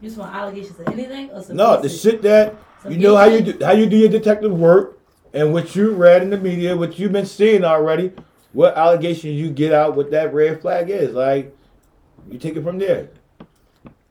You 0.00 0.08
just 0.08 0.18
want 0.18 0.34
allegations 0.34 0.78
of 0.80 0.88
anything? 0.88 1.30
Or 1.30 1.42
some 1.42 1.56
No, 1.56 1.80
the 1.80 1.88
shit 1.88 2.22
that 2.22 2.56
Some 2.82 2.92
you 2.92 2.98
know 2.98 3.16
how 3.16 3.26
you 3.26 3.40
do 3.40 3.64
how 3.64 3.72
you 3.72 3.86
do 3.86 3.96
your 3.96 4.08
detective 4.08 4.52
work 4.52 4.98
and 5.32 5.52
what 5.52 5.76
you 5.76 5.92
read 5.92 6.22
in 6.22 6.30
the 6.30 6.38
media, 6.38 6.76
what 6.76 6.98
you've 6.98 7.12
been 7.12 7.26
seeing 7.26 7.64
already. 7.64 8.12
What 8.52 8.76
allegations 8.76 9.34
you 9.34 9.50
get 9.50 9.72
out, 9.72 9.94
what 9.94 10.10
that 10.10 10.34
red 10.34 10.60
flag 10.60 10.90
is, 10.90 11.14
like 11.14 11.56
you 12.28 12.38
take 12.38 12.56
it 12.56 12.62
from 12.62 12.78
there. 12.78 13.10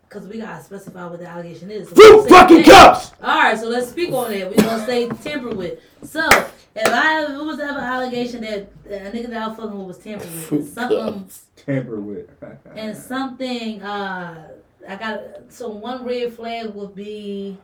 Because 0.07 0.27
we 0.27 0.39
gotta 0.39 0.63
specify 0.63 1.05
what 1.07 1.19
the 1.19 1.27
allegation 1.27 1.69
is. 1.69 1.89
So 1.89 1.95
Fruit 1.95 2.29
fucking 2.29 2.63
cups. 2.63 3.11
All 3.21 3.37
right, 3.37 3.59
so 3.59 3.67
let's 3.67 3.89
speak 3.89 4.11
on 4.11 4.31
it. 4.31 4.47
We're 4.49 4.63
gonna 4.63 4.85
say 4.85 5.07
tampered 5.23 5.57
with. 5.57 5.79
So 6.03 6.27
if 6.75 6.87
I 6.87 7.23
if 7.23 7.29
it 7.31 7.43
was 7.43 7.59
ever 7.59 7.79
allegation 7.79 8.41
that 8.41 8.83
that 8.83 9.07
a 9.07 9.11
nigga 9.17 9.29
that 9.29 9.41
I 9.41 9.47
was 9.47 9.57
fucking 9.57 9.77
with 9.77 9.87
was 9.87 9.97
tampered 9.97 10.51
with, 10.51 10.73
something 10.73 11.13
cups. 11.13 11.45
tamper 11.55 11.99
with. 11.99 12.29
and 12.75 12.95
something. 12.97 13.81
Uh, 13.81 14.49
I 14.87 14.95
got 14.95 15.21
so 15.49 15.69
one 15.69 16.05
red 16.05 16.33
flag 16.33 16.73
would 16.73 16.95
be 16.95 17.57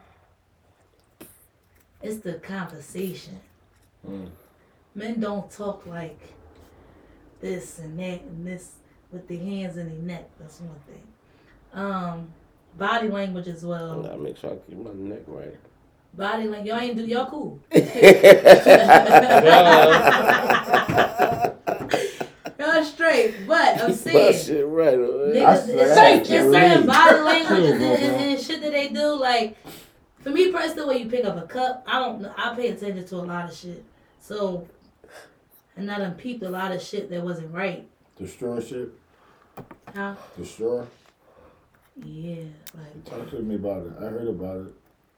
it's 2.01 2.17
the 2.19 2.33
conversation. 2.35 3.39
Men 4.93 5.19
don't 5.19 5.49
talk 5.49 5.85
like 5.87 6.19
this 7.41 7.79
and 7.79 7.97
that 7.99 8.21
and 8.21 8.45
this 8.45 8.73
with 9.11 9.27
their 9.27 9.39
hands 9.39 9.77
in 9.77 9.89
their 9.89 10.17
neck. 10.17 10.29
That's 10.39 10.59
one 10.61 10.79
thing. 10.87 11.03
Um, 11.73 12.33
body 12.77 13.09
language 13.09 13.47
as 13.47 13.65
well. 13.65 13.91
I 13.91 13.95
well. 13.95 14.03
gotta 14.03 14.17
make 14.19 14.37
sure 14.37 14.51
I 14.51 14.57
keep 14.69 14.77
my 14.77 14.93
neck 14.93 15.23
right. 15.27 15.55
Body 16.15 16.47
like 16.47 16.65
Y'all 16.65 16.79
ain't 16.79 16.95
do 16.95 17.05
y'all 17.05 17.25
cool. 17.29 17.59
y'all 22.57 22.83
straight, 22.83 23.35
but 23.45 23.81
I'm 23.81 23.93
saying. 23.93 24.45
shit 24.45 24.65
right. 24.65 24.97
Niggas, 24.97 25.67
it's 25.67 25.91
I 25.91 25.95
certain, 25.95 26.25
can't 26.25 26.29
it's 26.29 26.53
certain 26.53 26.87
body 26.87 27.19
language 27.19 27.69
and, 27.71 27.83
and, 27.83 28.15
and 28.21 28.39
shit 28.39 28.61
that 28.61 28.71
they 28.71 28.89
do. 28.89 29.15
Like, 29.19 29.57
For 30.21 30.29
me, 30.29 30.51
personally, 30.51 30.81
the 30.81 30.87
way 30.87 30.97
you 30.99 31.09
pick 31.09 31.25
up 31.25 31.37
a 31.37 31.47
cup, 31.47 31.83
I 31.85 31.99
don't. 31.99 32.21
know. 32.21 32.33
I 32.37 32.55
pay 32.55 32.69
attention 32.69 33.05
to 33.05 33.15
a 33.15 33.17
lot 33.17 33.49
of 33.49 33.55
shit. 33.55 33.83
So, 34.21 34.67
and 35.75 35.91
I 35.91 35.97
done 35.97 36.13
peeped 36.15 36.43
a 36.43 36.49
lot 36.49 36.71
of 36.71 36.81
shit 36.81 37.09
that 37.09 37.21
wasn't 37.21 37.53
right. 37.53 37.87
The 38.15 38.27
straw 38.27 38.61
shit. 38.61 38.89
Huh? 39.93 40.15
The 40.37 40.45
straw. 40.45 40.85
Yeah, 42.03 42.43
like 42.73 43.03
Talk 43.05 43.29
to 43.31 43.39
me 43.39 43.55
about 43.55 43.85
it. 43.87 43.93
I 43.99 44.03
heard 44.03 44.27
about 44.27 44.57
it. 44.67 44.73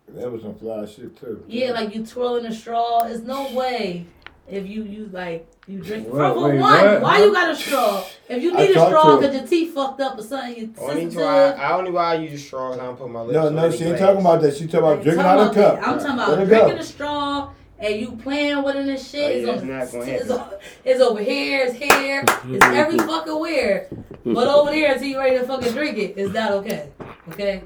That 0.09 0.31
was 0.31 0.41
some 0.41 0.55
fly 0.55 0.85
shit 0.85 1.15
too. 1.19 1.43
yeah, 1.47 1.71
like 1.71 1.93
you 1.93 2.05
twirling 2.05 2.45
a 2.45 2.53
straw. 2.53 3.03
There's 3.03 3.21
no 3.23 3.51
way 3.53 4.05
if 4.47 4.65
you 4.65 4.83
you 4.83 5.09
like 5.11 5.45
you 5.67 5.79
drink. 5.79 6.07
What? 6.07 6.33
For 6.33 6.47
Wait, 6.49 6.59
one, 6.59 6.85
what? 6.85 7.01
why 7.01 7.17
you 7.23 7.33
got 7.33 7.51
a 7.51 7.55
straw? 7.55 8.03
If 8.29 8.41
you 8.41 8.53
need 8.55 8.69
a 8.69 8.85
straw 8.87 9.15
to- 9.15 9.21
because 9.21 9.35
your 9.35 9.47
teeth 9.47 9.73
fucked 9.73 9.99
up 9.99 10.17
or 10.17 10.21
something, 10.23 10.55
you 10.57 10.73
Only 10.79 11.01
sensitive. 11.01 11.25
why 11.25 11.51
I 11.51 11.73
only 11.77 11.91
why 11.91 12.13
I 12.13 12.15
use 12.19 12.33
a 12.33 12.37
straw 12.43 12.71
is 12.71 12.79
I 12.79 12.85
don't 12.85 12.97
put 12.97 13.09
my 13.09 13.21
lips. 13.21 13.33
No, 13.33 13.47
on 13.47 13.55
no, 13.55 13.69
she 13.71 13.83
ain't 13.83 13.99
talking 13.99 14.21
about 14.21 14.41
that. 14.41 14.55
She 14.55 14.65
talking 14.65 14.79
about 14.79 15.03
drinking 15.03 15.23
talking 15.23 15.41
out 15.41 15.51
of 15.51 15.57
a 15.57 15.61
cup. 15.61 15.75
that. 15.81 15.87
I'm 15.87 15.97
talking 15.99 16.13
about 16.13 16.39
it 16.39 16.45
drinking 16.47 16.77
a 16.79 16.83
straw 16.83 17.49
and 17.79 17.99
you 17.99 18.11
playing 18.15 18.63
with 18.63 18.75
it 18.77 18.87
and 18.87 18.99
shit. 18.99 19.45
Oh, 19.47 19.51
it's, 19.53 19.61
on, 19.61 19.69
it's 19.69 19.93
it's, 19.93 20.29
happen. 20.31 20.53
o- 20.53 20.59
it's 20.85 21.01
over 21.01 21.19
here, 21.19 21.65
it's 21.65 21.75
here, 21.75 22.23
it's 22.47 22.65
every 22.65 22.97
fucking 22.97 23.39
where. 23.39 23.87
But 24.25 24.47
over 24.47 24.71
there 24.71 24.93
until 24.93 25.07
you 25.07 25.19
ready 25.19 25.37
to 25.37 25.45
fucking 25.45 25.73
drink 25.73 25.97
it, 25.97 26.13
it's 26.17 26.33
not 26.33 26.51
okay. 26.53 26.89
Okay? 27.29 27.63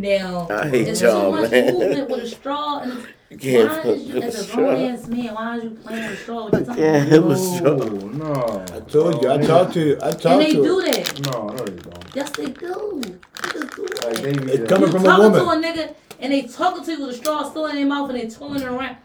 Now, 0.00 0.48
I 0.50 0.68
hate 0.68 0.88
it's 0.88 1.00
y'all, 1.00 1.30
too 1.32 1.40
much 1.42 1.50
man. 1.50 1.74
movement 1.74 2.10
with 2.10 2.20
a 2.24 2.28
straw 2.28 2.80
and 2.80 2.92
it's, 2.92 3.06
You 3.30 3.38
can't 3.38 3.84
why 3.84 3.90
is 3.92 4.02
you, 4.04 4.16
as 4.22 4.48
a 4.50 4.54
grown 4.54 4.76
ass 4.94 5.06
man, 5.08 5.34
why 5.34 5.56
is 5.56 5.64
you 5.64 5.70
playing 5.70 6.02
with 6.04 6.12
a 6.12 6.16
straw? 6.22 6.44
What 6.44 6.52
you 6.60 6.64
talking 6.66 6.82
can't 6.82 7.08
about? 7.12 7.22
have 7.22 7.30
a 7.30 7.36
straw. 7.36 7.74
No, 7.74 8.08
no. 8.08 8.64
I 8.74 8.80
told 8.80 9.22
you. 9.22 9.30
I 9.32 9.38
talked 9.38 9.72
to 9.74 9.80
you. 9.80 9.96
I 10.02 10.10
talked 10.10 10.20
to 10.22 10.30
And 10.30 10.40
they 10.42 10.52
do 10.52 10.82
that. 10.82 11.20
No, 11.32 11.48
no, 11.48 11.64
they 11.64 11.82
don't. 11.82 12.14
Yes, 12.14 12.30
they 12.30 12.46
do. 12.46 13.00
Niggas 13.34 13.76
do 13.76 13.82
Like, 13.82 14.00
that. 14.00 14.22
they 14.22 14.30
It's 14.30 14.56
there. 14.58 14.66
coming 14.66 14.86
you 14.86 14.92
from 14.92 15.06
a 15.06 15.18
woman. 15.18 15.32
talking 15.32 15.46
woman. 15.46 15.62
to 15.62 15.68
a 15.82 15.84
nigga 15.86 15.94
and 16.20 16.32
they 16.32 16.42
talking 16.42 16.84
to 16.84 16.90
you 16.92 17.06
with 17.06 17.16
a 17.16 17.18
straw 17.18 17.42
still 17.48 17.66
in 17.66 17.76
their 17.76 17.86
mouth 17.86 18.10
and 18.10 18.20
they 18.20 18.28
twirling 18.28 18.60
it 18.62 18.68
around. 18.68 18.96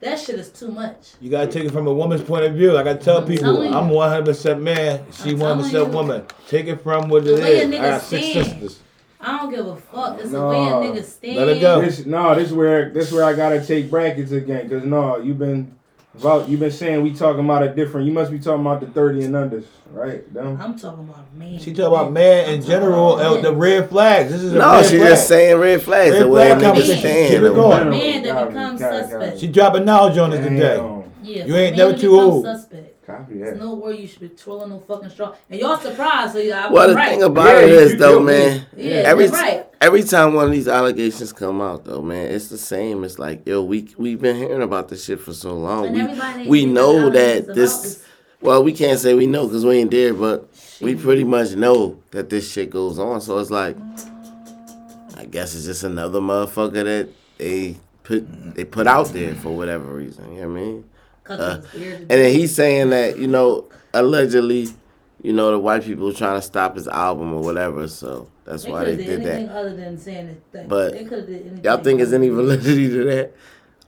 That 0.00 0.18
shit 0.20 0.36
is 0.38 0.50
too 0.50 0.68
much. 0.68 1.12
You 1.20 1.30
gotta 1.30 1.50
take 1.50 1.64
it 1.64 1.70
from 1.72 1.86
a 1.86 1.92
woman's 1.92 2.22
point 2.22 2.44
of 2.44 2.54
view. 2.54 2.72
Like 2.72 2.86
I 2.86 2.94
tell 2.94 3.18
I'm 3.18 3.26
people. 3.26 3.74
I'm 3.74 3.88
100 3.88 4.24
percent 4.26 4.62
man. 4.62 5.04
She 5.12 5.34
100 5.34 5.62
percent 5.64 5.88
woman. 5.88 6.24
Take 6.46 6.66
it 6.66 6.82
from 6.82 7.08
what 7.08 7.24
The 7.24 7.36
it 7.36 7.42
way 7.42 7.60
a 7.60 7.62
is. 7.62 7.70
nigga 7.70 7.80
I 7.80 7.90
got 7.90 8.02
six 8.02 8.26
sisters. 8.32 8.80
I 9.24 9.38
don't 9.38 9.50
give 9.50 9.66
a 9.66 9.76
fuck. 9.76 10.18
It's 10.20 10.30
the 10.30 10.38
No. 10.38 10.48
way 10.50 10.56
a 10.88 10.92
nigga 10.92 11.04
stand. 11.04 11.36
Let 11.36 11.48
it 11.48 11.60
go. 11.60 11.80
This, 11.80 12.04
no, 12.06 12.34
this 12.34 12.52
where 12.52 12.90
this 12.90 13.10
where 13.12 13.24
I 13.24 13.32
gotta 13.32 13.64
take 13.64 13.90
brackets 13.90 14.32
again. 14.32 14.68
Cause 14.68 14.84
no, 14.84 15.18
you've 15.18 15.38
been 15.38 15.74
about 16.20 16.48
you've 16.48 16.60
been 16.60 16.70
saying 16.70 17.02
we 17.02 17.12
talking 17.12 17.44
about 17.44 17.62
a 17.62 17.74
different. 17.74 18.06
You 18.06 18.12
must 18.12 18.30
be 18.30 18.38
talking 18.38 18.60
about 18.60 18.80
the 18.80 18.86
thirty 18.86 19.24
and 19.24 19.34
unders, 19.34 19.64
right? 19.90 20.32
Them. 20.32 20.58
I'm 20.60 20.78
talking 20.78 21.04
about 21.08 21.34
man. 21.34 21.58
She 21.58 21.72
talk 21.72 21.88
about 21.88 22.12
man 22.12 22.52
in 22.54 22.62
general. 22.62 23.14
Uh, 23.14 23.40
the 23.40 23.52
red 23.52 23.88
flags. 23.88 24.30
This 24.30 24.42
is 24.42 24.52
a 24.52 24.58
No, 24.58 24.72
red 24.74 24.86
she 24.86 24.98
flag. 24.98 25.08
just 25.08 25.26
saying 25.28 25.58
red 25.58 25.82
flags. 25.82 26.12
Red 26.12 26.22
the 26.22 26.28
way 26.28 26.50
a 26.50 26.54
flag 26.54 26.58
nigga 26.58 26.62
conversation. 26.66 26.98
stand. 27.00 27.28
Keep 27.32 27.42
it 27.42 27.54
going. 27.54 27.90
Man 27.90 28.22
that 28.22 28.48
becomes 28.48 28.80
copy, 28.80 28.96
suspect. 29.02 29.24
copy. 29.24 29.38
She 29.38 29.48
dropping 29.48 29.84
knowledge 29.84 30.18
on 30.18 30.32
us 30.32 30.38
today. 30.46 30.76
Yeah, 31.22 31.46
You 31.46 31.56
ain't 31.56 31.76
man 31.76 31.88
never 31.88 31.98
too 31.98 32.20
old. 32.20 32.44
Suspect. 32.44 32.93
Copy 33.06 33.34
There's 33.34 33.58
no 33.58 33.74
way 33.74 34.00
you 34.00 34.06
should 34.06 34.20
be 34.20 34.28
twirling 34.30 34.70
no 34.70 34.78
fucking 34.80 35.10
straw. 35.10 35.34
And 35.50 35.60
y'all 35.60 35.76
surprised, 35.76 36.32
so 36.32 36.38
yeah, 36.38 36.66
I'm 36.66 36.72
Well, 36.72 36.88
the 36.88 36.94
right. 36.94 37.10
thing 37.10 37.22
about 37.22 37.46
Yeah, 37.46 37.66
it 37.66 37.90
you 37.92 37.96
though, 37.98 38.20
man. 38.20 38.66
yeah, 38.76 38.94
every 39.04 39.28
right. 39.28 39.66
every 39.80 40.02
time 40.04 40.32
one 40.32 40.46
of 40.46 40.52
these 40.52 40.68
allegations 40.68 41.30
come 41.32 41.60
out, 41.60 41.84
though, 41.84 42.00
man, 42.00 42.30
it's 42.32 42.48
the 42.48 42.56
same. 42.56 43.04
It's 43.04 43.18
like, 43.18 43.46
yo, 43.46 43.62
we 43.62 43.88
we've 43.98 44.20
been 44.22 44.36
hearing 44.36 44.62
about 44.62 44.88
this 44.88 45.04
shit 45.04 45.20
for 45.20 45.34
so 45.34 45.52
long. 45.54 45.94
And 45.94 46.46
We 46.46 46.48
we 46.48 46.64
know 46.66 47.10
that 47.10 47.44
allegations 47.48 47.56
this. 47.56 48.06
Well, 48.40 48.62
we 48.64 48.72
can't 48.72 48.98
say 48.98 49.12
we 49.14 49.26
know 49.26 49.46
because 49.46 49.64
we 49.66 49.76
ain't 49.78 49.90
there, 49.90 50.14
but 50.14 50.48
we 50.80 50.94
pretty 50.94 51.24
much 51.24 51.52
know 51.56 51.98
that 52.12 52.30
this 52.30 52.50
shit 52.50 52.70
goes 52.70 52.98
on. 52.98 53.20
So 53.20 53.38
it's 53.38 53.50
like, 53.50 53.76
I 55.16 55.26
guess 55.26 55.54
it's 55.54 55.64
just 55.66 55.84
another 55.84 56.20
motherfucker 56.20 56.84
that 56.84 57.08
they 57.38 57.76
put 58.02 58.54
they 58.54 58.64
put 58.64 58.86
out 58.86 59.08
there 59.08 59.34
for 59.34 59.50
whatever 59.56 59.92
reason. 59.92 60.32
You 60.34 60.40
know 60.42 60.48
what 60.48 60.58
I 60.58 60.60
mean? 60.62 60.84
Cut 61.24 61.40
Uh. 61.40 61.60
And 61.74 62.08
then 62.08 62.32
he's 62.34 62.54
saying 62.54 62.90
that, 62.90 63.18
you 63.18 63.26
know, 63.26 63.66
allegedly, 63.92 64.68
you 65.22 65.32
know, 65.32 65.50
the 65.50 65.58
white 65.58 65.82
people 65.84 66.12
trying 66.12 66.38
to 66.38 66.42
stop 66.42 66.76
his 66.76 66.86
album 66.88 67.32
or 67.32 67.40
whatever. 67.42 67.88
So 67.88 68.28
that's 68.44 68.64
They 68.64 68.70
why 68.70 68.84
they 68.84 68.96
coulda 68.96 69.16
did 69.18 69.22
that. 69.48 69.56
other 69.56 69.74
than 69.76 69.98
saying 69.98 70.26
it. 70.28 70.42
Thing. 70.52 70.68
But 70.68 70.92
they 70.92 71.04
coulda 71.04 71.26
did 71.26 71.40
anything. 71.46 71.64
Y'all 71.64 71.78
think 71.82 71.98
there's 71.98 72.12
any 72.12 72.28
validity 72.28 72.88
to 72.90 73.04
that? 73.04 73.32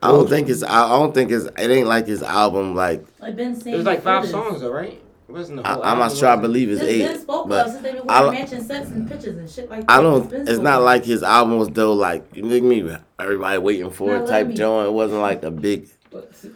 I 0.02 0.08
don't 0.08 0.28
think 0.28 0.48
it's. 0.48 0.62
I 0.62 0.88
don't 0.88 1.14
think 1.14 1.30
it's. 1.30 1.46
It 1.46 1.70
ain't 1.70 1.88
like 1.88 2.06
his 2.06 2.22
album. 2.22 2.74
Like 2.74 3.04
I've 3.20 3.34
been 3.36 3.58
saying 3.58 3.74
It 3.74 3.76
was 3.78 3.86
like 3.86 4.02
five 4.02 4.22
this. 4.22 4.30
songs 4.30 4.60
though, 4.60 4.70
right? 4.72 5.02
It 5.28 5.32
wasn't 5.32 5.56
the 5.62 5.66
I, 5.68 5.72
whole 5.72 5.82
I'm 5.82 5.98
not 5.98 6.04
album, 6.04 6.18
sure. 6.18 6.28
I 6.28 6.36
believe 6.36 6.70
it's 6.70 6.80
It's 6.82 6.90
been 7.02 7.10
eight, 7.16 7.20
spoke 7.22 7.48
but 7.48 7.68
since 7.70 7.82
they 7.82 7.92
been 7.94 8.02
I 8.08 8.20
wearing 8.20 8.34
don't- 8.36 8.42
matching 8.50 8.64
sets 8.64 8.90
and 8.90 9.10
pictures 9.10 9.36
and 9.38 9.50
shit 9.50 9.68
like 9.70 9.80
that. 9.86 9.90
I 9.90 9.96
It's 9.96 10.02
don't. 10.02 10.30
been 10.30 10.48
It's 10.48 10.60
not 10.60 10.82
like 10.82 11.04
his 11.04 11.22
album 11.22 11.58
was 11.58 11.68
though. 11.70 11.94
Like 11.94 12.24
you 12.36 12.42
know 12.42 12.60
me. 12.60 12.96
Everybody 13.18 13.58
waiting 13.58 13.90
for 13.90 14.16
Now 14.18 14.22
it 14.24 14.28
type 14.28 14.50
joint. 14.54 14.88
It 14.88 14.92
wasn't 14.92 15.22
like 15.22 15.42
a 15.42 15.50
big, 15.50 15.88
But, 16.10 16.32
fuck. 16.36 16.52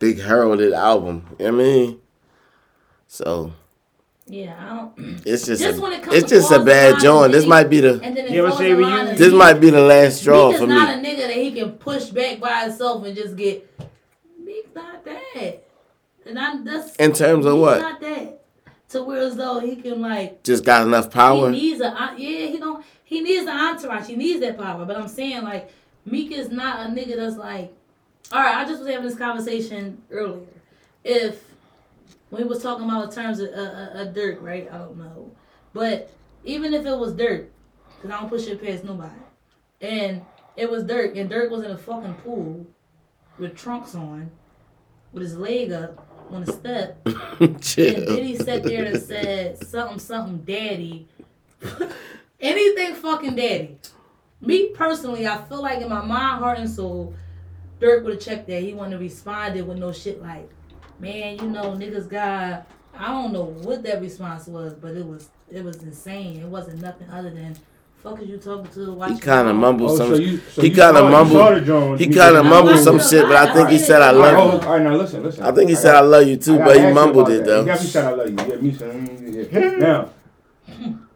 Big 0.00 0.20
heralded 0.20 0.72
album. 0.72 1.24
You 1.38 1.46
know 1.46 1.52
what 1.52 1.60
I 1.60 1.64
mean? 1.64 2.00
So 3.06 3.52
Yeah, 4.26 4.56
I 4.58 4.76
don't. 4.76 5.22
it's 5.26 5.46
just. 5.46 5.62
Just 5.62 5.78
a, 5.78 5.80
when 5.80 5.92
it 5.92 6.02
comes 6.02 6.16
it's 6.16 6.30
just 6.30 6.50
a 6.50 6.58
bad 6.58 6.94
line 6.94 7.00
joint. 7.02 7.32
This 7.32 7.46
might 7.46 7.70
be 7.70 7.80
the. 7.80 8.00
And 8.02 8.16
then 8.16 8.26
it 8.26 8.32
You 8.32 8.44
ever 8.46 8.56
say 8.56 8.72
in 8.72 8.76
we 8.78 8.82
line 8.84 8.98
use- 9.02 9.08
and 9.10 9.18
This 9.18 9.32
might 9.32 9.54
be 9.54 9.70
the 9.70 9.80
last 9.80 10.20
straw 10.22 10.48
Meek 10.48 10.54
is 10.54 10.60
for 10.62 10.66
not 10.66 11.02
me. 11.02 11.10
a 11.10 11.14
nigga 11.14 11.26
that 11.28 11.36
he 11.36 11.52
can 11.52 11.72
push 11.72 12.06
back 12.06 12.40
by 12.40 12.62
himself 12.64 13.04
and 13.04 13.16
just 13.16 13.36
get. 13.36 13.68
Meek 14.44 14.74
not 14.74 15.04
that. 15.04 15.62
And 16.26 16.38
I 16.38 16.62
that's. 16.64 16.96
In 16.96 17.12
terms 17.12 17.46
of 17.46 17.58
what? 17.58 17.80
Not 17.80 18.00
that. 18.00 18.36
To 18.90 19.04
where 19.04 19.22
as 19.22 19.36
though 19.36 19.60
he 19.60 19.76
can 19.76 20.00
like. 20.00 20.42
Just 20.42 20.64
got 20.64 20.84
enough 20.86 21.10
power. 21.12 21.50
He 21.52 21.60
needs 21.60 21.80
a 21.80 21.86
uh, 21.88 22.12
yeah. 22.16 22.46
He 22.46 22.58
don't. 22.58 22.84
He 23.04 23.20
needs 23.20 23.44
the 23.44 23.52
entourage. 23.52 24.06
He 24.06 24.16
needs 24.16 24.40
that 24.40 24.56
power. 24.58 24.84
But 24.84 24.96
I'm 24.96 25.08
saying 25.08 25.42
like 25.44 25.70
Meek 26.04 26.30
is 26.32 26.48
not 26.50 26.86
a 26.88 26.92
nigga 26.92 27.16
that's 27.16 27.36
like. 27.36 27.72
All 28.32 28.40
right, 28.40 28.56
I 28.56 28.64
just 28.64 28.80
was 28.80 28.88
having 28.88 29.06
this 29.06 29.18
conversation 29.18 30.02
earlier. 30.10 30.46
If 31.02 31.42
we 32.30 32.44
was 32.44 32.62
talking 32.62 32.84
about 32.84 33.12
terms 33.12 33.40
of 33.40 33.50
uh, 33.50 33.60
uh, 33.60 33.90
uh, 33.94 34.04
dirt, 34.04 34.40
right? 34.40 34.68
I 34.70 34.78
don't 34.78 34.96
know, 34.96 35.30
but 35.72 36.10
even 36.44 36.72
if 36.72 36.86
it 36.86 36.96
was 36.96 37.12
dirt, 37.12 37.50
because 37.96 38.10
I 38.10 38.20
don't 38.20 38.28
push 38.28 38.46
it 38.46 38.62
past 38.62 38.84
nobody, 38.84 39.10
and 39.80 40.24
it 40.56 40.70
was 40.70 40.84
dirt, 40.84 41.16
and 41.16 41.28
dirt 41.28 41.50
was 41.50 41.64
in 41.64 41.72
a 41.72 41.78
fucking 41.78 42.14
pool 42.14 42.66
with 43.38 43.56
trunks 43.56 43.94
on, 43.94 44.30
with 45.12 45.24
his 45.24 45.36
leg 45.36 45.72
up 45.72 46.06
on 46.30 46.44
a 46.44 46.46
step, 46.46 47.00
and 47.40 47.64
he 47.64 48.36
sat 48.36 48.62
there 48.62 48.84
and 48.84 49.02
said 49.02 49.66
something, 49.66 49.98
something, 49.98 50.38
daddy. 50.38 51.08
Anything 52.40 52.94
fucking 52.94 53.34
daddy. 53.34 53.76
Me 54.40 54.68
personally, 54.68 55.26
I 55.26 55.42
feel 55.44 55.60
like 55.60 55.82
in 55.82 55.88
my 55.88 56.00
mind, 56.04 56.38
heart, 56.38 56.58
and 56.58 56.70
soul, 56.70 57.14
Dirk 57.80 58.04
would 58.04 58.14
have 58.14 58.22
checked 58.22 58.46
that. 58.48 58.62
He 58.62 58.72
wouldn't 58.74 58.92
have 58.92 59.00
responded 59.00 59.66
with 59.66 59.78
no 59.78 59.90
shit 59.92 60.22
like, 60.22 60.48
man, 60.98 61.38
you 61.38 61.48
know, 61.48 61.72
niggas 61.72 62.08
got. 62.08 62.66
I 62.96 63.08
don't 63.08 63.32
know 63.32 63.44
what 63.44 63.82
that 63.84 64.00
response 64.00 64.46
was, 64.46 64.74
but 64.74 64.94
it 64.96 65.06
was 65.06 65.30
it 65.50 65.64
was 65.64 65.82
insane. 65.82 66.40
It 66.42 66.46
wasn't 66.48 66.82
nothing 66.82 67.08
other 67.10 67.30
than, 67.30 67.56
fuck 68.02 68.20
is 68.20 68.28
you 68.28 68.36
talking 68.36 68.70
to? 68.72 68.92
Watch 68.92 69.12
He 69.12 69.18
kind 69.18 69.48
of 69.48 69.56
mumbled 69.56 69.92
Oh, 69.92 69.96
some. 69.96 70.08
so 70.08 70.14
you, 70.20 70.38
so 70.52 70.60
he 70.60 70.70
kinda 70.70 71.02
mumbled- 71.08 71.54
the 71.56 71.60
joint. 71.62 72.00
He 72.00 72.08
kind 72.08 72.36
of 72.36 72.44
mumbled 72.44 72.78
some 72.80 72.98
know, 72.98 73.02
shit, 73.02 73.22
but 73.26 73.36
I 73.36 73.54
think 73.54 73.70
he 73.70 73.78
said 73.78 74.02
I 74.02 74.12
did. 74.12 74.20
All 74.20 74.26
right, 74.26 74.32
love 74.34 74.50
hold- 74.50 74.62
you. 74.62 74.68
all 74.68 74.74
right, 74.74 74.82
now 74.82 74.94
listen, 74.96 75.22
listen. 75.22 75.44
I 75.44 75.52
think 75.52 75.70
he 75.70 75.76
I 75.76 75.78
said 75.78 75.92
got- 75.92 76.04
I 76.04 76.06
love 76.06 76.26
you 76.28 76.36
too, 76.36 76.58
but 76.58 76.76
he 76.78 76.92
mumbled 76.92 77.30
it 77.30 77.38
that. 77.38 77.46
though. 77.46 77.60
He 77.60 77.66
definitely 77.66 77.90
said 77.90 78.04
I 78.04 78.10
love 78.10 78.28
you. 78.28 78.36
Yeah, 78.54 78.56
me 78.60 78.74
said, 78.74 78.92
mm, 78.92 79.52
yeah. 79.52 79.70
Now, 79.78 80.08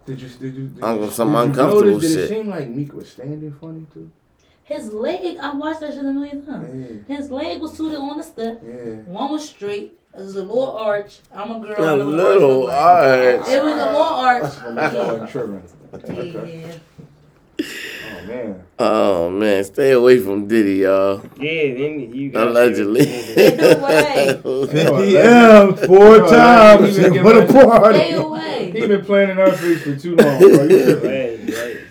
did 0.07 0.21
you, 0.21 0.29
did 0.29 0.55
you, 0.55 0.67
did 0.69 0.85
On 0.85 1.01
you, 1.03 1.11
some 1.11 1.29
did 1.29 1.35
you 1.35 1.39
uncomfortable 1.45 1.91
notice, 1.93 2.11
Did 2.15 2.21
it 2.21 2.29
seem 2.29 2.49
like 2.49 2.69
Meek 2.69 2.93
was 2.95 3.09
standing 3.11 3.53
funny 3.61 3.87
too? 3.93 4.11
His 4.65 4.93
leg, 4.93 5.37
I 5.41 5.53
watched 5.55 5.81
that 5.81 5.93
shit 5.93 6.01
a 6.01 6.13
million 6.13 6.45
times. 6.45 7.05
Yeah, 7.09 7.17
His 7.17 7.31
leg 7.31 7.61
was 7.61 7.77
suited 7.77 7.99
on 7.99 8.17
the 8.17 8.23
step. 8.25 8.63
yeah. 8.65 8.73
One 9.07 9.31
was 9.33 9.49
straight. 9.49 9.99
It 10.17 10.21
was 10.21 10.37
a 10.37 10.43
little 10.43 10.71
arch. 10.77 11.19
I'm 11.35 11.51
a 11.51 11.61
girl. 11.61 11.85
A 11.85 11.93
I 11.93 11.97
know 11.97 12.05
little 12.05 12.71
arch 12.71 13.41
arch. 13.41 13.49
It 13.49 13.63
was 13.63 13.73
a 13.73 13.87
little 13.87 14.03
arch. 14.03 14.43
I 14.43 14.95
wasn't 14.95 15.31
tripping. 15.31 15.63
Yeah. 16.49 16.73
Oh 17.61 18.27
man. 18.27 18.63
Oh 18.79 19.31
man, 19.31 19.65
stay 19.65 19.91
away 19.93 20.19
from 20.19 20.49
Diddy, 20.49 20.77
y'all. 20.77 21.21
Yeah, 21.37 21.75
then 21.75 22.13
you 22.15 22.31
got 22.31 22.49
Allegedly. 22.49 23.03
Either 23.03 23.81
way. 23.81 24.41
50 24.43 25.19
M 25.19 25.77
four 25.77 26.19
times. 26.29 26.99
like, 26.99 27.13
you 27.15 27.23
What 27.23 27.37
a 27.37 27.49
Stay 27.49 27.63
party. 27.63 28.11
away. 28.13 28.71
He 28.73 28.87
been 28.87 29.05
planning 29.05 29.39
our 29.39 29.53
face 29.53 29.83
for 29.83 29.95
too 29.97 30.17
long, 30.17 30.39
bro. 30.39 30.49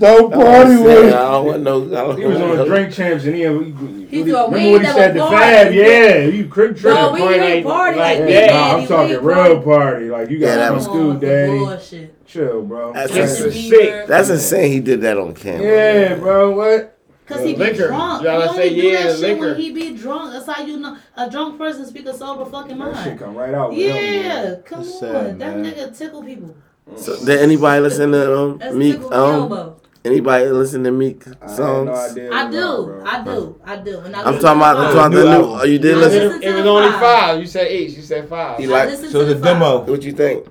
You 0.04 0.30
tripping. 0.30 0.30
Right, 0.30 0.30
right. 0.30 0.30
Don't 0.30 0.34
I 0.34 0.44
party 0.44 0.84
with. 0.84 1.10
don't 1.12 1.46
want 1.46 1.64
no. 1.64 1.84
I 1.86 1.90
don't 1.90 2.18
He 2.18 2.26
was 2.26 2.42
on 2.42 2.56
no- 2.58 2.66
drink 2.66 2.94
champs 2.94 3.24
and 3.26 3.36
he, 3.36 3.42
he, 3.42 3.48
he, 3.48 4.06
He 4.06 4.18
he 4.18 4.22
remember 4.24 4.50
what 4.50 4.60
he 4.62 4.86
said 4.86 5.14
was 5.16 5.24
to 5.24 5.26
hard. 5.28 5.42
Fab? 5.42 5.74
Yeah, 5.74 6.16
you 6.26 6.48
crib 6.48 6.78
tripping. 6.78 7.02
No, 7.02 7.12
we 7.14 7.20
Party 7.20 7.36
ain't 7.36 7.66
like- 7.66 7.76
party 7.76 7.98
like 8.00 8.20
like, 8.20 8.28
that. 8.28 8.48
that. 8.48 8.54
Nah, 8.54 8.78
I'm 8.78 8.88
talking 8.88 9.24
real 9.24 9.62
party. 9.62 10.10
Like 10.10 10.30
you 10.30 10.40
got 10.40 10.56
that 10.56 10.68
some 10.70 10.82
school, 10.82 11.14
daddy. 11.16 11.58
Bullshit. 11.58 12.26
Chill, 12.28 12.62
bro. 12.64 12.94
That's 12.94 13.14
Justin 13.14 13.46
insane. 13.48 14.08
That's 14.08 14.30
insane. 14.30 14.72
He 14.72 14.80
did 14.80 15.02
that 15.02 15.18
on 15.18 15.34
camera. 15.34 15.62
Yeah, 15.64 16.10
man. 16.10 16.20
bro. 16.20 16.52
What? 16.56 16.90
Cause 17.26 17.40
he 17.40 17.54
be 17.54 17.60
Liquor. 17.60 17.88
drunk. 17.88 18.24
Y'all 18.24 18.42
he 18.42 18.48
only 18.50 18.58
say 18.62 18.70
do 18.70 18.82
yeah, 18.82 19.04
that 19.04 19.18
shit 19.20 19.40
when 19.40 19.56
he 19.56 19.72
be 19.72 19.96
drunk. 19.96 20.34
That's 20.34 20.46
how 20.46 20.62
you 20.66 20.78
know 20.78 20.98
a 21.16 21.30
drunk 21.30 21.58
person 21.58 21.86
speak 21.86 22.06
a 22.06 22.14
sober 22.14 22.44
fucking 22.50 22.78
That 22.78 22.96
shit 22.98 23.06
mind. 23.06 23.20
come 23.20 23.36
right 23.36 23.54
out. 23.54 23.70
with 23.70 23.78
him, 23.80 23.96
Yeah, 24.26 24.56
come 24.66 24.80
That's 24.82 24.94
on. 24.96 25.00
sad, 25.00 25.40
that 25.40 25.58
man. 25.58 25.64
nigga 25.74 25.98
tickle 25.98 26.22
people. 26.24 26.54
So 26.98 27.24
did 27.26 27.40
anybody 27.40 27.82
listen 27.82 28.12
to 28.12 28.38
um, 28.38 28.58
That's 28.58 28.76
Meek 28.76 28.96
tickle 28.96 29.14
um 29.14 29.36
elbow. 29.36 29.78
Anybody 30.06 30.46
listen 30.48 30.84
to 30.84 30.92
Meek 30.92 31.24
I 31.42 31.48
songs? 31.48 32.16
no. 32.16 32.32
I 32.34 32.50
do, 32.52 32.58
it 32.58 32.98
was. 32.98 33.04
I 33.06 33.24
do, 33.24 33.62
I 33.64 33.76
do. 33.78 34.00
And 34.02 34.16
I 34.16 34.24
I'm 34.24 34.38
talking 34.40 34.58
about. 34.60 34.78
I'm 34.78 34.94
talking 34.94 35.18
New 35.18 35.22
about 35.22 35.32
the 35.32 35.48
new. 35.48 35.54
Oh, 35.62 35.64
you 35.64 35.80
did 35.80 35.96
I 35.96 35.98
listen. 36.00 36.20
listen 36.28 36.44
It 36.44 36.46
to 36.52 36.58
was 36.58 36.66
only 36.66 36.92
five. 36.92 37.00
five. 37.00 37.40
You 37.40 37.48
said 37.48 37.68
eight. 37.68 37.90
You 37.92 38.02
said 38.02 38.28
five. 38.28 38.60
He 38.60 38.68
like- 38.68 38.90
So 38.90 39.20
to 39.20 39.26
the 39.26 39.36
five. 39.36 39.44
demo. 39.44 39.82
What 39.84 40.04
you 40.04 40.12
think? 40.12 40.46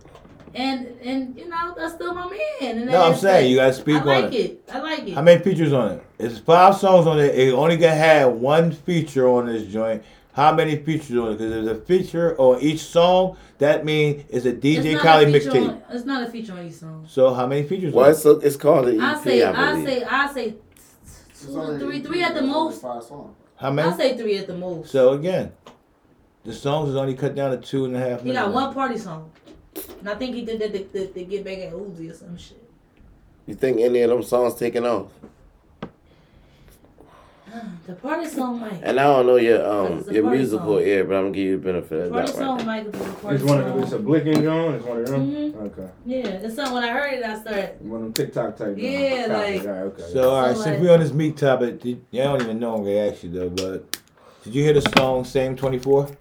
And 0.54 0.86
and 1.02 1.36
you 1.38 1.48
know 1.48 1.74
that's 1.76 1.94
still 1.94 2.14
my 2.14 2.28
man. 2.28 2.38
And 2.78 2.86
No, 2.86 3.02
I'm 3.04 3.14
saying 3.14 3.46
it. 3.46 3.50
you 3.50 3.56
gotta 3.56 3.72
speak 3.74 3.96
I 3.96 4.00
on 4.00 4.06
like 4.06 4.32
it. 4.32 4.36
it. 4.38 4.64
I 4.72 4.78
like 4.80 5.06
it. 5.08 5.14
How 5.14 5.22
many 5.22 5.42
features 5.42 5.72
on 5.72 5.92
it? 5.92 6.02
It's 6.18 6.38
five 6.38 6.76
songs 6.76 7.06
on 7.06 7.18
it. 7.20 7.34
It 7.34 7.52
only 7.52 7.76
got 7.76 7.96
had 7.96 8.26
one 8.26 8.70
feature 8.72 9.28
on 9.28 9.46
this 9.46 9.64
joint. 9.64 10.02
How 10.32 10.54
many 10.54 10.76
features 10.76 11.16
on 11.18 11.28
it? 11.28 11.32
Because 11.38 11.50
there's 11.50 11.66
a 11.66 11.74
feature 11.80 12.34
on 12.40 12.60
each 12.60 12.80
song. 12.80 13.36
That 13.59 13.84
means 13.84 14.24
it's 14.30 14.46
a 14.46 14.52
DJ 14.52 14.94
not 14.94 15.02
Khaled 15.02 15.28
a 15.28 15.32
mixtape. 15.40 15.68
on- 15.68 15.82
It's 15.90 16.04
not 16.06 16.22
a 16.26 16.30
feature 16.30 16.52
on 16.54 16.66
each 16.66 16.74
song. 16.74 17.04
So 17.09 17.34
how 17.34 17.46
many 17.46 17.64
features? 17.68 17.92
Well, 17.92 18.06
on 18.06 18.10
it? 18.12 18.14
it's, 18.16 18.24
it's 18.46 18.56
called 18.56 18.88
an 18.88 18.96
EP, 19.00 19.02
I 19.02 19.22
say, 19.24 19.42
I 19.42 19.72
I 19.72 19.84
say, 19.84 20.04
I 20.04 20.32
say, 20.32 20.54
two 21.42 21.59
or 21.60 21.78
three, 21.78 22.00
three 22.02 22.22
at 22.22 22.34
the 22.34 22.42
most. 22.42 22.80
Five 22.80 23.02
songs. 23.02 23.36
How 23.56 23.70
many? 23.70 23.88
I 23.90 23.96
say 23.96 24.16
three 24.16 24.38
at 24.38 24.46
the 24.46 24.56
most. 24.56 24.90
So 24.90 25.12
again, 25.12 25.52
the 26.44 26.52
songs 26.54 26.88
is 26.88 26.96
only 26.96 27.14
cut 27.14 27.34
down 27.34 27.50
to 27.50 27.59
two 27.59 27.84
and 27.84 27.94
a 27.94 27.98
half 27.98 28.20
He 28.22 28.28
minutes. 28.28 28.44
got 28.46 28.52
one 28.54 28.72
party 28.72 28.96
song, 28.98 29.30
and 30.00 30.09
I 30.09 30.14
think 30.14 30.34
he 30.34 30.44
did 30.46 30.60
that 30.60 30.72
to, 30.72 30.84
to, 31.06 31.12
to 31.12 31.24
get 31.24 31.44
back 31.44 31.59
at 31.59 31.72
Uzi 31.72 32.10
or 32.10 32.14
some 32.14 32.36
shit. 32.38 32.59
You 33.46 33.54
think 33.54 33.80
any 33.80 34.00
of 34.00 34.09
them 34.10 34.22
songs 34.22 34.54
taking 34.54 34.86
off? 34.86 35.09
The 37.86 37.94
party 37.94 38.26
song 38.28 38.60
might. 38.60 38.80
And 38.82 38.98
I 39.00 39.02
don't 39.04 39.26
know 39.26 39.36
your 39.36 39.64
um 39.68 40.04
your 40.10 40.30
musical 40.30 40.76
song. 40.78 40.86
ear, 40.86 41.04
but 41.04 41.16
I'm 41.16 41.22
gonna 41.24 41.34
give 41.34 41.44
you 41.46 41.56
the 41.58 41.62
benefit 41.64 41.90
The 41.90 42.04
of 42.04 42.10
party 42.12 42.32
that 42.32 42.38
right 42.38 42.46
song 42.46 42.58
now. 42.58 42.64
might 42.64 42.84
be 42.92 42.98
the 42.98 43.04
party 43.14 43.36
It's 43.36 43.44
one 43.44 43.58
of 43.58 43.64
song. 43.66 43.74
them. 43.74 43.82
It's 43.84 43.92
a 43.92 43.98
blicking 43.98 44.42
John. 44.42 44.74
It's 44.74 44.86
one 44.86 44.98
of 45.00 45.06
them. 45.06 45.32
Mhm. 45.32 45.66
Okay. 45.66 45.88
Yeah, 46.06 46.26
it's 46.28 46.54
something 46.54 46.74
when 46.74 46.84
I 46.84 46.88
heard 46.92 47.12
it, 47.14 47.24
I 47.24 47.40
started. 47.40 47.70
One 47.80 47.96
of 47.96 48.02
them 48.04 48.12
TikTok 48.12 48.56
type. 48.56 48.74
Yeah, 48.78 49.26
like- 49.28 49.64
guy, 49.64 49.70
okay. 49.70 50.02
So 50.12 50.30
all 50.30 50.42
right, 50.42 50.56
So, 50.56 50.62
since 50.62 50.74
like- 50.74 50.80
we 50.80 50.88
on 50.90 51.00
this 51.00 51.12
meat 51.12 51.36
topic, 51.36 51.80
did, 51.80 52.00
yeah, 52.10 52.22
I 52.22 52.32
don't 52.32 52.42
even 52.42 52.58
know 52.60 52.74
I'm 52.76 52.84
gonna 52.84 52.96
ask 52.96 53.22
you 53.24 53.30
though, 53.30 53.50
but 53.50 53.98
did 54.44 54.54
you 54.54 54.62
hear 54.62 54.72
the 54.74 54.82
song 54.96 55.24
"Same 55.24 55.56
24"? 55.56 56.06
him 56.06 56.16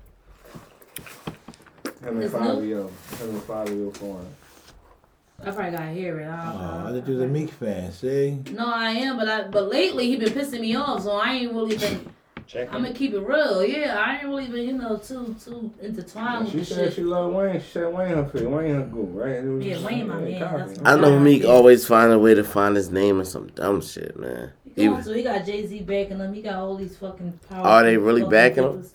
and 2.08 2.24
It's 2.24 2.34
Fabio. 2.34 2.60
new? 2.60 2.76
Him 2.82 3.30
and 3.30 3.44
Fabio 3.44 3.92
foreign. 3.92 4.26
I 5.44 5.52
probably 5.52 5.72
gotta 5.72 5.92
hear 5.92 6.20
it. 6.20 6.26
Uh-huh. 6.28 6.42
I 6.42 6.54
don't 6.54 6.62
Oh, 6.62 6.66
know. 6.84 6.88
I 6.98 7.00
thought 7.00 7.08
you 7.08 7.14
was 7.16 7.24
a 7.24 7.28
Meek 7.28 7.50
fan. 7.52 7.92
See, 7.92 8.40
No, 8.54 8.66
I 8.72 8.92
am, 8.92 9.18
but 9.18 9.28
I 9.28 9.44
but 9.48 9.70
lately 9.70 10.08
he 10.08 10.16
been 10.18 10.30
pissing 10.34 10.62
me 10.62 10.76
off, 10.76 11.04
so 11.04 11.12
I 11.12 11.34
ain't 11.34 11.54
really 11.54 11.78
been. 11.78 12.10
Check 12.48 12.74
I'm 12.74 12.82
gonna 12.84 12.94
keep 12.94 13.14
it 13.14 13.20
real. 13.22 13.64
Yeah, 13.64 13.98
I 13.98 14.16
ain't 14.18 14.26
really 14.26 14.48
been, 14.48 14.68
you 14.68 14.74
know, 14.74 14.98
too 14.98 15.36
too 15.44 15.72
intertwined 15.82 16.50
She 16.50 16.58
with 16.58 16.68
the 16.70 16.76
said 16.76 16.86
shit. 16.88 16.94
she 16.96 17.02
loved 17.04 17.34
Wayne. 17.36 17.62
She 17.62 17.68
said 17.72 17.94
Wayne 17.94 18.10
her 18.16 18.26
fit. 18.26 18.50
Wayne 18.50 18.76
her 18.76 18.82
goo, 18.84 19.04
right? 19.04 19.36
It 19.36 19.64
Yeah, 19.64 19.74
just- 19.76 19.86
Wayne 19.86 20.08
my 20.08 20.20
man, 20.20 20.40
copy. 20.40 20.58
that's 20.74 20.80
I 20.84 20.96
know 20.98 21.14
Yeah. 21.14 21.20
Meek 21.20 21.46
always 21.46 21.86
find 21.86 22.12
a 22.12 22.20
way 22.20 22.34
to 22.34 22.44
find 22.44 22.76
his 22.76 22.92
name 22.92 23.20
in 23.20 23.26
some 23.26 23.48
dumb 23.56 23.80
shit, 23.82 24.20
man. 24.20 24.52
He 24.76 24.86
going 24.88 25.00
Even, 25.00 25.16
he 25.16 25.24
got 25.24 25.46
Jay 25.46 25.66
Z 25.66 25.80
backing 25.82 26.20
him. 26.20 26.34
He 26.34 26.42
got 26.42 26.56
all 26.56 26.76
these 26.76 26.98
fucking 26.98 27.40
power. 27.50 27.66
Are 27.66 27.84
they 27.84 27.98
really 27.98 28.24
backing 28.24 28.64
him? 28.64 28.86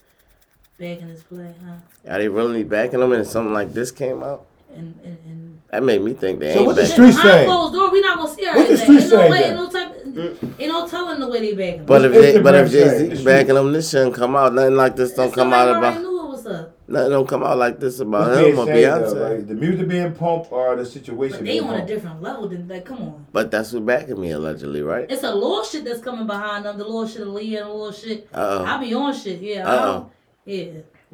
Backing 0.78 1.08
his 1.08 1.22
play, 1.22 1.54
huh? 1.64 2.12
are 2.12 2.18
they 2.18 2.28
really 2.28 2.62
backing 2.62 3.00
him 3.00 3.12
and 3.12 3.26
something 3.26 3.54
like 3.54 3.72
this 3.72 3.90
came 3.90 4.22
out? 4.22 4.44
And 4.74 4.94
and 5.02 5.16
and. 5.26 5.45
That 5.76 5.82
made 5.82 6.00
me 6.00 6.14
think 6.14 6.40
they 6.40 6.54
So 6.54 6.60
ain't 6.60 6.66
what 6.68 6.76
the 6.76 6.82
backing. 6.82 6.92
street 6.94 7.06
Behind 7.08 7.28
saying? 7.28 7.46
closed 7.48 7.74
door, 7.74 7.90
we 7.90 8.00
not 8.00 8.16
gonna 8.16 8.34
see 8.34 8.44
her. 8.46 8.56
What 8.56 8.66
the 8.66 8.76
like 8.76 8.78
that. 8.78 8.82
street 8.82 9.02
Ain't 9.02 9.10
no 9.10 9.18
saying 9.18 9.30
way, 9.30 9.44
ain't 9.44 9.56
no 9.56 9.68
type, 9.68 10.58
ain't 10.58 10.72
no 10.72 10.88
telling 10.88 11.20
the 11.20 11.28
way 11.28 11.40
they 11.40 11.52
backing. 11.52 11.84
But 11.84 12.04
if 12.06 12.12
they, 12.12 12.40
but 12.40 12.54
if 12.54 12.70
Jay? 12.72 13.14
Z 13.14 13.24
backing 13.26 13.56
him, 13.56 13.72
this 13.74 13.90
shouldn't 13.90 14.14
come 14.14 14.34
out. 14.36 14.54
Nothing 14.54 14.76
like 14.76 14.96
this 14.96 15.12
don't 15.12 15.34
come 15.34 15.52
out 15.52 15.68
about. 15.68 15.82
already 15.84 16.00
knew 16.00 16.24
it 16.24 16.28
was 16.30 16.46
up. 16.46 16.72
Nothing 16.88 17.10
don't 17.10 17.28
come 17.28 17.42
out 17.42 17.58
like 17.58 17.78
this 17.78 18.00
about 18.00 18.28
What's 18.30 18.38
him 18.40 18.58
or 18.58 18.64
said, 18.64 19.02
though, 19.02 19.14
Beyonce. 19.14 19.48
The 19.48 19.54
music 19.54 19.88
being 19.88 20.14
pumped 20.14 20.50
or 20.50 20.76
the 20.76 20.86
situation 20.86 21.36
But 21.36 21.44
they 21.44 21.58
being 21.60 21.64
on 21.64 21.74
a 21.80 21.86
different 21.86 22.22
level 22.22 22.48
than 22.48 22.66
like. 22.68 22.86
Come 22.86 22.98
on, 23.02 23.26
But 23.32 23.50
that's 23.50 23.70
who 23.72 23.80
backing 23.82 24.18
me 24.18 24.30
allegedly, 24.30 24.80
right? 24.80 25.04
it's 25.10 25.24
a 25.24 25.34
little 25.34 25.62
shit 25.62 25.84
that's 25.84 26.00
coming 26.00 26.26
behind 26.26 26.64
them. 26.64 26.78
The 26.78 26.84
little 26.84 27.06
shit 27.06 27.20
of 27.20 27.28
Leah 27.28 27.60
and 27.64 27.68
the 27.70 27.74
little 27.74 27.92
shit. 27.92 28.26
Uh 28.32 28.64
I 28.66 28.76
oh. 28.76 28.80
be 28.80 28.94
on 28.94 29.12
shit. 29.14 29.42
Yeah. 29.42 29.68
Uh-oh. 29.70 30.10
Yeah. 30.46 30.64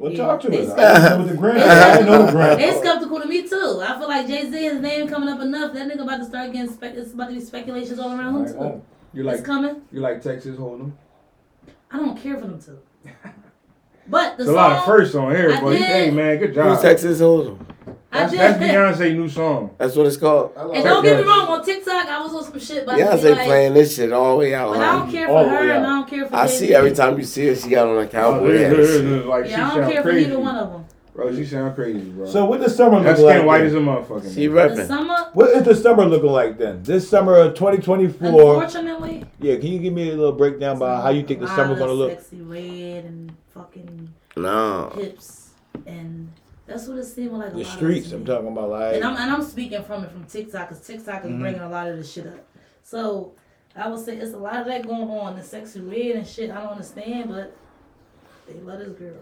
Well, 0.03 0.11
Yeah. 0.11 0.17
talk 0.25 0.41
to 0.41 0.47
us. 0.49 0.53
It's- 0.53 0.71
I 0.77 0.99
didn't 0.99 1.09
know 1.11 1.17
what 1.23 1.27
the 1.31 1.37
gram. 1.37 1.55
I 1.57 1.93
didn't 1.97 2.05
know 2.11 2.25
the 2.25 2.31
gram. 2.33 2.57
They 2.59 2.77
skeptical 2.77 3.21
to 3.21 3.25
me 3.27 3.47
too. 3.47 3.81
I 3.81 3.97
feel 3.97 4.07
like 4.09 4.27
Jay 4.27 4.51
Z, 4.51 4.61
his 4.61 4.81
name 4.81 5.07
coming 5.07 5.29
up 5.29 5.39
enough. 5.39 5.73
That 5.73 5.87
nigga 5.87 6.01
about 6.01 6.17
to 6.17 6.25
start 6.25 6.51
getting 6.51 6.69
spec. 6.69 6.93
It's 6.95 7.13
about 7.13 7.27
to 7.29 7.33
be 7.35 7.39
speculations 7.39 7.99
all 7.99 8.11
around 8.11 8.35
him 8.35 8.45
too. 8.53 8.59
Oh, 8.59 8.81
you 9.13 9.29
it's 9.29 9.37
like 9.37 9.45
coming. 9.45 9.81
you 9.93 10.01
like 10.01 10.21
Texas 10.21 10.57
Hold'em? 10.57 10.91
I 11.89 11.97
don't 11.99 12.17
care 12.17 12.35
for 12.35 12.47
them 12.47 12.61
too. 12.61 12.79
But 14.05 14.35
the 14.37 14.43
There's 14.43 14.53
a 14.53 14.57
lot 14.57 14.73
of 14.79 14.83
firsts 14.85 15.15
on 15.15 15.33
here, 15.33 15.53
I 15.53 15.61
boy. 15.61 15.71
You- 15.71 15.77
did. 15.77 15.87
Hey 15.87 16.11
man, 16.11 16.37
good 16.37 16.53
job. 16.53 16.65
Who's 16.65 16.77
job. 16.79 16.81
Texas 16.83 17.21
Hold'em? 17.21 17.57
I 18.15 18.19
That's, 18.27 18.31
did. 18.31 18.39
that's 18.39 18.59
Beyonce 18.99 19.15
new 19.15 19.27
song. 19.27 19.71
That's 19.79 19.95
what 19.95 20.05
it's 20.05 20.17
called. 20.17 20.55
Like 20.55 20.75
And 20.75 20.83
don't 20.83 21.03
get 21.03 21.17
me 21.17 21.23
wrong, 21.23 21.47
on 21.47 21.65
TikTok 21.65 22.05
I 22.07 22.21
was 22.21 22.33
on 22.35 22.43
some 22.43 22.59
shit, 22.59 22.85
but 22.85 22.95
Beyonce 22.99 23.43
playing 23.43 23.73
this 23.73 23.95
shit 23.95 24.11
all 24.13 24.33
the 24.33 24.37
way 24.37 24.53
out. 24.53 24.71
But 24.73 24.81
I 24.81 24.91
don't 24.99 25.11
care 25.11 25.27
for 25.27 25.43
the 25.43 25.49
her, 25.49 25.71
and 25.71 25.85
I 25.85 25.89
don't 25.89 26.07
care 26.07 26.25
for. 26.27 26.35
I 26.35 26.45
Jay-Z. 26.45 26.57
see 26.67 26.75
every 26.75 26.91
time 26.91 27.17
you 27.17 27.23
see 27.23 27.47
her, 27.47 27.55
she 27.55 27.69
got 27.69 27.87
on 27.87 27.95
a 27.95 27.99
Oh, 28.01 28.07
cowboy 28.07 28.53
yeah, 28.53 28.67
hat. 28.67 28.77
yeah, 28.77 28.85
and 28.99 29.09
yeah. 29.09 29.23
Like 29.27 29.45
she 29.45 29.51
Yeah, 29.51 29.57
I 29.57 29.59
don't 29.61 29.69
sound 29.81 29.91
care 29.93 30.03
for 30.03 30.09
crazy. 30.09 30.27
neither 30.29 30.39
one 30.39 30.55
of 30.55 30.71
them. 30.71 30.85
Bro, 31.15 31.35
she 31.35 31.45
sound 31.45 31.75
crazy, 31.75 32.09
bro. 32.09 32.25
So 32.27 32.45
what 32.45 32.59
the 32.59 32.69
summer 32.69 33.01
that 33.03 33.17
look 33.17 33.25
like? 33.27 33.35
skin 33.37 33.45
white 33.45 33.61
as 33.61 33.73
a 33.73 33.77
motherfucker. 33.77 34.33
She 34.33 34.47
repping. 34.47 34.87
summer, 34.87 35.29
What 35.33 35.49
is 35.51 35.63
the 35.63 35.75
summer 35.75 36.05
looking 36.05 36.31
like 36.31 36.57
then? 36.57 36.81
This 36.83 37.07
summer 37.09 37.35
of 37.37 37.53
2024. 37.55 38.29
unfortunately, 38.63 39.23
Yeah, 39.39 39.55
can 39.57 39.67
you 39.67 39.79
give 39.79 39.93
me 39.93 40.09
a 40.09 40.15
little 40.15 40.31
breakdown 40.31 40.77
about 40.77 41.03
how 41.03 41.09
you 41.09 41.21
think 41.23 41.39
the 41.39 41.45
a 41.45 41.49
summer's 41.49 41.77
gonna 41.79 41.91
of 41.91 41.97
look? 41.99 42.11
Sexy 42.11 42.41
red 42.41 43.05
and 43.05 43.31
fucking 43.53 44.09
No. 44.37 44.91
hips, 44.95 45.51
and 45.85 46.29
that's 46.65 46.87
what 46.87 46.97
it 46.97 47.03
seemed 47.05 47.33
like. 47.33 47.47
a 47.49 47.51
The 47.51 47.57
lot 47.57 47.67
of 47.67 47.73
streets, 47.73 48.11
I'm 48.11 48.25
talking 48.25 48.47
about 48.47 48.69
like. 48.69 48.95
And 48.95 49.03
I'm 49.03 49.15
and 49.17 49.31
I'm 49.31 49.43
speaking 49.43 49.83
from 49.83 50.03
it 50.03 50.11
from 50.11 50.25
TikTok 50.25 50.69
because 50.69 50.85
TikTok 50.85 51.25
is 51.25 51.31
Mhm. 51.31 51.39
bringing 51.39 51.61
a 51.61 51.69
lot 51.69 51.87
of 51.87 51.97
this 51.97 52.11
shit 52.11 52.27
up. 52.27 52.45
So 52.83 53.33
I 53.75 53.87
would 53.87 53.99
say 53.99 54.17
it's 54.17 54.33
a 54.33 54.37
lot 54.37 54.57
of 54.57 54.65
that 54.67 54.85
going 54.87 55.09
on. 55.09 55.35
The 55.35 55.43
sexy 55.43 55.81
red 55.81 56.15
and 56.17 56.27
shit. 56.27 56.51
I 56.51 56.61
don't 56.61 56.71
understand, 56.73 57.29
but 57.29 57.55
they 58.47 58.53
love 58.59 58.79
this 58.79 58.89
girl. 58.97 59.21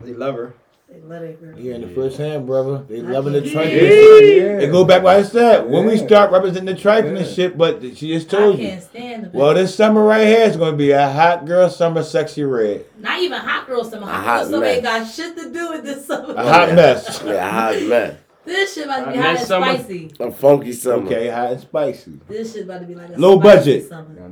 They 0.00 0.12
love 0.12 0.34
her. 0.36 0.54
They 0.88 1.00
love 1.00 1.22
that 1.22 1.40
girl. 1.40 1.58
Yeah, 1.58 1.74
in 1.76 1.80
the 1.80 1.88
first 1.88 2.18
hand, 2.18 2.46
brother. 2.46 2.84
They 2.88 2.98
I 2.98 3.02
loving 3.02 3.32
the 3.32 3.40
can 3.42 3.52
trifling. 3.52 3.78
Yeah. 3.80 4.60
It 4.60 4.70
go 4.70 4.84
back 4.84 5.02
what 5.02 5.16
I 5.16 5.22
said. 5.22 5.68
When 5.68 5.86
we 5.86 5.96
start 5.96 6.30
representing 6.30 6.66
the 6.74 6.80
trifling 6.80 7.16
Yeah. 7.16 7.24
shit, 7.24 7.58
but 7.58 7.80
she 7.96 8.08
just 8.14 8.32
I 8.34 8.38
told 8.38 8.58
you. 8.58 8.68
can't 8.68 8.82
stand 8.82 9.24
the 9.24 9.30
Well, 9.38 9.54
this 9.54 9.74
summer 9.74 10.04
right 10.04 10.26
here 10.26 10.42
is 10.42 10.56
gonna 10.56 10.76
be 10.76 10.90
a 10.92 11.08
hot 11.10 11.46
girl 11.46 11.68
summer, 11.70 12.02
sexy 12.02 12.44
red, 12.44 12.84
Not 12.98 13.18
even 13.20 13.38
hot 13.40 13.66
girl 13.66 13.82
summer. 13.82 14.06
A 14.06 14.10
Hot, 14.10 14.24
hot 14.24 14.42
girl 14.42 14.50
summer 14.52 14.66
ain't 14.66 14.82
mess. 14.82 15.16
got 15.16 15.24
shit 15.24 15.36
to 15.38 15.52
do 15.52 15.70
with 15.70 15.84
this 15.84 16.06
summer. 16.06 16.34
a 16.34 16.42
hot 16.42 16.74
mess. 16.74 17.22
Yeah, 17.26 17.50
hot 17.50 17.82
mess. 17.82 18.16
This 18.44 18.74
shit 18.74 18.84
about 18.84 19.06
to 19.06 19.10
be 19.12 19.16
Hot 19.16 19.24
hot 19.26 19.36
and 19.38 19.46
summer. 19.48 19.74
spicy. 19.78 20.10
A 20.20 20.30
funky 20.30 20.72
summer. 20.72 21.06
Okay, 21.06 21.28
hot 21.30 21.52
and 21.52 21.60
spicy. 21.62 22.12
This 22.28 22.52
shit 22.52 22.64
about 22.64 22.82
to 22.82 22.86
be 22.86 22.94
like 22.94 23.08
a 23.08 23.18
Low 23.18 23.40
spicy 23.40 23.56
budget. 23.58 23.88
summer. 23.88 24.30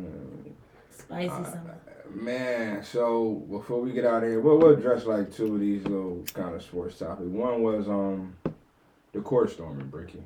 Spicy 0.98 1.28
summer. 1.28 1.71
Man, 2.14 2.84
so 2.84 3.42
before 3.50 3.80
we 3.80 3.92
get 3.92 4.04
out 4.04 4.22
of 4.22 4.28
here, 4.28 4.40
we'll, 4.40 4.58
we'll 4.58 4.74
address 4.74 5.06
like 5.06 5.32
two 5.34 5.54
of 5.54 5.60
these 5.60 5.82
little 5.84 6.24
kind 6.34 6.54
of 6.54 6.62
sports 6.62 6.98
topics. 6.98 7.28
One 7.28 7.62
was 7.62 7.88
um 7.88 8.34
the 9.12 9.20
court 9.20 9.50
storming, 9.50 9.86
Bricky. 9.88 10.22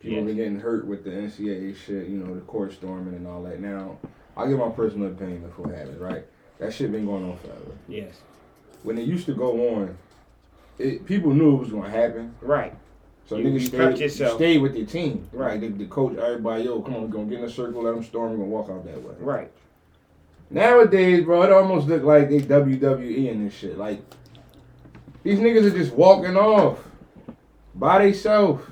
People 0.00 0.24
been 0.24 0.36
getting 0.36 0.60
hurt 0.60 0.86
with 0.86 1.04
the 1.04 1.10
NCAA 1.10 1.76
shit, 1.76 2.06
you 2.08 2.18
know, 2.18 2.34
the 2.34 2.40
court 2.42 2.72
storming 2.72 3.14
and 3.14 3.26
all 3.26 3.42
that. 3.42 3.60
Now, 3.60 3.98
I'll 4.36 4.48
give 4.48 4.58
my 4.58 4.68
personal 4.70 5.08
opinion 5.08 5.42
before 5.42 5.72
it 5.72 5.76
happens, 5.76 5.98
right? 5.98 6.24
That 6.60 6.72
shit 6.72 6.92
been 6.92 7.04
going 7.06 7.24
on 7.28 7.36
forever. 7.38 7.72
Yes. 7.88 8.20
When 8.84 8.96
it 8.96 9.06
used 9.06 9.26
to 9.26 9.34
go 9.34 9.74
on, 9.74 9.98
it, 10.78 11.04
people 11.04 11.32
knew 11.34 11.56
it 11.56 11.60
was 11.60 11.70
gonna 11.70 11.90
happen. 11.90 12.34
Right. 12.40 12.74
So 13.26 13.36
You- 13.36 13.48
niggas 13.48 13.66
stayed, 13.66 13.98
you 13.98 14.04
yourself. 14.04 14.36
stayed 14.36 14.62
with 14.62 14.76
your 14.76 14.86
team. 14.86 15.28
Right. 15.32 15.60
Like 15.60 15.72
the, 15.76 15.84
the 15.84 15.90
coach, 15.90 16.16
everybody, 16.16 16.64
yo, 16.64 16.80
come 16.80 16.94
on, 16.94 17.02
we're 17.02 17.08
gonna 17.08 17.26
get 17.26 17.40
in 17.40 17.44
a 17.44 17.50
circle, 17.50 17.82
let 17.82 17.94
them 17.94 18.04
storm, 18.04 18.30
we're 18.30 18.36
gonna 18.38 18.48
walk 18.48 18.70
out 18.70 18.84
that 18.86 19.02
way. 19.02 19.14
Right. 19.18 19.50
Nowadays, 20.50 21.24
bro, 21.24 21.42
it 21.42 21.52
almost 21.52 21.86
look 21.88 22.02
like 22.02 22.28
they 22.30 22.40
WWE 22.40 23.30
and 23.30 23.46
this 23.46 23.54
shit. 23.54 23.76
Like 23.76 24.00
these 25.22 25.38
niggas 25.38 25.64
are 25.72 25.76
just 25.76 25.92
walking 25.92 26.36
off 26.36 26.78
by 27.74 28.04
themselves. 28.04 28.64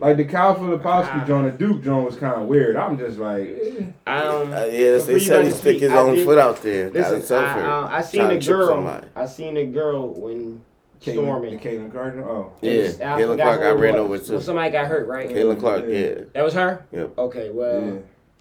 Like 0.00 0.16
the 0.16 0.24
Kyle 0.24 0.56
Filipowski 0.56 1.26
joint, 1.26 1.56
the 1.58 1.66
Duke 1.66 1.82
joint 1.82 2.04
was 2.04 2.16
kind 2.16 2.42
of 2.42 2.48
weird. 2.48 2.76
I'm 2.76 2.98
just 2.98 3.18
like, 3.18 3.42
eh. 3.48 3.84
Um. 4.10 4.52
Uh, 4.52 4.64
yeah, 4.64 4.96
before 4.96 5.06
they 5.06 5.12
you 5.14 5.20
said 5.20 5.44
he 5.44 5.50
stick 5.52 5.80
his 5.80 5.92
I 5.92 5.98
own 5.98 6.16
did- 6.16 6.24
foot 6.26 6.38
out 6.38 6.60
there. 6.62 6.86
Got 6.90 6.94
Listen, 6.94 7.14
himself 7.16 7.44
I, 7.44 7.52
hurt. 7.52 7.64
uh, 7.64 7.86
I 7.90 8.02
seen 8.02 8.30
a 8.30 8.38
girl. 8.40 9.00
I 9.14 9.26
seen 9.26 9.56
a 9.56 9.66
girl 9.66 10.08
when 10.14 10.60
Caitlin, 11.00 11.12
storming. 11.12 11.56
the 11.58 11.62
Caitlin 11.68 11.92
Gardner. 11.92 12.28
Oh, 12.28 12.52
Yeah, 12.60 12.70
I 12.72 12.74
Caitlin 12.76 13.26
forgot 13.28 13.42
Clark 13.44 13.60
who 13.60 13.66
got 13.66 13.76
it 13.76 13.80
ran 13.80 13.96
over 13.96 14.18
too. 14.18 14.32
When 14.32 14.42
somebody 14.42 14.70
got 14.72 14.86
hurt, 14.86 15.06
right? 15.06 15.28
Caitlin 15.30 15.60
Clark, 15.60 15.84
Yeah. 15.86 15.98
yeah. 15.98 16.14
That 16.34 16.44
was 16.44 16.54
her. 16.54 16.84
Yep. 16.92 17.18
Okay. 17.18 17.50
Well, 17.50 17.84
yeah. 17.86 17.92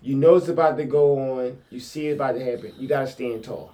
You 0.04 0.16
know 0.16 0.36
it's 0.36 0.50
about 0.50 0.78
to 0.78 0.86
go 0.86 1.18
on. 1.40 1.58
You 1.70 1.80
see 1.80 2.08
it 2.10 2.14
about 2.14 2.34
to 2.34 2.44
happen. 2.44 2.74
You 2.78 2.88
gotta 2.88 3.08
stand 3.08 3.44
tall, 3.44 3.74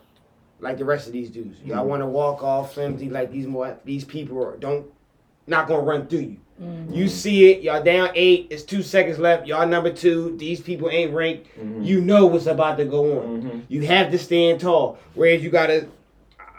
like 0.60 0.78
the 0.78 0.86
rest 0.86 1.08
of 1.08 1.14
these 1.14 1.30
dudes. 1.30 1.58
Y'all 1.66 1.84
Mhm. 1.86 1.90
want 1.90 2.02
to 2.02 2.06
walk 2.08 2.44
off 2.44 2.74
flimsy 2.74 3.10
like 3.10 3.32
these 3.32 3.48
more. 3.48 3.78
These 3.86 4.06
people 4.06 4.42
are, 4.44 4.56
don't 4.58 4.86
not 5.48 5.68
gonna 5.68 5.82
run 5.84 6.08
through 6.08 6.20
you. 6.20 6.38
Mm. 6.62 6.94
You 6.96 7.08
see 7.08 7.50
it. 7.52 7.62
Y'all 7.64 7.82
down 7.82 8.10
eight. 8.16 8.48
It's 8.50 8.64
two 8.64 8.82
seconds 8.84 9.18
left. 9.18 9.48
Y'all 9.48 9.66
number 9.68 9.92
two. 9.92 10.36
These 10.38 10.60
people 10.60 10.90
ain't 10.90 11.14
ranked. 11.14 11.48
Mhm. 11.58 11.86
You 11.86 12.02
know 12.02 12.26
what's 12.28 12.48
about 12.48 12.78
to 12.78 12.86
go 12.86 13.20
on. 13.22 13.42
Mhm. 13.42 13.62
You 13.70 13.82
have 13.84 14.12
to 14.12 14.18
stand 14.20 14.60
tall. 14.60 14.98
Whereas 15.16 15.42
you 15.42 15.50
gotta. 15.50 15.88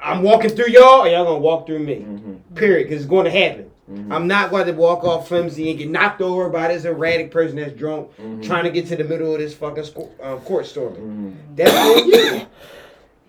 I'm 0.03 0.23
walking 0.23 0.51
through 0.51 0.69
y'all, 0.71 1.03
or 1.03 1.09
y'all 1.09 1.25
gonna 1.27 1.39
walk 1.41 1.67
through 1.67 1.81
me. 1.81 1.97
Mhm. 1.97 2.37
Period. 2.55 2.85
Because 2.89 3.03
it's 3.03 3.11
going 3.11 3.27
to 3.27 3.31
happen. 3.31 3.67
Mhm. 3.91 4.13
I'm 4.13 4.27
not 4.27 4.51
going 4.51 4.67
to 4.67 4.73
walk 4.73 5.03
off 5.05 5.29
flimsy 5.29 5.71
and 5.71 5.79
get 5.79 5.91
knocked 5.91 6.21
over 6.23 6.49
by 6.49 6.69
this 6.69 6.85
erratic 6.85 7.31
person 7.31 7.57
that's 7.57 7.73
drunk 7.73 8.11
Mhm. 8.17 8.43
trying 8.45 8.65
to 8.65 8.71
get 8.71 8.87
to 8.89 8.97
the 8.97 9.05
middle 9.05 9.33
of 9.33 9.41
this 9.41 9.55
fucking 9.55 9.85
sco- 9.85 10.11
um, 10.23 10.39
court 10.41 10.67
storming. 10.67 11.37
Mhm. 11.53 11.57
That's 11.57 11.75
on 11.77 12.09
you. 12.09 12.47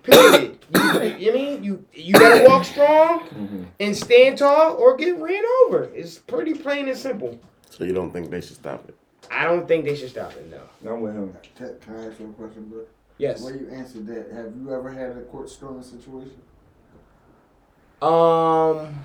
Period. 0.04 0.58
You, 0.74 0.82
you, 1.02 1.16
you 1.18 1.34
mean 1.34 1.64
you 1.64 1.86
you 1.94 2.14
gotta 2.14 2.48
walk 2.48 2.64
strong 2.66 3.20
Mhm. 3.30 3.66
and 3.80 3.96
stand 3.96 4.38
tall 4.38 4.76
or 4.78 4.96
get 4.96 5.18
ran 5.20 5.44
over. 5.66 5.90
It's 5.94 6.18
pretty 6.18 6.54
plain 6.54 6.88
and 6.88 6.98
simple. 6.98 7.38
So 7.70 7.84
you 7.84 7.94
don't 7.94 8.12
think 8.12 8.30
they 8.32 8.42
should 8.42 8.56
stop 8.56 8.88
it? 8.90 8.96
I 9.30 9.46
don't 9.46 9.68
think 9.68 9.86
they 9.86 9.96
should 9.96 10.10
stop 10.10 10.32
it. 10.34 10.50
No. 10.50 10.92
I'm 10.92 11.02
with 11.02 11.14
him. 11.14 11.34
Can 11.56 11.76
can 11.86 11.96
I 11.96 12.06
ask 12.08 12.20
you 12.20 12.30
a 12.30 12.34
question, 12.34 12.66
bro? 12.66 12.82
Yes. 13.18 13.44
Where 13.44 13.56
you 13.56 13.68
answered 13.72 14.08
that, 14.08 14.32
have 14.34 14.54
you 14.60 14.74
ever 14.74 14.90
had 14.90 15.12
a 15.12 15.22
court 15.22 15.50
storming 15.50 15.84
situation? 15.84 16.42
Um, 18.02 18.96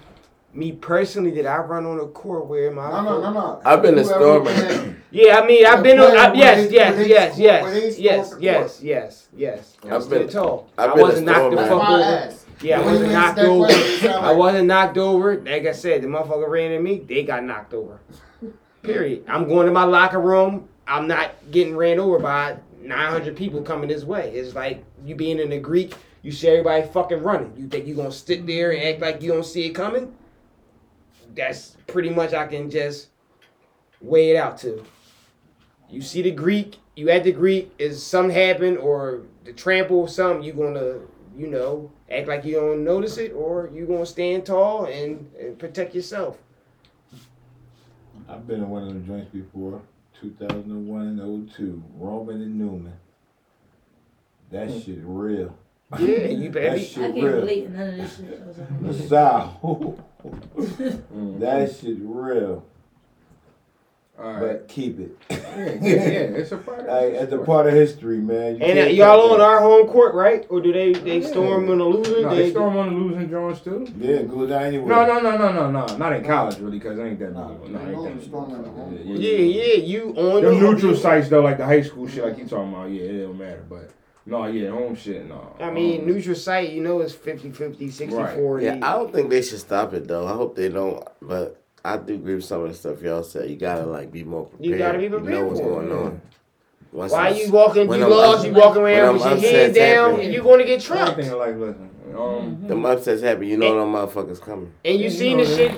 me 0.57 0.73
personally, 0.73 1.31
did 1.31 1.47
I 1.47 1.59
run 1.59 1.85
on 1.87 2.01
a 2.01 2.07
court 2.07 2.47
where 2.47 2.71
my 2.71 2.91
No, 2.91 3.03
no, 3.03 3.21
no, 3.21 3.33
no. 3.33 3.61
I've 3.65 3.83
been 3.83 3.95
a 3.95 3.99
Have 3.99 4.07
stormer. 4.07 4.51
had- 4.51 4.97
Yeah, 5.11 5.39
I 5.39 5.47
mean, 5.47 5.67
I've 5.67 5.83
been 5.83 5.99
on. 6.01 6.07
player 6.09 6.19
I, 6.21 6.33
yes, 6.35 6.73
yes, 6.73 7.07
yes, 7.09 7.39
yes, 7.39 7.39
yes, 7.39 7.99
yes, 7.99 8.37
yes, 8.41 8.81
yes, 8.83 9.29
yes. 9.37 9.77
I've 9.85 10.03
I'm 10.03 10.09
been- 10.09 10.29
tall. 10.29 10.69
I've 10.79 10.91
been 10.95 10.99
a 10.99 11.03
wasn't 11.03 11.27
knocked 11.27 11.55
the 11.57 11.67
stormer. 11.67 11.69
fuck 11.69 11.89
That's 11.89 11.91
why 11.91 12.11
I 12.11 12.25
over. 12.27 12.35
Yeah, 12.63 12.81
I 12.81 12.85
wasn't 12.87 13.13
knocked 13.13 13.39
over. 13.39 13.67
question, 13.67 13.83
it 13.93 14.01
sound 14.01 14.25
I 14.25 14.29
like- 14.29 14.39
wasn't 14.39 14.67
knocked 14.69 14.99
over. 14.99 15.37
Like 15.41 15.67
I 15.67 15.73
said, 15.73 16.03
the 16.03 16.07
motherfucker 16.09 16.49
ran 16.49 16.73
at 16.73 16.83
me. 16.83 16.99
They 17.07 17.23
got 17.23 17.45
knocked 17.45 17.75
over. 17.75 18.01
Period. 18.83 19.25
I'm 19.29 19.47
going 19.49 19.67
to 19.67 19.73
my 19.73 19.85
locker 19.85 20.21
room. 20.21 20.69
I'm 20.89 21.07
not 21.09 21.33
getting 21.51 21.77
ran 21.77 21.99
over 21.99 22.19
by 22.19 22.57
900 22.81 23.37
people 23.37 23.61
coming 23.63 23.89
this 23.89 24.05
way. 24.05 24.31
It's 24.35 24.55
like 24.55 24.85
you 25.05 25.15
being 25.17 25.39
in 25.39 25.51
the 25.51 25.59
Greek. 25.59 25.95
You 26.23 26.33
see 26.33 26.49
everybody 26.49 26.83
fucking 26.87 27.23
running. 27.23 27.53
You 27.57 27.69
think 27.69 27.87
you 27.87 27.95
gonna 27.95 28.11
sit 28.13 28.47
there 28.47 28.73
and 28.73 28.83
act 28.83 29.01
like 29.01 29.23
you 29.23 29.33
don't 29.33 29.45
see 29.45 29.67
it 29.67 29.71
coming? 29.75 30.13
That's 31.37 31.77
pretty 31.87 32.11
much 32.11 32.33
I 32.33 32.47
can 32.47 32.71
just 32.71 33.09
weigh 34.01 34.31
it 34.31 34.37
out 34.37 34.59
to. 34.59 34.85
You 35.91 36.03
see 36.03 36.23
the 36.23 36.31
Greek, 36.31 36.79
you 36.97 37.11
at 37.11 37.25
the 37.25 37.33
Greek, 37.33 37.73
is 37.79 38.05
something 38.05 38.35
happen 38.35 38.77
or 38.79 39.23
the 39.45 39.53
trample 39.53 39.99
or 39.99 40.09
something, 40.09 40.43
you 40.43 40.53
gonna, 40.53 41.01
you 41.37 41.47
know, 41.47 41.93
act 42.11 42.27
like 42.27 42.45
you 42.45 42.55
don't 42.55 42.85
notice 42.85 43.19
it, 43.19 43.33
or 43.33 43.71
you 43.73 43.87
gonna 43.87 44.07
stand 44.07 44.47
tall 44.47 44.87
and, 44.87 45.31
and 45.39 45.59
protect 45.59 45.95
yourself. 45.95 46.39
I've 48.29 48.47
been 48.47 48.63
in 48.63 48.71
one 48.71 48.83
of 48.83 48.95
the 48.95 49.01
joints 49.01 49.31
before, 49.31 49.81
2001 50.21 51.07
and 51.07 51.53
02, 51.53 51.83
Roman 51.97 52.43
and 52.43 52.59
Newman. 52.59 52.95
That 54.51 54.69
hmm. 54.69 54.81
shit 54.81 54.99
real. 55.03 55.57
Yeah, 55.93 55.99
you 56.27 56.51
That 56.51 56.53
better. 56.53 56.75
I 56.75 56.85
can't 56.85 57.15
real. 57.15 57.25
relate 57.37 57.67
to 57.67 57.71
none 57.79 57.89
of 57.91 57.97
this 57.97 58.17
shit. 58.17 58.43
Was 58.47 58.59
like, 58.59 58.99
The 58.99 59.17
Mhm. 61.15 61.39
that 61.41 61.77
shit 61.77 61.97
real. 62.01 62.65
All 64.19 64.25
right. 64.33 64.41
But 64.41 64.69
keep 64.69 64.99
it. 64.99 65.17
yeah, 65.31 65.37
yeah, 65.47 65.79
yeah, 65.83 65.93
it's 66.41 66.51
a 66.51 66.57
part 66.57 66.81
of 66.81 66.87
Like, 66.89 67.13
it's 67.13 67.33
a 67.33 67.39
part 67.39 67.67
of 67.67 67.75
history, 67.75 68.17
man. 68.19 68.57
You 68.57 68.63
And 68.63 68.79
uh, 68.79 68.83
can't 68.85 68.95
y'all 68.95 69.21
cut 69.29 69.31
on 69.33 69.39
that. 69.39 69.45
our 69.45 69.61
home 69.61 69.87
court, 69.87 70.15
right? 70.15 70.45
Or 70.49 70.61
do 70.61 70.73
they 70.73 70.93
they 70.95 71.19
Yeah. 71.21 71.27
storm 71.27 71.69
on 71.71 71.79
the 71.79 71.85
loser? 71.85 72.23
No, 72.23 72.35
they 72.35 72.51
storm 72.51 72.77
on 72.79 72.95
the 72.95 72.99
losing 73.01 73.31
Jones 73.31 73.61
too. 73.61 73.87
Yeah, 74.01 74.23
go 74.23 74.47
down 74.47 74.63
anywhere. 74.65 74.89
No, 74.89 75.07
no, 75.07 75.21
no, 75.21 75.37
no, 75.37 75.53
no, 75.71 75.87
no. 75.87 75.97
Not 75.99 76.15
in 76.15 76.25
college, 76.25 76.59
really, 76.59 76.79
because 76.79 76.99
ain't 76.99 77.19
that 77.21 77.33
No, 77.35 77.59
big. 77.63 77.73
No, 77.73 77.81
ain't 77.81 78.03
that 78.03 78.19
the 78.19 78.27
storm 78.27 78.51
in 78.55 78.63
the 78.63 78.69
home 78.71 78.99
Yeah, 79.05 79.29
Yeah, 79.29 79.65
yeah, 79.65 79.75
you 79.75 80.15
on 80.17 80.43
Them 80.43 80.55
the 80.55 80.61
neutral 80.61 80.97
sites 80.97 81.29
though, 81.29 81.43
like 81.43 81.59
the 81.59 81.67
high 81.67 81.83
school 81.83 82.09
shit, 82.09 82.25
like 82.25 82.39
you 82.39 82.47
talking 82.47 82.73
about, 82.73 82.91
yeah, 82.91 83.03
it 83.03 83.23
don't 83.27 83.39
matter. 83.39 83.65
But 83.69 83.91
no, 84.27 84.47
yeah, 84.47 84.71
home 84.71 84.95
shit, 84.95 85.27
no. 85.29 85.55
I 85.61 85.71
mean, 85.71 86.01
Um, 86.01 86.07
neutral 86.09 86.35
site, 86.35 86.71
you 86.73 86.83
know, 86.83 87.01
it's 87.01 87.15
50 87.15 87.51
50, 87.51 87.91
60 87.91 88.17
Right. 88.17 88.37
40. 88.37 88.65
Yeah, 88.65 88.79
I 88.83 88.93
don't 88.93 89.13
think 89.13 89.31
they 89.31 89.43
should 89.43 89.61
stop 89.61 89.95
it 89.95 90.07
though. 90.09 90.27
I 90.27 90.33
hope 90.33 90.57
they 90.57 90.69
don't. 90.69 91.03
But 91.23 91.61
I 91.85 91.97
do 91.97 92.15
agree 92.15 92.35
with 92.35 92.45
some 92.45 92.63
of 92.63 92.69
the 92.69 92.75
stuff 92.75 93.01
y'all 93.03 93.23
said. 93.23 93.49
You 93.49 93.57
gotta 93.57 93.87
like 93.87 94.11
be 94.11 94.25
more 94.25 94.47
prepared. 94.47 94.71
You 94.71 94.79
gotta 94.79 94.99
be 94.99 95.05
You 95.05 95.21
know 95.21 95.47
what's 95.47 95.61
going 95.61 95.93
on. 95.93 96.21
Once 96.93 97.13
Why 97.13 97.29
it's- 97.31 97.47
you 97.47 97.53
walking, 97.53 97.87
when 97.89 98.01
you 98.01 98.07
lost, 98.07 98.47
you 98.47 98.53
walking 98.53 98.83
around 98.83 99.15
with 99.15 99.25
your 99.25 99.33
upset 99.35 99.53
head 99.55 99.75
down, 99.75 100.05
happening. 100.11 100.25
and 100.27 100.35
you're 100.35 100.43
going 100.43 100.61
to 100.61 100.65
get 100.65 100.81
trucked. 100.81 101.11
Everything 101.11 101.39
like 101.39 101.57
listen, 101.57 101.91
um, 102.17 102.65
Them 102.67 102.87
upsets 102.87 103.21
happen. 103.23 103.45
You 103.45 103.59
know 103.59 103.79
them 103.79 103.93
motherfuckers 103.93 104.41
coming. 104.41 104.73
And 104.85 104.97
you 104.99 105.05
Yeah, 105.05 105.11
seen 105.11 105.39
you 105.39 105.45
the 105.45 105.57
shit 105.57 105.73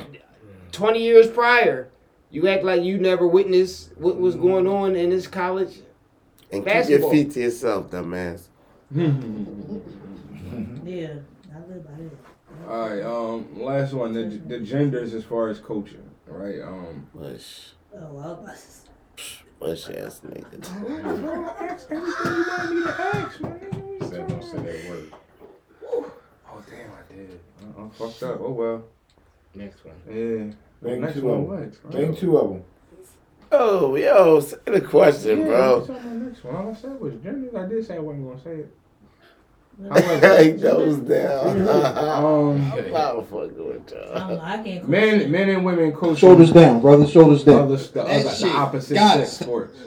20 0.70 1.02
years 1.02 1.26
prior. 1.26 1.88
You 2.30 2.46
act 2.46 2.62
like 2.62 2.82
you 2.82 2.98
never 2.98 3.26
witnessed 3.26 3.90
what 3.96 4.20
was 4.20 4.36
going 4.36 4.68
on 4.68 4.94
in 4.94 5.10
this 5.10 5.26
college. 5.26 5.80
And 6.50 6.64
Basketball. 6.64 7.10
keep 7.10 7.16
your 7.16 7.24
feet 7.26 7.34
to 7.34 7.40
yourself, 7.40 7.90
dumbass. 7.90 8.48
yeah, 8.94 9.04
I 11.54 11.58
live 11.68 11.84
by 11.86 12.02
it. 12.02 12.12
all 12.68 12.88
right, 12.88 13.02
um, 13.02 13.60
last 13.60 13.92
one, 13.92 14.12
the, 14.14 14.24
the 14.46 14.60
genders 14.60 15.12
as 15.14 15.24
far 15.24 15.48
as 15.48 15.58
coaching, 15.60 16.08
right? 16.26 16.60
Um, 16.62 17.06
Bush, 17.14 17.68
Oh, 17.94 18.12
well, 18.12 18.24
I 18.24 18.28
was 18.28 18.38
about 18.38 18.54
to 18.56 18.60
say- 18.60 19.44
bush 19.58 19.88
ass 19.90 20.20
nigga. 20.24 21.60
ask 21.60 21.90
everything 21.90 22.36
you 22.36 22.44
want 22.46 22.70
me 22.74 22.82
to 22.82 23.16
ask, 23.16 23.40
man. 23.40 23.98
Said 24.08 24.28
don't 24.28 24.44
say 24.44 24.56
that 24.58 24.90
word. 24.90 25.12
Oh 25.84 26.62
damn, 26.70 26.90
I 26.92 27.12
did. 27.14 27.40
I, 27.76 27.82
I 27.82 27.88
fucked 27.90 28.22
up. 28.22 28.40
Oh 28.40 28.50
well. 28.52 28.84
Next 29.54 29.84
one. 29.84 29.94
Yeah. 30.08 30.54
Bring 30.80 31.00
Next 31.00 31.14
two 31.14 31.22
one, 31.24 31.40
of 31.40 31.48
them. 31.48 31.60
what? 31.82 31.90
Bring 31.90 32.14
two 32.16 32.36
of 32.38 32.50
them. 32.50 32.62
Oh, 33.50 33.94
yo, 33.96 34.40
say 34.40 34.56
the 34.66 34.80
question, 34.80 35.40
Yeah, 35.40 35.44
bro. 35.46 35.78
what's 35.78 35.90
up 35.90 36.04
on 36.04 36.26
next 36.26 36.44
one? 36.44 36.56
All 36.56 36.70
I 36.70 36.74
said 36.74 37.00
was 37.00 37.14
genders. 37.22 37.54
I 37.54 37.66
did 37.66 37.86
say 37.86 37.96
I 37.96 37.98
wasn't 38.00 38.28
gonna 38.28 38.42
say 38.42 38.56
it. 38.64 38.74
he 40.44 40.60
goes 40.60 40.96
down. 40.98 41.68
Um, 41.68 42.72
I'm 42.72 42.90
not 42.92 43.28
fucking 43.30 43.68
with 43.68 43.90
y'all. 43.92 44.40
I 44.40 44.60
can't. 44.62 44.88
men, 44.88 45.30
men 45.30 45.48
and 45.50 45.64
women 45.64 45.92
coaching 45.92 46.16
Shoulders 46.16 46.50
down, 46.52 46.80
brother. 46.80 47.06
Shoulders 47.06 47.44
down. 47.44 47.60
other, 47.60 47.76
the, 47.76 48.02
other, 48.02 48.22
the 48.24 48.48
opposite 48.54 48.94
got 48.94 49.18
sex 49.18 49.40
it. 49.40 49.44
sports. 49.44 49.78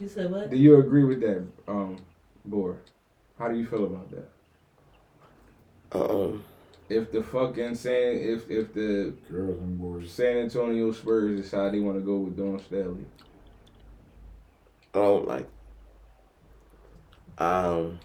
You 0.00 0.08
said 0.08 0.30
what? 0.30 0.50
Do 0.50 0.56
you 0.56 0.78
agree 0.78 1.04
with 1.04 1.20
that, 1.20 1.44
um, 1.68 1.98
Boar? 2.46 2.78
How 3.38 3.48
do 3.48 3.58
you 3.58 3.66
feel 3.66 3.84
about 3.84 4.08
that? 4.10 4.28
Um, 5.92 6.44
If 6.88 7.12
the 7.12 7.22
fucking 7.22 7.74
San, 7.74 8.16
if 8.16 8.50
if 8.50 8.72
the 8.72 9.14
Girls 9.30 9.60
and 9.60 9.78
boys. 9.78 10.10
San 10.10 10.38
Antonio 10.38 10.90
Spurs 10.92 11.40
decide 11.40 11.74
they 11.74 11.80
want 11.80 11.98
to 11.98 12.04
go 12.04 12.16
with 12.16 12.36
Dawn 12.36 12.58
Staley, 12.60 13.04
I 14.94 14.98
don't 14.98 15.28
like. 15.28 15.48
Um, 17.36 18.00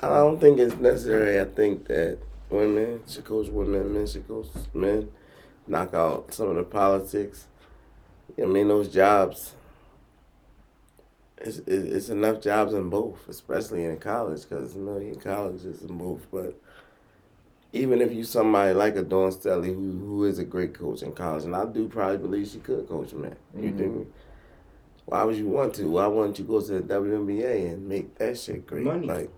I 0.00 0.08
don't 0.08 0.40
think 0.40 0.58
it's 0.58 0.76
necessary. 0.76 1.40
I 1.40 1.44
think 1.44 1.86
that 1.88 2.18
women 2.48 3.02
should 3.08 3.24
coach 3.24 3.48
women, 3.48 3.92
men 3.92 4.06
should 4.06 4.26
coach 4.28 4.46
men. 4.72 5.10
Knock 5.66 5.94
out 5.94 6.32
some 6.32 6.50
of 6.50 6.56
the 6.56 6.62
politics. 6.62 7.46
I 8.40 8.46
mean, 8.46 8.68
those 8.68 8.88
jobs. 8.88 9.54
It's, 11.38 11.58
it's 11.66 12.08
enough 12.08 12.40
jobs 12.40 12.72
in 12.72 12.88
both, 12.88 13.28
especially 13.28 13.84
in 13.84 13.98
college, 13.98 14.42
because 14.42 14.72
there's 14.72 14.76
a 14.76 14.78
million 14.78 15.16
colleges 15.16 15.82
in 15.82 15.98
both. 15.98 16.26
But 16.30 16.58
even 17.74 18.00
if 18.00 18.12
you 18.12 18.24
somebody 18.24 18.72
like 18.72 18.96
a 18.96 19.02
Dawn 19.02 19.32
Staley, 19.32 19.68
who 19.74 19.98
who 19.98 20.24
is 20.24 20.38
a 20.38 20.44
great 20.44 20.74
coach 20.74 21.02
in 21.02 21.12
college, 21.12 21.44
and 21.44 21.54
I 21.56 21.64
do 21.66 21.88
probably 21.88 22.18
believe 22.18 22.46
she 22.48 22.58
could 22.58 22.88
coach 22.88 23.12
men. 23.12 23.36
You 23.54 23.70
Mhm. 23.70 23.76
dig 23.76 23.94
me? 23.94 24.06
Why 25.06 25.24
would 25.24 25.36
you 25.36 25.48
want 25.48 25.74
to? 25.74 25.90
Why 25.90 26.06
wouldn't 26.06 26.38
you 26.38 26.44
go 26.44 26.60
to 26.60 26.72
the 26.72 26.80
WNBA 26.80 27.66
and 27.72 27.86
make 27.88 28.14
that 28.16 28.38
shit 28.38 28.66
great? 28.66 28.84
Money. 28.84 29.06
Like 29.06 29.30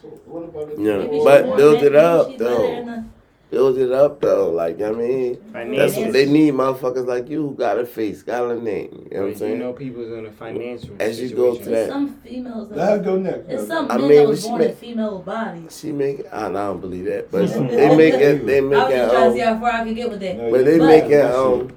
So 0.00 0.08
what 0.26 0.44
about 0.44 0.70
if 0.72 0.78
Yeah, 0.78 1.24
but 1.24 1.56
build 1.56 1.82
it 1.82 1.94
up, 1.96 2.38
though. 2.38 3.04
In 3.50 3.56
build 3.56 3.78
it 3.78 3.92
up 3.92 4.20
though. 4.20 4.50
Like 4.50 4.80
I 4.82 4.90
mean, 4.90 5.38
that's 5.52 5.96
what 5.96 6.12
they 6.12 6.26
need. 6.26 6.54
Motherfuckers 6.54 7.06
like 7.06 7.28
you 7.28 7.48
who 7.48 7.54
got 7.54 7.78
a 7.78 7.86
face, 7.86 8.22
got 8.22 8.50
a 8.50 8.60
name. 8.60 9.08
You 9.10 9.16
know 9.16 9.20
what 9.20 9.22
I'm 9.22 9.28
You 9.28 9.34
saying? 9.36 9.58
know, 9.58 9.72
people's 9.72 10.12
in 10.12 10.26
a 10.26 10.32
financial 10.32 10.96
As 11.00 11.20
you 11.20 11.34
go 11.34 11.56
to 11.56 11.64
that- 11.70 11.88
some 11.88 12.14
females. 12.16 12.70
Let 12.70 12.88
her 12.90 12.96
That, 12.98 13.04
go 13.04 13.16
next. 13.18 13.46
it's 13.48 13.66
some 13.68 13.90
I 13.90 13.98
men 13.98 14.08
mean, 14.08 14.16
that 14.18 14.28
was 14.28 14.42
she 14.42 14.48
born 14.48 14.60
may- 14.60 14.68
in 14.70 14.76
female 14.76 15.18
bodies. 15.20 15.78
She 15.80 15.92
make 15.92 16.24
I, 16.32 16.46
I 16.46 16.52
don't 16.52 16.80
believe 16.80 17.04
that, 17.06 17.30
but 17.30 17.46
they 17.48 17.96
make 17.96 18.14
it. 18.14 18.46
They 18.46 18.60
make 18.60 18.78
was 18.78 18.92
it. 18.92 18.96
just 18.96 19.12
trying 19.12 19.30
to 19.30 19.34
see 19.36 19.40
how 19.44 19.58
far 19.60 19.70
I 19.72 19.84
could 19.84 19.94
get 19.96 20.10
with 20.10 20.20
that. 20.20 20.36
No, 20.36 20.50
but 20.50 20.64
they 20.64 20.78
But- 20.78 20.86
make 20.94 21.04
it. 21.04 21.08
That 21.10 21.34
Um, 21.34 21.68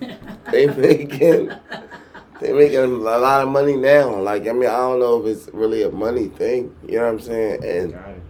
shit. 0.00 0.18
they 0.50 0.66
making. 0.66 1.50
They 2.40 2.52
making 2.52 2.78
a 2.78 2.86
lot 2.86 3.42
of 3.42 3.48
money 3.48 3.76
now. 3.76 4.14
Like 4.20 4.46
I 4.46 4.52
mean, 4.52 4.68
I 4.68 4.76
don't 4.76 5.00
know 5.00 5.20
if 5.20 5.26
it's 5.26 5.48
really 5.52 5.82
a 5.82 5.90
money 5.90 6.28
thing. 6.28 6.72
You 6.86 6.98
know 6.98 7.04
what 7.06 7.10
I'm 7.14 7.20
saying? 7.20 7.64
And 7.64 7.92
Gotta 7.92 8.12
be. 8.12 8.20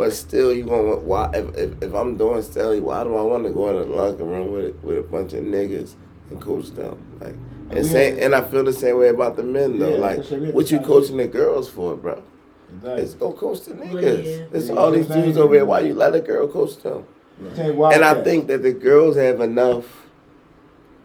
But 0.00 0.14
still, 0.14 0.50
you 0.50 0.64
gonna 0.64 0.96
why 0.96 1.30
if, 1.34 1.54
if, 1.58 1.82
if 1.82 1.94
I'm 1.94 2.16
doing 2.16 2.40
Staley, 2.40 2.80
why 2.80 3.04
do 3.04 3.14
I 3.16 3.20
want 3.20 3.44
to 3.44 3.50
go 3.50 3.68
in 3.68 3.76
the 3.90 3.94
locker 3.94 4.24
room 4.24 4.50
with 4.50 4.74
with 4.82 4.96
a 4.96 5.02
bunch 5.02 5.34
of 5.34 5.44
niggas 5.44 5.92
and 6.30 6.40
coach 6.40 6.70
them? 6.70 6.96
Like 7.20 7.34
and 7.68 7.84
same, 7.84 8.16
and 8.18 8.34
I 8.34 8.40
feel 8.40 8.64
the 8.64 8.72
same 8.72 8.98
way 8.98 9.08
about 9.08 9.36
the 9.36 9.42
men 9.42 9.78
though. 9.78 9.90
Yeah, 9.96 10.00
like 10.00 10.16
that's 10.26 10.54
what 10.54 10.70
you 10.70 10.80
coaching 10.80 11.18
the 11.18 11.28
girls 11.28 11.68
for, 11.68 11.96
bro? 11.96 12.22
Exactly. 12.76 13.02
It's 13.02 13.12
go 13.12 13.32
coach 13.34 13.60
the 13.66 13.74
Well, 13.74 13.88
niggas. 13.88 14.24
yeah. 14.24 14.44
It's 14.54 14.68
Yeah, 14.68 14.74
all 14.76 14.90
these 14.90 15.02
exactly. 15.02 15.26
dudes 15.26 15.36
over 15.36 15.54
here. 15.56 15.66
Why 15.66 15.80
you 15.80 15.92
let 15.92 16.14
a 16.14 16.20
girl 16.20 16.48
coach 16.48 16.78
them? 16.78 17.04
Tell 17.54 17.66
you 17.66 17.74
why 17.74 17.92
And 17.92 18.02
I 18.02 18.24
think 18.24 18.46
that 18.46 18.62
the 18.62 18.72
girls 18.72 19.16
have 19.16 19.42
enough 19.42 19.84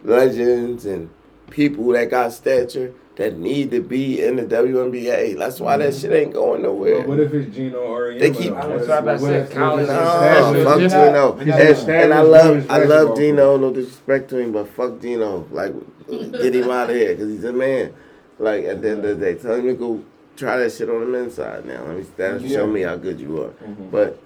legends 0.05 0.85
and 0.85 1.09
people 1.49 1.85
that 1.87 2.09
got 2.09 2.31
stature 2.31 2.93
that 3.15 3.37
need 3.37 3.71
to 3.71 3.81
be 3.81 4.21
in 4.23 4.35
the 4.35 4.43
WNBA. 4.43 5.37
That's 5.37 5.59
why 5.59 5.77
that 5.77 5.95
shit 5.95 6.11
ain't 6.11 6.33
going 6.33 6.63
nowhere. 6.63 6.99
But 6.99 7.07
what 7.07 7.19
if 7.21 7.33
it's 7.33 7.55
Gino 7.55 7.77
or 7.79 8.13
They 8.13 8.31
keep- 8.31 8.53
That's 8.53 8.87
what 8.89 9.07
I 9.07 9.17
said, 9.17 9.51
college 9.51 9.87
No, 9.87 9.93
Established. 9.93 10.65
fuck 10.65 10.79
Just- 10.79 10.95
Gino. 10.95 11.31
He's 11.33 11.53
And, 11.53 11.89
an 11.89 11.95
and 12.03 12.13
I 12.13 12.21
love, 12.21 12.49
women's 12.49 12.69
I 12.69 12.77
love 12.79 12.87
basketball 12.89 13.15
Gino. 13.15 13.57
No 13.57 13.73
disrespect 13.73 14.29
to 14.31 14.37
him, 14.37 14.51
but 14.51 14.67
fuck 14.67 15.01
Gino. 15.01 15.45
Like, 15.51 15.73
get 16.09 16.55
him 16.55 16.69
out 16.69 16.89
of 16.89 16.95
here 16.95 17.13
because 17.15 17.29
he's 17.31 17.43
a 17.45 17.53
man. 17.53 17.93
Like 18.37 18.65
at 18.65 18.81
the 18.81 18.89
end 18.89 19.05
of 19.05 19.17
the 19.19 19.25
day, 19.25 19.35
tell 19.35 19.55
him 19.55 19.67
to 19.67 19.73
go 19.75 20.01
try 20.35 20.57
that 20.57 20.71
shit 20.73 20.89
on 20.89 20.99
the 20.99 21.05
men's 21.05 21.35
side 21.35 21.65
now. 21.65 21.83
Let 21.87 21.97
me 21.97 22.05
that'll 22.17 22.41
Yeah. 22.41 22.57
show 22.57 22.67
me 22.67 22.81
how 22.81 22.97
good 22.97 23.17
you 23.19 23.41
are. 23.41 23.51
Mhm. 23.65 23.89
But 23.91 24.19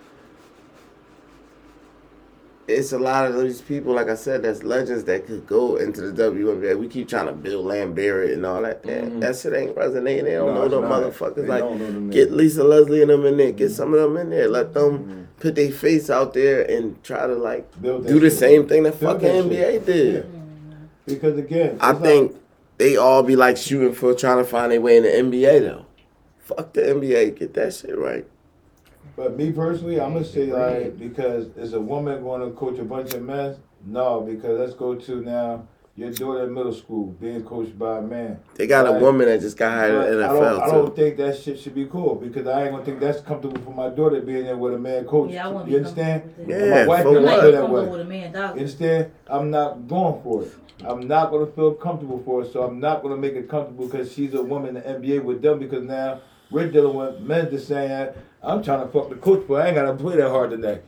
it's 2.69 2.91
a 2.91 2.99
lot 2.99 3.25
of 3.29 3.41
these 3.41 3.61
people, 3.61 3.93
like 3.93 4.09
I 4.09 4.15
said, 4.15 4.43
that's 4.43 4.63
legends 4.63 5.03
that 5.05 5.25
could 5.27 5.45
go 5.47 5.75
into 5.77 6.01
the 6.11 6.23
WNBA. 6.31 6.77
We 6.77 6.87
keep 6.87 7.07
trying 7.09 7.25
to 7.27 7.33
build 7.33 7.65
Lamb 7.65 7.93
Barrett 7.93 8.31
and 8.31 8.45
all 8.45 8.61
that. 8.61 8.83
That, 8.83 9.03
Mhm. 9.05 9.19
that 9.21 9.35
shit 9.35 9.53
ain't 9.53 9.75
resonating. 9.75 10.25
They 10.25 10.33
don't 10.35 10.53
No, 10.53 10.63
know 10.63 10.67
them 10.69 10.89
not. 10.89 11.03
motherfuckers. 11.03 11.35
They 11.35 11.47
like, 11.47 11.59
don't 11.61 11.79
know 11.79 11.85
them 11.85 12.09
get. 12.09 12.31
Lisa 12.31 12.63
Leslie 12.63 13.01
and 13.01 13.09
them 13.11 13.25
in 13.25 13.37
there. 13.37 13.51
Get 13.51 13.71
some 13.71 13.93
of 13.93 13.99
them 13.99 14.17
in 14.17 14.29
there. 14.29 14.47
Let 14.47 14.73
them 14.73 14.99
Mhm. 14.99 15.41
put 15.41 15.55
their 15.55 15.71
face 15.71 16.09
out 16.09 16.33
there 16.33 16.61
and 16.63 17.01
try 17.03 17.25
to 17.27 17.35
like 17.35 17.65
do 17.81 18.01
the 18.19 18.29
shit. 18.29 18.39
same 18.39 18.67
thing 18.67 18.83
that 18.83 18.99
Build 18.99 19.21
fucking 19.21 19.27
that 19.27 19.45
NBA 19.55 19.71
shit. 19.73 19.85
did. 19.85 20.13
Yeah. 20.13 20.21
Because 21.05 21.37
again, 21.37 21.77
I 21.79 21.91
it's 21.91 21.99
think 22.01 22.35
they 22.77 22.95
all 22.95 23.23
be 23.23 23.35
like 23.35 23.57
shooting 23.57 23.93
for 23.93 24.13
trying 24.13 24.37
to 24.37 24.43
find 24.43 24.71
their 24.71 24.79
way 24.81 24.97
in 24.97 25.03
the 25.03 25.09
NBA 25.15 25.59
though. 25.59 25.85
Fuck 26.39 26.73
the 26.73 26.81
NBA, 26.81 27.29
get 27.31 27.53
that 27.55 27.73
shit 27.73 27.97
right. 27.97 28.25
But 29.19 29.35
me 29.35 29.51
personally, 29.51 29.99
I'm 29.99 30.13
gonna 30.13 30.23
say 30.23 30.45
like 30.45 30.97
because 30.97 31.47
is 31.57 31.73
a 31.73 31.81
woman 31.81 32.23
going 32.23 32.39
to 32.39 32.55
coach 32.55 32.79
a 32.79 32.85
bunch 32.85 33.11
of 33.13 33.21
men? 33.21 33.57
No, 33.85 34.21
because 34.21 34.57
let's 34.57 34.73
go 34.73 34.95
to 34.95 35.15
now 35.21 35.67
your 35.97 36.11
daughter 36.11 36.45
in 36.45 36.53
middle 36.53 36.71
school 36.73 37.07
being 37.19 37.43
coached 37.43 37.77
by 37.77 37.97
a 37.97 38.01
man. 38.01 38.39
They 38.55 38.65
got 38.65 38.87
a 38.87 38.93
woman 38.93 39.27
that 39.27 39.41
just 39.41 39.57
got 39.57 39.73
hired 39.73 40.13
in 40.13 40.19
the 40.19 40.23
I 40.23 40.27
don't, 40.29 40.61
I 40.61 40.67
don't 40.67 40.95
think 40.95 41.17
that 41.17 41.37
shit 41.37 41.59
should 41.59 41.75
be 41.75 41.85
cool 41.87 42.15
because 42.15 42.47
I 42.47 42.63
ain't 42.63 42.71
gonna 42.71 42.85
think 42.85 43.01
that's 43.01 43.19
comfortable 43.19 43.61
for 43.61 43.71
my 43.73 43.89
daughter 43.89 44.21
being 44.21 44.45
there 44.45 44.55
with 44.55 44.73
a 44.75 44.79
man 44.79 45.03
coach. 45.03 45.31
Yeah, 45.31 45.47
I 45.47 45.51
wouldn't 45.51 45.69
you 45.69 45.79
be 45.79 45.83
understand? 45.83 46.21
comfortable 46.21 46.45
with 46.47 46.55
And 46.61 46.69
Yeah, 46.69 46.75
my 46.75 46.87
wife 46.87 47.03
for 47.03 47.13
don't 47.13 47.23
what? 47.25 47.39
feel 47.41 47.51
Like, 47.51 47.59
that 47.59 47.69
way. 47.69 47.87
with 47.89 47.99
a 48.01 48.05
man, 48.05 48.31
dog. 48.31 48.55
You 48.55 48.61
understand? 48.61 49.11
I'm 49.27 49.51
not 49.51 49.85
going 49.89 50.23
for 50.23 50.43
it. 50.43 50.55
I'm 50.85 51.07
not 51.09 51.29
gonna 51.29 51.47
feel 51.47 51.73
comfortable 51.73 52.21
for 52.23 52.43
it, 52.43 52.53
so 52.53 52.63
I'm 52.63 52.79
not 52.79 53.03
gonna 53.03 53.17
make 53.17 53.33
it 53.33 53.49
comfortable 53.49 53.85
because 53.87 54.13
she's 54.13 54.33
a 54.33 54.41
woman 54.41 54.77
in 54.77 54.83
the 55.01 55.09
NBA 55.09 55.25
with 55.25 55.41
them 55.41 55.59
because 55.59 55.83
now 55.83 56.21
we're 56.51 56.69
dealing 56.69 56.95
with 56.95 57.19
men 57.21 57.49
just 57.49 57.67
saying, 57.67 58.13
I'm 58.41 58.63
trying 58.63 58.85
to 58.85 58.91
fuck 58.91 59.09
the 59.09 59.15
coach, 59.15 59.45
but 59.47 59.61
I 59.61 59.67
ain't 59.67 59.75
gotta 59.75 59.93
play 59.93 60.17
that 60.17 60.29
hard 60.29 60.51
today. 60.51 60.81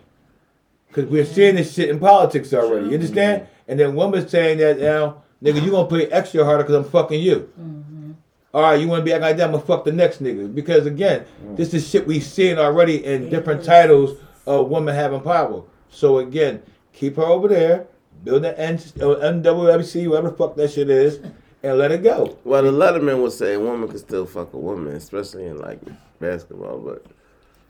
Cause 0.92 1.06
we're 1.06 1.26
seeing 1.26 1.56
this 1.56 1.74
shit 1.74 1.90
in 1.90 2.00
politics 2.00 2.54
already. 2.54 2.88
You 2.88 2.96
understand? 2.96 3.44
Mm-hmm. 3.44 3.72
And 3.72 3.80
then 3.80 3.96
women 3.96 4.28
saying 4.28 4.58
that 4.58 4.80
now, 4.80 5.24
nigga, 5.42 5.64
you 5.64 5.72
gonna 5.72 5.88
play 5.88 6.08
extra 6.08 6.44
harder 6.44 6.64
because 6.64 6.76
I'm 6.76 6.92
fucking 6.92 7.22
you. 7.22 7.50
Mm-hmm. 7.60 8.12
All 8.54 8.62
right, 8.62 8.80
you 8.80 8.88
want 8.88 9.00
to 9.00 9.06
be 9.06 9.14
acting 9.14 9.22
like 9.22 9.38
that? 9.38 9.46
I'm 9.46 9.52
gonna 9.52 9.64
fuck 9.64 9.86
the 9.86 9.94
next 9.94 10.22
nigga. 10.22 10.54
Because 10.54 10.86
again, 10.86 11.26
mm. 11.46 11.56
this 11.56 11.74
is 11.74 11.88
shit 11.88 12.06
we 12.06 12.20
seeing 12.20 12.58
already 12.58 13.06
in 13.06 13.30
different 13.30 13.64
titles 13.64 14.18
of 14.46 14.68
women 14.68 14.94
having 14.94 15.22
power. 15.22 15.64
So 15.90 16.18
again, 16.18 16.62
keep 16.92 17.16
her 17.16 17.24
over 17.24 17.48
there, 17.48 17.88
build 18.26 18.44
the 18.44 18.60
N- 18.60 18.76
uh, 18.76 19.16
NWFC, 19.16 20.10
whatever 20.10 20.30
the 20.30 20.36
fuck 20.36 20.56
that 20.58 20.72
shit 20.72 20.90
is, 20.90 21.22
and 21.64 21.78
let 21.78 21.92
it 21.92 22.04
go. 22.04 22.38
Well, 22.44 22.64
the 22.64 22.72
Letterman 22.72 23.22
would 23.22 23.32
say 23.34 23.54
a 23.54 23.60
woman 23.60 23.88
could 23.90 24.00
still 24.00 24.26
fuck 24.26 24.54
a 24.54 24.58
woman, 24.58 24.94
especially 24.96 25.46
in 25.46 25.58
like 25.58 25.80
basketball. 26.20 26.80
But 26.80 27.06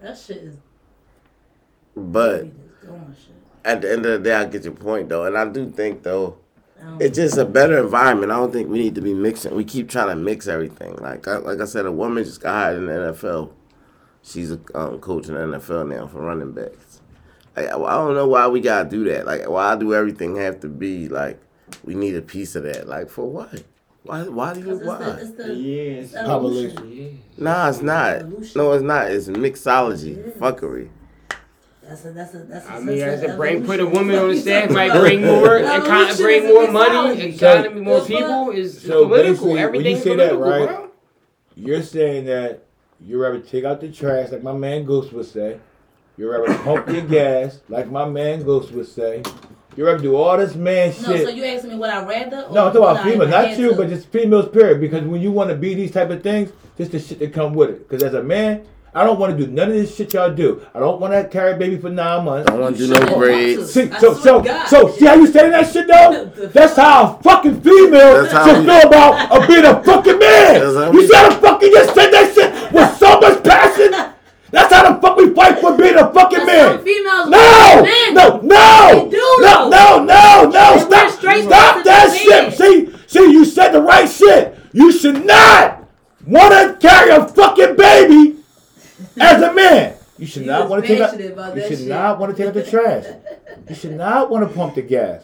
That 0.02 0.18
shit 0.18 0.38
is. 0.38 0.56
but 1.96 2.44
we 2.44 2.50
just 2.50 2.82
doing 2.82 3.16
shit. 3.18 3.36
at 3.66 3.82
the 3.82 3.92
end 3.92 4.06
of 4.06 4.24
the 4.24 4.30
day, 4.30 4.36
I 4.36 4.46
get 4.46 4.64
your 4.64 4.74
point 4.74 5.10
though, 5.10 5.26
and 5.26 5.38
I 5.38 5.48
do 5.48 5.70
think 5.70 6.04
though 6.04 6.38
it's 7.00 7.16
just 7.16 7.38
a 7.38 7.46
better 7.46 7.78
environment. 7.84 8.32
I 8.32 8.38
don't 8.38 8.52
think 8.52 8.68
we 8.70 8.80
need 8.80 8.96
to 8.96 9.02
be 9.02 9.14
mixing. 9.14 9.54
We 9.56 9.64
keep 9.64 9.88
trying 9.88 10.08
to 10.08 10.16
mix 10.16 10.48
everything. 10.48 10.96
Like 10.96 11.28
I, 11.28 11.38
like 11.38 11.60
I 11.62 11.66
said, 11.66 11.86
a 11.86 11.92
woman 11.92 12.24
just 12.24 12.42
got 12.42 12.54
hired 12.54 12.78
in 12.80 12.86
the 12.88 12.94
NFL. 12.94 13.52
She's 14.24 14.52
a 14.52 14.60
um, 14.74 15.00
coach 15.00 15.28
in 15.28 15.36
the 15.36 15.42
NFL 15.42 15.90
now 15.90 16.08
for 16.08 16.22
running 16.22 16.54
backs. 16.54 17.02
I, 17.56 17.66
I 17.66 17.70
don't 17.70 18.16
know 18.16 18.28
why 18.28 18.48
we 18.48 18.62
gotta 18.62 18.90
do 18.90 19.04
that. 19.06 19.26
Like 19.28 19.48
why 19.48 19.76
do 19.76 19.94
everything 19.94 20.38
have 20.38 20.60
to 20.62 20.70
be 20.70 21.08
like 21.10 21.40
we 21.84 21.94
need 21.94 22.16
a 22.16 22.22
piece 22.22 22.56
of 22.56 22.64
that? 22.64 22.88
Like 22.88 23.10
for 23.10 23.30
what? 23.30 23.64
Why? 24.04 24.24
Why 24.24 24.54
do 24.54 24.60
you? 24.62 24.66
'Cause 24.66 24.78
it's 24.80 24.88
Why? 24.88 24.98
the, 24.98 25.22
it's 25.22 25.32
the, 25.32 25.54
Yes. 25.54 26.04
it's 26.06 26.14
the 26.14 26.20
evolution. 26.22 26.92
Yeah. 26.92 27.08
Nah, 27.38 27.70
it's 27.70 27.82
not. 27.82 28.16
Evolution. 28.16 28.54
No, 28.62 28.72
it's 28.74 28.84
not. 28.84 29.12
It's 29.12 29.28
mixology, 29.28 30.18
It 30.18 30.26
is. 30.28 30.34
fuckery. 30.42 30.90
That's 31.84 32.06
a, 32.06 32.12
that's 32.12 32.34
a, 32.34 32.38
that's 32.40 32.68
a 32.68 32.72
I 32.74 32.80
mean, 32.80 33.02
as 33.02 33.22
a 33.22 33.32
of 33.32 33.38
bring, 33.38 33.66
put 33.66 33.80
a 33.82 33.86
woman 33.86 34.16
on 34.16 34.30
the 34.30 34.34
What 34.36 34.42
staff 34.42 34.70
might 34.72 34.92
bring 34.94 35.22
more, 35.26 35.58
Evolution 35.58 35.92
econ- 35.92 36.10
is 36.10 36.18
bring 36.22 36.48
more 36.48 36.72
money, 36.72 36.96
mixology. 37.18 37.36
economy, 37.36 37.82
more 37.82 38.02
people. 38.06 38.50
Is 38.52 38.76
is 38.78 38.82
so 38.84 39.08
political. 39.08 39.14
basically, 39.32 39.48
when 39.50 39.58
you 39.58 39.64
Everything's 39.68 40.04
say 40.04 40.16
that, 40.16 40.38
right? 40.38 40.68
bro. 40.68 40.90
You're 41.56 41.84
saying 41.84 42.26
that 42.26 42.64
you 43.02 43.22
rather 43.22 43.40
take 43.40 43.66
out 43.66 43.82
the 43.82 43.92
trash, 43.92 44.32
like 44.32 44.42
my 44.42 44.54
man 44.54 44.86
Ghost 44.86 45.12
would 45.14 45.26
say. 45.26 45.60
You 46.18 46.32
rather 46.32 46.54
pump 46.60 46.88
your 46.88 47.02
gas, 47.02 47.60
like 47.68 47.90
my 47.92 48.06
man 48.08 48.44
Ghost 48.44 48.72
would 48.72 48.88
say. 48.88 49.22
You 49.78 49.88
ever 49.88 50.00
do 50.00 50.16
all 50.16 50.38
this 50.38 50.56
man 50.56 50.92
shit. 50.92 51.08
No, 51.08 51.18
so 51.18 51.30
you 51.30 51.46
asking 51.46 51.72
me 51.72 51.76
what 51.78 51.90
I 51.90 52.04
rather? 52.04 52.42
Or 52.44 52.54
No, 52.54 52.68
I'm 52.68 52.74
talking 52.74 52.78
about 52.78 52.98
I 52.98 53.04
females, 53.04 53.30
not 53.30 53.58
you, 53.58 53.70
to? 53.70 53.76
but 53.76 53.88
just 53.88 54.08
females, 54.10 54.50
period. 54.50 54.82
Because 54.82 55.04
when 55.06 55.22
you 55.22 55.32
want 55.32 55.50
to 55.50 55.56
be 55.56 55.74
these 55.74 55.92
type 55.92 56.10
of 56.10 56.22
things, 56.22 56.52
just 56.78 56.92
the 56.92 57.00
shit 57.00 57.20
that 57.20 57.34
come 57.34 57.54
with 57.54 57.70
it. 57.70 57.88
Because 57.88 58.04
as 58.04 58.14
a 58.14 58.22
man, 58.22 58.66
I 58.94 59.06
don't 59.06 59.18
want 59.18 59.38
to 59.38 59.46
do 59.46 59.50
none 59.50 59.70
of 59.70 59.74
this 59.74 59.96
shit 59.96 60.14
y'all 60.14 60.34
do. 60.34 60.66
I 60.76 60.80
don't 60.80 61.00
want 61.00 61.14
to 61.14 61.24
carry 61.30 61.54
a 61.54 61.58
baby 61.58 61.78
for 61.78 61.90
nine 61.90 62.26
months. 62.26 62.50
I 62.50 62.52
don't 62.52 62.62
want 62.62 62.76
to 62.76 62.86
do 62.86 62.94
no 62.94 62.96
oh, 62.96 63.00
shouldn't 63.00 63.18
braids. 63.18 63.74
See, 63.74 63.90
so, 64.00 64.14
so, 64.14 64.42
God. 64.42 64.68
so, 64.68 64.92
see 64.92 65.06
how 65.06 65.14
you 65.14 65.28
saying 65.28 65.52
that 65.52 65.72
shit 65.72 65.88
though? 65.88 66.26
That's 66.54 66.76
how 66.76 67.16
a 67.16 67.24
fucking 67.24 67.62
female 67.62 68.24
That's 68.24 68.34
how 68.34 68.46
should 68.48 68.60
we- 68.60 68.66
feel 68.66 68.88
about 68.88 69.44
a 69.44 69.48
being 69.48 69.64
a 69.64 69.82
fucking 69.82 70.20
man. 70.20 70.94
You 70.94 71.00
we- 71.00 71.08
see 71.08 71.16
how 71.16 71.30
the 71.30 71.36
fucking 71.36 71.72
just 71.72 71.96
said 71.96 72.12
that 72.12 72.34
shit 72.36 72.74
with 72.74 72.98
so 72.98 73.20
much 73.22 73.42
passion? 73.44 74.14
That's 74.52 74.74
how 74.74 74.92
the 74.94 75.00
fuck 75.02 75.16
we 75.18 75.34
fight 75.34 75.60
for 75.60 75.78
being 75.78 75.96
a 75.96 76.12
fucking 76.14 76.40
But 76.40 76.46
man. 76.46 76.84
females 76.84 77.30
No, 77.30 77.84
men. 77.84 78.14
no, 78.14 78.40
no, 78.42 79.10
no, 79.10 79.70
no, 79.70 80.04
no, 80.04 80.50
no, 80.50 80.78
stop, 80.78 81.10
stop 81.12 81.84
that 81.86 82.14
shit. 82.18 82.54
See, 82.54 82.94
see, 83.08 83.32
you 83.32 83.46
said 83.46 83.72
the 83.72 83.82
right 83.82 84.10
shit. 84.10 84.58
You 84.74 84.92
should 84.92 85.26
not 85.26 85.86
want 86.28 86.52
to 86.54 86.78
carry 86.88 87.12
a 87.12 87.26
fucking 87.28 87.76
baby 87.78 88.38
as 89.20 89.42
a 89.42 89.54
man. 89.54 89.94
You 90.18 90.28
should 90.28 90.44
He 90.44 90.48
not 90.50 90.70
want 90.70 90.84
to 90.86 90.88
take 90.88 91.00
about 91.32 91.56
You 91.56 91.62
should 91.68 91.78
shit. 91.80 91.88
not 91.88 92.20
want 92.20 92.36
to 92.36 92.38
take 92.38 92.48
out 92.50 92.54
the 92.54 92.64
trash. 92.70 93.06
You 93.70 93.76
should 93.76 93.96
not 93.96 94.30
want 94.30 94.48
to 94.48 94.54
pump 94.54 94.76
the 94.76 94.82
gas. 94.82 95.24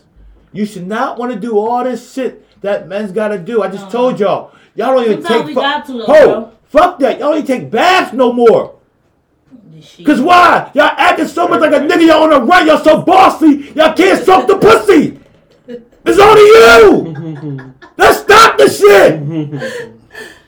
You 0.53 0.65
should 0.65 0.87
not 0.87 1.17
want 1.19 1.33
to 1.33 1.39
do 1.39 1.57
all 1.59 1.83
this 1.83 2.13
shit 2.13 2.45
that 2.61 2.87
men's 2.87 3.11
got 3.11 3.27
to 3.29 3.37
do. 3.37 3.61
I 3.61 3.67
just 3.67 3.91
told 3.91 4.19
y'all. 4.19 4.51
Y'all 4.75 4.95
don't 4.95 5.03
even 5.05 5.25
Uh-huh. 5.25 5.27
Sometimes 5.27 5.45
take. 5.47 5.55
fu- 5.55 5.61
got 5.61 5.85
to, 5.85 5.93
though, 5.93 6.05
Ho, 6.05 6.25
bro. 6.27 6.51
fuck 6.69 6.99
that. 6.99 7.19
Y'all 7.19 7.29
don't 7.33 7.43
even 7.43 7.47
take 7.47 7.69
baths 7.71 8.13
no 8.13 8.31
more. 8.31 8.73
This 9.71 9.85
shit. 9.85 10.05
Cause 10.05 10.21
why? 10.21 10.71
Y'all 10.73 10.91
acting 10.97 11.27
so 11.27 11.47
much 11.47 11.61
like 11.61 11.73
a 11.73 11.79
nigga. 11.79 12.07
Y'all 12.07 12.23
on 12.23 12.29
the 12.31 12.41
run. 12.41 12.67
Y'all 12.67 12.83
so 12.83 13.01
bossy. 13.01 13.71
Y'all 13.75 13.93
can't 13.93 14.23
suck 14.23 14.47
the 14.47 14.57
pussy. 14.57 15.19
It's 16.05 16.19
only 16.19 16.41
you. 16.41 17.73
Let's 17.97 18.19
stop 18.19 18.57
the 18.57 18.69
shit. 18.69 19.93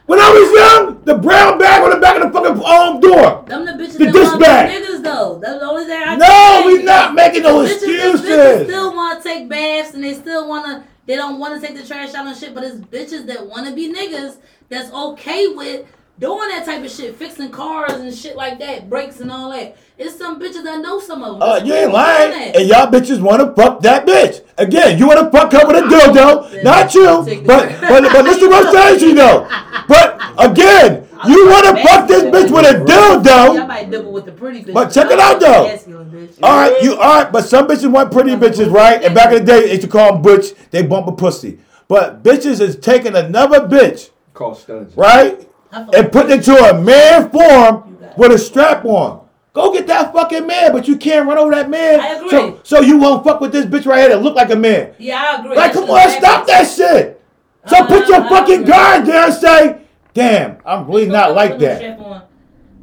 When 0.09 0.19
I 0.19 0.27
was 0.31 0.51
young, 0.57 1.03
the 1.03 1.19
brown 1.19 1.59
bag 1.59 1.83
on 1.83 1.91
the 1.91 1.97
back 1.97 2.17
of 2.19 2.23
the 2.23 2.31
fucking 2.33 2.63
um, 2.65 2.99
door. 2.99 3.45
Them 3.47 3.63
the 3.63 3.73
bitches 3.73 3.99
The 3.99 4.05
that 4.05 4.11
dish 4.13 4.27
want 4.27 4.39
bag. 4.39 4.81
niggas 4.81 5.03
though. 5.03 5.37
That's 5.39 5.59
the 5.59 5.65
only 5.69 5.85
thing 5.85 6.01
I 6.03 6.15
No, 6.15 6.25
can 6.25 6.65
we 6.65 6.77
say. 6.77 6.83
not 6.83 7.13
making 7.13 7.43
no 7.43 7.57
bitches, 7.63 7.79
the 7.81 7.93
excuses. 7.93 8.25
bitches 8.25 8.63
still 8.65 8.95
want 8.95 9.21
to 9.21 9.29
take 9.29 9.47
baths 9.47 9.93
and 9.93 10.03
they 10.03 10.15
still 10.15 10.49
want 10.49 10.65
to. 10.65 10.83
They 11.05 11.15
don't 11.15 11.37
want 11.37 11.61
to 11.61 11.67
take 11.67 11.77
the 11.77 11.85
trash 11.85 12.15
out 12.15 12.25
and 12.25 12.35
shit. 12.35 12.55
But 12.55 12.63
it's 12.63 12.77
bitches 12.77 13.27
that 13.27 13.45
want 13.45 13.67
to 13.67 13.75
be 13.75 13.93
niggas 13.93 14.37
that's 14.67 14.91
okay 14.91 15.45
with 15.49 15.85
doing 16.19 16.49
that 16.49 16.65
type 16.65 16.83
of 16.83 16.91
shit, 16.91 17.15
fixing 17.15 17.49
cars 17.49 17.93
and 17.93 18.13
shit 18.13 18.35
like 18.35 18.59
that, 18.59 18.89
brakes 18.89 19.19
and 19.21 19.31
all 19.31 19.51
that. 19.51 19.77
It's 19.97 20.17
some 20.17 20.39
bitches 20.39 20.63
that 20.63 20.81
know 20.81 20.99
some 20.99 21.23
of 21.23 21.39
them. 21.39 21.41
Uh, 21.41 21.57
you 21.63 21.73
ain't 21.73 21.91
lying. 21.91 22.55
And 22.55 22.67
y'all 22.67 22.87
bitches 22.87 23.21
want 23.21 23.41
to 23.41 23.53
fuck 23.61 23.81
that 23.81 24.05
bitch. 24.05 24.45
Again, 24.57 24.97
you 24.97 25.07
want 25.07 25.19
to 25.19 25.37
fuck 25.37 25.51
her 25.51 25.65
with 25.67 25.77
a 25.77 25.87
dildo. 25.87 26.63
Not 26.63 26.93
you. 26.93 27.09
But, 27.45 27.79
but, 27.81 28.03
but 28.13 28.25
listen 28.25 28.41
to 28.41 28.49
what 28.49 28.67
I'm 28.67 28.73
saying 28.73 29.09
you 29.09 29.15
though. 29.15 29.47
But 29.87 30.21
again, 30.37 31.07
you 31.27 31.47
want 31.47 31.65
to 31.77 31.83
fuck 31.83 32.07
this 32.07 32.23
bitch 32.23 32.51
with 32.53 32.65
a 32.65 32.77
Y'all 32.77 33.19
dildo. 33.21 33.67
might 33.67 33.91
double 33.91 34.13
with 34.13 34.25
the 34.25 34.31
pretty 34.31 34.63
bitch. 34.63 34.73
But 34.73 34.89
check 34.89 35.11
it 35.11 35.19
out, 35.19 35.39
though. 35.39 35.67
Masculine 35.67 36.11
bitch. 36.11 36.39
All 36.41 36.49
right, 36.57 36.81
you 36.81 36.95
all 36.95 37.23
right, 37.23 37.31
but 37.31 37.43
some 37.43 37.67
bitches 37.67 37.91
want 37.91 38.11
pretty 38.11 38.31
bitches, 38.31 38.71
right? 38.71 39.03
And 39.03 39.13
back 39.13 39.33
in 39.33 39.39
the 39.39 39.45
day, 39.45 39.61
they 39.61 39.69
used 39.71 39.81
to 39.81 39.87
call 39.87 40.13
them 40.13 40.21
butch. 40.21 40.53
They 40.71 40.83
bump 40.83 41.07
a 41.07 41.11
pussy. 41.11 41.59
But 41.89 42.23
bitches 42.23 42.61
is 42.61 42.75
taking 42.77 43.15
another 43.15 43.61
bitch, 43.67 44.11
Called 44.33 44.57
studs. 44.59 44.95
right, 44.95 45.33
I 45.33 45.43
fuck 45.43 45.48
and 45.71 46.11
put 46.11 46.25
it 46.29 46.31
into 46.31 46.53
a 46.55 46.79
man 46.81 47.29
form 47.29 47.97
with 48.17 48.31
a 48.31 48.37
strap 48.37 48.83
on. 48.85 49.27
Go 49.53 49.73
get 49.73 49.87
that 49.87 50.13
fucking 50.13 50.45
man, 50.45 50.71
but 50.71 50.87
you 50.87 50.95
can't 50.97 51.27
run 51.27 51.37
over 51.37 51.51
that 51.51 51.69
man. 51.69 51.99
I 51.99 52.07
agree. 52.13 52.29
So, 52.29 52.59
so 52.63 52.81
you 52.81 52.97
won't 52.97 53.23
fuck 53.23 53.41
with 53.41 53.51
this 53.51 53.65
bitch 53.65 53.85
right 53.85 53.99
here 54.01 54.09
that 54.09 54.21
look 54.21 54.35
like 54.35 54.51
a 54.51 54.55
man. 54.55 54.93
Yeah, 54.99 55.21
I 55.37 55.41
agree. 55.43 55.55
Like, 55.55 55.73
come 55.73 55.89
on, 55.89 56.09
stop 56.11 56.45
that 56.47 56.63
shit. 56.67 57.21
So 57.67 57.77
Uh, 57.77 57.87
put 57.87 58.07
your 58.07 58.21
I 58.21 58.29
fucking 58.29 58.61
agree. 58.61 58.71
guard 58.71 59.05
there 59.05 59.25
and 59.25 59.33
say, 59.33 59.81
"Damn, 60.13 60.57
I'm 60.65 60.87
really 60.87 61.07
So 61.07 61.11
not 61.11 61.33
like 61.35 61.59
that." 61.59 61.77
strap 61.79 61.99
on. 61.99 62.21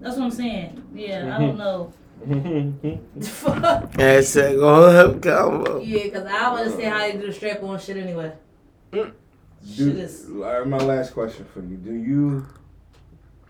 That's 0.00 0.16
what 0.16 0.24
I'm 0.24 0.30
saying. 0.30 0.82
Yeah, 0.94 1.34
I 1.36 1.40
don't 1.40 1.56
know. 1.56 1.92
Fuck. 3.20 3.92
Hashtag 3.92 4.62
on 4.62 4.96
up 4.96 5.22
combo. 5.22 5.80
yeah, 5.80 6.04
because 6.04 6.26
I 6.26 6.50
want 6.52 6.70
to 6.70 6.76
see 6.76 6.82
how 6.82 7.04
you 7.04 7.14
do 7.20 7.26
the 7.28 7.32
strap 7.32 7.62
on 7.62 7.78
shit 7.78 7.96
anyway. 7.96 8.32
Do, 8.92 9.12
Shit 9.68 9.96
is- 9.96 10.26
my 10.28 10.78
last 10.78 11.12
question 11.14 11.44
for 11.52 11.60
you: 11.60 11.76
Do 11.76 11.92
you 11.92 12.46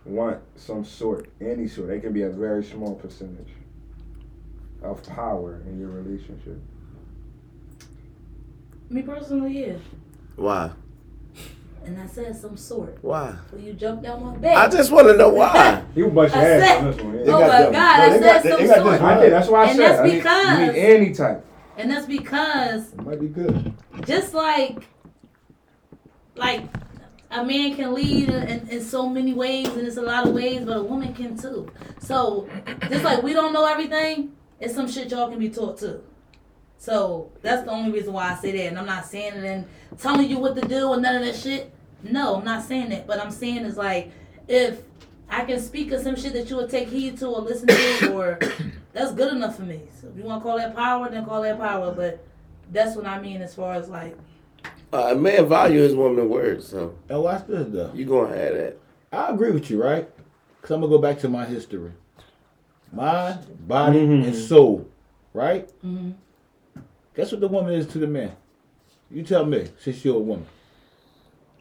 want 0.07 0.39
some 0.57 0.85
sort, 0.85 1.28
any 1.41 1.66
sort? 1.69 1.91
It 1.91 2.01
can 2.01 2.12
be 2.12 2.23
a 2.23 2.31
very 2.31 2.65
small 2.65 2.95
percentage 2.95 3.49
of 4.83 5.03
power 5.07 5.61
in 5.66 5.78
your 5.81 5.89
relationship. 5.91 6.59
Me 8.89 9.03
personally, 9.03 9.66
yeah. 9.66 9.74
Why? 10.37 10.70
And 11.85 12.01
I 12.01 12.07
said 12.07 12.35
some 12.37 12.57
sort. 12.57 12.99
Why? 13.03 13.33
When 13.51 13.65
you 13.65 13.73
jumped 13.73 14.03
down 14.03 14.24
my 14.24 14.37
bed. 14.37 14.57
I 14.57 14.69
just 14.69 14.91
want 14.91 15.07
to 15.09 15.16
know 15.16 15.28
why. 15.41 15.83
You 15.95 16.09
bust 16.09 16.35
your 16.35 16.45
ass 16.45 16.69
said- 16.69 16.78
on 16.78 16.85
this 16.93 17.01
one. 17.03 17.15
Oh 17.16 17.24
my 17.41 17.47
got 17.47 17.59
them. 17.62 17.73
God, 17.73 18.01
I 18.01 18.07
No, 18.09 18.12
they 18.12 18.19
said 18.20 18.43
got- 18.43 18.43
some 18.59 18.66
got 18.66 18.77
sort. 18.78 19.03
I 19.03 19.20
did. 19.20 19.33
That's 19.33 19.49
why 19.49 19.59
I 19.65 19.69
And 19.69 19.77
said. 19.77 19.89
that's 19.89 20.01
I 20.01 20.05
need- 20.07 20.12
you 20.12 20.19
because- 20.19 20.74
any 20.77 21.12
type. 21.15 21.45
And 21.78 21.91
that's 21.91 22.07
because 22.07 22.93
It 22.95 23.03
might 23.05 23.20
be 23.20 23.28
good. 23.28 23.74
just 24.07 24.33
like 24.35 24.87
like 26.37 26.62
a 27.36 27.44
man 27.44 27.76
can 27.76 27.94
lead 27.94 28.28
in, 28.30 28.68
in 28.68 28.82
so 28.82 29.08
many 29.08 29.34
ways 29.34 29.68
and 29.68 29.86
it's 29.86 29.96
a 29.96 30.02
lot 30.02 30.26
of 30.26 30.34
ways 30.34 30.64
but 30.64 30.76
a 30.76 30.82
woman 30.82 31.14
can 31.14 31.36
too. 31.36 31.70
So 32.00 32.48
just 32.88 33.04
like 33.04 33.22
we 33.22 33.32
don't 33.32 33.52
know 33.52 33.66
everything 33.66 34.32
it's 34.58 34.74
some 34.74 34.90
shit 34.90 35.10
y'all 35.10 35.28
can 35.28 35.38
be 35.38 35.50
taught 35.50 35.78
too. 35.78 36.02
So 36.78 37.30
that's 37.42 37.64
the 37.64 37.70
only 37.70 37.92
reason 37.92 38.12
why 38.12 38.32
i 38.32 38.34
say 38.36 38.52
that 38.52 38.66
and 38.68 38.78
i'm 38.78 38.86
not 38.86 39.04
saying 39.04 39.34
it 39.34 39.44
and 39.44 39.66
telling 39.98 40.28
you 40.28 40.38
what 40.38 40.54
to 40.56 40.66
do 40.66 40.92
and 40.92 41.02
none 41.02 41.16
of 41.16 41.24
that 41.24 41.36
shit. 41.36 41.72
No 42.02 42.36
i'm 42.36 42.44
not 42.44 42.64
saying 42.64 42.90
that 42.90 43.06
but 43.06 43.20
i'm 43.20 43.30
saying 43.30 43.64
is 43.64 43.76
like 43.76 44.12
if 44.48 44.82
i 45.28 45.44
can 45.44 45.60
speak 45.60 45.92
of 45.92 46.00
some 46.02 46.16
shit 46.16 46.32
that 46.32 46.48
you 46.48 46.56
would 46.56 46.70
take 46.70 46.88
heed 46.88 47.18
to 47.18 47.26
or 47.26 47.40
listen 47.40 47.68
to 47.68 48.12
or 48.14 48.38
that's 48.92 49.12
good 49.12 49.32
enough 49.32 49.56
for 49.56 49.62
me. 49.62 49.82
So 50.00 50.08
if 50.08 50.16
you 50.16 50.22
want 50.22 50.42
to 50.42 50.48
call 50.48 50.56
that 50.56 50.74
power 50.74 51.10
then 51.10 51.24
call 51.24 51.42
that 51.42 51.58
power 51.58 51.92
but 51.92 52.24
that's 52.72 52.96
what 52.96 53.06
i 53.06 53.20
mean 53.20 53.42
as 53.42 53.54
far 53.54 53.74
as 53.74 53.88
like 53.88 54.16
Uh, 54.92 55.08
a 55.12 55.14
man 55.14 55.48
value 55.48 55.80
his 55.82 55.94
woman 55.94 56.28
words, 56.28 56.68
so 56.68 56.94
Now 57.10 57.20
watch 57.20 57.46
this 57.46 57.66
though. 57.68 57.90
you 57.94 58.04
gonna 58.04 58.28
have 58.36 58.54
that. 58.54 58.76
I 59.12 59.30
agree 59.30 59.50
with 59.50 59.70
you, 59.70 59.82
right? 59.82 60.08
Because 60.60 60.74
I'm 60.74 60.80
gonna 60.80 60.90
go 60.90 60.98
back 60.98 61.18
to 61.20 61.28
my 61.28 61.44
history, 61.44 61.92
mind, 62.92 63.40
body, 63.66 63.98
Mhm. 64.00 64.24
and 64.26 64.34
soul, 64.34 64.86
right? 65.34 65.68
mhm. 65.84 66.14
Guess 67.14 67.32
what 67.32 67.40
the 67.40 67.48
woman 67.48 67.72
is 67.74 67.86
to 67.88 67.98
the 67.98 68.06
man? 68.06 68.32
You 69.10 69.22
tell 69.22 69.44
me, 69.44 69.68
since 69.80 70.04
you're 70.04 70.16
a 70.16 70.20
woman. 70.20 70.46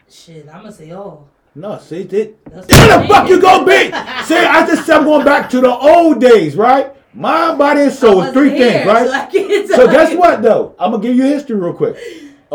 Shit, 0.09 0.47
I'm 0.47 0.61
gonna 0.61 0.71
say 0.71 0.91
all. 0.91 1.27
No, 1.55 1.77
see, 1.79 2.01
it. 2.01 2.43
That's 2.45 2.67
Where 2.67 2.97
what 2.97 3.01
the 3.01 3.07
fuck 3.13 3.29
you 3.29 3.41
gonna 3.41 3.65
be? 3.65 3.85
See, 4.25 4.35
I 4.35 4.65
just 4.67 4.85
said 4.85 4.97
I'm 4.97 5.05
going 5.05 5.23
back 5.23 5.49
to 5.51 5.61
the 5.61 5.71
old 5.71 6.19
days, 6.19 6.55
right? 6.57 6.91
Mind, 7.13 7.57
body, 7.57 7.81
and 7.83 7.93
soul 7.93 8.21
is 8.23 8.33
three 8.33 8.49
things, 8.49 8.85
right? 8.85 9.07
So, 9.31 9.65
So 9.67 9.75
tell 9.85 9.87
guess 9.87 10.13
what 10.17 10.41
though? 10.41 10.75
I'm 10.77 10.91
gonna 10.91 11.01
give 11.01 11.15
you 11.15 11.23
history 11.23 11.55
real 11.55 11.73
quick. 11.73 11.95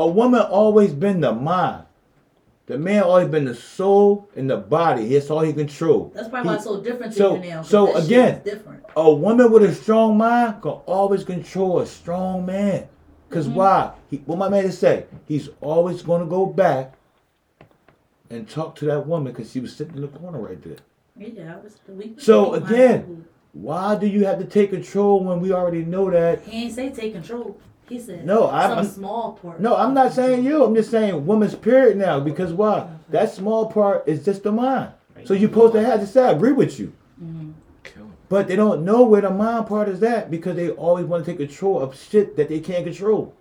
A 0.00 0.06
woman 0.06 0.40
always 0.40 0.94
been 0.94 1.20
the 1.20 1.32
mind. 1.32 1.84
The 2.66 2.78
man 2.78 3.02
always 3.02 3.28
been 3.28 3.44
the 3.44 3.54
soul 3.54 4.30
and 4.34 4.48
the 4.48 4.56
body. 4.56 5.08
That's 5.08 5.28
all 5.28 5.40
he 5.40 5.52
control. 5.52 6.10
That's 6.14 6.28
probably 6.28 6.46
why 6.48 6.52
He- 6.52 6.56
it's 6.56 6.64
so 6.64 6.80
different 6.80 7.12
to 7.12 7.18
so- 7.18 7.36
now. 7.36 7.62
so 7.62 7.94
again-. 7.96 8.40
A 8.96 9.12
woman 9.12 9.52
with 9.52 9.62
a 9.64 9.74
strong 9.74 10.16
mind 10.16 10.62
can 10.62 10.70
always 10.86 11.22
control 11.24 11.80
a 11.80 11.86
strong 11.86 12.46
man. 12.46 12.88
because 13.28 13.46
Mm-hmm. 13.46 13.56
why? 13.56 13.92
He, 14.10 14.16
what 14.26 14.38
my 14.38 14.48
man 14.48 14.64
is 14.64 14.78
say? 14.78 15.04
He's 15.28 15.50
always 15.60 16.00
gonna 16.02 16.26
go 16.26 16.46
back 16.46 16.94
and 18.30 18.48
talk 18.48 18.74
to 18.76 18.86
that 18.86 19.06
woman 19.06 19.32
because 19.32 19.52
she 19.52 19.60
was 19.60 19.74
sitting 19.76 19.96
in 19.96 20.00
the 20.02 20.08
corner 20.08 20.38
right 20.40 20.60
there. 20.62 20.76
Yeah, 21.16 21.56
I 21.56 21.60
was 21.62 21.76
the 21.86 21.92
week. 21.92 22.14
So, 22.20 22.54
again- 22.54 23.26
Why 23.52 23.96
do 23.96 24.06
you 24.06 24.24
have 24.26 24.38
to 24.38 24.44
take 24.44 24.70
control 24.70 25.22
when 25.24 25.40
we 25.40 25.52
already 25.52 25.84
know 25.84 26.08
that? 26.10 26.42
he 26.44 26.64
ain't 26.64 26.72
say 26.72 26.90
take 26.90 27.12
control. 27.12 27.56
He 27.90 27.98
said 27.98 28.24
No, 28.24 28.46
I'm- 28.46 28.70
some 28.70 28.78
I'm- 28.78 28.86
small 28.86 29.32
part. 29.42 29.60
No, 29.60 29.76
I'm 29.76 29.92
not 29.92 30.12
saying 30.12 30.44
you. 30.44 30.64
I'm 30.64 30.74
just 30.74 30.90
saying 30.90 31.26
woman's 31.26 31.54
period 31.56 31.98
now 31.98 32.20
because 32.20 32.52
why? 32.54 32.86
That 33.10 33.30
small 33.32 33.66
part 33.66 34.04
is 34.06 34.24
just 34.24 34.44
the 34.44 34.52
mind. 34.52 34.92
So 35.24 35.34
you're 35.34 35.50
supposed 35.50 35.74
to 35.74 35.82
have 35.84 36.00
to 36.00 36.06
say, 36.06 36.24
I 36.24 36.30
agree 36.30 36.52
with 36.52 36.78
you. 36.80 36.92
But 38.30 38.46
they 38.46 38.54
don't 38.54 38.84
know 38.84 39.02
where 39.04 39.20
the 39.20 39.30
mind 39.30 39.66
part 39.66 39.88
is 39.88 40.02
at 40.04 40.30
because 40.30 40.54
they 40.54 40.70
always 40.70 41.04
want 41.04 41.24
to 41.24 41.30
take 41.32 41.38
control 41.38 41.80
of 41.80 41.96
shit 41.98 42.36
that 42.36 42.48
they 42.48 42.60
can't 42.60 42.84
control. 42.84 43.34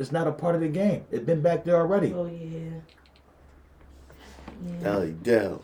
It's 0.00 0.10
not 0.10 0.26
a 0.26 0.32
part 0.32 0.56
of 0.56 0.60
the 0.62 0.68
game. 0.68 1.04
It's 1.12 1.24
been 1.24 1.40
back 1.40 1.62
there 1.62 1.76
already. 1.76 2.12
Oh 2.12 2.26
yeah. 2.26 2.80
Yeah. 4.82 4.88
Ellie 4.90 5.12
Dell. 5.22 5.62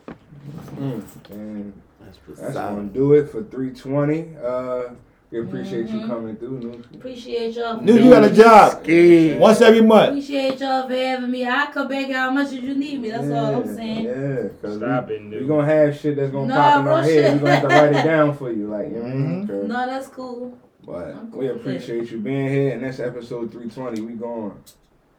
And 0.78 1.72
That's 2.00 2.18
that's 2.40 2.54
gonna 2.54 2.84
do 2.84 3.14
it 3.14 3.26
for 3.30 3.42
320. 3.42 4.36
Uh, 4.42 4.82
we 5.30 5.40
appreciate 5.40 5.88
you 5.88 6.00
Mhm. 6.00 6.06
coming 6.08 6.36
through. 6.36 6.58
New. 6.60 6.82
Appreciate 6.94 7.54
y'all. 7.54 7.76
for 7.78 7.84
New, 7.84 7.98
you 7.98 8.10
got 8.10 8.24
a 8.24 8.30
job 8.30 8.82
Ski. 8.82 9.36
once 9.38 9.60
every 9.60 9.82
month. 9.82 10.08
Appreciate 10.08 10.58
y'all 10.60 10.88
for 10.88 10.94
having 10.94 11.30
me. 11.30 11.44
I 11.46 11.66
come 11.72 11.86
back 11.88 12.10
how 12.10 12.30
much 12.30 12.46
as 12.46 12.54
you 12.54 12.74
need 12.74 13.00
me. 13.02 13.10
That's 13.10 13.30
all 13.30 13.56
I'm 13.56 13.74
saying. 13.76 14.04
Yeah, 14.04 14.48
cause 14.62 14.76
Stop 14.76 15.08
we, 15.08 15.14
it, 15.16 15.20
we 15.22 15.28
New. 15.28 15.46
gonna 15.46 15.66
have 15.66 15.96
shit 15.98 16.16
that's 16.16 16.30
gonna 16.32 16.46
Nah, 16.46 16.54
pop 16.56 16.78
in 16.80 16.84
real 16.86 16.94
our 16.94 17.02
head. 17.02 17.10
shit. 17.10 17.32
We 17.34 17.38
gonna 17.40 17.50
have 17.52 17.62
to 17.62 17.68
write 17.68 17.92
it 17.96 18.04
down 18.04 18.34
for 18.36 18.50
you, 18.52 18.66
like, 18.68 18.88
you 18.90 18.96
know, 18.96 19.04
Mhm. 19.04 19.46
'cause- 19.48 19.68
No, 19.68 19.86
that's 19.86 20.06
cool. 20.08 20.52
But 20.86 20.94
I'm 20.94 21.30
cool 21.30 21.40
we 21.40 21.46
with 21.48 21.56
it. 21.56 21.60
appreciate 21.60 22.10
you 22.10 22.18
being 22.18 22.48
here, 22.48 22.72
and 22.72 22.82
that's 22.82 22.98
episode 22.98 23.50
320. 23.52 24.00
We 24.00 24.12
going. 24.14 24.52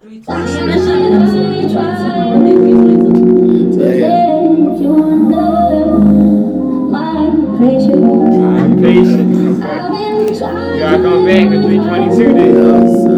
Three 0.01 0.21
twenty. 0.21 0.41
And 0.41 0.69
that 0.69 0.79
shit 0.79 0.97
be 0.97 1.05
episode 1.13 1.53
three 1.53 1.67
twenty 1.73 1.97
two. 1.97 2.03
My 2.09 2.39
birthday 2.39 2.65
three 2.71 2.97
twenty 2.97 3.71
two. 3.71 3.79
Damn. 3.99 4.19
I'm 8.55 8.81
patient. 8.81 9.28
Y'all 9.69 11.01
come 11.01 11.25
back 11.25 11.49
with 11.49 11.63
322 11.63 12.33
then. 12.33 12.55
Yes. 12.55 13.08